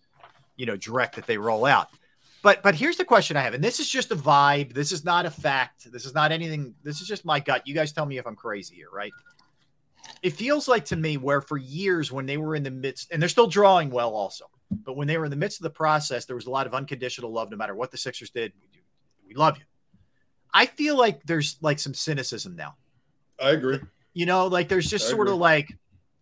you 0.55 0.65
know, 0.65 0.75
direct 0.75 1.15
that 1.15 1.25
they 1.25 1.37
roll 1.37 1.65
out. 1.65 1.87
But 2.43 2.61
but 2.61 2.75
here's 2.75 2.97
the 2.97 3.05
question 3.05 3.37
I 3.37 3.41
have, 3.41 3.53
and 3.53 3.63
this 3.63 3.79
is 3.79 3.89
just 3.89 4.11
a 4.11 4.15
vibe. 4.15 4.73
This 4.73 4.91
is 4.91 5.05
not 5.05 5.25
a 5.25 5.31
fact. 5.31 5.91
This 5.91 6.05
is 6.05 6.13
not 6.13 6.31
anything. 6.31 6.75
This 6.83 7.01
is 7.01 7.07
just 7.07 7.25
my 7.25 7.39
gut. 7.39 7.65
You 7.65 7.73
guys 7.73 7.93
tell 7.93 8.05
me 8.05 8.17
if 8.17 8.27
I'm 8.27 8.35
crazy 8.35 8.75
here, 8.75 8.89
right? 8.93 9.13
It 10.21 10.31
feels 10.31 10.67
like 10.67 10.85
to 10.85 10.97
me 10.97 11.15
where 11.15 11.41
for 11.41 11.57
years 11.57 12.11
when 12.11 12.25
they 12.25 12.37
were 12.37 12.55
in 12.55 12.63
the 12.63 12.71
midst, 12.71 13.11
and 13.11 13.21
they're 13.21 13.29
still 13.29 13.47
drawing 13.47 13.89
well 13.89 14.13
also, 14.13 14.45
but 14.69 14.97
when 14.97 15.07
they 15.07 15.17
were 15.17 15.25
in 15.25 15.31
the 15.31 15.37
midst 15.37 15.59
of 15.59 15.63
the 15.63 15.69
process, 15.69 16.25
there 16.25 16.35
was 16.35 16.45
a 16.45 16.51
lot 16.51 16.67
of 16.67 16.73
unconditional 16.73 17.31
love. 17.31 17.49
No 17.49 17.55
matter 17.55 17.75
what 17.75 17.91
the 17.91 17.97
Sixers 17.97 18.29
did, 18.29 18.51
we 19.25 19.33
love 19.33 19.57
you. 19.57 19.63
I 20.53 20.65
feel 20.65 20.97
like 20.97 21.23
there's 21.23 21.57
like 21.61 21.79
some 21.79 21.93
cynicism 21.93 22.57
now. 22.57 22.75
I 23.43 23.51
agree. 23.51 23.79
You 24.13 24.25
know, 24.25 24.47
like 24.47 24.69
there's 24.69 24.89
just 24.89 25.07
I 25.07 25.11
sort 25.11 25.27
of 25.27 25.35
like, 25.35 25.75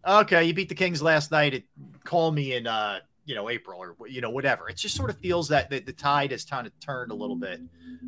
okay, 0.08 0.44
you 0.44 0.54
beat 0.54 0.70
the 0.70 0.76
Kings 0.76 1.02
last 1.02 1.32
night. 1.32 1.54
It, 1.54 1.64
call 2.04 2.32
me 2.32 2.56
in, 2.56 2.66
uh, 2.66 3.00
you 3.26 3.36
know, 3.36 3.50
April 3.50 3.80
or 3.80 3.96
you 4.08 4.22
know 4.22 4.30
whatever. 4.30 4.70
It 4.70 4.78
just 4.78 4.96
sort 4.96 5.10
of 5.10 5.18
feels 5.18 5.48
that 5.50 5.70
the, 5.70 5.80
the 5.80 5.94
tide 5.94 6.32
has 6.32 6.44
kind 6.44 6.66
of 6.66 6.78
turned 6.80 7.12
a 7.12 7.16
little 7.16 7.36
bit 7.36 7.62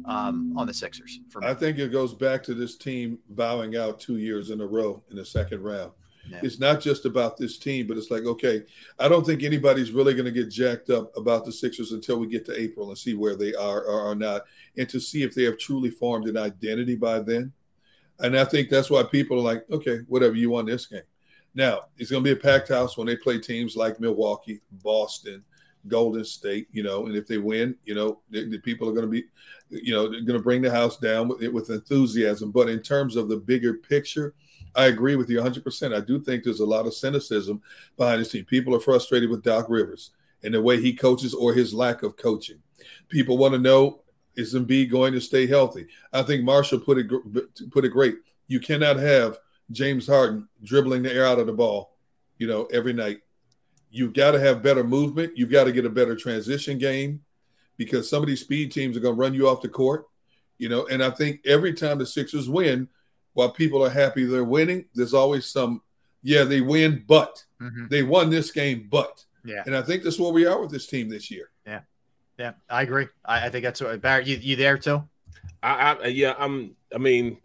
um, 0.05 0.53
on 0.57 0.67
the 0.67 0.73
Sixers 0.73 1.19
for 1.29 1.41
me. 1.41 1.47
I 1.47 1.53
think 1.53 1.77
it 1.77 1.91
goes 1.91 2.13
back 2.13 2.43
to 2.43 2.53
this 2.53 2.75
team 2.75 3.19
bowing 3.29 3.75
out 3.75 3.99
two 3.99 4.17
years 4.17 4.49
in 4.49 4.61
a 4.61 4.65
row 4.65 5.03
in 5.11 5.17
the 5.17 5.25
second 5.25 5.61
round. 5.61 5.91
Yeah. 6.29 6.39
It's 6.41 6.59
not 6.59 6.79
just 6.79 7.05
about 7.05 7.37
this 7.37 7.57
team, 7.57 7.85
but 7.85 7.97
it's 7.97 8.09
like, 8.09 8.23
okay, 8.23 8.63
I 8.97 9.09
don't 9.09 9.25
think 9.25 9.43
anybody's 9.43 9.91
really 9.91 10.13
going 10.13 10.25
to 10.25 10.31
get 10.31 10.49
jacked 10.49 10.89
up 10.89 11.15
about 11.17 11.43
the 11.43 11.51
Sixers 11.51 11.91
until 11.91 12.17
we 12.17 12.27
get 12.27 12.45
to 12.45 12.59
April 12.59 12.87
and 12.89 12.97
see 12.97 13.13
where 13.13 13.35
they 13.35 13.53
are 13.53 13.81
or 13.81 14.01
are 14.01 14.15
not, 14.15 14.43
and 14.77 14.87
to 14.89 14.99
see 14.99 15.23
if 15.23 15.35
they 15.35 15.43
have 15.43 15.57
truly 15.57 15.89
formed 15.89 16.27
an 16.27 16.37
identity 16.37 16.95
by 16.95 17.19
then. 17.19 17.51
And 18.19 18.37
I 18.37 18.45
think 18.45 18.69
that's 18.69 18.89
why 18.89 19.03
people 19.03 19.37
are 19.37 19.41
like, 19.41 19.65
okay, 19.71 19.99
whatever, 20.07 20.35
you 20.35 20.49
won 20.49 20.65
this 20.65 20.85
game. 20.85 21.01
Now, 21.55 21.81
it's 21.97 22.09
going 22.09 22.23
to 22.23 22.35
be 22.35 22.39
a 22.39 22.41
packed 22.41 22.69
house 22.69 22.97
when 22.97 23.07
they 23.07 23.15
play 23.15 23.39
teams 23.39 23.75
like 23.75 23.99
Milwaukee, 23.99 24.61
Boston, 24.71 25.43
Golden 25.87 26.23
State, 26.23 26.67
you 26.71 26.81
know, 26.81 27.05
and 27.05 27.15
if 27.15 27.27
they 27.27 27.37
win, 27.37 27.75
you 27.85 27.93
know, 27.93 28.21
the, 28.29 28.49
the 28.49 28.57
people 28.59 28.87
are 28.87 28.93
going 28.93 29.05
to 29.05 29.11
be, 29.11 29.25
you 29.69 29.93
know, 29.93 30.07
going 30.07 30.25
to 30.25 30.39
bring 30.39 30.61
the 30.61 30.71
house 30.71 30.97
down 30.97 31.27
with, 31.27 31.41
with 31.51 31.69
enthusiasm. 31.69 32.51
But 32.51 32.69
in 32.69 32.81
terms 32.81 33.15
of 33.15 33.27
the 33.27 33.37
bigger 33.37 33.75
picture, 33.75 34.33
I 34.75 34.85
agree 34.85 35.15
with 35.15 35.29
you 35.29 35.39
100%. 35.39 35.95
I 35.95 35.99
do 35.99 36.21
think 36.21 36.43
there's 36.43 36.61
a 36.61 36.65
lot 36.65 36.87
of 36.87 36.93
cynicism 36.93 37.61
behind 37.97 38.21
this 38.21 38.31
team. 38.31 38.45
People 38.45 38.75
are 38.75 38.79
frustrated 38.79 39.29
with 39.29 39.43
Doc 39.43 39.67
Rivers 39.69 40.11
and 40.43 40.53
the 40.53 40.61
way 40.61 40.79
he 40.79 40.93
coaches 40.93 41.33
or 41.33 41.53
his 41.53 41.73
lack 41.73 42.03
of 42.03 42.17
coaching. 42.17 42.59
People 43.09 43.37
want 43.37 43.53
to 43.53 43.59
know 43.59 44.02
is 44.35 44.53
Embiid 44.53 44.89
going 44.89 45.13
to 45.13 45.21
stay 45.21 45.47
healthy? 45.47 45.87
I 46.11 46.23
think 46.23 46.43
Marshall 46.43 46.79
put 46.79 46.97
it 46.97 47.71
put 47.71 47.85
it 47.85 47.89
great. 47.89 48.15
You 48.47 48.59
cannot 48.59 48.97
have 48.97 49.39
James 49.71 50.07
Harden 50.07 50.47
dribbling 50.63 51.03
the 51.03 51.13
air 51.13 51.25
out 51.25 51.39
of 51.39 51.47
the 51.47 51.53
ball, 51.53 51.95
you 52.37 52.47
know, 52.47 52.65
every 52.65 52.93
night. 52.93 53.19
You've 53.91 54.13
got 54.13 54.31
to 54.31 54.39
have 54.39 54.63
better 54.63 54.83
movement. 54.83 55.37
You've 55.37 55.51
got 55.51 55.65
to 55.65 55.71
get 55.71 55.85
a 55.85 55.89
better 55.89 56.15
transition 56.15 56.77
game 56.77 57.21
because 57.77 58.09
some 58.09 58.21
of 58.23 58.27
these 58.27 58.41
speed 58.41 58.71
teams 58.71 58.97
are 58.97 58.99
going 58.99 59.15
to 59.15 59.19
run 59.21 59.33
you 59.33 59.47
off 59.47 59.61
the 59.61 59.69
court, 59.69 60.07
you 60.57 60.67
know. 60.67 60.87
And 60.87 61.03
I 61.03 61.11
think 61.11 61.41
every 61.45 61.73
time 61.73 61.99
the 61.99 62.05
Sixers 62.05 62.49
win, 62.49 62.87
while 63.33 63.51
people 63.51 63.83
are 63.83 63.89
happy 63.89 64.25
they're 64.25 64.43
winning, 64.43 64.85
there's 64.95 65.13
always 65.13 65.45
some, 65.45 65.81
yeah, 66.23 66.43
they 66.43 66.61
win, 66.61 67.03
but 67.07 67.43
Mhm. 67.61 67.89
they 67.89 68.03
won 68.03 68.29
this 68.29 68.51
game, 68.51 68.87
but. 68.89 69.23
Yeah. 69.45 69.63
And 69.65 69.75
I 69.75 69.81
think 69.81 70.03
that's 70.03 70.19
where 70.19 70.31
we 70.31 70.45
are 70.45 70.59
with 70.61 70.71
this 70.71 70.87
team 70.87 71.09
this 71.09 71.29
year. 71.29 71.49
Yeah, 72.43 72.51
yeah, 72.69 72.75
I 72.75 72.81
agree. 72.81 73.07
I, 73.25 73.45
I 73.45 73.49
think 73.49 73.63
that's 73.63 73.81
what 73.81 74.01
Barrett. 74.01 74.27
You, 74.27 74.37
you 74.37 74.55
there 74.55 74.77
too? 74.77 75.03
I, 75.61 75.93
I 76.03 76.07
yeah, 76.07 76.33
I'm. 76.37 76.75
I 76.93 76.97
mean, 76.97 77.37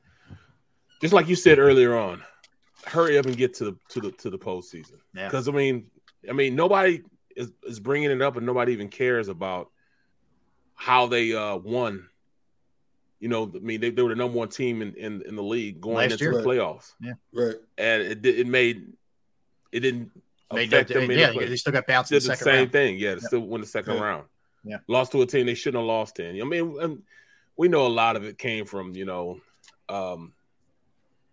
just 1.00 1.14
like 1.14 1.28
you 1.28 1.36
said 1.36 1.58
earlier 1.58 1.96
on, 1.96 2.22
hurry 2.84 3.16
up 3.18 3.26
and 3.26 3.36
get 3.36 3.54
to 3.54 3.64
the 3.66 3.76
to 3.90 4.00
the 4.00 4.10
to 4.12 4.30
the 4.30 4.38
postseason. 4.38 4.96
Yeah. 5.14 5.28
Because 5.28 5.48
I 5.48 5.52
mean, 5.52 5.86
I 6.28 6.32
mean, 6.32 6.56
nobody 6.56 7.02
is 7.36 7.52
is 7.64 7.78
bringing 7.78 8.10
it 8.10 8.20
up, 8.22 8.36
and 8.36 8.44
nobody 8.44 8.72
even 8.72 8.88
cares 8.88 9.28
about 9.28 9.70
how 10.74 11.06
they 11.06 11.32
uh 11.34 11.56
won. 11.56 12.08
You 13.20 13.28
know, 13.28 13.50
I 13.54 13.58
mean, 13.58 13.80
they, 13.80 13.90
they 13.90 14.02
were 14.02 14.10
the 14.10 14.14
number 14.14 14.38
one 14.38 14.48
team 14.48 14.80
in, 14.80 14.94
in, 14.94 15.22
in 15.22 15.34
the 15.34 15.42
league 15.42 15.80
going 15.80 15.96
Last 15.96 16.12
into 16.12 16.24
year. 16.24 16.34
the 16.34 16.42
playoffs, 16.42 16.92
Yeah. 17.00 17.14
Right. 17.32 17.56
and 17.76 18.02
it 18.02 18.24
it 18.26 18.46
made 18.46 18.92
it 19.72 19.80
didn't 19.80 20.10
Made 20.52 20.72
affect 20.72 20.90
them. 20.90 21.10
in 21.10 21.18
yeah, 21.18 21.32
the 21.32 21.46
they 21.46 21.56
still 21.56 21.72
got 21.72 21.86
bounced 21.86 22.10
in 22.12 22.16
did 22.16 22.22
the 22.22 22.28
the 22.28 22.36
second 22.36 22.44
same 22.44 22.58
round. 22.60 22.72
thing. 22.72 22.98
Yeah, 22.98 23.14
they 23.14 23.20
Yeah. 23.22 23.26
still 23.26 23.40
win 23.40 23.60
the 23.60 23.66
second 23.66 23.94
Yeah. 23.96 24.02
round. 24.02 24.24
Yeah. 24.64 24.78
lost 24.88 25.12
to 25.12 25.22
a 25.22 25.26
team 25.26 25.46
they 25.46 25.54
shouldn't 25.54 25.80
have 25.80 25.86
lost 25.86 26.20
in. 26.20 26.40
I 26.40 26.44
mean, 26.44 27.02
we 27.56 27.68
know 27.68 27.86
a 27.86 27.88
lot 27.88 28.16
of 28.16 28.24
it 28.24 28.38
came 28.38 28.64
from 28.64 28.94
you 28.94 29.04
know, 29.04 29.40
um, 29.88 30.32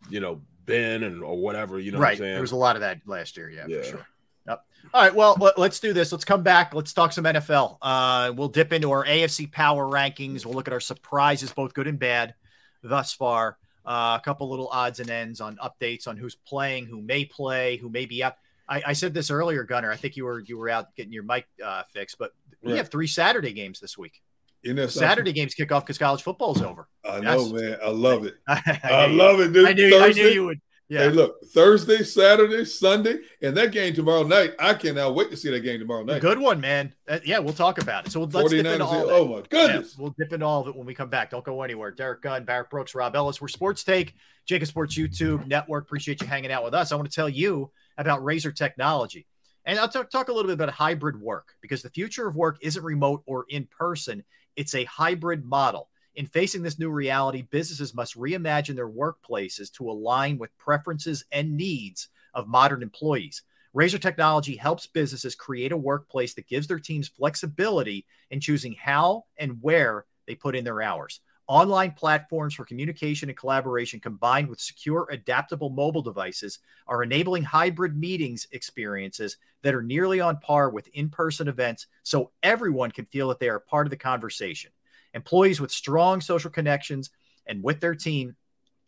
you 0.10 0.20
know 0.20 0.42
Ben 0.66 1.04
and 1.04 1.24
or 1.24 1.38
whatever. 1.38 1.80
You 1.80 1.92
know, 1.92 2.00
right. 2.00 2.10
what 2.10 2.12
I'm 2.14 2.18
saying? 2.18 2.34
There 2.34 2.42
was 2.42 2.52
a 2.52 2.58
lot 2.58 2.76
of 2.76 2.82
that 2.82 3.02
last 3.06 3.38
year. 3.38 3.50
Yeah, 3.50 3.66
Yeah. 3.68 3.78
for 3.78 3.84
sure. 3.84 4.08
Yep. 4.48 4.66
All 4.94 5.02
right. 5.02 5.16
Well, 5.16 5.36
let, 5.40 5.58
us 5.58 5.80
do 5.80 5.94
this. 5.94 6.12
Let's 6.12 6.26
come 6.26 6.44
back. 6.44 6.74
Let's 6.74 6.94
talk 6.94 7.12
some 7.12 7.24
NFL. 7.24 7.78
Uh, 7.82 8.32
we'll 8.36 8.50
dip 8.50 8.74
into 8.74 8.92
our 8.92 9.04
AFC 9.04 9.52
power 9.52 9.86
rankings. 9.86 10.46
We'll 10.46 10.54
look 10.54 10.68
at 10.68 10.74
our 10.74 10.80
surprises, 10.80 11.52
both 11.52 11.74
good 11.74 11.88
and 11.88 11.98
bad, 11.98 12.36
thus 12.84 13.12
far. 13.12 13.58
Uh, 13.86 14.18
a 14.20 14.24
couple 14.24 14.50
little 14.50 14.68
odds 14.68 15.00
and 15.00 15.10
ends 15.10 15.42
on 15.42 15.58
updates 15.58 16.08
on 16.08 16.18
who's 16.18 16.36
playing, 16.36 16.86
who 16.86 17.02
may 17.02 17.26
play, 17.26 17.78
who 17.78 17.90
may 17.90 18.06
be 18.06 18.24
out. 18.24 18.36
I, 18.68 18.82
I 18.88 18.94
said 18.94 19.14
this 19.14 19.30
earlier, 19.30 19.64
Gunner. 19.64 19.92
I 19.92 19.96
think 19.96 20.16
you 20.16 20.26
were 20.26 20.40
you 20.40 20.58
were 20.58 20.70
out 20.70 20.96
getting 20.96 21.14
your 21.14 21.24
mic 21.24 21.46
uh, 21.64 21.84
fixed, 21.94 22.18
but 22.18 22.34
we 22.66 22.72
Right. 22.74 22.78
have 22.80 22.90
three 22.90 23.08
Saturday 23.08 23.54
games 23.54 23.80
this 23.80 23.98
week. 23.98 24.22
Isn't 24.64 24.78
that 24.78 24.90
something? 24.92 25.08
Saturday 25.08 25.32
games 25.32 25.54
kick 25.54 25.72
off 25.72 25.84
because 25.86 25.98
college 26.00 26.24
football's 26.24 26.62
over. 26.62 26.88
I 27.06 27.20
know, 27.20 27.50
That's- 27.50 27.52
man. 27.52 27.78
I 27.84 27.90
love 27.90 28.26
it. 28.26 28.36
I, 28.48 28.80
I 28.84 29.06
love 29.08 29.40
it, 29.40 29.54
dude. 29.54 29.68
I 29.68 29.74
knew, 29.74 30.00
I 30.00 30.10
knew 30.12 30.28
you 30.28 30.46
would. 30.46 30.60
Yeah. 30.88 31.00
Hey, 31.06 31.10
look, 31.10 31.38
Thursday, 31.48 32.04
Saturday, 32.04 32.64
Sunday, 32.64 33.18
and 33.42 33.58
that 33.58 33.72
game 33.72 33.96
tomorrow 33.96 34.22
night. 34.22 34.54
I 34.60 34.76
cannot 34.76 35.16
wait 35.16 35.32
to 35.32 35.38
see 35.38 35.50
that 35.50 35.62
game 35.62 35.80
tomorrow 35.80 36.04
night. 36.04 36.22
Good 36.22 36.38
one, 36.38 36.62
man. 36.62 36.94
Uh, 37.10 37.18
yeah, 37.26 37.40
we'll 37.40 37.54
talk 37.56 37.82
about 37.82 38.06
it. 38.06 38.12
So 38.12 38.20
let's 38.22 38.34
dip 38.52 38.64
49ers, 38.64 38.74
into 38.74 38.86
all. 38.86 39.10
oh 39.10 39.28
my 39.28 39.42
goodness. 39.50 39.96
Yeah, 39.98 40.04
we'll 40.04 40.16
dip 40.20 40.32
into 40.32 40.46
all 40.46 40.62
of 40.62 40.68
it 40.68 40.76
when 40.76 40.86
we 40.86 40.94
come 40.94 41.10
back. 41.10 41.32
Don't 41.32 41.44
go 41.44 41.64
anywhere. 41.64 41.90
Derrick 41.90 42.22
Gunn, 42.22 42.46
Barrett 42.46 42.70
Brooks, 42.70 42.94
Rob 42.94 43.16
Ellis. 43.16 43.42
We're 43.42 43.48
Sports 43.48 43.84
Take, 43.84 44.14
JAKIB 44.48 44.68
Sports 44.68 44.96
YouTube 44.96 45.48
Network. 45.48 45.86
Appreciate 45.86 46.22
you 46.22 46.28
hanging 46.28 46.52
out 46.52 46.64
with 46.64 46.76
us. 46.76 46.92
I 46.92 46.96
want 46.96 47.10
to 47.10 47.16
tell 47.16 47.30
you 47.30 47.72
about 47.98 48.24
Razor 48.24 48.52
technology. 48.52 49.26
And 49.66 49.80
I'll 49.80 49.90
talk, 49.90 50.10
talk 50.10 50.30
a 50.30 50.32
little 50.32 50.48
bit 50.48 50.56
about 50.56 50.70
hybrid 50.70 51.20
work 51.20 51.56
because 51.62 51.82
the 51.82 51.90
future 51.90 52.28
of 52.28 52.36
work 52.36 52.58
isn't 52.62 52.84
remote 52.84 53.24
or 53.26 53.46
in 53.50 53.68
person, 53.68 54.24
it's 54.56 54.76
a 54.76 54.84
hybrid 54.86 55.44
model. 55.44 55.90
In 56.16 56.28
facing 56.28 56.62
this 56.62 56.80
new 56.80 56.90
reality, 56.90 57.42
businesses 57.42 57.94
must 57.94 58.18
reimagine 58.18 58.76
their 58.76 58.90
workplaces 58.90 59.72
to 59.74 59.90
align 59.90 60.38
with 60.38 60.58
preferences 60.58 61.26
and 61.32 61.58
needs 61.58 62.08
of 62.34 62.48
modern 62.48 62.84
employees. 62.84 63.42
Razor 63.74 63.98
Technology 63.98 64.56
helps 64.56 64.88
businesses 64.88 65.36
create 65.36 65.74
a 65.74 65.78
workplace 65.78 66.34
that 66.36 66.48
gives 66.48 66.68
their 66.68 66.80
teams 66.80 67.10
flexibility 67.10 68.06
in 68.30 68.40
choosing 68.40 68.74
how 68.74 69.26
and 69.38 69.58
where 69.62 70.06
they 70.28 70.36
put 70.36 70.56
in 70.56 70.64
their 70.64 70.82
hours. 70.82 71.20
Online 71.48 71.92
platforms 71.92 72.56
for 72.56 72.66
communication 72.66 73.30
and 73.30 73.38
collaboration 73.38 74.00
combined 74.00 74.48
with 74.48 74.60
secure, 74.60 75.08
adaptable 75.12 75.70
mobile 75.70 76.02
devices 76.02 76.58
are 76.88 77.04
enabling 77.04 77.44
hybrid 77.44 77.96
meetings 77.96 78.48
experiences 78.52 79.38
that 79.62 79.76
are 79.76 79.84
nearly 79.84 80.20
on 80.20 80.38
par 80.40 80.72
with 80.72 80.88
in 80.94 81.08
person 81.08 81.48
events 81.48 81.86
so 82.02 82.32
everyone 82.42 82.90
can 82.90 83.06
feel 83.06 83.28
that 83.28 83.40
they 83.40 83.50
are 83.50 83.60
part 83.60 83.86
of 83.86 83.92
the 83.92 83.98
conversation. 83.98 84.72
Employees 85.14 85.62
with 85.62 85.72
strong 85.72 86.20
social 86.20 86.50
connections 86.50 87.12
and 87.46 87.62
with 87.62 87.80
their 87.80 87.94
team 87.94 88.36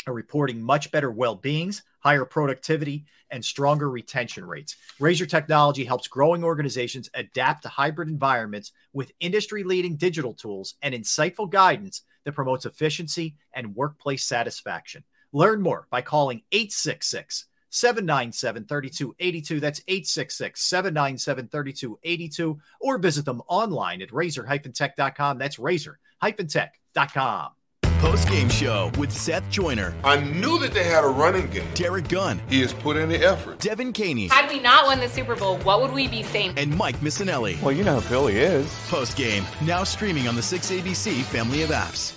are 0.08 0.14
reporting 0.14 0.60
much 0.60 0.90
better 0.90 1.12
well 1.12 1.36
beings, 1.36 1.84
higher 2.00 2.26
productivity, 2.26 3.06
and 3.30 3.44
stronger 3.44 3.90
retention 3.90 4.46
rates. 4.46 4.78
Razor 5.00 5.26
Technology 5.28 5.84
helps 5.84 6.08
growing 6.08 6.44
organizations 6.44 7.10
adapt 7.14 7.64
to 7.64 7.70
hybrid 7.70 8.08
environments 8.08 8.72
with 8.94 9.12
industry 9.20 9.64
leading 9.64 9.96
digital 9.96 10.34
tools 10.34 10.76
and 10.82 10.96
insightful 10.96 11.50
guidance 11.50 12.02
that 12.28 12.34
promotes 12.34 12.66
efficiency 12.66 13.36
and 13.54 13.74
workplace 13.74 14.26
satisfaction. 14.26 15.06
Learn 15.32 15.62
more 15.62 15.88
by 15.90 16.02
calling 16.02 16.44
866 16.52 17.45
797 17.70 18.66
3282. 18.66 19.60
That's 19.62 19.82
866 19.88 20.62
797 20.62 21.48
3282. 21.48 22.60
Or 22.82 22.98
visit 22.98 23.24
them 23.24 23.41
online 23.48 24.02
at 24.02 24.12
razor 24.12 24.44
tech.com. 24.44 25.38
That's 25.38 25.58
razor 25.58 25.99
tech.com. 26.22 27.52
Post 27.99 28.30
game 28.30 28.48
show 28.49 28.91
with 28.99 29.12
Seth 29.12 29.49
Joyner. 29.49 29.91
I 30.04 30.18
knew 30.18 30.60
that 30.60 30.72
they 30.72 30.84
had 30.84 31.04
a 31.04 31.08
running 31.08 31.49
game. 31.49 31.68
Derrick 31.74 32.08
Gunn. 32.08 32.40
He 32.48 32.62
has 32.62 32.72
put 32.72 32.95
in 32.95 33.10
the 33.10 33.18
effort. 33.18 33.58
Devan 33.58 33.91
Kaney. 33.91 34.28
Had 34.28 34.49
we 34.52 34.60
not 34.60 34.86
won 34.86 34.99
the 34.99 35.10
Super 35.10 35.36
Bowl, 35.36 35.58
what 35.60 35.82
would 35.82 35.91
we 35.91 36.08
be 36.08 36.22
saying? 36.22 36.54
And 36.58 36.78
Mike 36.78 36.98
Missanelli. 36.98 37.60
Well, 37.60 37.72
you 37.72 37.84
know 37.84 37.95
who 37.95 38.02
Philly 38.02 38.38
is. 38.38 38.72
Post 38.90 39.18
game, 39.18 39.45
now 39.62 39.84
streaming 39.84 40.28
on 40.28 40.36
the 40.36 40.41
6ABC 40.41 41.24
family 41.24 41.64
of 41.64 41.72
apps. 41.72 42.16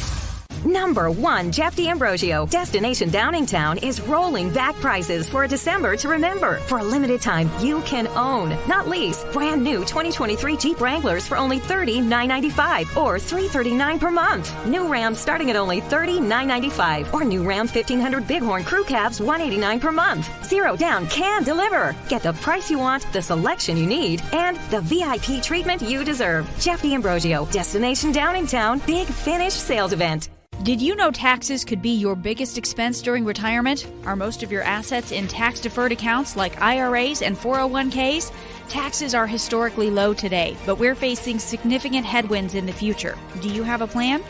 Number 0.65 1.09
one, 1.09 1.51
Jeff 1.51 1.75
D'Ambrosio. 1.75 2.45
Destination 2.45 3.09
Downingtown 3.09 3.81
is 3.81 3.99
rolling 3.99 4.53
back 4.53 4.75
prices 4.75 5.27
for 5.27 5.43
a 5.43 5.47
December 5.47 5.95
to 5.97 6.07
remember. 6.07 6.57
For 6.67 6.79
a 6.79 6.83
limited 6.83 7.19
time, 7.19 7.49
you 7.59 7.81
can 7.81 8.07
own, 8.09 8.49
not 8.67 8.87
lease, 8.87 9.23
brand 9.33 9.63
new 9.63 9.79
2023 9.79 10.57
Jeep 10.57 10.79
Wranglers 10.79 11.25
for 11.25 11.35
only 11.35 11.59
$30,995 11.59 12.95
or 12.95 13.17
339 13.17 13.99
per 13.99 14.11
month. 14.11 14.67
New 14.67 14.87
Rams 14.87 15.19
starting 15.19 15.49
at 15.49 15.55
only 15.55 15.81
$30,995 15.81 17.11
or 17.11 17.23
new 17.23 17.43
Ram 17.43 17.65
1500 17.67 18.27
Bighorn 18.27 18.63
Crew 18.63 18.83
Cabs 18.83 19.19
189 19.19 19.79
per 19.79 19.91
month. 19.91 20.29
Zero 20.45 20.75
down 20.75 21.07
can 21.07 21.43
deliver. 21.43 21.95
Get 22.07 22.21
the 22.21 22.33
price 22.33 22.69
you 22.69 22.77
want, 22.77 23.11
the 23.13 23.21
selection 23.21 23.77
you 23.77 23.87
need, 23.87 24.21
and 24.31 24.57
the 24.69 24.81
VIP 24.81 25.41
treatment 25.41 25.81
you 25.81 26.03
deserve. 26.03 26.47
Jeff 26.59 26.83
D'Ambrosio, 26.83 27.45
Destination 27.47 28.11
Downingtown, 28.11 28.85
Big 28.85 29.07
Finish 29.07 29.53
Sales 29.53 29.91
Event. 29.93 30.29
Did 30.63 30.79
you 30.79 30.95
know 30.95 31.09
taxes 31.09 31.65
could 31.65 31.81
be 31.81 31.89
your 31.89 32.15
biggest 32.15 32.55
expense 32.55 33.01
during 33.01 33.25
retirement? 33.25 33.87
Are 34.05 34.15
most 34.15 34.43
of 34.43 34.51
your 34.51 34.61
assets 34.61 35.11
in 35.11 35.27
tax 35.27 35.59
deferred 35.59 35.91
accounts 35.91 36.35
like 36.35 36.61
IRAs 36.61 37.23
and 37.23 37.35
401ks? 37.35 38.31
Taxes 38.69 39.15
are 39.15 39.25
historically 39.25 39.89
low 39.89 40.13
today, 40.13 40.55
but 40.67 40.77
we're 40.77 40.93
facing 40.93 41.39
significant 41.39 42.05
headwinds 42.05 42.53
in 42.53 42.67
the 42.67 42.73
future. 42.73 43.17
Do 43.41 43.49
you 43.49 43.63
have 43.63 43.81
a 43.81 43.87
plan? 43.87 44.21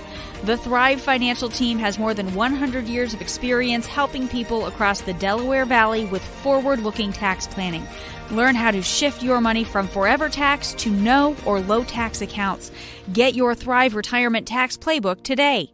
The 0.45 0.55
Thrive 0.55 1.01
Financial 1.01 1.49
Team 1.49 1.77
has 1.79 1.99
more 1.99 2.13
than 2.13 2.33
100 2.33 2.85
years 2.87 3.13
of 3.13 3.19
experience 3.19 3.85
helping 3.85 4.29
people 4.29 4.67
across 4.67 5.01
the 5.01 5.13
Delaware 5.15 5.65
Valley 5.65 6.05
with 6.05 6.23
forward 6.23 6.79
looking 6.79 7.11
tax 7.11 7.45
planning. 7.45 7.85
Learn 8.31 8.55
how 8.55 8.71
to 8.71 8.81
shift 8.81 9.21
your 9.21 9.41
money 9.41 9.65
from 9.65 9.85
forever 9.85 10.29
tax 10.29 10.73
to 10.75 10.91
no 10.91 11.35
or 11.45 11.59
low 11.59 11.83
tax 11.83 12.21
accounts. 12.21 12.71
Get 13.11 13.33
your 13.33 13.53
Thrive 13.53 13.95
Retirement 13.95 14.47
Tax 14.47 14.77
Playbook 14.77 15.23
today. 15.23 15.73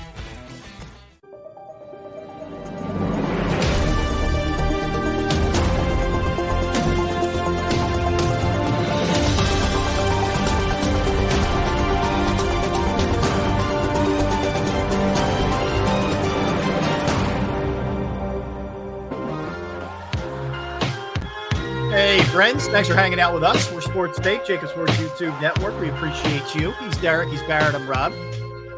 Friends. 22.41 22.67
Thanks 22.69 22.89
for 22.89 22.95
hanging 22.95 23.19
out 23.19 23.35
with 23.35 23.43
us. 23.43 23.71
We're 23.71 23.81
Sports 23.81 24.19
Take, 24.19 24.43
JAKIB 24.45 24.67
Sports 24.69 24.93
YouTube 24.93 25.39
Network. 25.39 25.79
We 25.79 25.89
appreciate 25.89 26.55
you. 26.55 26.71
He's 26.71 26.97
Derrick. 26.97 27.29
He's 27.29 27.43
Barrett. 27.43 27.75
I'm 27.75 27.87
Rob. 27.87 28.13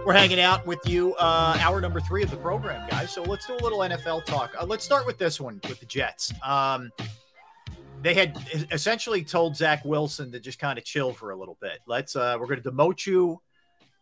We're 0.05 0.11
hanging 0.11 0.41
out 0.41 0.67
with 0.67 0.85
you, 0.85 1.15
uh, 1.15 1.57
hour 1.61 1.79
number 1.79 2.01
three 2.01 2.23
of 2.23 2.29
the 2.29 2.35
program, 2.35 2.85
guys. 2.89 3.09
So 3.11 3.23
let's 3.23 3.47
do 3.47 3.53
a 3.53 3.63
little 3.63 3.79
NFL 3.79 4.25
talk. 4.25 4.53
Uh, 4.59 4.65
let's 4.65 4.83
start 4.83 5.05
with 5.05 5.17
this 5.17 5.39
one 5.39 5.61
with 5.69 5.79
the 5.79 5.85
Jets. 5.85 6.33
Um, 6.43 6.91
they 8.01 8.13
had 8.13 8.37
essentially 8.69 9.23
told 9.23 9.55
Zach 9.55 9.85
Wilson 9.85 10.33
to 10.33 10.41
just 10.41 10.59
kind 10.59 10.77
of 10.77 10.83
chill 10.83 11.13
for 11.13 11.31
a 11.31 11.35
little 11.37 11.57
bit. 11.61 11.79
Let's, 11.87 12.17
uh, 12.17 12.35
we're 12.37 12.47
going 12.47 12.61
to 12.61 12.69
demote 12.69 13.05
you. 13.05 13.39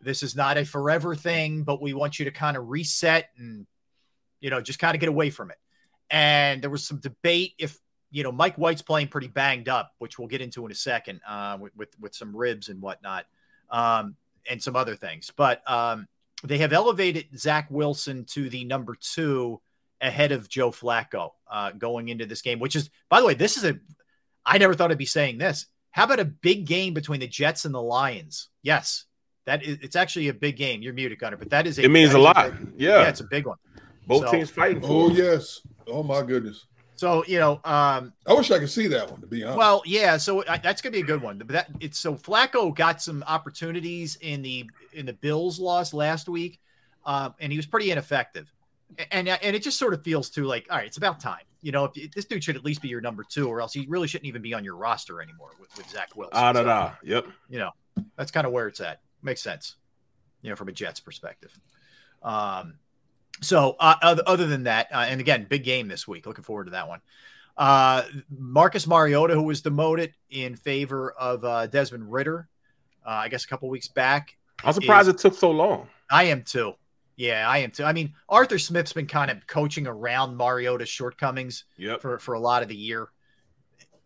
This 0.02 0.24
is 0.24 0.36
not 0.36 0.58
a 0.58 0.66
forever 0.66 1.14
thing, 1.14 1.62
but 1.62 1.80
we 1.80 1.94
want 1.94 2.18
you 2.18 2.26
to 2.26 2.32
kind 2.32 2.58
of 2.58 2.68
reset 2.68 3.30
and, 3.38 3.68
you 4.40 4.50
know, 4.50 4.60
just 4.60 4.80
kind 4.80 4.96
of 4.96 5.00
get 5.02 5.10
away 5.10 5.30
from 5.30 5.52
it. 5.52 5.58
And 6.10 6.64
there 6.64 6.72
was 6.72 6.84
some 6.84 7.00
debate 7.00 7.54
if 7.60 7.78
you 8.12 8.24
know, 8.24 8.32
Mike 8.32 8.56
White's 8.58 8.82
playing 8.82 9.08
pretty 9.08 9.28
banged 9.28 9.70
up, 9.70 9.94
which 10.00 10.20
we'll 10.20 10.28
get 10.28 10.42
into 10.42 10.66
in 10.66 10.72
a 10.72 10.76
second, 10.76 11.22
uh, 11.28 11.58
with, 11.60 11.76
with, 11.76 11.90
with 12.00 12.14
some 12.16 12.36
ribs 12.36 12.70
and 12.70 12.82
whatnot, 12.82 13.26
um, 13.70 14.16
and 14.50 14.62
some 14.62 14.76
other 14.76 14.96
things. 14.96 15.32
But 15.36 15.62
um, 15.70 16.08
they 16.44 16.58
have 16.60 16.74
elevated 16.74 17.28
Zach 17.38 17.68
Wilson 17.72 18.26
to 18.32 18.50
the 18.50 18.66
number 18.66 18.96
two 19.00 19.62
ahead 20.02 20.32
of 20.32 20.50
Joe 20.50 20.72
Flacco 20.72 21.32
uh, 21.50 21.72
going 21.72 22.10
into 22.10 22.26
this 22.26 22.42
game, 22.42 22.60
which 22.60 22.76
is, 22.76 22.90
by 23.10 23.20
the 23.22 23.26
way, 23.28 23.34
this 23.34 23.58
is 23.58 23.64
a. 23.64 23.80
I 24.46 24.58
never 24.58 24.74
thought 24.74 24.92
I'd 24.92 24.98
be 24.98 25.06
saying 25.06 25.38
this. 25.38 25.68
How 25.92 26.06
about 26.06 26.20
a 26.20 26.26
big 26.26 26.66
game 26.66 26.94
between 26.94 27.20
the 27.20 27.28
Jets 27.28 27.66
and 27.66 27.74
the 27.76 27.82
Lions? 27.82 28.50
Yes, 28.64 29.06
That 29.46 29.62
is, 29.64 29.78
it's 29.82 29.96
actually 29.96 30.30
a 30.30 30.34
big 30.34 30.56
game. 30.58 30.82
You're 30.82 30.94
muted, 30.94 31.20
Gunner, 31.20 31.38
but 31.38 31.50
that 31.52 31.68
is 31.68 31.78
a, 31.80 31.84
It 31.84 31.90
means 31.92 32.14
a 32.14 32.18
is 32.18 32.24
lot. 32.24 32.58
big- 32.58 32.74
Yeah. 32.78 33.08
it's 33.10 33.20
a 33.20 33.26
big 33.26 33.46
one. 33.46 33.58
Both 34.08 34.26
So- 34.26 34.32
teams 34.32 34.50
fighting 34.50 34.82
for. 34.82 34.88
Oh 34.90 35.10
it. 35.10 35.18
yes. 35.18 35.62
Oh 35.88 36.02
my 36.02 36.22
goodness. 36.24 36.66
So 37.02 37.26
you 37.26 37.40
know, 37.40 37.54
um, 37.64 38.14
I 38.28 38.34
wish 38.34 38.52
I 38.52 38.60
could 38.60 38.70
see 38.70 38.86
that 38.90 39.10
one. 39.10 39.22
To 39.22 39.26
be 39.26 39.44
honest. 39.44 39.58
Well, 39.58 39.82
yeah. 39.88 40.18
So 40.18 40.44
I, 40.48 40.60
that's 40.60 40.84
gonna 40.84 40.94
be 40.94 41.00
a 41.00 41.04
good 41.04 41.20
one. 41.20 41.40
But 41.40 41.48
that 41.48 41.70
it's 41.80 41.98
so 41.98 42.14
Flacco 42.14 42.76
got 42.76 43.02
some 43.02 43.24
opportunities 43.26 44.20
in 44.22 44.44
the 44.44 44.70
in 44.94 45.08
the 45.08 45.14
Bills 45.14 45.60
loss 45.60 45.96
last 45.96 46.30
week, 46.30 46.60
um, 47.04 47.34
and 47.40 47.52
he 47.52 47.58
was 47.58 47.66
pretty 47.66 47.90
ineffective. 47.90 48.54
And 49.10 49.28
and 49.28 49.56
it 49.56 49.64
just 49.64 49.80
sort 49.80 49.96
of 49.96 50.04
feels 50.04 50.30
too 50.30 50.44
like 50.44 50.68
all 50.70 50.78
right, 50.78 50.86
it's 50.86 50.98
about 50.98 51.20
time. 51.20 51.42
You 51.64 51.72
know, 51.72 51.86
if, 51.86 52.12
this 52.12 52.26
dude 52.26 52.44
should 52.44 52.56
at 52.56 52.64
least 52.64 52.84
be 52.84 52.90
your 52.90 53.02
number 53.02 53.24
two, 53.28 53.48
or 53.48 53.62
else 53.62 53.74
he 53.74 53.88
really 53.90 54.08
shouldn't 54.08 54.28
even 54.28 54.44
be 54.44 54.54
on 54.54 54.64
your 54.64 54.76
roster 54.76 55.24
anymore 55.24 55.54
with, 55.60 55.76
with 55.76 55.90
Zach 55.90 56.16
Wilson. 56.16 56.38
Ah, 56.38 56.54
da, 56.54 56.60
So, 56.60 56.66
da. 56.66 56.92
Yep. 57.04 57.26
You 57.50 57.58
know, 57.58 57.72
that's 58.16 58.30
kind 58.30 58.46
of 58.46 58.54
where 58.54 58.68
it's 58.68 58.80
at. 58.80 59.02
Makes 59.24 59.42
sense. 59.42 59.76
You 60.44 60.52
know, 60.52 60.56
from 60.56 60.68
a 60.68 60.72
Jets 60.72 61.00
perspective. 61.00 61.52
Um, 62.22 62.76
so 63.42 63.76
uh, 63.80 63.96
other, 64.02 64.46
than 64.46 64.64
that, 64.64 64.88
uh, 64.92 65.06
and 65.08 65.20
again, 65.20 65.46
big 65.50 65.64
game 65.64 65.88
this 65.88 66.08
week. 66.08 66.26
Looking 66.26 66.44
forward 66.44 66.66
to 66.66 66.72
that 66.72 66.88
one. 66.88 67.02
Uh, 67.58 68.04
Marcus 68.30 68.88
Mariota, 68.88 69.34
who 69.34 69.44
was 69.44 69.62
demoted 69.62 70.14
in 70.30 70.56
favor 70.56 71.12
of 71.12 71.44
uh, 71.44 71.68
Desmond 71.68 72.12
Ridder, 72.12 72.48
uh, 73.06 73.10
I 73.10 73.30
guess 73.30 73.44
a 73.44 73.48
couple 73.48 73.70
weeks 73.70 73.88
back. 73.88 74.38
I'm 74.64 74.74
surprised 74.74 75.10
is- 75.10 75.16
it 75.16 75.18
took 75.20 75.34
so 75.36 75.52
long. 75.52 75.88
I 76.10 76.26
am 76.26 76.44
too. 76.44 76.74
Yeah, 77.18 77.48
I 77.48 77.60
am 77.60 77.72
too. 77.72 77.84
I 77.84 77.94
mean, 77.94 78.14
Arthur 78.30 78.58
Smith's 78.58 78.94
been 78.94 79.06
kind 79.06 79.30
of 79.30 79.46
coaching 79.46 79.86
around 79.86 80.36
Mariota's 80.36 80.90
shortcomings 80.90 81.66
Yep. 81.78 82.02
for, 82.02 82.18
for 82.20 82.34
a 82.34 82.40
lot 82.40 82.64
of 82.64 82.70
the 82.70 82.76
year. 82.76 83.10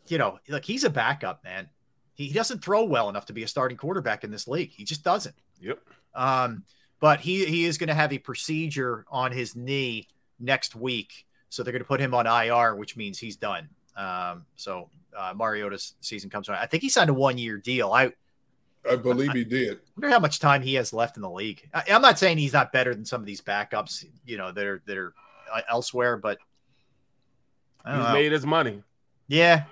You 0.07 0.17
know, 0.17 0.39
like 0.49 0.65
he's 0.65 0.83
a 0.83 0.89
backup, 0.89 1.43
man. 1.43 1.69
He, 2.13 2.27
he 2.27 2.33
doesn't 2.33 2.63
throw 2.63 2.83
well 2.83 3.09
enough 3.09 3.25
to 3.27 3.33
be 3.33 3.43
a 3.43 3.47
starting 3.47 3.77
quarterback 3.77 4.23
in 4.23 4.31
this 4.31 4.47
league. 4.47 4.71
He 4.71 4.83
just 4.83 5.03
doesn't. 5.03 5.35
Yep. 5.61 5.79
Um, 6.13 6.63
but 6.99 7.19
he 7.19 7.45
he 7.45 7.65
is 7.65 7.77
going 7.77 7.88
to 7.89 7.93
have 7.93 8.11
a 8.13 8.17
procedure 8.17 9.05
on 9.09 9.31
his 9.31 9.55
knee 9.55 10.07
next 10.39 10.76
week, 10.76 11.26
so 11.49 11.63
they're 11.63 11.72
going 11.73 11.81
to 11.84 11.88
put 11.88 11.99
him 11.99 12.13
on 12.13 12.26
IR, 12.27 12.76
which 12.76 12.95
means 12.97 13.19
he's 13.19 13.35
done. 13.38 13.69
Um, 13.95 14.45
so 14.55 14.89
uh, 15.17 15.34
Mariota's 15.35 15.93
season 16.01 16.30
comes 16.30 16.49
around. 16.49 16.59
I 16.59 16.65
think 16.65 16.84
he 16.84 16.89
signed 16.89 17.09
a 17.09 17.13
one 17.13 17.38
year 17.38 17.57
deal. 17.57 17.91
I 17.91 18.11
I 18.89 18.95
believe 18.97 19.31
he 19.31 19.43
did. 19.43 19.77
I 19.77 19.80
wonder 19.95 20.09
how 20.09 20.19
much 20.19 20.39
time 20.39 20.61
he 20.61 20.76
has 20.76 20.93
left 20.93 21.15
in 21.17 21.22
the 21.23 21.30
league. 21.30 21.67
I, 21.73 21.84
I'm 21.89 22.01
not 22.01 22.19
saying 22.19 22.38
he's 22.38 22.53
not 22.53 22.72
better 22.72 22.93
than 22.93 23.05
some 23.05 23.19
of 23.22 23.26
these 23.26 23.41
backups, 23.41 24.05
you 24.26 24.38
know, 24.38 24.51
that 24.51 24.65
are 24.65 24.81
that 24.85 24.97
are 24.97 25.13
uh, 25.53 25.61
elsewhere, 25.69 26.17
but 26.17 26.38
He's 27.88 27.93
know. 27.95 28.13
made 28.13 28.31
his 28.31 28.45
money. 28.45 28.81
yeah, 29.27 29.63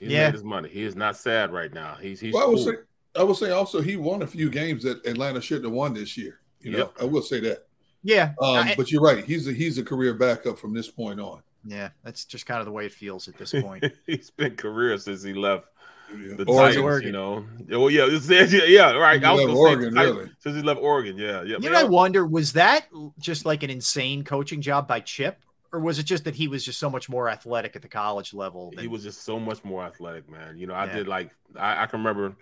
He's 0.00 0.10
Yeah. 0.10 0.26
made 0.26 0.34
his 0.34 0.44
money. 0.44 0.68
He 0.68 0.82
is 0.82 0.96
not 0.96 1.16
sad 1.16 1.52
right 1.52 1.72
now. 1.72 1.96
He's 2.00 2.18
he's 2.20 2.34
Well, 2.34 2.42
I 2.44 2.46
would 2.46 2.56
cool. 2.56 2.64
say 2.64 2.72
I 3.16 3.22
would 3.22 3.36
say 3.36 3.50
also 3.50 3.80
he 3.80 3.96
won 3.96 4.22
a 4.22 4.26
few 4.26 4.50
games 4.50 4.82
that 4.82 5.04
Atlanta 5.06 5.40
shouldn't 5.40 5.66
have 5.66 5.72
won 5.72 5.94
this 5.94 6.16
year. 6.18 6.40
You 6.66 6.72
know, 6.72 6.78
Yep. 6.78 6.92
I 7.00 7.04
will 7.04 7.22
say 7.22 7.40
that. 7.40 7.66
yeah, 8.02 8.32
Um, 8.40 8.56
I- 8.56 8.74
but 8.76 8.90
you're 8.90 9.00
right. 9.02 9.24
He's 9.24 9.46
a 9.48 9.52
he's 9.52 9.78
a 9.78 9.84
career 9.84 10.14
backup 10.14 10.58
from 10.58 10.74
this 10.74 10.88
point 10.90 11.20
on. 11.20 11.42
yeah. 11.64 11.90
That's 12.04 12.24
just 12.24 12.44
kind 12.46 12.60
of 12.60 12.66
the 12.66 12.72
way 12.72 12.86
it 12.86 12.92
feels 12.92 13.28
at 13.28 13.36
this 13.38 13.52
point. 13.66 13.84
he's 14.06 14.30
been 14.30 14.56
career 14.56 14.98
since 14.98 15.22
he 15.22 15.32
left 15.32 15.66
the 16.10 16.44
Oregon. 16.44 16.46
Titans. 16.56 16.76
Oregon. 16.78 17.06
You 17.06 17.12
know. 17.12 17.46
Oh 17.72 17.88
yeah, 17.88 18.06
it's- 18.06 18.28
yeah, 18.52 18.64
yeah, 18.64 18.92
right. 18.92 19.22
I 19.22 19.32
was 19.32 19.42
gonna 19.46 19.56
Oregon, 19.58 19.94
say 19.94 20.04
really. 20.04 20.30
since 20.40 20.56
he 20.56 20.62
left 20.62 20.80
Oregon. 20.80 21.16
Yeah, 21.16 21.42
yeah. 21.42 21.56
You 21.60 21.70
know, 21.70 21.78
I 21.78 21.84
wonder 21.84 22.26
was 22.26 22.52
that 22.54 22.86
just 23.20 23.44
like 23.44 23.62
an 23.62 23.70
insane 23.70 24.24
coaching 24.24 24.60
job 24.60 24.86
by 24.88 25.00
Chip, 25.00 25.38
or 25.72 25.80
was 25.80 25.98
it 25.98 26.04
just 26.04 26.24
that 26.24 26.34
he 26.36 26.46
was 26.48 26.64
just 26.64 26.78
so 26.78 26.88
much 26.90 27.08
more 27.08 27.28
athletic 27.28 27.74
at 27.76 27.82
the 27.82 27.88
college 27.88 28.32
level? 28.34 28.72
he 28.78 28.86
was 28.88 29.02
just 29.02 29.22
so 29.24 29.38
much 29.38 29.62
more 29.64 29.82
athletic, 29.84 30.28
man. 30.30 30.56
You 30.58 30.66
know, 30.68 30.74
I 30.74 30.86
Yeah. 30.86 30.96
did 30.96 31.08
like 31.08 31.30
I, 31.56 31.82
I 31.82 31.86
can 31.86 31.98
remember 32.00 32.34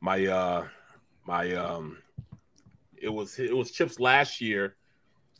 my 0.00 0.24
uh 0.26 0.66
my 1.26 1.52
um 1.54 1.98
it 3.00 3.08
was 3.08 3.38
it 3.38 3.56
was 3.56 3.70
Chips 3.70 3.98
last 3.98 4.40
year, 4.40 4.76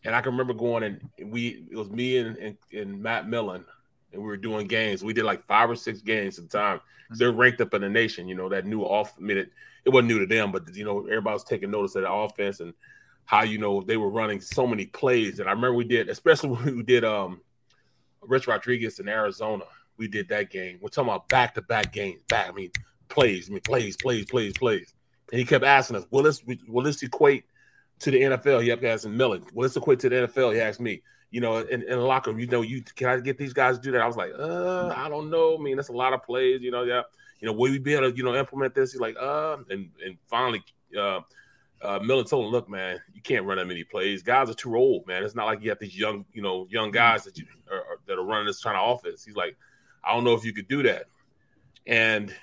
and 0.05 0.15
I 0.15 0.20
can 0.20 0.32
remember 0.32 0.55
going 0.55 0.82
and 0.82 1.31
we 1.31 1.66
it 1.70 1.77
was 1.77 1.91
me 1.91 2.19
and 2.19 2.37
and, 2.39 2.57
and 2.73 3.03
Matt 3.03 3.28
Millen, 3.28 3.65
and 4.12 4.23
we 4.23 4.27
were 4.27 4.37
doing 4.37 4.66
games. 4.66 5.05
We 5.05 5.12
did 5.12 5.24
like 5.24 5.47
five 5.47 5.70
or 5.70 5.77
six 5.77 6.01
games 6.01 6.39
at 6.39 6.51
the 6.51 6.59
time. 6.59 6.81
They're 7.11 7.32
ranked 7.32 7.61
up 7.61 7.74
in 7.74 7.82
the 7.82 7.89
nation. 7.89 8.28
You 8.28 8.35
know 8.35 8.49
that 8.49 8.66
new 8.66 8.82
off 8.82 9.19
minute. 9.19 9.51
It 9.85 9.91
wasn't 9.91 10.09
new 10.09 10.19
to 10.19 10.27
them, 10.27 10.53
but 10.53 10.74
you 10.74 10.85
know 10.85 11.01
everybody 11.01 11.35
was 11.35 11.45
taking 11.45 11.70
notice 11.70 11.95
of 11.95 12.03
the 12.03 12.12
offense 12.12 12.61
and 12.61 12.74
how 13.24 13.43
you 13.43 13.59
know 13.59 13.82
they 13.82 13.97
were 13.97 14.11
running 14.11 14.41
so 14.41 14.66
many 14.66 14.87
plays. 14.87 15.39
And 15.39 15.49
I 15.49 15.53
remember 15.53 15.74
we 15.74 15.85
did, 15.85 16.09
especially 16.09 16.51
when 16.57 16.77
we 16.78 16.82
did 16.82 17.05
um 17.05 17.41
Rich 18.23 18.47
Rodriguez 18.47 18.99
in 19.01 19.09
Arizona. 19.09 19.65
We 19.97 20.09
did 20.09 20.28
that 20.31 20.51
game. 20.51 20.78
We're 20.81 20.89
talking 20.89 21.11
about 21.11 21.28
back 21.28 21.55
to 21.55 21.62
back 21.62 21.93
games. 21.93 22.20
Back, 22.28 22.49
I 22.49 22.53
mean, 22.53 22.70
plays, 23.09 23.51
I 23.51 23.53
mean, 23.53 23.61
plays, 23.61 23.97
plays, 23.97 24.24
plays, 24.24 24.55
plays. 24.55 24.95
And 25.31 25.39
he 25.39 25.45
kept 25.45 25.65
asking 25.65 25.97
us, 25.97 26.07
"Will 26.11 26.23
this 26.23 26.45
we 26.45 26.59
will 26.66 26.82
this 26.82 27.03
equate 27.03 27.45
to 28.01 28.10
the 28.10 28.20
NFL?" 28.20 28.62
He 28.62 28.68
kept 28.68 28.85
asking 28.85 29.16
Millen, 29.16 29.44
"Will 29.55 29.62
this 29.64 29.77
equate 29.77 30.01
to 30.01 30.09
the 30.09 30.16
NFL?" 30.16 30.55
He 30.55 30.60
asked 30.60 30.81
me, 30.81 31.02
you 31.31 31.40
know, 31.40 31.59
in, 31.59 31.82
in 31.82 31.89
the 31.90 31.97
locker 31.98 32.31
room, 32.31 32.40
you 32.40 32.47
know, 32.47 32.62
you 32.62 32.82
can 32.82 33.09
I 33.09 33.20
get 33.20 33.39
these 33.39 33.52
guys 33.52 33.77
to 33.77 33.82
do 33.82 33.93
that? 33.93 34.01
I 34.01 34.06
was 34.06 34.16
like, 34.16 34.32
uh, 34.39 34.93
I 34.97 35.09
don't 35.09 35.31
know. 35.31 35.56
I 35.56 35.62
mean, 35.62 35.77
that's 35.77 35.89
a 35.89 35.93
lot 35.93 36.12
of 36.12 36.22
plays, 36.24 36.60
you 36.60 36.70
know. 36.70 36.82
Yeah, 36.82 37.02
you 37.40 37.47
know, 37.47 37.52
will 37.52 37.70
we 37.70 37.78
be 37.78 37.94
able 37.94 38.10
to, 38.10 38.16
you 38.16 38.24
know, 38.24 38.35
implement 38.35 38.74
this? 38.74 38.93
He's 38.93 39.01
like, 39.01 39.16
uh, 39.18 39.59
and 39.70 39.90
and 40.05 40.18
finally, 40.27 40.62
uh, 40.98 41.20
uh, 41.82 41.98
Millen 42.02 42.24
told 42.27 42.47
him, 42.47 42.52
look, 42.52 42.68
man, 42.68 43.01
you 43.14 43.22
can't 43.22 43.47
run 43.47 43.59
that 43.59 43.66
many 43.66 43.85
plays. 43.85 44.22
Guys 44.22 44.51
are 44.51 44.55
too 44.55 44.77
old, 44.77 45.06
man. 45.06 45.22
It's 45.22 45.35
not 45.35 45.47
like 45.47 45.62
you 45.62 45.70
have 45.70 45.78
these 45.78 45.97
young, 45.97 46.24
you 46.32 46.43
know, 46.43 46.66
young 46.70 46.90
guys 46.90 47.24
that 47.24 47.39
you 47.39 47.47
are, 47.70 47.78
are- 47.78 48.01
that 48.06 48.18
are 48.18 48.24
running 48.24 48.47
this 48.47 48.62
kind 48.62 48.77
of 48.77 48.98
offense. 48.98 49.24
He's 49.24 49.36
like, 49.36 49.56
I 50.05 50.12
don't 50.14 50.24
know 50.24 50.35
if 50.35 50.44
you 50.44 50.52
could 50.52 50.68
do 50.68 50.82
that. 50.82 51.05
And 51.86 52.35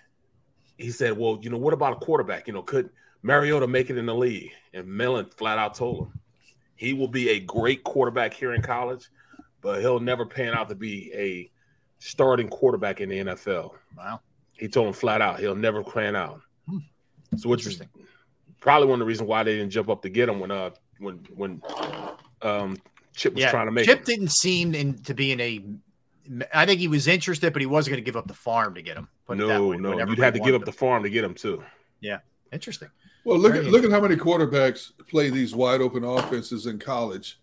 he 0.77 0.91
said, 0.91 1.17
well, 1.17 1.39
you 1.41 1.49
know, 1.49 1.57
what 1.57 1.73
about 1.73 1.93
a 1.93 2.05
quarterback? 2.05 2.47
You 2.47 2.53
know, 2.53 2.61
could 2.61 2.89
Mariota 3.27 3.67
make 3.67 3.89
it 3.89 3.97
in 3.97 4.05
the 4.05 4.15
league? 4.15 4.51
And 4.73 4.87
Millen 4.87 5.27
flat 5.37 5.57
out 5.57 5.75
told 5.75 6.07
him 6.07 6.19
he 6.75 6.93
will 6.93 7.07
be 7.07 7.29
a 7.29 7.39
great 7.39 7.83
quarterback 7.83 8.33
here 8.33 8.53
in 8.53 8.61
college, 8.61 9.09
but 9.61 9.81
he'll 9.81 9.99
never 9.99 10.25
pan 10.25 10.53
out 10.53 10.69
to 10.69 10.75
be 10.75 11.11
a 11.13 11.51
starting 11.99 12.47
quarterback 12.47 13.01
in 13.01 13.09
the 13.09 13.19
NFL. 13.19 13.71
Wow. 13.97 14.21
He 14.53 14.67
told 14.67 14.87
him 14.87 14.93
flat 14.93 15.21
out 15.21 15.39
he'll 15.39 15.55
never 15.55 15.83
pan 15.83 16.15
out. 16.15 16.41
Hmm. 16.67 16.77
So 17.35 17.49
which 17.49 17.67
is 17.67 17.81
probably 18.59 18.87
one 18.87 18.95
of 18.95 18.99
the 18.99 19.05
reasons 19.05 19.27
why 19.27 19.43
they 19.43 19.55
didn't 19.57 19.71
jump 19.71 19.89
up 19.89 20.01
to 20.03 20.09
get 20.09 20.29
him 20.29 20.39
when 20.39 20.51
uh 20.51 20.71
when 20.99 21.17
when 21.35 21.61
um 22.41 22.77
Chip 23.15 23.33
was 23.33 23.41
yeah, 23.41 23.51
trying 23.51 23.65
to 23.65 23.71
make 23.71 23.85
Chip 23.85 23.99
him. 23.99 24.05
didn't 24.05 24.31
seem 24.31 24.75
in, 24.75 25.01
to 25.03 25.13
be 25.13 25.31
in 25.31 25.41
a. 25.41 25.65
I 26.53 26.65
think 26.65 26.79
he 26.79 26.87
was 26.87 27.07
interested, 27.07 27.51
but 27.51 27.61
he 27.61 27.65
wasn't 27.65 27.93
going 27.93 28.03
to 28.03 28.05
give 28.05 28.15
up 28.17 28.27
the 28.27 28.33
farm 28.33 28.75
to 28.75 28.81
get 28.81 28.95
him. 28.97 29.07
Put 29.25 29.39
it 29.39 29.47
that 29.47 29.47
No, 29.47 29.67
way, 29.69 29.77
no, 29.77 29.97
you'd 29.97 30.19
have 30.19 30.33
to 30.35 30.39
give 30.39 30.53
up 30.53 30.65
the 30.65 30.71
farm 30.71 31.01
to 31.03 31.09
get 31.09 31.23
him 31.23 31.33
too. 31.33 31.63
Yeah, 31.99 32.19
interesting. 32.51 32.89
Well, 33.27 33.39
look 33.39 33.55
at 33.55 33.65
look 33.65 33.83
at 33.83 33.91
how 33.91 33.99
many 33.99 34.15
quarterbacks 34.15 34.91
play 35.09 35.29
these 35.29 35.53
wide 35.53 35.81
open 35.81 36.05
offenses 36.05 36.65
in 36.65 36.79
college 36.79 37.37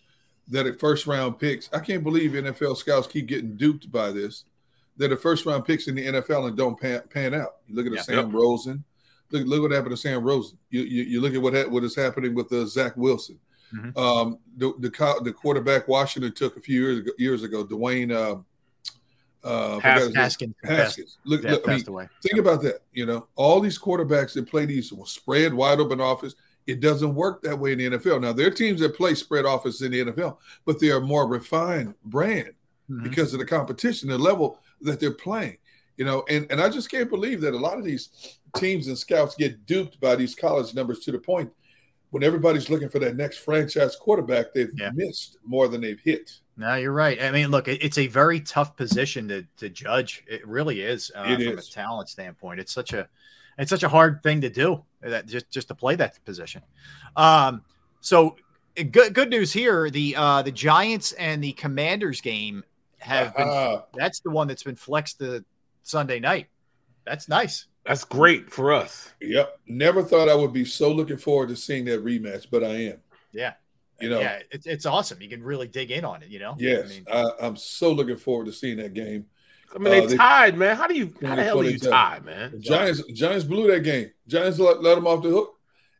that 0.48 0.64
at 0.66 0.80
first 0.80 1.06
round 1.06 1.38
picks. 1.38 1.68
I 1.74 1.78
can't 1.78 2.02
believe 2.02 2.30
NFL 2.30 2.78
scouts 2.78 3.06
keep 3.06 3.26
getting 3.26 3.54
duped 3.54 3.92
by 3.92 4.10
this. 4.10 4.44
That 4.96 5.12
are 5.12 5.16
first 5.18 5.44
round 5.44 5.66
picks 5.66 5.86
in 5.86 5.94
the 5.94 6.06
NFL 6.06 6.48
and 6.48 6.56
don't 6.56 6.80
pan, 6.80 7.02
pan 7.10 7.34
out. 7.34 7.56
You 7.66 7.74
look 7.74 7.84
at 7.86 7.92
Yeah. 7.92 8.00
Sam 8.00 8.26
Yep. 8.26 8.32
Rosen. 8.32 8.82
Look, 9.30 9.46
look 9.46 9.60
what 9.62 9.72
happened 9.72 9.90
to 9.90 9.96
Sam 10.00 10.22
Rosen. 10.22 10.56
You 10.70 10.82
you, 10.84 11.02
you 11.02 11.20
look 11.20 11.34
at 11.34 11.42
what 11.42 11.52
ha- 11.52 11.68
what 11.68 11.84
is 11.84 11.94
happening 11.94 12.34
with 12.34 12.50
uh, 12.50 12.64
Zach 12.64 12.96
Wilson. 12.96 13.38
Mhm. 13.74 13.94
Um, 13.98 14.38
the, 14.56 14.72
the 14.78 15.20
the 15.22 15.32
quarterback 15.34 15.86
Washington 15.86 16.32
took 16.32 16.56
a 16.56 16.60
few 16.60 16.80
years 16.80 16.98
ago, 17.00 17.12
years 17.18 17.42
ago 17.42 17.62
Dwayne 17.62 18.10
uh, 18.10 18.40
uh. 19.44 19.78
Haskins 19.78 20.54
Haskins. 20.62 21.18
Look, 21.24 21.42
yeah, 21.42 21.52
look 21.52 21.68
I 21.68 21.76
mean, 21.76 21.88
away. 21.88 22.08
Think 22.22 22.38
about 22.38 22.62
that. 22.62 22.82
You 22.92 23.06
know, 23.06 23.28
all 23.36 23.60
these 23.60 23.78
quarterbacks 23.78 24.32
that 24.34 24.48
play 24.48 24.66
these 24.66 24.92
spread 25.04 25.52
wide 25.52 25.80
open 25.80 26.00
offense, 26.00 26.34
it 26.66 26.80
doesn't 26.80 27.14
work 27.14 27.42
that 27.42 27.58
way 27.58 27.72
in 27.72 27.78
the 27.78 27.90
NFL. 27.98 28.20
Now, 28.20 28.32
there 28.32 28.46
are 28.46 28.50
teams 28.50 28.80
that 28.80 28.96
play 28.96 29.14
spread 29.14 29.44
offense 29.44 29.82
in 29.82 29.92
the 29.92 30.04
NFL, 30.06 30.38
but 30.64 30.80
they 30.80 30.90
are 30.90 31.00
more 31.00 31.26
refined 31.26 31.94
brand 32.04 32.52
Mhm. 32.90 33.02
because 33.02 33.32
of 33.32 33.38
the 33.38 33.46
competition, 33.46 34.08
the 34.08 34.18
level 34.18 34.58
that 34.80 35.00
they're 35.00 35.10
playing. 35.10 35.58
You 35.96 36.04
know, 36.04 36.24
and, 36.28 36.46
and 36.50 36.60
I 36.60 36.68
just 36.68 36.90
can't 36.90 37.08
believe 37.08 37.40
that 37.42 37.54
a 37.54 37.58
lot 37.58 37.78
of 37.78 37.84
these 37.84 38.38
teams 38.56 38.88
and 38.88 38.98
scouts 38.98 39.34
get 39.36 39.64
duped 39.66 40.00
by 40.00 40.16
these 40.16 40.34
college 40.34 40.74
numbers 40.74 40.98
to 41.00 41.12
the 41.12 41.18
point 41.18 41.52
when 42.10 42.22
everybody's 42.22 42.70
looking 42.70 42.88
for 42.88 42.98
that 43.00 43.16
next 43.16 43.38
franchise 43.38 43.96
quarterback, 43.96 44.54
they've 44.54 44.72
Yeah. 44.76 44.90
missed 44.94 45.38
more 45.44 45.68
than 45.68 45.80
they've 45.80 46.00
hit. 46.00 46.30
No, 46.56 46.76
you're 46.76 46.92
right. 46.92 47.20
I 47.20 47.30
mean, 47.32 47.50
look, 47.50 47.66
it's 47.66 47.98
a 47.98 48.06
very 48.06 48.40
tough 48.40 48.76
position 48.76 49.28
to 49.28 49.44
to 49.56 49.68
judge. 49.68 50.22
It 50.26 50.46
really 50.46 50.80
is 50.82 51.10
uh, 51.14 51.24
It 51.26 51.36
from 51.48 51.58
is. 51.58 51.68
a 51.68 51.72
talent 51.72 52.08
standpoint. 52.08 52.60
It's 52.60 52.72
such 52.72 52.92
a 52.92 53.08
it's 53.58 53.70
such 53.70 53.82
a 53.82 53.88
hard 53.88 54.22
thing 54.22 54.40
to 54.42 54.50
do 54.50 54.84
that 55.00 55.26
just 55.26 55.50
just 55.50 55.68
to 55.68 55.74
play 55.74 55.96
that 55.96 56.24
position. 56.24 56.62
Um, 57.16 57.62
so 58.00 58.36
uh, 58.78 58.84
good 58.90 59.14
good 59.14 59.30
news 59.30 59.52
here. 59.52 59.90
The 59.90 60.14
uh, 60.16 60.42
the 60.42 60.52
Giants 60.52 61.12
and 61.12 61.42
the 61.42 61.52
Commanders 61.52 62.20
game 62.20 62.62
have 62.98 63.36
been. 63.36 63.48
Ah. 63.48 63.84
That's 63.94 64.20
the 64.20 64.30
one 64.30 64.46
that's 64.46 64.62
been 64.62 64.76
flexed 64.76 65.18
to 65.18 65.44
Sunday 65.82 66.20
night. 66.20 66.46
That's 67.04 67.28
nice. 67.28 67.66
That's 67.84 68.04
great 68.04 68.50
for 68.50 68.72
us. 68.72 69.12
Yep. 69.20 69.58
Never 69.66 70.02
thought 70.02 70.28
I 70.30 70.34
would 70.34 70.52
be 70.54 70.64
so 70.64 70.90
looking 70.90 71.18
forward 71.18 71.50
to 71.50 71.56
seeing 71.56 71.84
that 71.84 72.02
rematch, 72.02 72.46
but 72.50 72.64
I 72.64 72.74
am. 72.76 72.98
Yeah. 73.32 73.54
You 74.04 74.10
know, 74.10 74.20
yeah, 74.20 74.40
it's 74.50 74.66
it's 74.66 74.86
awesome. 74.86 75.20
You 75.20 75.28
can 75.28 75.42
really 75.42 75.66
dig 75.68 75.90
in 75.90 76.04
on 76.04 76.22
it. 76.22 76.28
You 76.28 76.38
know. 76.38 76.54
Yes, 76.58 76.86
I 76.86 76.88
mean, 76.88 77.04
I, 77.40 77.46
am 77.46 77.56
so 77.56 77.90
looking 77.92 78.16
forward 78.16 78.46
to 78.46 78.52
seeing 78.52 78.76
that 78.78 78.94
game. 78.94 79.26
I 79.74 79.78
mean, 79.78 79.90
they 79.92 80.04
Uh, 80.04 80.06
they- 80.06 80.16
tied, 80.16 80.56
man. 80.56 80.76
How 80.76 80.86
do 80.86 80.94
you? 80.94 81.12
How 81.22 81.34
the 81.34 81.42
hell 81.42 81.60
do 81.62 81.68
you 81.68 81.78
2027. 81.78 81.90
tie, 81.90 82.20
man? 82.24 82.60
Giants, 82.60 83.02
Giants 83.12 83.44
blew 83.44 83.66
that 83.72 83.80
game. 83.80 84.10
Giants 84.28 84.58
let, 84.58 84.82
let 84.82 84.94
them 84.94 85.06
off 85.06 85.22
the 85.22 85.30
hook, 85.30 85.54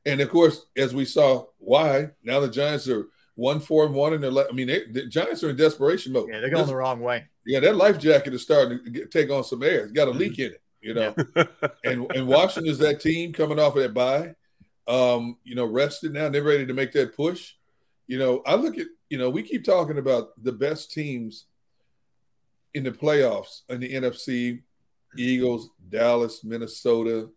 And 0.06 0.20
of 0.20 0.30
course, 0.30 0.66
as 0.76 0.94
we 0.94 1.04
saw, 1.04 1.46
why 1.58 2.10
now 2.22 2.38
the 2.40 2.48
Giants 2.48 2.88
are 2.88 3.06
one 3.34 3.58
four 3.58 3.84
and 3.86 3.94
one, 3.94 4.12
and 4.12 4.22
they're. 4.22 4.30
le- 4.30 4.48
I 4.48 4.52
mean, 4.52 4.68
they, 4.68 4.84
the 4.84 5.06
Giants 5.06 5.42
are 5.42 5.50
in 5.50 5.56
desperation 5.56 6.12
mode. 6.12 6.28
Yeah, 6.30 6.40
they're 6.40 6.50
going 6.50 6.62
This- 6.62 6.70
the 6.70 6.76
wrong 6.76 7.00
way. 7.00 7.24
yeah, 7.46 7.58
that 7.60 7.74
life 7.74 7.98
jacket 7.98 8.32
is 8.34 8.42
starting 8.42 8.84
to 8.84 8.90
get, 8.90 9.10
take 9.10 9.30
on 9.30 9.42
some 9.42 9.62
air. 9.62 9.82
It's 9.84 9.92
got 9.92 10.06
a 10.08 10.12
leak 10.12 10.38
in 10.38 10.52
it, 10.52 10.62
you 10.80 10.94
know. 10.94 11.14
and 11.84 12.10
and 12.14 12.28
Washington's 12.28 12.78
that 12.78 13.00
team 13.00 13.32
coming 13.32 13.58
off 13.58 13.74
of 13.74 13.82
that 13.82 13.92
bye, 13.94 14.34
um, 14.86 15.36
you 15.42 15.56
know, 15.56 15.64
rested 15.64 16.12
now. 16.12 16.28
They're 16.28 16.44
ready 16.44 16.66
to 16.66 16.74
make 16.74 16.92
that 16.92 17.16
push. 17.16 17.54
You 18.06 18.18
know, 18.18 18.42
I 18.46 18.54
look 18.54 18.78
at 18.78 18.86
you 19.08 19.18
know 19.18 19.30
we 19.30 19.42
keep 19.42 19.64
talking 19.64 19.98
about 19.98 20.30
the 20.42 20.52
best 20.52 20.92
teams 20.92 21.46
in 22.74 22.84
the 22.84 22.90
playoffs 22.90 23.60
in 23.68 23.80
the 23.80 23.92
NFC: 23.94 24.62
Eagles, 25.16 25.70
Dallas, 25.88 26.44
Minnesota. 26.44 27.28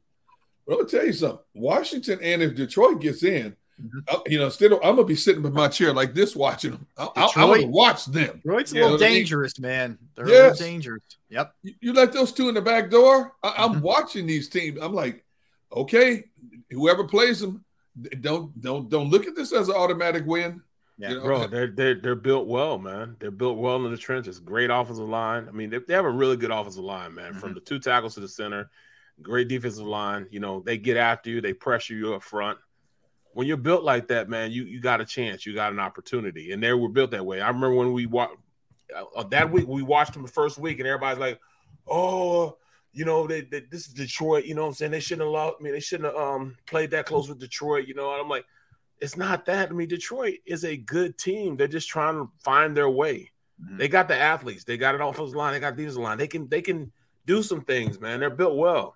But 0.66 0.74
I'm 0.74 0.80
gonna 0.80 0.90
tell 0.90 1.06
you 1.06 1.14
something. 1.14 1.40
Washington 1.54 2.20
and 2.22 2.42
if 2.42 2.56
Detroit 2.56 3.00
gets 3.00 3.24
in, 3.24 3.56
I- 4.10 4.22
you 4.28 4.38
know, 4.40 4.46
instead 4.46 4.72
of 4.74 4.80
I'm 4.84 4.96
gonna 4.96 5.06
be 5.06 5.16
sitting 5.16 5.46
in 5.46 5.54
my 5.54 5.70
chair 5.70 5.94
like 5.94 6.14
this 6.14 6.36
watching 6.36 6.72
them. 6.72 6.88
I, 6.98 7.08
I, 7.16 7.30
I'm 7.38 7.50
gonna 7.50 7.68
watch 7.68 8.06
them. 8.06 8.42
Detroit's 8.44 8.72
a 8.74 8.76
You 8.76 8.82
know 8.82 8.88
little 8.88 9.00
what 9.00 9.06
I 9.06 9.10
mean? 9.10 9.18
dangerous, 9.20 9.60
man. 9.60 9.98
They're 10.16 10.28
Yes. 10.28 10.36
a 10.36 10.52
little 10.52 10.68
dangerous. 10.68 11.04
Yep. 11.30 11.54
You, 11.64 11.74
you 11.80 11.94
let 11.94 12.12
those 12.12 12.32
two 12.34 12.50
in 12.50 12.56
the 12.56 12.62
back 12.62 12.90
door. 12.90 13.34
I, 13.44 13.50
Mm-hmm. 13.52 13.62
I'm 13.76 13.82
watching 13.94 14.28
these 14.28 14.50
teams. 14.50 14.80
I'm 14.82 14.94
like, 14.94 15.24
okay, 15.74 16.26
whoever 16.72 17.06
plays 17.06 17.40
them, 17.40 17.64
don't 18.20 18.60
don't 18.62 18.90
don't 18.90 19.10
look 19.10 19.28
at 19.28 19.36
this 19.36 19.54
as 19.54 19.70
an 19.70 19.76
automatic 19.76 20.26
win. 20.26 20.62
Yeah, 20.98 21.10
You 21.10 21.16
know? 21.18 21.24
Bro, 21.24 21.48
they're 21.48 21.68
they're 21.68 21.96
they're 21.96 22.16
built 22.16 22.48
well, 22.48 22.78
man. 22.78 23.16
They're 23.20 23.32
built 23.32 23.58
well 23.58 23.84
in 23.86 23.92
the 23.92 23.98
trenches. 23.98 24.40
Great 24.40 24.70
offensive 24.70 25.08
line. 25.08 25.48
I 25.48 25.52
mean, 25.52 25.70
they, 25.70 25.80
they 25.80 25.94
have 25.94 26.06
a 26.06 26.10
really 26.10 26.38
good 26.38 26.52
offensive 26.52 26.84
line, 26.84 27.14
man. 27.14 27.34
From 27.34 27.54
the 27.54 27.60
two 27.60 27.80
tackles 27.80 28.16
to 28.16 28.20
the 28.20 28.28
center, 28.28 28.70
great 29.22 29.48
defensive 29.48 29.86
line. 29.86 30.28
You 30.32 30.40
know, 30.40 30.62
they 30.66 30.78
get 30.78 30.98
after 30.98 31.30
you, 31.30 31.42
they 31.42 31.54
pressure 31.54 31.94
you 31.94 32.14
up 32.14 32.24
front. 32.24 32.58
When 33.34 33.46
you're 33.46 33.58
built 33.58 33.84
like 33.84 34.08
that, 34.08 34.30
man, 34.30 34.52
you 34.52 34.64
you 34.64 34.82
got 34.82 35.02
a 35.02 35.06
chance, 35.06 35.46
you 35.46 35.54
got 35.54 35.72
an 35.72 35.80
opportunity, 35.80 36.52
and 36.52 36.64
they 36.64 36.74
were 36.74 36.90
built 36.90 37.12
that 37.12 37.26
way. 37.26 37.42
I 37.42 37.48
remember 37.48 37.76
when 37.76 37.94
we 37.94 38.08
watched 38.08 38.36
uh, 39.16 39.24
that 39.30 39.52
week, 39.52 39.68
we 39.68 39.84
watched 39.84 40.14
them 40.14 40.24
the 40.24 40.28
first 40.32 40.58
week, 40.58 40.80
and 40.80 40.88
everybody's 40.88 41.20
like, 41.20 41.40
"Oh, 41.88 42.58
you 42.98 43.06
know, 43.06 43.28
they, 43.28 43.42
they, 43.42 43.62
this 43.62 43.88
is 43.88 43.94
Detroit. 43.94 44.46
You 44.46 44.56
know 44.56 44.64
what 44.64 44.70
I'm 44.70 44.74
saying? 44.74 44.92
They 44.92 45.00
shouldn't 45.00 45.28
have 45.28 45.32
lost. 45.32 45.58
I 45.60 45.64
mean, 45.64 45.74
they 45.74 45.80
shouldn't 45.80 46.14
have 46.14 46.22
um, 46.22 46.56
played 46.66 46.92
that 46.92 47.06
close 47.06 47.30
with 47.30 47.40
Detroit. 47.40 47.88
You 47.88 47.94
know, 47.94 48.12
and 48.12 48.22
I'm 48.22 48.30
like, 48.30 48.46
it's 49.00 49.16
not 49.16 49.46
that. 49.46 49.70
I 49.70 49.72
mean, 49.72 49.88
Detroit 49.88 50.36
is 50.46 50.66
a 50.66 50.78
good 50.78 51.18
team. 51.18 51.56
They're 51.56 51.68
just 51.68 51.90
trying 51.90 52.16
to 52.16 52.30
find 52.44 52.76
their 52.76 52.90
way. 52.90 53.32
They 53.72 53.88
got 53.88 54.08
the 54.08 54.16
athletes. 54.16 54.64
They 54.64 54.78
got 54.78 54.96
an 54.96 55.02
offensive 55.02 55.36
line. 55.36 55.54
They 55.54 55.60
got 55.60 55.76
defensive 55.76 56.02
line. 56.02 56.18
They 56.18 56.28
can 56.28 56.48
they 56.48 56.62
can 56.62 56.92
do 57.26 57.42
some 57.42 57.62
things, 57.62 58.00
man. 58.00 58.20
They're 58.20 58.30
built 58.30 58.56
well. 58.56 58.96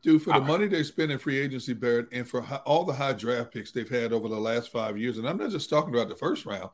Dude, 0.00 0.22
for 0.22 0.32
the 0.32 0.40
money 0.40 0.68
they 0.68 0.84
spend 0.84 1.10
in 1.10 1.18
free 1.18 1.38
agency, 1.38 1.74
Barrett, 1.74 2.06
and 2.12 2.28
for 2.28 2.42
all 2.64 2.84
the 2.84 2.92
high 2.92 3.14
draft 3.14 3.52
picks 3.52 3.72
they've 3.72 3.88
had 3.88 4.12
over 4.12 4.28
the 4.28 4.38
last 4.38 4.70
five 4.70 4.96
years, 4.96 5.18
and 5.18 5.28
I'm 5.28 5.38
not 5.38 5.50
just 5.50 5.68
talking 5.68 5.92
about 5.92 6.08
the 6.08 6.14
first 6.14 6.46
round. 6.46 6.70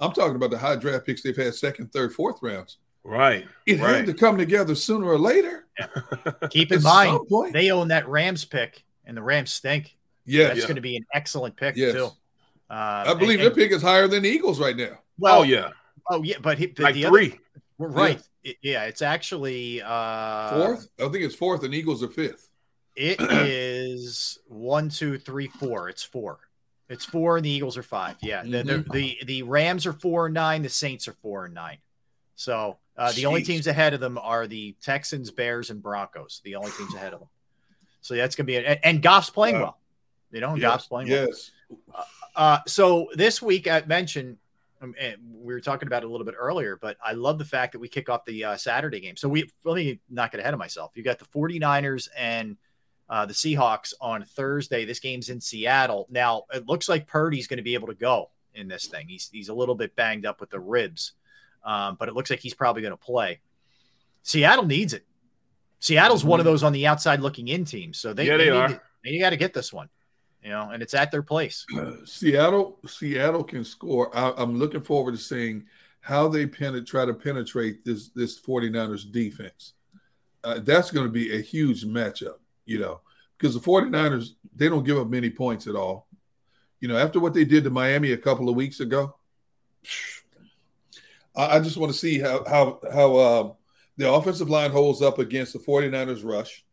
I'm 0.00 0.12
talking 0.12 0.34
about 0.34 0.50
the 0.50 0.58
high 0.58 0.74
draft 0.74 1.06
picks 1.06 1.22
they've 1.22 1.36
had 1.36 1.54
second, 1.54 1.92
third, 1.92 2.12
fourth 2.12 2.42
rounds. 2.42 2.78
Right. 3.04 3.46
It 3.66 3.80
right. 3.80 3.96
had 3.96 4.06
to 4.06 4.14
come 4.14 4.38
together 4.38 4.74
sooner 4.74 5.06
or 5.06 5.18
later. 5.18 5.66
Keep 6.50 6.72
in 6.72 6.82
mind, 6.82 7.28
point. 7.28 7.52
they 7.52 7.70
own 7.70 7.88
that 7.88 8.08
Rams 8.08 8.44
pick, 8.44 8.82
and 9.04 9.16
the 9.16 9.22
Rams 9.22 9.52
stink. 9.52 9.96
Yeah, 10.24 10.48
that's 10.48 10.60
Yeah. 10.60 10.64
going 10.66 10.76
to 10.76 10.80
be 10.82 10.96
an 10.96 11.04
excellent 11.12 11.54
pick 11.56 11.76
Yes. 11.76 11.94
too. 11.94 12.06
Uh, 12.70 13.04
I 13.08 13.14
believe 13.14 13.40
and- 13.40 13.46
their 13.48 13.54
pick 13.54 13.72
is 13.72 13.82
higher 13.82 14.08
than 14.08 14.22
the 14.22 14.28
Eagles 14.30 14.58
right 14.58 14.76
now. 14.76 14.98
Well, 15.18 15.40
oh 15.40 15.42
yeah. 15.42 15.70
Oh 16.10 16.22
yeah, 16.22 16.36
but 16.40 16.58
he, 16.58 16.72
Like 16.78 16.94
the 16.94 17.04
three. 17.04 17.38
we're 17.78 17.88
right. 17.88 18.20
It- 18.42 18.56
yeah, 18.62 18.84
it's 18.84 19.02
actually 19.02 19.82
uh, 19.82 20.50
Fourth? 20.50 20.88
I 20.98 21.02
think 21.08 21.24
it's 21.24 21.34
fourth, 21.34 21.62
and 21.62 21.74
Eagles 21.74 22.02
are 22.02 22.08
fifth. 22.08 22.48
It 22.96 23.20
is 23.20 24.38
one, 24.46 24.88
two, 24.88 25.18
three, 25.18 25.48
four. 25.48 25.88
It's 25.88 26.02
four. 26.02 26.38
It's 26.88 27.04
four, 27.04 27.36
and 27.36 27.44
the 27.44 27.50
Eagles 27.50 27.76
are 27.76 27.82
five. 27.82 28.16
Yeah, 28.22 28.42
the, 28.44 28.62
the, 28.62 28.84
the 28.92 29.18
the 29.26 29.42
Rams 29.42 29.86
are 29.86 29.92
four 29.92 30.26
and 30.26 30.34
nine. 30.34 30.62
The 30.62 30.68
Saints 30.68 31.08
are 31.08 31.14
four 31.22 31.46
and 31.46 31.54
nine. 31.54 31.78
So 32.36 32.78
uh, 32.96 33.12
the 33.12 33.26
only 33.26 33.42
teams 33.42 33.66
ahead 33.66 33.94
of 33.94 34.00
them 34.00 34.18
are 34.18 34.46
the 34.46 34.74
Texans, 34.82 35.30
Bears, 35.30 35.70
and 35.70 35.82
Broncos. 35.82 36.40
The 36.44 36.56
only 36.56 36.70
teams 36.72 36.94
ahead 36.94 37.12
of 37.12 37.20
them. 37.20 37.28
So 38.00 38.14
that's 38.14 38.36
gonna 38.36 38.46
be 38.46 38.56
it. 38.56 38.80
And, 38.82 39.02
Goff's 39.02 39.30
playing 39.30 39.56
Wow. 39.56 39.62
well. 39.62 39.78
You 40.30 40.40
know, 40.40 40.54
Yes, 40.54 40.62
Goff's 40.62 40.86
playing 40.86 41.10
well. 41.10 41.26
Yes. 41.26 41.50
Uh, 42.36 42.58
so 42.66 43.08
this 43.14 43.40
week 43.40 43.68
I 43.68 43.82
mentioned 43.86 44.36
um, 44.82 44.94
and 45.00 45.16
we 45.32 45.54
were 45.54 45.60
talking 45.60 45.86
about 45.86 46.02
it 46.02 46.06
a 46.06 46.08
little 46.10 46.26
bit 46.26 46.34
earlier, 46.38 46.76
but 46.80 46.96
I 47.02 47.12
love 47.12 47.38
the 47.38 47.44
fact 47.44 47.72
that 47.72 47.78
we 47.78 47.88
kick 47.88 48.08
off 48.10 48.24
the 48.24 48.44
uh, 48.44 48.56
Saturday 48.56 49.00
game. 49.00 49.16
So 49.16 49.28
we 49.28 49.50
let 49.64 49.76
me 49.76 50.00
not 50.10 50.30
get 50.30 50.40
ahead 50.40 50.52
of 50.52 50.58
myself. 50.58 50.92
You 50.94 51.02
got 51.02 51.18
the 51.18 51.24
49ers 51.26 52.08
and 52.16 52.56
uh, 53.08 53.24
the 53.24 53.32
Seahawks 53.32 53.94
on 54.00 54.24
Thursday. 54.24 54.84
This 54.84 55.00
game's 55.00 55.30
in 55.30 55.40
Seattle. 55.40 56.06
Now 56.10 56.44
it 56.52 56.66
looks 56.66 56.88
like 56.88 57.06
Purdy's 57.06 57.46
going 57.46 57.58
to 57.58 57.62
be 57.62 57.74
able 57.74 57.88
to 57.88 57.94
go 57.94 58.30
in 58.54 58.68
this 58.68 58.86
thing. 58.86 59.08
He's 59.08 59.30
he's 59.32 59.48
a 59.48 59.54
little 59.54 59.74
bit 59.74 59.96
banged 59.96 60.26
up 60.26 60.40
with 60.40 60.50
the 60.50 60.60
ribs, 60.60 61.12
um, 61.64 61.96
but 61.98 62.08
it 62.08 62.14
looks 62.14 62.30
like 62.30 62.40
he's 62.40 62.54
probably 62.54 62.82
going 62.82 62.92
to 62.92 62.96
play. 62.96 63.40
Seattle 64.22 64.64
needs 64.66 64.92
it. 64.92 65.04
Seattle's 65.80 66.24
one 66.24 66.40
of 66.40 66.44
those 66.44 66.62
on 66.62 66.72
the 66.72 66.86
outside 66.86 67.20
looking 67.20 67.48
in 67.48 67.64
teams, 67.64 67.98
so 67.98 68.12
they 68.14 68.26
Yeah, 68.26 68.36
they 68.38 68.44
need 68.46 68.50
are. 68.56 68.68
to- 68.68 68.80
they 69.04 69.18
got 69.18 69.30
to 69.30 69.36
get 69.36 69.52
this 69.52 69.70
one, 69.70 69.90
you 70.42 70.48
know, 70.48 70.70
and 70.70 70.82
it's 70.82 70.94
at 70.94 71.10
their 71.10 71.22
place. 71.22 71.66
Seattle, 72.06 72.78
Seattle 72.86 73.44
can 73.44 73.64
score. 73.64 74.16
I, 74.16 74.32
I'm 74.36 74.58
looking 74.58 74.80
forward 74.80 75.12
to 75.12 75.18
seeing 75.18 75.66
how 76.00 76.26
they 76.28 76.46
penet, 76.46 76.86
try 76.86 77.04
to 77.04 77.12
penetrate 77.12 77.84
this 77.84 78.08
this 78.10 78.40
49ers 78.40 79.10
defense. 79.12 79.74
Uh, 80.42 80.60
that's 80.62 80.90
going 80.90 81.06
to 81.06 81.12
be 81.12 81.36
a 81.36 81.40
huge 81.40 81.84
matchup, 81.84 82.36
you 82.64 82.78
know, 82.78 83.00
because 83.36 83.54
the 83.54 83.60
49ers 83.60 84.30
they 84.56 84.68
don't 84.70 84.84
give 84.84 84.96
up 84.98 85.08
many 85.08 85.28
points 85.28 85.66
at 85.66 85.74
all. 85.74 86.06
You 86.80 86.88
know, 86.88 86.96
after 86.96 87.20
what 87.20 87.34
they 87.34 87.44
did 87.44 87.64
to 87.64 87.70
Miami 87.70 88.12
a 88.12 88.16
couple 88.18 88.48
of 88.48 88.54
weeks 88.56 88.80
ago, 88.80 89.16
I, 91.36 91.56
I 91.56 91.60
just 91.60 91.76
want 91.76 91.92
to 91.92 91.98
see 91.98 92.18
how 92.18 92.44
how 92.44 92.80
how 92.92 93.16
uh, 93.16 93.52
the 93.96 94.12
offensive 94.12 94.50
line 94.50 94.70
holds 94.70 95.02
up 95.02 95.18
against 95.18 95.52
the 95.52 95.58
49ers 95.58 96.24
rush, 96.24 96.64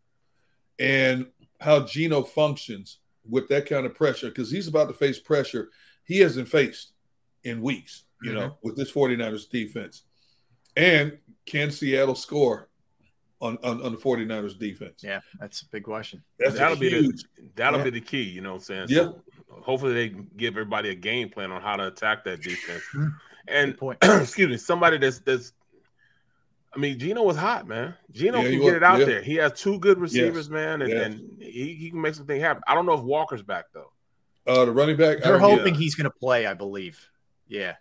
and 0.79 1.27
how 1.59 1.81
Geno 1.85 2.23
functions 2.23 2.99
with 3.29 3.47
that 3.49 3.67
kind 3.67 3.85
of 3.85 3.93
pressure 3.93 4.29
because 4.29 4.49
he's 4.49 4.67
about 4.67 4.88
to 4.88 4.93
face 4.95 5.19
pressure 5.19 5.69
he 6.03 6.17
hasn't 6.19 6.47
faced 6.47 6.93
in 7.43 7.61
weeks, 7.61 8.03
you 8.23 8.33
know, 8.33 8.57
with 8.63 8.75
this 8.75 8.91
49ers 8.91 9.47
defense. 9.49 10.03
And 10.75 11.17
can 11.45 11.69
Seattle 11.71 12.15
score 12.15 12.69
on, 13.39 13.57
on, 13.63 13.81
on 13.83 13.91
the 13.91 13.97
49ers 13.97 14.57
defense? 14.57 15.01
Yeah, 15.03 15.19
that's 15.39 15.61
a 15.61 15.65
big 15.67 15.83
question. 15.83 16.23
That's 16.39 16.55
that'll 16.57 16.77
be 16.77 16.89
the 16.89 17.23
that'll 17.55 17.79
Yeah. 17.79 17.85
be 17.85 17.89
the 17.91 18.01
key. 18.01 18.23
You 18.23 18.41
know 18.41 18.51
what 18.53 18.57
I'm 18.57 18.61
saying? 18.63 18.85
Yeah. 18.89 19.03
So 19.03 19.23
hopefully 19.49 19.93
they 19.93 20.09
give 20.38 20.55
everybody 20.55 20.89
a 20.89 20.95
game 20.95 21.29
plan 21.29 21.51
on 21.51 21.61
how 21.61 21.75
to 21.75 21.88
attack 21.88 22.23
that 22.25 22.41
defense. 22.41 22.83
And 23.47 23.77
point. 23.77 23.97
excuse 24.03 24.49
me, 24.49 24.57
somebody 24.57 24.97
that's 24.97 25.19
that's. 25.19 25.53
I 26.73 26.80
mean, 26.80 26.97
Geno 26.97 27.23
was 27.23 27.35
hot, 27.35 27.68
man. 27.68 27.95
Geno 28.11 28.38
Yeah, 28.38 28.43
can 28.43 28.51
he 28.53 28.57
get 28.59 28.65
was, 28.65 28.73
it 28.76 28.84
out 28.84 28.99
yeah. 28.99 29.05
there. 29.05 29.22
He 29.22 29.35
has 29.35 29.51
two 29.59 29.77
good 29.80 29.99
receivers, 29.99 30.45
Yes, 30.45 30.49
man, 30.49 30.81
and, 30.81 30.89
yes. 30.89 31.05
and 31.05 31.19
he, 31.41 31.73
he 31.76 31.89
can 31.89 31.99
make 31.99 32.15
something 32.15 32.39
happen. 32.39 32.63
I 32.65 32.76
don't 32.76 32.85
know 32.85 32.93
if 32.93 33.01
Walker's 33.01 33.43
back 33.43 33.65
though. 33.73 33.91
Uh, 34.47 34.63
the 34.65 34.72
running 34.72 34.95
back. 34.95 35.18
They're 35.22 35.35
I 35.35 35.39
don't- 35.39 35.57
hoping 35.57 35.76
he's 35.76 35.95
going 35.95 36.05
to 36.09 36.18
play, 36.18 36.45
I 36.47 36.53
believe. 36.53 36.97
Yeah. 37.49 37.76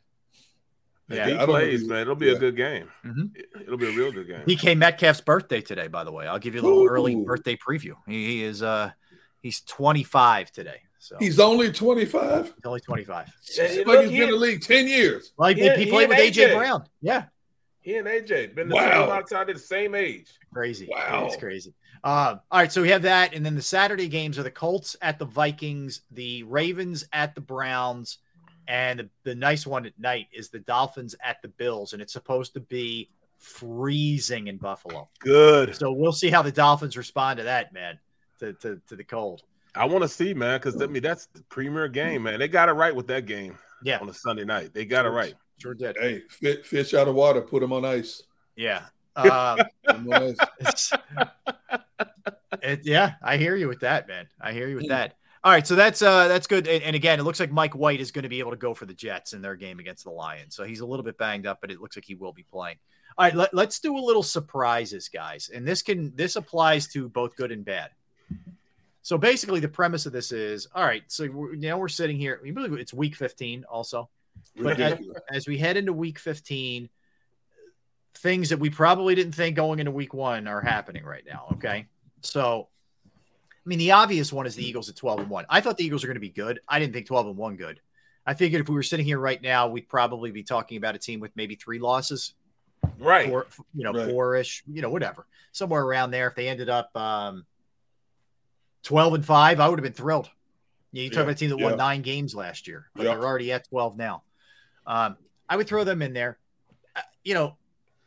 Yeah. 1.08 1.26
he 1.26 1.32
I 1.34 1.36
don't 1.38 1.46
plays, 1.48 1.86
man, 1.86 2.00
it'll 2.00 2.16
be 2.16 2.26
yeah. 2.26 2.32
a 2.32 2.38
good 2.38 2.56
game. 2.56 2.88
Mhm. 3.04 3.36
It- 3.36 3.46
It'll 3.62 3.78
be 3.78 3.86
a 3.88 3.96
real 3.96 4.10
good 4.10 4.26
game. 4.26 4.42
DK 4.44 4.76
Metcalf's 4.76 5.20
birthday 5.20 5.60
today, 5.60 5.86
by 5.86 6.02
the 6.02 6.10
way. 6.10 6.26
I'll 6.26 6.40
give 6.40 6.56
you 6.56 6.60
a 6.60 6.64
little 6.66 6.88
early 6.88 7.14
birthday 7.14 7.56
preview. 7.56 7.92
He, 8.08 8.26
he 8.26 8.42
is 8.42 8.60
uh 8.60 8.90
he's 9.40 9.60
25 9.60 10.50
today. 10.50 10.82
So 11.02 11.16
he's 11.18 11.28
He's 11.28 11.40
only 11.40 11.72
25. 11.72 12.44
He's 12.44 12.54
only 12.64 12.80
25. 12.80 13.28
Seems 13.40 13.76
look, 13.78 13.86
like 13.86 14.00
he's 14.02 14.10
he- 14.10 14.18
been 14.18 14.28
in 14.28 14.34
the 14.34 14.40
league 14.40 14.62
10 14.62 14.86
years. 14.86 15.32
Like 15.38 15.56
he, 15.56 15.68
he 15.70 15.84
he 15.84 15.90
played 15.90 16.08
with 16.10 16.18
AJ 16.18 16.48
AJ. 16.50 16.56
Brown. 16.56 16.84
Yeah. 17.00 17.24
He 17.80 17.96
and 17.96 18.06
AJ 18.06 18.54
been 18.54 18.68
the 18.68 18.74
Wow. 18.74 18.90
same 18.90 19.02
amount 19.32 19.48
of 19.50 19.54
the 19.56 19.58
same 19.60 19.94
age. 19.94 20.28
Crazy. 20.52 20.86
Wow. 20.90 21.24
It's 21.26 21.36
crazy. 21.36 21.72
Uh, 22.04 22.36
all 22.50 22.60
right. 22.60 22.70
So 22.70 22.82
we 22.82 22.90
have 22.90 23.02
that. 23.02 23.34
And 23.34 23.44
then 23.44 23.54
the 23.54 23.62
Saturday 23.62 24.08
games 24.08 24.38
are 24.38 24.42
the 24.42 24.50
Colts 24.50 24.94
at 25.00 25.18
the 25.18 25.24
Vikings, 25.24 26.02
the 26.10 26.42
Ravens 26.42 27.06
at 27.14 27.34
the 27.34 27.40
Browns, 27.40 28.18
and 28.68 29.00
the, 29.00 29.08
the 29.24 29.34
nice 29.34 29.66
one 29.66 29.86
at 29.86 29.98
night 29.98 30.26
is 30.34 30.50
the 30.50 30.58
Dolphins 30.60 31.14
at 31.24 31.40
the 31.40 31.48
Bills. 31.48 31.94
And 31.94 32.02
it's 32.02 32.12
supposed 32.12 32.52
to 32.54 32.60
be 32.60 33.08
freezing 33.38 34.48
in 34.48 34.58
Buffalo. 34.58 35.08
Good. 35.20 35.74
So 35.76 35.92
we'll 35.92 36.12
see 36.12 36.28
how 36.28 36.42
the 36.42 36.52
Dolphins 36.52 36.96
respond 36.96 37.38
to 37.38 37.44
that, 37.44 37.72
man, 37.72 37.98
to, 38.40 38.52
to, 38.54 38.80
to 38.88 38.96
the 38.96 39.04
cold. 39.04 39.42
I 39.74 39.84
want 39.84 40.02
to 40.02 40.08
see, 40.08 40.34
man, 40.34 40.58
because 40.58 40.80
I 40.80 40.86
mean 40.86 41.02
that's 41.02 41.26
the 41.26 41.42
premier 41.44 41.88
game, 41.88 42.24
man. 42.24 42.38
They 42.38 42.48
got 42.48 42.68
it 42.68 42.72
right 42.72 42.94
with 42.94 43.06
that 43.08 43.26
game 43.26 43.58
Yeah. 43.82 43.98
on 43.98 44.08
a 44.08 44.14
Sunday 44.14 44.44
night. 44.44 44.74
They 44.74 44.84
got 44.84 45.06
it 45.06 45.10
right. 45.10 45.34
Sure 45.58 45.74
did. 45.74 45.96
Hey, 46.00 46.22
fish 46.62 46.94
out 46.94 47.06
of 47.08 47.14
water, 47.14 47.40
put 47.42 47.60
them 47.60 47.72
on 47.72 47.84
ice. 47.84 48.22
Yeah. 48.56 48.82
Uh, 49.16 49.62
on 49.88 50.12
ice. 50.12 50.92
it, 52.62 52.80
yeah, 52.84 53.14
I 53.22 53.36
hear 53.36 53.56
you 53.56 53.68
with 53.68 53.80
that, 53.80 54.08
man. 54.08 54.26
I 54.40 54.52
hear 54.52 54.68
you 54.68 54.76
with 54.76 54.88
that. 54.88 55.14
All 55.42 55.52
right, 55.52 55.66
so 55.66 55.74
that's 55.74 56.02
uh 56.02 56.28
that's 56.28 56.46
good. 56.46 56.66
And, 56.68 56.82
and 56.82 56.94
again, 56.96 57.18
it 57.18 57.22
looks 57.22 57.40
like 57.40 57.50
Mike 57.50 57.74
White 57.74 58.00
is 58.00 58.10
going 58.10 58.24
to 58.24 58.28
be 58.28 58.40
able 58.40 58.50
to 58.50 58.56
go 58.58 58.74
for 58.74 58.84
the 58.86 58.92
Jets 58.94 59.32
in 59.32 59.40
their 59.40 59.56
game 59.56 59.78
against 59.78 60.04
the 60.04 60.10
Lions. 60.10 60.54
So 60.54 60.64
he's 60.64 60.80
a 60.80 60.86
little 60.86 61.04
bit 61.04 61.16
banged 61.16 61.46
up, 61.46 61.60
but 61.60 61.70
it 61.70 61.80
looks 61.80 61.96
like 61.96 62.04
he 62.04 62.14
will 62.14 62.32
be 62.32 62.42
playing. 62.42 62.76
All 63.16 63.24
right, 63.24 63.34
let, 63.34 63.54
let's 63.54 63.80
do 63.80 63.96
a 63.96 63.98
little 63.98 64.22
surprises, 64.22 65.08
guys. 65.08 65.50
And 65.52 65.66
this 65.66 65.80
can 65.80 66.14
this 66.14 66.36
applies 66.36 66.88
to 66.88 67.08
both 67.08 67.36
good 67.36 67.52
and 67.52 67.64
bad. 67.64 67.90
So 69.02 69.16
basically, 69.16 69.60
the 69.60 69.68
premise 69.68 70.06
of 70.06 70.12
this 70.12 70.30
is 70.32 70.68
all 70.74 70.84
right. 70.84 71.02
So 71.08 71.28
we're, 71.30 71.54
now 71.54 71.78
we're 71.78 71.88
sitting 71.88 72.16
here. 72.18 72.40
It's 72.44 72.92
week 72.92 73.16
15 73.16 73.64
also. 73.64 74.08
But 74.56 74.80
as, 74.80 74.98
as 75.30 75.48
we 75.48 75.58
head 75.58 75.76
into 75.76 75.92
week 75.92 76.18
15, 76.18 76.88
things 78.14 78.48
that 78.50 78.58
we 78.58 78.70
probably 78.70 79.14
didn't 79.14 79.32
think 79.32 79.56
going 79.56 79.78
into 79.78 79.90
week 79.90 80.12
one 80.12 80.46
are 80.46 80.60
happening 80.60 81.04
right 81.04 81.24
now. 81.26 81.46
Okay. 81.52 81.86
So, 82.22 82.68
I 83.14 83.68
mean, 83.68 83.78
the 83.78 83.92
obvious 83.92 84.32
one 84.32 84.46
is 84.46 84.54
the 84.54 84.66
Eagles 84.66 84.88
at 84.88 84.96
12 84.96 85.20
and 85.20 85.30
1. 85.30 85.46
I 85.48 85.60
thought 85.60 85.76
the 85.76 85.84
Eagles 85.84 86.04
are 86.04 86.06
going 86.06 86.16
to 86.16 86.20
be 86.20 86.28
good. 86.30 86.60
I 86.68 86.78
didn't 86.78 86.92
think 86.92 87.06
12 87.06 87.28
and 87.28 87.36
1 87.36 87.56
good. 87.56 87.80
I 88.26 88.34
figured 88.34 88.60
if 88.60 88.68
we 88.68 88.74
were 88.74 88.82
sitting 88.82 89.06
here 89.06 89.18
right 89.18 89.40
now, 89.40 89.68
we'd 89.68 89.88
probably 89.88 90.30
be 90.30 90.42
talking 90.42 90.76
about 90.76 90.94
a 90.94 90.98
team 90.98 91.20
with 91.20 91.30
maybe 91.36 91.54
three 91.54 91.78
losses. 91.78 92.34
Right. 92.98 93.28
Four, 93.28 93.46
you 93.74 93.84
know, 93.84 93.92
Right. 93.92 94.10
four 94.10 94.36
ish, 94.36 94.62
you 94.70 94.82
know, 94.82 94.90
whatever. 94.90 95.26
Somewhere 95.52 95.82
around 95.82 96.10
there. 96.10 96.28
If 96.28 96.34
they 96.34 96.48
ended 96.48 96.68
up 96.68 96.94
um, 96.96 97.46
12 98.82 99.14
and 99.14 99.24
5, 99.24 99.60
I 99.60 99.68
would 99.68 99.78
have 99.78 99.84
been 99.84 99.92
thrilled. 99.92 100.30
You 100.92 101.08
talk 101.08 101.16
Yeah, 101.18 101.22
about 101.22 101.32
a 101.32 101.34
team 101.36 101.50
that 101.50 101.58
yeah. 101.58 101.64
won 101.66 101.76
nine 101.76 102.02
games 102.02 102.34
last 102.34 102.66
year, 102.66 102.88
but 102.94 103.04
Yeah. 103.04 103.14
they're 103.14 103.24
already 103.24 103.52
at 103.52 103.68
12 103.68 103.96
now. 103.96 104.22
Um, 104.86 105.16
I 105.48 105.56
would 105.56 105.66
throw 105.66 105.84
them 105.84 106.02
in 106.02 106.12
there. 106.12 106.38
Uh, 106.96 107.00
you 107.24 107.34
know, 107.34 107.56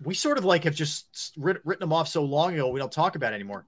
we 0.04 0.14
sort 0.14 0.38
of 0.38 0.44
like 0.46 0.64
have 0.66 0.76
just 0.76 1.34
writ- 1.38 1.62
written 1.66 1.82
them 1.82 1.94
off 1.94 2.08
so 2.10 2.24
long 2.24 2.54
ago, 2.54 2.68
we 2.70 2.80
don't 2.80 2.92
talk 2.92 3.16
about 3.16 3.32
it 3.32 3.36
anymore. 3.36 3.66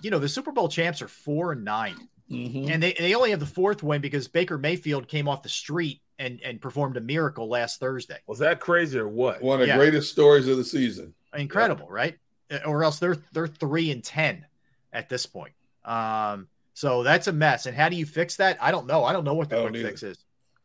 You 0.00 0.10
know, 0.10 0.18
the 0.18 0.28
Super 0.28 0.52
Bowl 0.52 0.68
champs 0.68 1.02
are 1.02 1.08
four 1.08 1.52
and 1.52 1.64
9 1.64 2.08
Mm-hmm. 2.30 2.70
and 2.70 2.82
they, 2.82 2.94
they 2.94 3.14
only 3.14 3.28
have 3.30 3.40
the 3.40 3.44
fourth 3.46 3.82
win 3.82 4.00
because 4.00 4.26
Baker 4.26 4.56
Mayfield 4.56 5.06
came 5.06 5.28
off 5.28 5.42
the 5.42 5.50
street 5.50 6.00
and, 6.18 6.40
and 6.42 6.62
performed 6.62 6.96
a 6.96 7.00
miracle 7.00 7.46
last 7.46 7.78
Thursday. 7.78 8.16
Was 8.26 8.38
that 8.38 8.58
crazy 8.58 8.98
or 8.98 9.06
what? 9.08 9.42
One 9.42 9.56
of 9.56 9.60
the 9.60 9.66
Yeah. 9.66 9.76
greatest 9.76 10.10
stories 10.12 10.48
of 10.48 10.56
the 10.56 10.64
season. 10.64 11.12
Incredible, 11.36 11.88
right? 11.90 12.16
Uh, 12.50 12.60
Or 12.64 12.84
else 12.84 12.98
they're 12.98 13.18
they're 13.32 13.48
three 13.48 13.90
and 13.90 14.02
ten 14.02 14.46
at 14.94 15.10
this 15.10 15.26
point. 15.26 15.52
Um, 15.84 16.48
so 16.74 17.02
that's 17.02 17.26
a 17.26 17.32
mess. 17.32 17.66
And 17.66 17.76
how 17.76 17.88
do 17.88 17.96
you 17.96 18.06
fix 18.06 18.36
that? 18.36 18.56
I 18.60 18.70
don't 18.70 18.86
know. 18.86 19.04
I 19.04 19.12
don't 19.12 19.24
know 19.24 19.34
what 19.34 19.50
the 19.50 19.60
quick 19.62 19.74
either. 19.76 19.88
fix 19.88 20.02
is. 20.02 20.18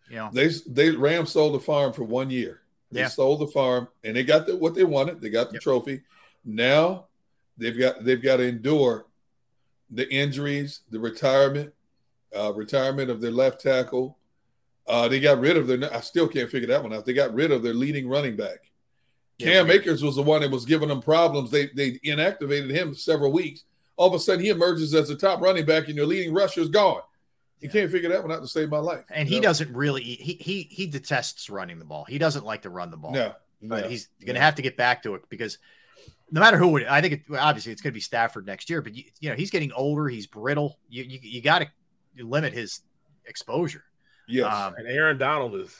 You 0.09 0.17
know, 0.17 0.29
They 0.31 0.49
they 0.67 0.91
Rams 0.91 1.31
sold 1.31 1.53
the 1.53 1.59
farm 1.59 1.91
for 1.93 2.03
one 2.03 2.29
year. 2.29 2.61
They 2.91 3.01
Yeah. 3.01 3.07
sold 3.09 3.41
the 3.41 3.47
farm 3.47 3.89
and 4.03 4.15
they 4.15 4.23
got 4.23 4.45
the, 4.45 4.55
what 4.55 4.73
they 4.73 4.85
wanted. 4.85 5.19
They 5.19 5.29
got 5.29 5.51
the 5.51 5.59
trophy. 5.59 6.01
Now 6.45 7.07
they've 7.57 7.77
got 7.77 8.05
they've 8.05 8.21
got 8.21 8.37
to 8.37 8.43
endure 8.43 9.05
the 9.89 10.09
injuries, 10.13 10.81
the 10.91 10.99
retirement, 10.99 11.73
uh, 12.37 12.53
retirement 12.53 13.09
of 13.09 13.19
their 13.19 13.31
left 13.31 13.59
tackle. 13.61 14.17
Uh, 14.87 15.09
they 15.09 15.19
got 15.19 15.39
rid 15.41 15.57
of 15.57 15.67
their. 15.67 15.93
I 15.93 15.99
still 15.99 16.27
can't 16.29 16.49
figure 16.49 16.67
that 16.69 16.81
one 16.81 16.93
out. 16.93 17.05
They 17.05 17.11
got 17.13 17.33
rid 17.33 17.51
of 17.51 17.61
their 17.63 17.73
leading 17.73 18.07
running 18.07 18.37
back. 18.37 18.59
Cam 19.39 19.69
Akers 19.69 20.01
was 20.01 20.15
the 20.15 20.21
one 20.23 20.41
that 20.41 20.49
was 20.49 20.65
giving 20.65 20.87
them 20.87 21.01
problems. 21.01 21.51
They 21.51 21.67
they 21.67 21.99
inactivated 22.05 22.71
him 22.71 22.95
several 22.95 23.33
weeks. 23.33 23.65
All 23.97 24.07
of 24.07 24.13
a 24.13 24.19
sudden, 24.19 24.43
he 24.43 24.49
emerges 24.49 24.93
as 24.93 25.09
the 25.09 25.15
top 25.15 25.41
running 25.41 25.65
back, 25.65 25.87
and 25.87 25.95
your 25.95 26.05
leading 26.05 26.33
rusher 26.33 26.61
is 26.61 26.69
gone. 26.69 27.01
You 27.59 27.69
can't 27.69 27.91
figure 27.91 28.09
that 28.09 28.21
one 28.21 28.31
out 28.31 28.41
to 28.41 28.47
save 28.47 28.69
my 28.69 28.77
life. 28.77 29.03
and 29.09 29.27
he 29.27 29.37
know? 29.37 29.43
doesn't 29.43 29.75
really 29.75 30.03
he 30.03 30.33
he 30.33 30.67
he 30.69 30.85
detests 30.85 31.49
running 31.49 31.79
the 31.79 31.85
ball. 31.85 32.05
He 32.05 32.19
doesn't 32.19 32.45
like 32.45 32.61
to 32.61 32.69
run 32.69 32.91
the 32.91 32.97
ball. 32.97 33.11
No, 33.11 33.33
but 33.61 33.83
no, 33.83 33.89
he's 33.89 34.09
going 34.23 34.35
to 34.35 34.41
have 34.41 34.55
to 34.55 34.61
get 34.61 34.77
back 34.77 35.01
to 35.03 35.15
it 35.15 35.23
because 35.29 35.57
no 36.29 36.39
matter 36.39 36.57
who 36.57 36.77
it, 36.77 36.87
I 36.87 37.01
think 37.01 37.13
it, 37.13 37.21
obviously 37.35 37.71
it's 37.71 37.81
going 37.81 37.91
to 37.91 37.95
be 37.95 38.01
Stafford 38.01 38.45
next 38.45 38.69
year, 38.69 38.81
but 38.83 38.93
you, 38.93 39.05
you 39.19 39.29
know 39.29 39.35
he's 39.35 39.49
getting 39.49 39.71
older, 39.71 40.07
he's 40.07 40.27
brittle. 40.27 40.77
You 40.87 41.03
you, 41.03 41.19
you 41.23 41.41
got 41.41 41.59
to 42.17 42.23
limit 42.23 42.53
his 42.53 42.81
exposure. 43.25 43.83
Yes. 44.27 44.53
Um, 44.53 44.75
and 44.77 44.87
Aaron 44.87 45.17
Donald 45.17 45.55
is. 45.55 45.75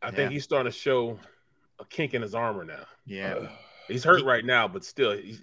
I 0.00 0.12
think 0.12 0.30
he's 0.30 0.44
starting 0.44 0.70
to 0.70 0.78
show 0.78 1.18
a 1.80 1.84
kink 1.84 2.14
in 2.14 2.22
his 2.22 2.34
armor 2.34 2.64
now. 2.64 2.84
Yeah, 3.06 3.34
Uh, 3.34 3.48
he's 3.88 4.04
hurt 4.04 4.24
right 4.24 4.44
now, 4.44 4.68
but 4.68 4.84
still, 4.84 5.16
he's, 5.16 5.40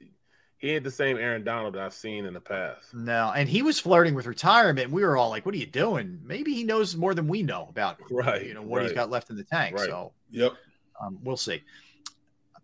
he 0.65 0.71
ain't 0.71 0.83
the 0.83 0.89
same 0.89 1.17
Aaron 1.17 1.43
Donald 1.43 1.75
that 1.75 1.83
I've 1.83 1.93
seen 1.93 2.25
in 2.25 2.33
the 2.33 2.41
past. 2.41 2.91
No, 2.91 3.31
and 3.35 3.47
he 3.47 3.61
was 3.61 3.79
flirting 3.79 4.15
with 4.15 4.25
retirement. 4.25 4.85
And 4.85 4.93
we 4.93 5.03
were 5.03 5.15
all 5.15 5.29
like, 5.29 5.45
"What 5.45 5.53
are 5.53 5.59
you 5.59 5.67
doing?" 5.67 6.19
Maybe 6.23 6.55
he 6.55 6.63
knows 6.63 6.95
more 6.95 7.13
than 7.13 7.27
we 7.27 7.43
know 7.43 7.67
about, 7.69 7.99
Right, 8.09 8.47
You 8.47 8.55
know 8.55 8.63
what 8.63 8.81
he's 8.81 8.91
got 8.91 9.11
left 9.11 9.29
in 9.29 9.35
the 9.35 9.43
tank. 9.43 9.77
Right. 9.77 9.87
So, 9.87 10.13
yep, 10.31 10.53
um, 10.99 11.19
we'll 11.21 11.37
see. 11.37 11.61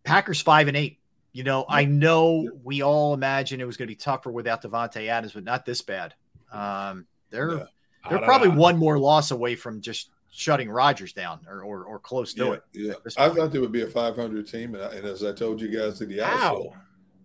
Packers 0.03 0.41
five 0.41 0.67
and 0.67 0.75
eight. 0.75 0.97
You 1.31 1.43
know, 1.43 1.63
I 1.69 1.85
know 1.85 2.49
we 2.63 2.81
all 2.81 3.13
imagine 3.13 3.61
it 3.61 3.67
was 3.67 3.77
going 3.77 3.87
to 3.87 3.91
be 3.91 3.95
tougher 3.95 4.31
without 4.31 4.63
Davante 4.63 5.07
Adams, 5.07 5.33
but 5.33 5.43
not 5.43 5.63
this 5.63 5.83
bad. 5.83 6.15
Um, 6.51 7.05
they're 7.29 7.51
Yeah. 7.57 7.63
They're 8.09 8.19
probably 8.19 8.49
know. 8.49 8.55
one 8.55 8.77
more 8.77 8.97
loss 8.97 9.29
away 9.29 9.55
from 9.55 9.79
just 9.79 10.09
shutting 10.31 10.71
Rodgers 10.71 11.13
down 11.13 11.41
or 11.47 11.61
or, 11.61 11.83
or 11.83 11.99
close 11.99 12.33
to 12.33 12.45
yeah, 12.45 12.53
it. 12.53 12.63
yeah. 12.73 12.93
I 13.15 13.29
thought 13.29 13.51
they 13.51 13.59
would 13.59 13.71
be 13.71 13.83
a 13.83 13.87
500 13.87 14.47
team, 14.47 14.73
and, 14.73 14.83
I, 14.83 14.87
and 14.95 15.05
as 15.05 15.23
I 15.23 15.33
told 15.33 15.61
you 15.61 15.67
guys 15.67 16.01
at 16.01 16.07
the 16.07 16.23
outset, 16.23 16.39
How? 16.39 16.73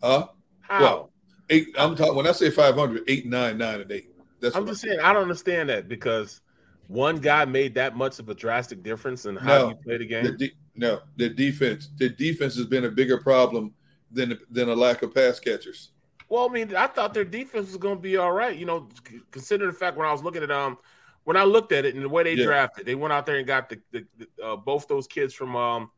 huh? 0.03 0.27
How? 0.69 0.81
Well, 0.83 1.11
eight. 1.51 1.69
I'm 1.79 1.95
talking 1.97 2.15
when 2.17 2.27
I 2.27 2.33
say 2.33 2.51
500, 2.51 3.05
eight, 3.09 3.27
nine, 3.27 3.59
nine, 3.59 3.81
and 3.81 3.93
eight. 3.93 4.11
That's 4.41 4.57
I'm 4.57 4.67
just 4.67 4.83
saying 4.83 5.01
I 5.01 5.13
don't 5.13 5.23
understand 5.23 5.69
that 5.71 5.89
because 5.89 6.41
one 6.89 7.19
guy 7.19 7.45
made 7.45 7.75
that 7.75 7.97
much 7.97 8.19
of 8.19 8.29
a 8.29 8.35
drastic 8.35 8.83
difference 8.83 9.27
in 9.27 9.37
how 9.37 9.59
No. 9.59 9.69
you 9.71 9.75
play 9.77 9.99
the 9.99 9.99
The 9.99 10.05
game. 10.07 10.37
de- 10.37 10.57
no, 10.75 11.01
the 11.17 11.29
defense. 11.29 11.89
The 11.97 12.09
defense 12.11 12.55
has 12.57 12.67
been 12.67 12.85
a 12.85 12.91
bigger 12.91 13.19
problem 13.19 13.73
than 14.11 14.39
than 14.51 14.69
a 14.69 14.75
lack 14.75 15.03
of 15.03 15.15
pass 15.15 15.41
catchers. 15.41 15.91
Well, 16.29 16.49
I 16.49 16.53
mean, 16.53 16.75
I 16.75 16.89
thought 16.89 17.15
their 17.15 17.25
defense 17.25 17.69
was 17.69 17.77
going 17.77 17.97
to 17.97 18.03
be 18.03 18.17
all 18.17 18.33
right. 18.33 18.57
You 18.57 18.67
know, 18.67 18.89
considering 19.31 19.71
the 19.71 19.77
fact 19.77 19.97
when 19.97 20.07
I 20.09 20.13
was 20.13 20.23
looking 20.23 20.43
at 20.43 20.51
um, 20.51 20.77
when 21.25 21.37
I 21.37 21.45
looked 21.45 21.73
at 21.73 21.85
it 21.85 21.95
and 21.95 22.05
the 22.05 22.09
way 22.09 22.25
they 22.25 22.35
Yeah. 22.35 22.45
drafted, 22.45 22.85
they 22.87 22.95
went 22.95 23.13
out 23.13 23.27
there 23.27 23.37
and 23.37 23.47
got 23.47 23.69
the, 23.69 23.81
the, 23.93 24.05
the 24.19 24.45
uh, 24.45 24.57
both 24.57 24.87
those 24.89 25.07
kids 25.07 25.33
from 25.33 25.57
um, 25.57 25.91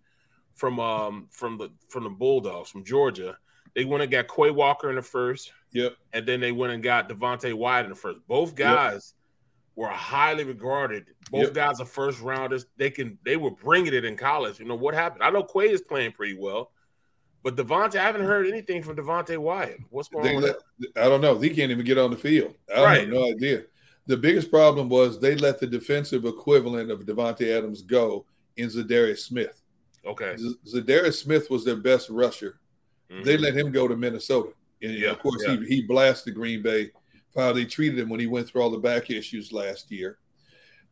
from 0.54 0.78
um, 0.78 1.26
from 1.30 1.58
the 1.58 1.70
from 1.88 2.04
the 2.04 2.10
Bulldogs 2.10 2.70
from 2.70 2.84
Georgia. 2.84 3.36
They 3.74 3.84
went 3.84 4.02
and 4.02 4.10
got 4.10 4.28
Quay 4.28 4.50
Walker 4.50 4.90
in 4.90 4.96
the 4.96 5.02
first, 5.02 5.52
Yep. 5.72 5.96
and 6.12 6.26
then 6.26 6.40
they 6.40 6.52
went 6.52 6.72
and 6.72 6.82
got 6.82 7.08
Devonte 7.08 7.52
Wyatt 7.54 7.84
in 7.86 7.90
the 7.90 7.96
first. 7.96 8.18
Both 8.26 8.54
guys 8.54 9.14
were 9.76 9.88
highly 9.88 10.44
regarded. 10.44 11.06
Both 11.30 11.42
Yep. 11.44 11.54
guys 11.54 11.80
are 11.80 11.84
first 11.86 12.20
rounders. 12.20 12.66
They 12.76 12.90
can 12.90 13.18
they 13.24 13.36
were 13.36 13.50
bringing 13.50 13.94
it 13.94 14.04
in 14.04 14.16
college. 14.16 14.58
You 14.58 14.66
know 14.66 14.74
what 14.74 14.94
happened? 14.94 15.22
I 15.22 15.30
know 15.30 15.42
Quay 15.44 15.70
is 15.70 15.82
playing 15.82 16.12
pretty 16.12 16.34
well, 16.38 16.72
but 17.42 17.54
Devonte, 17.56 17.96
I 17.96 18.02
haven't 18.02 18.24
heard 18.24 18.46
anything 18.46 18.82
from 18.82 18.96
Devonte 18.96 19.36
Wyatt. 19.38 19.78
What's 19.90 20.08
going 20.08 20.24
They 20.24 20.34
on? 20.36 20.42
let, 20.42 20.56
I 20.96 21.08
don't 21.08 21.20
know. 21.20 21.38
He 21.38 21.50
can't 21.50 21.70
even 21.70 21.84
get 21.84 21.98
on 21.98 22.10
the 22.10 22.16
field. 22.16 22.54
I 22.74 22.82
Right. 22.82 23.00
have 23.00 23.08
no 23.10 23.24
idea. 23.30 23.64
The 24.06 24.16
biggest 24.16 24.50
problem 24.50 24.88
was 24.88 25.20
they 25.20 25.36
let 25.36 25.60
the 25.60 25.66
defensive 25.66 26.24
equivalent 26.24 26.90
of 26.90 27.00
Davante 27.04 27.54
Adams 27.56 27.82
go 27.82 28.24
in 28.56 28.68
Za'Darius 28.70 29.18
Smith. 29.18 29.62
Okay. 30.06 30.34
Z- 30.38 30.56
Za'Darius 30.66 31.20
Smith 31.22 31.50
was 31.50 31.64
their 31.64 31.76
best 31.76 32.08
rusher. 32.08 32.58
They 33.08 33.36
Mhm. 33.36 33.40
let 33.40 33.56
him 33.56 33.72
go 33.72 33.88
to 33.88 33.96
Minnesota. 33.96 34.50
And 34.82 34.94
Yeah, 34.94 35.10
of 35.10 35.18
course, 35.18 35.42
yeah. 35.46 35.56
he, 35.60 35.66
he 35.76 35.82
blasted 35.82 36.34
Green 36.34 36.62
Bay 36.62 36.90
for 37.32 37.42
how 37.42 37.52
they 37.52 37.64
treated 37.64 37.98
him 37.98 38.08
when 38.08 38.20
he 38.20 38.26
went 38.26 38.48
through 38.48 38.62
all 38.62 38.70
the 38.70 38.78
back 38.78 39.10
issues 39.10 39.52
last 39.52 39.90
year. 39.90 40.18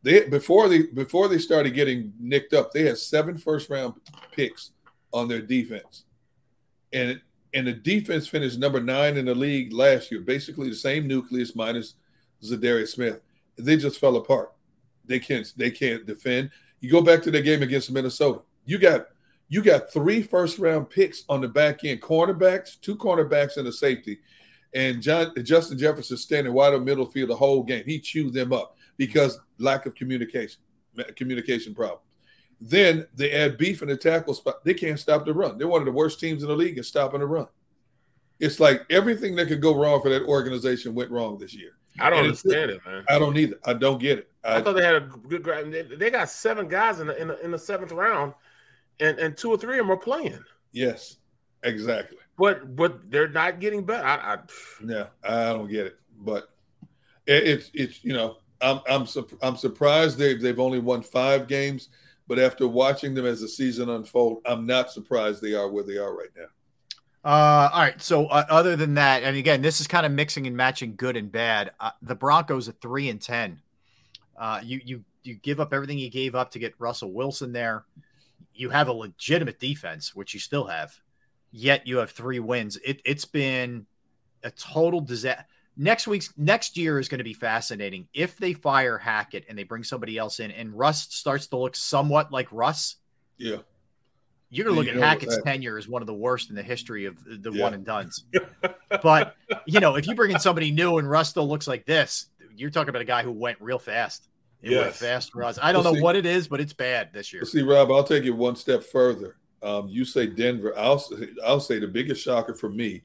They 0.03 0.27
before 0.27 0.69
they 0.69 0.83
before 0.83 1.27
they 1.27 1.37
started 1.39 1.73
getting 1.73 2.13
nicked 2.19 2.53
up, 2.53 2.71
they 2.71 2.83
had 2.83 2.97
seven 2.97 3.37
first 3.37 3.69
round 3.69 3.95
picks 4.31 4.71
on 5.13 5.27
their 5.27 5.41
defense. 5.41 6.05
And 6.93 7.19
and 7.53 7.65
the 7.67 7.73
defense 7.73 8.27
finished 8.27 8.59
number 8.59 8.79
nine 8.81 9.17
in 9.17 9.25
the 9.25 9.33
league 9.35 9.73
last 9.73 10.11
year, 10.11 10.21
basically 10.21 10.69
the 10.69 10.75
same 10.75 11.07
nucleus 11.07 11.55
minus 11.55 11.95
Za'Darius 12.43 12.89
Smith. 12.89 13.21
They 13.57 13.77
just 13.77 13.99
fell 13.99 14.17
apart. 14.17 14.51
They 15.05 15.19
can't 15.19 15.51
they 15.57 15.71
can't 15.71 16.05
defend. 16.05 16.51
You 16.81 16.91
go 16.91 17.01
back 17.01 17.23
to 17.23 17.31
the 17.31 17.41
game 17.41 17.63
against 17.63 17.91
Minnesota. 17.91 18.41
You 18.65 18.77
got 18.77 19.07
you 19.49 19.63
got 19.63 19.91
three 19.91 20.21
first 20.21 20.59
round 20.59 20.89
picks 20.89 21.23
on 21.29 21.41
the 21.41 21.47
back 21.47 21.83
end, 21.83 22.01
cornerbacks, 22.01 22.79
two 22.79 22.95
cornerbacks, 22.95 23.57
and 23.57 23.67
a 23.67 23.71
safety. 23.71 24.19
And 24.73 25.01
John 25.01 25.33
Justin 25.43 25.77
Jefferson 25.77 26.17
standing 26.17 26.53
wide 26.53 26.73
in 26.73 26.83
middle 26.83 27.05
field 27.05 27.29
the 27.29 27.35
whole 27.35 27.63
game. 27.63 27.83
He 27.85 27.99
chewed 27.99 28.33
them 28.33 28.51
up 28.51 28.75
because 28.97 29.39
lack 29.57 29.85
of 29.85 29.95
communication, 29.95 30.59
communication 31.15 31.73
problem. 31.73 32.01
Then 32.59 33.07
they 33.15 33.31
add 33.31 33.57
beef 33.57 33.81
in 33.81 33.87
the 33.87 33.95
tackle 33.95 34.33
spot. 34.33 34.65
They 34.65 34.73
can't 34.73 34.99
stop 34.99 35.25
the 35.25 35.33
run. 35.33 35.57
They're 35.57 35.67
one 35.67 35.81
of 35.81 35.85
the 35.85 35.91
worst 35.91 36.19
teams 36.19 36.41
in 36.41 36.49
the 36.49 36.55
league 36.55 36.77
in 36.77 36.83
stopping 36.83 37.19
the 37.19 37.25
run. 37.25 37.47
It's 38.39 38.59
like 38.59 38.85
everything 38.89 39.35
that 39.35 39.47
could 39.47 39.61
go 39.61 39.75
wrong 39.75 40.01
for 40.01 40.09
that 40.09 40.23
organization 40.23 40.93
went 40.93 41.11
wrong 41.11 41.37
this 41.37 41.53
year. 41.53 41.71
I 41.99 42.09
don't 42.09 42.19
And 42.19 42.27
understand 42.27 42.71
it, 42.71 42.81
man. 42.85 43.03
I 43.09 43.17
don't 43.17 43.37
either. 43.37 43.59
I 43.65 43.73
don't 43.73 43.99
get 43.99 44.19
it. 44.19 44.29
I 44.43 44.57
I, 44.57 44.61
thought 44.61 44.73
they 44.73 44.83
had 44.85 44.95
a 44.95 45.01
good 45.01 45.43
grab. 45.43 45.71
They, 45.71 45.81
they 45.81 46.09
got 46.09 46.29
seven 46.29 46.67
guys 46.67 46.99
in 46.99 47.07
the, 47.07 47.19
in 47.19 47.27
the 47.27 47.43
in 47.43 47.51
the 47.51 47.57
seventh 47.57 47.91
round, 47.91 48.33
and 48.99 49.19
and 49.19 49.37
two 49.37 49.49
or 49.49 49.57
three 49.57 49.79
of 49.79 49.85
them 49.85 49.91
are 49.91 49.97
playing. 49.97 50.39
yes, 50.71 51.17
exactly. 51.63 52.17
But 52.37 52.75
but 52.75 53.09
they're 53.09 53.27
not 53.27 53.59
getting 53.59 53.83
better. 53.83 54.05
I, 54.05 54.35
I 54.35 54.37
Yeah, 54.83 55.07
I 55.23 55.45
don't 55.53 55.69
get 55.69 55.87
it, 55.87 55.97
but 56.19 56.49
it, 57.25 57.47
it's 57.47 57.71
it's 57.73 58.03
you 58.03 58.13
know 58.13 58.37
I'm 58.61 58.81
I'm 58.89 59.05
sup- 59.05 59.37
I'm 59.41 59.57
surprised 59.57 60.17
they 60.17 60.35
they've 60.35 60.59
only 60.59 60.79
won 60.79 61.01
five 61.01 61.47
games, 61.47 61.89
but 62.27 62.39
after 62.39 62.67
watching 62.67 63.13
them 63.13 63.25
as 63.25 63.41
the 63.41 63.47
season 63.47 63.89
unfold, 63.89 64.41
I'm 64.45 64.65
not 64.65 64.91
surprised 64.91 65.41
they 65.41 65.53
are 65.53 65.69
where 65.69 65.83
they 65.83 65.97
are 65.97 66.15
right 66.15 66.29
now. 66.35 66.47
Uh, 67.23 67.69
all 67.73 67.81
right. 67.81 68.01
So 68.01 68.27
uh, 68.27 68.45
other 68.49 68.75
than 68.75 68.93
that, 68.93 69.23
and 69.23 69.35
again, 69.35 69.61
this 69.61 69.81
is 69.81 69.87
kind 69.87 70.05
of 70.05 70.11
mixing 70.11 70.47
and 70.47 70.55
matching 70.55 70.95
good 70.95 71.17
and 71.17 71.31
bad. 71.31 71.71
Uh, 71.79 71.91
the 72.01 72.15
Broncos 72.15 72.69
at 72.69 72.79
three 72.79 73.09
and 73.09 73.21
ten. 73.21 73.61
Uh, 74.37 74.61
you 74.63 74.79
you 74.85 75.03
you 75.23 75.35
give 75.35 75.59
up 75.59 75.73
everything 75.73 75.97
you 75.97 76.09
gave 76.09 76.35
up 76.35 76.51
to 76.51 76.59
get 76.59 76.73
Russell 76.79 77.11
Wilson 77.11 77.51
there. 77.51 77.83
You 78.53 78.69
have 78.71 78.87
a 78.87 78.93
legitimate 78.93 79.59
defense, 79.59 80.15
which 80.15 80.33
you 80.33 80.39
still 80.39 80.65
have. 80.67 80.93
Yet 81.51 81.87
you 81.87 81.97
have 81.97 82.11
three 82.11 82.39
wins. 82.39 82.77
It, 82.83 83.01
it's 83.05 83.25
been 83.25 83.85
a 84.43 84.51
total 84.51 84.99
disaster. 85.01 85.45
next 85.75 86.07
week's 86.07 86.33
next 86.37 86.75
year 86.77 86.99
is 86.99 87.07
going 87.07 87.19
to 87.19 87.23
be 87.23 87.33
fascinating. 87.33 88.07
If 88.13 88.37
they 88.37 88.53
fire 88.53 88.97
Hackett 88.97 89.45
and 89.47 89.57
they 89.57 89.63
bring 89.63 89.83
somebody 89.83 90.17
else 90.17 90.39
in, 90.39 90.51
and 90.51 90.77
Russ 90.77 91.03
starts 91.13 91.47
to 91.47 91.57
look 91.57 91.75
somewhat 91.75 92.31
like 92.31 92.47
Russ, 92.51 92.95
Yeah. 93.37 93.57
you're 94.49 94.65
going 94.65 94.75
to 94.75 94.79
look 94.81 94.93
you 94.93 95.01
at 95.01 95.07
Hackett's 95.07 95.35
happening. 95.35 95.53
tenure 95.53 95.77
as 95.77 95.87
one 95.87 96.01
of 96.01 96.07
the 96.07 96.13
worst 96.13 96.49
in 96.49 96.55
the 96.55 96.63
history 96.63 97.05
of 97.05 97.23
the 97.23 97.37
the 97.37 97.51
Yeah. 97.51 97.63
one 97.63 97.73
and 97.73 97.85
duns. 97.85 98.25
but 99.01 99.35
you 99.65 99.79
know, 99.79 99.95
if 99.95 100.07
you 100.07 100.15
bring 100.15 100.31
in 100.31 100.39
somebody 100.39 100.71
new 100.71 100.97
and 100.97 101.09
Russ 101.09 101.29
still 101.29 101.47
looks 101.47 101.67
like 101.67 101.85
this, 101.85 102.27
you're 102.55 102.69
talking 102.71 102.89
about 102.89 103.01
a 103.01 103.05
guy 103.05 103.23
who 103.23 103.31
went 103.31 103.59
real 103.61 103.79
fast. 103.79 104.27
It 104.61 104.71
went 104.71 104.85
Yes. 104.87 104.97
fast 104.99 105.31
for 105.31 105.43
us. 105.43 105.59
I 105.61 105.71
don't 105.71 105.83
Well, 105.83 105.93
know 105.93 105.97
see- 105.99 106.03
what 106.03 106.15
it 106.15 106.25
is, 106.25 106.47
but 106.47 106.59
it's 106.59 106.73
bad 106.73 107.13
this 107.13 107.31
year. 107.31 107.45
See, 107.45 107.61
Rob, 107.61 107.91
I'll 107.91 108.03
take 108.03 108.23
it 108.25 108.31
one 108.31 108.55
step 108.55 108.83
further. 108.83 109.35
Um, 109.61 109.87
you 109.87 110.03
say 110.05 110.27
Denver. 110.27 110.77
I'll 110.77 110.99
say, 110.99 111.29
I'll 111.45 111.59
say 111.59 111.79
the 111.79 111.87
biggest 111.87 112.21
shocker 112.23 112.53
for 112.53 112.69
me 112.69 113.01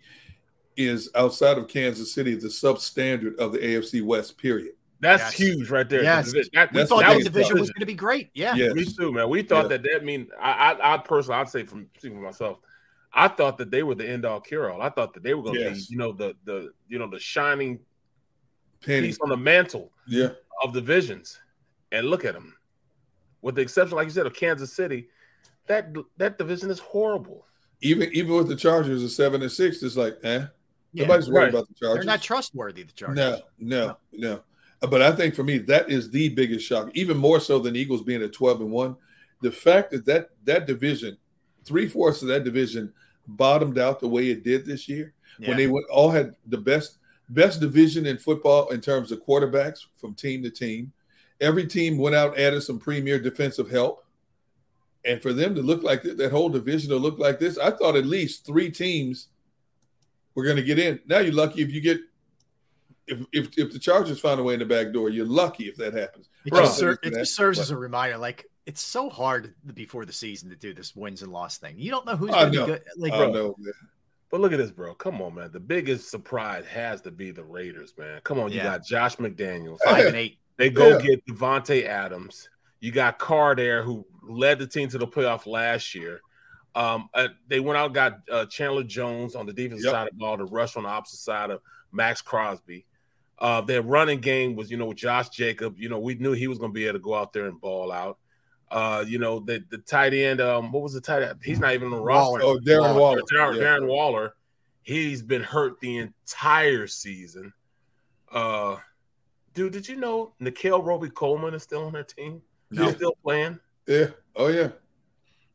is 0.77 1.11
outside 1.15 1.59
of 1.59 1.69
Kansas 1.69 2.13
City, 2.13 2.35
the 2.35 2.49
substandard 2.49 3.37
of 3.39 3.53
the 3.53 3.59
AFC 3.59 4.01
West. 4.03 4.39
Period. 4.39 4.73
That's 5.01 5.23
Yes. 5.23 5.33
huge 5.35 5.71
right 5.71 5.89
there. 5.89 6.03
Yes. 6.03 6.33
That- 6.33 6.49
that- 6.53 6.73
We 6.73 6.85
thought 6.87 7.01
the 7.01 7.15
that 7.19 7.25
division 7.25 7.33
problem. 7.49 7.61
was 7.61 7.71
going 7.71 7.81
to 7.81 7.87
be 7.87 7.95
great. 7.95 8.31
Yeah. 8.35 8.55
Yes. 8.55 8.75
Me 8.75 8.85
too, 8.85 9.13
man. 9.13 9.29
We 9.29 9.43
thought 9.43 9.65
Yeah. 9.65 9.77
that 9.77 9.83
that 9.83 10.05
mean 10.05 10.29
I, 10.41 10.73
I 10.73 10.95
I 10.95 10.99
personally 10.99 11.41
I'd 11.41 11.49
say 11.51 11.65
from 11.65 11.89
speaking 11.99 12.19
for 12.19 12.25
myself, 12.25 12.59
I 13.13 13.29
thought 13.29 13.59
that 13.59 13.71
they 13.71 13.83
were 13.83 13.95
the 13.95 14.09
end 14.09 14.25
all 14.25 14.41
cure 14.41 14.71
all. 14.71 14.81
I 14.81 14.89
thought 14.89 15.13
that 15.15 15.23
they 15.23 15.35
were 15.35 15.43
going 15.43 15.57
to 15.57 15.61
Yes. 15.61 15.87
be, 15.89 15.93
you 15.95 15.99
know, 15.99 16.13
the 16.13 16.35
the 16.45 16.73
you 16.89 16.99
know 16.99 17.09
the 17.11 17.19
shining 17.19 17.81
Penny. 18.85 19.09
piece 19.09 19.19
on 19.21 19.29
the 19.29 19.37
mantle 19.37 19.92
Yeah. 20.07 20.29
of 20.63 20.73
divisions. 20.73 21.39
And 21.93 22.07
look 22.07 22.25
at 22.25 22.35
them, 22.35 22.55
with 23.43 23.55
the 23.57 23.61
exception, 23.63 23.97
like 23.97 24.07
you 24.07 24.13
said, 24.13 24.27
of 24.27 24.35
Kansas 24.35 24.73
City, 24.73 25.09
that 25.67 25.95
that 26.17 26.39
division 26.39 26.71
is 26.71 26.79
horrible. 26.79 27.47
Even 27.81 28.11
even 28.13 28.35
with 28.35 28.49
the 28.49 28.57
Chargers 28.57 29.03
at 29.05 29.11
seven 29.11 29.43
and 29.43 29.51
six, 29.53 29.83
it's 29.83 29.97
like, 29.97 30.17
eh. 30.23 30.47
Yeah, 30.95 31.05
Nobody's 31.07 31.31
worried 31.31 31.43
right. 31.45 31.49
about 31.55 31.69
the 31.69 31.75
Chargers. 31.75 32.05
They're 32.05 32.13
not 32.15 32.23
trustworthy, 32.23 32.83
the 32.83 32.93
Chargers. 32.93 33.17
No, 33.17 33.41
no, 33.59 33.97
no. 34.13 34.43
But 34.81 35.01
I 35.03 35.13
think 35.13 35.35
for 35.35 35.43
me, 35.45 35.59
that 35.59 35.91
is 35.91 36.11
the 36.11 36.29
biggest 36.31 36.67
shock, 36.67 36.91
even 36.95 37.17
more 37.17 37.41
so 37.41 37.59
than 37.59 37.77
Eagles 37.77 38.03
being 38.03 38.23
at 38.23 38.33
12 38.33 38.63
and 38.63 38.71
1. 38.71 38.97
The 39.41 39.53
fact 39.53 39.91
that 39.93 40.05
that, 40.07 40.31
that 40.45 40.67
division, 40.67 41.17
three 41.65 41.89
fourths 41.89 42.21
of 42.23 42.29
that 42.29 42.45
division 42.45 42.93
bottomed 43.27 43.79
out 43.79 44.01
the 44.01 44.09
way 44.09 44.31
it 44.31 44.43
did 44.45 44.67
this 44.67 44.89
year, 44.89 45.15
Yeah. 45.39 45.49
when 45.49 45.57
they 45.57 45.67
went, 45.69 45.87
all 45.91 46.11
had 46.11 46.35
the 46.49 46.59
best 46.59 46.99
best 47.29 47.61
division 47.61 48.07
in 48.07 48.19
football 48.19 48.69
in 48.71 48.81
terms 48.81 49.13
of 49.13 49.25
quarterbacks 49.25 49.87
from 49.97 50.15
team 50.15 50.43
to 50.43 50.51
team. 50.51 50.93
Every 51.41 51.67
team 51.67 51.99
went 51.99 52.15
out, 52.15 52.39
added 52.39 52.63
some 52.63 52.79
premier 52.79 53.19
defensive 53.19 53.71
help. 53.71 54.05
And 55.05 55.21
for 55.21 55.33
them 55.33 55.55
to 55.57 55.63
look 55.63 55.83
like 55.83 56.03
that, 56.03 56.17
that 56.19 56.31
whole 56.31 56.49
division 56.49 56.91
to 56.91 56.97
look 56.97 57.19
like 57.19 57.41
this, 57.41 57.59
I 57.59 57.71
thought 57.71 57.97
at 57.97 58.07
least 58.07 58.47
three 58.47 58.71
teams 58.71 59.29
were 60.35 60.45
going 60.45 60.57
to 60.57 60.63
get 60.63 60.79
in. 60.79 61.01
Now 61.07 61.19
you're 61.19 61.35
lucky 61.35 61.63
if 61.63 61.73
you 61.73 61.81
get 61.81 62.01
if, 63.09 63.19
if 63.33 63.59
if 63.59 63.73
the 63.73 63.81
Chargers 63.81 64.21
find 64.21 64.39
a 64.39 64.43
way 64.45 64.55
in 64.55 64.61
the 64.61 64.67
back 64.67 64.93
door, 64.93 65.09
you're 65.11 65.27
lucky 65.27 65.65
if 65.65 65.77
that 65.77 65.93
happens. 65.93 66.29
It 66.45 66.55
just, 66.55 66.79
ser- 66.79 66.99
it 67.03 67.15
just 67.15 67.35
serves 67.35 67.59
But- 67.59 67.63
as 67.63 67.71
a 67.73 67.77
reminder. 67.77 68.17
Like 68.17 68.47
it's 68.65 68.81
so 68.81 69.11
hard 69.11 69.55
before 69.75 70.05
the 70.05 70.13
season 70.13 70.51
to 70.51 70.57
do 70.57 70.73
this 70.73 70.95
wins 70.95 71.23
and 71.23 71.33
loss 71.33 71.59
thing. 71.59 71.75
You 71.79 71.91
don't 71.91 72.07
know 72.07 72.15
who's 72.17 72.31
going 72.31 72.53
to 72.53 72.61
be 72.61 72.65
good. 72.65 72.83
Like, 72.97 73.13
I 73.13 73.27
know. 73.27 73.57
Man. 74.33 74.41
But 74.41 74.41
look 74.43 74.53
at 74.53 74.59
this, 74.59 74.71
bro. 74.71 74.95
Come 74.95 75.21
on, 75.21 75.35
man. 75.35 75.51
The 75.53 75.61
biggest 75.61 76.11
surprise 76.11 76.65
has 76.67 77.01
to 77.03 77.11
be 77.11 77.31
the 77.31 77.45
Raiders, 77.45 77.95
man. 77.99 78.21
Come 78.25 78.41
on, 78.41 78.51
you 78.53 78.63
got 78.63 78.85
Josh 78.85 79.17
McDaniels. 79.17 79.79
five 79.85 80.07
and 80.07 80.17
eight. 80.17 80.39
They 80.57 80.71
go 80.71 80.99
Yeah. 80.99 81.01
get 81.01 81.27
Davante 81.27 81.85
Adams. 81.87 82.49
You 82.81 82.91
got 82.93 83.19
Carr 83.19 83.55
there, 83.55 83.83
who 83.83 84.05
led 84.23 84.59
the 84.59 84.67
team 84.67 84.89
to 84.89 84.99
the 84.99 85.07
playoff 85.07 85.47
last 85.47 85.95
year. 85.95 86.21
Um, 86.75 87.09
uh, 87.15 87.29
they 87.49 87.61
went 87.61 87.77
out 87.77 87.87
and 87.87 87.95
got 87.95 88.19
uh, 88.31 88.47
Chandler 88.47 88.83
Jones 88.83 89.35
on 89.35 89.47
the 89.47 89.53
defensive 89.53 89.85
Yep. 89.85 89.93
side 89.93 90.07
of 90.09 90.15
the 90.15 90.19
ball 90.19 90.39
to 90.39 90.45
rush 90.47 90.77
on 90.77 90.85
the 90.85 90.89
opposite 90.89 91.19
side 91.21 91.51
of 91.51 91.61
Maxx 91.93 92.23
Crosby. 92.23 92.87
Uh, 93.39 93.61
their 93.61 93.83
running 93.83 94.21
game 94.21 94.57
was, 94.57 94.71
you 94.71 94.77
know, 94.77 94.87
with 94.87 94.97
Josh 94.97 95.29
Jacob. 95.29 95.75
You 95.79 95.89
know, 95.89 95.99
we 95.99 96.15
knew 96.15 96.33
he 96.33 96.49
was 96.49 96.59
going 96.59 96.71
to 96.71 96.75
be 96.75 96.87
able 96.87 96.99
to 96.99 97.03
go 97.03 97.15
out 97.15 97.33
there 97.33 97.47
and 97.47 97.61
ball 97.61 97.93
out. 97.93 98.19
Uh, 98.73 99.05
you 99.07 99.19
know, 99.19 99.39
the 99.39 99.63
the 99.71 99.79
tight 99.79 100.15
end. 100.15 100.41
Um, 100.41 100.73
what 100.73 100.83
was 100.83 100.95
the 100.95 101.01
tight 101.01 101.23
end? 101.23 101.39
He's 101.45 101.61
not 101.61 101.75
even 101.75 101.89
on 101.93 101.99
the 101.99 102.03
roster. 102.03 102.43
Oh, 102.43 102.59
Darren 102.59 102.99
Waller. 102.99 103.21
Darren, 103.31 103.57
Yeah. 103.57 103.63
Darren 103.63 103.87
Waller. 103.87 104.35
He's 104.83 105.23
been 105.23 105.43
hurt 105.43 105.79
the 105.81 105.99
entire 105.99 106.87
season. 106.87 107.53
Uh, 108.33 108.77
dude, 109.53 109.75
did 109.75 109.87
you 109.87 109.97
know 109.97 110.33
Nickell 110.41 110.83
Robey-Coleman 110.83 111.53
is 111.55 111.63
still 111.63 111.85
on 111.85 111.93
their 111.93 112.03
team? 112.03 112.41
No. 112.71 112.87
He's 112.87 112.97
still 112.97 113.15
playing. 113.23 113.61
Yeah. 113.87 114.07
Oh 114.35 114.49
yeah. 114.49 114.71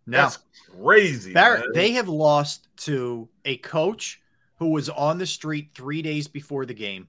Now, 0.05 0.23
That's 0.23 0.39
crazy. 0.79 1.33
Barrett, 1.33 1.73
they 1.73 1.93
have 1.93 2.07
lost 2.07 2.67
to 2.85 3.27
a 3.45 3.57
coach 3.57 4.21
who 4.59 4.69
was 4.69 4.89
on 4.89 5.17
the 5.17 5.25
street 5.25 5.71
three 5.75 6.01
days 6.01 6.27
before 6.27 6.65
the 6.65 6.73
game 6.73 7.07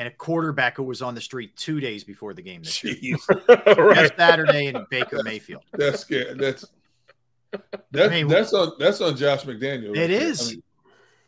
and 0.00 0.08
a 0.08 0.10
quarterback 0.12 0.78
who 0.78 0.82
was 0.82 1.02
on 1.02 1.14
the 1.14 1.20
street 1.20 1.54
two 1.56 1.78
days 1.78 2.04
before 2.04 2.32
the 2.32 2.40
game 2.40 2.62
this 2.62 2.82
year. 2.82 2.94
Jeez. 3.18 3.76
right. 3.76 4.10
Saturday 4.16 4.68
and 4.68 4.86
Baker 4.88 5.22
Mayfield. 5.22 5.62
That's 5.74 6.00
scary. 6.00 6.32
That's 6.34 6.64
that, 7.90 8.10
mean, 8.10 8.26
that's 8.26 8.54
on 8.54 8.72
that's 8.78 9.02
on 9.02 9.14
Josh 9.14 9.42
McDaniel. 9.44 9.94
It 9.94 10.00
right 10.00 10.06
there. 10.08 10.10
is. 10.10 10.48
I 10.48 10.50
mean, 10.52 10.62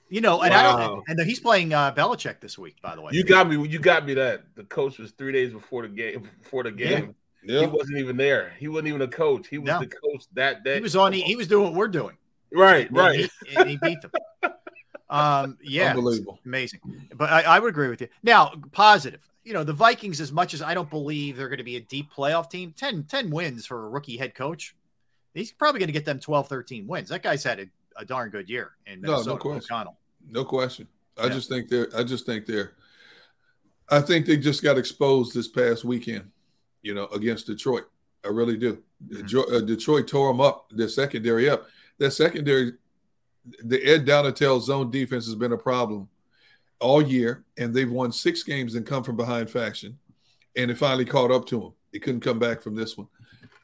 You 0.09 0.21
know, 0.23 0.41
and 0.41 0.55
I 0.55 0.87
don't. 0.87 1.05
And 1.07 1.21
he's 1.21 1.41
playing 1.41 1.75
uh, 1.75 1.93
Belichick 1.93 2.41
this 2.41 2.57
week, 2.57 2.81
by 2.81 2.95
the 2.95 3.03
way. 3.03 3.11
You 3.13 3.25
got 3.25 3.47
me. 3.47 3.69
You 3.69 3.79
got 3.79 4.07
me. 4.07 4.15
That 4.15 4.45
the 4.55 4.65
coach 4.65 4.99
was 4.99 5.11
three 5.13 5.33
days 5.33 5.53
before 5.53 5.83
the 5.83 5.89
game. 5.89 6.27
Before 6.43 6.63
the 6.63 6.73
game, 6.73 7.15
he 7.45 7.53
yeah. 7.53 7.67
wasn't 7.67 7.99
even 7.99 8.17
there. 8.17 8.55
He 8.59 8.69
wasn't 8.69 8.89
even 8.89 9.03
a 9.03 9.09
coach. 9.09 9.49
He 9.49 9.59
was 9.59 9.67
No. 9.67 9.81
the 9.81 9.87
coach 9.89 10.25
that 10.33 10.65
day. 10.65 10.77
he 10.77 10.81
was 10.81 10.97
on. 10.97 11.13
He, 11.13 11.21
he 11.21 11.37
was 11.37 11.47
doing 11.47 11.65
what 11.65 11.75
we're 11.75 11.89
doing. 11.89 12.17
right, 12.51 12.89
And 12.89 12.97
right. 12.97 13.31
he- 13.47 13.57
and 13.57 13.69
he 13.69 13.77
beat 13.83 14.01
them. 14.01 14.13
Um, 15.13 15.59
yeah, 15.63 15.91
Unbelievable. 15.91 16.39
amazing. 16.47 16.81
But 17.15 17.31
I, 17.31 17.43
I 17.43 17.59
would 17.59 17.69
agree 17.71 17.89
with 17.89 18.01
you. 18.01 18.09
Now, 18.23 18.53
positive. 18.73 19.21
You 19.45 19.53
know, 19.53 19.65
the 19.65 19.73
Vikings, 19.73 20.21
as 20.21 20.31
much 20.33 20.55
as 20.55 20.63
I 20.63 20.73
don't 20.73 20.89
believe 20.89 21.37
they're 21.37 21.49
going 21.49 21.59
to 21.59 21.65
be 21.65 21.77
a 21.77 21.81
deep 21.81 22.11
playoff 22.13 22.49
team, 22.49 22.73
10, 22.77 23.05
10 23.05 23.31
wins 23.31 23.67
for 23.67 23.87
a 23.87 23.89
rookie 23.89 24.17
head 24.17 24.35
coach. 24.35 24.75
He's 25.35 25.51
probably 25.53 25.81
going 25.81 25.89
to 25.89 25.93
get 25.93 26.05
them 26.05 26.21
12, 26.21 26.49
13 26.49 26.87
wins. 26.87 27.09
That 27.09 27.23
guy's 27.23 27.43
had 27.43 27.59
a, 27.61 27.67
a 27.97 28.05
darn 28.05 28.31
good 28.31 28.49
year 28.49 28.73
in 28.87 29.01
No, 29.01 29.21
no 29.23 29.37
question. 29.37 29.75
O'Connell. 29.75 29.97
No 30.29 30.45
question. 30.45 30.87
I 31.19 31.25
Yeah. 31.25 31.29
just 31.31 31.49
think 31.49 31.69
they're. 31.69 31.89
I 31.97 32.05
just 32.05 32.25
think 32.25 32.47
they're. 32.47 32.73
I 33.91 34.01
think 34.01 34.25
they 34.27 34.37
just 34.37 34.63
got 34.63 34.79
exposed 34.79 35.35
this 35.35 35.49
past 35.49 35.85
weekend. 35.85 36.31
You 36.83 36.95
know, 36.95 37.07
against 37.09 37.47
Detroit. 37.47 37.85
I 38.25 38.29
really 38.29 38.57
do. 38.57 38.75
Mm-hmm. 39.05 39.23
Detroit, 39.23 39.53
uh, 39.53 39.61
Detroit 39.61 40.07
tore 40.09 40.33
them 40.33 40.41
up. 40.41 40.71
Their 40.71 40.89
secondary 40.89 41.49
up. 41.51 41.67
Their 41.99 42.11
secondary, 42.11 42.73
the 43.65 43.83
Ed 43.83 44.07
Donatell 44.07 44.61
zone 44.61 44.91
defense 44.91 45.27
has 45.27 45.35
been 45.35 45.53
a 45.53 45.59
problem 45.59 46.09
all 46.81 47.03
year, 47.03 47.45
and 47.57 47.73
they've 47.75 47.91
won 47.91 48.13
six 48.13 48.43
games 48.43 48.75
and 48.75 48.87
come 48.87 49.03
from 49.05 49.17
behind 49.17 49.51
faction, 49.51 49.99
and 50.57 50.71
it 50.71 50.77
finally 50.79 51.05
caught 51.05 51.31
up 51.31 51.47
to 51.47 51.61
them. 51.61 51.73
They 51.93 51.99
couldn't 51.99 52.21
come 52.21 52.39
back 52.39 52.63
from 52.63 52.75
this 52.75 52.97
one, 52.97 53.09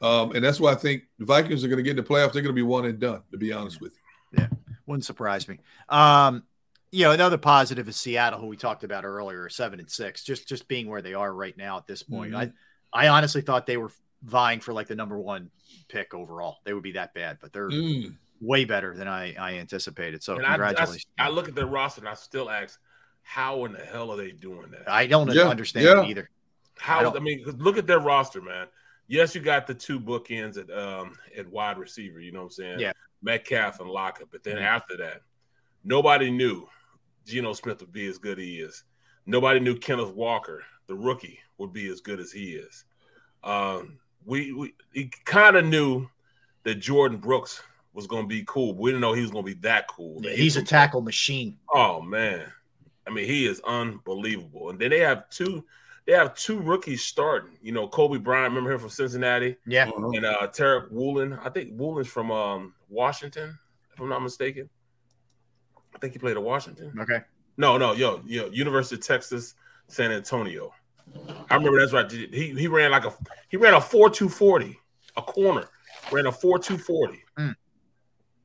um, 0.01 0.35
and 0.35 0.43
that's 0.43 0.59
why 0.59 0.71
I 0.71 0.75
think 0.75 1.03
the 1.17 1.25
Vikings 1.25 1.63
are 1.63 1.67
going 1.67 1.77
to 1.77 1.83
get 1.83 1.91
in 1.91 2.03
the 2.03 2.03
playoffs. 2.03 2.33
They're 2.33 2.41
going 2.41 2.53
to 2.53 2.53
be 2.53 2.61
one 2.61 2.85
and 2.85 2.99
done. 2.99 3.21
To 3.31 3.37
be 3.37 3.51
honest 3.51 3.81
with 3.81 3.93
you. 3.93 4.39
Yeah, 4.39 4.47
wouldn't 4.85 5.05
surprise 5.05 5.47
me. 5.47 5.59
Um, 5.89 6.43
you 6.91 7.03
know, 7.05 7.11
another 7.11 7.37
positive 7.37 7.87
is 7.87 7.95
Seattle, 7.97 8.39
who 8.39 8.47
we 8.47 8.57
talked 8.57 8.83
about 8.83 9.05
earlier, 9.05 9.47
seven 9.49 9.79
and 9.79 9.89
six, 9.89 10.23
just 10.23 10.47
just 10.47 10.67
being 10.67 10.87
where 10.87 11.01
they 11.01 11.13
are 11.13 11.33
right 11.33 11.57
now 11.57 11.77
at 11.77 11.87
this 11.87 12.03
point. 12.03 12.33
Mhm. 12.33 12.51
I 12.93 13.05
I 13.05 13.07
honestly 13.09 13.41
thought 13.41 13.65
they 13.65 13.77
were 13.77 13.91
vying 14.23 14.59
for 14.59 14.73
like 14.73 14.87
the 14.87 14.95
number 14.95 15.17
one 15.17 15.49
pick 15.87 16.13
overall. 16.13 16.57
They 16.65 16.73
would 16.73 16.83
be 16.83 16.93
that 16.93 17.13
bad, 17.13 17.37
but 17.41 17.53
they're 17.53 17.69
Mm. 17.69 18.15
Way 18.41 18.65
better 18.65 18.95
than 18.95 19.07
I, 19.07 19.35
I 19.35 19.53
anticipated. 19.55 20.23
So 20.23 20.35
And 20.35 20.45
I, 20.45 20.49
I, 20.49 20.57
congratulations. 20.57 21.05
I 21.17 21.29
look 21.29 21.47
at 21.47 21.55
their 21.55 21.65
roster 21.65 22.01
and 22.01 22.09
I 22.09 22.13
still 22.13 22.49
ask, 22.49 22.79
how 23.23 23.65
in 23.65 23.73
the 23.73 23.79
hell 23.79 24.11
are 24.11 24.17
they 24.17 24.31
doing 24.31 24.71
that? 24.71 24.89
I, 24.89 25.05
don't 25.07 25.31
Yeah, 25.33 25.43
understand 25.49 25.85
yeah. 25.85 26.03
either. 26.03 26.29
How 26.77 27.01
don't- 27.01 27.17
I, 27.17 27.19
mean, 27.19 27.43
look 27.57 27.77
at 27.77 27.85
their 27.85 27.99
roster, 27.99 28.41
man. 28.41 28.67
Yes, 29.07 29.33
you 29.35 29.41
got 29.41 29.65
the 29.67 29.73
two 29.73 29.99
bookends 29.99 30.57
at 30.57 30.69
um 30.71 31.15
at 31.35 31.49
wide 31.49 31.79
receiver. 31.79 32.19
You 32.19 32.31
know 32.31 32.39
what 32.41 32.45
I'm 32.45 32.51
saying? 32.51 32.79
Yeah. 32.79 32.91
Metcalf 33.23 33.79
and 33.79 33.89
Lockett. 33.89 34.29
But 34.31 34.43
then 34.43 34.57
Mhm. 34.57 34.61
after 34.61 34.95
that, 34.97 35.21
nobody 35.83 36.29
knew 36.29 36.69
Geno 37.25 37.53
Smith 37.53 37.79
would 37.81 37.91
be 37.91 38.05
as 38.05 38.19
good 38.19 38.37
as 38.37 38.45
he 38.45 38.59
is. 38.59 38.83
Nobody 39.25 39.59
knew 39.59 39.75
Kenneth 39.75 40.13
Walker, 40.13 40.63
the 40.87 40.93
rookie, 40.95 41.39
would 41.57 41.73
be 41.73 41.87
as 41.87 42.01
good 42.01 42.19
as 42.19 42.31
he 42.31 42.51
is. 42.53 42.85
Um, 43.43 43.99
we 44.25 44.51
we 44.53 44.75
he 44.93 45.11
kind 45.25 45.55
of 45.55 45.65
knew 45.65 46.07
that 46.63 46.79
Jordyn 46.79 47.19
Brooks 47.19 47.63
was 47.99 48.07
going 48.07 48.23
to 48.23 48.27
be 48.27 48.43
cool. 48.47 48.73
We 48.73 48.89
didn't 48.91 49.01
know 49.01 49.13
he 49.13 49.21
was 49.21 49.31
going 49.31 49.45
to 49.45 49.53
be 49.55 49.59
that 49.61 49.87
cool. 49.87 50.19
that 50.21 50.35
he 50.35 50.43
He's 50.43 50.57
a 50.57 50.63
tackle 50.63 51.01
machine. 51.01 51.57
Oh 51.73 52.01
man, 52.01 52.45
I 53.05 53.11
mean 53.11 53.25
he 53.25 53.45
is 53.45 53.59
unbelievable. 53.67 54.69
And 54.69 54.79
then 54.79 54.89
they 54.91 54.99
have 54.99 55.29
two, 55.29 55.65
they 56.05 56.13
have 56.13 56.33
two 56.35 56.59
rookies 56.59 57.03
starting. 57.03 57.57
You 57.61 57.71
know, 57.73 57.87
Coby 57.87 58.21
Bryant, 58.23 58.51
remember 58.51 58.71
him 58.71 58.79
from 58.79 58.89
Cincinnati, 58.89 59.57
Yeah. 59.65 59.89
and 59.95 60.25
uh 60.25 60.47
Tariq 60.47 60.91
Woolen. 60.91 61.33
I 61.43 61.49
think 61.49 61.71
Woolen's 61.73 62.07
from 62.07 62.31
um 62.31 62.73
Washington, 62.89 63.57
if 63.93 63.99
I'm 63.99 64.09
not 64.09 64.21
mistaken. 64.23 64.69
I 65.95 65.97
think 65.99 66.13
he 66.13 66.19
played 66.19 66.37
at 66.37 66.43
Washington. 66.43 66.93
Okay. 66.99 67.21
No, 67.57 67.77
no, 67.77 67.93
yo, 67.93 68.21
yo, 68.25 68.49
University 68.51 68.95
of 68.95 69.05
Texas, 69.05 69.55
San 69.87 70.11
Antonio. 70.11 70.71
I 71.49 71.55
remember 71.55 71.79
that's 71.79 71.91
right. 71.91 72.09
He 72.09 72.53
he 72.53 72.67
ran 72.67 72.91
like 72.91 73.05
a 73.05 73.13
he 73.49 73.57
ran 73.57 73.73
a 73.73 73.81
four 73.81 74.09
two 74.09 74.29
forty, 74.29 74.79
a 75.17 75.21
corner, 75.21 75.65
ran 76.11 76.27
a 76.27 76.31
four 76.31 76.59
two 76.59 76.77
forty. 76.77 77.23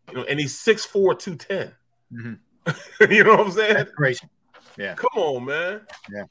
You 0.09 0.15
know, 0.15 0.25
and 0.25 0.39
he's 0.39 0.59
six 0.59 0.85
four 0.85 1.15
two 1.15 1.37
ten. 1.37 1.73
Mhm. 2.13 2.39
you 3.11 3.25
know 3.25 3.37
what 3.37 3.47
I'm 3.47 3.53
saying? 3.53 3.75
That's 3.75 3.93
crazy. 3.93 4.29
Yeah. 4.77 4.95
Come 4.95 5.11
on, 5.17 5.45
man. 5.45 5.83
Yeah. 6.13 6.25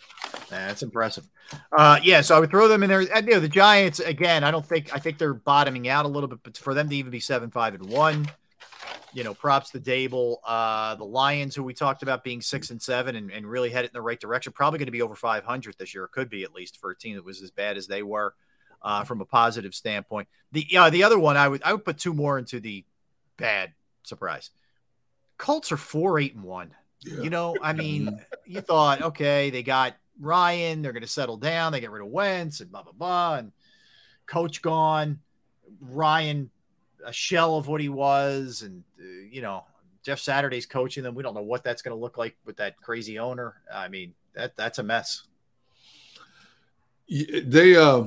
That's 0.50 0.84
impressive. 0.84 1.30
Uh, 1.72 2.00
yeah, 2.04 2.22
so 2.22 2.36
I 2.36 2.40
would 2.40 2.50
throw 2.50 2.68
them 2.68 2.84
in 2.84 2.90
there. 2.90 3.06
And, 3.14 3.28
you 3.28 3.34
know, 3.34 3.40
the 3.40 3.48
Giants 3.48 4.00
again. 4.00 4.44
I 4.44 4.52
don't 4.52 4.66
think 4.66 4.94
I 4.94 5.00
think 5.00 5.18
they're 5.18 5.34
bottoming 5.34 5.88
out 5.88 6.06
a 6.06 6.10
little 6.10 6.28
bit, 6.28 6.40
but 6.44 6.58
for 6.58 6.74
them 6.74 6.90
to 6.90 6.96
even 6.96 7.12
be 7.12 7.20
seven, 7.20 7.52
five, 7.52 7.74
and 7.74 7.90
one, 7.90 8.28
you 9.14 9.24
know, 9.24 9.34
props 9.34 9.72
to 9.72 9.80
Daboll. 9.80 10.38
Uh, 10.46 10.96
the 10.96 11.06
Lions, 11.06 11.56
who 11.56 11.64
we 11.64 11.74
talked 11.74 12.04
about 12.04 12.24
being 12.24 12.42
six 12.42 12.70
and 12.70 12.82
seven 12.82 13.16
and, 13.16 13.32
and 13.32 13.46
really 13.46 13.70
headed 13.70 13.92
in 13.92 13.94
the 13.94 14.02
right 14.02 14.20
direction, 14.20 14.52
probably 14.52 14.80
going 14.80 14.88
to 14.88 14.92
be 14.92 15.02
over 15.02 15.16
500 15.16 15.76
this 15.78 15.94
year. 15.94 16.04
It 16.06 16.12
could 16.12 16.30
be 16.30 16.44
at 16.44 16.54
least 16.54 16.80
for 16.80 16.92
a 16.92 16.98
team 16.98 17.16
that 17.16 17.26
was 17.26 17.42
as 17.42 17.52
bad 17.52 17.78
as 17.78 17.88
they 17.88 18.04
were 18.04 18.34
uh, 18.82 19.04
from 19.04 19.22
a 19.22 19.26
positive 19.26 19.74
standpoint. 19.74 20.28
The 20.52 20.68
uh, 20.78 20.90
the 20.90 21.04
other 21.04 21.20
one, 21.20 21.38
I 21.38 21.48
would 21.48 21.64
I 21.64 21.72
would 21.72 21.86
put 21.86 21.98
two 21.98 22.14
more 22.14 22.38
into 22.38 22.60
the 22.60 22.84
bad 23.38 23.74
surprise. 24.04 24.50
Colts 25.38 25.72
are 25.72 25.78
four, 25.78 26.20
eight, 26.20 26.36
and 26.36 26.44
one. 26.44 26.72
You 27.06 27.30
know, 27.30 27.58
I 27.62 27.74
mean, 27.74 28.18
you 28.46 28.62
thought, 28.62 29.02
okay, 29.02 29.50
they 29.50 29.62
got 29.62 29.96
Ryan, 30.20 30.82
they're 30.82 30.94
going 30.94 31.04
to 31.04 31.08
settle 31.08 31.36
down, 31.36 31.74
they 31.74 31.82
get 31.82 31.92
rid 31.92 32.02
of 32.02 32.08
Wentz, 32.08 32.62
and 32.62 32.72
blah 32.72 32.84
blah 32.84 32.94
blah, 32.94 33.36
and 33.36 33.52
coach 34.26 34.62
gone, 34.62 35.20
Ryan, 35.82 36.50
a 37.06 37.12
shell 37.12 37.58
of 37.58 37.68
what 37.68 37.82
he 37.82 37.90
was, 37.90 38.62
and 38.62 38.84
uh, 39.00 39.04
you 39.30 39.42
know, 39.42 39.66
Jeff 40.04 40.20
Saturday's 40.20 40.66
coaching 40.66 41.04
them. 41.04 41.16
We 41.16 41.24
don't 41.24 41.34
know 41.34 41.42
what 41.42 41.64
that's 41.64 41.82
going 41.82 41.96
to 41.96 42.00
look 42.00 42.18
like 42.18 42.38
with 42.46 42.58
that 42.58 42.78
crazy 42.78 43.20
owner. 43.20 43.56
I 43.74 43.90
mean, 43.90 44.14
that 44.34 44.56
that's 44.56 44.80
a 44.80 44.84
mess. 44.84 45.24
They 47.10 47.76
uh, 47.76 48.04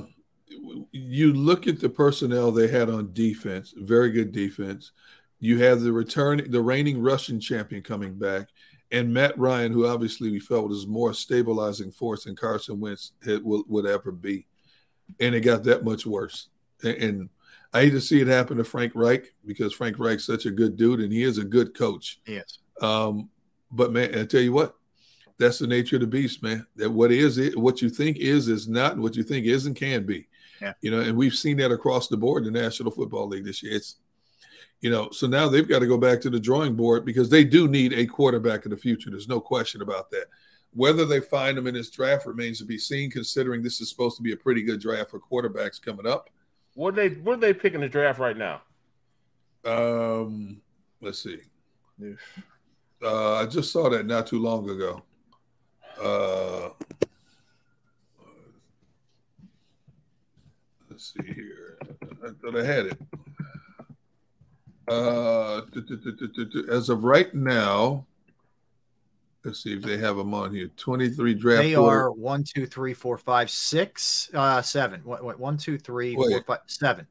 you 0.91 1.33
look 1.33 1.67
at 1.67 1.79
the 1.79 1.89
personnel 1.89 2.51
they 2.51 2.67
had 2.67 2.89
on 2.89 3.13
defense, 3.13 3.73
very 3.77 4.11
good 4.11 4.31
defense. 4.31 4.91
You 5.39 5.59
have 5.59 5.81
the 5.81 5.93
return, 5.93 6.49
the 6.49 6.61
reigning 6.61 7.01
Russian 7.01 7.39
champion 7.39 7.83
coming 7.83 8.15
back, 8.15 8.47
and 8.91 9.13
Matt 9.13 9.37
Ryan, 9.37 9.71
who 9.71 9.85
obviously 9.85 10.31
we 10.31 10.39
felt 10.39 10.69
was 10.69 10.87
more 10.87 11.13
stabilizing 11.13 11.91
force 11.91 12.23
than 12.23 12.35
Carson 12.35 12.79
Wentz 12.79 13.11
had, 13.23 13.43
would, 13.43 13.65
would 13.67 13.85
ever 13.85 14.11
be, 14.11 14.47
and 15.19 15.35
it 15.35 15.41
got 15.41 15.63
that 15.65 15.83
much 15.83 16.05
worse. 16.05 16.49
And, 16.83 16.97
and 16.97 17.29
I 17.73 17.81
hate 17.81 17.91
to 17.91 18.01
see 18.01 18.21
it 18.21 18.27
happen 18.27 18.57
to 18.57 18.63
Frank 18.63 18.93
Reich 18.95 19.33
because 19.45 19.73
Frank 19.73 19.99
Reich's 19.99 20.25
such 20.25 20.45
a 20.45 20.51
good 20.51 20.77
dude 20.77 21.01
and 21.01 21.11
he 21.11 21.23
is 21.23 21.37
a 21.37 21.43
good 21.43 21.77
coach. 21.77 22.19
Yes. 22.25 22.59
Um, 22.81 23.29
but 23.71 23.91
man, 23.91 24.17
I 24.17 24.25
tell 24.25 24.41
you 24.41 24.53
what, 24.53 24.75
that's 25.37 25.59
the 25.59 25.67
nature 25.67 25.97
of 25.97 26.01
the 26.01 26.07
beast, 26.07 26.41
man. 26.41 26.65
That 26.77 26.89
what 26.89 27.11
is 27.11 27.37
it, 27.37 27.57
what 27.57 27.81
you 27.81 27.89
think 27.89 28.17
is 28.17 28.47
is 28.47 28.67
not, 28.67 28.97
what 28.97 29.15
you 29.15 29.23
think 29.23 29.45
is 29.45 29.65
and 29.65 29.75
can 29.75 30.05
be. 30.05 30.27
Yeah. 30.61 30.73
You 30.81 30.91
know, 30.91 31.01
and 31.01 31.15
we've 31.15 31.35
seen 31.35 31.57
that 31.57 31.71
across 31.71 32.07
the 32.07 32.17
board 32.17 32.45
in 32.45 32.53
the 32.53 32.59
National 32.59 32.89
Football 32.89 33.27
League 33.27 33.45
this 33.45 33.61
year. 33.61 33.75
It's 33.75 33.97
you 34.81 34.91
know, 34.91 35.09
so 35.11 35.27
now 35.27 35.47
they've 35.47 35.67
got 35.67 35.79
to 35.79 35.87
go 35.87 35.97
back 35.97 36.21
to 36.21 36.29
the 36.29 36.39
drawing 36.39 36.75
board 36.75 37.03
because 37.03 37.29
they 37.29 37.43
do 37.43 37.67
need 37.67 37.93
a 37.93 38.05
quarterback 38.05 38.65
in 38.65 38.71
the 38.71 38.77
future. 38.77 39.09
There's 39.09 39.27
no 39.27 39.39
question 39.39 39.81
about 39.81 40.11
that. 40.11 40.25
Whether 40.73 41.05
they 41.05 41.19
find 41.19 41.57
him 41.57 41.65
in 41.65 41.73
this 41.73 41.89
draft 41.89 42.25
remains 42.25 42.59
to 42.59 42.65
be 42.65 42.77
seen, 42.77 43.09
considering 43.09 43.63
this 43.63 43.81
is 43.81 43.89
supposed 43.89 44.17
to 44.17 44.23
be 44.23 44.33
a 44.33 44.37
pretty 44.37 44.61
good 44.61 44.79
draft 44.79 45.09
for 45.09 45.19
quarterbacks 45.19 45.81
coming 45.81 46.05
up. 46.05 46.29
What 46.75 46.93
are 46.93 47.09
they 47.09 47.15
what 47.15 47.33
are 47.33 47.41
they 47.41 47.53
picking 47.53 47.81
the 47.81 47.89
draft 47.89 48.19
right 48.19 48.37
now? 48.37 48.61
Um, 49.65 50.61
let's 51.01 51.23
see. 51.23 51.39
Uh, 53.01 53.35
I 53.35 53.45
just 53.47 53.71
saw 53.71 53.89
that 53.89 54.05
not 54.05 54.27
too 54.27 54.39
long 54.39 54.69
ago. 54.69 55.01
Uh, 55.99 56.69
let's 60.89 61.13
see 61.13 61.33
here. 61.33 61.79
I 62.23 62.29
thought 62.39 62.59
I 62.59 62.63
had 62.63 62.85
it. 62.87 62.97
Uh, 64.87 65.61
as 66.71 66.89
of 66.89 67.03
right 67.03 67.33
now, 67.33 68.05
let's 69.43 69.61
see 69.63 69.73
if 69.73 69.81
they 69.81 69.97
have 69.97 70.15
them 70.15 70.33
on 70.33 70.53
here. 70.53 70.69
Twenty-three 70.77 71.33
draft. 71.33 71.63
They 71.63 71.75
order. 71.75 72.03
are 72.03 72.11
one, 72.11 72.43
two, 72.43 72.65
three, 72.65 72.93
four, 72.93 73.17
five, 73.17 73.49
six, 73.49 74.29
uh, 74.33 74.61
seven. 74.61 75.01
What, 75.03 75.23
what, 75.23 75.39
one, 75.39 75.57
two, 75.57 75.77
three, 75.77 76.15
four, 76.15 76.29
Wait. 76.29 76.45
five, 76.45 76.59
seventh. 76.67 77.07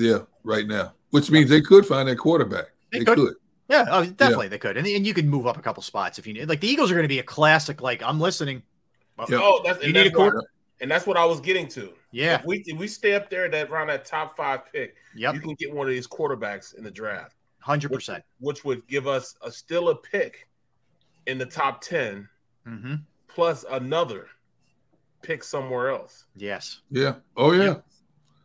Yeah, 0.00 0.20
right 0.44 0.66
now, 0.66 0.92
which 1.10 1.30
means 1.30 1.50
they 1.50 1.60
could 1.60 1.86
find 1.86 2.08
their 2.08 2.16
quarterback. 2.16 2.66
They 2.92 3.00
They, 3.00 3.04
could. 3.04 3.18
could. 3.18 3.34
Yeah, 3.68 3.84
oh, 3.90 4.04
definitely 4.06 4.48
they 4.48 4.58
could, 4.58 4.78
and, 4.78 4.86
and 4.86 5.06
you 5.06 5.12
could 5.12 5.26
move 5.26 5.46
up 5.46 5.58
a 5.58 5.60
couple 5.60 5.82
spots 5.82 6.18
if 6.18 6.26
you 6.26 6.32
need. 6.32 6.48
Like 6.48 6.60
the 6.60 6.68
Eagles 6.68 6.90
are 6.90 6.94
going 6.94 7.04
to 7.04 7.08
be 7.08 7.18
a 7.18 7.22
classic. 7.24 7.82
Like 7.82 8.02
I'm 8.02 8.18
listening. 8.18 8.62
Yeah. 9.28 9.40
Oh, 9.42 9.60
that's, 9.64 9.82
You 9.84 9.92
need 9.92 10.04
that's 10.04 10.10
a 10.10 10.12
quarter- 10.12 10.42
and 10.80 10.90
that's 10.90 11.06
what 11.06 11.16
I 11.16 11.24
was 11.24 11.40
getting 11.40 11.68
to. 11.70 11.92
Yeah. 12.10 12.36
If 12.40 12.44
we 12.46 12.62
if 12.66 12.78
we 12.78 12.88
stay 12.88 13.14
up 13.14 13.28
there 13.30 13.48
that 13.48 13.68
around 13.70 13.88
that 13.88 14.04
top 14.04 14.36
five 14.36 14.60
pick, 14.72 14.96
Yep. 15.14 15.34
you 15.34 15.40
can 15.40 15.54
get 15.54 15.72
one 15.74 15.86
of 15.86 15.92
these 15.92 16.06
quarterbacks 16.06 16.74
in 16.76 16.82
the 16.84 16.90
draft. 16.90 17.36
Hundred 17.60 17.92
percent. 17.92 18.24
Which 18.40 18.64
would 18.64 18.86
give 18.88 19.06
us 19.06 19.34
a 19.42 19.50
still 19.50 19.90
a 19.90 19.94
pick 19.96 20.48
in 21.26 21.36
the 21.38 21.46
top 21.46 21.80
10 21.82 22.28
Mm-hmm. 22.66 22.94
plus 23.28 23.64
another 23.70 24.26
pick 25.22 25.42
somewhere 25.42 25.90
else. 25.90 26.26
Yes. 26.36 26.80
Yeah. 26.90 27.16
Oh 27.36 27.52
yeah. 27.52 27.76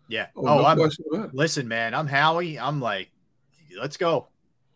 Yeah. 0.10 0.28
Oh, 0.36 0.48
Oh, 0.48 0.58
no 0.60 0.66
I'm, 0.66 0.78
question 0.78 1.06
about 1.12 1.30
it. 1.30 1.36
listen, 1.36 1.68
man. 1.68 1.94
I'm 1.94 2.08
Howie. 2.08 2.60
I'm 2.60 2.80
like, 2.82 3.10
let's 3.80 3.96
go. 3.98 4.28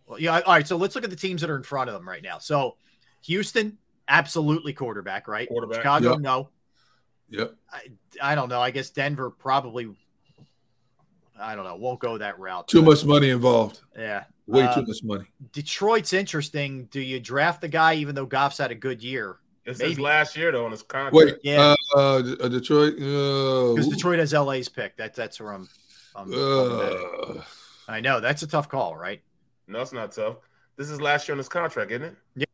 Well, 0.05 0.19
yeah. 0.19 0.39
All 0.39 0.53
right. 0.53 0.67
So 0.67 0.77
let's 0.77 0.95
look 0.95 1.03
at 1.03 1.09
the 1.09 1.15
teams 1.15 1.41
that 1.41 1.49
are 1.49 1.57
in 1.57 1.63
front 1.63 1.89
of 1.89 1.93
them 1.93 2.07
right 2.07 2.23
now. 2.23 2.37
So 2.39 2.77
Houston, 3.25 3.77
absolutely 4.07 4.71
quarterback, 4.73 5.27
right? 5.27 5.47
Quarterback. 5.49 5.77
Chicago, 5.77 6.11
Yep. 6.11 6.19
no. 6.21 6.49
Yep. 7.29 7.55
I, 7.71 7.81
I 8.21 8.35
don't 8.35 8.49
know. 8.49 8.61
I 8.61 8.71
guess 8.71 8.89
Denver 8.89 9.29
probably. 9.29 9.95
I 11.39 11.55
don't 11.55 11.65
know. 11.65 11.75
Won't 11.75 11.99
go 11.99 12.17
that 12.17 12.39
route. 12.39 12.67
Too 12.67 12.81
much 12.81 13.05
money 13.05 13.29
involved. 13.29 13.81
Yeah. 13.97 14.23
Way 14.47 14.63
Uh, 14.63 14.73
too 14.75 14.85
much 14.87 15.03
money. 15.03 15.25
Detroit's 15.51 16.13
interesting. 16.13 16.85
Do 16.85 16.99
you 17.01 17.19
draft 17.19 17.61
the 17.61 17.67
guy 17.67 17.95
even 17.95 18.15
though 18.15 18.25
Goff's 18.25 18.57
had 18.57 18.71
a 18.71 18.75
good 18.75 19.03
year? 19.03 19.37
This 19.65 19.75
is 19.77 19.83
Maybe. 19.83 20.01
last 20.01 20.35
year 20.37 20.51
though 20.51 20.65
on 20.65 20.71
his 20.71 20.81
contract. 20.81 21.13
Wait. 21.13 21.35
Yeah. 21.43 21.75
Uh, 21.95 21.99
uh, 21.99 22.21
D- 22.21 22.37
uh, 22.41 22.47
Detroit. 22.47 22.93
Uh, 22.93 23.73
Because 23.75 23.89
Detroit 23.89 24.19
has 24.19 24.33
LA's 24.33 24.69
pick. 24.69 24.95
That, 24.97 25.13
that's 25.13 25.39
where 25.39 25.51
I'm. 25.53 25.67
I'm, 26.15 26.33
I'm 26.33 26.39
uh, 27.37 27.41
I 27.87 27.99
know. 27.99 28.19
That's 28.19 28.41
a 28.41 28.47
tough 28.47 28.67
call, 28.69 28.95
right? 28.95 29.21
No, 29.67 29.81
it's 29.81 29.93
not 29.93 30.13
tough. 30.13 30.37
This 30.77 30.89
is 30.89 30.99
last 31.01 31.27
year 31.27 31.33
on 31.33 31.37
his 31.37 31.49
contract, 31.49 31.91
isn't 31.91 32.03
it? 32.03 32.15
Yeah, 32.35 32.45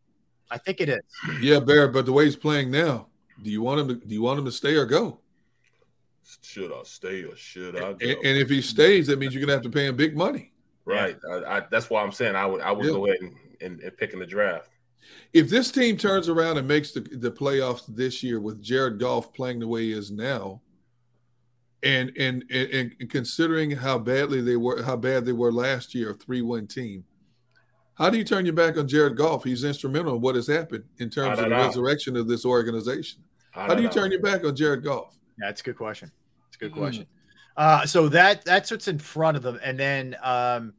I 0.51 0.57
think 0.57 0.81
it 0.81 0.89
is. 0.89 0.99
yeah, 1.41 1.59
Bear. 1.59 1.87
But 1.87 2.05
the 2.05 2.11
way 2.11 2.25
he's 2.25 2.35
playing 2.35 2.71
now, 2.71 3.07
do 3.41 3.49
you 3.49 3.61
want 3.61 3.81
him 3.81 3.87
to? 3.87 3.95
Do 3.95 4.13
you 4.13 4.21
want 4.21 4.39
him 4.39 4.45
to 4.45 4.51
stay 4.51 4.75
or 4.75 4.85
go? 4.85 5.19
Should 6.41 6.71
I 6.71 6.83
stay 6.83 7.23
or 7.23 7.35
should 7.35 7.75
I 7.75 7.89
And, 7.89 8.01
and 8.01 8.37
if 8.37 8.49
he 8.49 8.61
stays, 8.61 9.07
that 9.07 9.19
means 9.19 9.33
you're 9.33 9.41
gonna 9.41 9.53
have 9.53 9.61
to 9.63 9.69
pay 9.69 9.87
him 9.87 9.95
big 9.95 10.15
money. 10.15 10.51
right. 10.85 11.17
I, 11.29 11.57
I, 11.57 11.61
that's 11.69 11.89
why 11.89 12.01
I'm 12.01 12.11
saying 12.11 12.35
I 12.35 12.45
would 12.45 12.61
I 12.61 12.71
would 12.71 12.85
Yeah. 12.85 12.91
go 12.91 13.05
ahead 13.07 13.17
and, 13.21 13.35
and, 13.61 13.79
and 13.81 13.97
pick 13.97 14.13
in 14.13 14.19
the 14.19 14.25
draft. 14.25 14.69
If 15.33 15.49
this 15.49 15.69
team 15.71 15.97
turns 15.97 16.29
around 16.29 16.57
and 16.57 16.67
makes 16.67 16.91
the, 16.91 17.01
the 17.01 17.31
playoffs 17.31 17.83
this 17.87 18.23
year 18.23 18.39
with 18.39 18.61
Jared 18.61 18.99
Goff 18.99 19.33
playing 19.33 19.59
the 19.59 19.67
way 19.67 19.83
he 19.83 19.91
is 19.91 20.11
now, 20.11 20.61
and 21.83 22.11
and 22.17 22.45
and, 22.49 22.95
and 22.99 23.09
considering 23.09 23.71
how 23.71 23.99
badly 23.99 24.39
they 24.41 24.55
were, 24.55 24.81
how 24.81 24.95
bad 24.95 25.25
they 25.25 25.33
were 25.33 25.51
last 25.51 25.93
year, 25.93 26.11
a 26.11 26.13
three 26.13 26.41
win 26.41 26.67
team, 26.67 27.03
how 27.95 28.09
do 28.09 28.17
you 28.17 28.23
turn 28.23 28.45
your 28.45 28.55
back 28.55 28.77
on 28.77 28.87
Jared 28.87 29.15
Goff? 29.17 29.43
He's 29.43 29.63
instrumental 29.63 30.15
in 30.15 30.21
what 30.21 30.35
has 30.35 30.47
happened 30.47 30.83
in 30.99 31.09
terms 31.09 31.37
of 31.39 31.45
the 31.45 31.49
know. 31.49 31.65
resurrection 31.67 32.15
of 32.17 32.27
this 32.27 32.45
organization. 32.45 33.21
How 33.51 33.67
don't 33.67 33.77
you 33.77 33.83
know. 33.83 33.89
turn 33.91 34.11
your 34.11 34.21
back 34.21 34.43
on 34.45 34.55
Jared 34.55 34.83
Goff? 34.83 35.15
That's 35.37 35.61
a 35.61 35.63
good 35.63 35.77
question. 35.77 36.11
It's 36.47 36.55
a 36.57 36.59
good 36.59 36.71
Hmm. 36.71 36.79
question. 36.79 37.05
Uh, 37.55 37.85
so 37.85 38.09
that 38.09 38.43
that's 38.45 38.71
what's 38.71 38.87
in 38.87 38.97
front 38.97 39.37
of 39.37 39.43
them, 39.43 39.59
and 39.63 39.79
then 39.79 40.15
um, 40.23 40.73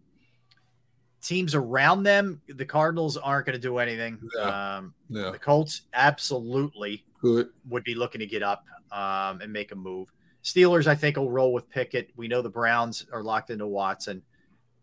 teams 1.22 1.54
around 1.54 2.02
them. 2.02 2.40
The 2.48 2.64
Cardinals 2.64 3.16
aren't 3.16 3.46
going 3.46 3.54
to 3.54 3.60
do 3.62 3.78
anything. 3.78 4.18
No. 4.34 4.42
Um, 4.52 4.94
No, 5.08 5.30
the 5.32 5.38
Colts 5.38 5.82
absolutely 5.92 7.04
good. 7.22 7.48
would 7.68 7.84
be 7.84 7.94
looking 7.94 8.18
to 8.18 8.26
get 8.26 8.42
up 8.42 8.64
um, 8.90 9.40
and 9.40 9.52
make 9.52 9.70
a 9.72 9.76
move. 9.76 10.08
Steelers, 10.42 10.86
I 10.88 10.94
think, 10.96 11.16
will 11.16 11.30
roll 11.30 11.52
with 11.52 11.70
Pickett. 11.70 12.10
We 12.16 12.26
know 12.28 12.42
the 12.42 12.50
Browns 12.50 13.06
are 13.12 13.22
locked 13.22 13.50
into 13.50 13.66
Watson. 13.66 14.20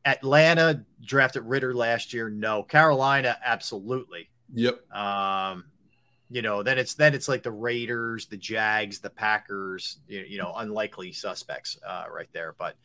Atlanta 0.06 0.84
drafted 1.04 1.44
Ridder 1.44 1.74
last 1.74 2.14
year. 2.14 2.30
No. 2.30 2.64
Carolina, 2.64 3.38
absolutely. 3.44 4.30
Yep. 4.54 4.92
Um, 4.96 5.66
you 6.30 6.42
know, 6.42 6.64
then 6.64 6.78
it's 6.78 6.94
then 6.94 7.14
it's 7.14 7.28
like 7.28 7.44
the 7.44 7.52
Raiders, 7.52 8.26
the 8.28 8.38
Jags, 8.38 9.00
the 9.00 9.10
Packers. 9.10 9.98
You, 10.08 10.22
you 10.28 10.38
know, 10.38 10.54
unlikely 10.56 11.12
suspects 11.12 11.78
uh, 11.86 12.06
right 12.14 12.30
there. 12.34 12.56
But 12.58 12.76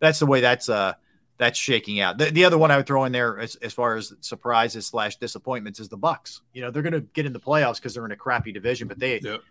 that's 0.00 0.18
the 0.18 0.26
way 0.26 0.40
that's 0.40 0.68
uh 0.68 0.94
that's 1.38 1.58
shaking 1.58 2.00
out. 2.00 2.18
The, 2.18 2.26
the 2.30 2.44
other 2.46 2.56
one 2.58 2.70
I 2.70 2.76
would 2.78 2.86
throw 2.86 3.04
in 3.04 3.12
there 3.12 3.38
as, 3.38 3.56
as 3.56 3.72
far 3.74 3.96
as 3.96 4.14
surprises 4.22 4.86
slash 4.86 5.16
disappointments 5.16 5.78
is 5.80 5.88
the 5.90 5.96
Bucks. 5.98 6.40
You 6.54 6.62
know, 6.62 6.70
they're 6.70 6.82
going 6.82 6.94
to 6.94 7.02
get 7.02 7.26
in 7.26 7.34
the 7.34 7.40
playoffs 7.40 7.76
because 7.76 7.92
they're 7.92 8.06
in 8.06 8.12
a 8.12 8.16
crappy 8.16 8.52
division, 8.52 8.88
but 8.88 8.98
they 8.98 9.20
Yep. 9.20 9.42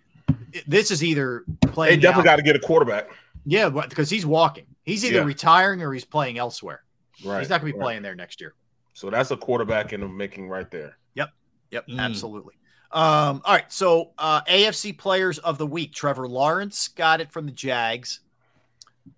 this 0.67 0.89
is 0.89 1.03
either 1.03 1.45
playing. 1.61 1.97
They 1.99 2.01
definitely 2.01 2.27
got 2.27 2.37
to 2.37 2.41
get 2.41 2.55
a 2.55 2.59
quarterback. 2.59 3.09
yeah, 3.45 3.69
because 3.69 4.09
he's 4.09 4.25
walking. 4.25 4.65
He's 4.83 5.05
either 5.05 5.17
Yeah. 5.19 5.25
retiring 5.25 5.81
or 5.83 5.93
he's 5.93 6.05
playing 6.05 6.39
elsewhere. 6.39 6.81
Right. 7.23 7.39
He's 7.39 7.49
not 7.49 7.61
going 7.61 7.71
to 7.71 7.73
be 7.73 7.79
right. 7.79 7.85
playing 7.85 8.01
there 8.01 8.15
next 8.15 8.41
year. 8.41 8.53
So 8.93 9.09
that's 9.09 9.31
a 9.31 9.37
quarterback 9.37 9.93
in 9.93 10.01
the 10.01 10.07
making 10.07 10.47
right 10.49 10.69
there. 10.69 10.97
Yep. 11.15 11.29
Yep. 11.71 11.87
Mm. 11.87 11.99
Absolutely. 11.99 12.55
Um, 12.91 13.41
all 13.43 13.53
right. 13.53 13.71
So 13.71 14.11
uh, 14.17 14.41
AFC 14.43 14.97
players 14.97 15.37
of 15.39 15.57
the 15.57 15.67
week. 15.67 15.93
Trevor 15.93 16.27
Lawrence 16.27 16.87
got 16.87 17.21
it 17.21 17.31
from 17.31 17.45
the 17.45 17.51
Jags. 17.51 18.21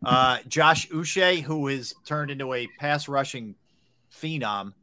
Uh, 0.04 0.40
Josh 0.48 0.90
Uche, 0.90 1.42
who 1.42 1.68
has 1.68 1.94
turned 2.06 2.32
into 2.32 2.54
a 2.54 2.68
pass 2.80 3.08
rushing 3.08 3.56
phenom 4.12 4.74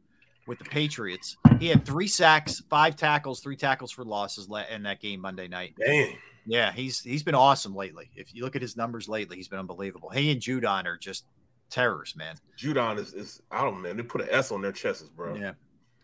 with 0.47 0.59
the 0.59 0.65
Patriots. 0.65 1.37
He 1.59 1.67
had 1.67 1.85
three 1.85 2.07
sacks, 2.07 2.61
five 2.69 2.95
tackles, 2.95 3.39
three 3.39 3.55
tackles 3.55 3.91
for 3.91 4.03
losses 4.03 4.47
in 4.71 4.83
that 4.83 5.01
game 5.01 5.19
Monday 5.21 5.47
night. 5.47 5.75
Dang. 5.83 6.17
Yeah, 6.47 6.71
he's 6.71 7.01
he's 7.01 7.23
been 7.23 7.35
awesome 7.35 7.75
lately. 7.75 8.11
If 8.15 8.33
you 8.33 8.43
look 8.43 8.55
at 8.55 8.61
his 8.61 8.77
numbers 8.77 9.09
lately, 9.09 9.37
he's 9.37 9.47
been 9.47 9.59
unbelievable. 9.59 10.09
He 10.09 10.31
and 10.31 10.39
Judon 10.39 10.85
are 10.85 10.97
just 10.97 11.25
terrors, 11.69 12.15
man. 12.15 12.35
Judon 12.57 12.97
is, 12.99 13.13
is 13.13 13.41
I 13.51 13.63
don't 13.63 13.75
know, 13.75 13.79
man. 13.79 13.97
They 13.97 14.03
put 14.03 14.21
an 14.21 14.27
S 14.31 14.51
on 14.51 14.61
their 14.61 14.71
chests, 14.71 15.09
bro. 15.09 15.35
Yeah. 15.35 15.53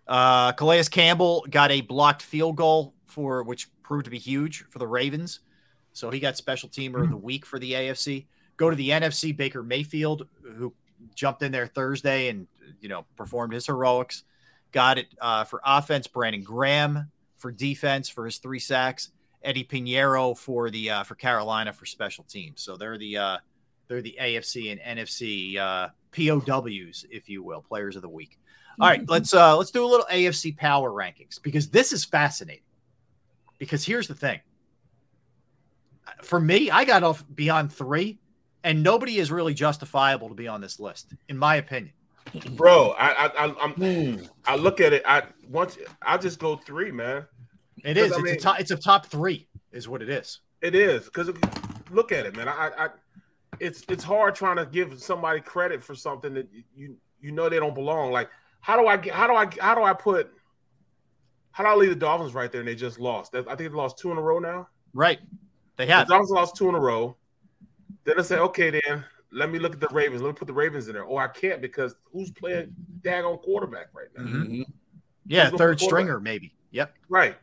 Uh, 0.08 0.52
Calais 0.54 0.84
Campbell 0.86 1.46
got 1.50 1.72
a 1.72 1.82
blocked 1.82 2.22
field 2.22 2.56
goal 2.56 2.94
for 3.06 3.44
which 3.44 3.70
proved 3.84 4.06
to 4.06 4.12
be 4.12 4.18
huge 4.18 4.66
for 4.70 4.80
the 4.80 4.88
Ravens. 4.88 5.42
So 5.94 6.10
he 6.10 6.20
got 6.20 6.38
special 6.38 6.70
teamer 6.70 7.04
of 7.04 7.10
the 7.10 7.18
week 7.18 7.46
for 7.46 7.60
the 7.60 7.74
AFC. 7.74 8.26
Go 8.58 8.70
to 8.70 8.76
the 8.76 8.90
NFC, 8.90 9.36
Baker 9.36 9.64
Mayfield, 9.64 10.28
who 10.44 10.74
jumped 11.16 11.42
in 11.42 11.52
there 11.52 11.68
Thursday 11.68 12.30
and 12.30 12.48
you 12.80 12.90
know 12.90 13.06
performed 13.16 13.54
his 13.54 13.66
heroics. 13.66 14.24
Got 14.72 14.98
it 15.00 15.08
uh, 15.20 15.44
for 15.44 15.62
offense, 15.66 16.08
Brandon 16.08 16.44
Graham 16.44 17.12
for 17.38 17.52
defense 17.52 18.08
for 18.08 18.26
his 18.26 18.38
three 18.38 18.60
sacks, 18.60 19.10
Eddy 19.44 19.64
Piñeiro 19.64 20.38
for 20.38 20.70
the 20.70 20.90
uh, 20.90 21.04
for 21.04 21.16
Carolina 21.16 21.74
for 21.74 21.86
special 21.86 22.24
teams. 22.24 22.62
So 22.62 22.78
they're 22.78 22.98
the 22.98 23.18
uh, 23.18 23.38
they're 23.92 24.02
the 24.02 24.16
AFC 24.22 24.72
and 24.72 25.00
NFC 25.00 25.58
uh, 25.58 25.90
POWs, 26.14 27.06
if 27.12 27.28
you 27.28 27.44
will, 27.44 27.62
players 27.62 27.98
of 27.98 28.02
the 28.02 28.08
week. 28.10 28.40
All 28.80 28.88
right, 28.88 29.04
let's 29.10 29.34
uh, 29.34 29.58
let's 29.58 29.70
do 29.70 29.84
a 29.84 29.86
little 29.86 30.06
AFC 30.10 30.56
power 30.56 30.90
rankings 30.90 31.42
because 31.42 31.70
this 31.70 31.92
is 31.92 32.06
fascinating. 32.06 32.64
Because 33.58 33.86
here's 33.86 34.08
the 34.08 34.16
thing. 34.16 34.40
For 36.24 36.40
me, 36.40 36.72
I 36.72 36.86
got 36.86 37.04
off 37.04 37.26
beyond 37.36 37.74
three, 37.74 38.20
and 38.64 38.82
nobody 38.82 39.18
is 39.18 39.30
really 39.30 39.54
justifiable 39.54 40.30
to 40.30 40.36
be 40.36 40.48
on 40.48 40.62
this 40.62 40.80
list, 40.80 41.14
in 41.28 41.38
my 41.38 41.58
opinion. 41.58 41.94
Bro, 42.52 42.92
I 42.98 43.12
I 43.12 43.46
I, 43.48 43.56
I'm, 43.62 44.30
I 44.46 44.56
look 44.56 44.80
at 44.80 44.94
it. 44.94 45.04
I 45.06 45.24
once 45.50 45.78
I 46.02 46.18
just 46.18 46.40
go 46.40 46.56
three, 46.56 46.92
man. 46.92 47.26
It 47.84 47.98
is. 47.98 48.14
I 48.14 48.16
It's 48.16 48.24
mean- 48.24 48.36
a 48.36 48.40
top. 48.40 48.60
It's 48.62 48.72
a 48.72 48.78
top 48.78 49.08
three, 49.08 49.50
is 49.74 49.90
what 49.90 50.02
it 50.02 50.08
is. 50.10 50.40
It 50.62 50.76
is 50.76 51.06
because 51.06 51.30
look 51.92 52.14
at 52.14 52.26
it, 52.26 52.38
man. 52.38 52.48
I, 52.48 52.72
I, 52.78 52.90
it's 53.60 53.84
it's 53.90 54.04
hard 54.04 54.36
trying 54.36 54.58
to 54.58 54.66
give 54.66 55.02
somebody 55.02 55.42
credit 55.42 55.84
for 55.84 55.96
something 55.96 56.34
that 56.34 56.48
you 56.76 56.98
you 57.20 57.32
know 57.32 57.50
they 57.50 57.60
don't 57.60 57.76
belong. 57.76 58.12
Like, 58.12 58.30
how 58.62 58.80
do 58.80 58.88
I 58.88 58.98
get? 58.98 59.14
How 59.14 59.28
do 59.28 59.34
I? 59.34 59.48
How 59.60 59.76
do 59.76 59.84
I 59.84 59.94
put? 59.94 60.32
How 61.52 61.64
do 61.66 61.70
I 61.70 61.76
leave 61.76 61.90
the 61.90 61.96
Dolphins 61.96 62.34
right 62.34 62.52
there 62.52 62.62
and 62.62 62.68
they 62.68 62.76
just 62.76 63.00
lost? 63.00 63.36
I 63.36 63.42
think 63.42 63.58
they 63.58 63.68
lost 63.70 63.98
two 63.98 64.12
in 64.12 64.18
a 64.18 64.22
row 64.22 64.40
now. 64.40 64.70
Right. 64.94 65.20
They 65.76 65.86
have. 65.86 66.08
The 66.08 66.14
have. 66.14 66.22
Dolphins 66.22 66.32
lost 66.32 66.56
two 66.56 66.70
in 66.70 66.76
a 66.76 66.80
row. 66.80 67.18
Then 68.06 68.18
I 68.18 68.22
say, 68.24 68.38
okay, 68.38 68.70
then 68.70 69.04
let 69.34 69.52
me 69.52 69.60
look 69.60 69.74
at 69.74 69.80
the 69.82 69.90
Ravens. 69.90 70.22
Let 70.22 70.30
me 70.30 70.34
put 70.34 70.48
the 70.48 70.54
Ravens 70.54 70.88
in 70.88 70.94
there. 70.94 71.06
Oh, 71.06 71.18
I 71.18 71.28
can't 71.28 71.62
because 71.62 71.96
who's 72.12 72.32
playing 72.32 72.74
daggone 73.02 73.42
quarterback 73.42 73.88
right 73.94 74.08
now? 74.18 74.24
Mm-hmm. 74.24 74.62
Yeah, 75.28 75.50
Who's 75.50 75.58
third 75.60 75.80
stringer 75.80 76.20
maybe. 76.20 76.54
Yep. 76.72 76.94
Right. 77.10 77.38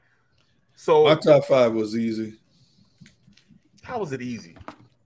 So 0.75 1.05
My 1.05 1.15
top 1.17 1.45
five 1.45 1.75
was 1.75 1.97
easy. 1.97 2.35
how 3.83 3.99
was 3.99 4.13
it 4.13 4.23
easy? 4.23 4.57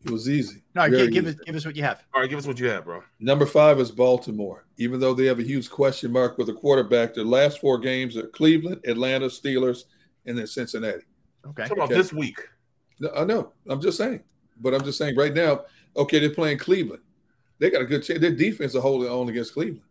It 0.04 0.10
was 0.10 0.28
easy. 0.28 0.62
All 0.76 0.82
right, 0.82 0.90
Very 0.90 1.04
give, 1.08 1.12
give 1.12 1.24
easy. 1.26 1.38
us 1.38 1.44
give 1.46 1.54
us 1.56 1.66
what 1.66 1.76
you 1.76 1.82
have. 1.84 2.02
All 2.12 2.20
right, 2.20 2.28
give 2.30 2.38
us 2.38 2.46
what 2.46 2.58
you 2.58 2.68
have, 2.68 2.84
bro. 2.84 3.02
Number 3.20 3.46
five 3.46 3.78
is 3.78 3.90
Baltimore. 3.92 4.66
Even 4.78 4.98
though 4.98 5.14
they 5.14 5.26
have 5.26 5.38
a 5.38 5.44
huge 5.44 5.70
question 5.70 6.10
mark 6.12 6.38
with 6.38 6.48
a 6.48 6.52
quarterback, 6.52 7.14
their 7.14 7.24
last 7.24 7.60
four 7.60 7.78
games 7.78 8.16
are 8.16 8.26
Cleveland, 8.28 8.80
Atlanta, 8.86 9.26
Steelers, 9.26 9.84
and 10.26 10.36
then 10.36 10.46
Cincinnati. 10.46 11.04
Okay. 11.46 11.62
Talking 11.62 11.76
about 11.78 11.84
Okay. 11.90 11.94
this 11.94 12.12
week. 12.12 12.38
No, 13.00 13.10
I 13.16 13.24
know. 13.24 13.52
I'm 13.68 13.80
just 13.80 13.96
saying. 13.98 14.24
But 14.60 14.74
I'm 14.74 14.82
just 14.84 14.98
saying 14.98 15.16
right 15.16 15.34
now, 15.34 15.62
okay, 15.96 16.18
they're 16.18 16.30
playing 16.30 16.58
Cleveland. 16.58 17.02
They 17.58 17.70
got 17.70 17.82
a 17.82 17.86
good 17.86 18.02
chance. 18.02 18.20
Their 18.20 18.30
defense 18.34 18.74
is 18.74 18.82
holding 18.82 19.08
on 19.10 19.28
against 19.28 19.52
Cleveland. 19.54 19.82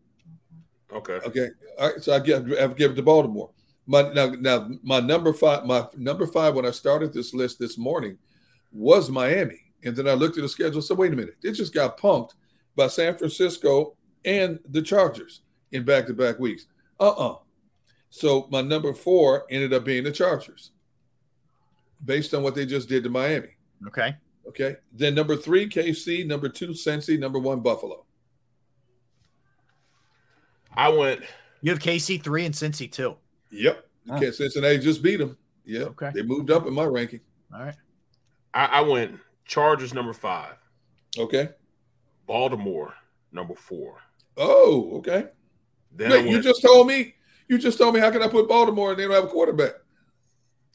Okay. 0.91 1.19
Okay. 1.25 1.47
All 1.79 1.89
right. 1.91 2.03
So 2.03 2.13
I 2.13 2.19
give 2.19 2.51
I 2.51 2.67
give 2.67 2.91
it 2.91 2.95
to 2.95 3.01
Baltimore. 3.03 3.49
My 3.87 4.11
now 4.13 4.27
now 4.39 4.69
my 4.83 4.99
number 4.99 5.31
five, 5.33 5.65
my 5.65 5.87
number 5.97 6.27
five 6.27 6.53
when 6.55 6.65
I 6.65 6.71
started 6.71 7.13
this 7.13 7.33
list 7.33 7.59
this 7.59 7.77
morning 7.77 8.17
was 8.73 9.09
Miami. 9.09 9.59
And 9.83 9.95
then 9.95 10.07
I 10.07 10.13
looked 10.13 10.37
at 10.37 10.43
the 10.43 10.49
schedule 10.49 10.75
and 10.75 10.83
said, 10.83 10.97
wait 10.97 11.13
a 11.13 11.15
minute, 11.15 11.37
they 11.41 11.51
just 11.51 11.73
got 11.73 11.97
punked 11.97 12.31
by 12.75 12.87
San 12.87 13.17
Francisco 13.17 13.95
and 14.25 14.59
the 14.69 14.81
Chargers 14.81 15.41
in 15.71 15.83
back-to-back 15.83 16.39
weeks. 16.39 16.67
Uh-uh. 16.99 17.37
So 18.09 18.47
my 18.51 18.61
number 18.61 18.93
four 18.93 19.45
ended 19.49 19.73
up 19.73 19.85
being 19.85 20.03
the 20.03 20.11
Chargers, 20.11 20.71
based 22.03 22.33
on 22.33 22.43
what 22.43 22.55
they 22.55 22.65
just 22.65 22.89
did 22.89 23.03
to 23.03 23.09
Miami. 23.09 23.55
Okay. 23.87 24.15
Okay. 24.47 24.75
Then 24.91 25.15
number 25.15 25.35
three, 25.35 25.67
KC. 25.67 26.25
Number 26.27 26.49
two, 26.49 26.69
Cincy. 26.69 27.17
Number 27.17 27.39
one, 27.39 27.61
Buffalo. 27.61 28.05
I 30.73 30.89
went. 30.89 31.21
You 31.61 31.71
have 31.71 31.79
KC 31.79 32.21
three 32.21 32.45
and 32.45 32.53
Cincy 32.53 32.91
two. 32.91 33.15
Yep. 33.51 33.85
Okay. 34.11 34.31
Cincinnati 34.31 34.79
just 34.79 35.01
beat 35.01 35.17
them. 35.17 35.37
Yep. 35.65 35.87
Okay. 35.89 36.11
They 36.13 36.23
moved 36.23 36.51
up 36.51 36.67
in 36.67 36.73
my 36.73 36.85
ranking. 36.85 37.21
All 37.53 37.61
right. 37.61 37.75
I, 38.53 38.65
I 38.65 38.81
went 38.81 39.17
Chargers 39.51 39.93
number 39.93 40.13
five, 40.13 40.55
Okay. 41.19 41.49
Baltimore 42.25 42.93
number 43.33 43.53
four. 43.53 43.97
Oh, 44.37 44.91
okay. 44.99 45.25
Then 45.91 46.09
Wait, 46.11 46.25
you 46.27 46.41
just 46.41 46.61
told 46.61 46.87
me. 46.87 47.15
You 47.49 47.57
just 47.57 47.77
told 47.77 47.93
me 47.93 47.99
how 47.99 48.09
can 48.11 48.23
I 48.23 48.29
put 48.29 48.47
Baltimore 48.47 48.91
and 48.91 48.99
they 48.99 49.03
don't 49.03 49.13
have 49.13 49.25
a 49.25 49.27
quarterback? 49.27 49.73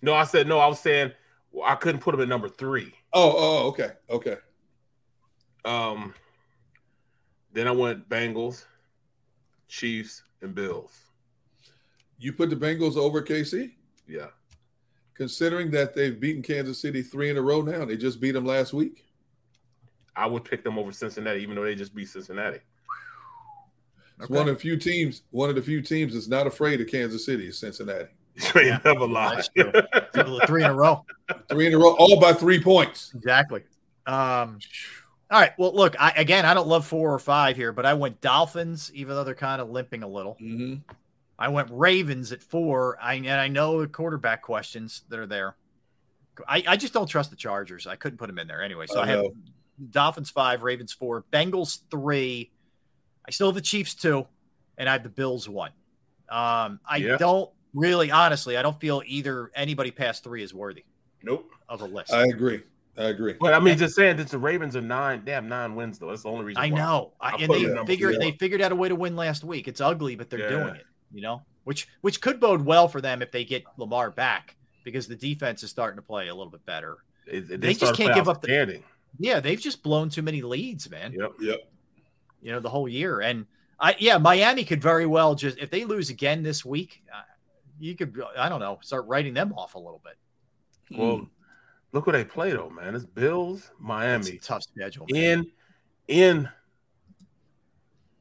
no, 0.03 0.13
I 0.13 0.25
said 0.25 0.47
no. 0.47 0.59
I 0.59 0.67
was 0.67 0.79
saying 0.79 1.13
well, 1.53 1.67
I 1.67 1.75
couldn't 1.77 2.03
put 2.03 2.13
them 2.13 2.21
at 2.21 2.29
number 2.29 2.51
three. 2.51 2.93
Oh, 3.15 3.35
oh, 3.35 3.69
okay, 3.69 3.93
okay. 4.11 4.37
Um, 5.65 6.13
then 7.55 7.67
I 7.67 7.71
went 7.71 8.07
Bengals, 8.11 8.67
Chiefs, 9.69 10.23
and 10.43 10.55
Bills. 10.55 10.93
You 12.19 12.35
put 12.35 12.51
the 12.51 12.57
Bengals 12.57 12.99
over 12.99 13.23
KC, 13.23 13.73
Yeah, 14.07 14.27
considering 15.17 15.71
that 15.73 15.95
they've 15.95 16.19
beaten 16.19 16.43
Kansas 16.43 16.81
City 16.81 17.03
three 17.03 17.31
in 17.31 17.37
a 17.37 17.43
row 17.43 17.63
now. 17.63 17.85
They 17.85 17.97
just 17.97 18.21
beat 18.21 18.33
them 18.33 18.45
last 18.45 18.73
week. 18.73 19.05
I 20.15 20.27
would 20.27 20.45
pick 20.45 20.65
them 20.65 20.79
over 20.79 20.93
Cincinnati, 20.93 21.41
even 21.43 21.57
though 21.57 21.65
they 21.65 21.75
just 21.75 21.95
beat 21.95 22.09
Cincinnati. 22.09 22.61
It's 24.19 24.31
one 24.31 24.49
of 24.49 24.55
the 24.55 24.61
few 24.61 24.77
teams. 24.77 25.23
One 25.31 25.51
of 25.51 25.57
the 25.57 25.63
few 25.63 25.83
teams 25.83 26.15
that's 26.15 26.29
not 26.29 26.47
afraid 26.47 26.81
of 26.81 26.89
Kansas 26.89 27.27
City 27.27 27.49
is 27.49 27.59
Cincinnati. 27.59 28.09
They 28.55 28.71
never 28.85 29.07
lie. 29.07 29.37
That's 29.37 29.49
true. 29.49 30.41
three 30.47 30.65
in 30.65 30.71
a 30.71 30.75
row. 30.75 31.05
Three 31.49 31.67
in 31.67 31.75
a 31.75 31.79
row, 31.79 31.97
all 31.99 32.21
by 32.21 32.33
three 32.33 32.63
points. 32.63 33.13
Exactly. 33.15 33.63
Um, 34.07 34.59
all 35.31 35.41
right. 35.41 35.53
Well, 35.59 35.75
look, 35.75 35.97
I, 35.99 36.13
again, 36.13 36.45
I 36.45 36.55
don't 36.55 36.69
love 36.69 36.87
four 36.87 37.13
or 37.13 37.19
five 37.19 37.57
here, 37.57 37.73
but 37.73 37.85
I 37.85 37.95
went 37.95 38.21
Dolphins, 38.21 38.93
even 38.95 39.17
though 39.17 39.25
they're 39.25 39.35
kind 39.35 39.61
of 39.61 39.71
limping 39.71 40.03
a 40.03 40.09
little. 40.09 40.37
Mm-hmm. 40.41 40.75
I 41.39 41.49
went 41.49 41.69
Ravens 41.71 42.33
at 42.33 42.43
four. 42.43 42.99
I 43.01 43.15
and 43.15 43.29
I 43.29 43.49
know 43.49 43.81
the 43.81 43.89
quarterback 43.89 44.43
questions 44.43 45.03
that 45.09 45.19
are 45.19 45.27
there. 45.27 45.57
I, 46.47 46.63
I 46.67 46.77
just 46.77 46.93
don't 46.93 47.07
trust 47.07 47.31
the 47.31 47.37
Chargers. 47.37 47.87
I 47.87 47.97
couldn't 47.97 48.19
put 48.19 48.27
them 48.27 48.39
in 48.39 48.47
there 48.47 48.63
anyway. 48.63 48.87
So 48.87 49.01
I 49.01 49.05
I, 49.05 49.07
have 49.07 49.19
know. 49.21 49.35
Dolphins 49.91 50.31
five, 50.31 50.63
Ravens 50.63 50.93
four, 50.93 51.25
Bengals 51.33 51.81
three. 51.91 52.51
I 53.27 53.31
still 53.31 53.49
have 53.49 53.55
the 53.55 53.61
Chiefs 53.61 53.95
two, 53.95 54.27
and 54.79 54.89
I 54.89 54.93
have 54.93 55.03
the 55.03 55.09
Bills 55.09 55.49
one. 55.49 55.73
Um, 56.29 56.81
I 56.89 56.97
Yeah. 56.99 57.17
don't 57.19 57.51
really, 57.75 58.11
honestly, 58.11 58.57
I 58.57 58.63
don't 58.63 58.79
feel 58.81 59.03
either 59.07 59.51
anybody 59.55 59.91
past 59.91 60.25
three 60.25 60.43
is 60.43 60.55
worthy 60.55 60.85
Nope. 61.23 61.51
of 61.69 61.83
a 61.83 61.85
list. 61.87 62.13
I 62.13 62.25
agree. 62.25 62.63
I 62.99 63.05
agree. 63.05 63.35
But 63.39 63.53
I 63.53 63.61
mean, 63.61 63.77
just 63.77 63.95
saying 63.95 64.17
that 64.17 64.29
the 64.29 64.39
Ravens 64.39 64.75
are 64.75 64.81
nine. 64.81 65.23
They 65.25 65.33
have 65.33 65.45
nine 65.45 65.75
wins 65.75 65.99
though. 65.99 66.09
That's 66.09 66.23
the 66.23 66.31
only 66.31 66.47
reason. 66.47 66.63
I 66.63 66.71
why. 66.71 66.79
know, 66.79 67.13
I, 67.21 67.33
I 67.33 67.37
and 67.41 67.53
they 67.53 67.85
figured 67.85 68.17
they 68.19 68.33
figured 68.33 68.63
out 68.63 68.73
a 68.73 68.77
way 68.77 68.89
to 68.89 68.97
win 68.97 69.17
last 69.17 69.45
week. 69.45 69.69
It's 69.69 69.83
ugly, 69.83 70.17
but 70.17 70.31
they're 70.31 70.39
Yeah. 70.41 70.49
doing 70.49 70.77
it. 70.77 70.87
You 71.13 71.23
know, 71.23 71.43
which 71.65 71.89
which 72.03 72.21
could 72.21 72.41
bode 72.41 72.65
well 72.65 72.89
for 72.89 73.01
them 73.01 73.23
if 73.23 73.31
they 73.33 73.45
get 73.45 73.65
Lamar 73.77 74.11
back 74.11 74.57
because 74.85 75.09
the 75.09 75.17
defense 75.17 75.63
is 75.63 75.71
starting 75.71 75.97
to 75.97 76.03
play 76.03 76.29
a 76.29 76.35
little 76.35 76.51
bit 76.51 76.65
better. 76.67 76.99
It- 77.27 77.51
it- 77.51 77.61
They 77.61 77.75
just 77.75 77.95
can't 77.95 78.15
give 78.15 78.29
up 78.29 78.41
the- 78.43 78.49
outstanding. 78.49 78.85
Yeah, 79.19 79.41
they've 79.41 79.61
just 79.61 79.83
blown 79.83 80.11
too 80.11 80.23
many 80.23 80.43
leads, 80.43 80.91
man. 80.91 81.13
Yep. 81.13 81.33
Yep. 81.41 81.61
You 82.43 82.53
know, 82.53 82.61
the 82.61 82.69
whole 82.69 82.89
year, 82.89 83.21
and 83.21 83.47
I 83.81 83.97
yeah, 83.99 84.19
Miami 84.19 84.65
could 84.65 84.83
very 84.83 85.07
well 85.07 85.35
just 85.35 85.59
if 85.59 85.71
they 85.71 85.85
lose 85.85 86.11
again 86.11 86.43
this 86.43 86.65
week, 86.65 87.03
uh, 87.15 87.23
you 87.79 87.95
could 87.97 88.21
I 88.37 88.49
don't 88.49 88.61
know 88.61 88.79
start 88.83 89.07
writing 89.07 89.35
them 89.35 89.53
off 89.55 89.75
a 89.75 89.79
little 89.79 90.01
bit. 90.05 90.99
Well, 90.99 91.29
look 91.93 92.07
what 92.07 92.13
they 92.13 92.25
play 92.25 92.53
though, 92.53 92.71
man. 92.71 92.95
It's 92.95 93.05
Bills, 93.05 93.59
It's 93.59 93.71
Miami 93.81 94.31
a 94.33 94.39
tough 94.39 94.63
schedule. 94.65 95.07
man. 95.11 95.51
in 96.09 96.17
in. 96.37 96.49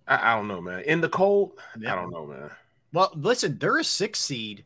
I, 0.08 0.32
I 0.32 0.36
don't 0.36 0.48
know, 0.48 0.62
man. 0.62 0.82
In 0.82 1.02
the 1.02 1.10
cold, 1.10 1.60
Yeah. 1.80 1.94
I 1.94 1.96
don't 1.96 2.12
know, 2.12 2.26
man. 2.26 2.52
Well, 2.96 3.12
listen, 3.14 3.58
they're 3.60 3.78
a 3.78 3.84
six 3.84 4.20
seed. 4.20 4.64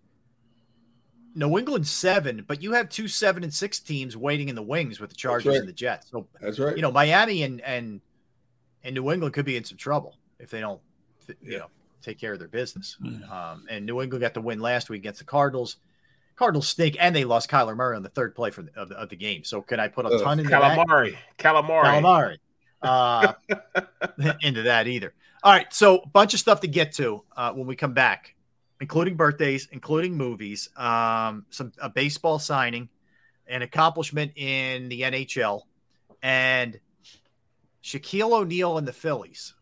New 1.35 1.58
England 1.58 1.88
seven, 1.88 2.43
but 2.48 2.61
you 2.61 2.74
have 2.74 2.90
two 2.90 3.08
seven 3.08 3.43
and 3.43 3.53
six 3.53 3.80
teams 3.80 4.16
waiting 4.16 4.49
in 4.49 4.56
the 4.56 4.61
wings 4.64 4.99
with 4.99 5.09
the 5.09 5.16
Chargers 5.16 5.48
right. 5.53 5.59
and 5.59 5.67
the 5.67 5.74
Jets. 5.74 6.09
So 6.11 6.27
That's 6.40 6.59
right. 6.59 6.75
you 6.75 6.82
know 6.82 6.91
Miami 6.91 7.43
and 7.43 7.59
and 7.61 8.01
and 8.83 8.93
New 8.95 9.11
England 9.11 9.33
could 9.33 9.45
be 9.45 9.58
in 9.58 9.64
some 9.64 9.77
trouble 9.77 10.16
if 10.40 10.49
they 10.51 10.59
don't, 10.59 10.80
you 11.27 11.53
Yeah. 11.53 11.58
know, 11.59 11.66
take 12.01 12.19
care 12.19 12.33
of 12.33 12.40
their 12.40 12.48
business. 12.48 12.98
Um, 13.32 13.66
and 13.69 13.85
New 13.85 14.01
England 14.01 14.22
got 14.22 14.33
the 14.33 14.41
win 14.41 14.59
last 14.59 14.90
week 14.90 14.99
against 15.01 15.19
the 15.19 15.25
Cardinals. 15.25 15.77
Cardinals 16.35 16.67
stink, 16.67 16.95
and 16.99 17.16
they 17.16 17.25
lost 17.25 17.49
Kyler 17.49 17.75
Murray 17.75 17.95
on 17.98 18.03
the 18.03 18.09
third 18.09 18.33
play 18.35 18.49
for 18.51 18.61
the, 18.61 18.72
of, 18.80 18.90
the, 18.90 18.95
of 18.95 19.09
the 19.09 19.16
game. 19.17 19.43
So 19.43 19.61
can 19.61 19.80
I 19.80 19.88
put 19.90 20.06
a 20.06 20.09
Uh, 20.09 20.24
ton 20.24 20.40
into 20.40 20.49
that? 20.51 20.77
Calamari, 20.77 21.17
calamari. 21.38 21.83
Calamari. 22.01 22.38
Uh, 22.82 23.33
into 24.41 24.61
that 24.64 24.88
either. 24.88 25.14
All 25.43 25.53
right, 25.53 25.72
so 25.74 26.00
a 26.00 26.08
bunch 26.08 26.34
of 26.34 26.40
stuff 26.40 26.59
to 26.61 26.68
get 26.68 26.92
to 26.93 27.24
uh, 27.35 27.53
when 27.53 27.66
we 27.68 27.76
come 27.76 27.93
back. 27.93 28.35
including 28.82 29.16
birthdays, 29.18 29.68
including 29.74 30.16
movies, 30.16 30.69
um, 30.77 31.45
some 31.50 31.72
a 31.82 31.90
baseball 31.90 32.40
signing, 32.40 32.88
an 33.48 33.61
accomplishment 33.61 34.32
in 34.38 34.88
the 34.88 35.01
NHL, 35.01 35.64
and 36.24 36.80
Shaquille 37.84 38.32
O'Neal 38.32 38.77
and 38.77 38.88
the 38.88 38.93
Phillies. 38.93 39.53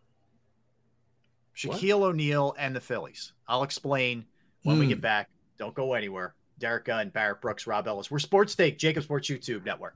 Shaquille 1.55 2.03
O'Neal 2.03 2.53
and 2.59 2.75
the 2.75 2.79
Phillies. 2.81 3.33
I'll 3.47 3.63
explain 3.63 4.25
when 4.63 4.77
we 4.77 4.85
Hmm. 4.85 4.89
get 4.89 5.01
back. 5.01 5.29
Don't 5.57 5.73
go 5.73 5.93
anywhere. 5.95 6.35
Derrick 6.59 6.85
Gunn, 6.85 7.09
Barrett 7.09 7.41
Brooks, 7.41 7.65
Rob 7.65 7.87
Ellis. 7.87 8.11
We're 8.11 8.19
Sports 8.19 8.53
Take, 8.55 8.77
JAKIB 8.77 9.01
Sports 9.03 9.27
YouTube 9.29 9.65
Network. 9.65 9.95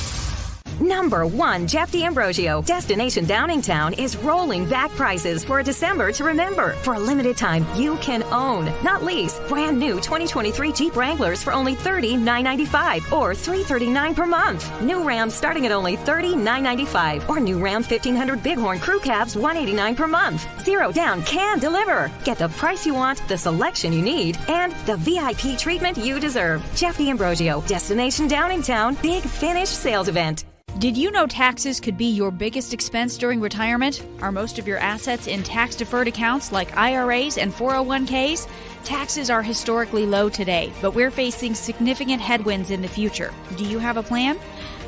Number 0.81 1.27
one, 1.27 1.67
Jeff 1.67 1.91
D'Ambrosio. 1.91 2.63
Destination 2.63 3.23
Downingtown 3.23 3.99
is 3.99 4.17
rolling 4.17 4.67
back 4.67 4.89
prices 4.91 5.45
for 5.45 5.59
a 5.59 5.63
December 5.63 6.11
to 6.11 6.23
remember. 6.23 6.71
For 6.81 6.95
a 6.95 6.99
limited 6.99 7.37
time, 7.37 7.67
you 7.75 7.97
can 7.97 8.23
own, 8.23 8.65
not 8.83 9.03
lease, 9.03 9.39
brand 9.47 9.77
new 9.77 9.97
2023 9.97 10.73
Jeep 10.73 10.95
Wranglers 10.95 11.43
for 11.43 11.53
only 11.53 11.75
$30,995 11.75 13.11
or 13.11 13.35
339 13.35 14.15
per 14.15 14.25
month. 14.25 14.81
New 14.81 15.03
Ram 15.03 15.29
starting 15.29 15.67
at 15.67 15.71
only 15.71 15.97
$30,995 15.97 17.29
or 17.29 17.39
new 17.39 17.59
Ram 17.63 17.83
1500 17.83 18.41
Bighorn 18.41 18.79
Crew 18.79 18.99
Cabs 19.01 19.35
189 19.35 19.95
per 19.95 20.07
month. 20.07 20.47
Zero 20.63 20.91
down 20.91 21.21
can 21.21 21.59
deliver. 21.59 22.11
Get 22.23 22.39
the 22.39 22.49
price 22.49 22.87
you 22.87 22.95
want, 22.95 23.21
the 23.27 23.37
selection 23.37 23.93
you 23.93 24.01
need, 24.01 24.35
and 24.47 24.73
the 24.87 24.97
VIP 24.97 25.59
treatment 25.59 25.97
you 25.99 26.19
deserve. 26.19 26.65
Jeff 26.75 26.97
D'Ambrosio, 26.97 27.61
Destination 27.67 28.27
Downingtown, 28.27 28.99
Big 29.03 29.21
Finish 29.21 29.69
Sales 29.69 30.07
Event. 30.07 30.45
Did 30.81 30.97
you 30.97 31.11
know 31.11 31.27
taxes 31.27 31.79
could 31.79 31.95
be 31.95 32.07
your 32.07 32.31
biggest 32.31 32.73
expense 32.73 33.15
during 33.15 33.39
retirement? 33.39 34.03
Are 34.19 34.31
most 34.31 34.57
of 34.57 34.67
your 34.67 34.79
assets 34.79 35.27
in 35.27 35.43
tax 35.43 35.75
deferred 35.75 36.07
accounts 36.07 36.51
like 36.51 36.75
IRAs 36.75 37.37
and 37.37 37.53
401ks? 37.53 38.49
Taxes 38.83 39.29
are 39.29 39.43
historically 39.43 40.07
low 40.07 40.27
today, 40.27 40.73
but 40.81 40.95
we're 40.95 41.11
facing 41.11 41.53
significant 41.53 42.19
headwinds 42.19 42.71
in 42.71 42.81
the 42.81 42.87
future. 42.87 43.31
Do 43.57 43.63
you 43.63 43.77
have 43.77 43.97
a 43.97 44.01
plan? 44.01 44.39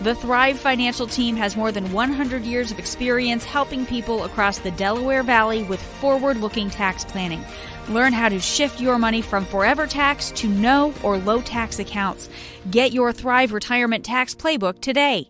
The 0.02 0.16
Thrive 0.16 0.60
Financial 0.60 1.06
Team 1.06 1.36
has 1.36 1.56
more 1.56 1.72
than 1.72 1.94
100 1.94 2.42
years 2.42 2.72
of 2.72 2.80
experience 2.80 3.46
helping 3.46 3.86
people 3.86 4.24
across 4.24 4.58
the 4.58 4.72
Delaware 4.72 5.22
Valley 5.22 5.62
with 5.62 5.80
forward 5.80 6.38
looking 6.38 6.72
tax 6.72 7.06
planning. 7.06 7.46
Learn 7.88 8.14
how 8.14 8.30
to 8.30 8.40
shift 8.40 8.82
your 8.82 8.98
money 8.98 9.22
from 9.22 9.46
forever 9.46 9.86
tax 9.86 10.32
to 10.32 10.48
no 10.48 10.92
or 11.04 11.20
low 11.20 11.40
tax 11.44 11.78
accounts. 11.78 12.30
Get 12.72 12.94
your 12.94 13.14
Thrive 13.14 13.54
Retirement 13.54 14.04
Tax 14.04 14.34
Playbook 14.34 14.82
today. 14.82 15.30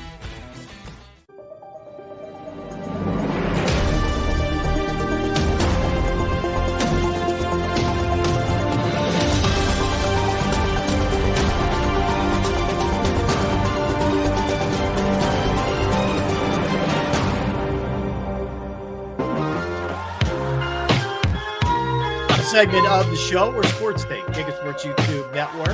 Segment 22.51 22.85
of 22.87 23.09
the 23.09 23.15
show. 23.15 23.49
We're 23.49 23.63
Sports 23.63 24.03
Take, 24.03 24.25
JAKIB 24.25 24.57
Sports 24.57 24.83
YouTube 24.83 25.33
Network. 25.33 25.73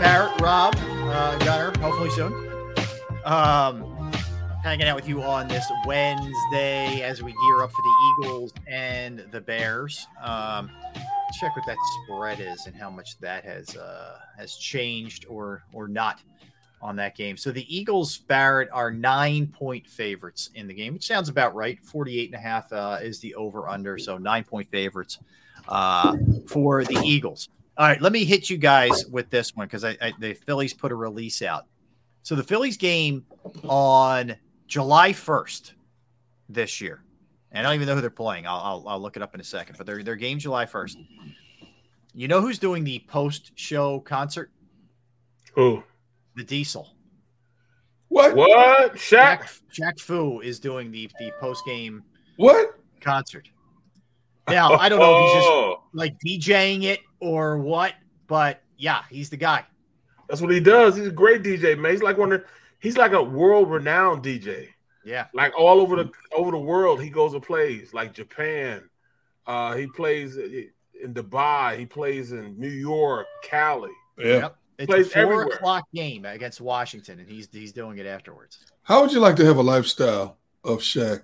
Barrett, 0.00 0.40
Rob, 0.40 0.72
uh, 0.78 1.36
Gunner, 1.38 1.76
hopefully 1.80 2.10
soon. 2.10 2.32
Um, 3.24 4.12
hanging 4.62 4.86
out 4.86 4.94
with 4.94 5.08
you 5.08 5.20
on 5.20 5.48
this 5.48 5.64
Wednesday 5.84 7.02
as 7.02 7.24
we 7.24 7.32
gear 7.32 7.64
up 7.64 7.72
for 7.72 7.82
the 7.82 8.14
Eagles 8.28 8.52
and 8.68 9.26
the 9.32 9.40
Bears. 9.40 10.06
Um, 10.22 10.70
check 11.40 11.56
what 11.56 11.66
that 11.66 11.76
spread 12.04 12.38
is 12.38 12.66
and 12.66 12.76
how 12.76 12.88
much 12.88 13.18
that 13.18 13.44
has 13.44 13.76
uh, 13.76 14.18
has 14.38 14.54
changed 14.54 15.26
or 15.28 15.64
or 15.72 15.88
not 15.88 16.20
on 16.80 16.94
that 16.96 17.16
game. 17.16 17.36
So 17.36 17.50
the 17.50 17.66
Eagles, 17.76 18.18
Barrett, 18.18 18.68
are 18.72 18.92
nine 18.92 19.48
point 19.48 19.88
favorites 19.88 20.50
in 20.54 20.68
the 20.68 20.74
game, 20.74 20.92
which 20.92 21.04
sounds 21.04 21.28
about 21.28 21.56
right. 21.56 21.84
48 21.84 22.26
and 22.26 22.34
a 22.36 22.38
half 22.38 22.72
uh, 22.72 22.98
is 23.02 23.18
the 23.18 23.34
over 23.34 23.68
under. 23.68 23.98
So 23.98 24.18
nine 24.18 24.44
point 24.44 24.70
favorites 24.70 25.18
uh, 25.68 26.16
for 26.46 26.84
the 26.84 27.00
Eagles. 27.04 27.48
All 27.76 27.86
right, 27.86 28.00
let 28.00 28.12
me 28.12 28.24
hit 28.24 28.50
you 28.50 28.58
guys 28.58 29.06
with 29.06 29.30
this 29.30 29.56
one 29.56 29.66
because 29.66 29.84
I, 29.84 29.96
I, 30.00 30.12
the 30.18 30.34
Phillies 30.34 30.74
put 30.74 30.92
a 30.92 30.94
release 30.94 31.42
out. 31.42 31.64
So 32.22 32.34
the 32.34 32.42
Phillies 32.42 32.76
game 32.76 33.24
on 33.64 34.36
July 34.66 35.12
1st 35.12 35.72
this 36.48 36.80
year. 36.80 37.02
And 37.50 37.66
I 37.66 37.70
don't 37.70 37.76
even 37.76 37.88
know 37.88 37.94
who 37.94 38.00
they're 38.00 38.10
playing. 38.10 38.46
I'll, 38.46 38.60
I'll, 38.60 38.88
I'll 38.88 39.00
look 39.00 39.16
it 39.16 39.22
up 39.22 39.34
in 39.34 39.40
a 39.40 39.44
second, 39.44 39.76
but 39.76 39.86
their, 39.86 40.02
their 40.02 40.16
game 40.16 40.38
July 40.38 40.66
1st. 40.66 40.96
You 42.14 42.28
know 42.28 42.40
who's 42.40 42.58
doing 42.58 42.84
the 42.84 42.98
post 43.08 43.52
show 43.54 44.00
concert? 44.00 44.50
Who? 45.54 45.82
The 46.36 46.44
Diesel. 46.44 46.94
What? 48.08 48.34
What? 48.36 48.94
Shaq? 48.94 49.60
Jack 49.70 49.98
Fu 49.98 50.40
is 50.40 50.60
doing 50.60 50.90
the, 50.90 51.10
the 51.18 51.32
post 51.40 51.64
game 51.64 52.02
what 52.36 52.78
concert. 53.00 53.48
Now, 54.48 54.72
I 54.72 54.88
don't 54.88 54.98
know 54.98 55.18
if 55.18 55.32
he's 55.34 55.42
Oh. 55.46 55.82
just 55.84 55.94
like 55.94 56.16
DJing 56.24 56.84
it 56.84 57.00
or 57.20 57.58
what, 57.58 57.94
but 58.26 58.60
yeah, 58.76 59.02
he's 59.10 59.30
the 59.30 59.36
guy. 59.36 59.64
That's 60.28 60.40
what 60.40 60.50
he 60.50 60.60
does. 60.60 60.96
He's 60.96 61.06
a 61.06 61.10
great 61.12 61.42
DJ, 61.42 61.78
man. 61.78 61.92
He's 61.92 62.02
like 62.02 62.18
one 62.18 62.32
of 62.32 62.44
he's 62.80 62.96
like 62.96 63.12
a 63.12 63.22
world 63.22 63.70
renowned 63.70 64.22
DJ. 64.24 64.68
Yeah. 65.04 65.26
Like 65.34 65.52
all 65.58 65.80
over 65.80 65.96
the 65.96 66.10
over 66.34 66.50
the 66.50 66.58
world, 66.58 67.02
he 67.02 67.10
goes 67.10 67.34
and 67.34 67.42
plays. 67.42 67.92
Like 67.94 68.14
Japan, 68.14 68.88
uh, 69.46 69.74
he 69.76 69.86
plays 69.86 70.36
in 70.36 71.14
Dubai. 71.14 71.78
He 71.78 71.86
plays 71.86 72.32
in 72.32 72.58
New 72.58 72.68
York, 72.70 73.26
Cali. 73.44 73.90
Yep. 74.18 74.56
It's 74.78 74.86
Plays 74.90 75.06
a 75.08 75.10
four 75.10 75.22
everywhere. 75.22 75.46
o'clock 75.46 75.84
game 75.94 76.24
against 76.24 76.60
Washington, 76.60 77.20
and 77.20 77.28
he's 77.28 77.48
he's 77.52 77.72
doing 77.72 77.98
it 77.98 78.06
afterwards. 78.06 78.58
How 78.82 79.02
would 79.02 79.12
you 79.12 79.20
like 79.20 79.36
to 79.36 79.44
have 79.44 79.58
a 79.58 79.62
lifestyle 79.62 80.38
of 80.64 80.78
Shaq? 80.78 81.22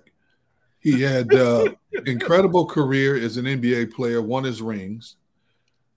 He 0.79 1.01
had 1.01 1.33
uh, 1.33 1.73
incredible 2.05 2.65
career 2.65 3.15
as 3.15 3.37
an 3.37 3.45
NBA 3.45 3.93
player, 3.93 4.21
won 4.21 4.45
his 4.45 4.61
rings. 4.61 5.15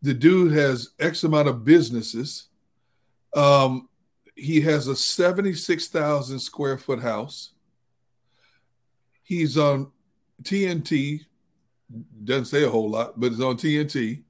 The 0.02 0.14
dude 0.14 0.52
has 0.52 0.90
X 0.98 1.22
amount 1.24 1.48
of 1.48 1.64
businesses. 1.64 2.48
Um, 3.34 3.88
He 4.34 4.60
has 4.62 4.88
a 4.88 4.96
76,000 4.96 6.40
square 6.40 6.78
foot 6.78 7.00
house. 7.00 7.52
He's 9.22 9.56
on 9.56 9.92
TNT. 10.42 11.26
Doesn't 12.24 12.46
say 12.46 12.64
a 12.64 12.70
whole 12.70 12.90
lot, 12.90 13.20
but 13.20 13.32
it's 13.32 13.40
on 13.40 13.56
TNT. 13.56 14.22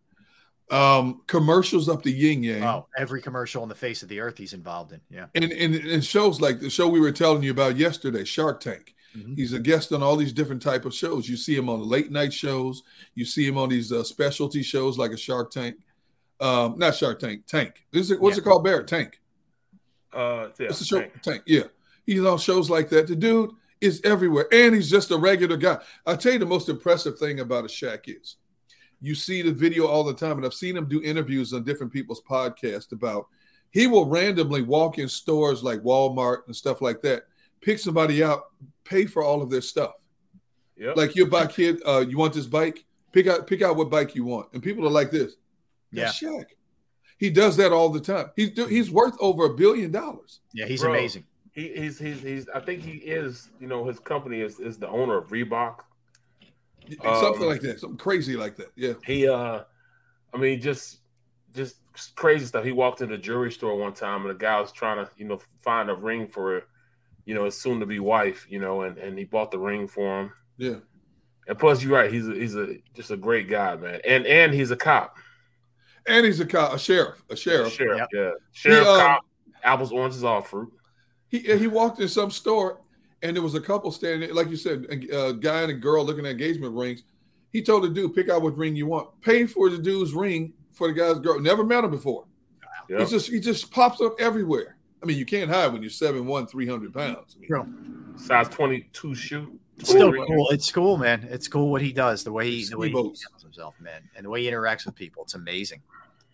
Um, 0.71 1.23
commercials 1.27 1.89
up 1.89 2.03
the 2.03 2.13
yin 2.13 2.43
yang. 2.43 2.65
Oh, 2.65 2.87
every 2.97 3.23
commercial 3.23 3.63
on 3.63 3.69
the 3.69 3.75
face 3.75 4.03
of 4.03 4.09
the 4.09 4.21
earth 4.21 4.39
he's 4.39 4.53
involved 4.53 4.93
in. 4.93 5.01
Yeah. 5.11 5.27
And, 5.35 5.45
and, 5.45 5.75
and 5.75 6.05
shows 6.05 6.41
like 6.41 6.61
the 6.61 6.71
show 6.71 6.89
we 6.89 7.01
were 7.01 7.13
telling 7.13 7.43
you 7.43 7.51
about 7.51 7.77
yesterday, 7.77 8.25
Shark 8.25 8.61
Tank. 8.61 8.95
Mm-hmm. 9.17 9.35
He's 9.35 9.53
a 9.53 9.59
guest 9.59 9.93
on 9.93 10.03
all 10.03 10.17
these 10.17 10.33
different 10.33 10.63
type 10.63 10.85
of 10.85 10.95
shows. 10.95 11.29
You 11.29 11.37
see 11.37 11.55
him 11.55 11.69
on 11.69 11.79
the 11.81 11.85
late 11.85 12.11
night 12.11 12.33
shows. 12.33 12.83
You 13.15 13.25
see 13.25 13.47
him 13.47 13.59
on 13.59 13.69
these 13.69 13.93
uh, 13.93 14.03
specialty 14.05 14.63
shows 14.63 14.97
like 14.99 15.11
a 15.13 15.17
Shark 15.17 15.51
Tank. 15.51 15.77
Um, 16.41 16.79
not 16.79 16.95
Shark 16.95 17.21
Tank, 17.21 17.47
Tank. 17.47 17.85
Is 17.93 18.11
it 18.11 18.21
what's 18.21 18.37
Yeah. 18.37 18.41
it 18.43 18.45
called? 18.45 18.65
Barrett 18.65 18.89
Tank. 18.89 19.21
Uh, 20.13 20.49
yeah, 20.59 20.67
It's 20.69 20.81
a 20.81 20.85
show. 20.85 21.01
Tank. 21.01 21.23
Tank. 21.23 21.43
Yeah. 21.47 21.65
He's 22.07 22.25
on 22.25 22.39
shows 22.39 22.69
like 22.69 22.89
that. 22.91 23.07
The 23.07 23.17
dude 23.17 23.51
is 23.81 24.01
everywhere. 24.05 24.47
And 24.53 24.75
he's 24.75 24.91
just 24.91 25.11
a 25.11 25.17
regular 25.17 25.57
guy. 25.57 25.79
I'll 26.07 26.17
tell 26.17 26.33
you 26.33 26.39
the 26.39 26.47
most 26.47 26.69
impressive 26.69 27.19
thing 27.19 27.41
about 27.41 27.65
a 27.65 27.69
Shaq 27.69 28.03
is 28.09 28.37
you 29.01 29.15
see 29.15 29.43
the 29.43 29.53
video 29.53 29.87
all 29.87 30.05
the 30.05 30.15
time, 30.15 30.37
and 30.37 30.47
I've 30.47 30.55
seen 30.55 30.77
him 30.77 30.89
do 30.89 31.03
interviews 31.03 31.53
on 31.53 31.65
different 31.65 31.93
people's 31.93 32.23
podcasts 32.23 32.93
about 32.93 33.27
he 33.71 33.87
will 33.87 34.07
randomly 34.07 34.63
walk 34.63 34.99
in 34.99 35.09
stores 35.09 35.63
like 35.65 35.81
Walmart 35.83 36.47
and 36.47 36.55
stuff 36.55 36.81
like 36.81 37.03
that, 37.03 37.25
pick 37.63 37.79
somebody 37.79 38.23
out, 38.23 38.51
pay 38.85 39.07
for 39.07 39.23
all 39.23 39.41
of 39.41 39.49
their 39.49 39.63
stuff. 39.63 39.95
Yep. 40.77 40.97
Like 40.97 41.17
you 41.17 41.27
buy 41.27 41.47
kid, 41.47 41.81
uh, 41.87 42.05
you 42.07 42.19
want 42.19 42.35
this 42.35 42.47
bike? 42.47 42.85
Pick 43.13 43.27
out 43.27 43.47
pick 43.47 43.63
out 43.63 43.77
what 43.77 43.91
bike 43.91 44.15
you 44.15 44.25
want. 44.25 44.49
And 44.53 44.63
people 44.63 44.87
are 44.87 44.91
like 44.91 45.11
this. 45.11 45.37
That's 45.93 46.21
Shaq. 46.21 46.45
He 47.19 47.31
does 47.31 47.57
that 47.59 47.73
all 47.73 47.89
the 47.89 48.01
time. 48.01 48.31
He's 48.37 48.51
he's 48.69 48.91
worth 48.91 49.15
over 49.21 49.47
a 49.47 49.55
billion 49.55 49.91
dollars. 49.93 50.41
Yeah, 50.53 50.67
he's 50.67 50.83
Bro, 50.83 50.95
amazing. 50.95 51.25
He, 51.53 51.69
he's 51.69 51.99
he's 51.99 52.21
he's. 52.21 52.49
I 52.49 52.61
think 52.61 52.83
he 52.83 52.93
is. 52.93 53.51
You 53.61 53.69
know, 53.69 53.85
his 53.85 54.01
company 54.01 54.41
is 54.41 54.59
is 54.59 54.79
the 54.79 54.89
owner 54.89 55.19
of 55.19 55.29
Reebok. 55.29 55.81
something 57.01 57.43
Um, 57.43 57.49
like 57.49 57.61
that, 57.61 57.81
something 57.81 57.99
crazy 57.99 58.37
like 58.37 58.57
that. 58.57 58.73
Yeah. 58.75 58.95
He 59.05 59.29
uh, 59.29 59.61
I 60.33 60.37
mean, 60.37 60.61
just 60.61 61.01
just 61.55 61.77
crazy 62.15 62.47
stuff. 62.47 62.65
He 62.65 62.73
walked 62.73 63.03
into 63.03 63.15
a 63.15 63.19
jewelry 63.19 63.53
store 63.53 63.77
one 63.77 63.93
time, 63.93 64.23
and 64.23 64.31
the 64.31 64.39
guy 64.39 64.61
was 64.61 64.73
trying 64.73 65.05
to 65.05 65.11
you 65.17 65.27
know 65.27 65.39
find 65.61 65.91
a 65.91 65.95
ring 65.95 66.27
for, 66.27 66.65
you 67.25 67.35
know, 67.35 67.45
his 67.45 67.61
soon 67.61 67.81
to 67.81 67.87
be 67.87 67.99
wife. 67.99 68.47
You 68.49 68.61
know, 68.61 68.83
and 68.83 68.99
and 68.99 69.19
he 69.19 69.25
bought 69.25 69.51
the 69.51 69.59
ring 69.59 69.89
for 69.89 70.23
him. 70.23 70.33
Yeah. 70.59 70.77
And 71.49 71.59
plus, 71.59 71.83
you're 71.83 71.93
right. 71.93 72.13
He's 72.13 72.29
a, 72.29 72.35
he's 72.35 72.55
a 72.55 72.77
just 72.95 73.11
a 73.11 73.17
great 73.17 73.49
guy, 73.49 73.77
man. 73.77 74.01
And 74.05 74.27
and 74.27 74.55
he's 74.55 74.71
a 74.71 74.77
cop. 74.77 75.17
And 76.07 76.27
he's 76.27 76.41
a 76.41 76.47
cop, 76.47 76.75
a 76.75 76.79
sheriff, 76.79 77.23
a 77.31 77.37
sheriff. 77.37 77.73
Sheriff, 77.73 78.09
yeah. 78.13 78.31
Sheriff, 78.51 78.85
He, 78.85 78.91
um, 78.91 79.01
cop, 79.01 79.27
apples, 79.63 79.93
oranges, 79.93 80.25
all 80.25 80.43
fruit. 80.43 80.73
He 81.29 81.39
he 81.39 81.67
walked 81.67 82.01
in 82.01 82.09
some 82.09 82.31
store 82.31 82.81
and 83.23 83.37
there 83.37 83.43
was 83.43 83.55
a 83.55 83.61
couple 83.61 83.91
standing, 83.93 84.35
like 84.35 84.49
you 84.49 84.57
said, 84.57 84.87
a, 84.91 85.29
a 85.29 85.33
guy 85.33 85.63
and 85.63 85.71
a 85.71 85.75
girl 85.75 86.05
looking 86.05 86.27
at 86.27 86.33
engagement 86.33 86.75
rings. 86.75 87.05
He 87.53 87.63
told 87.63 87.85
the 87.85 87.89
dude, 87.89 88.15
pick 88.15 88.29
out 88.29 88.43
what 88.43 88.57
ring 88.57 88.75
you 88.75 88.87
want. 88.87 89.09
Pay 89.21 89.47
for 89.47 89.71
the 89.71 89.79
dude's 89.79 90.13
ring 90.13 90.53
for 90.73 90.89
the 90.89 90.95
guy's 90.95 91.19
girl. 91.21 91.39
Never 91.39 91.65
met 91.65 91.85
him 91.85 91.91
before. 91.91 92.25
Yep. 92.89 93.01
He 93.01 93.07
just 93.07 93.29
he 93.29 93.41
just 93.41 93.71
pops 93.71 94.01
up 94.01 94.21
everywhere. 94.21 94.77
I 95.03 95.07
mean, 95.07 95.19
you 95.19 95.27
can't 95.27 95.51
hide 95.51 95.73
when 95.73 95.83
you're 95.83 95.91
7'1", 95.91 96.49
300 96.49 96.95
pounds. 96.95 97.37
I 97.37 97.41
mean, 97.41 97.49
Size 98.17 98.49
twenty 98.49 98.89
two 98.93 99.15
shoe. 99.15 99.59
It's 99.79 99.91
still 99.91 100.13
cool. 100.13 100.51
It's 100.51 100.71
cool, 100.71 100.97
man. 100.97 101.27
It's 101.31 101.49
cool 101.49 101.71
what 101.71 101.83
he 101.83 101.93
does, 101.93 102.25
the 102.25 102.33
way 102.33 102.51
he, 102.51 102.65
the 102.65 102.79
way 102.79 102.89
he 102.89 102.95
handles 102.95 103.25
himself, 103.43 103.75
man, 103.81 104.03
and 104.15 104.27
the 104.27 104.31
way 104.31 104.43
he 104.43 104.51
interacts 104.51 104.87
with 104.87 104.95
people. 104.95 105.25
It's 105.25 105.35
amazing. 105.35 105.83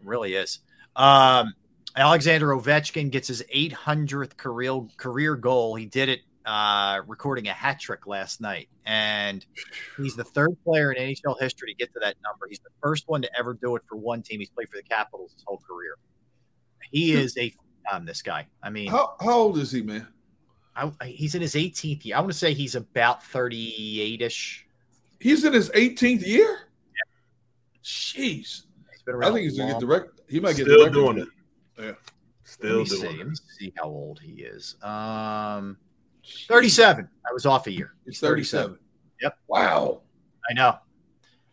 It 0.01 0.07
really 0.07 0.35
is. 0.35 0.59
Um, 0.97 1.55
Alexander 1.97 2.49
Ovechkin 2.49 3.11
gets 3.11 3.29
his 3.29 3.43
800th 3.55 4.37
career 4.37 4.81
career 4.97 5.37
goal. 5.37 5.77
He 5.77 5.87
did 5.87 6.09
it 6.09 6.21
uh, 6.45 7.03
recording 7.07 7.49
a 7.49 7.53
hat 7.53 7.81
trick 7.81 8.07
last 8.07 8.41
night, 8.41 8.69
and 8.85 9.47
he's 9.97 10.17
the 10.17 10.25
third 10.25 10.57
player 10.65 10.93
in 10.93 11.15
NHL 11.15 11.41
history 11.41 11.73
to 11.73 11.77
get 11.77 11.93
to 11.95 12.01
that 12.01 12.17
number. 12.23 12.47
He's 12.49 12.61
the 12.61 12.71
first 12.83 13.05
one 13.07 13.23
to 13.23 13.31
ever 13.39 13.55
do 13.55 13.77
it 13.77 13.83
for 13.89 13.97
one 13.97 14.23
team. 14.23 14.41
He's 14.41 14.51
played 14.51 14.69
for 14.69 14.77
the 14.77 14.83
Capitals 14.83 15.33
his 15.33 15.45
whole 15.47 15.59
career. 15.67 15.97
He 16.91 17.13
is 17.13 17.37
a 17.39 17.53
um, 17.93 18.05
this 18.05 18.23
guy. 18.23 18.47
I 18.63 18.71
mean, 18.71 18.89
how 18.91 19.15
how 19.21 19.33
old 19.39 19.59
is 19.59 19.71
he, 19.73 19.83
man? 19.83 20.07
I, 20.77 20.93
I- 21.01 21.07
he's 21.09 21.35
in 21.35 21.43
his 21.43 21.55
18th 21.55 22.05
year. 22.05 22.17
I 22.17 22.21
want 22.21 22.33
to 22.33 22.39
say 22.39 22.55
he's 22.55 22.75
about 22.75 23.23
38 23.25 24.23
ish. 24.23 24.67
He's 25.21 25.45
in 25.45 25.53
his 25.53 25.71
18th 25.71 26.27
year. 26.27 26.61
Jeez, 27.85 28.63
He's 28.93 29.03
been 29.07 29.23
I 29.23 29.27
think 29.29 29.41
he's 29.41 29.57
gonna 29.59 29.73
get 29.73 29.81
the 29.81 29.87
record. 29.87 30.21
He 30.29 30.41
might 30.41 30.57
get 30.57 30.65
Still 30.67 30.79
the 30.79 30.85
record. 30.85 30.93
doing 30.95 31.19
it. 31.19 31.29
Yeah. 31.79 31.93
Still 32.45 32.79
Let 32.79 32.79
me 32.79 32.85
doing 32.85 33.01
see. 33.01 33.07
it. 33.07 33.19
Let 33.19 33.27
me 33.29 33.35
see 33.59 33.73
how 33.77 33.85
old 33.85 34.21
he 34.21 34.43
is. 34.43 34.77
Um, 34.83 35.79
37. 36.49 37.09
I 37.29 37.33
was 37.33 37.47
off 37.47 37.67
a 37.67 37.73
year. 37.73 37.93
He's 38.05 38.21
37. 38.21 38.79
Yep. 39.23 39.39
Wow. 39.49 40.03
I 40.51 40.55
know. 40.55 40.77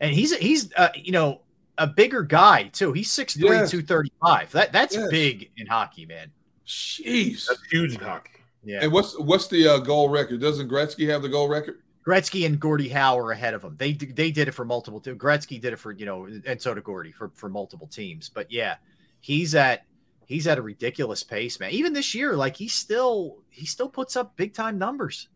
And 0.02 0.14
he's 0.14 0.36
he's 0.38 0.74
uh, 0.76 0.90
you 0.96 1.12
know 1.14 1.42
a 1.78 1.88
bigger 1.88 2.24
guy 2.24 2.70
too. 2.70 2.94
He's 2.94 3.10
6'3", 3.12 3.36
Yes. 3.42 3.72
235. 3.72 4.52
That 4.52 4.72
that's 4.72 4.96
Yes. 4.96 5.10
big 5.10 5.52
in 5.58 5.68
hockey, 5.68 6.06
man. 6.06 6.32
Jeez. 6.66 7.48
That's 7.48 7.62
huge 7.70 7.96
in 7.96 8.02
hockey. 8.02 8.32
Yeah. 8.64 8.80
And 8.84 8.92
what's 8.92 9.18
what's 9.20 9.48
the 9.48 9.68
uh, 9.68 9.78
goal 9.80 10.10
record? 10.10 10.42
Doesn't 10.42 10.70
Gretzky 10.70 11.08
have 11.10 11.22
the 11.22 11.30
goal 11.30 11.48
record? 11.48 11.82
Gretzky 12.06 12.46
and 12.46 12.60
Gordie 12.60 12.90
Howe 12.90 13.18
are 13.18 13.32
ahead 13.32 13.54
of 13.54 13.64
him. 13.64 13.76
They 13.78 13.94
they 13.94 14.32
did 14.32 14.48
it 14.48 14.52
for 14.54 14.66
multiple. 14.66 15.00
Too. 15.00 15.16
Gretzky 15.16 15.60
did 15.62 15.74
it 15.74 15.78
for 15.80 15.92
you 15.92 16.06
know, 16.06 16.28
and 16.46 16.62
so 16.62 16.74
did 16.74 16.84
Gordie 16.84 17.12
for 17.12 17.30
for 17.36 17.50
multiple 17.50 17.88
teams. 17.88 18.30
But 18.30 18.52
yeah, 18.52 18.76
he's 19.22 19.54
at 19.56 19.86
he's 20.26 20.48
at 20.48 20.58
a 20.58 20.62
ridiculous 20.62 21.24
pace, 21.24 21.60
man. 21.60 21.72
Even 21.72 21.94
this 21.94 22.16
year, 22.16 22.36
like 22.36 22.56
he 22.56 22.68
still 22.68 23.38
he 23.50 23.66
still 23.66 23.90
puts 23.90 24.16
up 24.16 24.36
big 24.36 24.54
time 24.54 24.78
numbers. 24.78 25.30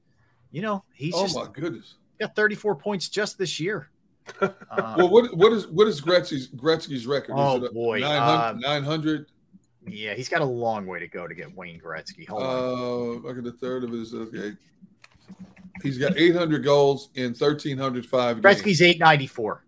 You 0.51 0.61
know, 0.63 0.83
he's 0.93 1.13
oh 1.15 1.23
just 1.23 1.35
my 1.35 1.47
goodness. 1.53 1.95
got 2.19 2.35
34 2.35 2.75
points 2.75 3.09
just 3.09 3.37
this 3.37 3.59
year. 3.59 3.89
Uh, 4.41 4.49
Well, 4.97 5.09
what 5.09 5.35
what 5.35 5.53
is 5.53 5.67
what 5.67 5.87
is 5.87 6.01
Gretzky's 6.01 6.47
Gretzky's 6.49 7.05
record? 7.07 7.33
Oh, 7.37 7.57
is 7.57 7.63
it 7.63 7.73
boy, 7.73 7.99
900, 7.99 9.19
um, 9.19 9.25
yeah, 9.87 10.13
he's 10.13 10.29
got 10.29 10.41
a 10.41 10.45
long 10.45 10.85
way 10.85 10.99
to 10.99 11.07
go 11.07 11.27
to 11.27 11.33
get 11.33 11.55
Wayne 11.55 11.79
Gretzky. 11.79 12.27
Hold 12.27 12.43
on. 12.43 12.49
uh 12.49 13.27
look 13.27 13.37
at 13.37 13.43
the 13.43 13.51
third 13.53 13.83
of 13.83 13.91
his 13.91 14.13
okay. 14.13 14.53
He's 15.81 15.97
got 15.97 16.17
800 16.17 16.63
goals 16.63 17.09
in 17.15 17.27
1305 17.33 18.41
games. 18.41 18.45
Gretzky's 18.61 18.81
894. 18.81 19.63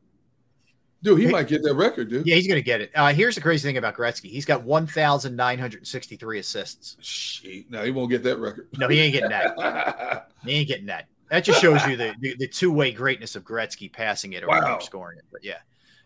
Dude, 1.03 1.19
he 1.19 1.27
might 1.27 1.47
get 1.47 1.63
that 1.63 1.73
record, 1.73 2.09
dude. 2.09 2.27
Yeah, 2.27 2.35
he's 2.35 2.47
gonna 2.47 2.61
get 2.61 2.79
it. 2.81 2.91
Uh, 2.93 3.11
here's 3.11 3.33
the 3.33 3.41
crazy 3.41 3.67
thing 3.67 3.77
about 3.77 3.95
Gretzky. 3.95 4.29
He's 4.29 4.45
got 4.45 4.63
1,963 4.63 6.39
assists. 6.39 6.97
Shit. 7.01 7.71
No, 7.71 7.83
he 7.83 7.89
won't 7.89 8.11
get 8.11 8.21
that 8.23 8.37
record. 8.37 8.67
No, 8.77 8.87
he 8.87 8.99
ain't 8.99 9.13
getting 9.13 9.29
that. 9.29 10.27
He 10.43 10.53
ain't 10.53 10.67
getting 10.67 10.87
that. 10.87 11.07
That 11.31 11.43
just 11.45 11.59
shows 11.61 11.83
you 11.87 11.95
the 11.97 12.13
the, 12.19 12.35
the 12.37 12.47
two 12.47 12.71
way 12.71 12.91
greatness 12.91 13.35
of 13.35 13.43
Gretzky 13.43 13.91
passing 13.91 14.33
it 14.33 14.43
or 14.43 14.47
Wow. 14.49 14.77
scoring 14.79 15.17
it. 15.17 15.25
But 15.31 15.43
yeah, 15.43 15.57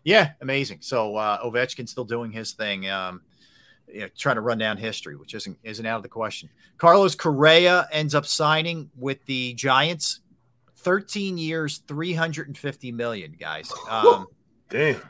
yeah, 0.04 0.30
amazing. 0.40 0.78
So 0.80 1.16
uh, 1.16 1.42
Ovechkin 1.44 1.86
still 1.88 2.04
doing 2.04 2.30
his 2.30 2.52
thing. 2.52 2.88
Um, 2.88 3.20
you 3.92 4.00
know, 4.00 4.08
trying 4.16 4.36
to 4.36 4.40
run 4.40 4.56
down 4.58 4.76
history, 4.78 5.16
which 5.16 5.34
isn't 5.34 5.58
isn't 5.62 5.84
out 5.84 5.96
of 5.96 6.02
the 6.04 6.08
question. 6.08 6.48
Carlos 6.78 7.14
Correa 7.14 7.86
ends 7.92 8.14
up 8.14 8.24
signing 8.24 8.88
with 8.96 9.24
the 9.26 9.52
Giants, 9.54 10.20
thirteen 10.76 11.36
years, 11.38 11.78
three 11.88 12.12
hundred 12.14 12.46
and 12.46 12.56
fifty 12.56 12.90
million. 12.92 13.36
Guys, 13.38 13.72
um, 13.90 14.26
Damn. 14.70 15.00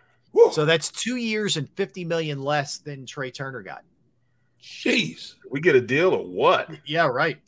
so 0.53 0.65
that's 0.65 0.91
two 0.91 1.17
years 1.17 1.57
and 1.59 1.69
fifty 1.71 2.05
million 2.05 2.43
less 2.43 2.79
than 2.79 3.05
Trea 3.07 3.31
Turner 3.31 3.63
got. 3.63 3.83
Jeez. 4.63 5.35
We 5.51 5.61
get 5.61 5.77
a 5.77 5.81
deal 5.81 6.13
or 6.15 6.25
what? 6.27 6.71
Yeah, 6.87 7.07
right. 7.07 7.39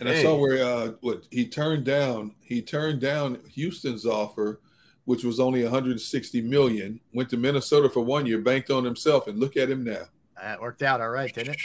And 0.00 0.08
I 0.08 0.22
saw 0.22 0.36
where 0.36 0.64
uh 0.64 0.92
what 1.00 1.26
he 1.30 1.46
turned 1.46 1.84
down 1.84 2.34
he 2.42 2.62
turned 2.62 3.00
down 3.00 3.38
Houston's 3.54 4.06
offer, 4.06 4.60
which 5.04 5.24
was 5.24 5.38
only 5.38 5.62
160 5.62 6.40
million, 6.42 7.00
went 7.12 7.28
to 7.30 7.36
Minnesota 7.36 7.88
for 7.88 8.00
one 8.00 8.26
year, 8.26 8.38
banked 8.38 8.70
on 8.70 8.84
himself, 8.84 9.26
and 9.26 9.38
look 9.38 9.56
at 9.56 9.70
him 9.70 9.84
now. 9.84 10.04
That 10.40 10.60
worked 10.60 10.82
out 10.82 11.00
all 11.00 11.10
right, 11.10 11.32
didn't 11.32 11.54
it? 11.54 11.60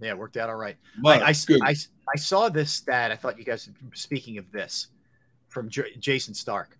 Yeah, 0.00 0.10
it 0.10 0.18
worked 0.18 0.36
out 0.36 0.50
all 0.50 0.56
right. 0.56 0.76
My 0.98 1.20
I, 1.20 1.28
I. 1.28 1.34
I, 1.62 1.74
I 2.12 2.18
saw 2.18 2.48
this 2.48 2.72
stat. 2.72 3.12
I 3.12 3.16
thought 3.16 3.38
you 3.38 3.44
guys, 3.44 3.70
speaking 3.94 4.36
of 4.38 4.50
this, 4.50 4.88
from 5.48 5.68
J- 5.68 5.94
Jayson 5.98 6.34
Stark. 6.34 6.76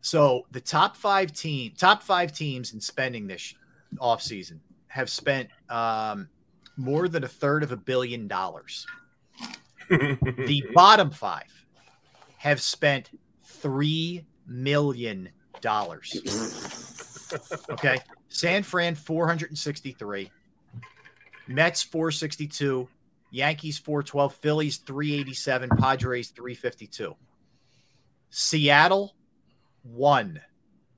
So 0.00 0.46
the 0.50 0.60
top 0.60 0.96
five 0.96 1.32
team, 1.32 1.72
top 1.76 2.02
five 2.02 2.32
teams 2.32 2.72
in 2.72 2.80
spending 2.80 3.26
this 3.26 3.54
offseason 3.98 4.60
have 4.88 5.10
spent 5.10 5.48
um, 5.68 6.28
more 6.76 7.08
than 7.08 7.24
a 7.24 7.28
third 7.28 7.62
of 7.62 7.72
a 7.72 7.76
billion 7.76 8.26
dollars. 8.28 8.86
The 9.88 10.64
bottom 10.74 11.10
five 11.10 11.66
have 12.36 12.60
spent 12.60 13.10
three 13.44 14.24
million 14.46 15.28
dollars. 15.60 16.16
Okay. 17.70 17.98
San 18.28 18.64
Fran 18.64 18.96
463, 18.96 20.30
Mets 21.46 21.82
462, 21.84 22.88
Yankees 23.30 23.78
412, 23.78 24.34
Phillies 24.34 24.76
387, 24.78 25.70
Padres 25.78 26.30
352. 26.30 27.14
Seattle 28.30 29.14
1, 29.84 30.40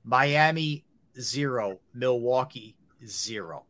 Miami 0.03 0.83
0, 1.19 1.79
Milwaukee 1.93 2.75
0. 3.05 3.65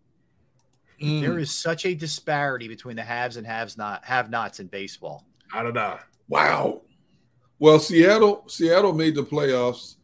Mm. 1.01 1.21
There 1.21 1.39
is 1.39 1.51
such 1.51 1.85
a 1.85 1.93
disparity 1.93 2.67
between 2.67 2.95
the 2.95 3.03
haves 3.03 3.37
and 3.37 3.45
haves 3.45 3.77
not 3.77 4.03
have 4.05 4.29
nots 4.29 4.59
in 4.59 4.67
baseball. 4.67 5.25
I 5.53 5.63
don't 5.63 5.73
know. 5.73 5.97
Wow. 6.27 6.81
Well, 7.59 7.79
Seattle 7.79 8.43
Seattle 8.47 8.93
made 8.93 9.15
the 9.15 9.23
playoffs 9.23 9.95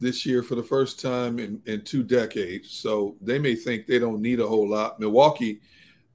this 0.00 0.26
year 0.26 0.42
for 0.42 0.56
the 0.56 0.62
first 0.62 1.00
time 1.00 1.38
in, 1.38 1.62
in 1.66 1.82
two 1.82 2.02
decades. 2.02 2.70
So 2.70 3.16
they 3.20 3.38
may 3.38 3.54
think 3.54 3.86
they 3.86 4.00
don't 4.00 4.20
need 4.20 4.40
a 4.40 4.46
whole 4.46 4.68
lot. 4.68 4.98
Milwaukee 4.98 5.60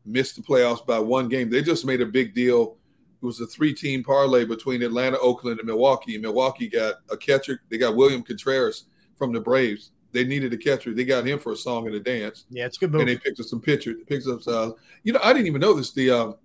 missed 0.05 0.35
the 0.35 0.41
playoffs 0.41 0.85
by 0.85 0.99
one 0.99 1.29
game. 1.29 1.49
They 1.49 1.61
just 1.61 1.85
made 1.85 2.01
a 2.01 2.05
big 2.05 2.33
deal. 2.33 2.77
It 3.21 3.25
was 3.25 3.41
a 3.41 3.47
three-team 3.47 4.03
parlay 4.03 4.45
between 4.45 4.83
Atlanta, 4.83 5.17
Oakland, 5.19 5.59
and 5.59 5.67
Milwaukee. 5.67 6.17
Milwaukee 6.17 6.67
got 6.67 6.95
a 7.09 7.17
catcher. 7.17 7.61
They 7.69 7.77
got 7.77 7.95
William 7.95 8.21
Contreras 8.21 8.85
from 9.17 9.31
the 9.31 9.39
Braves. 9.39 9.91
They 10.11 10.23
needed 10.23 10.53
a 10.53 10.57
catcher. 10.57 10.93
They 10.93 11.05
got 11.05 11.27
him 11.27 11.39
for 11.39 11.51
a 11.51 11.57
song 11.57 11.85
and 11.87 11.95
a 11.95 11.99
dance. 11.99 12.45
Yeah, 12.49 12.65
it's 12.65 12.77
good 12.77 12.91
move. 12.91 13.01
And 13.01 13.09
they 13.09 13.17
picked 13.17 13.39
up 13.39 13.45
some 13.45 13.61
pitchers. 13.61 13.97
Picked 14.07 14.27
up, 14.27 14.39
uh, 14.47 14.71
you 15.03 15.13
know, 15.13 15.19
I 15.23 15.33
didn't 15.33 15.47
even 15.47 15.61
know 15.61 15.73
this. 15.73 15.91
The, 15.91 16.11
um, 16.11 16.35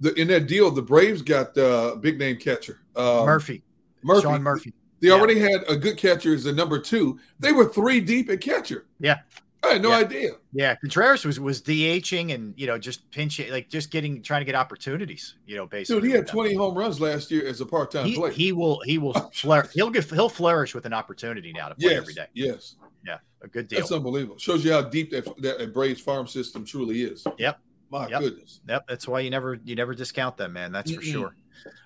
the 0.00 0.14
in 0.14 0.28
that 0.28 0.46
deal, 0.46 0.70
the 0.70 0.82
Braves 0.82 1.22
got 1.22 1.56
uh, 1.56 1.96
big 1.96 2.18
name 2.18 2.36
catcher 2.36 2.80
um, 2.96 3.26
Murphy. 3.26 3.62
Murphy. 4.02 4.22
Sean 4.22 4.42
Murphy. 4.42 4.72
They 5.00 5.08
yeah. 5.08 5.14
already 5.14 5.38
had 5.38 5.64
a 5.68 5.76
good 5.76 5.96
catcher 5.96 6.34
as 6.34 6.46
a 6.46 6.52
number 6.52 6.78
two. 6.78 7.18
They 7.38 7.52
were 7.52 7.66
three 7.66 8.00
deep 8.00 8.30
at 8.30 8.40
catcher. 8.40 8.86
Yeah. 9.00 9.20
I 9.64 9.72
had 9.74 9.82
no 9.82 9.90
yeah. 9.90 9.96
idea. 9.96 10.30
Yeah, 10.52 10.74
Contreras 10.76 11.24
was 11.24 11.40
was 11.40 11.62
DHing 11.62 12.34
and 12.34 12.54
you 12.56 12.66
know 12.66 12.78
just 12.78 13.10
pinching, 13.10 13.50
like 13.50 13.68
just 13.68 13.90
getting 13.90 14.22
trying 14.22 14.40
to 14.40 14.44
get 14.44 14.54
opportunities. 14.54 15.36
You 15.46 15.56
know, 15.56 15.66
basically. 15.66 16.02
Dude, 16.02 16.10
he 16.10 16.16
had 16.16 16.26
twenty 16.26 16.54
home 16.54 16.76
runs 16.76 17.00
last 17.00 17.30
year 17.30 17.46
as 17.46 17.60
a 17.60 17.66
part 17.66 17.90
time 17.90 18.06
he, 18.06 18.14
player. 18.14 18.32
He 18.32 18.52
will 18.52 18.80
he 18.84 18.98
will 18.98 19.12
flourish. 19.32 19.72
He'll 19.72 19.90
get 19.90 20.04
he'll 20.10 20.28
flourish 20.28 20.74
with 20.74 20.86
an 20.86 20.92
opportunity 20.92 21.52
now 21.52 21.68
to 21.68 21.74
play 21.74 21.90
yes, 21.90 22.00
every 22.00 22.14
day. 22.14 22.26
Yes. 22.34 22.76
Yeah, 23.06 23.18
a 23.42 23.48
good 23.48 23.68
deal. 23.68 23.80
That's 23.80 23.92
unbelievable. 23.92 24.38
Shows 24.38 24.64
you 24.64 24.72
how 24.72 24.82
deep 24.82 25.10
that 25.10 25.24
that 25.42 25.72
Braves 25.72 26.00
farm 26.00 26.26
system 26.26 26.64
truly 26.64 27.02
is. 27.02 27.26
Yep. 27.38 27.58
My 27.90 28.08
yep. 28.08 28.20
goodness. 28.20 28.60
Yep. 28.68 28.86
That's 28.88 29.06
why 29.06 29.20
you 29.20 29.30
never 29.30 29.58
you 29.64 29.76
never 29.76 29.94
discount 29.94 30.36
them, 30.36 30.54
man. 30.54 30.72
That's 30.72 30.92
for 30.92 31.00
mm 31.00 31.12
sure. 31.12 31.36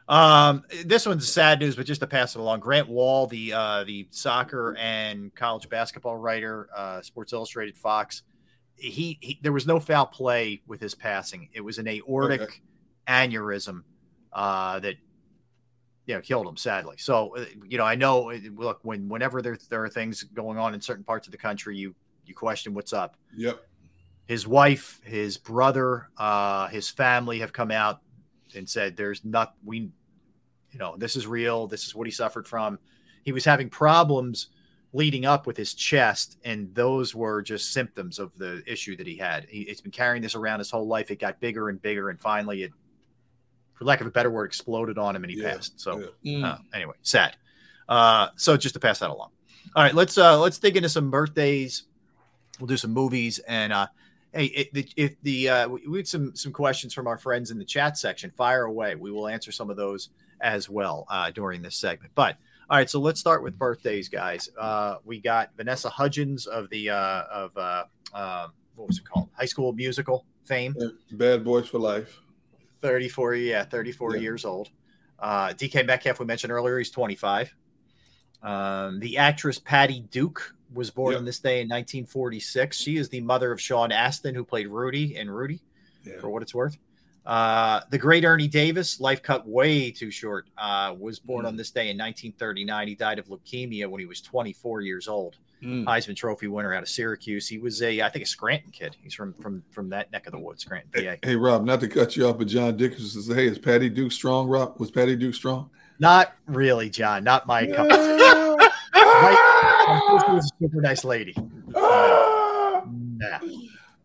Um, 0.09 0.65
this 0.87 1.05
one's 1.05 1.31
sad 1.31 1.61
news, 1.61 1.77
but 1.77 1.85
just 1.85 2.01
to 2.01 2.07
pass 2.07 2.35
it 2.35 2.39
along, 2.39 2.61
Grant 2.61 2.89
Wahl, 2.89 3.27
the 3.27 3.53
uh, 3.53 3.85
the 3.85 4.07
soccer 4.11 4.75
and 4.79 5.35
college 5.35 5.69
basketball 5.69 6.17
writer, 6.17 6.69
uh, 6.75 7.03
Sports 7.03 7.33
Illustrated, 7.33 7.77
Fox, 7.77 8.23
he, 8.79 9.19
he, 9.21 9.39
there 9.43 9.53
was 9.53 9.67
no 9.67 9.81
foul 9.81 10.07
play 10.07 10.63
with 10.67 10.81
his 10.81 10.95
passing. 10.95 11.49
It 11.53 11.61
was 11.61 11.79
an 11.79 11.89
aortic 11.89 12.41
okay. 12.41 12.61
aneurysm 13.07 13.83
uh, 14.33 14.79
that 14.81 14.95
you 16.07 16.15
know 16.15 16.21
killed 16.21 16.47
him 16.47 16.57
sadly. 16.57 16.97
So 16.99 17.37
uh, 17.37 17.45
you 17.67 17.77
know 17.77 17.85
I 17.85 17.95
know 17.95 18.31
uh, 18.31 18.39
look 18.55 18.81
when 18.83 19.09
whenever 19.09 19.43
there 19.43 19.59
there 19.69 19.85
are 19.85 19.91
things 19.91 20.23
going 20.23 20.59
on 20.59 20.75
in 20.75 20.81
certain 20.81 21.05
parts 21.05 21.27
of 21.27 21.33
the 21.33 21.39
country, 21.39 21.77
you 21.77 21.95
you 22.25 22.35
question 22.35 22.73
what's 22.73 22.93
up. 22.93 23.17
Yep. 23.37 23.63
His 24.27 24.47
wife, 24.47 25.01
his 25.05 25.39
brother, 25.39 26.09
uh, 26.19 26.69
his 26.69 26.91
family 26.91 27.39
have 27.39 27.53
come 27.53 27.71
out 27.71 28.01
and 28.55 28.69
said 28.69 28.97
there's 28.97 29.25
not 29.25 29.55
we 29.65 29.91
you 30.71 30.79
know 30.79 30.97
this 30.97 31.17
is 31.17 31.27
real. 31.27 31.67
This 31.67 31.87
is 31.87 31.95
what 31.95 32.07
he 32.07 32.11
suffered 32.11 32.47
from. 32.47 32.79
He 33.25 33.33
was 33.33 33.45
having 33.45 33.69
problems 33.69 34.49
leading 34.93 35.27
up 35.27 35.47
with 35.47 35.57
his 35.57 35.75
chest, 35.75 36.39
and 36.45 36.75
those 36.75 37.15
were 37.15 37.43
just 37.43 37.73
symptoms 37.73 38.19
of 38.19 38.37
the 38.39 38.63
issue 38.67 38.97
that 38.97 39.07
he 39.07 39.17
had. 39.17 39.47
He, 39.49 39.65
has 39.67 39.81
been 39.81 39.93
carrying 39.93 40.23
this 40.23 40.35
around 40.35 40.61
his 40.61 40.71
whole 40.71 40.87
life. 40.87 41.11
It 41.11 41.19
got 41.19 41.41
bigger 41.41 41.69
and 41.69 41.81
bigger, 41.81 42.11
and 42.11 42.21
finally, 42.21 42.63
it, 42.63 42.73
for 43.75 43.85
lack 43.85 44.01
of 44.01 44.07
a 44.07 44.11
better 44.11 44.31
word, 44.31 44.47
exploded 44.47 44.99
on 44.99 45.15
him, 45.15 45.25
and 45.25 45.31
he 45.31 45.39
yeah, 45.41 45.53
passed. 45.53 45.81
So, 45.81 46.13
yeah. 46.23 46.47
uh, 46.47 46.59
anyway, 46.73 46.95
sad. 47.03 47.37
Uh, 47.89 48.29
so 48.37 48.57
just 48.57 48.75
to 48.75 48.81
pass 48.81 48.99
that 49.01 49.11
along. 49.11 49.31
All 49.77 49.83
right, 49.83 49.95
let's 49.95 50.17
uh, 50.17 50.39
let's 50.41 50.59
dig 50.59 50.77
into 50.77 50.89
some 50.89 51.11
birthdays. 51.11 51.85
We'll 52.59 52.67
do 52.67 52.77
some 52.77 52.93
movies, 52.93 53.39
and 53.41 53.73
uh, 53.73 53.89
hey, 54.33 54.69
if 54.97 55.21
the 55.23 55.49
uh, 55.49 55.69
we 55.69 55.99
had 55.99 56.09
some 56.09 56.35
some 56.35 56.53
questions 56.53 56.95
from 56.95 57.07
our 57.07 57.19
friends 57.19 57.51
in 57.51 57.59
the 57.59 57.65
chat 57.65 57.99
section, 57.99 58.31
fire 58.31 58.65
away. 58.65 58.95
We 58.95 59.11
will 59.11 59.29
answer 59.29 59.53
some 59.53 59.71
of 59.71 59.77
those 59.77 60.11
as 60.41 60.69
well 60.69 61.07
uh, 61.11 61.31
during 61.31 61.63
this 61.63 61.77
segment, 61.77 62.13
but. 62.15 62.37
All 62.71 62.77
right, 62.77 62.91
so 62.91 63.01
let's 63.01 63.19
start 63.19 63.43
with 63.43 63.59
birthdays, 63.59 64.11
guys. 64.11 64.51
Uh, 64.55 64.97
we 65.03 65.21
got 65.21 65.57
Vanessa 65.57 65.89
Hudgens 65.89 66.47
of 66.47 66.69
the 66.69 66.91
uh, 66.91 67.23
of 67.33 67.57
uh, 67.57 67.85
uh, 68.13 68.49
what 68.75 68.89
was 68.89 68.99
it 68.99 69.05
called? 69.09 69.31
High 69.33 69.47
School 69.47 69.73
Musical 69.73 70.27
fame. 70.45 70.77
Bad 71.13 71.45
Boys 71.45 71.67
for 71.69 71.79
Life. 71.79 72.21
Thirty-four, 72.83 73.35
yeah, 73.37 73.65
thirty-four 73.65 74.17
yeah. 74.17 74.23
years 74.23 74.45
old. 74.45 74.69
Uh, 75.19 75.49
DK 75.49 75.87
Metcalf, 75.87 76.21
we 76.21 76.27
mentioned 76.27 76.53
earlier, 76.53 76.77
he's 76.77 76.91
twenty-five. 76.91 77.55
Um, 78.43 79.01
the 79.01 79.19
actress 79.19 79.59
Patty 79.59 80.01
Duke 80.11 80.55
was 80.73 80.91
born 80.91 81.13
yep. 81.13 81.21
on 81.21 81.25
this 81.25 81.39
day 81.39 81.61
in 81.61 81.69
1946. 81.69 82.77
She 82.77 82.97
is 82.97 83.09
the 83.09 83.21
mother 83.21 83.53
of 83.53 83.61
Sean 83.61 83.91
Astin, 83.91 84.35
who 84.35 84.45
played 84.45 84.69
Rudy 84.69 85.17
in 85.17 85.31
Rudy, 85.31 85.61
yeah. 86.05 86.19
for 86.21 86.29
what 86.31 86.43
it's 86.43 86.55
worth. 86.55 86.77
Uh, 87.27 87.81
the 87.91 87.99
great 87.99 88.25
Ernie 88.25 88.49
Davis, 88.49 89.01
life 89.01 89.23
cut 89.23 89.47
way 89.47 89.91
too 89.91 90.11
short, 90.11 90.49
uh, 90.57 90.95
was 90.99 91.19
born 91.19 91.45
mm. 91.45 91.49
on 91.49 91.57
this 91.57 91.71
day 91.71 91.91
in 91.91 91.99
1939. 91.99 92.89
He 92.89 92.95
died 92.95 93.19
of 93.19 93.27
leukemia 93.27 93.87
when 93.87 94.01
he 94.01 94.07
was 94.07 94.23
24 94.23 94.81
years 94.81 95.09
old. 95.09 95.37
Mm. 95.63 95.85
Heisman 95.85 96.17
Trophy 96.17 96.47
winner 96.47 96.73
out 96.73 96.83
of 96.83 96.89
Syracuse. 96.89 97.47
He 97.47 97.59
was 97.59 97.83
a, 97.83 98.01
I 98.01 98.09
think, 98.09 98.25
a 98.25 98.29
Scranton 98.29 98.71
kid. 98.71 98.97
He's 99.03 99.13
from 99.13 99.35
from 99.35 99.63
from 99.73 99.89
that 99.91 100.11
neck 100.13 100.27
of 100.27 100.33
the 100.33 100.39
woods, 100.39 100.63
Scranton, 100.63 100.91
PA. 100.93 101.01
Hey, 101.01 101.19
hey 101.23 101.37
Rob, 101.37 101.65
not 101.65 101.81
to 101.81 101.89
cut 101.89 102.17
you 102.17 102.27
off, 102.29 102.39
but 102.39 102.47
John 102.47 102.77
Dickerson 102.77 103.09
says, 103.09 103.27
"Hey, 103.27 103.47
is 103.49 103.59
Patty 103.59 103.89
Duke 103.89 104.13
strong? 104.13 104.47
Rob, 104.47 104.79
was 104.79 104.93
Patty 104.93 105.17
Duke 105.17 105.35
strong?" 105.35 105.69
Not 105.99 106.35
really, 106.47 106.91
John. 106.91 107.25
Not 107.25 107.47
my 107.47 107.67
cup. 107.67 107.89
right, 107.89 108.69
she 110.27 110.33
was 110.33 110.45
a 110.45 110.65
super 110.65 110.81
nice 110.81 111.05
lady. 111.05 111.35
Uh, 111.75 112.83
yeah. 113.21 113.41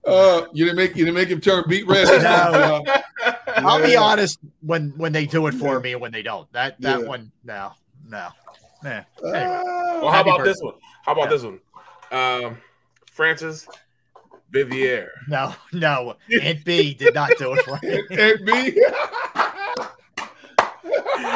Uh, 0.06 0.46
you 0.52 0.66
didn't 0.66 0.78
make 0.78 0.96
you 0.96 1.06
didn't 1.06 1.16
make 1.16 1.30
him 1.30 1.40
turn 1.40 1.64
beat 1.68 1.88
red. 1.88 2.24
no. 2.24 2.84
uh, 3.24 3.34
I'll 3.58 3.82
be 3.82 3.96
honest 3.96 4.40
when 4.62 4.90
when 4.98 5.14
they 5.14 5.26
do 5.26 5.48
it 5.48 5.54
for 5.54 5.80
me 5.80 5.94
and 5.94 6.02
when 6.02 6.12
they 6.12 6.22
don't. 6.22 6.52
That 6.52 6.80
that 6.82 7.02
yeah. 7.02 7.08
one, 7.08 7.32
no, 7.44 7.72
no. 8.08 8.30
Yeah. 8.84 9.04
Anyway, 9.24 9.34
well, 9.34 10.12
how 10.12 10.22
about 10.22 10.44
this 10.44 10.62
one? 10.62 10.76
How 11.06 11.14
about 11.14 11.24
yeah. 11.24 11.30
this 11.30 11.44
one? 11.44 11.60
Um, 12.12 12.58
Frances 13.12 13.68
Bavier. 14.52 15.08
No, 15.28 15.56
no. 15.72 16.16
Aunt 16.42 16.66
Bee 16.66 16.94
did 16.94 17.14
not 17.14 17.32
do 17.38 17.54
it 17.54 17.64
for 17.64 17.80
me. 17.82 18.04
Aunt 18.12 18.46
Bee. 18.46 18.86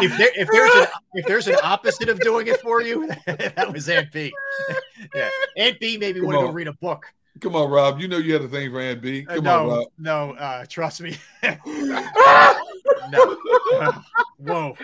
if 0.01 0.17
there 0.17 0.31
if 0.35 0.47
there's 0.49 0.75
an 0.75 0.87
if 1.13 1.25
there's 1.25 1.47
an 1.47 1.57
opposite 1.63 2.09
of 2.09 2.19
doing 2.19 2.47
it 2.47 2.59
for 2.61 2.81
you, 2.81 3.07
that 3.25 3.71
was 3.71 3.89
Aunt 3.89 4.11
Bee. 4.11 4.33
yeah. 5.15 5.29
Aunt 5.57 5.79
Bee 5.79 5.97
made 5.97 6.15
me 6.15 6.21
want 6.21 6.39
to 6.39 6.47
go 6.47 6.51
read 6.51 6.67
a 6.67 6.73
book. 6.73 7.05
Come 7.39 7.55
on, 7.55 7.69
Rob. 7.69 7.99
You 7.99 8.07
know 8.07 8.17
you 8.17 8.33
had 8.33 8.41
a 8.41 8.47
thing 8.47 8.71
for 8.71 8.79
Aunt 8.79 9.01
Bee. 9.01 9.25
Uh, 9.27 9.35
Come 9.35 9.47
uh, 9.47 9.51
no, 9.51 9.59
on, 9.59 9.67
Rob. 9.67 9.87
No, 9.99 10.31
uh, 10.33 10.65
trust 10.67 11.01
me. 11.01 11.17
no. 11.43 11.57
Uh, 13.73 13.91
whoa. 14.39 14.75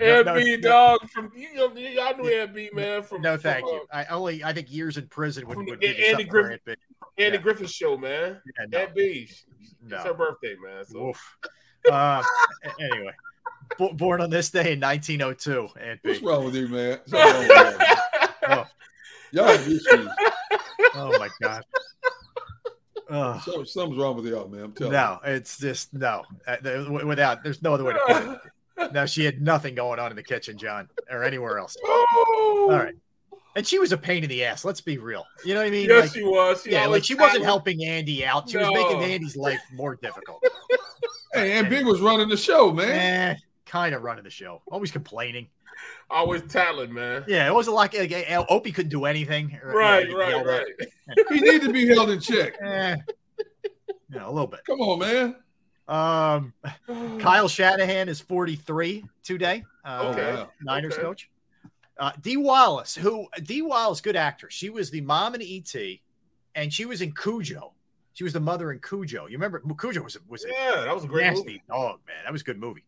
Aunt 0.00 0.26
no, 0.26 0.34
B, 0.34 0.56
no, 0.56 0.68
dog. 0.68 1.10
From 1.10 1.32
you 1.34 1.54
know, 1.54 1.72
y'all 1.74 2.16
knew 2.16 2.30
Aunt 2.30 2.54
Bee, 2.54 2.70
man. 2.72 3.02
From 3.02 3.22
no, 3.22 3.36
thank 3.36 3.64
from, 3.64 3.74
you. 3.74 3.86
I 3.92 4.04
only 4.06 4.44
I 4.44 4.52
think 4.52 4.70
years 4.72 4.98
in 4.98 5.06
prison 5.08 5.46
would, 5.46 5.56
would 5.58 5.82
Andy, 5.82 6.06
Andy 6.06 6.24
Griffith. 6.24 6.60
Aunt, 6.66 6.78
Andy 7.18 7.36
yeah. 7.36 7.42
Griffith 7.42 7.70
show, 7.70 7.96
man. 7.96 8.40
Yeah, 8.58 8.66
no. 8.68 8.78
Aunt 8.78 8.94
Bee. 8.94 9.30
No. 9.84 9.96
It's 9.96 10.04
her 10.04 10.14
birthday, 10.14 10.56
man. 10.62 10.84
So. 10.84 11.12
Uh, 11.90 12.22
anyway, 12.78 13.12
born 13.94 14.20
on 14.20 14.30
this 14.30 14.50
day 14.50 14.72
in 14.72 14.80
1902. 14.80 15.68
Aunt 15.80 16.02
Bee. 16.02 16.10
What's 16.10 16.22
wrong 16.22 16.44
with 16.44 16.54
you, 16.54 16.68
man? 16.68 16.98
Wrong 17.10 17.38
with 17.38 17.48
you? 17.48 17.86
oh. 18.48 18.66
Y'all 19.32 19.46
have 19.46 19.66
issues. 19.66 20.08
Oh 20.94 21.18
my 21.18 21.28
god. 21.40 21.64
So, 23.44 23.62
something's 23.64 23.98
wrong 23.98 24.16
with 24.16 24.26
y'all, 24.26 24.48
man. 24.48 24.72
I'm 24.78 24.90
no, 24.90 25.18
you. 25.24 25.32
it's 25.32 25.58
just 25.58 25.92
no. 25.92 26.22
Uh, 26.46 26.56
without, 27.04 27.44
there's 27.44 27.62
no 27.62 27.74
other 27.74 27.84
way 27.84 27.92
to 27.92 28.00
put 28.06 28.22
it. 28.22 28.40
No, 28.92 29.06
she 29.06 29.24
had 29.24 29.40
nothing 29.40 29.74
going 29.74 30.00
on 30.00 30.10
in 30.10 30.16
the 30.16 30.22
kitchen, 30.22 30.58
John, 30.58 30.88
or 31.08 31.22
anywhere 31.22 31.58
else. 31.58 31.76
Oh. 32.14 32.68
All 32.70 32.78
right. 32.78 32.94
And 33.56 33.66
she 33.66 33.78
was 33.78 33.92
a 33.92 33.96
pain 33.96 34.22
in 34.22 34.28
the 34.28 34.44
ass. 34.44 34.64
Let's 34.64 34.80
be 34.80 34.98
real. 34.98 35.24
You 35.44 35.54
know 35.54 35.60
what 35.60 35.66
I 35.66 35.70
mean? 35.70 35.88
Yes, 35.88 36.02
like, 36.02 36.14
she 36.14 36.22
was. 36.22 36.62
She 36.62 36.70
yeah, 36.70 36.86
like 36.86 37.04
she 37.04 37.14
wasn't 37.14 37.44
helping 37.44 37.84
Andy 37.84 38.24
out. 38.24 38.48
She 38.48 38.56
no. 38.56 38.70
was 38.70 38.82
making 38.82 39.02
Andy's 39.02 39.36
life 39.36 39.60
more 39.72 39.96
difficult. 39.96 40.42
hey, 41.32 41.58
and 41.58 41.68
Big 41.68 41.84
was 41.84 42.00
running 42.00 42.28
the 42.28 42.36
show, 42.36 42.72
man. 42.72 42.90
Eh, 42.90 43.36
kind 43.72 43.94
of 43.94 44.02
running 44.02 44.22
the 44.22 44.30
show. 44.30 44.60
Always 44.70 44.90
complaining. 44.90 45.48
Always 46.10 46.42
talent, 46.42 46.92
man. 46.92 47.24
Yeah, 47.26 47.46
it 47.46 47.54
wasn't 47.54 47.76
like, 47.76 47.98
like 47.98 48.12
Opie 48.50 48.70
couldn't 48.70 48.90
do 48.90 49.06
anything. 49.06 49.58
Right, 49.64 50.06
you 50.06 50.16
know, 50.18 50.44
right, 50.44 50.66
right. 50.78 51.26
he 51.30 51.40
needed 51.40 51.62
to 51.62 51.72
be 51.72 51.86
held 51.86 52.10
in 52.10 52.20
check. 52.20 52.54
Eh, 52.62 52.96
you 54.10 54.18
know, 54.18 54.28
a 54.28 54.30
little 54.30 54.46
bit. 54.46 54.60
Come 54.66 54.80
on, 54.82 54.98
man. 54.98 55.36
Um, 55.88 56.52
Kyle 57.18 57.48
Shanahan 57.48 58.10
is 58.10 58.20
43 58.20 59.06
today. 59.22 59.64
Uh, 59.86 60.12
okay. 60.12 60.44
Niners 60.60 60.92
okay. 60.92 61.02
coach. 61.02 61.30
Uh, 61.98 62.12
Dee 62.20 62.36
Wallace, 62.36 62.94
who 62.94 63.26
Dee 63.42 63.62
Wallace, 63.62 64.02
good 64.02 64.16
actress. 64.16 64.52
She 64.52 64.68
was 64.68 64.90
the 64.90 65.00
mom 65.00 65.34
in 65.34 65.40
ET, 65.42 65.74
and 66.54 66.70
she 66.70 66.84
was 66.84 67.00
in 67.00 67.14
Cujo. 67.14 67.72
She 68.12 68.24
was 68.24 68.34
the 68.34 68.40
mother 68.40 68.70
in 68.70 68.80
Cujo. 68.80 69.26
You 69.26 69.32
remember 69.32 69.62
Cujo 69.80 70.02
was 70.02 70.16
a, 70.16 70.18
was 70.28 70.44
a 70.44 70.48
yeah, 70.48 70.82
that 70.84 70.94
was 70.94 71.04
a 71.04 71.08
great 71.08 71.24
nasty 71.24 71.44
movie. 71.44 71.62
dog, 71.66 72.00
man. 72.06 72.16
That 72.24 72.32
was 72.32 72.42
a 72.42 72.44
good 72.44 72.60
movie. 72.60 72.84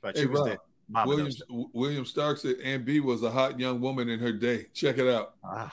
But 0.00 0.16
she 0.16 0.22
hey, 0.22 0.26
was 0.28 0.40
Rob, 0.40 0.48
the 0.50 0.58
mom. 0.88 1.08
William, 1.08 1.30
William 1.72 2.04
Stark 2.04 2.38
said 2.38 2.56
Aunt 2.64 2.84
Bee 2.84 3.00
was 3.00 3.22
a 3.22 3.30
hot 3.30 3.58
young 3.60 3.80
woman 3.80 4.08
in 4.08 4.18
her 4.20 4.32
day. 4.32 4.66
Check 4.74 4.98
it 4.98 5.08
out. 5.12 5.34
Ah, 5.44 5.72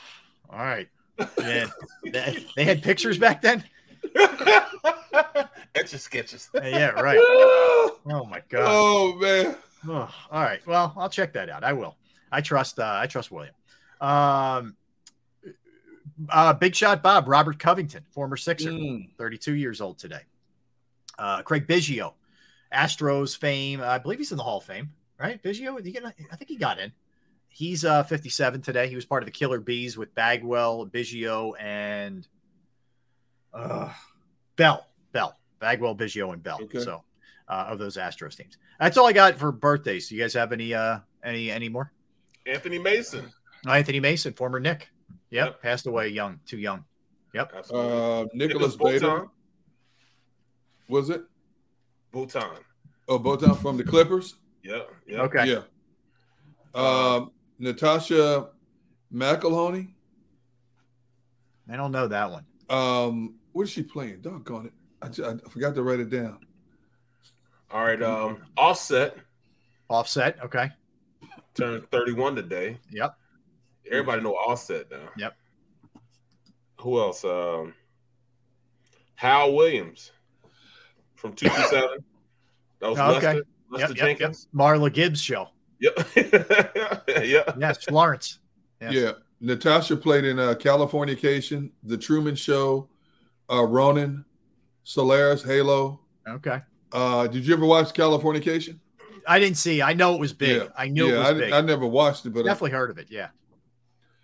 all 0.49 0.59
right. 0.59 0.87
Man, 1.39 1.71
they, 2.03 2.45
they 2.55 2.63
had 2.63 2.83
pictures 2.83 3.17
back 3.17 3.41
then. 3.41 3.63
Etch 5.75 5.93
a 5.93 5.97
sketches. 5.97 6.49
yeah, 6.53 6.89
right. 6.89 7.17
Oh 8.09 8.25
my 8.25 8.41
god. 8.47 8.63
Oh 8.65 9.15
man. 9.19 9.55
Oh, 9.85 10.09
all 10.31 10.41
right. 10.41 10.65
Well, 10.65 10.93
I'll 10.95 11.09
check 11.09 11.33
that 11.33 11.49
out. 11.49 11.63
I 11.65 11.73
will. 11.73 11.97
I 12.31 12.39
trust. 12.39 12.79
Uh, 12.79 12.99
I 13.01 13.05
trust 13.07 13.31
William. 13.31 13.53
Um, 13.99 14.77
uh, 16.29 16.53
Big 16.53 16.73
Shot 16.73 17.03
Bob 17.03 17.27
Robert 17.27 17.59
Covington, 17.59 18.05
former 18.11 18.37
Sixer, 18.37 18.69
Mm. 18.71 19.09
32 19.17 19.55
years 19.55 19.81
old 19.81 19.97
today. 19.97 20.21
Uh, 21.19 21.41
Craig 21.41 21.67
Biggio, 21.67 22.13
Astros 22.73 23.37
fame. 23.37 23.81
I 23.81 23.97
believe 23.97 24.19
he's 24.19 24.31
in 24.31 24.37
the 24.37 24.43
Hall 24.43 24.57
of 24.57 24.63
Fame, 24.63 24.91
right? 25.19 25.41
Biggio, 25.41 25.77
Did 25.77 25.85
he 25.85 25.91
get- 25.91 26.05
I 26.05 26.11
think 26.35 26.49
he 26.49 26.55
got 26.57 26.79
in. 26.79 26.91
He's 27.49 27.83
uh, 27.85 28.03
57 28.03 28.61
today. 28.61 28.87
He 28.87 28.95
was 28.95 29.05
part 29.05 29.23
of 29.23 29.25
the 29.25 29.31
Killer 29.31 29.59
Bees 29.59 29.97
with 29.97 30.13
Bagwell, 30.13 30.85
Biggio, 30.87 31.53
and 31.59 32.27
uh, 33.53 33.91
Bell. 34.55 34.85
Bell. 35.11 35.35
Bagwell, 35.59 35.95
Biggio, 35.95 36.33
and 36.33 36.43
Bell. 36.43 36.59
Okay. 36.61 36.79
So 36.79 37.03
uh, 37.47 37.65
of 37.69 37.79
those 37.79 37.97
Astros 37.97 38.35
teams. 38.35 38.57
That's 38.79 38.97
all 38.97 39.07
I 39.07 39.13
got 39.13 39.35
for 39.35 39.51
birthdays. 39.51 40.09
Do 40.09 40.15
you 40.15 40.21
guys 40.21 40.33
have 40.33 40.51
any 40.51 40.73
uh 40.73 40.99
any 41.23 41.49
any 41.49 41.69
more? 41.69 41.91
Anthony 42.45 42.77
Mason. 42.77 43.31
Anthony 43.67 43.99
Mason, 43.99 44.33
former 44.33 44.59
Nick. 44.59 44.89
Yep, 45.31 45.61
passed 45.61 45.87
away 45.87 46.09
young, 46.09 46.39
too 46.45 46.57
young. 46.57 46.85
Yep. 47.33 47.53
Uh, 47.73 48.25
Nicholas 48.33 48.77
Nicholas 48.77 48.77
Bader. 48.77 49.27
Was 50.87 51.09
it? 51.09 51.21
Batum. 52.11 52.43
Oh, 53.07 53.19
Batum 53.19 53.55
from 53.55 53.77
the 53.77 53.83
Clippers. 53.83 54.35
Yeah. 54.63 54.81
Yeah. 55.07 55.21
Okay. 55.21 55.45
Yeah. 55.47 55.61
Um, 56.75 57.31
Natascha 57.59 58.49
McElhone. 59.13 59.89
I 61.71 61.75
don't 61.75 61.91
know 61.91 62.07
that 62.07 62.31
one. 62.31 62.45
Um, 62.69 63.35
what 63.53 63.63
is 63.63 63.69
she 63.71 63.83
playing? 63.83 64.21
Doggone 64.21 64.67
it! 64.67 64.73
I, 65.01 65.07
ju- 65.09 65.25
I 65.25 65.49
forgot 65.49 65.75
to 65.75 65.83
write 65.83 65.99
it 65.99 66.09
down. 66.09 66.39
All 67.71 67.83
right. 67.83 68.01
Um, 68.01 68.37
Offset 68.57 69.17
Offset. 69.89 70.37
Okay. 70.43 70.69
turned 71.53 71.89
31 71.91 72.35
today. 72.35 72.77
Yep. 72.91 73.15
Everybody 73.91 74.21
know 74.21 74.33
Offset 74.35 74.89
now. 74.91 75.09
Yep. 75.17 75.35
Who 76.81 76.99
else? 76.99 77.23
Um, 77.25 77.73
Hal 79.15 79.53
Williams 79.55 80.11
from 81.17 81.33
227. 81.33 82.03
That 82.79 82.89
was 82.89 82.99
Oh, 82.99 83.15
okay. 83.15 83.27
Lester, 83.27 83.43
Lester 83.69 83.87
Yep, 83.87 83.89
yep, 83.89 83.89
yep. 83.89 83.97
Jenkins. 83.97 84.47
Marla 84.55 84.93
Gibbs 84.93 85.21
show. 85.21 85.49
Yep. 85.79 86.07
yeah. 87.23 87.43
Yes, 87.57 87.83
Florence. 87.83 88.39
Yes. 88.81 88.93
Yeah, 88.93 89.11
Natascha 89.41 89.99
played 90.01 90.23
in 90.23 90.39
uh, 90.39 90.53
Californication, 90.53 91.71
The 91.83 91.97
Truman 91.97 92.35
Show, 92.35 92.89
uh, 93.51 93.63
Ronin, 93.63 94.23
Solaris, 94.83 95.43
Halo. 95.43 95.99
Okay. 96.27 96.61
Uh, 96.91 97.27
did 97.27 97.45
you 97.45 97.53
ever 97.53 97.65
watch 97.65 97.93
Californication? 97.93 98.79
I 99.27 99.39
didn't 99.39 99.57
see. 99.57 99.81
I 99.81 99.93
know 99.93 100.13
it 100.13 100.19
was 100.19 100.31
big. 100.33 100.61
Yeah. 100.61 100.67
I 100.77 100.87
knew 100.87 101.07
yeah, 101.07 101.15
it 101.15 101.17
was 101.17 101.27
I, 101.27 101.33
big. 101.33 101.53
I 101.53 101.61
never 101.61 101.85
watched 101.85 102.25
it, 102.25 102.29
but 102.29 102.45
Definitely 102.45 102.71
heard 102.71 102.89
of 102.89 102.97
it. 102.97 103.07
Yeah. 103.09 103.29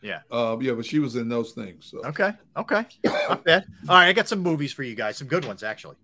Yeah. 0.02 0.20
Uh, 0.32 0.58
yeah, 0.62 0.74
but 0.74 0.86
she 0.86 1.00
was 1.00 1.16
in 1.16 1.28
those 1.28 1.52
things. 1.52 1.86
So. 1.86 2.00
Okay. 2.06 2.32
Okay. 2.56 2.86
Not 3.04 3.44
bad. 3.44 3.66
All 3.90 3.96
right. 3.96 4.08
I 4.08 4.14
got 4.14 4.28
some 4.28 4.40
movies 4.40 4.72
for 4.72 4.84
you 4.84 4.96
guys. 4.96 5.18
Some 5.18 5.28
good 5.28 5.46
ones, 5.46 5.64
actually. 5.64 5.96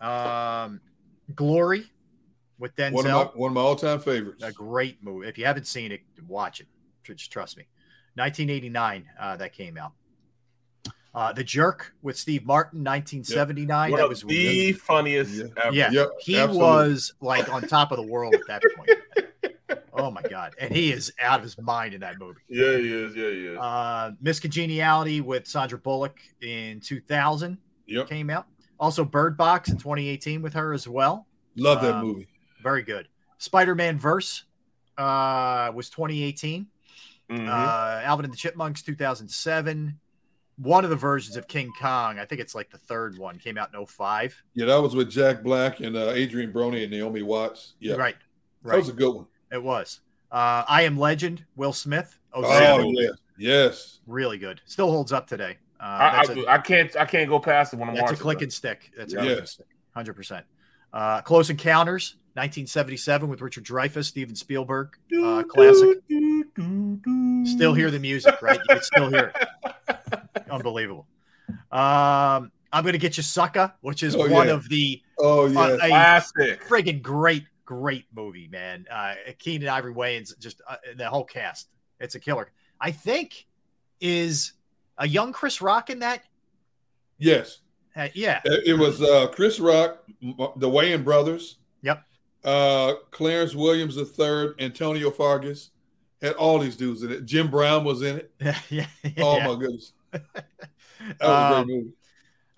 Um, 0.00 0.80
Glory 1.34 1.86
with 2.58 2.74
Denzel. 2.76 2.92
One 2.92 3.06
of 3.06 3.12
my 3.12 3.24
one 3.40 3.50
of 3.50 3.54
my 3.54 3.60
all 3.60 3.76
time 3.76 4.00
favorites. 4.00 4.42
a 4.42 4.52
great 4.52 5.02
movie. 5.02 5.26
If 5.28 5.38
you 5.38 5.44
haven't 5.46 5.66
seen 5.66 5.92
it, 5.92 6.00
watch 6.28 6.60
it. 6.60 6.66
Just 7.04 7.30
trust 7.30 7.56
me. 7.56 7.64
1989, 8.14 9.04
uh, 9.20 9.36
that 9.36 9.52
came 9.52 9.76
out. 9.76 9.92
Uh, 11.14 11.32
the 11.32 11.44
Jerk 11.44 11.92
with 12.02 12.18
Steve 12.18 12.44
Martin, 12.44 12.80
1979. 12.84 13.90
One 13.90 13.98
That 14.00 14.08
was 14.08 14.22
the 14.22 14.72
funniest 14.72 15.34
Yeah. 15.34 15.44
ever. 15.64 15.74
yeah. 15.74 15.90
Yep, 15.90 16.08
he 16.20 16.36
absolutely. 16.38 16.58
was 16.62 17.14
like 17.20 17.52
on 17.52 17.62
top 17.62 17.90
of 17.90 17.96
the 17.96 18.02
world 18.06 18.34
at 18.34 18.46
that 18.48 18.62
point. 18.76 19.80
oh 19.94 20.10
my 20.10 20.20
god, 20.22 20.54
and 20.60 20.74
he 20.74 20.92
is 20.92 21.12
out 21.22 21.38
of 21.38 21.42
his 21.44 21.56
mind 21.58 21.94
in 21.94 22.00
that 22.02 22.18
movie. 22.18 22.40
Yeah, 22.48 22.76
he 22.76 22.92
is. 22.92 23.16
Yeah, 23.16 23.30
he 23.30 23.46
is. 23.46 23.58
Uh, 23.58 24.10
Miss 24.20 24.40
Congeniality 24.40 25.22
with 25.22 25.46
Sandra 25.46 25.78
Bullock 25.78 26.18
in 26.42 26.80
2000 26.80 27.56
Yep, 27.86 28.08
came 28.08 28.28
out. 28.30 28.46
Also, 28.78 29.04
Bird 29.04 29.36
Box 29.36 29.68
in 29.70 29.76
2018 29.78 30.42
with 30.42 30.52
her 30.54 30.72
as 30.72 30.86
well. 30.88 31.26
love 31.56 31.80
that 31.82 31.94
Um, 31.94 32.06
movie. 32.06 32.28
Very 32.62 32.82
good. 32.82 33.08
Spider-Man 33.38 33.98
Verse 33.98 34.44
uh, 34.98 35.70
was 35.74 35.88
2018. 35.90 36.66
Mhm. 37.30 37.48
Uh, 37.48 38.02
Alvin 38.04 38.24
and 38.24 38.32
the 38.32 38.36
Chipmunks 38.38 38.82
2007. 38.82 39.98
One 40.58 40.84
of 40.84 40.90
the 40.90 40.96
versions 40.96 41.36
of 41.36 41.48
King 41.48 41.70
Kong, 41.78 42.18
I 42.18 42.24
think 42.24 42.40
it's 42.40 42.54
like 42.54 42.70
the 42.70 42.78
third 42.78 43.18
one, 43.18 43.38
came 43.38 43.58
out 43.58 43.68
in 43.74 43.84
05. 43.86 44.42
Yeah, 44.54 44.66
that 44.66 44.76
was 44.80 44.94
with 44.94 45.10
Jack 45.10 45.42
Black 45.42 45.80
and 45.80 45.96
uh, 45.96 46.08
Adrien 46.14 46.50
Brody 46.52 46.82
and 46.82 46.90
Naomi 46.90 47.20
Watts. 47.22 47.74
Yeah, 47.78 47.94
Right. 47.96 48.16
that 48.64 48.76
was 48.76 48.88
a 48.88 48.92
good 48.94 49.14
one. 49.14 49.26
it 49.52 49.62
was. 49.62 50.00
Uh, 50.32 50.64
I 50.66 50.82
Am 50.82 50.98
Legend, 50.98 51.44
Will 51.56 51.72
Smith. 51.74 52.18
Oh, 52.32 52.42
yeah, 52.92 53.10
yes. 53.38 54.00
Really 54.06 54.38
good. 54.38 54.60
Still 54.66 54.90
holds 54.90 55.12
up 55.12 55.26
today. 55.26 55.56
Uh, 55.80 55.84
I, 55.84 56.16
that's 56.16 56.30
I, 56.30 56.32
a- 56.34 56.46
I 56.46 56.58
can't. 56.58 56.96
I 56.96 57.04
can't 57.04 57.28
go 57.28 57.38
past 57.38 57.72
it 57.72 57.78
when 57.78 57.88
I'm 57.88 57.94
That's 57.94 58.12
a 58.12 58.16
click 58.16 58.38
it. 58.40 58.44
and 58.44 58.52
stick. 58.52 58.90
That's 58.96 59.12
a 59.12 59.16
Yes. 59.16 59.24
click 59.26 59.38
and 59.38 59.48
stick. 59.48 59.66
Hundred 59.94 60.14
percent. 60.14 60.46
Uh, 60.92 61.20
Close 61.22 61.50
Encounters, 61.50 62.14
1977, 62.34 63.28
with 63.28 63.40
Richard 63.42 63.64
Dreyfuss, 63.64 64.04
Steven 64.06 64.34
Spielberg, 64.34 64.96
uh, 65.22 65.42
classic. 65.42 65.98
Still 67.44 67.74
hear 67.74 67.90
the 67.90 67.98
music, 68.00 68.40
right? 68.40 68.58
You 68.58 68.64
can 68.68 68.82
still 68.82 69.08
hear 69.10 69.32
it. 69.34 70.20
Unbelievable. 70.50 71.06
Um, 71.70 72.50
I'm 72.72 72.84
gonna 72.84 72.98
get 72.98 73.16
you, 73.16 73.22
sucker, 73.22 73.72
which 73.80 74.02
is 74.02 74.14
Oh, 74.16 74.28
one 74.30 74.48
yeah. 74.48 74.54
of 74.54 74.68
the 74.68 75.02
Oh 75.18 75.46
uh, 75.46 75.76
yes. 75.82 76.32
a 76.32 76.42
Classic. 76.46 76.64
friggin' 76.64 77.02
great, 77.02 77.44
great 77.64 78.04
movie, 78.14 78.48
man. 78.48 78.86
Uh, 78.90 79.14
Keenen 79.38 79.68
Ivory 79.68 79.94
Wayans, 79.94 80.38
just 80.38 80.60
uh, 80.68 80.76
the 80.96 81.08
whole 81.08 81.24
cast. 81.24 81.68
It's 82.00 82.14
a 82.14 82.20
killer. 82.20 82.50
I 82.80 82.90
think 82.90 83.46
is 84.00 84.52
a 84.98 85.06
young 85.08 85.32
Chris 85.32 85.60
Rock 85.60 85.90
in 85.90 85.98
that. 86.00 86.22
yes. 87.18 87.60
Uh, 87.94 88.08
yeah. 88.14 88.42
It 88.44 88.66
it 88.68 88.74
was 88.78 89.00
uh, 89.00 89.28
Chris 89.28 89.58
Rock, 89.58 90.02
the 90.20 90.68
Wayans 90.68 91.02
brothers. 91.04 91.56
Yep. 91.82 92.02
Uh, 92.44 92.92
Clarence 93.10 93.54
Williams 93.54 93.96
III, 93.96 94.50
Antonio 94.58 95.10
Fargas, 95.10 95.70
had 96.20 96.34
all 96.34 96.58
these 96.58 96.76
dudes 96.76 97.02
in 97.02 97.10
it. 97.10 97.24
Jim 97.24 97.50
Brown 97.50 97.84
was 97.84 98.02
in 98.02 98.18
it. 98.18 98.30
yeah. 98.70 98.86
Oh 99.18 99.38
yeah. 99.38 99.46
my 99.48 99.54
goodness, 99.58 99.92
that 100.12 100.24
was 101.20 101.20
a 101.20 101.26
Um, 101.30 101.64
great 101.66 101.76
movie. 101.76 101.90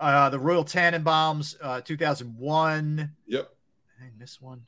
Uh, 0.00 0.30
the 0.30 0.38
Royal 0.38 0.64
Tenenbaums, 0.64 1.56
uh, 1.62 1.80
2001. 1.82 3.10
Yep. 3.26 3.50
I 4.00 4.04
miss 4.18 4.40
one. 4.40 4.62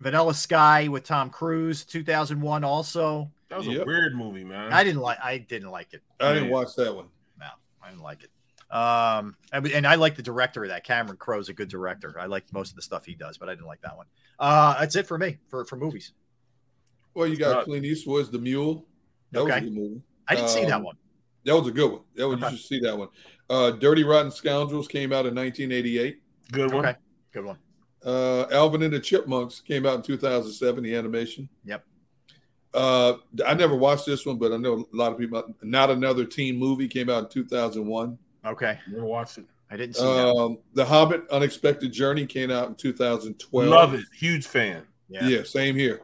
Vanilla 0.00 0.34
Sky 0.34 0.88
with 0.88 1.04
Tom 1.04 1.28
Cruise, 1.30 1.84
2001. 1.84 2.64
Also, 2.64 3.30
That 3.48 3.58
was 3.58 3.66
Yep. 3.66 3.82
a 3.82 3.84
weird 3.86 4.14
movie, 4.14 4.44
man. 4.44 4.72
I 4.72 4.84
didn't 4.84 5.00
like. 5.00 5.18
I 5.22 5.38
didn't 5.38 5.70
like 5.70 5.94
it. 5.94 6.02
I 6.20 6.34
didn't 6.34 6.50
watch 6.50 6.74
that 6.76 6.94
one. 6.94 7.06
No, 7.40 7.46
I 7.82 7.88
didn't 7.90 8.02
like 8.02 8.22
it. 8.22 8.30
Um, 8.70 9.36
I 9.52 9.60
mean, 9.60 9.72
and 9.72 9.86
I 9.86 9.94
like 9.94 10.14
the 10.16 10.22
director 10.22 10.62
of 10.62 10.68
that. 10.68 10.84
Cameron 10.84 11.16
Crowe's 11.16 11.48
a 11.48 11.54
good 11.54 11.68
director. 11.70 12.14
I 12.20 12.26
like 12.26 12.52
most 12.52 12.70
of 12.70 12.76
the 12.76 12.82
stuff 12.82 13.06
he 13.06 13.14
does, 13.14 13.38
but 13.38 13.48
I 13.48 13.52
didn't 13.54 13.66
like 13.66 13.80
that 13.80 13.96
one. 13.96 14.06
Uh, 14.38 14.78
that's 14.78 14.94
it 14.96 15.06
for 15.06 15.16
me 15.16 15.38
for 15.48 15.64
for 15.64 15.76
movies. 15.76 16.12
Well, 17.14 17.26
you 17.26 17.36
got 17.36 17.56
Right. 17.56 17.64
Clint 17.64 17.86
Eastwood's 17.86 18.30
The 18.30 18.38
Mule. 18.38 18.86
That 19.32 19.42
was 19.44 19.50
Okay. 19.50 19.58
a 19.58 19.62
good 19.62 19.72
movie. 19.74 20.02
I 20.28 20.34
didn't 20.34 20.50
see 20.50 20.64
that 20.66 20.72
Um, 20.74 20.82
one. 20.82 20.96
That 21.44 21.56
was 21.56 21.66
a 21.66 21.70
good 21.72 21.90
one. 21.90 22.02
That 22.14 22.28
one 22.28 22.44
Okay. 22.44 22.52
you 22.52 22.56
should 22.58 22.66
see 22.66 22.80
that 22.80 22.96
one. 22.98 23.08
Uh, 23.48 23.70
Dirty 23.70 24.04
Rotten 24.04 24.30
Scoundrels 24.30 24.86
came 24.86 25.12
out 25.14 25.24
in 25.24 25.34
1988. 25.34 26.22
Good 26.52 26.72
one. 26.72 26.84
Okay, 26.84 26.98
good 27.32 27.46
one. 27.46 27.58
Uh, 28.04 28.46
Alvin 28.52 28.82
and 28.82 28.92
the 28.92 29.00
Chipmunks 29.00 29.60
came 29.60 29.86
out 29.86 29.94
in 29.96 30.02
2007. 30.02 30.84
The 30.84 30.94
animation. 30.94 31.48
Yep. 31.64 31.84
Uh, 32.74 33.14
I 33.46 33.54
never 33.54 33.74
watched 33.74 34.06
this 34.06 34.26
one, 34.26 34.36
but 34.38 34.52
I 34.52 34.56
know 34.56 34.86
a 34.92 34.96
lot 34.96 35.12
of 35.12 35.18
people. 35.18 35.42
Not 35.62 35.90
another 35.90 36.24
teen 36.24 36.56
movie 36.58 36.88
came 36.88 37.08
out 37.08 37.24
in 37.24 37.28
2001. 37.30 38.18
Okay, 38.46 38.78
Never 38.90 39.04
watched 39.04 39.38
it. 39.38 39.46
I 39.70 39.76
didn't 39.76 39.96
see 39.96 40.02
that. 40.02 40.28
Um, 40.34 40.58
the 40.74 40.84
Hobbit: 40.84 41.28
Unexpected 41.30 41.92
Journey 41.92 42.26
came 42.26 42.50
out 42.50 42.68
in 42.68 42.74
2012. 42.74 43.68
Love 43.68 43.94
it. 43.94 44.04
Huge 44.16 44.46
fan. 44.46 44.86
Yeah. 45.08 45.26
Yeah, 45.26 45.42
same 45.44 45.74
here. 45.74 46.02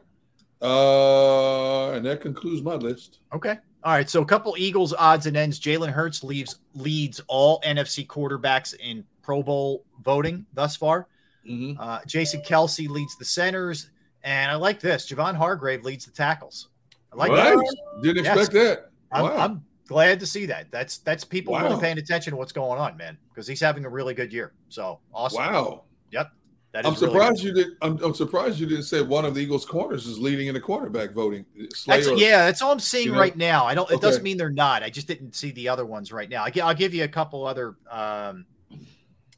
Uh, 0.61 1.91
and 1.91 2.05
that 2.05 2.21
concludes 2.21 2.61
my 2.61 2.75
list. 2.75 3.19
Okay. 3.33 3.57
All 3.83 3.91
right. 3.93 4.09
So 4.09 4.21
a 4.21 4.25
couple 4.25 4.55
Eagles 4.57 4.93
odds 4.97 5.27
and 5.27 5.37
ends. 5.37 5.59
Jalen 5.59 5.91
Hurts 5.91 6.23
leaves 6.23 6.59
leads 6.73 7.21
all 7.27 7.61
NFC 7.61 8.05
quarterbacks 8.07 8.75
in 8.79 9.03
Pro 9.21 9.43
Bowl 9.43 9.85
voting 10.03 10.45
thus 10.53 10.75
far. 10.75 11.07
Mhm. 11.47 11.75
Uh, 11.79 11.99
Jason 12.07 12.41
Kelce 12.41 12.89
leads 12.89 13.15
the 13.17 13.25
centers, 13.25 13.89
and 14.25 14.51
I 14.51 14.55
like 14.55 14.81
this. 14.81 15.09
Javon 15.09 15.35
Hargrave 15.35 15.85
leads 15.85 16.05
the 16.05 16.11
tackles. 16.11 16.67
I 17.13 17.15
like 17.15 17.31
that. 17.31 17.75
Didn't 18.01 18.25
Yes. 18.25 18.37
expect 18.37 18.53
that. 18.53 18.89
I'm, 19.11 19.25
I'm 19.25 19.65
glad 19.87 20.19
to 20.19 20.25
see 20.25 20.45
that. 20.47 20.69
That's 20.71 20.97
that's 20.97 21.23
people 21.23 21.53
Wow. 21.53 21.63
really 21.63 21.79
paying 21.79 21.97
attention 21.97 22.31
to 22.31 22.37
what's 22.37 22.51
going 22.51 22.79
on, 22.79 22.97
man, 22.97 23.17
because 23.29 23.47
he's 23.47 23.61
having 23.61 23.85
a 23.85 23.89
really 23.89 24.13
good 24.13 24.33
year. 24.33 24.51
So 24.67 24.99
awesome. 25.13 25.37
wow. 25.37 25.83
Yep. 26.11 26.31
That 26.73 26.79
is 26.81 26.87
I'm 26.87 26.93
really 26.95 27.13
surprised 27.13 27.43
good. 27.43 27.47
you 27.47 27.63
did. 27.63 27.73
I'm, 27.81 28.03
I'm 28.03 28.13
surprised 28.13 28.59
you 28.59 28.65
didn't 28.65 28.83
say 28.83 29.01
one 29.01 29.23
of 29.23 29.33
the 29.35 29.41
Eagles' 29.41 29.63
corners 29.63 30.07
is 30.07 30.19
leading 30.19 30.47
in 30.47 30.55
the 30.55 30.59
cornerback 30.59 31.13
voting. 31.13 31.45
That's, 31.87 32.09
yeah, 32.17 32.45
that's 32.45 32.61
all 32.61 32.71
I'm 32.73 32.81
seeing 32.81 33.05
you 33.05 33.11
know? 33.13 33.19
right 33.19 33.37
now. 33.37 33.65
I 33.65 33.75
don't. 33.75 33.89
It 33.91 34.01
doesn't 34.01 34.23
mean 34.23 34.35
they're 34.35 34.49
not. 34.49 34.83
I 34.83 34.89
just 34.89 35.07
didn't 35.07 35.35
see 35.35 35.51
the 35.51 35.69
other 35.69 35.85
ones 35.85 36.11
right 36.11 36.29
now. 36.29 36.43
I, 36.43 36.51
will 36.53 36.73
give 36.73 36.93
you 36.93 37.05
a 37.05 37.07
couple 37.07 37.47
other 37.47 37.75
um, 37.89 38.45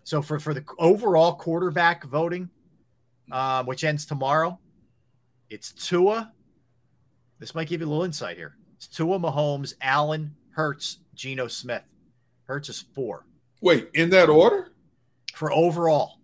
So 0.03 0.21
for 0.23 0.39
for 0.39 0.55
the 0.55 0.63
overall 0.79 1.35
quarterback 1.35 2.05
voting, 2.05 2.49
um, 3.31 3.67
which 3.67 3.83
ends 3.83 4.05
tomorrow, 4.05 4.57
it's 5.49 5.71
Tua. 5.71 6.31
This 7.39 7.53
might 7.53 7.67
give 7.67 7.81
you 7.81 7.87
a 7.87 7.89
little 7.89 8.03
insight 8.03 8.37
here. 8.37 8.55
It's 8.75 8.87
Tua 8.87 9.19
Mahomes, 9.19 9.73
Allen, 9.81 10.35
Hurts, 10.51 10.99
Geno 11.15 11.47
Smith. 11.47 11.83
Hurts 12.45 12.69
is 12.69 12.85
four. 12.93 13.25
Wait, 13.61 13.89
in 13.93 14.09
that 14.11 14.29
order? 14.29 14.73
For 15.33 15.51
overall. 15.51 16.19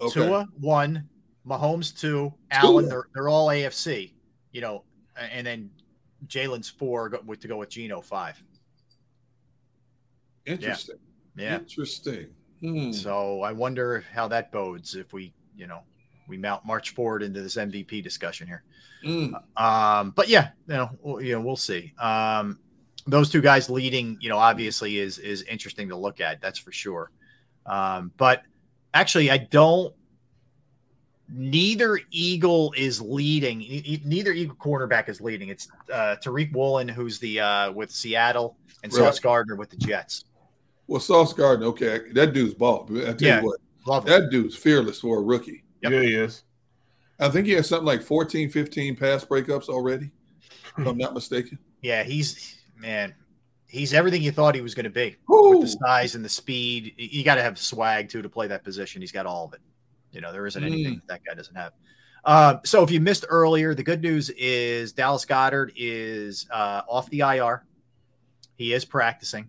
Okay. 0.00 0.20
Tua 0.20 0.46
one, 0.58 1.08
Mahomes 1.46 1.98
two, 1.98 2.32
Allen. 2.50 2.88
They're, 2.88 3.08
they're 3.14 3.28
all 3.28 3.48
AFC, 3.48 4.12
you 4.52 4.60
know, 4.60 4.84
and 5.16 5.46
then 5.46 5.70
Jalen's 6.26 6.68
four 6.68 7.08
to 7.08 7.48
go 7.48 7.58
with 7.58 7.68
Geno 7.68 8.00
five. 8.00 8.42
Interesting. 10.46 10.96
Yeah. 11.36 11.56
Interesting. 11.56 12.28
Hmm. 12.60 12.92
So 12.92 13.42
I 13.42 13.52
wonder 13.52 14.04
how 14.12 14.28
that 14.28 14.52
bodes 14.52 14.94
if 14.94 15.12
we, 15.12 15.32
you 15.56 15.66
know, 15.66 15.80
we 16.30 16.38
mount 16.38 16.64
march 16.64 16.90
forward 16.94 17.22
into 17.22 17.42
this 17.42 17.56
MVP 17.56 18.02
discussion 18.02 18.46
here. 18.46 18.62
Mm. 19.04 19.34
Um, 19.60 20.12
but 20.16 20.28
yeah, 20.28 20.50
you 20.68 20.74
know, 20.74 20.90
we'll, 21.02 21.20
you 21.20 21.32
know, 21.34 21.40
we'll 21.40 21.56
see. 21.56 21.92
Um, 21.98 22.58
those 23.06 23.28
two 23.30 23.40
guys 23.40 23.68
leading, 23.68 24.16
you 24.20 24.28
know, 24.28 24.38
obviously 24.38 24.98
is 24.98 25.18
is 25.18 25.42
interesting 25.42 25.88
to 25.88 25.96
look 25.96 26.20
at. 26.20 26.40
That's 26.40 26.58
for 26.58 26.70
sure. 26.72 27.10
Um, 27.66 28.12
but 28.16 28.42
actually, 28.94 29.30
I 29.30 29.38
don't. 29.38 29.94
Neither 31.32 32.00
Eagle 32.10 32.74
is 32.76 33.00
leading. 33.00 33.62
e- 33.62 34.02
Neither 34.04 34.32
Eagle 34.32 34.56
cornerback 34.56 35.08
is 35.08 35.20
leading. 35.20 35.48
It's 35.48 35.68
uh, 35.92 36.16
Tariq 36.22 36.52
Woolen, 36.52 36.88
who's 36.88 37.18
the 37.20 37.38
uh, 37.40 37.72
with 37.72 37.90
Seattle, 37.92 38.56
and 38.82 38.92
Right. 38.92 38.98
Sauce 38.98 39.20
Gardner 39.20 39.54
with 39.54 39.70
the 39.70 39.76
Jets. 39.76 40.24
Well, 40.88 41.00
Sauce 41.00 41.32
Gardner, 41.32 41.66
okay, 41.66 42.10
that 42.14 42.32
dude's 42.32 42.54
ball. 42.54 42.88
I 42.90 43.12
tell 43.12 43.16
Yeah, 43.20 43.40
you 43.42 43.46
what, 43.46 43.60
love 43.86 44.08
him. 44.08 44.10
that 44.22 44.30
dude's 44.30 44.56
fearless 44.56 44.98
for 45.00 45.18
a 45.18 45.22
rookie. 45.22 45.62
Yep. 45.82 45.92
Yeah, 45.92 46.00
he 46.02 46.14
is. 46.14 46.44
I 47.18 47.28
think 47.28 47.46
he 47.46 47.52
has 47.52 47.68
something 47.68 47.86
like 47.86 48.02
14, 48.02 48.50
15 48.50 48.96
pass 48.96 49.24
breakups 49.24 49.68
already, 49.68 50.10
if 50.78 50.86
I'm 50.86 50.96
not 50.98 51.14
mistaken. 51.14 51.58
Yeah, 51.82 52.02
he's 52.02 52.58
man, 52.76 53.14
he's 53.66 53.94
everything 53.94 54.20
you 54.20 54.32
thought 54.32 54.54
he 54.54 54.60
was 54.60 54.74
going 54.74 54.84
to 54.84 54.90
be 54.90 55.16
with 55.26 55.62
the 55.62 55.68
size 55.86 56.14
and 56.14 56.22
the 56.22 56.28
speed. 56.28 56.92
You- 56.98 57.08
You 57.10 57.24
got 57.24 57.36
to 57.36 57.42
have 57.42 57.58
swag 57.58 58.10
too 58.10 58.20
to 58.20 58.28
play 58.28 58.46
that 58.48 58.64
position. 58.64 59.00
He's 59.00 59.12
got 59.12 59.24
all 59.24 59.46
of 59.46 59.54
it. 59.54 59.60
You 60.12 60.20
know, 60.20 60.30
there 60.30 60.46
isn't 60.46 60.62
anything 60.62 60.96
that, 61.06 61.06
that 61.08 61.20
guy 61.26 61.34
doesn't 61.34 61.54
have. 61.54 61.72
Um, 62.26 62.60
so 62.64 62.82
if 62.82 62.90
you 62.90 63.00
missed 63.00 63.24
earlier, 63.30 63.74
the 63.74 63.82
good 63.82 64.02
news 64.02 64.28
is 64.36 64.92
Dallas 64.92 65.24
Goedert 65.24 65.72
is 65.74 66.46
uh, 66.50 66.82
off 66.86 67.08
the 67.08 67.20
IR. 67.20 67.64
He 68.56 68.74
is 68.74 68.84
practicing, 68.84 69.48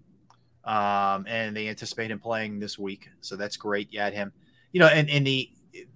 um, 0.64 1.26
and 1.28 1.54
they 1.54 1.68
anticipate 1.68 2.12
him 2.12 2.20
playing 2.20 2.60
this 2.60 2.80
week. 2.80 3.10
So 3.20 3.36
that's 3.36 3.58
great. 3.58 3.92
You 3.92 4.00
had 4.00 4.14
him. 4.14 4.32
You 4.72 4.80
know, 4.80 4.88
and 4.88 5.10
and 5.10 5.28
the 5.28 5.50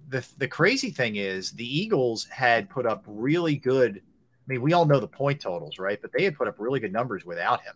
the 0.08 0.26
the 0.38 0.48
crazy 0.48 0.90
thing 0.90 1.16
is 1.16 1.52
the 1.52 1.66
Eagles 1.66 2.24
had 2.26 2.70
put 2.70 2.86
up 2.86 3.04
really 3.06 3.56
good. 3.56 3.96
I 3.98 4.52
mean, 4.52 4.62
we 4.62 4.72
all 4.72 4.84
know 4.84 5.00
the 5.00 5.08
point 5.08 5.40
totals, 5.40 5.78
right? 5.78 6.00
But 6.00 6.12
they 6.12 6.24
had 6.24 6.36
put 6.36 6.46
up 6.46 6.56
really 6.58 6.80
good 6.80 6.92
numbers 6.92 7.24
without 7.24 7.62
him. 7.62 7.74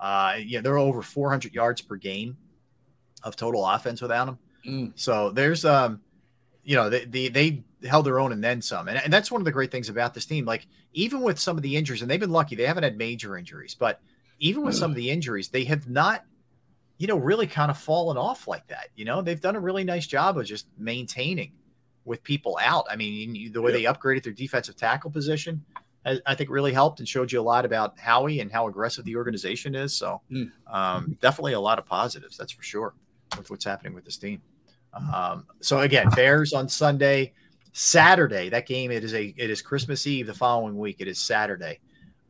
Uh, 0.00 0.36
you 0.38 0.58
know, 0.58 0.62
they're 0.62 0.78
over 0.78 1.02
400 1.02 1.54
yards 1.54 1.80
per 1.80 1.96
game 1.96 2.36
of 3.22 3.36
total 3.36 3.66
offense 3.66 4.00
without 4.00 4.28
him. 4.28 4.38
Mm. 4.66 4.92
So 4.94 5.30
there's, 5.30 5.64
um, 5.64 6.00
you 6.64 6.76
know, 6.76 6.90
they, 6.90 7.04
they, 7.04 7.28
they 7.28 7.64
held 7.84 8.06
their 8.06 8.18
own 8.18 8.32
and 8.32 8.42
then 8.42 8.62
some. 8.62 8.88
And, 8.88 8.98
and 8.98 9.12
that's 9.12 9.30
one 9.30 9.40
of 9.40 9.44
the 9.44 9.52
great 9.52 9.70
things 9.70 9.88
about 9.88 10.14
this 10.14 10.26
team. 10.26 10.44
Like, 10.44 10.66
even 10.92 11.22
with 11.22 11.38
some 11.38 11.56
of 11.56 11.62
the 11.62 11.76
injuries, 11.76 12.02
and 12.02 12.10
they've 12.10 12.20
been 12.20 12.30
lucky, 12.30 12.56
they 12.56 12.66
haven't 12.66 12.82
had 12.82 12.96
major 12.96 13.36
injuries, 13.36 13.74
but 13.74 14.00
even 14.38 14.62
with 14.62 14.74
some 14.74 14.90
of 14.90 14.96
the 14.96 15.10
injuries, 15.10 15.48
they 15.48 15.64
have 15.64 15.88
not, 15.88 16.24
you 16.98 17.06
know, 17.06 17.16
really 17.16 17.46
kind 17.46 17.70
of 17.70 17.78
fallen 17.78 18.16
off 18.16 18.48
like 18.48 18.66
that. 18.68 18.88
You 18.96 19.04
know, 19.04 19.22
they've 19.22 19.40
done 19.40 19.56
a 19.56 19.60
really 19.60 19.84
nice 19.84 20.06
job 20.06 20.38
of 20.38 20.46
just 20.46 20.66
maintaining 20.78 21.52
with 22.06 22.22
people 22.22 22.58
out. 22.62 22.86
I 22.90 22.96
mean, 22.96 23.34
you- 23.34 23.50
the 23.50 23.60
way 23.60 23.72
they 23.72 23.82
upgraded 23.84 24.22
their 24.22 24.32
defensive 24.32 24.76
tackle 24.76 25.10
position, 25.10 25.62
I, 26.06 26.18
I 26.24 26.34
think 26.34 26.48
really 26.50 26.72
helped 26.72 27.00
and 27.00 27.08
showed 27.08 27.30
you 27.32 27.40
a 27.40 27.42
lot 27.42 27.64
about 27.64 27.98
Howie 27.98 28.40
and 28.40 28.50
how 28.50 28.68
aggressive 28.68 29.04
the 29.04 29.16
organization 29.16 29.74
is. 29.74 29.92
So, 29.94 30.22
Mm. 30.30 30.52
um, 30.72 31.18
definitely 31.20 31.52
a 31.54 31.60
lot 31.60 31.78
of 31.78 31.84
positives, 31.84 32.36
that's 32.38 32.52
for 32.52 32.62
sure, 32.62 32.94
with 33.36 33.50
what's 33.50 33.64
happening 33.64 33.92
with 33.92 34.04
this 34.04 34.16
team. 34.16 34.40
Um, 35.12 35.46
so 35.60 35.80
again, 35.80 36.08
Bears 36.14 36.54
on 36.54 36.68
Sunday, 36.70 37.34
Saturday. 37.72 38.48
That 38.48 38.66
game 38.66 38.90
it 38.90 39.04
is 39.04 39.12
a 39.12 39.34
it 39.36 39.50
is 39.50 39.60
Christmas 39.60 40.06
Eve 40.06 40.26
the 40.26 40.32
following 40.34 40.78
week. 40.78 40.96
It 41.00 41.08
is 41.08 41.18
Saturday. 41.18 41.80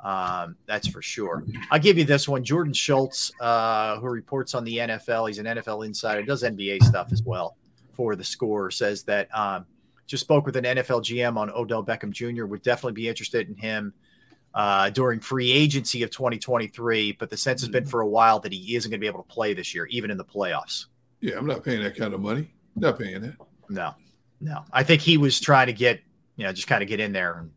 Um, 0.02 0.56
that's 0.66 0.88
for 0.88 1.00
sure. 1.02 1.44
I'll 1.70 1.78
give 1.78 1.96
you 1.98 2.04
this 2.04 2.28
one. 2.28 2.42
Jordan 2.44 2.72
Schultz, 2.72 3.30
uh, 3.40 3.98
who 4.00 4.06
reports 4.08 4.54
on 4.54 4.64
the 4.64 4.78
NFL, 4.78 5.28
he's 5.28 5.38
an 5.38 5.46
NFL 5.46 5.86
insider, 5.86 6.22
does 6.22 6.42
NBA 6.42 6.82
stuff 6.82 7.12
as 7.12 7.22
well 7.22 7.56
for 7.96 8.14
the 8.14 8.24
score, 8.24 8.70
says 8.70 9.02
that 9.04 9.34
um, 9.36 9.66
just 10.06 10.22
spoke 10.22 10.46
with 10.46 10.56
an 10.56 10.64
NFL 10.64 11.02
GM 11.02 11.36
on 11.36 11.50
Odell 11.50 11.84
Beckham 11.84 12.10
Jr. 12.10 12.44
Would 12.44 12.62
definitely 12.62 12.92
be 12.92 13.08
interested 13.08 13.48
in 13.48 13.56
him 13.56 13.92
uh, 14.54 14.90
during 14.90 15.18
free 15.18 15.50
agency 15.50 16.02
of 16.02 16.10
2023. 16.10 17.12
But 17.12 17.30
the 17.30 17.36
sense 17.36 17.60
has 17.62 17.68
been 17.68 17.86
for 17.86 18.02
a 18.02 18.08
while 18.08 18.38
that 18.40 18.52
he 18.52 18.76
isn't 18.76 18.90
going 18.90 19.00
to 19.00 19.04
be 19.04 19.08
able 19.08 19.22
to 19.22 19.28
play 19.28 19.54
this 19.54 19.74
year, 19.74 19.86
even 19.86 20.10
in 20.10 20.16
the 20.16 20.24
playoffs. 20.24 20.86
Yeah, 21.20 21.38
I'm 21.38 21.46
not 21.46 21.64
paying 21.64 21.82
that 21.82 21.96
kind 21.96 22.14
of 22.14 22.20
money. 22.20 22.52
Not 22.76 22.98
paying 22.98 23.20
that. 23.22 23.36
No, 23.68 23.94
no. 24.40 24.64
I 24.72 24.82
think 24.82 25.02
he 25.02 25.16
was 25.16 25.40
trying 25.40 25.66
to 25.66 25.72
get, 25.72 26.00
you 26.36 26.44
know, 26.44 26.52
just 26.52 26.68
kind 26.68 26.82
of 26.82 26.88
get 26.88 27.00
in 27.00 27.12
there, 27.12 27.38
and 27.38 27.50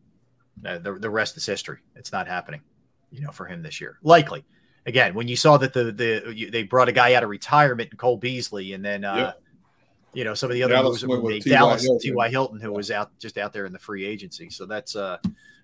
uh, 0.66 0.78
the 0.78 0.98
the 0.98 1.10
rest 1.10 1.36
is 1.36 1.44
history. 1.44 1.78
It's 1.94 2.10
not 2.10 2.26
happening, 2.26 2.62
you 3.10 3.20
know, 3.20 3.30
for 3.30 3.44
him 3.44 3.62
this 3.62 3.80
year. 3.80 3.98
Likely, 4.02 4.44
again, 4.86 5.14
when 5.14 5.28
you 5.28 5.36
saw 5.36 5.58
that 5.58 5.74
the 5.74 5.92
the 5.92 6.32
you, 6.34 6.50
they 6.50 6.62
brought 6.62 6.88
a 6.88 6.92
guy 6.92 7.14
out 7.14 7.22
of 7.22 7.28
retirement, 7.28 7.94
Cole 7.98 8.16
Beasley, 8.16 8.72
and 8.72 8.82
then 8.84 9.04
uh, 9.04 9.14
Yep. 9.14 9.42
You 10.12 10.24
know 10.24 10.34
some 10.34 10.50
of 10.50 10.54
the 10.54 10.62
other 10.62 10.74
Dallas 10.74 10.88
moves 10.88 11.00
that 11.02 11.08
went 11.08 11.22
were 11.22 11.30
with. 11.30 11.44
Dallas, 11.44 11.82
Hilton. 11.82 12.00
T.Y. 12.00 12.28
Hilton, 12.30 12.60
who 12.60 12.72
was 12.72 12.90
out 12.90 13.16
just 13.18 13.38
out 13.38 13.52
there 13.52 13.66
in 13.66 13.72
the 13.72 13.78
free 13.78 14.04
agency. 14.04 14.50
So 14.50 14.66
that's 14.66 14.96
uh 14.96 15.18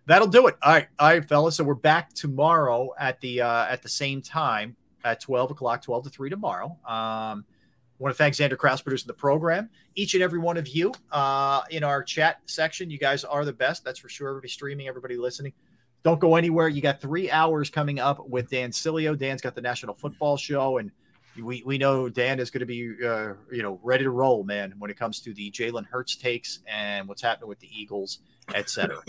that'll 0.06 0.28
do 0.28 0.46
it. 0.46 0.56
All 0.62 0.72
right, 0.72 0.88
all 0.98 1.08
right, 1.08 1.28
fellas. 1.28 1.56
So 1.56 1.64
we're 1.64 1.74
back 1.74 2.12
tomorrow 2.12 2.90
at 2.98 3.20
the 3.20 3.40
uh 3.40 3.66
at 3.66 3.82
the 3.82 3.88
same 3.88 4.22
time 4.22 4.76
at 5.04 5.20
12 5.20 5.52
o'clock, 5.52 5.82
12 5.82 6.04
to 6.04 6.10
3 6.10 6.30
tomorrow. 6.30 6.76
Um 6.86 7.44
I 7.98 8.02
want 8.02 8.14
to 8.14 8.18
thank 8.18 8.34
Xander 8.34 8.58
Kraus 8.58 8.82
producing 8.82 9.06
the 9.06 9.14
program. 9.14 9.70
Each 9.94 10.12
and 10.12 10.22
every 10.22 10.38
one 10.38 10.58
of 10.58 10.68
you 10.68 10.92
uh, 11.10 11.62
in 11.70 11.82
our 11.82 12.02
chat 12.02 12.40
section, 12.44 12.90
you 12.90 12.98
guys 12.98 13.24
are 13.24 13.42
the 13.46 13.54
best. 13.54 13.84
That's 13.84 13.98
for 13.98 14.10
sure. 14.10 14.28
Everybody 14.28 14.48
streaming, 14.48 14.86
everybody 14.86 15.16
listening. 15.16 15.54
Don't 16.02 16.20
go 16.20 16.36
anywhere. 16.36 16.68
You 16.68 16.82
got 16.82 17.00
three 17.00 17.30
hours 17.30 17.70
coming 17.70 17.98
up 17.98 18.28
with 18.28 18.50
Dan 18.50 18.70
Sileo. 18.70 19.18
Dan's 19.18 19.40
got 19.40 19.54
the 19.54 19.62
National 19.62 19.94
Football 19.94 20.36
Show, 20.36 20.76
and 20.76 20.90
we, 21.42 21.62
we 21.64 21.78
know 21.78 22.08
Dan 22.08 22.38
is 22.40 22.50
going 22.50 22.60
to 22.60 22.66
be 22.66 22.94
uh, 23.04 23.34
you 23.50 23.62
know 23.62 23.80
ready 23.82 24.04
to 24.04 24.10
roll, 24.10 24.44
man, 24.44 24.74
when 24.78 24.90
it 24.90 24.96
comes 24.98 25.20
to 25.20 25.32
the 25.32 25.50
Jalen 25.50 25.86
Hurts 25.86 26.16
takes 26.16 26.60
and 26.66 27.08
what's 27.08 27.22
happening 27.22 27.48
with 27.48 27.58
the 27.58 27.68
Eagles, 27.72 28.18
etc. 28.54 29.02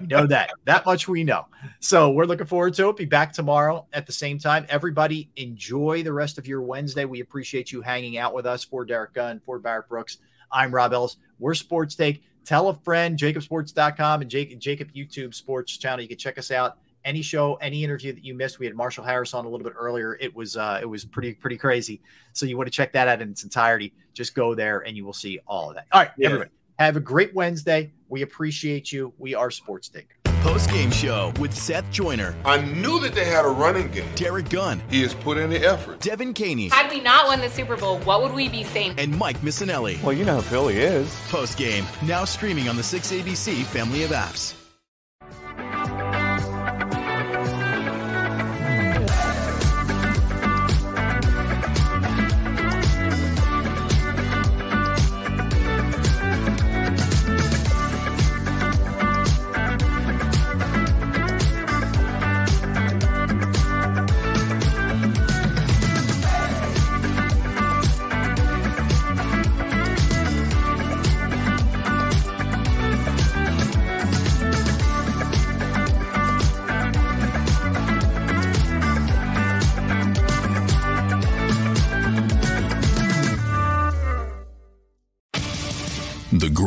we 0.00 0.06
know 0.06 0.26
that. 0.26 0.50
That 0.64 0.86
much 0.86 1.08
we 1.08 1.24
know. 1.24 1.46
So 1.80 2.10
we're 2.10 2.24
looking 2.24 2.46
forward 2.46 2.74
to 2.74 2.88
it. 2.88 2.96
Be 2.96 3.04
back 3.04 3.32
tomorrow 3.32 3.86
at 3.92 4.06
the 4.06 4.12
same 4.12 4.38
time. 4.38 4.66
Everybody 4.68 5.30
enjoy 5.36 6.02
the 6.02 6.12
rest 6.12 6.38
of 6.38 6.46
your 6.46 6.62
Wednesday. 6.62 7.04
We 7.04 7.20
appreciate 7.20 7.72
you 7.72 7.82
hanging 7.82 8.18
out 8.18 8.34
with 8.34 8.46
us. 8.46 8.64
For 8.64 8.84
Derrick 8.84 9.14
Gunn, 9.14 9.40
for 9.44 9.58
Barrett 9.58 9.88
Brooks, 9.88 10.18
I'm 10.52 10.74
Rob 10.74 10.92
Ellis. 10.92 11.16
We're 11.38 11.54
Sports 11.54 11.94
Take. 11.94 12.22
Tell 12.44 12.68
a 12.68 12.74
friend, 12.74 13.18
jakibsports.com 13.18 14.22
and 14.22 14.30
JAKIB, 14.30 14.60
JAKIB 14.60 14.94
YouTube 14.94 15.34
Sports 15.34 15.76
channel. 15.76 16.00
You 16.00 16.08
can 16.08 16.18
check 16.18 16.38
us 16.38 16.50
out. 16.50 16.78
Any 17.04 17.22
show, 17.22 17.54
any 17.56 17.82
interview 17.82 18.12
that 18.12 18.22
you 18.24 18.34
missed, 18.34 18.58
we 18.58 18.66
had 18.66 18.74
Marshall 18.74 19.04
Harris 19.04 19.32
on 19.32 19.46
a 19.46 19.48
little 19.48 19.64
bit 19.64 19.72
earlier. 19.76 20.16
It 20.20 20.34
was 20.36 20.56
uh, 20.56 20.78
it 20.82 20.86
was 20.86 21.04
pretty 21.04 21.32
pretty 21.34 21.56
crazy. 21.56 22.02
So 22.34 22.44
you 22.46 22.56
want 22.58 22.66
to 22.66 22.70
check 22.72 22.92
that 22.92 23.08
out 23.08 23.22
in 23.22 23.30
its 23.30 23.42
entirety? 23.42 23.94
Just 24.12 24.34
go 24.34 24.54
there 24.54 24.80
and 24.80 24.96
you 24.96 25.04
will 25.06 25.12
see 25.14 25.40
all 25.46 25.70
of 25.70 25.76
that. 25.76 25.86
All 25.92 26.00
right, 26.00 26.10
Yeah. 26.18 26.26
everybody, 26.26 26.50
have 26.78 26.96
a 26.96 27.00
great 27.00 27.34
Wednesday. 27.34 27.92
We 28.08 28.22
appreciate 28.22 28.92
you. 28.92 29.14
We 29.18 29.34
are 29.34 29.50
Sports 29.50 29.88
Take. 29.88 30.08
Post 30.42 30.70
game 30.70 30.90
show 30.90 31.32
with 31.38 31.54
Seth 31.54 31.90
Joyner. 31.90 32.34
I 32.46 32.60
knew 32.62 32.98
that 33.00 33.14
they 33.14 33.26
had 33.26 33.44
a 33.44 33.48
running 33.48 33.90
game. 33.90 34.08
Derrick 34.14 34.48
Gunn. 34.48 34.80
He 34.90 35.02
has 35.02 35.12
put 35.14 35.36
in 35.36 35.50
the 35.50 35.58
effort. 35.58 36.00
Devan 36.00 36.34
Kaney. 36.34 36.68
Had 36.70 36.90
we 36.90 37.00
not 37.00 37.26
won 37.26 37.40
the 37.40 37.50
Super 37.50 37.76
Bowl, 37.76 37.98
what 38.00 38.22
would 38.22 38.32
we 38.32 38.48
be 38.48 38.64
saying? 38.64 38.94
And 38.98 39.16
Mike 39.18 39.38
Missanelli. 39.42 40.02
Well, 40.02 40.14
you 40.14 40.24
know 40.24 40.36
who 40.36 40.42
Philly 40.42 40.78
is. 40.78 41.14
Post 41.28 41.58
game. 41.58 41.84
Now 42.02 42.24
streaming 42.24 42.68
on 42.70 42.76
the 42.76 42.82
6ABC 42.82 43.64
family 43.64 44.02
of 44.02 44.10
apps. 44.12 44.54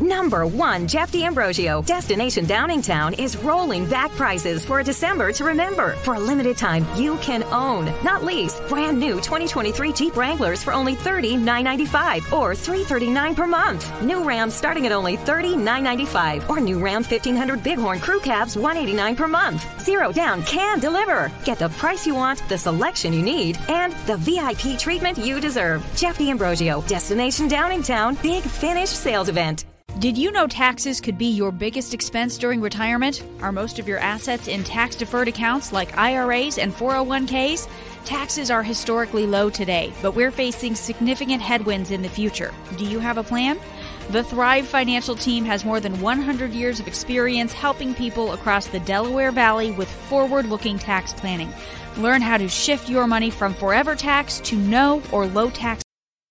Number 0.00 0.46
one, 0.46 0.86
Jeff 0.86 1.10
D'Ambrosio. 1.10 1.82
Destination 1.82 2.46
Downingtown 2.46 3.18
is 3.18 3.36
rolling 3.36 3.84
back 3.88 4.12
prices 4.12 4.64
for 4.64 4.78
a 4.78 4.84
December 4.84 5.32
to 5.32 5.44
remember. 5.44 5.94
For 6.04 6.14
a 6.14 6.20
limited 6.20 6.56
time, 6.56 6.86
you 6.94 7.16
can 7.16 7.42
own, 7.44 7.86
not 8.04 8.22
lease, 8.22 8.60
brand 8.68 9.00
new 9.00 9.14
2023 9.16 9.92
Jeep 9.92 10.16
Wranglers 10.16 10.62
for 10.62 10.72
only 10.72 10.94
$30,995 10.94 12.32
or 12.32 12.54
339 12.54 13.34
per 13.34 13.46
month. 13.48 14.02
New 14.02 14.22
Ram 14.22 14.50
starting 14.50 14.86
at 14.86 14.92
only 14.92 15.16
$30,995 15.16 16.48
or 16.48 16.60
new 16.60 16.78
Ram 16.78 17.02
1500 17.02 17.64
Bighorn 17.64 17.98
Crew 17.98 18.20
Cabs 18.20 18.56
189 18.56 19.16
per 19.16 19.26
month. 19.26 19.66
Zero 19.80 20.12
down 20.12 20.44
can 20.44 20.78
deliver. 20.78 21.32
Get 21.44 21.58
the 21.58 21.70
price 21.70 22.06
you 22.06 22.14
want, 22.14 22.46
the 22.48 22.58
selection 22.58 23.12
you 23.12 23.22
need, 23.22 23.58
and 23.68 23.92
the 24.06 24.16
VIP 24.16 24.78
treatment 24.78 25.18
you 25.18 25.40
deserve. 25.40 25.84
Jeff 25.96 26.18
D'Ambrosio, 26.18 26.82
Destination 26.82 27.48
Downingtown, 27.48 28.20
Big 28.22 28.44
Finish 28.44 28.90
Sales 28.90 29.28
Event. 29.28 29.67
Did 29.98 30.16
you 30.16 30.30
know 30.30 30.46
taxes 30.46 31.00
could 31.00 31.18
be 31.18 31.26
your 31.26 31.50
biggest 31.50 31.92
expense 31.92 32.38
during 32.38 32.60
retirement? 32.60 33.24
Are 33.42 33.50
most 33.50 33.80
of 33.80 33.88
your 33.88 33.98
assets 33.98 34.46
in 34.46 34.62
tax 34.62 34.94
deferred 34.94 35.26
accounts 35.26 35.72
like 35.72 35.98
IRAs 35.98 36.56
and 36.58 36.72
401ks? 36.72 37.68
Taxes 38.04 38.48
are 38.48 38.62
historically 38.62 39.26
low 39.26 39.50
today, 39.50 39.92
but 40.00 40.14
we're 40.14 40.30
facing 40.30 40.76
significant 40.76 41.42
headwinds 41.42 41.90
in 41.90 42.02
the 42.02 42.08
future. 42.08 42.54
Do 42.76 42.84
you 42.84 43.00
have 43.00 43.18
a 43.18 43.24
plan? 43.24 43.58
The 44.10 44.22
Thrive 44.22 44.68
Financial 44.68 45.16
Team 45.16 45.44
has 45.46 45.64
more 45.64 45.80
than 45.80 46.00
100 46.00 46.52
years 46.52 46.78
of 46.78 46.86
experience 46.86 47.52
helping 47.52 47.92
people 47.92 48.34
across 48.34 48.68
the 48.68 48.78
Delaware 48.78 49.32
Valley 49.32 49.72
with 49.72 49.90
forward 49.90 50.46
looking 50.46 50.78
tax 50.78 51.12
planning. 51.12 51.52
Learn 51.96 52.22
how 52.22 52.36
to 52.36 52.48
shift 52.48 52.88
your 52.88 53.08
money 53.08 53.30
from 53.30 53.52
forever 53.52 53.96
tax 53.96 54.38
to 54.42 54.54
no 54.54 55.02
or 55.10 55.26
low 55.26 55.50
tax. 55.50 55.82